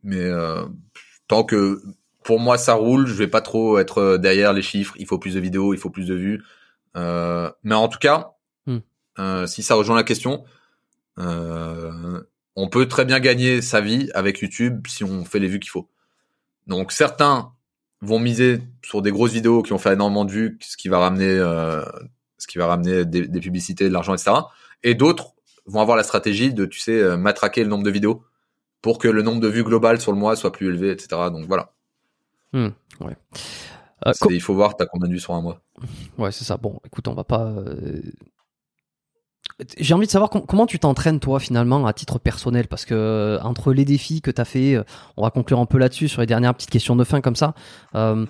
Mais 0.03 0.19
euh, 0.19 0.65
tant 1.27 1.43
que 1.43 1.81
pour 2.23 2.39
moi 2.39 2.57
ça 2.57 2.73
roule, 2.73 3.07
je 3.07 3.13
vais 3.13 3.27
pas 3.27 3.41
trop 3.41 3.79
être 3.79 4.17
derrière 4.17 4.53
les 4.53 4.61
chiffres. 4.61 4.93
Il 4.97 5.05
faut 5.05 5.17
plus 5.17 5.35
de 5.35 5.39
vidéos, 5.39 5.73
il 5.73 5.79
faut 5.79 5.89
plus 5.89 6.07
de 6.07 6.15
vues. 6.15 6.43
Euh, 6.95 7.51
mais 7.63 7.75
en 7.75 7.87
tout 7.87 7.99
cas, 7.99 8.31
Mm. 8.65 8.77
euh, 9.19 9.47
si 9.47 9.63
ça 9.63 9.75
rejoint 9.75 9.95
la 9.95 10.03
question, 10.03 10.43
euh, 11.19 12.21
on 12.55 12.69
peut 12.69 12.87
très 12.87 13.05
bien 13.05 13.19
gagner 13.19 13.61
sa 13.61 13.81
vie 13.81 14.09
avec 14.13 14.39
YouTube 14.39 14.85
si 14.87 15.03
on 15.03 15.25
fait 15.25 15.39
les 15.39 15.47
vues 15.47 15.59
qu'il 15.59 15.71
faut. 15.71 15.89
Donc 16.67 16.91
certains 16.91 17.51
vont 18.01 18.19
miser 18.19 18.61
sur 18.83 19.01
des 19.01 19.11
grosses 19.11 19.31
vidéos 19.31 19.63
qui 19.63 19.73
ont 19.73 19.77
fait 19.77 19.93
énormément 19.93 20.25
de 20.25 20.31
vues, 20.31 20.57
ce 20.61 20.77
qui 20.77 20.87
va 20.87 20.99
ramener, 20.99 21.37
ce 22.37 22.47
qui 22.47 22.57
va 22.57 22.67
ramener 22.67 23.05
des, 23.05 23.27
des 23.27 23.39
publicités, 23.39 23.87
de 23.87 23.93
l'argent, 23.93 24.13
etc. 24.13 24.31
Et 24.83 24.93
d'autres 24.93 25.33
vont 25.65 25.81
avoir 25.81 25.97
la 25.97 26.03
stratégie 26.03 26.53
de, 26.53 26.65
tu 26.65 26.79
sais, 26.79 27.17
matraquer 27.17 27.63
le 27.63 27.69
nombre 27.69 27.83
de 27.83 27.91
vidéos 27.91 28.23
pour 28.81 28.97
que 28.97 29.07
le 29.07 29.21
nombre 29.21 29.39
de 29.39 29.47
vues 29.47 29.63
globales 29.63 30.01
sur 30.01 30.11
le 30.11 30.17
mois 30.17 30.35
soit 30.35 30.51
plus 30.51 30.67
élevé, 30.67 30.91
etc. 30.91 31.07
Donc 31.31 31.47
voilà. 31.47 31.73
Hmm, 32.51 32.69
ouais. 32.99 33.15
Il 34.29 34.41
faut 34.41 34.53
voir, 34.53 34.75
t'as 34.75 34.85
combien 34.85 35.07
de 35.07 35.13
vues 35.13 35.19
sur 35.19 35.33
un 35.33 35.41
mois? 35.41 35.61
Ouais, 36.17 36.31
c'est 36.31 36.43
ça. 36.43 36.57
Bon, 36.57 36.79
écoute, 36.85 37.07
on 37.07 37.13
va 37.13 37.23
pas. 37.23 37.43
euh, 37.45 38.01
J'ai 39.77 39.93
envie 39.93 40.07
de 40.07 40.11
savoir 40.11 40.29
com- 40.29 40.43
comment 40.47 40.65
tu 40.65 40.79
t'entraînes 40.79 41.19
toi 41.19 41.39
finalement 41.39 41.85
à 41.85 41.93
titre 41.93 42.17
personnel? 42.19 42.67
Parce 42.67 42.85
que 42.85 42.93
euh, 42.95 43.39
entre 43.41 43.71
les 43.73 43.85
défis 43.85 44.21
que 44.21 44.31
tu 44.31 44.41
as 44.41 44.45
fait, 44.45 44.75
euh, 44.75 44.83
on 45.15 45.21
va 45.23 45.29
conclure 45.31 45.59
un 45.59 45.65
peu 45.65 45.77
là-dessus 45.77 46.07
sur 46.09 46.21
les 46.21 46.27
dernières 46.27 46.53
petites 46.55 46.69
questions 46.71 46.95
de 46.95 47.03
fin 47.03 47.21
comme 47.21 47.35
ça. 47.35 47.53
euh, 47.95 48.25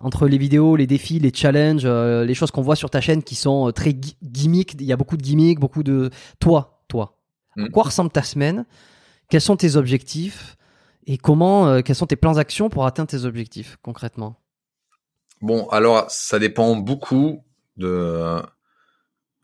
entre 0.00 0.28
les 0.28 0.38
vidéos, 0.38 0.76
les 0.76 0.86
défis, 0.86 1.18
les 1.18 1.32
challenges, 1.34 1.82
euh, 1.84 2.24
les 2.24 2.34
choses 2.34 2.52
qu'on 2.52 2.62
voit 2.62 2.76
sur 2.76 2.90
ta 2.90 3.00
chaîne 3.00 3.24
qui 3.24 3.34
sont 3.34 3.72
très 3.72 3.92
gimmicks, 4.22 4.74
il 4.74 4.84
y 4.84 4.92
a 4.92 4.96
beaucoup 4.96 5.16
de 5.16 5.22
gimmicks, 5.22 5.58
beaucoup 5.58 5.82
de 5.82 6.10
toi, 6.38 6.84
toi. 6.86 7.18
À 7.58 7.62
Mm. 7.62 7.70
quoi 7.70 7.82
ressemble 7.84 8.10
ta 8.10 8.22
semaine? 8.22 8.66
Quels 9.30 9.40
sont 9.40 9.56
tes 9.56 9.74
objectifs? 9.74 10.56
Et 11.08 11.18
comment 11.18 11.66
euh, 11.66 11.80
quels 11.80 11.96
sont 11.96 12.06
tes 12.06 12.14
plans 12.16 12.34
d'action 12.34 12.68
pour 12.70 12.86
atteindre 12.86 13.08
tes 13.08 13.24
objectifs 13.24 13.76
concrètement? 13.82 14.36
Bon, 15.40 15.68
alors 15.68 16.10
ça 16.10 16.38
dépend 16.38 16.76
beaucoup 16.76 17.44
de 17.76 17.86
euh, 17.88 18.42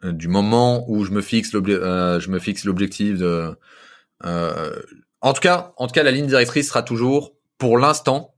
du 0.03 0.29
moment 0.29 0.85
où 0.89 1.05
je 1.05 1.11
me 1.11 1.21
fixe 1.21 1.55
euh, 1.55 2.21
je 2.21 2.31
me 2.31 2.39
fixe 2.39 2.65
l'objectif 2.65 3.19
de. 3.19 3.55
euh, 4.25 4.83
en 5.21 5.33
tout 5.33 5.41
cas, 5.41 5.75
en 5.77 5.87
tout 5.87 5.93
cas, 5.93 6.03
la 6.03 6.11
ligne 6.11 6.27
directrice 6.27 6.69
sera 6.69 6.83
toujours 6.83 7.35
pour 7.59 7.77
l'instant, 7.77 8.35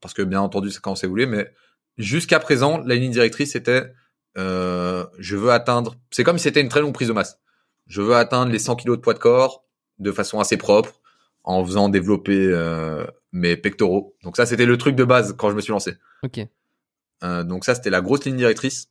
parce 0.00 0.12
que 0.12 0.22
bien 0.22 0.40
entendu 0.40 0.70
c'est 0.70 0.80
quand 0.80 0.94
c'est 0.94 1.06
voulu, 1.06 1.26
mais 1.26 1.50
jusqu'à 1.96 2.38
présent, 2.38 2.78
la 2.84 2.94
ligne 2.94 3.12
directrice 3.12 3.52
c'était 3.52 3.92
euh, 4.36 5.06
je 5.18 5.36
veux 5.36 5.50
atteindre. 5.50 5.94
C'est 6.10 6.24
comme 6.24 6.36
si 6.38 6.44
c'était 6.44 6.60
une 6.60 6.68
très 6.68 6.80
longue 6.80 6.92
prise 6.92 7.08
de 7.08 7.14
masse. 7.14 7.40
Je 7.86 8.02
veux 8.02 8.16
atteindre 8.16 8.52
les 8.52 8.58
100 8.58 8.76
kilos 8.76 8.96
de 8.98 9.02
poids 9.02 9.14
de 9.14 9.18
corps 9.18 9.64
de 9.98 10.12
façon 10.12 10.40
assez 10.40 10.58
propre, 10.58 11.00
en 11.42 11.64
faisant 11.64 11.88
développer 11.88 12.36
euh, 12.38 13.06
mes 13.32 13.56
pectoraux. 13.56 14.14
Donc 14.24 14.36
ça, 14.36 14.44
c'était 14.44 14.66
le 14.66 14.76
truc 14.76 14.94
de 14.94 15.04
base 15.04 15.34
quand 15.38 15.48
je 15.48 15.54
me 15.54 15.62
suis 15.62 15.70
lancé. 15.72 15.94
Euh, 17.24 17.44
donc 17.44 17.64
ça, 17.64 17.74
c'était 17.74 17.90
la 17.90 18.00
grosse 18.00 18.24
ligne 18.24 18.36
directrice. 18.36 18.88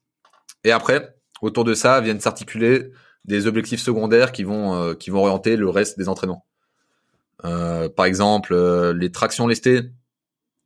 Et 0.63 0.71
après, 0.71 1.15
autour 1.41 1.63
de 1.63 1.73
ça, 1.73 2.01
viennent 2.01 2.19
s'articuler 2.19 2.91
des 3.25 3.47
objectifs 3.47 3.81
secondaires 3.81 4.31
qui 4.31 4.43
vont 4.43 4.75
euh, 4.75 4.93
qui 4.93 5.09
vont 5.09 5.19
orienter 5.19 5.55
le 5.57 5.69
reste 5.69 5.97
des 5.97 6.09
entraînements. 6.09 6.45
Euh, 7.43 7.89
par 7.89 8.05
exemple, 8.05 8.55
les 8.91 9.11
tractions 9.11 9.47
lestées. 9.47 9.91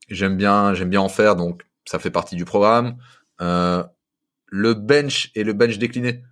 J'aime 0.09 0.37
bien, 0.37 0.73
j'aime 0.73 0.89
bien 0.89 1.01
en 1.01 1.09
faire, 1.09 1.35
donc 1.35 1.63
ça 1.85 1.99
fait 1.99 2.09
partie 2.09 2.35
du 2.35 2.45
programme. 2.45 2.97
Le 3.39 4.73
bench 4.73 5.31
et 5.35 5.43
le 5.43 5.53
bench 5.53 5.77
décliné. 5.77 6.23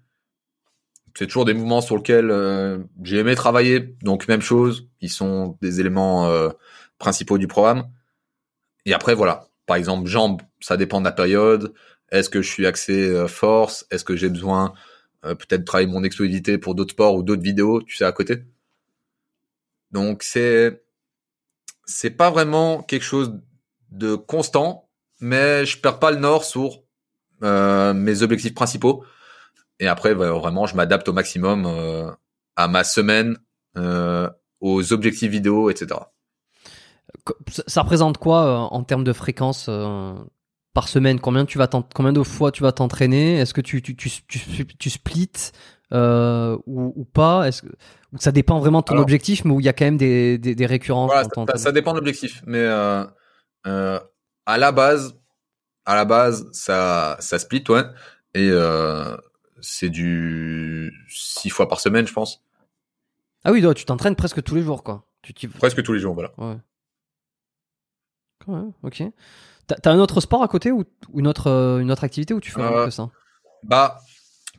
C'est 1.17 1.25
toujours 1.25 1.45
des 1.45 1.55
mouvements 1.55 1.81
sur 1.81 1.97
lesquels 1.97 2.29
euh, 2.29 2.77
j'ai 3.01 3.17
aimé 3.17 3.33
travailler. 3.33 3.95
Donc 4.03 4.27
même 4.27 4.41
chose, 4.41 4.87
ils 5.01 5.09
sont 5.09 5.57
des 5.61 5.79
éléments 5.79 6.27
euh, 6.27 6.49
principaux 6.99 7.39
du 7.39 7.47
programme. 7.47 7.89
Et 8.85 8.93
après 8.93 9.15
voilà, 9.15 9.46
par 9.67 9.75
exemple 9.75 10.07
jambes, 10.07 10.41
ça 10.59 10.77
dépend 10.77 10.99
de 10.99 11.05
la 11.05 11.11
période. 11.11 11.73
Est-ce 12.09 12.29
que 12.29 12.41
je 12.41 12.49
suis 12.49 12.65
axé 12.65 13.09
euh, 13.09 13.27
force? 13.27 13.85
Est-ce 13.91 14.03
que 14.03 14.15
j'ai 14.15 14.29
besoin 14.29 14.73
euh, 15.25 15.35
peut-être 15.35 15.61
de 15.61 15.65
travailler 15.65 15.89
mon 15.89 16.03
explosivité 16.03 16.57
pour 16.57 16.73
d'autres 16.73 16.93
sports 16.93 17.15
ou 17.15 17.21
d'autres 17.21 17.43
vidéos, 17.43 17.81
tu 17.83 17.95
sais 17.95 18.05
à 18.05 18.11
côté? 18.13 18.45
Donc 19.91 20.23
c'est 20.23 20.83
c'est 21.85 22.11
pas 22.11 22.31
vraiment 22.31 22.81
quelque 22.81 23.03
chose 23.03 23.39
de 23.91 24.15
constant, 24.15 24.89
mais 25.19 25.65
je 25.65 25.79
perds 25.79 25.99
pas 25.99 26.11
le 26.11 26.17
nord 26.17 26.43
sur 26.45 26.83
euh, 27.43 27.93
mes 27.93 28.21
objectifs 28.23 28.53
principaux. 28.53 29.05
Et 29.79 29.87
après, 29.87 30.13
vraiment, 30.13 30.65
je 30.65 30.75
m'adapte 30.75 31.07
au 31.07 31.13
maximum 31.13 32.15
à 32.55 32.67
ma 32.67 32.83
semaine, 32.83 33.37
aux 33.75 34.93
objectifs 34.93 35.29
vidéo, 35.29 35.69
etc. 35.69 35.99
Ça, 37.67 37.81
représente 37.81 38.17
quoi 38.17 38.45
euh, 38.45 38.55
en 38.75 38.83
termes 38.83 39.03
de 39.03 39.13
fréquence 39.13 39.67
euh, 39.69 40.13
par 40.73 40.87
semaine? 40.87 41.19
Combien 41.19 41.45
tu 41.45 41.57
vas 41.57 41.67
combien 41.67 42.13
de 42.13 42.23
fois 42.23 42.51
tu 42.51 42.63
vas 42.63 42.71
t'entraîner? 42.71 43.37
Est-ce 43.39 43.53
que 43.53 43.61
tu 43.61 43.81
tu 43.81 43.95
tu, 43.95 44.09
tu, 44.27 44.65
tu 44.67 44.89
splits 44.89 45.51
euh, 45.93 46.57
ou, 46.65 46.93
ou 46.95 47.05
pas? 47.05 47.47
Est-ce 47.47 47.61
que 47.63 47.67
ça 48.19 48.31
dépend 48.31 48.59
vraiment 48.59 48.79
de 48.79 48.85
ton 48.85 48.93
Alors- 48.93 49.03
objectif, 49.03 49.45
mais 49.45 49.51
où 49.51 49.59
il 49.59 49.65
y 49.65 49.69
a 49.69 49.73
quand 49.73 49.85
même 49.85 49.97
des 49.97 50.37
des, 50.37 50.55
des 50.55 50.65
récurrences 50.65 51.11
Voilà, 51.11 51.27
ça, 51.57 51.71
dépend 51.71 51.91
de 51.93 51.97
l'objectif, 51.97 52.41
mais 52.45 52.59
euh, 52.59 53.03
euh, 53.65 53.99
à 54.45 54.57
la 54.57 54.71
base, 54.71 55.17
à 55.85 55.95
la 55.95 56.05
base, 56.05 56.47
ça, 56.51 57.17
ça 57.19 57.39
split, 57.39 57.63
ouais, 57.69 57.83
et 58.33 58.51
c'est 59.61 59.89
du 59.89 60.93
six 61.09 61.49
fois 61.49 61.67
par 61.67 61.79
semaine, 61.79 62.07
je 62.07 62.13
pense, 62.13 62.43
Ah 63.43 63.51
oui, 63.51 63.61
donc 63.61 63.75
tu 63.75 63.85
t'entraînes 63.85 64.15
presque 64.15 64.43
tous 64.43 64.55
les 64.55 64.61
jours, 64.61 64.83
quoi. 64.83 65.05
Tu 65.35 65.49
presque 65.49 65.83
tous 65.83 65.93
les 65.93 65.99
jours, 65.99 66.13
voilà. 66.13 66.31
Ouais. 66.37 66.57
Ouais, 68.47 68.61
ok. 68.83 69.03
T'as 69.67 69.91
un 69.91 69.99
autre 69.99 70.21
sport 70.21 70.41
à 70.43 70.47
côté 70.47 70.71
ou, 70.71 70.85
ou 71.11 71.19
une 71.19 71.27
autre 71.27 71.47
euh, 71.47 71.79
une 71.79 71.91
autre 71.91 72.03
activité 72.05 72.33
où 72.33 72.39
tu 72.39 72.51
fais 72.51 72.61
Euh, 72.61 72.85
que 72.85 72.91
ça? 72.91 73.09
Bah, 73.63 73.99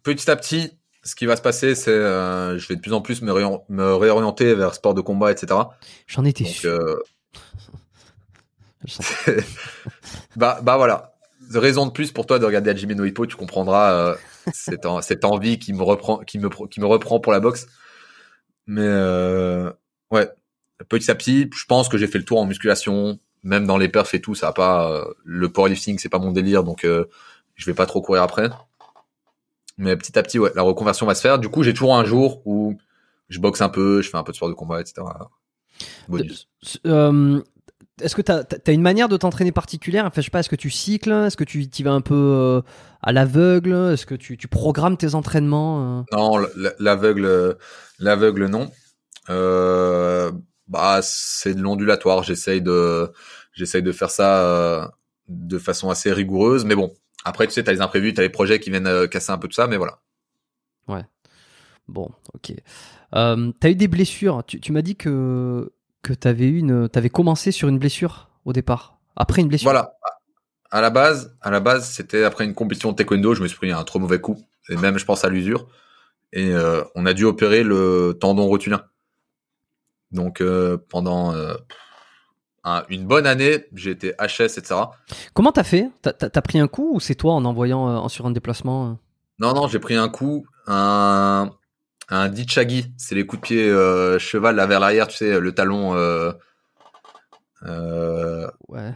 petit 0.03 0.31
à 0.31 0.37
petit, 0.37 0.73
ce 1.03 1.15
qui 1.15 1.25
va 1.25 1.35
se 1.37 1.41
passer, 1.43 1.75
c'est 1.75 1.91
euh, 1.91 2.59
je 2.59 2.69
vais 2.69 2.77
de 2.77 2.81
plus 2.83 2.93
en 2.93 3.01
plus 3.01 3.23
me, 3.23 3.33
réor- 3.33 3.65
me 3.71 3.95
réorienter 3.95 4.55
vers 4.55 4.75
sport 4.75 4.93
de 4.95 5.01
combat, 5.01 5.33
etc. 5.33 5.61
J'en 6.07 6.25
étais 6.25 6.45
Donc, 6.45 6.53
sûr. 6.53 6.71
euh, 6.73 6.97
bah, 10.37 10.61
bah 10.63 10.77
voilà. 10.77 11.15
Raison 11.55 11.87
de 11.87 11.93
plus 11.93 12.13
pour 12.13 12.27
toi 12.27 12.39
de 12.39 12.45
regarder 12.45 12.71
Hajime 12.71 12.93
no 12.93 13.05
Hippo, 13.05 13.25
tu 13.27 13.37
comprendras 13.37 13.93
euh, 13.93 14.15
cette, 14.53 14.85
en- 14.85 15.01
cette 15.01 15.25
envie 15.25 15.59
qui 15.59 15.73
me 15.73 15.83
reprend, 15.83 16.19
qui 16.19 16.39
me, 16.39 16.49
qui 16.67 16.81
me 16.81 16.87
reprend 16.87 17.21
pour 17.21 17.33
la 17.33 17.41
boxe. 17.41 17.67
Mais 18.67 18.87
ouais, 20.11 20.29
petit 20.91 21.11
à 21.11 21.15
petit, 21.15 21.49
je 21.55 21.65
pense 21.67 21.89
que 21.89 21.97
j'ai 21.97 22.07
fait 22.07 22.19
le 22.19 22.25
tour 22.25 22.39
en 22.39 22.45
musculation, 22.45 23.19
même 23.43 23.67
dans 23.67 23.79
les 23.79 23.89
perfs 23.89 24.15
et 24.15 24.21
tout, 24.21 24.35
ça 24.35 24.47
va 24.47 24.53
pas. 24.53 24.93
euh, 24.93 25.05
le 25.25 25.49
powerlifting, 25.49 25.99
c'est 25.99 26.09
pas 26.09 26.19
mon 26.19 26.33
délire, 26.33 26.65
donc 26.65 26.85
euh, 26.85 27.05
je 27.55 27.67
vais 27.67 27.75
pas 27.75 27.87
trop 27.87 28.01
courir 28.01 28.23
après. 28.23 28.51
Mais 29.77 29.97
petit 29.97 30.19
à 30.19 30.23
petit, 30.23 30.39
ouais, 30.39 30.51
la 30.55 30.63
reconversion 30.63 31.07
va 31.07 31.15
se 31.15 31.21
faire. 31.21 31.39
Du 31.39 31.49
coup, 31.49 31.63
j'ai 31.63 31.73
toujours 31.73 31.97
un 31.97 32.05
jour 32.05 32.43
où 32.47 32.77
je 33.29 33.39
boxe 33.39 33.61
un 33.61 33.69
peu, 33.69 34.03
je 34.03 34.11
fais 34.11 34.17
un 34.17 34.25
peu 34.25 34.33
de 34.33 34.37
sport 34.37 34.49
de 34.49 34.55
combat, 34.55 34.81
etc. 34.81 35.03
Bonus. 36.09 36.49
Euh, 36.87 37.41
est-ce 38.01 38.17
que 38.17 38.23
tu 38.23 38.33
as, 38.33 38.73
une 38.73 38.83
manière 38.83 39.09
de 39.09 39.17
t'entraîner 39.17 39.53
particulière? 39.53 40.05
Enfin, 40.05 40.21
je 40.21 40.27
sais 40.27 40.31
pas, 40.31 40.41
est-ce 40.41 40.49
que 40.49 40.57
tu 40.57 40.71
cycles? 40.71 41.13
Est-ce 41.13 41.37
que 41.37 41.45
tu 41.45 41.63
y 41.63 41.83
vas 41.83 41.93
un 41.93 42.01
peu 42.01 42.15
euh, 42.15 42.61
à 43.03 43.13
l'aveugle? 43.13 43.73
Est-ce 43.93 44.07
que 44.07 44.17
tu, 44.17 44.37
tu 44.37 44.49
programmes 44.49 44.97
tes 44.97 45.15
entraînements 45.15 46.05
Non, 46.13 46.39
l'aveugle, 46.81 47.57
l'aveugle, 48.01 48.47
non. 48.47 48.71
Euh, 49.31 50.33
bah, 50.69 51.01
c'est 51.03 51.55
de 51.55 51.61
l'ondulatoire. 51.61 52.23
J'essaye 52.23 52.63
de, 52.63 53.11
j'essaye 53.53 53.83
de 53.83 53.93
faire 53.93 54.11
ça 54.11 54.43
euh, 54.43 54.87
de 55.29 55.59
façon 55.59 55.91
assez 55.91 56.13
rigoureuse. 56.13 56.65
Mais 56.65 56.75
bon, 56.75 56.95
après, 57.25 57.47
tu 57.47 57.53
sais, 57.53 57.65
t'as 57.65 57.73
les 57.73 57.81
imprévus, 57.81 58.15
t'as 58.15 58.23
les 58.23 58.29
projets 58.29 58.61
qui 58.61 58.71
viennent 58.71 58.87
euh, 58.87 59.07
casser 59.07 59.33
un 59.33 59.39
peu 59.39 59.49
de 59.49 59.55
ça, 59.55 59.67
mais 59.67 59.77
voilà. 59.77 60.01
Bon, 61.89 62.11
ok. 62.35 62.53
Euh, 63.15 63.51
tu 63.61 63.67
as 63.67 63.71
eu 63.71 63.75
des 63.75 63.89
blessures. 63.89 64.45
Tu, 64.47 64.61
tu 64.61 64.73
m'as 64.73 64.83
dit 64.83 64.95
que, 64.95 65.73
que 66.03 66.13
tu 66.13 66.29
avais, 66.29 66.49
une, 66.49 66.89
avais 66.95 67.09
commencé 67.09 67.51
sur 67.51 67.69
une 67.69 67.79
blessure 67.79 68.29
au 68.45 68.53
départ. 68.53 68.99
Après 69.17 69.41
une 69.41 69.49
blessure 69.49 69.71
Voilà. 69.71 69.95
à 70.71 70.83
la 70.83 70.91
base, 70.91 71.35
à 71.41 71.51
la 71.51 71.61
base, 71.61 71.89
c'était 71.89 72.25
après 72.25 72.45
une 72.45 72.53
compétition 72.55 72.93
de 72.93 72.97
taekwondo, 72.97 73.35
je 73.35 73.43
me 73.43 73.49
suis 73.49 73.57
pris 73.57 73.73
un 73.73 73.83
trop 73.85 73.99
mauvais 73.99 74.21
coup, 74.21 74.37
et 74.69 74.77
même 74.77 74.99
je 74.99 75.07
pense 75.07 75.25
à 75.25 75.31
l'usure, 75.31 75.67
et 76.35 76.51
euh, 76.53 76.85
on 76.95 77.07
a 77.07 77.15
dû 77.15 77.25
opérer 77.25 77.65
le 77.65 78.19
tendon 78.21 78.47
rotulien. 78.47 78.83
Donc 80.13 80.41
euh, 80.41 80.79
pendant 80.89 81.33
euh, 81.35 81.55
un- 82.65 82.85
une 82.89 83.07
bonne 83.07 83.27
année, 83.27 83.67
j'ai 83.75 83.91
été 83.91 84.13
HS, 84.19 84.59
etc. 84.59 84.75
Comment 85.35 85.53
t'as 85.53 85.65
fait? 85.65 85.91
T'as- 86.03 86.43
pris 86.43 86.59
un 86.59 86.69
coup 86.69 86.95
ou 86.95 87.01
c'est 87.01 87.15
toi 87.15 87.35
en 87.35 87.45
envoyant 87.45 88.05
euh, 88.05 88.09
sur 88.09 88.27
un 88.27 88.31
déplacement 88.31 88.99
Non, 89.39 89.53
non, 89.55 89.69
j'ai 89.69 89.79
pris 89.79 89.97
un 89.97 90.09
coup, 90.09 90.47
un 90.67 91.51
un 92.11 92.29
dichagi, 92.31 92.93
c'est 92.97 93.15
les 93.15 93.27
coups 93.27 93.43
de 93.43 93.47
pied 93.47 94.19
cheval 94.19 94.57
là 94.57 94.67
vers 94.67 94.81
l'arrière, 94.81 95.09
tu 95.09 95.17
sais, 95.19 95.39
le 95.39 95.53
talon. 95.55 95.95
Ouais. 98.69 98.93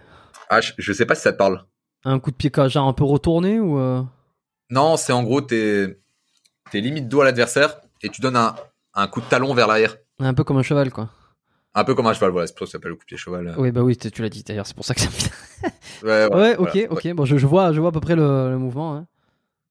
ah, 0.49 0.61
je, 0.61 0.73
je 0.79 0.93
sais 0.93 1.07
pas 1.07 1.15
si 1.15 1.23
ça 1.23 1.33
te 1.33 1.37
parle. 1.39 1.65
Un 2.05 2.19
coup 2.19 2.31
de 2.31 2.37
pied 2.37 2.51
genre 2.69 2.89
un 2.89 2.93
peu 2.93 3.05
retourné 3.05 3.61
ou 3.61 3.79
euh? 3.79 4.03
Non, 4.71 4.97
c'est 4.97 5.13
en 5.13 5.23
gros 5.23 5.41
t'es 5.41 6.01
t'es 6.71 6.81
limite 6.81 7.09
dos 7.09 7.21
à 7.21 7.25
l'adversaire 7.25 7.81
et 8.03 8.09
tu 8.09 8.21
donnes 8.21 8.37
un 8.37 8.55
un 8.95 9.07
coup 9.07 9.21
de 9.21 9.27
talon 9.27 9.55
vers 9.55 9.67
l'arrière, 9.69 9.97
un 10.27 10.35
peu 10.35 10.45
comme 10.45 10.57
un 10.59 10.63
cheval 10.63 10.91
quoi. 10.93 11.09
un 11.75 11.85
peu 11.85 11.95
comme 11.95 12.07
un 12.07 12.13
cheval. 12.15 12.31
Voilà, 12.31 12.47
c'est 12.47 12.55
pour 12.55 12.61
ça 12.61 12.65
que 12.67 12.71
ça 12.71 12.79
s'appelle 12.79 12.91
le 12.91 12.97
coup 12.97 13.03
de 13.05 13.07
pied 13.07 13.17
cheval. 13.17 13.55
Oui 13.59 13.71
bah 13.71 13.83
oui 13.83 13.97
tu 13.97 14.23
l'as 14.23 14.29
dit 14.29 14.43
d'ailleurs 14.43 14.67
c'est 14.67 14.77
pour 14.77 14.85
ça 14.85 14.95
que 14.95 15.01
ça. 15.01 15.09
me- 15.09 15.69
Ouais, 16.03 16.27
voilà, 16.27 16.37
ouais 16.37 16.57
ok 16.57 16.69
voilà. 16.73 16.91
ok 16.91 17.13
bon 17.15 17.25
je, 17.25 17.37
je 17.37 17.47
vois 17.47 17.73
je 17.73 17.81
vois 17.81 17.91
à 17.91 17.93
peu 17.93 18.01
près 18.01 18.17
le, 18.17 18.51
le 18.51 18.59
mouvement. 18.59 18.97
hein. 18.97 19.07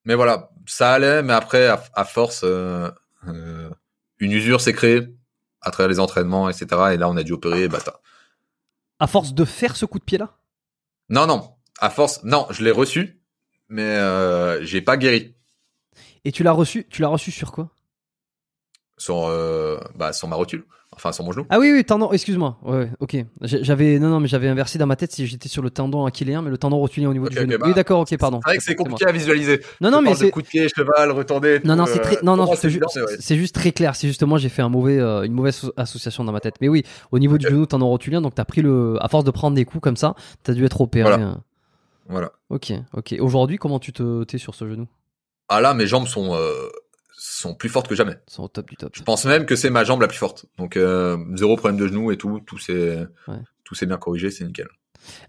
Mais 0.06 0.16
voilà, 0.16 0.50
ça 0.66 0.94
allait, 0.94 1.22
mais 1.22 1.34
après, 1.34 1.68
à, 1.68 1.84
à 1.94 2.06
force, 2.06 2.42
euh, 2.44 2.90
euh, 3.28 3.70
une 4.20 4.32
usure 4.32 4.60
s'est 4.60 4.74
créée 4.74 5.08
à 5.62 5.70
travers 5.70 5.90
les 5.90 6.00
entraînements, 6.00 6.50
etc. 6.50 6.94
Et 6.94 6.98
là, 6.98 7.08
on 7.08 7.16
a 7.18 7.22
dû 7.24 7.34
opérer, 7.34 7.68
basta. 7.68 8.00
À 9.00 9.06
force 9.06 9.34
de 9.36 9.46
faire 9.46 9.76
ce 9.76 9.86
coup 9.86 10.00
de 10.00 10.04
pied 10.04 10.18
là. 10.18 10.32
Non, 11.10 11.28
non, 11.28 11.54
à 11.80 11.92
force, 11.92 12.24
non, 12.24 12.48
je 12.50 12.64
l'ai 12.64 12.72
reçu, 12.72 13.22
mais 13.70 13.84
euh, 13.84 14.64
j'ai 14.64 14.82
pas 14.82 14.98
guéri 14.98 15.36
Et 16.26 16.32
tu 16.32 16.42
l'as 16.42 16.52
reçu 16.52 16.88
tu 16.90 17.02
l'as 17.04 17.10
reçu 17.10 17.30
sur 17.32 17.52
quoi? 17.52 17.70
Sur, 19.02 19.26
euh, 19.28 19.78
bah, 19.96 20.14
sur 20.14 20.28
ma 20.28 20.36
rotule, 20.36 20.64
enfin 20.96 21.12
sur 21.12 21.24
mon 21.24 21.32
genou. 21.32 21.46
Ah 21.50 21.58
oui 21.60 21.72
oui 21.72 21.84
tendon 21.84 22.12
excuse-moi 22.12 22.58
ouais, 22.64 22.90
ok 23.00 23.18
j'avais 23.42 23.98
non 23.98 24.10
non 24.10 24.20
mais 24.20 24.28
j'avais 24.28 24.48
inversé 24.50 24.78
dans 24.78 24.86
ma 24.86 24.96
tête 24.96 25.12
si 25.12 25.26
j'étais 25.26 25.48
sur 25.50 25.62
le 25.64 25.70
tendon 25.70 26.06
achilléen 26.06 26.42
mais 26.42 26.50
le 26.50 26.58
tendon 26.58 26.78
rotulien 26.78 27.10
au 27.10 27.14
niveau 27.14 27.30
du 27.30 27.36
genou. 27.36 27.58
bah, 27.58 27.66
oui 27.68 27.74
d'accord 27.74 28.02
ok 28.02 28.16
pardon. 28.18 28.40
C'est 28.44 28.50
vrai 28.52 28.58
que 28.58 28.64
c'est 28.64 28.76
compliqué 28.76 29.06
à 29.06 29.12
visualiser. 29.12 29.62
Non 29.80 29.90
Je 29.90 29.94
non 29.96 30.02
mais 30.02 30.10
parle 30.10 30.20
de 30.20 30.26
c'est 30.26 30.32
coup 30.32 30.42
de 30.42 30.48
pied, 30.48 30.68
cheval, 30.70 31.12
retourné. 31.12 31.60
Non, 31.64 31.76
non, 31.76 31.86
c'est 31.86 32.00
très, 32.00 32.18
euh, 32.18 32.22
non, 32.24 32.36
non, 32.36 32.46
c'est 32.56 32.68
mais 32.68 32.80
ouais. 32.80 33.38
juste 33.38 33.56
très 33.56 33.72
clair. 33.72 33.96
C'est 33.96 34.08
justement, 34.08 34.38
j'ai 34.38 34.50
fait 34.50 34.62
un 34.62 34.70
mauvais, 34.70 35.00
euh, 35.00 35.24
une 35.24 35.34
mauvaise 35.34 35.56
so- 35.56 35.74
association 35.78 36.24
dans 36.24 36.32
ma 36.32 36.40
tête. 36.42 36.56
Mais 36.62 36.68
oui, 36.68 36.84
au 37.12 37.20
niveau 37.20 37.38
du 37.38 37.48
genou, 37.48 37.66
tendon 37.66 37.88
rotulien, 37.88 38.22
donc 38.22 38.36
t'as 38.36 38.46
pris 38.46 38.62
le, 38.62 38.98
à 39.00 39.08
force 39.08 39.24
de 39.24 39.32
prendre 39.32 39.56
des 39.56 39.66
coups 39.66 39.82
comme 39.82 39.98
ça, 39.98 40.16
t'as 40.44 40.54
dû 40.54 40.66
être 40.66 40.80
opéré. 40.82 41.10
Voilà. 41.10 41.26
hein. 41.26 41.44
Voilà. 42.10 42.32
Ok, 42.50 42.74
ok. 42.94 43.16
Aujourd'hui, 43.20 43.58
comment 43.58 43.80
tu 43.80 43.94
te, 43.94 44.24
t'es 44.26 44.38
sur 44.38 44.54
ce 44.56 44.68
genou? 44.68 44.88
Ah 45.48 45.62
là, 45.62 45.74
mes 45.74 45.88
jambes 45.88 46.08
sont, 46.08 46.34
euh, 46.36 46.68
sont 47.42 47.54
plus 47.56 47.70
fortes 47.70 47.88
que 47.88 47.96
jamais. 47.96 48.18
Ils 48.30 48.34
sont 48.34 48.44
au 48.44 48.48
top 48.48 48.70
du 48.70 48.76
top. 48.76 48.94
Je 48.96 49.04
pense 49.04 49.26
même 49.26 49.46
que 49.46 49.56
c'est 49.56 49.70
ma 49.70 49.84
jambe 49.84 50.02
la 50.02 50.08
plus 50.08 50.18
forte. 50.18 50.46
Donc, 50.58 50.78
euh, 50.78 51.18
zéro 51.36 51.56
problème 51.58 51.80
de 51.80 51.88
genou 51.88 52.12
et 52.12 52.18
tout, 52.18 52.40
tout 52.46 52.58
s'est, 52.58 53.00
Ouais. 53.28 53.36
tout 53.64 53.76
s'est 53.76 53.86
bien 53.86 53.98
corrigé, 53.98 54.32
c'est 54.32 54.46
nickel. 54.46 54.68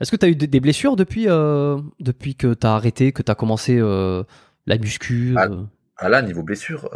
Est-ce 0.01 0.11
que 0.11 0.17
t'as 0.17 0.29
eu 0.29 0.37
des, 0.37 0.61
blessures 0.61 0.97
depuis, 0.97 1.29
euh, 1.29 1.79
depuis 1.99 2.35
que 2.35 2.53
t'as 2.55 2.75
arrêté, 2.75 3.13
que 3.13 3.23
t'as 3.23 3.35
commencé 3.35 3.79
euh, 3.79 4.23
la 4.67 4.77
muscu 4.79 5.35
Ah. 5.37 5.49
Ah 5.97 6.09
là, 6.09 6.21
niveau 6.23 6.43
blessure, 6.43 6.91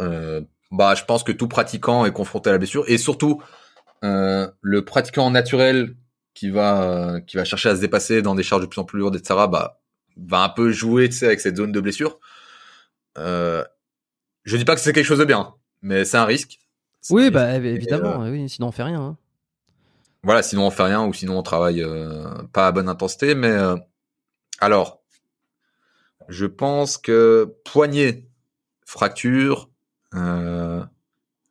bah, 0.71 0.93
je 0.95 1.05
pense 1.05 1.23
que 1.23 1.31
tout 1.31 1.47
pratiquant 1.47 2.05
est 2.05 2.11
confronté 2.11 2.49
à 2.49 2.53
la 2.53 2.57
blessure 2.57 2.83
et 2.87 2.97
surtout 2.97 3.41
le 4.01 4.79
pratiquant 4.81 5.31
naturel 5.31 5.95
qui 6.33 6.49
va 6.49 7.19
qui 7.25 7.37
va 7.37 7.45
chercher 7.45 7.69
à 7.69 7.75
se 7.75 7.81
dépasser 7.81 8.21
dans 8.21 8.35
des 8.35 8.43
charges 8.43 8.61
de 8.63 8.67
plus 8.67 8.81
en 8.81 8.83
plus 8.83 8.99
lourdes, 8.99 9.15
etc. 9.15 9.45
Bah, 9.49 9.79
va 10.17 10.43
un 10.43 10.49
peu 10.49 10.71
jouer, 10.71 11.09
tu 11.09 11.15
sais, 11.15 11.25
avec 11.27 11.39
cette 11.39 11.57
zone 11.57 11.71
de 11.71 11.79
blessure. 11.79 12.19
Euh, 13.17 13.63
je 14.47 14.57
dis 14.57 14.65
pas 14.65 14.73
que 14.75 14.81
c'est 14.81 14.93
quelque 14.93 15.05
chose 15.05 15.19
de 15.19 15.25
bien, 15.25 15.53
mais 15.81 16.03
c'est 16.05 16.17
un 16.17 16.25
risque. 16.25 16.57
Un 17.11 17.13
Oui, 17.15 17.21
risque. 17.23 17.33
bah 17.33 17.55
évidemment. 17.55 18.23
euh, 18.23 18.31
oui, 18.31 18.49
sinon 18.49 18.67
on 18.69 18.71
fait 18.71 18.83
rien. 18.83 19.01
hein. 19.01 19.17
voilà, 20.23 20.41
sinon 20.41 20.65
on 20.65 20.71
fait 20.71 20.83
rien 20.83 21.05
ou 21.05 21.13
sinon 21.13 21.37
on 21.37 21.43
travaille 21.43 21.81
euh, 21.83 22.33
pas 22.53 22.67
à 22.67 22.71
bonne 22.71 22.89
intensité. 22.89 23.35
Mais 23.35 23.51
euh, 23.51 23.75
alors, 24.59 25.01
je 26.29 26.45
pense 26.45 26.97
que 26.97 27.55
poignet, 27.65 28.27
fracture. 28.85 29.69
euh, 30.15 30.83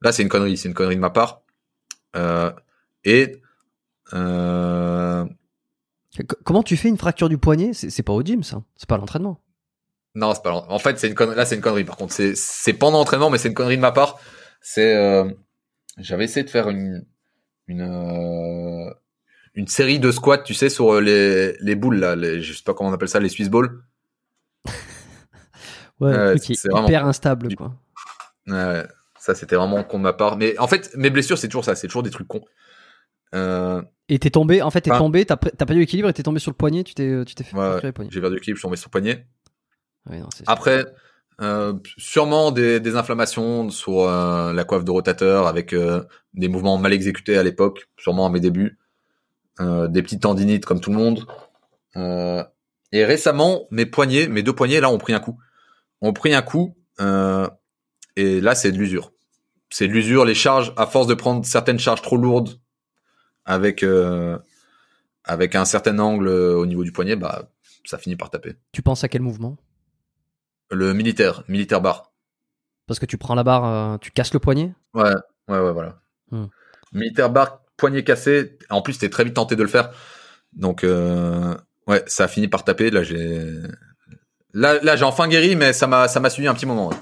là, 0.03 0.13
c'est 0.13 0.23
une 0.23 0.29
connerie, 0.29 0.57
c'est 0.57 0.69
une 0.69 0.75
connerie 0.75 0.97
de 0.97 1.01
ma 1.01 1.11
part. 1.11 1.43
Et 3.05 3.41
Comment 6.45 6.63
tu 6.63 6.77
fais 6.77 6.89
une 6.89 6.97
fracture 6.97 7.29
du 7.29 7.37
poignet? 7.39 7.73
C'est 7.75 8.03
pas 8.03 8.13
au 8.15 8.23
gym, 8.23 8.43
ça. 8.43 8.63
C'est 8.77 8.89
pas 8.89 8.97
l'entraînement. 8.97 9.41
Non, 10.17 10.35
c'est 10.35 10.43
pas. 10.43 10.53
En 10.69 10.79
fait, 10.81 10.99
c'est 10.99 11.07
une 11.09 11.15
connerie. 11.15 11.37
Là, 11.37 11.45
c'est 11.45 11.55
une 11.55 11.61
connerie. 11.61 11.85
Par 11.85 11.97
contre, 11.97 12.13
c'est 12.13 12.35
c'est 12.35 12.73
pendant 12.73 12.99
l'entraînement, 12.99 13.31
mais 13.31 13.39
c'est 13.39 13.49
une 13.49 13.55
connerie 13.55 13.77
de 13.77 13.83
ma 13.83 13.93
part. 13.93 14.19
C'est 14.61 14.97
euh, 14.97 15.31
j'avais 15.99 16.25
essayé 16.25 16.43
de 16.45 16.51
faire 16.51 16.69
une 16.69 17.05
une 17.69 17.83
euh, 17.83 18.91
une 19.55 19.69
série 19.69 19.99
de 20.01 20.11
squats, 20.11 20.39
tu 20.39 20.55
sais, 20.55 20.69
sur 20.69 21.01
les 21.01 21.57
les 21.61 21.75
boules 21.77 21.97
là, 22.01 22.17
les, 22.17 22.43
je 22.43 22.53
sais 22.53 22.63
pas 22.65 22.75
comment 22.75 22.91
on 22.91 22.93
appelle 22.93 23.09
ça, 23.09 23.21
les 23.21 23.29
Swiss 23.29 23.49
balls. 23.51 23.71
Ouais, 26.01 26.39
qui 26.41 26.53
est 26.53 26.57
c'est 26.57 26.69
vraiment- 26.69 26.87
hyper 26.89 27.07
instable, 27.07 27.55
quoi. 27.57 27.75
Ouais, 28.47 28.83
ça, 29.19 29.35
c'était 29.35 29.57
vraiment 29.57 29.83
con 29.83 29.97
de 29.99 30.03
ma 30.03 30.13
part. 30.13 30.37
Mais 30.37 30.59
en 30.59 30.69
fait, 30.69 30.91
mes 30.95 31.09
blessures, 31.11 31.39
c'est 31.39 31.49
toujours 31.49 31.65
ça. 31.65 31.75
C'est 31.75 31.87
toujours 31.87 32.03
des 32.03 32.11
trucs 32.11 32.29
cons. 32.29 32.45
Euh, 33.35 33.81
Et 34.11 34.19
t'es 34.19 34.29
tombé, 34.31 34.61
en 34.63 34.71
fait, 34.71 34.83
t'es 34.83 34.91
Ah. 34.93 34.99
tombé, 34.99 35.25
t'as 35.25 35.37
perdu 35.37 35.79
l'équilibre 35.81 36.09
et 36.09 36.13
t'es 36.13 36.23
tombé 36.23 36.39
sur 36.39 36.51
le 36.51 36.57
poignet, 36.57 36.85
tu 36.85 36.95
t'es 36.95 37.25
tu 37.25 37.35
t'es 37.35 37.45
fait 37.45 37.57
Ouais, 37.57 37.79
j'ai 37.83 37.93
perdu 37.93 38.11
l'équilibre, 38.37 38.41
je 38.41 38.61
suis 38.61 38.63
tombé 38.63 38.77
sur 38.77 38.89
le 38.89 38.91
poignet. 38.93 39.27
Ouais, 40.09 40.19
non, 40.21 40.29
c'est- 40.35 40.45
Après, 40.47 40.85
euh, 41.41 41.75
sûrement 41.99 42.51
des, 42.53 42.81
des 42.81 42.97
inflammations 42.97 43.69
sur 43.71 44.01
euh, 44.01 44.53
la 44.53 44.65
coiffe 44.65 44.85
de 44.85 44.91
rotateur 44.91 45.47
avec 45.47 45.73
euh, 45.73 46.03
des 46.35 46.49
mouvements 46.49 46.79
mal 46.79 46.93
exécutés 46.93 47.37
à 47.37 47.43
l'époque, 47.43 47.89
sûrement 47.99 48.27
à 48.27 48.31
mes 48.31 48.41
débuts. 48.41 48.79
Euh, 49.61 49.89
des 49.89 50.03
petites 50.03 50.23
tendinites 50.23 50.67
comme 50.67 50.81
tout 50.81 50.91
le 50.91 50.97
monde. 50.99 51.27
Euh, 51.97 52.45
et 52.93 53.05
récemment, 53.07 53.67
mes 53.71 53.87
poignets, 53.87 54.29
mes 54.29 54.43
deux 54.43 54.53
poignets, 54.53 54.81
là, 54.81 54.91
ont 54.91 54.99
pris 54.99 55.15
un 55.15 55.21
coup. 55.21 55.39
Ont 56.03 56.13
pris 56.13 56.35
un 56.35 56.43
coup. 56.43 56.77
euh, 57.01 57.49
et 58.17 58.41
là, 58.41 58.55
c'est 58.55 58.71
de 58.73 58.77
l'usure. 58.79 59.13
C'est 59.71 59.89
de 59.89 59.93
l'usure. 59.93 60.25
Les 60.27 60.35
charges, 60.35 60.73
à 60.77 60.87
force 60.87 61.07
de 61.07 61.15
prendre 61.15 61.45
certaines 61.45 61.79
charges 61.79 62.03
trop 62.03 62.17
lourdes 62.17 62.61
avec 63.47 63.83
euh, 63.83 64.39
avec 65.25 65.55
un 65.55 65.65
certain 65.65 65.99
angle 65.99 66.29
au 66.29 66.67
niveau 66.67 66.85
du 66.85 66.93
poignet, 66.93 67.17
bah, 67.17 67.51
ça 67.85 67.99
finit 67.99 68.17
par 68.17 68.31
taper. 68.31 68.55
Tu 68.73 68.83
penses 68.83 69.05
à 69.05 69.09
quel 69.09 69.23
mouvement? 69.23 69.57
Le 70.71 70.93
militaire, 70.93 71.43
militaire 71.49 71.81
bar. 71.81 72.13
Parce 72.87 72.99
que 72.99 73.07
tu 73.07 73.19
prends 73.19 73.35
la 73.35 73.45
barre, 73.45 73.65
euh, 73.65 73.99
tu 73.99 74.11
casses 74.11 74.33
le 74.33 74.41
poignet? 74.41 74.75
Ouais, 74.95 75.15
ouais, 75.49 75.59
ouais, 75.59 75.73
voilà. 75.73 76.01
Hmm. 76.31 76.47
Militaire 76.93 77.31
bar, 77.31 77.63
poignet 77.77 78.05
cassé. 78.05 78.59
En 78.71 78.83
plus, 78.83 78.99
t'es 78.99 79.11
très 79.11 79.25
vite 79.25 79.35
tenté 79.35 79.57
de 79.57 79.63
le 79.63 79.69
faire. 79.69 79.93
Donc, 80.53 80.85
euh, 80.85 81.55
ouais, 81.87 82.03
ça 82.07 82.25
a 82.25 82.29
fini 82.29 82.49
par 82.49 82.65
taper. 82.65 82.91
Là, 82.91 83.03
j'ai, 83.03 83.61
là, 84.53 84.83
là, 84.83 84.97
j'ai 84.97 85.05
enfin 85.05 85.29
guéri, 85.29 85.57
mais 85.57 85.73
ça 85.73 85.87
m'a, 85.87 86.09
ça 86.09 86.21
m'a 86.21 86.31
suivi 86.31 86.49
un 86.49 86.55
petit 86.55 86.67
moment. 86.67 86.89
ouais. 86.89 86.97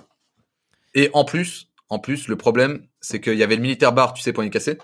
Et 0.95 1.11
en 1.13 1.25
plus, 1.25 1.71
en 1.89 1.99
plus, 1.99 2.29
le 2.29 2.37
problème, 2.37 2.87
c'est 3.01 3.21
qu'il 3.21 3.37
y 3.37 3.43
avait 3.43 3.57
le 3.57 3.63
militaire 3.63 3.93
bar, 3.93 4.15
tu 4.15 4.23
sais, 4.23 4.33
poignet 4.33 4.51
cassé, 4.51 4.79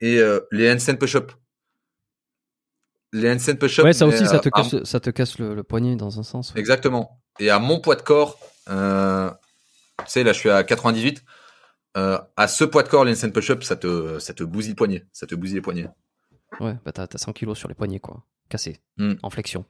et 0.00 0.18
euh, 0.18 0.40
les 0.50 0.70
handstand 0.70 0.96
push-up. 0.96 1.32
Les 3.12 3.30
handstand 3.30 3.56
push-up. 3.56 3.84
Ouais, 3.84 3.92
ça 3.92 4.06
aussi, 4.06 4.26
ça 4.26 4.36
euh, 4.36 4.38
te 4.40 4.48
à- 4.48 4.62
casse, 4.62 4.84
ça 4.84 5.00
te 5.00 5.10
casse 5.10 5.38
le, 5.38 5.54
le 5.54 5.62
poignet 5.62 5.96
dans 5.96 6.18
un 6.18 6.22
sens. 6.22 6.52
ouais. 6.54 6.60
Exactement. 6.60 7.20
Et 7.40 7.50
à 7.50 7.58
mon 7.58 7.80
poids 7.80 7.96
de 7.96 8.02
corps, 8.02 8.38
euh, 8.68 9.30
tu 10.00 10.04
sais, 10.08 10.24
là, 10.24 10.32
je 10.32 10.38
suis 10.38 10.50
à 10.50 10.62
98. 10.64 11.22
Euh, 11.96 12.18
à 12.36 12.48
ce 12.48 12.64
poids 12.64 12.82
de 12.82 12.88
corps, 12.88 13.04
l'instant 13.04 13.30
push-up, 13.30 13.62
ça 13.64 13.76
te, 13.76 14.18
ça 14.18 14.34
te 14.34 14.44
bousille 14.44 14.72
le 14.72 14.76
poignet. 14.76 15.06
Ça 15.12 15.26
te 15.26 15.34
bousille 15.34 15.56
les 15.56 15.60
poignets. 15.62 15.88
Ouais, 16.60 16.74
bah 16.84 16.92
t'as 16.92 17.06
t'as 17.06 17.18
100 17.18 17.32
kilos 17.32 17.58
sur 17.58 17.68
les 17.68 17.74
poignets, 17.74 17.98
quoi. 18.00 18.22
Cassé. 18.48 18.80
Hmm. 18.98 19.14
En 19.22 19.30
flexion. 19.30 19.64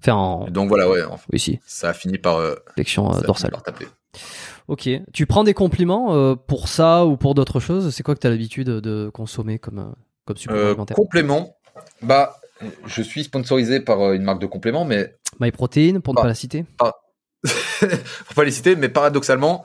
Enfin, 0.00 0.14
en. 0.14 0.50
Donc 0.50 0.68
voilà, 0.68 0.88
ouais, 0.88 1.02
enfin, 1.04 1.24
Oui, 1.32 1.38
si. 1.40 1.60
ça 1.66 1.90
a 1.90 1.92
fini 1.94 2.18
par, 2.18 2.36
euh, 2.36 2.54
Flexion 2.74 3.10
euh, 3.14 3.20
dorsale. 3.22 3.50
par 3.52 3.62
taper. 3.62 3.86
Ok. 4.68 4.88
Tu 5.12 5.26
prends 5.26 5.44
des 5.44 5.54
compliments 5.54 6.14
euh, 6.14 6.34
pour 6.34 6.68
ça 6.68 7.04
ou 7.06 7.16
pour 7.16 7.34
d'autres 7.34 7.60
choses? 7.60 7.94
C'est 7.94 8.02
quoi 8.02 8.14
que 8.14 8.20
t'as 8.20 8.30
l'habitude 8.30 8.68
de 8.68 9.10
consommer 9.12 9.58
comme, 9.58 9.78
euh, 9.78 9.92
comme 10.24 10.36
supplément 10.36 10.62
Euh, 10.62 10.68
alimentaire? 10.70 10.96
complément, 10.96 11.56
bah, 12.02 12.36
je 12.86 13.02
suis 13.02 13.24
sponsorisé 13.24 13.80
par 13.80 14.00
euh, 14.00 14.12
une 14.14 14.22
marque 14.22 14.40
de 14.40 14.46
compléments, 14.46 14.84
mais 14.84 15.16
MyProtein, 15.40 16.00
pour 16.00 16.14
ne 16.14 16.18
Ah. 16.18 16.22
pas 16.22 16.28
la 16.28 16.34
citer 16.34 16.64
faut 17.44 18.34
pas 18.34 18.44
les 18.44 18.50
citer, 18.52 18.76
mais 18.76 18.88
paradoxalement, 18.88 19.64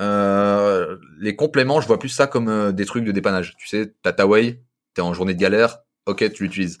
euh, 0.00 0.96
les 1.18 1.34
compléments, 1.36 1.80
je 1.80 1.86
vois 1.86 1.98
plus 1.98 2.10
ça 2.10 2.26
comme 2.26 2.48
euh, 2.48 2.72
des 2.72 2.84
trucs 2.84 3.04
de 3.04 3.12
dépannage. 3.12 3.54
Tu 3.58 3.66
sais, 3.66 3.94
t'as 4.02 4.12
ta 4.12 4.26
whey, 4.26 4.60
t'es 4.94 5.00
en 5.02 5.14
journée 5.14 5.34
de 5.34 5.40
galère, 5.40 5.78
ok, 6.06 6.30
tu 6.32 6.42
l'utilises. 6.44 6.78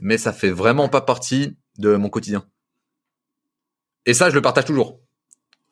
Mais 0.00 0.16
ça 0.18 0.32
fait 0.32 0.50
vraiment 0.50 0.88
pas 0.88 1.00
partie 1.00 1.56
de 1.78 1.96
mon 1.96 2.08
quotidien. 2.08 2.44
Et 4.06 4.14
ça, 4.14 4.30
je 4.30 4.34
le 4.34 4.42
partage 4.42 4.64
toujours. 4.64 5.00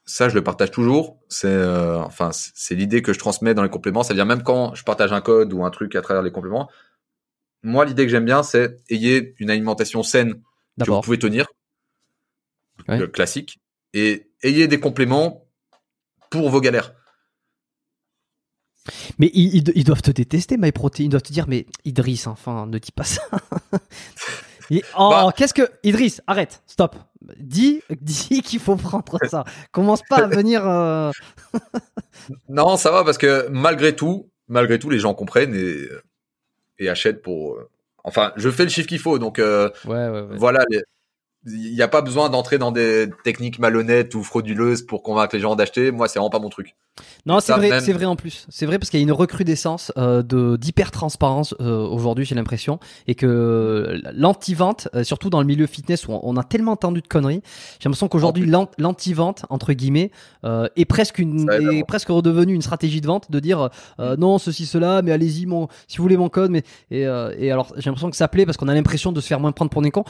Ça, 0.05 0.29
je 0.29 0.35
le 0.35 0.43
partage 0.43 0.71
toujours. 0.73 1.19
C'est, 1.29 1.47
euh, 1.47 1.99
enfin, 2.01 2.33
c'est 2.33 2.51
c'est 2.55 2.75
l'idée 2.75 3.03
que 3.03 3.13
je 3.13 3.19
transmets 3.19 3.55
dans 3.55 3.63
les 3.63 3.69
compléments. 3.71 4.03
C'est-à-dire 4.03 4.27
même 4.27 4.43
quand 4.43 4.75
je 4.75 4.83
partage 4.85 5.13
un 5.13 5.21
code 5.21 5.53
ou 5.53 5.65
un 5.65 5.71
truc 5.71 5.95
à 5.95 6.03
travers 6.03 6.23
les 6.23 6.33
compléments, 6.33 6.69
moi, 7.63 7.85
l'idée 7.85 8.05
que 8.05 8.11
j'aime 8.11 8.25
bien, 8.25 8.43
c'est 8.43 8.77
ayez 8.91 9.35
une 9.39 9.51
alimentation 9.51 10.03
saine 10.03 10.41
que 10.83 10.91
vous 10.91 11.01
pouvez 11.01 11.19
tenir. 11.19 11.47
Ouais. 12.89 12.99
le 12.99 13.07
classique, 13.07 13.61
et 13.95 14.31
ayez 14.43 14.67
des 14.67 14.81
compléments 14.81 15.47
pour 16.31 16.51
vos 16.51 16.61
galères. 16.61 16.95
Mais 19.19 19.31
ils, 19.35 19.55
ils- 19.59 19.73
ils 19.77 19.85
doivent 19.85 20.03
te 20.03 20.11
détester, 20.11 20.57
MyProtein. 20.57 21.05
Ils 21.05 21.09
doivent 21.09 21.23
te 21.23 21.33
dire, 21.33 21.47
mais 21.47 21.67
Idriss, 21.85 22.27
enfin, 22.27 22.67
ne 22.67 22.79
dis 22.79 22.91
pas 22.91 23.05
ça. 23.05 23.23
Et- 24.71 24.83
oh, 24.99 25.11
Bah. 25.11 25.33
qu'est-ce 25.37 25.55
que. 25.55 25.71
Idriss, 25.85 26.23
arrête, 26.27 26.63
stop. 26.67 26.97
Dis, 27.39 27.83
dis 28.01 28.43
qu'il 28.43 28.59
faut 28.59 28.75
prendre 28.77 29.19
ça. 29.31 29.45
Commence 29.71 30.03
pas 30.09 30.25
à 30.25 30.27
venir. 30.27 30.67
euh, 30.67 31.13
Non, 32.49 32.77
ça 32.77 32.91
va 32.91 33.05
parce 33.05 33.19
que 33.19 33.47
malgré 33.49 33.95
tout, 33.95 34.31
malgré 34.49 34.79
tout, 34.81 34.91
les 34.91 34.99
gens 34.99 35.15
comprennent 35.15 35.55
et, 35.55 35.87
et 36.83 36.89
achètent 36.89 37.23
pour. 37.23 37.55
euh, 37.57 37.69
Enfin, 38.05 38.33
je 38.37 38.51
fais 38.51 38.65
le 38.65 38.69
chiffre 38.69 38.89
qu'il 38.89 38.99
faut, 38.99 39.19
donc 39.21 39.39
euh, 39.39 39.71
Ouais, 39.85 40.09
ouais, 40.09 40.21
ouais. 40.23 40.37
voilà. 40.37 40.65
les- 40.71 40.83
Il 41.45 41.75
n'y 41.75 41.83
a 41.83 41.89
pas 41.89 42.03
besoin 42.03 42.29
d'entrer 42.29 42.57
dans 42.59 42.71
des 42.71 43.09
techniques 43.25 43.59
malhonnêtes 43.59 44.15
ou 44.15 44.23
frauduleuses 44.23 44.83
pour 44.83 45.03
convaincre 45.03 45.35
les 45.35 45.41
gens 45.41 45.57
d'acheter. 45.57 45.91
Moi, 45.91 46.07
c'est 46.07 46.19
vraiment 46.21 46.31
pas 46.31 46.39
mon 46.39 46.51
truc. 46.51 46.77
Non, 47.27 47.41
c'est 47.41 47.53
vrai, 47.59 47.71
même- 47.71 47.81
c'est 47.81 47.93
vrai 47.95 48.05
en 48.05 48.17
plus. 48.17 48.47
C'est 48.51 48.67
vrai 48.67 48.79
parce 48.79 48.91
qu'il 48.91 49.01
y 49.01 49.03
a 49.03 49.05
une 49.05 49.13
recrudescence 49.13 49.93
euh, 49.97 50.23
de 50.23 50.57
d'hyper 50.57 50.91
transparence 50.91 51.55
aujourd'hui, 51.59 52.25
j'ai 52.27 52.35
l'impression, 52.35 52.79
et 53.07 53.15
que 53.15 53.99
l'anti-vente, 54.15 54.89
euh, 54.95 55.03
surtout 55.03 55.31
dans 55.31 55.41
le 55.41 55.47
milieu 55.47 55.67
fitness 55.67 56.07
où 56.07 56.13
on, 56.13 56.21
on 56.23 56.37
a 56.37 56.45
tellement 56.45 56.73
entendu 56.73 57.01
de 57.01 57.09
conneries, 57.09 57.41
j'ai 57.81 57.89
l'impression 57.89 58.09
qu'aujourd'hui 58.09 58.45
l'an- 58.47 58.71
l'anti-vente 58.79 59.47
entre 59.49 59.73
guillemets 59.73 60.11
euh, 60.45 60.69
est 60.77 60.85
presque 60.85 61.19
une 61.19 61.47
est 61.79 61.85
presque 61.85 62.09
redevenu 62.09 62.53
une 62.55 62.63
stratégie 62.63 63.01
de 63.01 63.07
vente 63.07 63.31
de 63.31 63.41
dire 63.41 63.71
euh, 63.99 64.17
non 64.19 64.39
ceci 64.39 64.67
cela, 64.67 65.01
mais 65.03 65.13
allez-y 65.13 65.47
mon 65.47 65.69
si 65.89 65.97
vous 65.97 66.03
voulez 66.03 66.17
mon 66.19 66.29
code, 66.29 66.51
mais 66.51 66.63
et, 66.91 67.07
euh, 67.07 67.35
et 67.39 67.51
alors 67.51 67.73
j'ai 67.77 67.87
l'impression 67.89 68.11
que 68.11 68.17
ça 68.17 68.29
plaît 68.29 68.45
parce 68.45 68.59
qu'on 68.59 68.69
a 68.69 68.75
l'impression 68.75 69.13
de 69.13 69.21
se 69.21 69.27
faire 69.27 69.41
moins 69.41 69.53
prendre 69.53 69.71
pour 69.71 69.81
des 69.83 69.91
cons, 69.91 70.05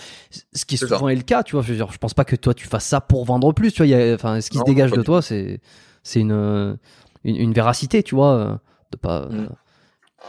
ce 0.52 0.64
qui 0.64 0.76
C'est 0.76 0.86
souvent 0.86 0.98
ça. 0.98 1.04
Le 1.22 1.26
cas, 1.26 1.42
tu 1.42 1.56
vois. 1.56 1.62
Je, 1.62 1.70
veux 1.70 1.76
dire, 1.76 1.90
je 1.92 1.98
pense 1.98 2.14
pas 2.14 2.24
que 2.24 2.36
toi 2.36 2.54
tu 2.54 2.66
fasses 2.66 2.86
ça 2.86 3.00
pour 3.00 3.24
vendre 3.24 3.52
plus, 3.52 3.72
tu 3.72 3.78
vois. 3.78 3.86
il 3.86 3.90
y 3.90 3.94
a- 3.94 4.14
Enfin, 4.14 4.40
ce 4.40 4.50
qui 4.50 4.58
Non, 4.58 4.64
se 4.64 4.70
dégage 4.70 4.92
de 4.92 5.02
toi, 5.02 5.22
c'est 5.22 5.60
c'est 6.02 6.20
une, 6.20 6.78
une 7.24 7.36
une 7.36 7.52
véracité, 7.52 8.02
tu 8.02 8.14
vois, 8.14 8.60
de 8.90 8.96
pas. 8.96 9.26
Mm. 9.28 9.48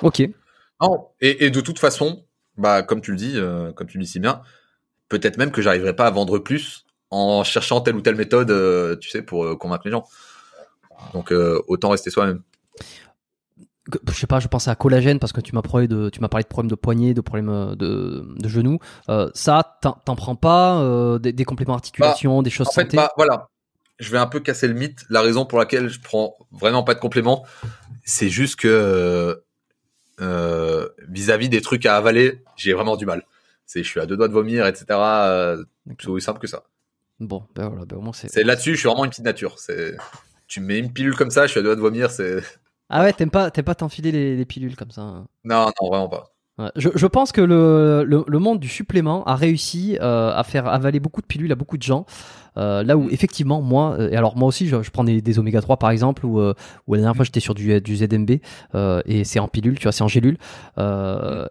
Ok. 0.01 0.21
Non. 0.81 1.07
Et, 1.21 1.45
et 1.45 1.49
de 1.49 1.61
toute 1.61 1.79
façon, 1.79 2.25
bah 2.57 2.83
comme 2.83 3.01
tu 3.01 3.11
le 3.11 3.17
dis, 3.17 3.33
euh, 3.35 3.71
comme 3.73 3.87
tu 3.87 3.97
le 3.97 4.03
dis 4.03 4.09
si 4.09 4.19
bien, 4.19 4.41
peut-être 5.09 5.37
même 5.37 5.51
que 5.51 5.61
j'arriverai 5.61 5.95
pas 5.95 6.07
à 6.07 6.11
vendre 6.11 6.39
plus 6.39 6.85
en 7.11 7.43
cherchant 7.43 7.81
telle 7.81 7.95
ou 7.95 8.01
telle 8.01 8.15
méthode, 8.15 8.49
euh, 8.51 8.95
tu 8.95 9.09
sais, 9.09 9.21
pour 9.21 9.45
euh, 9.45 9.55
convaincre 9.55 9.83
les 9.85 9.91
gens. 9.91 10.05
Donc 11.13 11.31
euh, 11.31 11.61
autant 11.67 11.89
rester 11.89 12.09
soi-même. 12.09 12.41
Je 14.07 14.13
sais 14.13 14.27
pas, 14.27 14.39
je 14.39 14.47
pense 14.47 14.67
à 14.67 14.75
collagène 14.75 15.19
parce 15.19 15.33
que 15.33 15.41
tu 15.41 15.53
m'as 15.53 15.61
parlé 15.61 15.87
de 15.89 16.09
tu 16.09 16.21
m'as 16.21 16.29
parlé 16.29 16.43
de 16.43 16.47
problèmes 16.47 16.69
de 16.69 16.75
poignet, 16.75 17.13
de 17.13 17.21
problèmes 17.21 17.49
euh, 17.49 17.75
de 17.75 18.25
de 18.37 18.47
genoux. 18.47 18.79
Euh, 19.09 19.29
ça, 19.33 19.79
t'en 19.81 20.15
prends 20.15 20.35
pas 20.37 20.79
euh, 20.81 21.19
des, 21.19 21.33
des 21.33 21.43
compléments 21.43 21.73
d'articulation, 21.73 22.41
des 22.41 22.49
choses 22.49 22.67
En 22.69 22.71
fait, 22.71 22.83
santé. 22.83 22.97
bah, 22.97 23.11
voilà. 23.17 23.49
Je 23.99 24.09
vais 24.09 24.17
un 24.17 24.27
peu 24.27 24.39
casser 24.39 24.67
le 24.67 24.73
mythe. 24.73 25.03
La 25.09 25.21
raison 25.21 25.45
pour 25.45 25.59
laquelle 25.59 25.89
je 25.89 25.99
prends 25.99 26.35
vraiment 26.51 26.83
pas 26.83 26.93
de 26.93 26.99
compléments, 26.99 27.45
c'est 28.05 28.29
juste 28.29 28.55
que 28.57 29.43
euh, 30.21 30.87
vis-à-vis 31.09 31.49
des 31.49 31.61
trucs 31.61 31.85
à 31.85 31.95
avaler, 31.97 32.41
j'ai 32.55 32.73
vraiment 32.73 32.95
du 32.95 33.05
mal. 33.05 33.23
C'est, 33.65 33.83
je 33.83 33.89
suis 33.89 33.99
à 33.99 34.05
deux 34.05 34.15
doigts 34.17 34.27
de 34.27 34.33
vomir, 34.33 34.65
etc. 34.65 34.85
C'est 35.99 36.07
aussi 36.07 36.25
simple 36.25 36.39
que 36.39 36.47
ça. 36.47 36.63
Bon, 37.19 37.43
ben 37.55 37.67
voilà, 37.69 37.85
ben 37.85 37.97
au 37.97 38.01
moins 38.01 38.13
c'est. 38.13 38.29
C'est 38.31 38.43
là-dessus, 38.43 38.75
je 38.75 38.79
suis 38.79 38.87
vraiment 38.87 39.03
une 39.05 39.11
petite 39.11 39.25
nature. 39.25 39.59
C'est, 39.59 39.95
tu 40.47 40.59
me 40.61 40.67
mets 40.67 40.79
une 40.79 40.91
pilule 40.91 41.15
comme 41.15 41.31
ça, 41.31 41.45
je 41.47 41.51
suis 41.51 41.59
à 41.59 41.63
deux 41.63 41.69
doigts 41.69 41.75
de 41.75 41.81
vomir. 41.81 42.11
C'est, 42.11 42.41
Ah 42.93 43.01
ouais, 43.01 43.11
t'aimes 43.13 43.31
pas 43.31 43.49
t'aimes 43.51 43.65
pas 43.65 43.75
t'enfiler 43.75 44.11
les, 44.11 44.35
les 44.37 44.45
pilules 44.45 44.75
comme 44.75 44.91
ça. 44.91 45.01
hein. 45.01 45.27
non, 45.43 45.65
non, 45.81 45.89
vraiment 45.89 46.07
pas. 46.09 46.29
Ouais. 46.59 46.69
Je, 46.75 46.89
je 46.93 47.07
pense 47.07 47.31
que 47.31 47.41
le, 47.41 48.03
le, 48.07 48.23
le 48.27 48.39
monde 48.39 48.59
du 48.59 48.67
supplément 48.67 49.23
a 49.25 49.35
réussi 49.35 49.97
euh, 49.99 50.31
à 50.35 50.43
faire 50.43 50.67
avaler 50.67 50.99
beaucoup 50.99 51.21
de 51.21 51.25
pilules 51.25 51.51
à 51.51 51.55
beaucoup 51.55 51.77
de 51.77 51.81
gens. 51.83 52.05
Euh, 52.57 52.83
là 52.83 52.95
où 52.97 53.09
effectivement 53.09 53.61
moi 53.61 53.95
euh, 53.99 54.11
et 54.11 54.15
alors 54.15 54.37
moi 54.37 54.47
aussi 54.47 54.67
je, 54.67 54.83
je 54.83 54.91
prends 54.91 55.03
des, 55.03 55.21
des 55.21 55.39
oméga 55.39 55.59
3 55.59 55.77
par 55.77 55.89
exemple 55.89 56.23
ou 56.25 56.39
euh, 56.39 56.53
ou 56.85 56.93
la 56.93 56.99
dernière 56.99 57.15
fois 57.15 57.25
j'étais 57.25 57.39
sur 57.39 57.55
du, 57.55 57.81
du 57.81 57.95
ZMB 57.95 58.29
et 59.05 59.23
c'est 59.23 59.39
en 59.39 59.47
pilule 59.47 59.79
tu 59.79 59.83
vois 59.83 59.91
c'est 59.91 60.03
en 60.03 60.07
gélule 60.07 60.37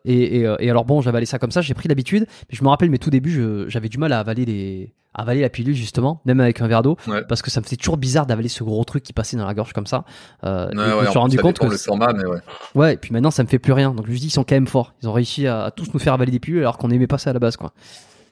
et, 0.04 0.12
et, 0.38 0.40
et 0.60 0.70
alors 0.70 0.84
bon 0.84 1.00
j'avalais 1.00 1.26
ça 1.26 1.38
comme 1.38 1.50
ça 1.50 1.60
j'ai 1.60 1.74
pris 1.74 1.88
l'habitude 1.88 2.26
mais 2.50 2.56
je 2.56 2.62
me 2.62 2.68
rappelle 2.68 2.90
mes 2.90 2.98
tout 2.98 3.10
débuts 3.10 3.64
j'avais 3.68 3.88
du 3.88 3.98
mal 3.98 4.12
à 4.12 4.20
avaler 4.20 4.44
les 4.44 4.94
avaler 5.14 5.40
la 5.42 5.50
pilule 5.50 5.74
justement 5.74 6.22
même 6.24 6.40
avec 6.40 6.60
un 6.62 6.68
verre 6.68 6.82
d'eau 6.82 6.96
Ouais. 7.06 7.22
parce 7.28 7.42
que 7.42 7.50
ça 7.50 7.60
me 7.60 7.64
faisait 7.64 7.76
toujours 7.76 7.96
bizarre 7.98 8.24
d'avaler 8.26 8.48
ce 8.48 8.64
gros 8.64 8.82
truc 8.84 9.02
qui 9.02 9.12
passait 9.12 9.36
dans 9.36 9.44
la 9.46 9.54
gorge 9.54 9.72
comme 9.72 9.86
ça 9.86 10.04
euh, 10.44 10.68
Ouais, 10.68 10.72
je 10.74 11.00
me 11.04 11.06
suis 11.08 11.18
en 11.18 11.20
rendu 11.22 11.38
compte 11.38 11.58
que 11.58 11.66
le 11.66 11.76
format, 11.76 12.12
mais 12.14 12.24
ouais. 12.24 12.38
Ouais, 12.74 12.94
et 12.94 12.96
puis 12.96 13.12
maintenant 13.12 13.30
ça 13.30 13.42
me 13.42 13.48
fait 13.48 13.58
plus 13.58 13.72
rien. 13.74 13.92
Donc 13.92 14.06
je 14.06 14.12
me 14.12 14.16
dis 14.16 14.26
ils 14.28 14.30
sont 14.30 14.44
quand 14.44 14.54
même 14.54 14.66
forts. 14.66 14.94
Ils 15.02 15.08
ont 15.08 15.12
réussi 15.12 15.46
à, 15.46 15.64
à 15.64 15.70
tous 15.70 15.92
nous 15.92 16.00
faire 16.00 16.14
avaler 16.14 16.30
des 16.32 16.38
pilules 16.40 16.60
alors 16.60 16.78
qu'on 16.78 16.88
n'aimait 16.88 17.06
pas 17.06 17.18
ça 17.18 17.28
à 17.30 17.32
la 17.34 17.40
base 17.40 17.56
quoi. 17.58 17.72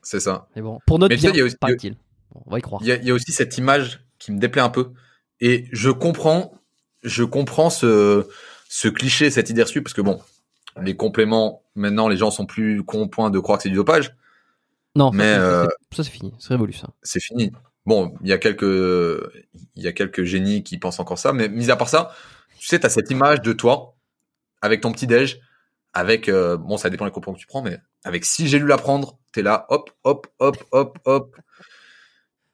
C'est 0.02 0.20
ça. 0.20 0.46
Mais 0.56 0.62
bon, 0.62 0.78
pour 0.86 0.98
notre 0.98 1.14
Mais 1.14 1.20
bien, 1.20 1.30
il 1.32 1.36
y 1.36 1.40
a 1.42 1.44
aussi- 1.44 1.56
paraît-il. 1.60 1.96
Bon, 2.32 2.42
on 2.46 2.50
va 2.50 2.58
y 2.58 2.62
croire. 2.62 2.80
Il 2.82 2.88
y 2.88 2.92
a, 2.92 2.96
il 2.96 3.04
y 3.04 3.10
a 3.10 3.14
aussi 3.14 3.32
cette 3.32 3.56
image 3.58 4.04
qui 4.18 4.32
me 4.32 4.38
déplaît 4.38 4.62
un 4.62 4.70
peu. 4.70 4.92
Et 5.40 5.66
je 5.72 5.90
comprends, 5.90 6.52
je 7.02 7.24
comprends 7.24 7.70
ce, 7.70 8.26
ce 8.68 8.88
cliché, 8.88 9.30
cette 9.30 9.50
idée 9.50 9.62
reçue, 9.62 9.82
parce 9.82 9.94
que 9.94 10.02
bon, 10.02 10.20
les 10.82 10.96
compléments, 10.96 11.62
maintenant, 11.74 12.08
les 12.08 12.16
gens 12.16 12.30
sont 12.30 12.46
plus 12.46 12.84
cons 12.84 13.08
point 13.08 13.30
de 13.30 13.38
croire 13.38 13.58
que 13.58 13.62
c'est 13.64 13.68
du 13.70 13.76
dopage. 13.76 14.14
Non, 14.96 15.10
ça, 15.12 15.16
mais, 15.16 15.34
c'est- 15.34 15.40
euh, 15.40 15.66
ça 15.96 16.04
c'est 16.04 16.10
fini, 16.10 16.32
c'est 16.38 16.48
révolu 16.54 16.72
ça. 16.72 16.88
C'est 17.02 17.20
fini. 17.20 17.52
Bon, 17.86 18.14
il 18.22 18.28
y 18.28 18.32
a 18.32 18.38
quelques, 18.38 18.62
il 18.62 19.82
y 19.82 19.86
a 19.88 19.92
quelques 19.92 20.24
génies 20.24 20.62
qui 20.62 20.78
pensent 20.78 21.00
encore 21.00 21.18
ça, 21.18 21.32
mais 21.32 21.48
mis 21.48 21.70
à 21.70 21.76
part 21.76 21.88
ça, 21.88 22.14
tu 22.58 22.66
sais, 22.66 22.78
t'as 22.78 22.90
cette 22.90 23.10
image 23.10 23.40
de 23.40 23.52
toi, 23.52 23.96
avec 24.60 24.82
ton 24.82 24.92
petit 24.92 25.06
déj, 25.06 25.40
avec, 25.94 26.28
euh, 26.28 26.56
bon, 26.58 26.76
ça 26.76 26.90
dépend 26.90 27.06
des 27.06 27.10
compléments 27.10 27.34
que 27.36 27.40
tu 27.40 27.46
prends, 27.46 27.62
mais 27.62 27.78
avec 28.04 28.24
six 28.26 28.48
gélules 28.48 28.70
à 28.72 28.76
prendre, 28.76 29.18
t'es 29.32 29.42
là, 29.42 29.64
hop, 29.70 29.90
hop, 30.04 30.26
hop, 30.38 30.56
hop, 30.72 30.98
hop. 31.06 31.36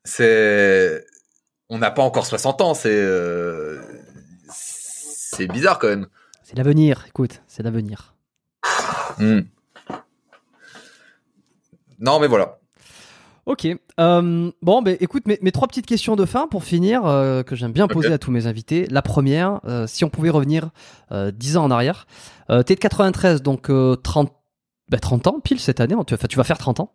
C'est, 0.06 1.04
on 1.68 1.78
n'a 1.78 1.90
pas 1.90 2.02
encore 2.02 2.24
60 2.24 2.60
ans, 2.62 2.74
c'est, 2.74 2.88
euh, 2.90 3.82
c'est 4.48 5.48
bizarre 5.48 5.78
quand 5.78 5.88
même. 5.88 6.06
C'est 6.44 6.56
l'avenir, 6.56 7.04
écoute, 7.08 7.42
c'est 7.48 7.62
l'avenir. 7.62 8.14
Hmm. 9.18 9.40
Non, 11.98 12.20
mais 12.20 12.28
voilà. 12.28 12.58
Ok. 13.46 13.66
Euh, 13.98 14.50
bon, 14.60 14.82
ben 14.82 14.96
écoute, 15.00 15.26
mes, 15.26 15.38
mes 15.40 15.52
trois 15.52 15.68
petites 15.68 15.86
questions 15.86 16.16
de 16.16 16.24
fin 16.24 16.48
pour 16.48 16.64
finir, 16.64 17.06
euh, 17.06 17.42
que 17.42 17.54
j'aime 17.56 17.72
bien 17.72 17.86
poser 17.86 18.12
à 18.12 18.18
tous 18.18 18.30
mes 18.30 18.46
invités. 18.46 18.86
La 18.90 19.02
première, 19.02 19.60
si 19.86 20.04
on 20.04 20.08
pouvait 20.08 20.30
revenir 20.30 20.70
euh, 21.12 21.30
10 21.30 21.56
ans 21.56 21.64
en 21.64 21.70
arrière. 21.70 22.06
T'es 22.48 22.74
de 22.74 22.80
93, 22.80 23.42
donc 23.42 23.70
euh, 23.70 23.96
30, 23.96 24.32
ben, 24.88 24.98
30 25.00 25.26
ans 25.26 25.40
pile 25.40 25.60
cette 25.60 25.80
année. 25.80 25.94
Tu, 26.06 26.14
enfin, 26.14 26.26
tu 26.28 26.36
vas 26.36 26.44
faire 26.44 26.58
30 26.58 26.80
ans. 26.80 26.92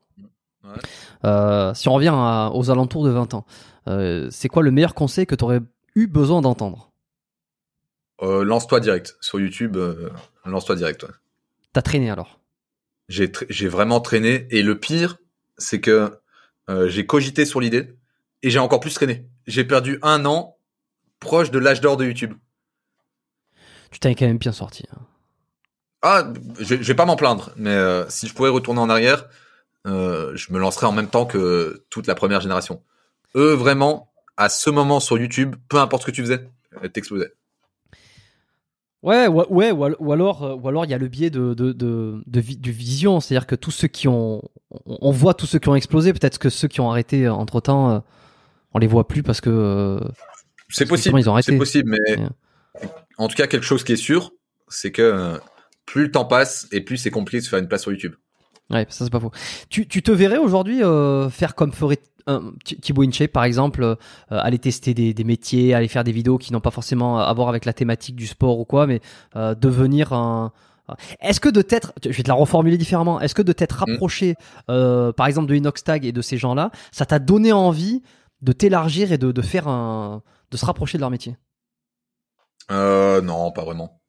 Ouais. 0.63 0.69
Euh, 1.25 1.73
si 1.73 1.88
on 1.89 1.93
revient 1.93 2.11
à- 2.13 2.51
aux 2.53 2.69
alentours 2.69 3.03
de 3.03 3.09
20 3.09 3.33
ans, 3.33 3.45
euh, 3.88 4.27
c'est 4.31 4.47
quoi 4.47 4.61
le 4.63 4.71
meilleur 4.71 4.93
conseil 4.93 5.25
que 5.25 5.35
tu 5.35 5.43
aurais 5.43 5.59
eu 5.95 6.07
besoin 6.07 6.41
d'entendre? 6.41 6.91
Euh, 8.21 8.43
lance-toi 8.43 8.79
direct 8.79 9.17
sur 9.21 9.39
YouTube. 9.39 9.77
lance-toi 10.45 10.75
direct. 10.75 11.03
Ouais. 11.03 11.09
T'as 11.73 11.81
traîné 11.81 12.09
alors? 12.11 12.39
J'ai 13.09 13.67
vraiment 13.67 13.99
traîné 13.99 14.47
et 14.51 14.61
le 14.63 14.79
pire, 14.79 15.17
c'est 15.57 15.81
que 15.81 16.17
j'ai 16.88 17.05
cogité 17.05 17.43
sur 17.45 17.59
l'idée 17.59 17.95
et 18.43 18.49
j'ai 18.49 18.59
encore 18.59 18.79
plus 18.79 18.93
traîné. 18.93 19.27
J'ai 19.47 19.65
perdu 19.65 19.99
un 20.03 20.25
an 20.25 20.55
proche 21.19 21.51
de 21.51 21.59
l'âge 21.59 21.81
d'or 21.81 21.97
de 21.97 22.05
YouTube. 22.05 22.33
Tu 23.91 23.99
t'es 23.99 24.15
quand 24.15 24.25
même 24.25 24.38
bien 24.38 24.53
sorti. 24.53 24.85
hein. 24.95 25.01
Ah, 26.03 26.31
je, 26.59 26.63
je 26.63 26.75
vais 26.83 26.95
pas 26.95 27.05
m'en 27.05 27.15
plaindre, 27.17 27.51
mais 27.57 27.75
si 28.09 28.27
je 28.27 28.33
pouvais 28.33 28.49
retourner 28.49 28.79
en 28.79 28.89
arrière, 28.89 29.25
euh, 29.88 30.32
je 30.36 30.53
me 30.53 30.60
lancerais 30.60 30.88
en 30.88 30.91
même 30.91 31.08
temps 31.10 31.26
que 31.26 31.84
toute 31.90 32.08
la 32.08 32.16
première 32.16 32.41
génération. 32.41 32.82
Eux, 33.36 33.53
vraiment, 33.53 34.12
à 34.38 34.49
ce 34.49 34.70
moment 34.70 34.99
sur 34.99 35.18
YouTube, 35.18 35.56
peu 35.70 35.78
importe 35.78 36.03
ce 36.03 36.08
que 36.08 36.16
tu 36.16 36.22
faisais, 36.22 36.48
euh, 36.84 36.88
t'explosais. 36.88 37.32
Ouais, 39.03 39.28
ouais, 39.28 39.45
ouais, 39.49 39.72
ou 39.72 39.84
al- 39.84 39.95
ou 39.99 40.12
alors, 40.14 40.44
euh, 40.44 40.53
ou 40.56 40.68
alors 40.68 40.86
il 40.86 40.91
y 40.91 40.94
a 40.94 40.99
le 40.99 41.08
biais 41.08 41.32
de 41.32 41.56
de 41.56 41.72
de, 41.72 42.22
de, 42.28 42.40
vi- 42.41 42.60
de 42.60 42.70
vision, 42.70 43.20
c'est-à-dire 43.20 43.48
que 43.48 43.56
tous 43.56 43.72
ceux 43.72 43.88
qui 43.88 44.08
ont, 44.08 44.44
on 44.86 45.12
voit 45.12 45.34
tous 45.34 45.48
ceux 45.48 45.58
qui 45.58 45.70
ont 45.70 45.76
explosé, 45.76 46.14
peut-être 46.14 46.38
que 46.38 46.49
ceux 46.49 46.68
qui 46.68 46.82
ont 46.82 46.91
arrêté 46.91 47.28
entre 47.28 47.62
temps, 47.62 48.03
on 48.76 48.80
les 48.80 48.86
voit 48.86 49.08
plus 49.08 49.24
parce 49.24 49.41
que 49.41 49.49
euh, 49.49 49.99
C'est 50.70 50.86
possible, 50.86 51.20
ils 51.20 51.28
ont 51.28 51.34
arrêté. 51.34 51.52
c'est 51.52 51.58
possible, 51.58 51.90
mais 52.06 52.16
Ouais. 52.20 52.28
en 53.18 53.28
tout 53.28 53.36
cas, 53.36 53.48
quelque 53.48 53.66
chose 53.66 53.84
qui 53.84 53.94
est 53.94 53.95
sûr, 53.98 54.32
c'est 54.68 54.91
que 54.91 55.02
euh, 55.02 55.38
plus 55.88 56.03
le 56.03 56.12
temps 56.12 56.26
passe 56.26 56.68
et 56.72 56.80
plus 56.82 56.98
c'est 56.98 57.10
compliqué 57.12 57.40
de 57.40 57.44
se 57.44 57.49
faire 57.49 57.60
une 57.60 57.68
place 57.68 57.82
sur 57.82 57.91
YouTube. 57.91 58.14
Ouais, 58.72 58.85
ça 58.89 59.06
c'est 59.06 59.11
pas 59.11 59.19
faux. 59.19 59.31
Tu, 59.69 59.88
tu 59.88 60.02
te 60.02 60.11
verrais 60.11 60.38
aujourd'hui 60.38 60.84
euh, 60.84 61.30
faire 61.30 61.56
comme 61.56 61.72
ferait 61.73 61.99
Thi- 62.64 62.80
Thibaut 62.80 63.03
InShape 63.03 63.31
par 63.31 63.43
exemple, 63.43 63.84
euh, 63.84 63.95
aller 64.30 64.60
tester 64.60 64.93
des, 64.93 65.14
des 65.14 65.23
métiers, 65.23 65.73
aller 65.73 65.88
faire 65.88 66.03
des 66.03 66.11
vidéos 66.11 66.38
qui 66.38 66.53
n'ont 66.53 66.61
pas 66.61 66.72
forcément 66.72 67.18
à 67.19 67.34
voir 67.34 67.49
avec 67.49 67.65
la 67.65 67.73
thématique 67.73 68.15
du 68.15 68.27
sport 68.27 68.60
ou 68.60 68.64
quoi, 68.64 68.88
mais 68.88 69.02
euh, 69.35 69.56
devenir 69.56 70.14
un 70.14 70.52
est-ce 71.22 71.39
que 71.39 71.48
de 71.49 71.61
t'être, 71.61 71.93
je 72.03 72.10
vais 72.10 72.23
te 72.23 72.27
la 72.27 72.34
reformuler 72.34 72.77
différemment, 72.77 73.22
est-ce 73.22 73.34
que 73.34 73.41
de 73.41 73.53
t'être 73.53 73.76
Mm. 73.88 73.91
rapproché, 73.91 74.35
euh, 74.69 75.11
par 75.14 75.26
exemple, 75.27 75.48
de 75.48 75.56
Inoxtag 75.56 76.06
et 76.06 76.11
de 76.11 76.22
ces 76.22 76.38
gens-là, 76.38 76.69
ça 76.91 77.06
t'a 77.06 77.18
donné 77.19 77.53
envie 77.53 78.02
de 78.41 78.52
t'élargir 78.52 79.11
et 79.11 79.18
de, 79.18 79.31
de 79.31 79.41
faire 79.41 79.68
un, 79.68 80.22
de 80.52 80.57
se 80.57 80.65
rapprocher 80.65 80.98
de 80.98 81.02
leur 81.02 81.10
métier? 81.10 81.38
Euh, 82.72 83.22
non, 83.22 83.52
pas 83.52 83.64
vraiment. 83.64 84.02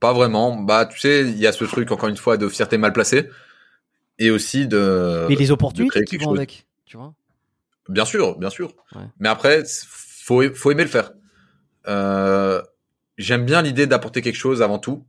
Pas 0.00 0.12
vraiment. 0.12 0.56
Bah, 0.56 0.86
tu 0.86 0.98
sais, 0.98 1.22
il 1.22 1.38
y 1.38 1.46
a 1.46 1.52
ce 1.52 1.64
truc, 1.64 1.90
encore 1.90 2.08
une 2.08 2.16
fois, 2.16 2.36
de 2.36 2.48
fierté 2.48 2.76
mal 2.78 2.92
placée. 2.92 3.30
Et 4.18 4.30
aussi 4.30 4.66
de. 4.66 5.26
Et 5.30 5.36
les 5.36 5.50
opportunités 5.50 5.90
créer 5.90 6.04
qui 6.04 6.16
vont 6.16 6.30
chose. 6.30 6.38
avec, 6.38 6.66
tu 6.84 6.96
vois 6.96 7.14
Bien 7.88 8.04
sûr, 8.04 8.38
bien 8.38 8.50
sûr. 8.50 8.74
Ouais. 8.94 9.02
Mais 9.18 9.28
après, 9.28 9.62
faut 9.64 10.42
faut 10.54 10.70
aimer 10.70 10.84
le 10.84 10.88
faire. 10.88 11.12
Euh, 11.86 12.62
J'aime 13.18 13.46
bien 13.46 13.62
l'idée 13.62 13.86
d'apporter 13.86 14.20
quelque 14.20 14.36
chose 14.36 14.60
avant 14.60 14.78
tout 14.78 15.06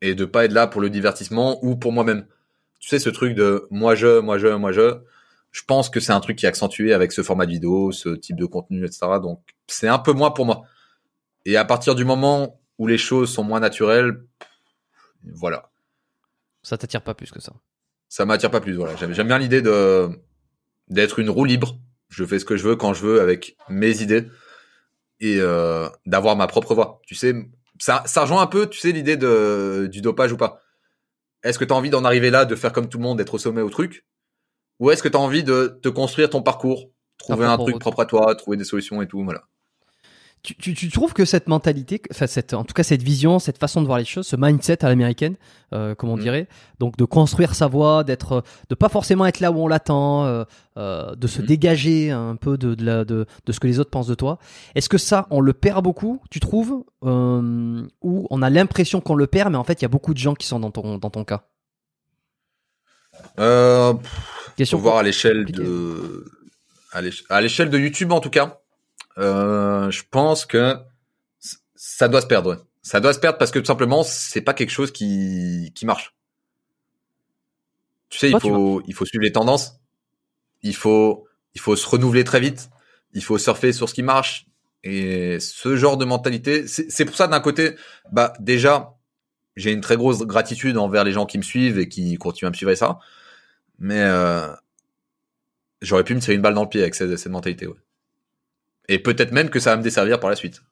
et 0.00 0.14
de 0.14 0.24
pas 0.24 0.44
être 0.44 0.52
là 0.52 0.66
pour 0.68 0.80
le 0.80 0.90
divertissement 0.90 1.58
ou 1.64 1.76
pour 1.76 1.92
moi-même. 1.92 2.26
Tu 2.78 2.88
sais 2.88 3.00
ce 3.00 3.10
truc 3.10 3.34
de 3.34 3.66
moi 3.70 3.94
je, 3.96 4.20
moi 4.20 4.38
je, 4.38 4.48
moi 4.48 4.72
je. 4.72 5.00
Je 5.50 5.62
pense 5.66 5.88
que 5.88 5.98
c'est 5.98 6.12
un 6.12 6.20
truc 6.20 6.36
qui 6.36 6.44
est 6.44 6.48
accentué 6.48 6.92
avec 6.92 7.10
ce 7.10 7.22
format 7.22 7.46
de 7.46 7.52
vidéo, 7.52 7.90
ce 7.90 8.10
type 8.10 8.36
de 8.36 8.44
contenu, 8.44 8.84
etc. 8.84 9.06
Donc 9.20 9.42
c'est 9.66 9.88
un 9.88 9.98
peu 9.98 10.12
moins 10.12 10.30
pour 10.30 10.46
moi. 10.46 10.62
Et 11.46 11.56
à 11.56 11.64
partir 11.64 11.94
du 11.94 12.04
moment 12.04 12.60
où 12.76 12.86
les 12.86 12.98
choses 12.98 13.32
sont 13.32 13.42
moins 13.42 13.58
naturelles, 13.58 14.22
voilà, 15.24 15.70
Ça 16.62 16.78
t'attire 16.78 17.02
pas 17.02 17.14
plus 17.14 17.32
que 17.32 17.40
ça. 17.40 17.52
Ça 18.08 18.24
m'attire 18.24 18.50
pas 18.50 18.60
plus. 18.60 18.74
Voilà, 18.74 18.94
j'aime 18.96 19.26
bien 19.26 19.38
l'idée 19.38 19.62
de 19.62 20.08
d'être 20.88 21.18
une 21.18 21.30
roue 21.30 21.44
libre. 21.44 21.78
Je 22.08 22.24
fais 22.24 22.38
ce 22.38 22.44
que 22.44 22.56
je 22.56 22.66
veux 22.66 22.76
quand 22.76 22.94
je 22.94 23.02
veux 23.02 23.20
avec 23.20 23.56
mes 23.68 24.02
idées 24.02 24.26
et 25.20 25.38
euh, 25.40 25.88
d'avoir 26.06 26.36
ma 26.36 26.46
propre 26.46 26.74
voix. 26.74 27.00
Tu 27.06 27.14
sais, 27.14 27.34
ça, 27.78 28.02
ça 28.06 28.22
rejoint 28.22 28.42
un 28.42 28.46
peu, 28.46 28.68
tu 28.68 28.78
sais, 28.78 28.92
l'idée 28.92 29.16
de 29.16 29.88
du 29.90 30.00
dopage 30.00 30.32
ou 30.32 30.36
pas. 30.36 30.62
Est-ce 31.42 31.58
que 31.58 31.64
tu 31.64 31.72
as 31.72 31.76
envie 31.76 31.90
d'en 31.90 32.04
arriver 32.04 32.30
là, 32.30 32.44
de 32.44 32.56
faire 32.56 32.72
comme 32.72 32.88
tout 32.88 32.98
le 32.98 33.04
monde, 33.04 33.18
d'être 33.18 33.34
au 33.34 33.38
sommet 33.38 33.62
au 33.62 33.70
truc, 33.70 34.06
ou 34.80 34.90
est-ce 34.90 35.02
que 35.02 35.08
tu 35.08 35.16
as 35.16 35.20
envie 35.20 35.44
de 35.44 35.78
te 35.82 35.88
construire 35.88 36.30
ton 36.30 36.42
parcours, 36.42 36.90
trouver 37.18 37.46
un 37.46 37.58
truc 37.58 37.78
propre 37.78 38.00
à 38.00 38.06
toi, 38.06 38.34
trouver 38.34 38.56
des 38.56 38.64
solutions 38.64 39.02
et 39.02 39.06
tout, 39.06 39.22
voilà. 39.22 39.44
Tu, 40.44 40.54
tu, 40.54 40.72
tu 40.74 40.88
trouves 40.90 41.14
que 41.14 41.24
cette 41.24 41.48
mentalité, 41.48 42.00
enfin 42.12 42.26
cette, 42.28 42.54
en 42.54 42.62
tout 42.64 42.72
cas 42.72 42.84
cette 42.84 43.02
vision, 43.02 43.38
cette 43.40 43.58
façon 43.58 43.80
de 43.82 43.86
voir 43.86 43.98
les 43.98 44.04
choses, 44.04 44.26
ce 44.26 44.36
mindset 44.36 44.84
à 44.84 44.88
l'américaine, 44.88 45.34
euh, 45.74 45.94
comme 45.96 46.10
on 46.10 46.16
Mm. 46.16 46.20
dirait, 46.20 46.48
donc 46.78 46.96
de 46.96 47.04
construire 47.04 47.54
sa 47.56 47.66
voix, 47.66 48.04
d'être, 48.04 48.44
de 48.70 48.74
pas 48.76 48.88
forcément 48.88 49.26
être 49.26 49.40
là 49.40 49.50
où 49.50 49.58
on 49.60 49.66
l'attend, 49.66 50.24
euh, 50.26 50.44
euh, 50.76 51.14
de 51.16 51.26
se 51.26 51.42
Mm. 51.42 51.46
dégager 51.46 52.10
un 52.12 52.36
peu 52.36 52.56
de, 52.56 52.74
de, 52.76 52.84
la, 52.84 53.04
de, 53.04 53.26
de 53.46 53.52
ce 53.52 53.58
que 53.58 53.66
les 53.66 53.80
autres 53.80 53.90
pensent 53.90 54.06
de 54.06 54.14
toi. 54.14 54.38
Est-ce 54.76 54.88
que 54.88 54.96
ça, 54.96 55.26
on 55.30 55.40
le 55.40 55.52
perd 55.52 55.82
beaucoup, 55.82 56.22
tu 56.30 56.38
trouves, 56.38 56.84
ou 57.02 58.26
on 58.30 58.42
a 58.42 58.48
l'impression 58.50 59.00
qu'on 59.00 59.16
le 59.16 59.26
perd, 59.26 59.50
mais 59.50 59.58
en 59.58 59.64
fait 59.64 59.80
il 59.80 59.84
y 59.84 59.86
a 59.86 59.90
beaucoup 59.90 60.14
de 60.14 60.18
gens 60.18 60.34
qui 60.34 60.46
sont 60.46 60.60
dans 60.60 60.70
ton, 60.70 60.98
dans 60.98 61.10
ton 61.10 61.24
cas? 61.24 61.42
Euh, 63.40 63.94
Question 64.56 64.78
faut 64.78 64.82
voir 64.84 65.02
l'échelle 65.02 65.46
de 65.46 66.24
à 67.28 67.40
l'échelle 67.40 67.70
de 67.70 67.78
YouTube 67.78 68.12
en 68.12 68.20
tout 68.20 68.30
cas 68.30 68.60
euh, 69.18 69.90
je 69.90 70.02
pense 70.10 70.46
que 70.46 70.76
ça 71.74 72.08
doit 72.08 72.20
se 72.20 72.26
perdre 72.26 72.52
ouais. 72.52 72.62
ça 72.82 73.00
doit 73.00 73.12
se 73.12 73.18
perdre 73.18 73.38
parce 73.38 73.50
que 73.50 73.58
tout 73.58 73.66
simplement 73.66 74.02
c'est 74.02 74.40
pas 74.40 74.54
quelque 74.54 74.70
chose 74.70 74.92
qui 74.92 75.72
qui 75.74 75.86
marche 75.86 76.14
tu 78.08 78.18
sais 78.18 78.30
il 78.30 78.40
faut 78.40 78.82
il 78.86 78.94
faut 78.94 79.04
suivre 79.04 79.24
les 79.24 79.32
tendances 79.32 79.80
il 80.62 80.74
faut 80.74 81.26
il 81.54 81.60
faut 81.60 81.76
se 81.76 81.86
renouveler 81.86 82.24
très 82.24 82.40
vite 82.40 82.70
il 83.12 83.22
faut 83.22 83.38
surfer 83.38 83.72
sur 83.72 83.88
ce 83.88 83.94
qui 83.94 84.02
marche 84.02 84.46
et 84.84 85.40
ce 85.40 85.76
genre 85.76 85.96
de 85.96 86.04
mentalité 86.04 86.66
c'est 86.66 86.90
c'est 86.90 87.04
pour 87.04 87.16
ça 87.16 87.26
d'un 87.26 87.40
côté 87.40 87.74
bah 88.12 88.32
déjà 88.40 88.94
j'ai 89.56 89.72
une 89.72 89.80
très 89.80 89.96
grosse 89.96 90.20
gratitude 90.20 90.78
envers 90.78 91.02
les 91.02 91.12
gens 91.12 91.26
qui 91.26 91.38
me 91.38 91.42
suivent 91.42 91.78
et 91.78 91.88
qui 91.88 92.16
continuent 92.16 92.48
à 92.48 92.50
me 92.50 92.56
suivre 92.56 92.70
et 92.70 92.76
ça 92.76 92.98
mais 93.78 94.00
euh, 94.00 94.48
j'aurais 95.82 96.04
pu 96.04 96.14
me 96.14 96.20
tirer 96.20 96.34
une 96.34 96.42
balle 96.42 96.54
dans 96.54 96.64
le 96.64 96.68
pied 96.68 96.80
avec 96.80 96.94
cette, 96.94 97.16
cette 97.16 97.32
mentalité. 97.32 97.66
Ouais. 97.66 97.76
Et 98.88 98.98
peut-être 98.98 99.32
même 99.32 99.50
que 99.50 99.60
ça 99.60 99.70
va 99.70 99.76
me 99.76 99.82
desservir 99.82 100.18
par 100.20 100.30
la 100.30 100.36
suite. 100.36 100.62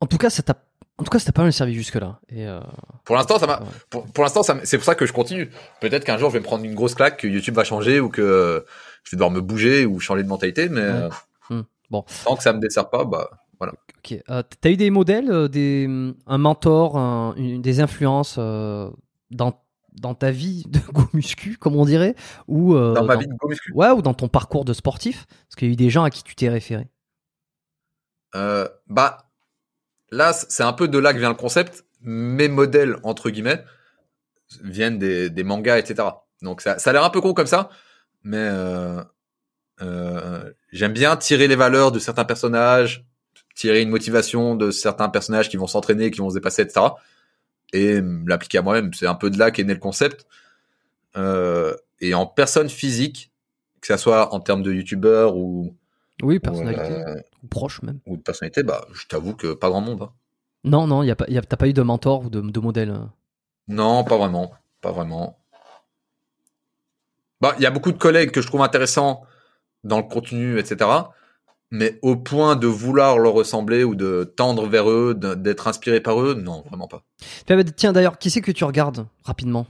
En 0.00 0.06
tout 0.06 0.18
cas, 0.18 0.30
ça 0.30 0.42
t'a, 0.42 0.54
en 0.98 1.04
tout 1.04 1.10
cas, 1.10 1.18
ça 1.18 1.26
t'a 1.26 1.32
pas 1.32 1.42
mal 1.42 1.52
servi 1.52 1.74
jusque 1.74 1.94
là. 1.96 2.20
Et 2.28 2.46
euh, 2.46 2.60
Pour 3.04 3.16
l'instant, 3.16 3.38
ça 3.38 3.46
m'a. 3.46 3.60
Ouais. 3.60 3.66
Pour, 3.90 4.06
pour 4.12 4.24
l'instant, 4.24 4.42
ça 4.42 4.56
c'est 4.64 4.76
pour 4.78 4.84
ça 4.84 4.94
que 4.94 5.06
je 5.06 5.12
continue. 5.12 5.50
Peut-être 5.80 6.04
qu'un 6.04 6.18
jour, 6.18 6.28
je 6.30 6.34
vais 6.34 6.40
me 6.40 6.44
prendre 6.44 6.64
une 6.64 6.74
grosse 6.74 6.94
claque, 6.94 7.18
que 7.20 7.26
YouTube 7.26 7.54
va 7.54 7.64
changer 7.64 8.00
ou 8.00 8.08
que 8.08 8.64
je 9.04 9.10
vais 9.10 9.16
devoir 9.16 9.30
me 9.30 9.40
bouger 9.40 9.86
ou 9.86 10.00
changer 10.00 10.22
de 10.22 10.28
mentalité. 10.28 10.68
Mais 10.68 10.80
Ouais. 10.80 10.86
euh, 10.88 11.08
Hmm. 11.50 11.62
Bon. 11.90 12.04
tant 12.24 12.36
que 12.36 12.42
ça 12.42 12.52
me 12.52 12.60
dessert 12.60 12.88
pas, 12.88 13.04
bah 13.04 13.28
voilà. 13.58 13.74
Ok. 13.98 14.16
Euh, 14.30 14.42
T'as 14.60 14.70
eu 14.70 14.76
des 14.76 14.90
modèles, 14.90 15.30
euh, 15.30 15.48
des, 15.48 15.88
un 16.26 16.38
mentor, 16.38 16.96
un- 16.96 17.34
une- 17.36 17.60
des 17.60 17.80
influences 17.80 18.38
dans, 18.38 19.61
dans 19.92 20.14
ta 20.14 20.30
vie 20.30 20.64
de 20.68 20.78
go 20.92 21.04
muscu, 21.12 21.56
comme 21.56 21.76
on 21.76 21.84
dirait, 21.84 22.14
ou 22.48 22.74
euh, 22.74 22.94
Dans 22.94 23.04
ma 23.04 23.16
vie 23.16 23.26
de 23.26 23.34
go 23.34 23.48
muscu. 23.48 23.72
ouais, 23.72 23.90
ou 23.90 24.02
dans 24.02 24.14
ton 24.14 24.28
parcours 24.28 24.64
de 24.64 24.72
sportif, 24.72 25.26
parce 25.26 25.56
qu'il 25.56 25.68
y 25.68 25.70
a 25.70 25.74
eu 25.74 25.76
des 25.76 25.90
gens 25.90 26.04
à 26.04 26.10
qui 26.10 26.22
tu 26.22 26.34
t'es 26.34 26.48
référé. 26.48 26.88
Euh, 28.34 28.68
bah 28.88 29.28
là, 30.10 30.32
c'est 30.32 30.62
un 30.62 30.72
peu 30.72 30.88
de 30.88 30.98
là 30.98 31.12
que 31.12 31.18
vient 31.18 31.28
le 31.28 31.34
concept. 31.34 31.84
Mes 32.00 32.48
modèles 32.48 32.96
entre 33.02 33.30
guillemets 33.30 33.62
viennent 34.62 34.98
des, 34.98 35.30
des 35.30 35.44
mangas, 35.44 35.78
etc. 35.78 36.08
Donc 36.42 36.60
ça, 36.60 36.78
ça 36.78 36.90
a 36.90 36.92
l'air 36.92 37.04
un 37.04 37.10
peu 37.10 37.20
con 37.20 37.34
comme 37.34 37.46
ça, 37.46 37.70
mais 38.22 38.38
euh, 38.38 39.02
euh, 39.80 40.52
j'aime 40.72 40.92
bien 40.92 41.16
tirer 41.16 41.48
les 41.48 41.56
valeurs 41.56 41.92
de 41.92 41.98
certains 41.98 42.24
personnages, 42.24 43.04
tirer 43.54 43.82
une 43.82 43.90
motivation 43.90 44.54
de 44.54 44.70
certains 44.70 45.08
personnages 45.08 45.48
qui 45.48 45.56
vont 45.56 45.66
s'entraîner, 45.66 46.10
qui 46.10 46.18
vont 46.18 46.30
se 46.30 46.34
dépasser, 46.34 46.62
etc. 46.62 46.86
Et 47.72 48.00
l'appliquer 48.26 48.58
à 48.58 48.62
moi-même. 48.62 48.92
C'est 48.94 49.06
un 49.06 49.14
peu 49.14 49.30
de 49.30 49.38
là 49.38 49.50
qu'est 49.50 49.64
né 49.64 49.74
le 49.74 49.80
concept. 49.80 50.26
Euh, 51.16 51.74
et 52.00 52.14
en 52.14 52.26
personne 52.26 52.68
physique, 52.68 53.30
que 53.80 53.86
ça 53.86 53.98
soit 53.98 54.34
en 54.34 54.40
termes 54.40 54.62
de 54.62 54.72
youtubeur 54.72 55.36
ou, 55.36 55.74
Oui, 56.22 56.36
ou, 56.36 56.40
personnalité, 56.40 56.92
euh, 56.92 57.16
ou 57.42 57.46
proche 57.48 57.82
même. 57.82 57.98
ou 58.06 58.16
de 58.16 58.22
personnalité, 58.22 58.62
bah, 58.62 58.86
je 58.92 59.06
t'avoue 59.06 59.34
que 59.34 59.54
pas 59.54 59.68
grand 59.70 59.80
monde. 59.80 60.02
hein. 60.02 60.12
Non, 60.64 60.86
non, 60.86 61.02
y 61.02 61.10
a 61.10 61.16
pas, 61.16 61.26
y 61.28 61.36
a- 61.38 61.42
t'as 61.42 61.56
pas 61.56 61.68
eu 61.68 61.72
de 61.72 61.82
mentor 61.82 62.26
ou 62.26 62.30
de, 62.30 62.40
de 62.40 62.60
modèle. 62.60 62.90
euh. 62.90 63.04
Non, 63.68 64.04
pas 64.04 64.16
vraiment. 64.16 64.52
Pas 64.80 64.92
vraiment. 64.92 65.38
Bah, 67.40 67.54
il 67.58 67.62
y 67.62 67.66
a 67.66 67.70
beaucoup 67.70 67.92
de 67.92 67.98
collègues 67.98 68.30
que 68.30 68.40
je 68.40 68.46
trouve 68.46 68.62
intéressants 68.62 69.22
dans 69.84 69.96
le 69.98 70.04
contenu, 70.04 70.58
etc. 70.58 71.12
Mais 71.74 71.98
au 72.02 72.16
point 72.16 72.54
de 72.54 72.66
vouloir 72.66 73.18
leur 73.18 73.32
ressembler 73.32 73.82
ou 73.82 73.94
de 73.94 74.24
tendre 74.36 74.66
vers 74.68 74.90
eux, 74.90 75.14
d'être 75.14 75.66
inspiré 75.68 76.00
par 76.00 76.20
eux, 76.20 76.34
non, 76.34 76.62
vraiment 76.68 76.86
pas. 76.86 77.02
Tiens, 77.76 77.92
d'ailleurs, 77.94 78.18
qui 78.18 78.28
c'est 78.30 78.42
que 78.42 78.52
tu 78.52 78.62
regardes 78.64 79.06
rapidement? 79.24 79.66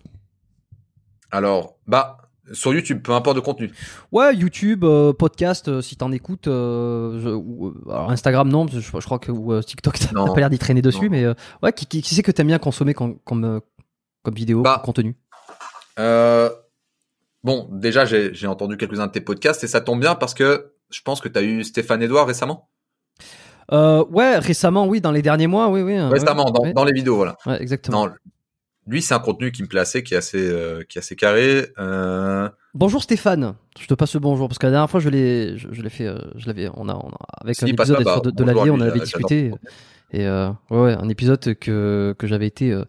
Alors, 1.31 1.77
bah, 1.87 2.19
sur 2.53 2.75
YouTube, 2.75 3.03
peu 3.03 3.13
importe 3.13 3.37
de 3.37 3.41
contenu. 3.41 3.71
Ouais, 4.11 4.35
YouTube, 4.35 4.83
euh, 4.85 5.13
podcast, 5.13 5.69
euh, 5.69 5.81
si 5.81 5.95
t'en 5.97 6.11
écoutes, 6.11 6.49
euh, 6.49 7.21
je- 7.21 7.89
alors 7.91 8.11
Instagram 8.11 8.49
non, 8.49 8.67
je, 8.67 8.81
je 8.81 8.91
crois 9.05 9.21
que 9.21 9.31
ou, 9.31 9.63
TikTok 9.63 9.97
t'as 9.99 10.13
pas 10.13 10.41
l'air 10.41 10.51
d'y 10.51 10.59
traîner 10.59 10.83
dessus, 10.83 11.05
Non. 11.05 11.11
mais 11.13 11.27
ouais, 11.63 11.73
qui, 11.73 11.87
qui, 11.87 12.03
qui 12.03 12.15
c'est 12.17 12.23
que 12.25 12.33
t'aimes 12.33 12.49
bien 12.49 12.59
consommer 12.59 12.95
comme, 12.95 13.19
comme, 13.21 13.61
comme 14.25 14.35
vidéo, 14.35 14.63
Bah. 14.63 14.75
comme 14.85 14.87
contenu? 14.87 15.17
Bon, 17.45 17.69
déjà, 17.73 18.05
j'ai 18.05 18.47
entendu 18.47 18.77
quelques-uns 18.77 19.07
de 19.09 19.13
tes 19.13 19.21
podcasts 19.21 19.65
et 19.65 19.69
ça 19.69 19.81
tombe 19.81 20.01
bien 20.01 20.15
parce 20.17 20.35
que 20.35 20.72
je 20.93 21.03
pense 21.03 21.21
que 21.21 21.29
tu 21.29 21.39
as 21.39 21.43
eu 21.43 21.65
Stéphane 21.65 22.03
Edouard 22.03 22.27
récemment? 22.27 22.69
euh, 23.73 24.05
Ouais, 24.11 24.39
récemment, 24.39 24.87
oui, 24.87 25.01
dans 25.01 25.13
les 25.13 25.23
derniers 25.23 25.47
mois, 25.47 25.69
oui, 25.69 25.83
oui. 25.83 25.97
euh, 25.97 26.09
récemment, 26.09 26.47
ouais, 26.47 26.53
dans, 26.53 26.63
ouais, 26.63 26.73
dans 26.73 26.85
les 26.85 26.93
vidéos, 26.93 27.17
voilà. 27.17 27.37
ouais, 27.47 27.61
exactement. 27.63 28.09
Lui, 28.89 29.01
c'est 29.01 29.15
un 29.15 29.21
contenu 29.21 29.53
qui 29.53 29.63
me 29.63 29.69
plaît 29.69 29.81
assez, 29.81 30.03
qui 30.03 30.15
est 30.15 30.17
assez, 30.17 30.39
euh, 30.41 30.83
qui 30.89 30.99
est 30.99 31.01
assez 31.01 31.15
carré. 31.15 31.69
Euh, 31.79 32.49
Bonjour 32.75 33.03
Stéphane, 33.03 33.55
je 33.79 33.87
te 33.87 33.95
passe 33.95 34.15
le 34.15 34.21
bonjour 34.21 34.49
parce 34.49 34.59
que 34.59 34.67
la 34.67 34.73
dernière 34.73 34.91
fois 34.91 34.99
je 34.99 35.09
l'ai, 35.11 35.57
je, 35.59 35.69
je 35.71 35.83
l'ai 35.83 35.91
fait, 35.91 36.07
euh, 36.07 36.19
je 36.37 36.47
l'avais, 36.47 36.69
on 36.75 36.89
a, 36.89 36.95
on 36.95 37.11
a 37.11 37.17
avec 37.43 37.63
un 37.63 37.67
épisode 37.67 37.99
là, 37.99 38.05
bah, 38.05 38.21
de, 38.25 38.31
de 38.31 38.45
la 38.45 38.55
vie, 38.55 38.71
on 38.71 38.81
avait 38.81 38.99
discuté 38.99 39.53
et 40.11 40.27
euh, 40.27 40.49
ouais, 40.71 40.95
un 40.95 41.09
épisode 41.11 41.55
que 41.61 42.15
que 42.19 42.27
j'avais 42.27 42.47
été 42.47 42.73
euh, 42.73 42.85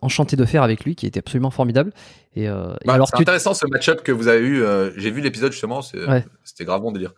enchanté 0.00 0.36
de 0.36 0.44
faire 0.46 0.62
avec 0.62 0.84
lui, 0.84 0.96
qui 0.96 1.06
était 1.06 1.20
absolument 1.20 1.50
formidable. 1.50 1.92
Et, 2.34 2.48
euh, 2.48 2.74
et 2.82 2.86
Bah, 2.88 2.94
alors 2.94 3.08
c'est 3.08 3.16
tu, 3.16 3.22
intéressant 3.22 3.54
ce 3.54 3.66
match-up 3.66 4.02
que 4.02 4.10
vous 4.12 4.26
avez 4.28 4.40
eu. 4.40 4.62
euh, 4.62 4.90
J'ai 4.96 5.10
vu 5.10 5.20
l'épisode 5.20 5.52
justement, 5.52 5.80
c'était 5.82 6.64
grave 6.64 6.80
bon 6.80 6.90
délire. 6.92 7.12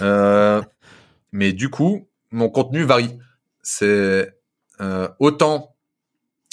Euh, 0.00 0.62
mais 1.32 1.52
du 1.52 1.68
coup, 1.68 2.08
mon 2.30 2.48
contenu 2.48 2.84
varie. 2.84 3.18
C'est 3.62 4.34
euh, 4.80 5.08
autant 5.20 5.76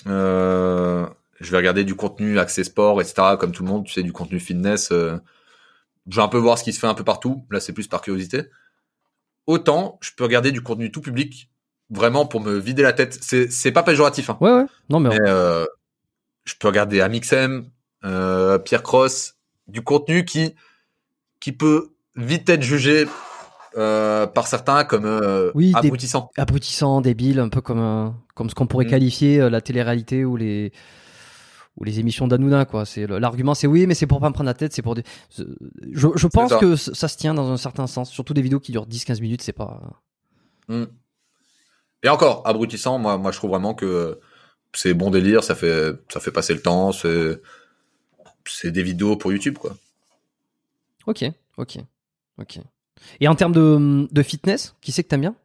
euh, 0.08 1.08
je 1.40 1.52
vais 1.52 1.58
regarder 1.58 1.84
du 1.84 1.96
contenu 1.96 2.40
accès 2.40 2.64
sport, 2.64 3.02
etc. 3.02 3.36
Comme 3.40 3.52
tout 3.52 3.64
le 3.64 3.70
monde, 3.70 3.86
tu 3.86 3.94
sais, 3.94 4.04
du 4.04 4.14
contenu 4.14 4.40
fitness. 4.40 4.92
euh, 4.92 5.18
je 6.08 6.16
vais 6.16 6.22
un 6.22 6.28
peu 6.28 6.38
voir 6.38 6.58
ce 6.58 6.64
qui 6.64 6.74
se 6.74 6.80
fait 6.80 6.88
un 6.88 6.94
peu 6.94 7.04
partout. 7.04 7.46
Là, 7.52 7.60
c'est 7.60 7.74
plus 7.74 7.88
par 7.88 8.02
curiosité. 8.02 8.44
Autant 9.48 9.98
je 10.02 10.12
peux 10.16 10.24
regarder 10.24 10.52
du 10.52 10.62
contenu 10.62 10.92
tout 10.92 11.02
public, 11.02 11.50
vraiment 11.90 12.26
pour 12.26 12.42
me 12.42 12.58
vider 12.58 12.84
la 12.84 12.94
tête. 12.94 13.18
C'est 13.22 13.52
c'est 13.52 13.72
pas 13.72 13.84
péjoratif. 13.84 14.30
Hein. 14.30 14.38
ouais, 14.42 14.52
ouais, 14.52 14.66
non 14.90 15.00
mais 15.00 15.10
Mais, 15.10 15.18
euh, 15.28 15.66
je 16.46 16.56
peux 16.60 16.68
regarder 16.68 17.02
Amixem, 17.02 17.70
euh, 18.04 18.58
Pierre 18.60 18.84
Cross, 18.84 19.36
du 19.68 19.82
contenu 19.82 20.26
qui 20.26 20.56
qui 21.40 21.52
peut 21.52 21.94
vite 22.16 22.50
être 22.50 22.64
jugé 22.64 23.06
euh, 23.78 24.28
par 24.28 24.48
certains 24.48 24.84
comme 24.84 25.06
euh, 25.06 25.52
Oui, 25.56 25.74
abrutissant. 25.76 26.30
abrutissant, 26.38 27.02
débile, 27.02 27.40
un 27.40 27.50
peu 27.50 27.62
comme 27.62 28.14
comme 28.36 28.50
ce 28.50 28.56
qu'on 28.56 28.68
pourrait 28.68 28.86
Mm. 28.86 28.90
qualifier 28.90 29.42
euh, 29.42 29.50
la 29.50 29.62
télé-réalité 29.62 30.26
ou 30.26 30.38
les 30.38 30.72
ou 31.78 31.84
les 31.86 32.00
émissions 32.00 32.28
d'Anouna 32.28 32.66
quoi. 32.66 32.86
C'est 32.86 33.08
l'argument, 33.08 33.54
c'est 33.56 33.68
oui, 33.68 33.88
mais 33.88 33.94
c'est 33.94 34.08
pour 34.08 34.20
pas 34.20 34.28
me 34.30 34.34
prendre 34.34 34.48
la 34.48 34.54
tête, 34.54 34.74
c'est 34.74 34.82
pour 34.82 34.96
des. 34.96 35.04
Je, 35.38 36.08
je 36.16 36.28
pense 36.28 36.50
ça. 36.50 36.58
que 36.60 36.76
ça 36.76 37.08
se 37.08 37.18
tient 37.18 37.34
dans 37.34 37.50
un 37.52 37.58
certain 37.58 37.88
sens, 37.88 38.10
surtout 38.12 38.34
des 38.34 38.42
vidéos 38.42 38.60
qui 38.60 38.72
durent 38.72 38.88
10-15 38.88 39.22
minutes, 39.22 39.42
c'est 39.42 39.54
pas. 39.54 40.02
Mm. 40.68 40.86
Et 42.04 42.10
encore, 42.10 42.42
abrutissant, 42.46 42.98
moi, 42.98 43.18
moi, 43.18 43.32
je 43.32 43.38
trouve 43.38 43.52
vraiment 43.52 43.74
que 43.74 44.20
c'est 44.74 44.94
bon 44.94 45.10
délire, 45.12 45.44
ça 45.44 45.56
fait, 45.56 45.94
ça 46.12 46.20
fait 46.20 46.32
passer 46.32 46.54
le 46.54 46.62
temps, 46.62 46.92
c'est, 46.92 47.42
c'est 48.46 48.72
des 48.72 48.84
vidéos 48.84 49.16
pour 49.18 49.32
YouTube, 49.32 49.58
quoi. 49.58 49.76
Ok, 51.06 51.24
ok, 51.58 51.78
Ok. 52.40 52.60
Et 53.20 53.28
en 53.28 53.36
termes 53.36 53.54
de, 53.54 54.08
de 54.12 54.24
fitness, 54.24 54.76
qui 54.82 54.92
c'est 54.92 55.04
que 55.04 55.10
t'aimes 55.10 55.22
bien 55.22 55.36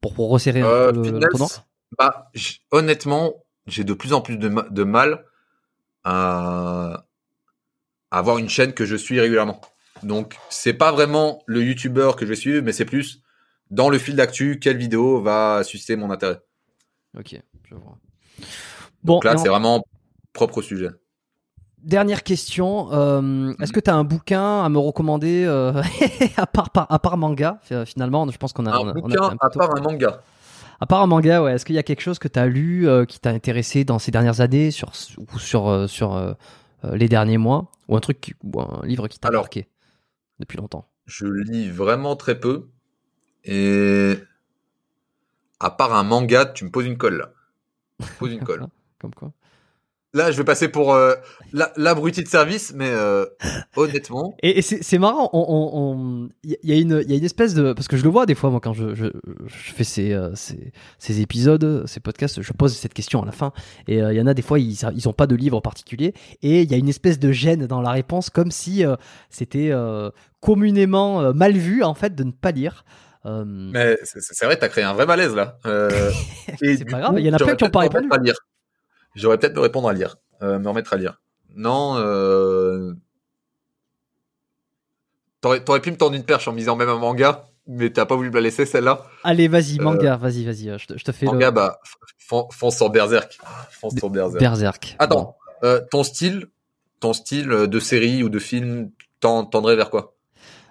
pour, 0.00 0.14
pour 0.14 0.30
resserrer 0.30 0.62
Euh, 0.62 0.88
un 0.88 0.92
peu 0.92 0.98
le- 0.98 1.04
fitness, 1.04 1.22
l'entendant 1.32 1.50
bah, 1.98 2.30
j- 2.34 2.60
honnêtement, 2.70 3.32
j'ai 3.66 3.84
de 3.84 3.92
plus 3.94 4.12
en 4.12 4.20
plus 4.20 4.36
de, 4.36 4.48
ma- 4.48 4.68
de 4.70 4.84
mal 4.84 5.24
à, 6.04 7.06
avoir 8.10 8.38
une 8.38 8.48
chaîne 8.48 8.72
que 8.72 8.84
je 8.84 8.96
suis 8.96 9.20
régulièrement. 9.20 9.60
Donc, 10.02 10.36
c'est 10.48 10.72
pas 10.72 10.92
vraiment 10.92 11.42
le 11.46 11.62
youtubeur 11.62 12.16
que 12.16 12.24
je 12.24 12.30
vais 12.30 12.36
suivre, 12.36 12.62
mais 12.62 12.72
c'est 12.72 12.84
plus 12.84 13.22
dans 13.70 13.88
le 13.90 13.98
fil 13.98 14.16
d'actu, 14.16 14.58
quelle 14.58 14.76
vidéo 14.78 15.20
va 15.20 15.62
susciter 15.62 15.96
mon 15.96 16.10
intérêt. 16.10 16.40
Ok, 17.18 17.40
je 17.64 17.74
vois. 17.74 17.98
Bon, 19.04 19.14
Donc 19.14 19.24
là, 19.24 19.36
c'est 19.36 19.48
vraiment 19.48 19.84
propre 20.32 20.58
au 20.58 20.62
sujet. 20.62 20.88
Dernière 21.84 22.22
question. 22.22 22.92
euh, 22.92 23.52
Est-ce 23.60 23.72
que 23.72 23.80
tu 23.80 23.90
as 23.90 23.94
un 23.94 24.04
bouquin 24.04 24.62
à 24.64 24.68
me 24.68 24.78
recommander 24.78 25.44
euh, 25.46 25.80
à, 26.36 26.46
part, 26.46 26.70
par- 26.70 26.86
à 26.90 26.98
part 26.98 27.16
manga 27.16 27.58
Finalement, 27.86 28.28
je 28.30 28.38
pense 28.38 28.52
qu'on 28.52 28.66
a, 28.66 28.70
Un 28.72 28.78
on 28.78 28.78
a- 28.78 28.82
on 28.86 28.88
a 28.90 28.92
bouquin, 28.94 29.22
fait 29.30 29.34
un 29.34 29.36
à 29.40 29.50
part 29.50 29.76
un 29.76 29.80
manga. 29.80 30.22
À 30.80 30.86
part 30.86 31.02
un 31.02 31.06
manga, 31.06 31.42
ouais. 31.42 31.52
Est-ce 31.54 31.64
qu'il 31.64 31.74
y 31.74 31.78
a 31.78 31.82
quelque 31.82 32.00
chose 32.00 32.18
que 32.18 32.28
tu 32.28 32.38
as 32.38 32.46
lu 32.46 32.88
euh, 32.88 33.04
qui 33.04 33.20
t'a 33.20 33.30
intéressé 33.30 33.84
dans 33.84 33.98
ces 33.98 34.10
dernières 34.10 34.40
années 34.40 34.70
sur, 34.70 34.92
ou 35.18 35.38
sur, 35.38 35.88
sur 35.88 36.36
les 36.84 37.08
derniers 37.08 37.38
mois 37.38 37.70
Ou 37.88 37.96
un 37.96 38.00
truc, 38.00 38.34
ou 38.42 38.60
un 38.60 38.80
livre 38.84 39.06
qui 39.08 39.18
t'a 39.18 39.30
marqué 39.30 39.68
depuis 40.38 40.56
longtemps? 40.58 40.86
Je 41.06 41.26
lis 41.26 41.68
vraiment 41.70 42.16
très 42.16 42.38
peu. 42.40 42.68
Et 43.44 44.14
à 45.60 45.70
part 45.70 45.94
un 45.94 46.02
manga, 46.04 46.46
tu 46.46 46.64
me 46.64 46.70
poses 46.70 46.86
une 46.86 46.96
colle 46.96 47.18
là. 47.18 47.30
Tu 48.00 48.06
me 48.06 48.18
poses 48.18 48.32
une 48.32 48.44
colle. 48.44 48.66
Comme 49.00 49.14
quoi 49.14 49.32
Là, 50.12 50.32
je 50.32 50.36
vais 50.36 50.44
passer 50.44 50.66
pour 50.68 50.92
euh, 50.92 51.14
la- 51.52 51.72
l'abruti 51.76 52.22
de 52.24 52.28
service, 52.28 52.72
mais 52.74 52.88
euh, 52.90 53.26
honnêtement, 53.76 54.34
Et, 54.42 54.58
et 54.58 54.62
c'est 54.62 54.98
marrant, 54.98 55.30
on- 55.32 55.38
on- 55.48 55.70
on- 56.24 56.28
il 56.42 56.56
y, 56.64 56.72
a 56.72 56.76
une- 56.76 57.00
il 57.04 57.10
y 57.10 57.14
a 57.14 57.16
une 57.16 57.24
espèce 57.24 57.54
de... 57.54 57.72
Parce 57.72 57.86
que 57.86 57.96
je 57.96 58.02
le 58.02 58.10
vois 58.10 58.26
des 58.26 58.34
fois, 58.34 58.50
moi, 58.50 58.58
quand 58.60 58.72
je, 58.72 58.94
je, 58.96 59.04
je 59.46 59.72
fais 59.72 59.84
ces, 59.84 60.12
euh, 60.12 60.34
ces, 60.34 60.72
ces 60.98 61.20
épisodes, 61.20 61.84
ces 61.86 62.00
podcasts, 62.00 62.42
je 62.42 62.52
pose 62.52 62.76
cette 62.76 62.92
question 62.94 63.22
à 63.22 63.26
la 63.26 63.30
fin. 63.32 63.52
Et 63.86 64.02
euh, 64.02 64.12
il 64.12 64.18
y 64.18 64.20
en 64.20 64.26
a 64.26 64.34
des 64.34 64.42
fois, 64.42 64.58
ils 64.58 64.76
ils 64.96 65.08
ont 65.08 65.12
pas 65.12 65.28
de 65.28 65.36
livre 65.36 65.56
en 65.56 65.60
particulier. 65.60 66.12
Et 66.42 66.62
il 66.62 66.70
y 66.70 66.74
a 66.74 66.78
une 66.78 66.88
espèce 66.88 67.18
de 67.20 67.30
gêne 67.30 67.66
dans 67.66 67.80
la 67.80 67.90
réponse, 67.90 68.30
comme 68.30 68.50
si 68.50 68.84
euh, 68.84 68.96
c'était 69.28 69.68
euh, 69.70 70.10
communément 70.40 71.32
mal 71.34 71.52
vu, 71.52 71.82
en 71.84 71.94
fait, 71.94 72.14
de 72.16 72.24
ne 72.24 72.32
pas 72.32 72.50
lire. 72.50 72.84
Euh, 73.26 73.44
mais 73.46 73.96
c'est 74.02 74.44
vrai, 74.46 74.56
t'as 74.58 74.68
créé 74.68 74.82
un 74.82 74.94
vrai 74.94 75.06
malaise 75.06 75.34
là. 75.34 75.58
Euh, 75.66 76.10
C'est 76.58 76.84
pas 76.90 77.00
grave, 77.00 77.14
il 77.18 77.26
y 77.26 77.30
en 77.30 77.34
a 77.34 77.36
plein 77.36 77.54
qui 77.54 77.64
ont 77.64 77.68
peut-être 77.68 77.72
pas 77.72 77.80
répondu. 77.80 78.08
lire. 78.24 78.34
J'aurais 79.14 79.38
peut-être 79.38 79.54
me 79.54 79.60
répondre 79.60 79.88
à 79.88 79.92
lire, 79.92 80.16
euh, 80.42 80.58
me 80.58 80.68
remettre 80.68 80.92
à 80.92 80.96
lire. 80.96 81.20
Non, 81.56 81.96
euh... 81.98 82.92
t'aurais 85.40 85.64
t'aurais 85.64 85.80
pu 85.80 85.90
me 85.90 85.96
tendre 85.96 86.14
une 86.14 86.24
perche 86.24 86.46
en 86.48 86.52
me 86.52 86.58
disant 86.58 86.76
même 86.76 86.88
un 86.88 86.98
manga, 86.98 87.46
mais 87.66 87.90
t'as 87.90 88.06
pas 88.06 88.14
voulu 88.16 88.30
me 88.30 88.34
la 88.36 88.40
laisser 88.42 88.66
celle-là. 88.66 89.06
Allez, 89.24 89.48
vas-y, 89.48 89.78
Euh, 89.78 89.82
manga, 89.82 90.16
vas-y, 90.16 90.44
vas-y, 90.44 90.70
euh, 90.70 90.78
je 90.78 90.86
te, 90.86 90.98
je 90.98 91.04
te 91.04 91.12
fais 91.12 91.26
Manga, 91.26 91.46
le 91.46 91.52
bah, 91.52 91.80
fon- 92.18 92.48
fonce 92.52 92.76
sur 92.76 92.90
Berserk. 92.90 93.38
Fonce 93.70 93.96
sur 93.96 94.10
Berserk. 94.10 94.40
Berserk. 94.40 94.96
Attends, 94.98 95.36
euh, 95.64 95.80
ton 95.90 96.04
style, 96.04 96.46
ton 97.00 97.12
style 97.12 97.48
de 97.48 97.80
série 97.80 98.22
ou 98.22 98.28
de 98.28 98.38
film 98.38 98.90
tend- 99.20 99.44
tendrait 99.44 99.76
vers 99.76 99.90
quoi? 99.90 100.14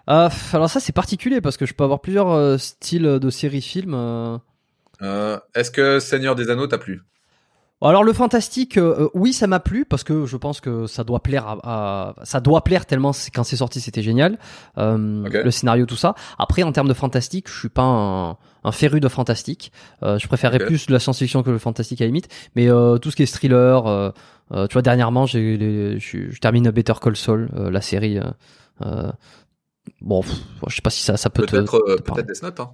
Euh, 0.09 0.30
alors 0.53 0.69
ça, 0.69 0.80
c'est 0.80 0.93
particulier, 0.93 1.42
parce 1.42 1.58
que 1.58 1.66
je 1.66 1.74
peux 1.74 1.84
avoir 1.84 2.00
plusieurs 2.00 2.59
styles 2.59 3.19
de 3.19 3.30
euh, 5.01 5.40
Est-ce 5.53 5.72
que 5.72 6.00
Seigneur 6.00 6.35
des 6.35 6.50
Anneaux 6.50 6.68
t'a 6.68 6.77
plu? 6.77 7.01
Alors 7.82 8.03
le 8.03 8.11
fantastique, 8.11 8.77
euh, 8.77 9.03
euh, 9.06 9.09
oui, 9.14 9.32
ça 9.32 9.48
m'a 9.48 9.61
plu 9.61 9.85
parce 9.85 10.03
que 10.03 10.25
je 10.25 10.35
pense 10.35 10.59
que 10.59 10.85
ça 10.85 11.06
doit 11.06 11.22
plaire 11.22 11.48
à, 11.48 11.58
à- 11.64 12.25
ça 12.25 12.41
doit 12.41 12.61
plaire 12.64 12.85
tellement 12.85 13.11
quand 13.33 13.45
c'est 13.45 13.56
sorti 13.56 13.80
c'était 13.80 14.01
génial. 14.01 14.38
Euh. 14.77 15.24
Le 15.45 15.51
scénario, 15.51 15.85
tout 15.85 15.95
ça. 15.95 16.14
Après, 16.38 16.64
en 16.64 16.74
termes 16.74 16.90
de 16.90 16.93
fantastique, 16.93 17.48
je 17.49 17.58
suis 17.58 17.69
pas 17.69 17.83
un, 17.83 18.32
un 18.66 18.72
féru 18.74 18.99
de 18.99 19.08
fantastique. 19.08 19.72
Euh, 20.03 20.19
je 20.19 20.27
préférerais 20.27 20.59
plus 20.66 20.90
la 20.90 20.99
science-fiction 20.99 21.41
que 21.41 21.51
le 21.51 21.58
fantastique 21.58 22.01
à 22.01 22.03
la 22.03 22.08
limite. 22.08 22.27
Mais 22.58 22.69
euh, 22.69 22.98
tout 22.98 23.11
ce 23.11 23.16
qui 23.16 23.24
est 23.24 23.33
thriller, 23.33 24.11
tu 24.51 24.74
vois, 24.74 24.82
dernièrement, 24.82 25.25
j'ai, 25.25 25.98
je, 25.99 26.38
termine 26.40 26.69
Better 26.72 26.93
Call 27.01 27.16
Saul, 27.16 27.49
euh, 27.56 27.72
la 27.72 27.80
série. 27.80 28.19
bon, 30.01 30.22
pff, 30.22 30.35
je 30.67 30.75
sais 30.75 30.82
pas 30.82 30.90
si 30.90 31.01
ça, 31.03 31.16
ça 31.16 31.30
peut 31.30 31.45
te- 31.45 31.51
Peut-être 31.56 31.80
te 31.80 32.01
peut-être 32.01 32.27
Death 32.27 32.43
Note. 32.43 32.59
Hein. 32.59 32.72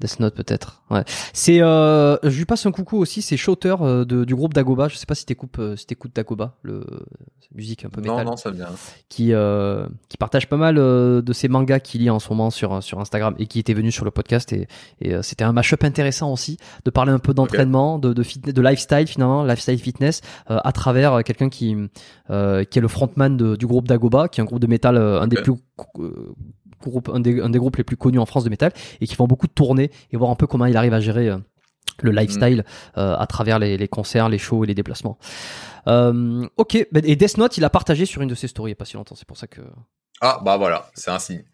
Death 0.00 0.20
Note 0.20 0.34
peut-être. 0.34 0.82
Ouais. 0.90 1.02
C'est 1.32 1.60
euh, 1.60 2.16
je 2.22 2.36
lui 2.38 2.44
passe 2.44 2.64
un 2.66 2.70
coucou 2.72 2.96
aussi, 2.98 3.20
c'est 3.22 3.36
Shooter 3.36 3.74
euh, 3.80 4.04
de, 4.04 4.24
du 4.24 4.34
groupe 4.34 4.54
Dagoba. 4.54 4.88
Je 4.88 4.96
sais 4.96 5.06
pas 5.06 5.14
si 5.14 5.26
t'écoutes 5.26 5.58
euh, 5.58 5.76
si 5.76 5.86
t'écoutes 5.86 6.14
Dagoba, 6.14 6.54
le 6.62 6.84
cette 7.40 7.54
musique 7.54 7.84
un 7.84 7.88
peu 7.88 8.00
Non, 8.00 8.12
métal, 8.14 8.26
non, 8.26 8.36
ça 8.36 8.50
me 8.50 8.56
vient. 8.56 8.68
qui 9.08 9.32
euh, 9.32 9.86
qui 10.08 10.16
partage 10.16 10.48
pas 10.48 10.56
mal 10.56 10.76
de 10.76 11.32
ses 11.32 11.48
mangas 11.48 11.80
qu'il 11.80 12.00
lit 12.02 12.10
en 12.10 12.18
ce 12.20 12.28
moment 12.30 12.50
sur 12.50 12.82
sur 12.82 13.00
Instagram 13.00 13.34
et 13.38 13.46
qui 13.46 13.58
était 13.58 13.74
venu 13.74 13.90
sur 13.90 14.04
le 14.04 14.10
podcast 14.10 14.52
et, 14.52 14.68
et 15.00 15.20
c'était 15.22 15.44
un 15.44 15.52
mashup 15.52 15.82
intéressant 15.84 16.32
aussi 16.32 16.58
de 16.84 16.90
parler 16.90 17.12
un 17.12 17.18
peu 17.18 17.34
d'entraînement, 17.34 17.98
de 17.98 18.12
de 18.12 18.22
fitness, 18.22 18.54
de 18.54 18.62
lifestyle 18.62 19.06
finalement, 19.08 19.44
lifestyle 19.44 19.78
fitness 19.78 20.20
euh, 20.50 20.58
à 20.62 20.72
travers 20.72 21.24
quelqu'un 21.24 21.48
qui 21.48 21.76
euh, 22.30 22.64
qui 22.64 22.78
est 22.78 22.82
le 22.82 22.88
frontman 22.88 23.36
de- 23.36 23.56
du 23.56 23.66
groupe 23.66 23.88
Dagoba, 23.88 24.28
qui 24.28 24.40
est 24.40 24.42
un 24.42 24.46
groupe 24.46 24.60
de 24.60 24.66
métal, 24.66 24.96
un 24.96 25.26
des 25.26 25.42
plus 25.42 25.54
un 27.12 27.20
des, 27.20 27.40
un 27.40 27.50
des 27.50 27.58
groupes 27.58 27.76
les 27.76 27.84
plus 27.84 27.96
connus 27.96 28.18
en 28.18 28.26
France 28.26 28.44
de 28.44 28.50
métal 28.50 28.72
et 29.00 29.06
qui 29.06 29.14
font 29.14 29.26
beaucoup 29.26 29.46
de 29.46 29.52
tournées 29.52 29.90
et 30.10 30.16
voir 30.16 30.30
un 30.30 30.34
peu 30.36 30.46
comment 30.46 30.66
il 30.66 30.76
arrive 30.76 30.94
à 30.94 31.00
gérer 31.00 31.28
euh, 31.28 31.38
le 32.02 32.10
lifestyle 32.10 32.64
euh, 32.96 33.16
à 33.16 33.26
travers 33.26 33.58
les, 33.58 33.76
les 33.76 33.88
concerts, 33.88 34.28
les 34.28 34.38
shows 34.38 34.64
et 34.64 34.66
les 34.66 34.74
déplacements. 34.74 35.18
Euh, 35.86 36.46
ok, 36.56 36.74
et 36.74 37.16
Death 37.16 37.38
Note, 37.38 37.56
il 37.56 37.64
a 37.64 37.70
partagé 37.70 38.06
sur 38.06 38.22
une 38.22 38.28
de 38.28 38.34
ses 38.34 38.48
stories 38.48 38.70
il 38.70 38.72
y 38.72 38.76
a 38.76 38.76
pas 38.76 38.84
si 38.84 38.96
longtemps, 38.96 39.14
c'est 39.14 39.26
pour 39.26 39.36
ça 39.36 39.46
que. 39.46 39.62
Ah, 40.20 40.40
bah 40.44 40.56
voilà, 40.56 40.90
c'est 40.94 41.10
un 41.10 41.18
signe. 41.18 41.44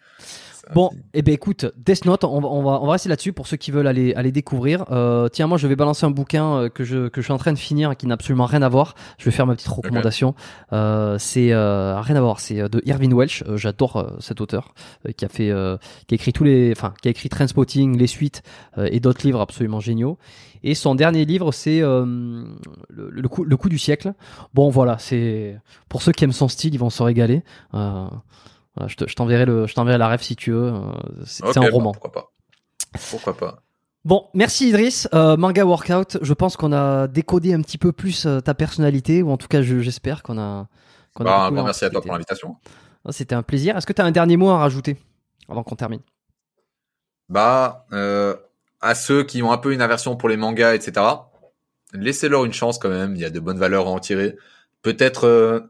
Bon, 0.72 0.90
et 1.12 1.22
ben 1.22 1.34
écoute, 1.34 1.66
Death 1.76 2.04
Note, 2.06 2.24
on 2.24 2.40
va, 2.40 2.48
on 2.48 2.62
va, 2.62 2.80
on 2.80 2.86
va 2.86 2.92
rester 2.92 3.08
là-dessus 3.08 3.32
pour 3.32 3.46
ceux 3.46 3.56
qui 3.56 3.70
veulent 3.70 3.86
aller, 3.86 4.14
aller 4.14 4.32
découvrir. 4.32 4.84
Euh, 4.90 5.28
tiens, 5.28 5.46
moi 5.46 5.58
je 5.58 5.66
vais 5.66 5.76
balancer 5.76 6.06
un 6.06 6.10
bouquin 6.10 6.54
euh, 6.54 6.68
que 6.68 6.84
je, 6.84 7.08
que 7.08 7.20
je 7.20 7.26
suis 7.26 7.32
en 7.32 7.38
train 7.38 7.52
de 7.52 7.58
finir 7.58 7.92
et 7.92 7.96
qui 7.96 8.06
n'a 8.06 8.14
absolument 8.14 8.46
rien 8.46 8.62
à 8.62 8.68
voir. 8.68 8.94
Je 9.18 9.26
vais 9.26 9.30
faire 9.30 9.46
ma 9.46 9.54
petite 9.54 9.68
recommandation. 9.68 10.34
Euh, 10.72 11.18
c'est 11.18 11.52
euh, 11.52 12.00
rien 12.00 12.16
à 12.16 12.20
voir, 12.20 12.40
c'est 12.40 12.60
euh, 12.60 12.68
de 12.68 12.80
Irvin 12.86 13.10
Welsh. 13.12 13.42
Euh, 13.46 13.56
J'adore 13.56 14.14
cet 14.20 14.40
auteur 14.40 14.74
qui 15.16 15.24
a 15.24 15.28
fait, 15.28 15.50
euh, 15.50 15.76
qui 16.06 16.14
a 16.14 16.16
écrit 16.16 16.32
tous 16.32 16.44
les, 16.44 16.72
enfin, 16.72 16.94
qui 17.02 17.08
a 17.08 17.10
écrit 17.10 17.28
Trainspotting, 17.28 17.98
les 17.98 18.06
suites 18.06 18.42
et 18.78 19.00
d'autres 19.00 19.26
livres 19.26 19.40
absolument 19.40 19.80
géniaux. 19.80 20.18
Et 20.62 20.74
son 20.74 20.94
dernier 20.94 21.26
livre, 21.26 21.52
c'est 21.52 21.82
euh, 21.82 22.44
le, 22.88 23.10
le, 23.10 23.28
coup, 23.28 23.44
le 23.44 23.56
coup 23.56 23.68
du 23.68 23.78
siècle. 23.78 24.14
Bon, 24.54 24.70
voilà, 24.70 24.96
c'est 24.98 25.58
pour 25.90 26.00
ceux 26.00 26.12
qui 26.12 26.24
aiment 26.24 26.32
son 26.32 26.48
style, 26.48 26.74
ils 26.74 26.78
vont 26.78 26.90
se 26.90 27.02
régaler. 27.02 27.42
Voilà, 28.76 28.88
je 28.88 28.96
te- 28.96 29.08
je 29.08 29.14
t'enverrai 29.14 29.44
le, 29.46 29.66
je 29.66 29.74
t'enverrai 29.74 29.98
la 29.98 30.08
rêve 30.08 30.22
si 30.22 30.34
tu 30.36 30.50
veux. 30.52 30.72
euh, 30.72 30.80
C'est 31.26 31.44
un 31.44 31.60
bah, 31.60 31.68
roman. 31.70 31.92
pourquoi 31.92 32.12
pas 32.12 32.32
Pourquoi 33.10 33.36
pas 33.36 33.60
Bon, 34.04 34.26
merci 34.34 34.68
Idriss. 34.68 35.08
Euh, 35.14 35.36
Manga 35.36 35.64
Workout. 35.64 36.18
Je 36.20 36.32
pense 36.34 36.56
qu'on 36.56 36.72
a 36.72 37.06
décodé 37.08 37.54
un 37.54 37.62
petit 37.62 37.78
peu 37.78 37.92
plus 37.92 38.26
euh, 38.26 38.40
ta 38.40 38.52
personnalité, 38.54 39.22
ou 39.22 39.30
en 39.30 39.36
tout 39.38 39.48
cas, 39.48 39.62
je- 39.62 39.78
j'espère 39.80 40.22
qu'on 40.22 40.38
a. 40.38 40.66
qu'on 41.14 41.24
a 41.24 41.26
Bah, 41.26 41.44
Un 41.46 41.52
grand 41.52 41.64
merci 41.64 41.84
à 41.84 41.90
toi 41.90 42.02
pour 42.02 42.12
l'invitation. 42.12 42.56
Ah, 43.06 43.12
C'était 43.12 43.34
un 43.34 43.42
plaisir. 43.42 43.76
Est-ce 43.76 43.86
que 43.86 43.92
tu 43.92 44.02
as 44.02 44.04
un 44.04 44.10
dernier 44.10 44.36
mot 44.36 44.50
à 44.50 44.58
rajouter 44.58 44.96
avant 45.48 45.62
qu'on 45.62 45.76
termine? 45.76 46.00
Bah, 47.28 47.86
euh, 47.92 48.36
à 48.80 48.94
ceux 48.94 49.24
qui 49.24 49.42
ont 49.42 49.52
un 49.52 49.58
peu 49.58 49.72
une 49.72 49.80
aversion 49.80 50.16
pour 50.16 50.28
les 50.28 50.36
mangas, 50.36 50.74
etc., 50.74 51.06
laissez-leur 51.94 52.44
une 52.44 52.52
chance 52.52 52.78
quand 52.78 52.88
même. 52.90 53.14
Il 53.16 53.20
y 53.22 53.24
a 53.24 53.30
de 53.30 53.40
bonnes 53.40 53.58
valeurs 53.58 53.86
à 53.86 53.90
en 53.90 53.98
tirer. 53.98 54.36
Peut-être 54.82 55.24
euh, 55.26 55.60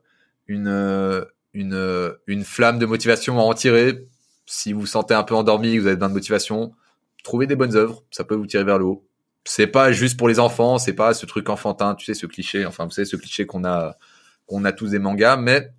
une, 0.49 1.25
une, 1.55 1.75
euh, 1.75 2.13
une 2.27 2.45
flamme 2.45 2.79
de 2.79 2.87
motivation 2.87 3.39
à 3.39 3.43
en 3.43 3.55
tirer. 3.55 4.07
Si 4.47 4.73
vous 4.73 4.81
vous 4.81 4.87
sentez 4.87 5.15
un 5.15 5.23
peu 5.23 5.35
endormi, 5.35 5.79
vous 5.79 5.87
avez 5.87 5.97
besoin 5.97 6.09
de 6.11 6.15
motivation, 6.15 6.75
trouvez 7.23 7.47
des 7.47 7.57
bonnes 7.57 7.77
œuvres. 7.77 8.05
Ça 8.11 8.25
peut 8.25 8.35
vous 8.35 8.47
tirer 8.47 8.65
vers 8.65 8.79
le 8.79 8.85
haut. 8.85 9.07
C'est 9.45 9.67
pas 9.67 9.93
juste 9.93 10.19
pour 10.19 10.29
les 10.29 10.41
enfants. 10.41 10.79
C'est 10.79 10.93
pas 10.93 11.15
ce 11.15 11.27
truc 11.27 11.49
enfantin, 11.49 11.95
tu 11.95 12.05
sais, 12.05 12.15
ce 12.15 12.27
cliché. 12.27 12.67
Enfin, 12.67 12.85
vous 12.85 12.91
savez, 12.91 13.07
ce 13.07 13.17
cliché 13.17 13.47
qu'on 13.47 13.65
a, 13.65 13.97
qu'on 14.47 14.65
a 14.65 14.73
tous 14.73 14.91
des 14.91 14.99
mangas, 14.99 15.37
mais 15.37 15.71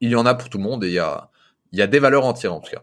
il 0.00 0.10
y 0.10 0.16
en 0.16 0.26
a 0.26 0.34
pour 0.34 0.48
tout 0.48 0.58
le 0.58 0.64
monde 0.64 0.82
et 0.84 0.88
il 0.88 0.94
y 0.94 0.98
a, 0.98 1.30
il 1.72 1.78
y 1.78 1.82
a 1.82 1.86
des 1.86 1.98
valeurs 1.98 2.24
à 2.24 2.28
en 2.28 2.32
tirer 2.32 2.52
en 2.52 2.60
tout 2.60 2.72
cas. 2.72 2.82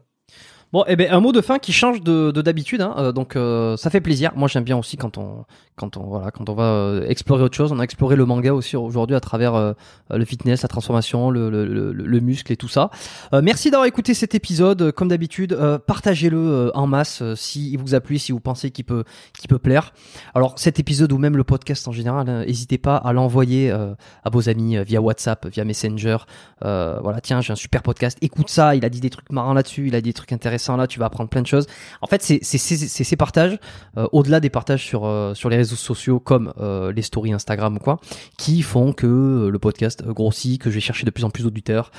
Bon, 0.72 0.84
eh 0.88 0.96
ben 0.96 1.12
un 1.12 1.20
mot 1.20 1.32
de 1.32 1.42
fin 1.42 1.58
qui 1.58 1.74
change 1.74 2.02
de 2.02 2.30
de 2.30 2.42
d'habitude, 2.44 2.82
hein, 2.82 2.94
euh, 3.00 3.12
donc 3.12 3.36
euh, 3.36 3.76
ça 3.76 3.90
fait 3.90 4.02
plaisir. 4.02 4.32
Moi, 4.36 4.48
j'aime 4.48 4.64
bien 4.64 4.78
aussi 4.78 4.98
quand 4.98 5.18
on 5.18 5.46
quand 5.76 5.98
on 5.98 6.04
voilà 6.04 6.30
quand 6.30 6.48
on 6.48 6.54
va 6.54 6.66
euh, 6.66 7.08
explorer 7.08 7.42
autre 7.42 7.58
chose. 7.58 7.72
On 7.72 7.80
a 7.80 7.84
exploré 7.84 8.16
le 8.16 8.24
manga 8.26 8.54
aussi 8.54 8.78
aujourd'hui 8.78 9.16
à 9.16 9.20
travers 9.20 9.74
le 10.12 10.26
fitness, 10.26 10.62
la 10.62 10.68
transformation, 10.68 11.32
le 11.32 11.50
le, 11.50 11.66
le, 11.66 11.92
le 11.92 12.20
muscle 12.20 12.52
et 12.52 12.56
tout 12.56 12.68
ça. 12.68 12.92
Merci 13.34 13.72
d'avoir 13.72 13.88
écouté 13.88 14.14
cet 14.14 14.36
épisode. 14.36 14.92
Comme 14.92 15.08
d'habitude, 15.08 15.58
partagez-le 15.88 16.72
en 16.76 16.86
masse 16.86 17.24
si 17.34 17.72
il 17.72 17.80
vous 17.80 17.96
a 17.96 18.00
plu, 18.00 18.20
si 18.20 18.32
vous 18.32 18.40
pensez 18.40 18.70
qu'il 18.70 18.86
peut 18.86 19.06
qu'il 19.40 19.48
peut 19.48 19.58
plaire. 19.58 19.92
Alors 20.36 20.60
cet 20.60 20.80
épisode 20.80 21.12
ou 21.12 21.18
même 21.18 21.36
le 21.36 21.44
podcast 21.44 21.88
en 21.88 21.92
général, 21.92 22.30
hein, 22.30 22.46
n'hésitez 22.46 22.78
pas 22.78 22.98
à 22.98 23.12
l'envoyer 23.12 23.72
à 23.72 24.30
vos 24.32 24.50
amis 24.50 24.78
via 24.84 25.02
WhatsApp, 25.02 25.48
via 25.48 25.66
Messenger. 25.66 26.18
Voilà, 26.62 27.22
tiens, 27.24 27.42
j'ai 27.42 27.54
un 27.54 27.56
super 27.56 27.82
podcast. 27.82 28.20
Écoute 28.22 28.50
ça. 28.50 28.76
Il 28.76 28.86
a 28.86 28.90
dit 28.90 29.00
des 29.00 29.10
trucs 29.10 29.32
marrants 29.32 29.54
là-dessus. 29.54 29.88
Il 29.88 29.96
a 29.96 30.02
dit 30.02 30.10
des 30.10 30.14
trucs 30.14 30.32
intéressants. 30.32 30.59
Là, 30.68 30.88
tu 30.88 31.00
vas 31.00 31.06
apprendre 31.06 31.30
plein 31.30 31.42
de 31.42 31.48
choses. 31.48 31.68
En 32.02 32.08
fait, 32.08 32.22
c'est 32.22 32.44
ces 32.44 33.16
partages, 33.16 33.58
euh, 33.98 34.08
au-delà 34.12 34.40
des 34.40 34.50
partages 34.50 34.86
sur 34.86 35.06
euh, 35.06 35.34
sur 35.34 35.50
les 35.50 35.58
réseaux 35.58 35.76
sociaux 35.76 36.20
comme 36.20 36.54
euh, 36.60 36.92
les 36.92 37.02
stories 37.02 37.34
Instagram 37.34 37.76
ou 37.76 37.80
quoi, 37.80 38.00
qui 38.38 38.62
font 38.62 38.94
que 38.94 39.50
le 39.52 39.60
podcast 39.60 40.06
grossit, 40.06 40.62
que 40.62 40.70
je 40.70 40.76
vais 40.76 40.82
chercher 40.82 41.06
de 41.06 41.12
plus 41.12 41.24
en 41.24 41.30
plus 41.30 41.44
d'auditeurs, 41.44 41.92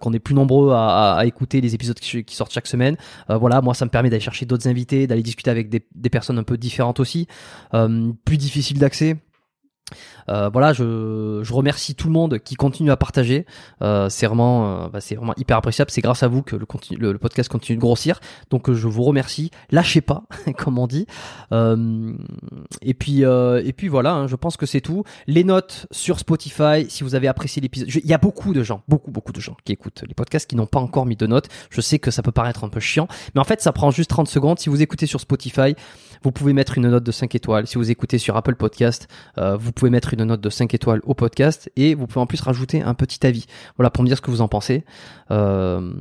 qu'on 0.00 0.12
est 0.12 0.18
plus 0.18 0.34
nombreux 0.34 0.72
à, 0.72 1.22
écouter 1.24 1.60
les 1.60 1.74
épisodes 1.74 1.98
qui, 1.98 2.34
sortent 2.34 2.52
chaque 2.52 2.66
semaine. 2.66 2.96
Voilà, 3.28 3.60
moi 3.60 3.74
ça 3.74 3.84
me 3.84 3.90
permet 3.90 4.10
d'aller 4.10 4.20
chercher 4.20 4.46
d'autres 4.46 4.68
invités, 4.68 5.06
d'aller 5.06 5.22
discuter 5.22 5.50
avec 5.50 5.68
des, 5.68 5.86
des 5.94 6.10
personnes 6.10 6.38
un 6.38 6.42
peu 6.42 6.56
différentes 6.56 7.00
aussi, 7.00 7.26
plus 7.70 8.36
difficiles 8.36 8.78
d'accès. 8.78 9.16
Euh, 10.28 10.48
voilà, 10.48 10.72
je, 10.72 11.40
je 11.42 11.52
remercie 11.52 11.94
tout 11.94 12.08
le 12.08 12.12
monde 12.12 12.38
qui 12.38 12.54
continue 12.54 12.90
à 12.90 12.96
partager. 12.96 13.46
Euh, 13.82 14.08
c'est 14.08 14.26
vraiment, 14.26 14.84
euh, 14.84 14.88
bah, 14.88 15.00
c'est 15.00 15.14
vraiment 15.14 15.34
hyper 15.36 15.56
appréciable. 15.56 15.90
C'est 15.90 16.00
grâce 16.00 16.22
à 16.22 16.28
vous 16.28 16.42
que 16.42 16.56
le, 16.56 16.66
le, 17.12 17.18
podcast 17.18 17.48
continue 17.48 17.76
de 17.76 17.80
grossir. 17.80 18.20
Donc 18.50 18.68
euh, 18.68 18.74
je 18.74 18.88
vous 18.88 19.02
remercie. 19.02 19.50
Lâchez 19.70 20.00
pas, 20.00 20.24
comme 20.56 20.78
on 20.78 20.86
dit. 20.86 21.06
Et 22.82 22.94
puis 22.94 23.22
et 23.22 23.72
puis 23.72 23.88
voilà, 23.88 24.14
hein, 24.14 24.26
je 24.26 24.36
pense 24.36 24.56
que 24.56 24.66
c'est 24.66 24.80
tout. 24.80 25.04
Les 25.26 25.44
notes 25.44 25.86
sur 25.90 26.18
Spotify. 26.18 26.86
Si 26.88 27.04
vous 27.04 27.14
avez 27.14 27.28
apprécié 27.28 27.62
l'épisode, 27.62 27.88
il 27.94 28.06
y 28.06 28.14
a 28.14 28.18
beaucoup 28.18 28.52
de 28.52 28.62
gens, 28.62 28.82
beaucoup 28.88 29.10
beaucoup 29.10 29.32
de 29.32 29.40
gens 29.40 29.56
qui 29.64 29.72
écoutent 29.72 30.02
les 30.06 30.14
podcasts 30.14 30.48
qui 30.48 30.56
n'ont 30.56 30.66
pas 30.66 30.80
encore 30.80 31.06
mis 31.06 31.16
de 31.16 31.26
notes. 31.26 31.48
Je 31.70 31.80
sais 31.80 31.98
que 31.98 32.10
ça 32.10 32.22
peut 32.22 32.32
paraître 32.32 32.64
un 32.64 32.68
peu 32.68 32.80
chiant, 32.80 33.08
mais 33.34 33.40
en 33.40 33.44
fait 33.44 33.60
ça 33.60 33.72
prend 33.72 33.90
juste 33.90 34.10
30 34.10 34.28
secondes. 34.28 34.58
Si 34.58 34.68
vous 34.68 34.82
écoutez 34.82 35.06
sur 35.06 35.20
Spotify, 35.20 35.74
vous 36.22 36.32
pouvez 36.32 36.52
mettre 36.52 36.78
une 36.78 36.88
note 36.88 37.04
de 37.04 37.12
5 37.12 37.34
étoiles. 37.34 37.66
Si 37.66 37.76
vous 37.76 37.90
écoutez 37.90 38.18
sur 38.18 38.36
Apple 38.36 38.56
Podcast, 38.56 39.08
euh, 39.38 39.56
vous 39.56 39.72
pouvez 39.72 39.90
mettre 39.90 40.14
une 40.14 40.24
note 40.24 40.40
de 40.40 40.50
5 40.50 40.74
étoiles 40.74 41.00
au 41.04 41.14
podcast 41.14 41.70
et 41.76 41.94
vous 41.94 42.06
pouvez 42.06 42.20
en 42.20 42.26
plus 42.26 42.40
rajouter 42.40 42.82
un 42.82 42.94
petit 42.94 43.26
avis. 43.26 43.46
Voilà 43.76 43.90
pour 43.90 44.02
me 44.02 44.08
dire 44.08 44.16
ce 44.16 44.22
que 44.22 44.30
vous 44.30 44.40
en 44.40 44.48
pensez. 44.48 44.84
Euh, 45.30 45.92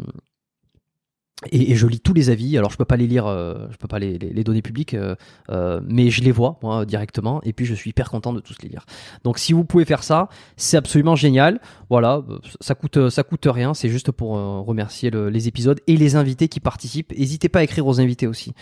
et, 1.52 1.72
et 1.72 1.76
je 1.76 1.86
lis 1.86 2.00
tous 2.00 2.14
les 2.14 2.30
avis. 2.30 2.58
Alors 2.58 2.72
je 2.72 2.78
peux 2.78 2.86
pas 2.86 2.98
les 2.98 3.08
lire, 3.08 3.28
euh, 3.28 3.68
je 3.72 3.78
peux 3.78 3.88
pas 3.88 4.00
les, 4.00 4.18
les, 4.18 4.30
les 4.32 4.44
donner 4.44 4.62
publics, 4.62 4.94
euh, 4.94 5.16
euh, 5.50 5.82
mais 5.88 6.10
je 6.10 6.24
les 6.24 6.32
vois 6.32 6.58
moi 6.64 6.86
directement. 6.86 7.42
Et 7.44 7.54
puis 7.54 7.66
je 7.66 7.74
suis 7.74 7.90
hyper 7.90 8.10
content 8.10 8.34
de 8.34 8.40
tous 8.40 8.56
les 8.64 8.70
lire. 8.70 8.86
Donc 9.24 9.38
si 9.38 9.52
vous 9.54 9.66
pouvez 9.66 9.86
faire 9.86 10.04
ça, 10.04 10.30
c'est 10.56 10.78
absolument 10.78 11.16
génial. 11.16 11.60
Voilà, 11.90 12.24
euh, 12.30 12.40
ça 12.62 12.74
coûte 12.76 13.10
ça 13.10 13.24
coûte 13.24 13.48
rien. 13.50 13.74
C'est 13.74 13.90
juste 13.90 14.12
pour 14.12 14.38
euh, 14.38 14.62
remercier 14.62 15.10
le- 15.10 15.30
les 15.30 15.48
épisodes 15.48 15.80
et 15.88 15.98
les 15.98 16.16
invités 16.16 16.48
qui 16.48 16.60
participent. 16.60 17.12
N'hésitez 17.18 17.50
pas 17.50 17.60
à 17.60 17.64
écrire 17.64 17.86
aux 17.86 18.00
invités 18.00 18.28
aussi 18.28 18.54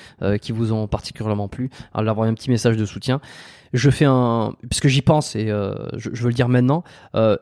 qui 0.42 0.52
vous 0.52 0.72
ont 0.74 0.88
particulièrement 0.88 1.48
plu, 1.48 1.70
à 1.94 2.02
leur 2.02 2.14
envoyer 2.14 2.32
un 2.32 2.34
petit 2.34 2.50
message 2.50 2.78
de 2.78 2.86
soutien. 2.86 3.20
Je 3.74 3.90
fais 3.90 4.06
un, 4.06 4.54
puisque 4.70 4.88
j'y 4.88 5.02
pense 5.02 5.36
et 5.36 5.48
je, 5.48 6.10
je 6.14 6.22
veux 6.24 6.30
le 6.30 6.34
dire 6.34 6.50
maintenant, 6.50 6.84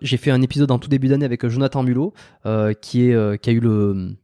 j'ai 0.02 0.18
fait 0.18 0.32
un 0.32 0.42
épisode 0.42 0.72
en 0.72 0.80
tout 0.80 0.90
début 0.90 1.08
d'année 1.08 1.26
avec 1.26 1.46
Jonathan 1.48 1.84
Mulot, 1.84 2.14
qui 2.82 3.04
est, 3.04 3.42
qui 3.42 3.50
a 3.50 3.54
eu 3.54 3.60
le, 3.60 4.16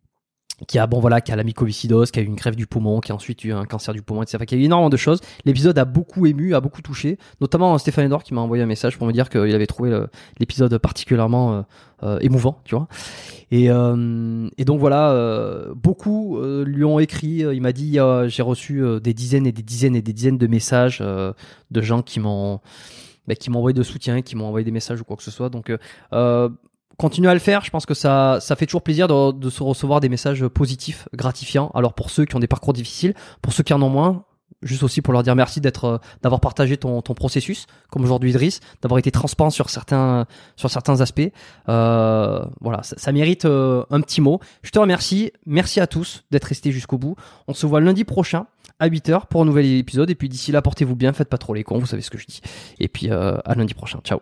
qui 0.66 0.80
a 0.80 0.88
bon 0.88 1.00
voilà, 1.00 1.22
qui 1.22 1.32
a 1.32 1.36
la 1.36 1.44
mycoviscidose, 1.44 2.10
qui 2.12 2.20
a 2.20 2.24
eu 2.24 2.26
une 2.26 2.36
grève 2.36 2.56
du 2.56 2.66
poumon, 2.66 3.00
qui 3.00 3.12
a 3.12 3.16
ensuite 3.16 3.44
eu 3.44 3.54
un 3.54 3.66
cancer 3.66 3.94
du 3.94 4.02
poumon, 4.02 4.24
etc. 4.24 4.44
Qui 4.46 4.56
a 4.56 4.58
eu 4.58 4.64
énormément 4.64 4.90
de 4.90 4.98
choses. 4.98 5.20
L'épisode 5.46 5.78
a 5.78 5.86
beaucoup 5.86 6.26
ému, 6.26 6.56
a 6.56 6.62
beaucoup 6.62 6.82
touché, 6.82 7.20
notamment 7.42 7.78
Stéphane 7.78 8.06
Edouard 8.06 8.24
qui 8.24 8.34
m'a 8.34 8.42
envoyé 8.42 8.64
un 8.64 8.68
message 8.68 8.98
pour 8.98 9.06
me 9.06 9.12
dire 9.14 9.30
qu'il 9.30 9.54
avait 9.54 9.68
trouvé 9.68 10.06
l'épisode 10.40 10.76
particulièrement 10.80 11.54
euh, 11.54 11.62
euh, 12.04 12.20
émouvant, 12.22 12.60
tu 12.64 12.76
vois. 12.76 12.88
Et, 13.52 13.70
euh, 13.70 14.50
et 14.58 14.66
donc 14.66 14.80
voilà, 14.80 15.12
euh, 15.12 15.74
beaucoup 15.76 16.38
euh, 16.38 16.66
lui 16.66 16.84
ont 16.84 17.00
écrit. 17.00 17.44
euh, 17.44 17.54
il 17.54 17.62
m'a 17.62 17.72
dit 17.72 18.00
euh, 18.00 18.28
j'ai 18.28 18.44
reçu 18.44 18.84
euh, 18.84 19.00
des 19.00 19.14
dizaines 19.14 19.48
et 19.48 19.52
des 19.52 19.64
dizaines 19.64 19.96
et 19.96 20.02
des 20.02 20.14
dizaines 20.14 20.38
de 20.38 20.48
messages 20.48 21.00
euh, 21.02 21.34
de 21.72 21.82
gens 21.82 22.02
qui 22.02 22.20
m'ont 22.20 22.60
bah, 23.28 23.36
qui 23.36 23.50
m'ont 23.50 23.60
envoyé 23.60 23.74
de 23.74 23.84
soutien, 23.84 24.22
qui 24.22 24.36
m'ont 24.36 24.46
envoyé 24.48 24.64
des 24.66 24.72
messages 24.72 25.02
ou 25.02 25.04
quoi 25.04 25.16
que 25.18 25.24
ce 25.24 25.32
soit. 25.32 25.50
Donc 25.50 25.70
euh, 25.70 25.78
euh, 26.14 26.50
continuez 26.98 27.30
à 27.30 27.34
le 27.34 27.40
faire. 27.40 27.64
Je 27.64 27.70
pense 27.70 27.86
que 27.86 27.94
ça 27.94 28.40
ça 28.42 28.56
fait 28.56 28.66
toujours 28.66 28.82
plaisir 28.82 29.08
de, 29.08 29.50
se 29.50 29.64
recevoir 29.64 30.00
des 30.00 30.10
messages 30.10 30.46
positifs, 30.48 31.08
gratifiants. 31.14 31.72
Alors 31.74 31.94
pour 31.94 32.10
ceux 32.10 32.26
qui 32.26 32.36
ont 32.36 32.40
des 32.40 32.48
parcours 32.48 32.74
difficiles, 32.74 33.14
pour 33.42 33.54
ceux 33.54 33.64
qui 33.64 33.74
en 33.74 33.82
ont 33.82 33.90
moins. 33.90 34.24
Juste 34.64 34.82
aussi 34.82 35.04
pour 35.04 35.14
leur 35.14 35.22
dire 35.22 35.36
merci 35.36 35.62
d'être, 35.62 35.86
euh, 35.86 35.98
d'avoir 36.24 36.42
partagé 36.42 36.78
ton, 36.78 37.04
ton 37.04 37.14
processus, 37.14 37.68
comme 37.92 38.04
aujourd'hui 38.04 38.32
Idriss, 38.32 38.60
d'avoir 38.82 38.98
été 38.98 39.12
transparent 39.12 39.52
sur 39.52 39.70
certains, 39.70 40.26
sur 40.56 40.72
certains 40.72 41.00
aspects. 41.00 41.30
Euh, 41.70 42.44
voilà, 42.60 42.82
ça, 42.82 43.12
mérite 43.12 43.46
euh, 43.46 43.84
un 43.92 44.02
petit 44.02 44.20
mot. 44.20 44.40
Je 44.64 44.72
te 44.72 44.80
remercie. 44.80 45.32
Merci 45.46 45.80
à 45.80 45.86
tous 45.86 46.24
d'être 46.32 46.46
restés 46.46 46.72
jusqu'au 46.72 46.98
bout. 46.98 47.16
On 47.48 47.54
se 47.54 47.68
voit 47.68 47.82
lundi 47.82 48.04
prochain 48.04 48.48
à 48.80 48.90
8h 48.90 49.28
pour 49.28 49.44
un 49.44 49.46
nouvel 49.46 49.66
épisode. 49.78 50.10
Et 50.10 50.16
puis 50.16 50.28
d'ici 50.28 50.52
là, 50.52 50.64
portez-vous 50.64 50.96
bien, 50.96 51.14
faites 51.14 51.30
pas 51.30 51.38
trop 51.38 51.54
les 51.54 51.64
cons, 51.64 51.78
vous 51.78 51.86
savez 51.86 52.02
ce 52.02 52.10
que 52.10 52.18
je 52.18 52.26
dis. 52.26 52.42
Et 52.80 52.88
puis 52.88 53.12
à 53.12 53.54
lundi 53.56 53.76
prochain. 53.76 54.00
Ciao. 54.04 54.22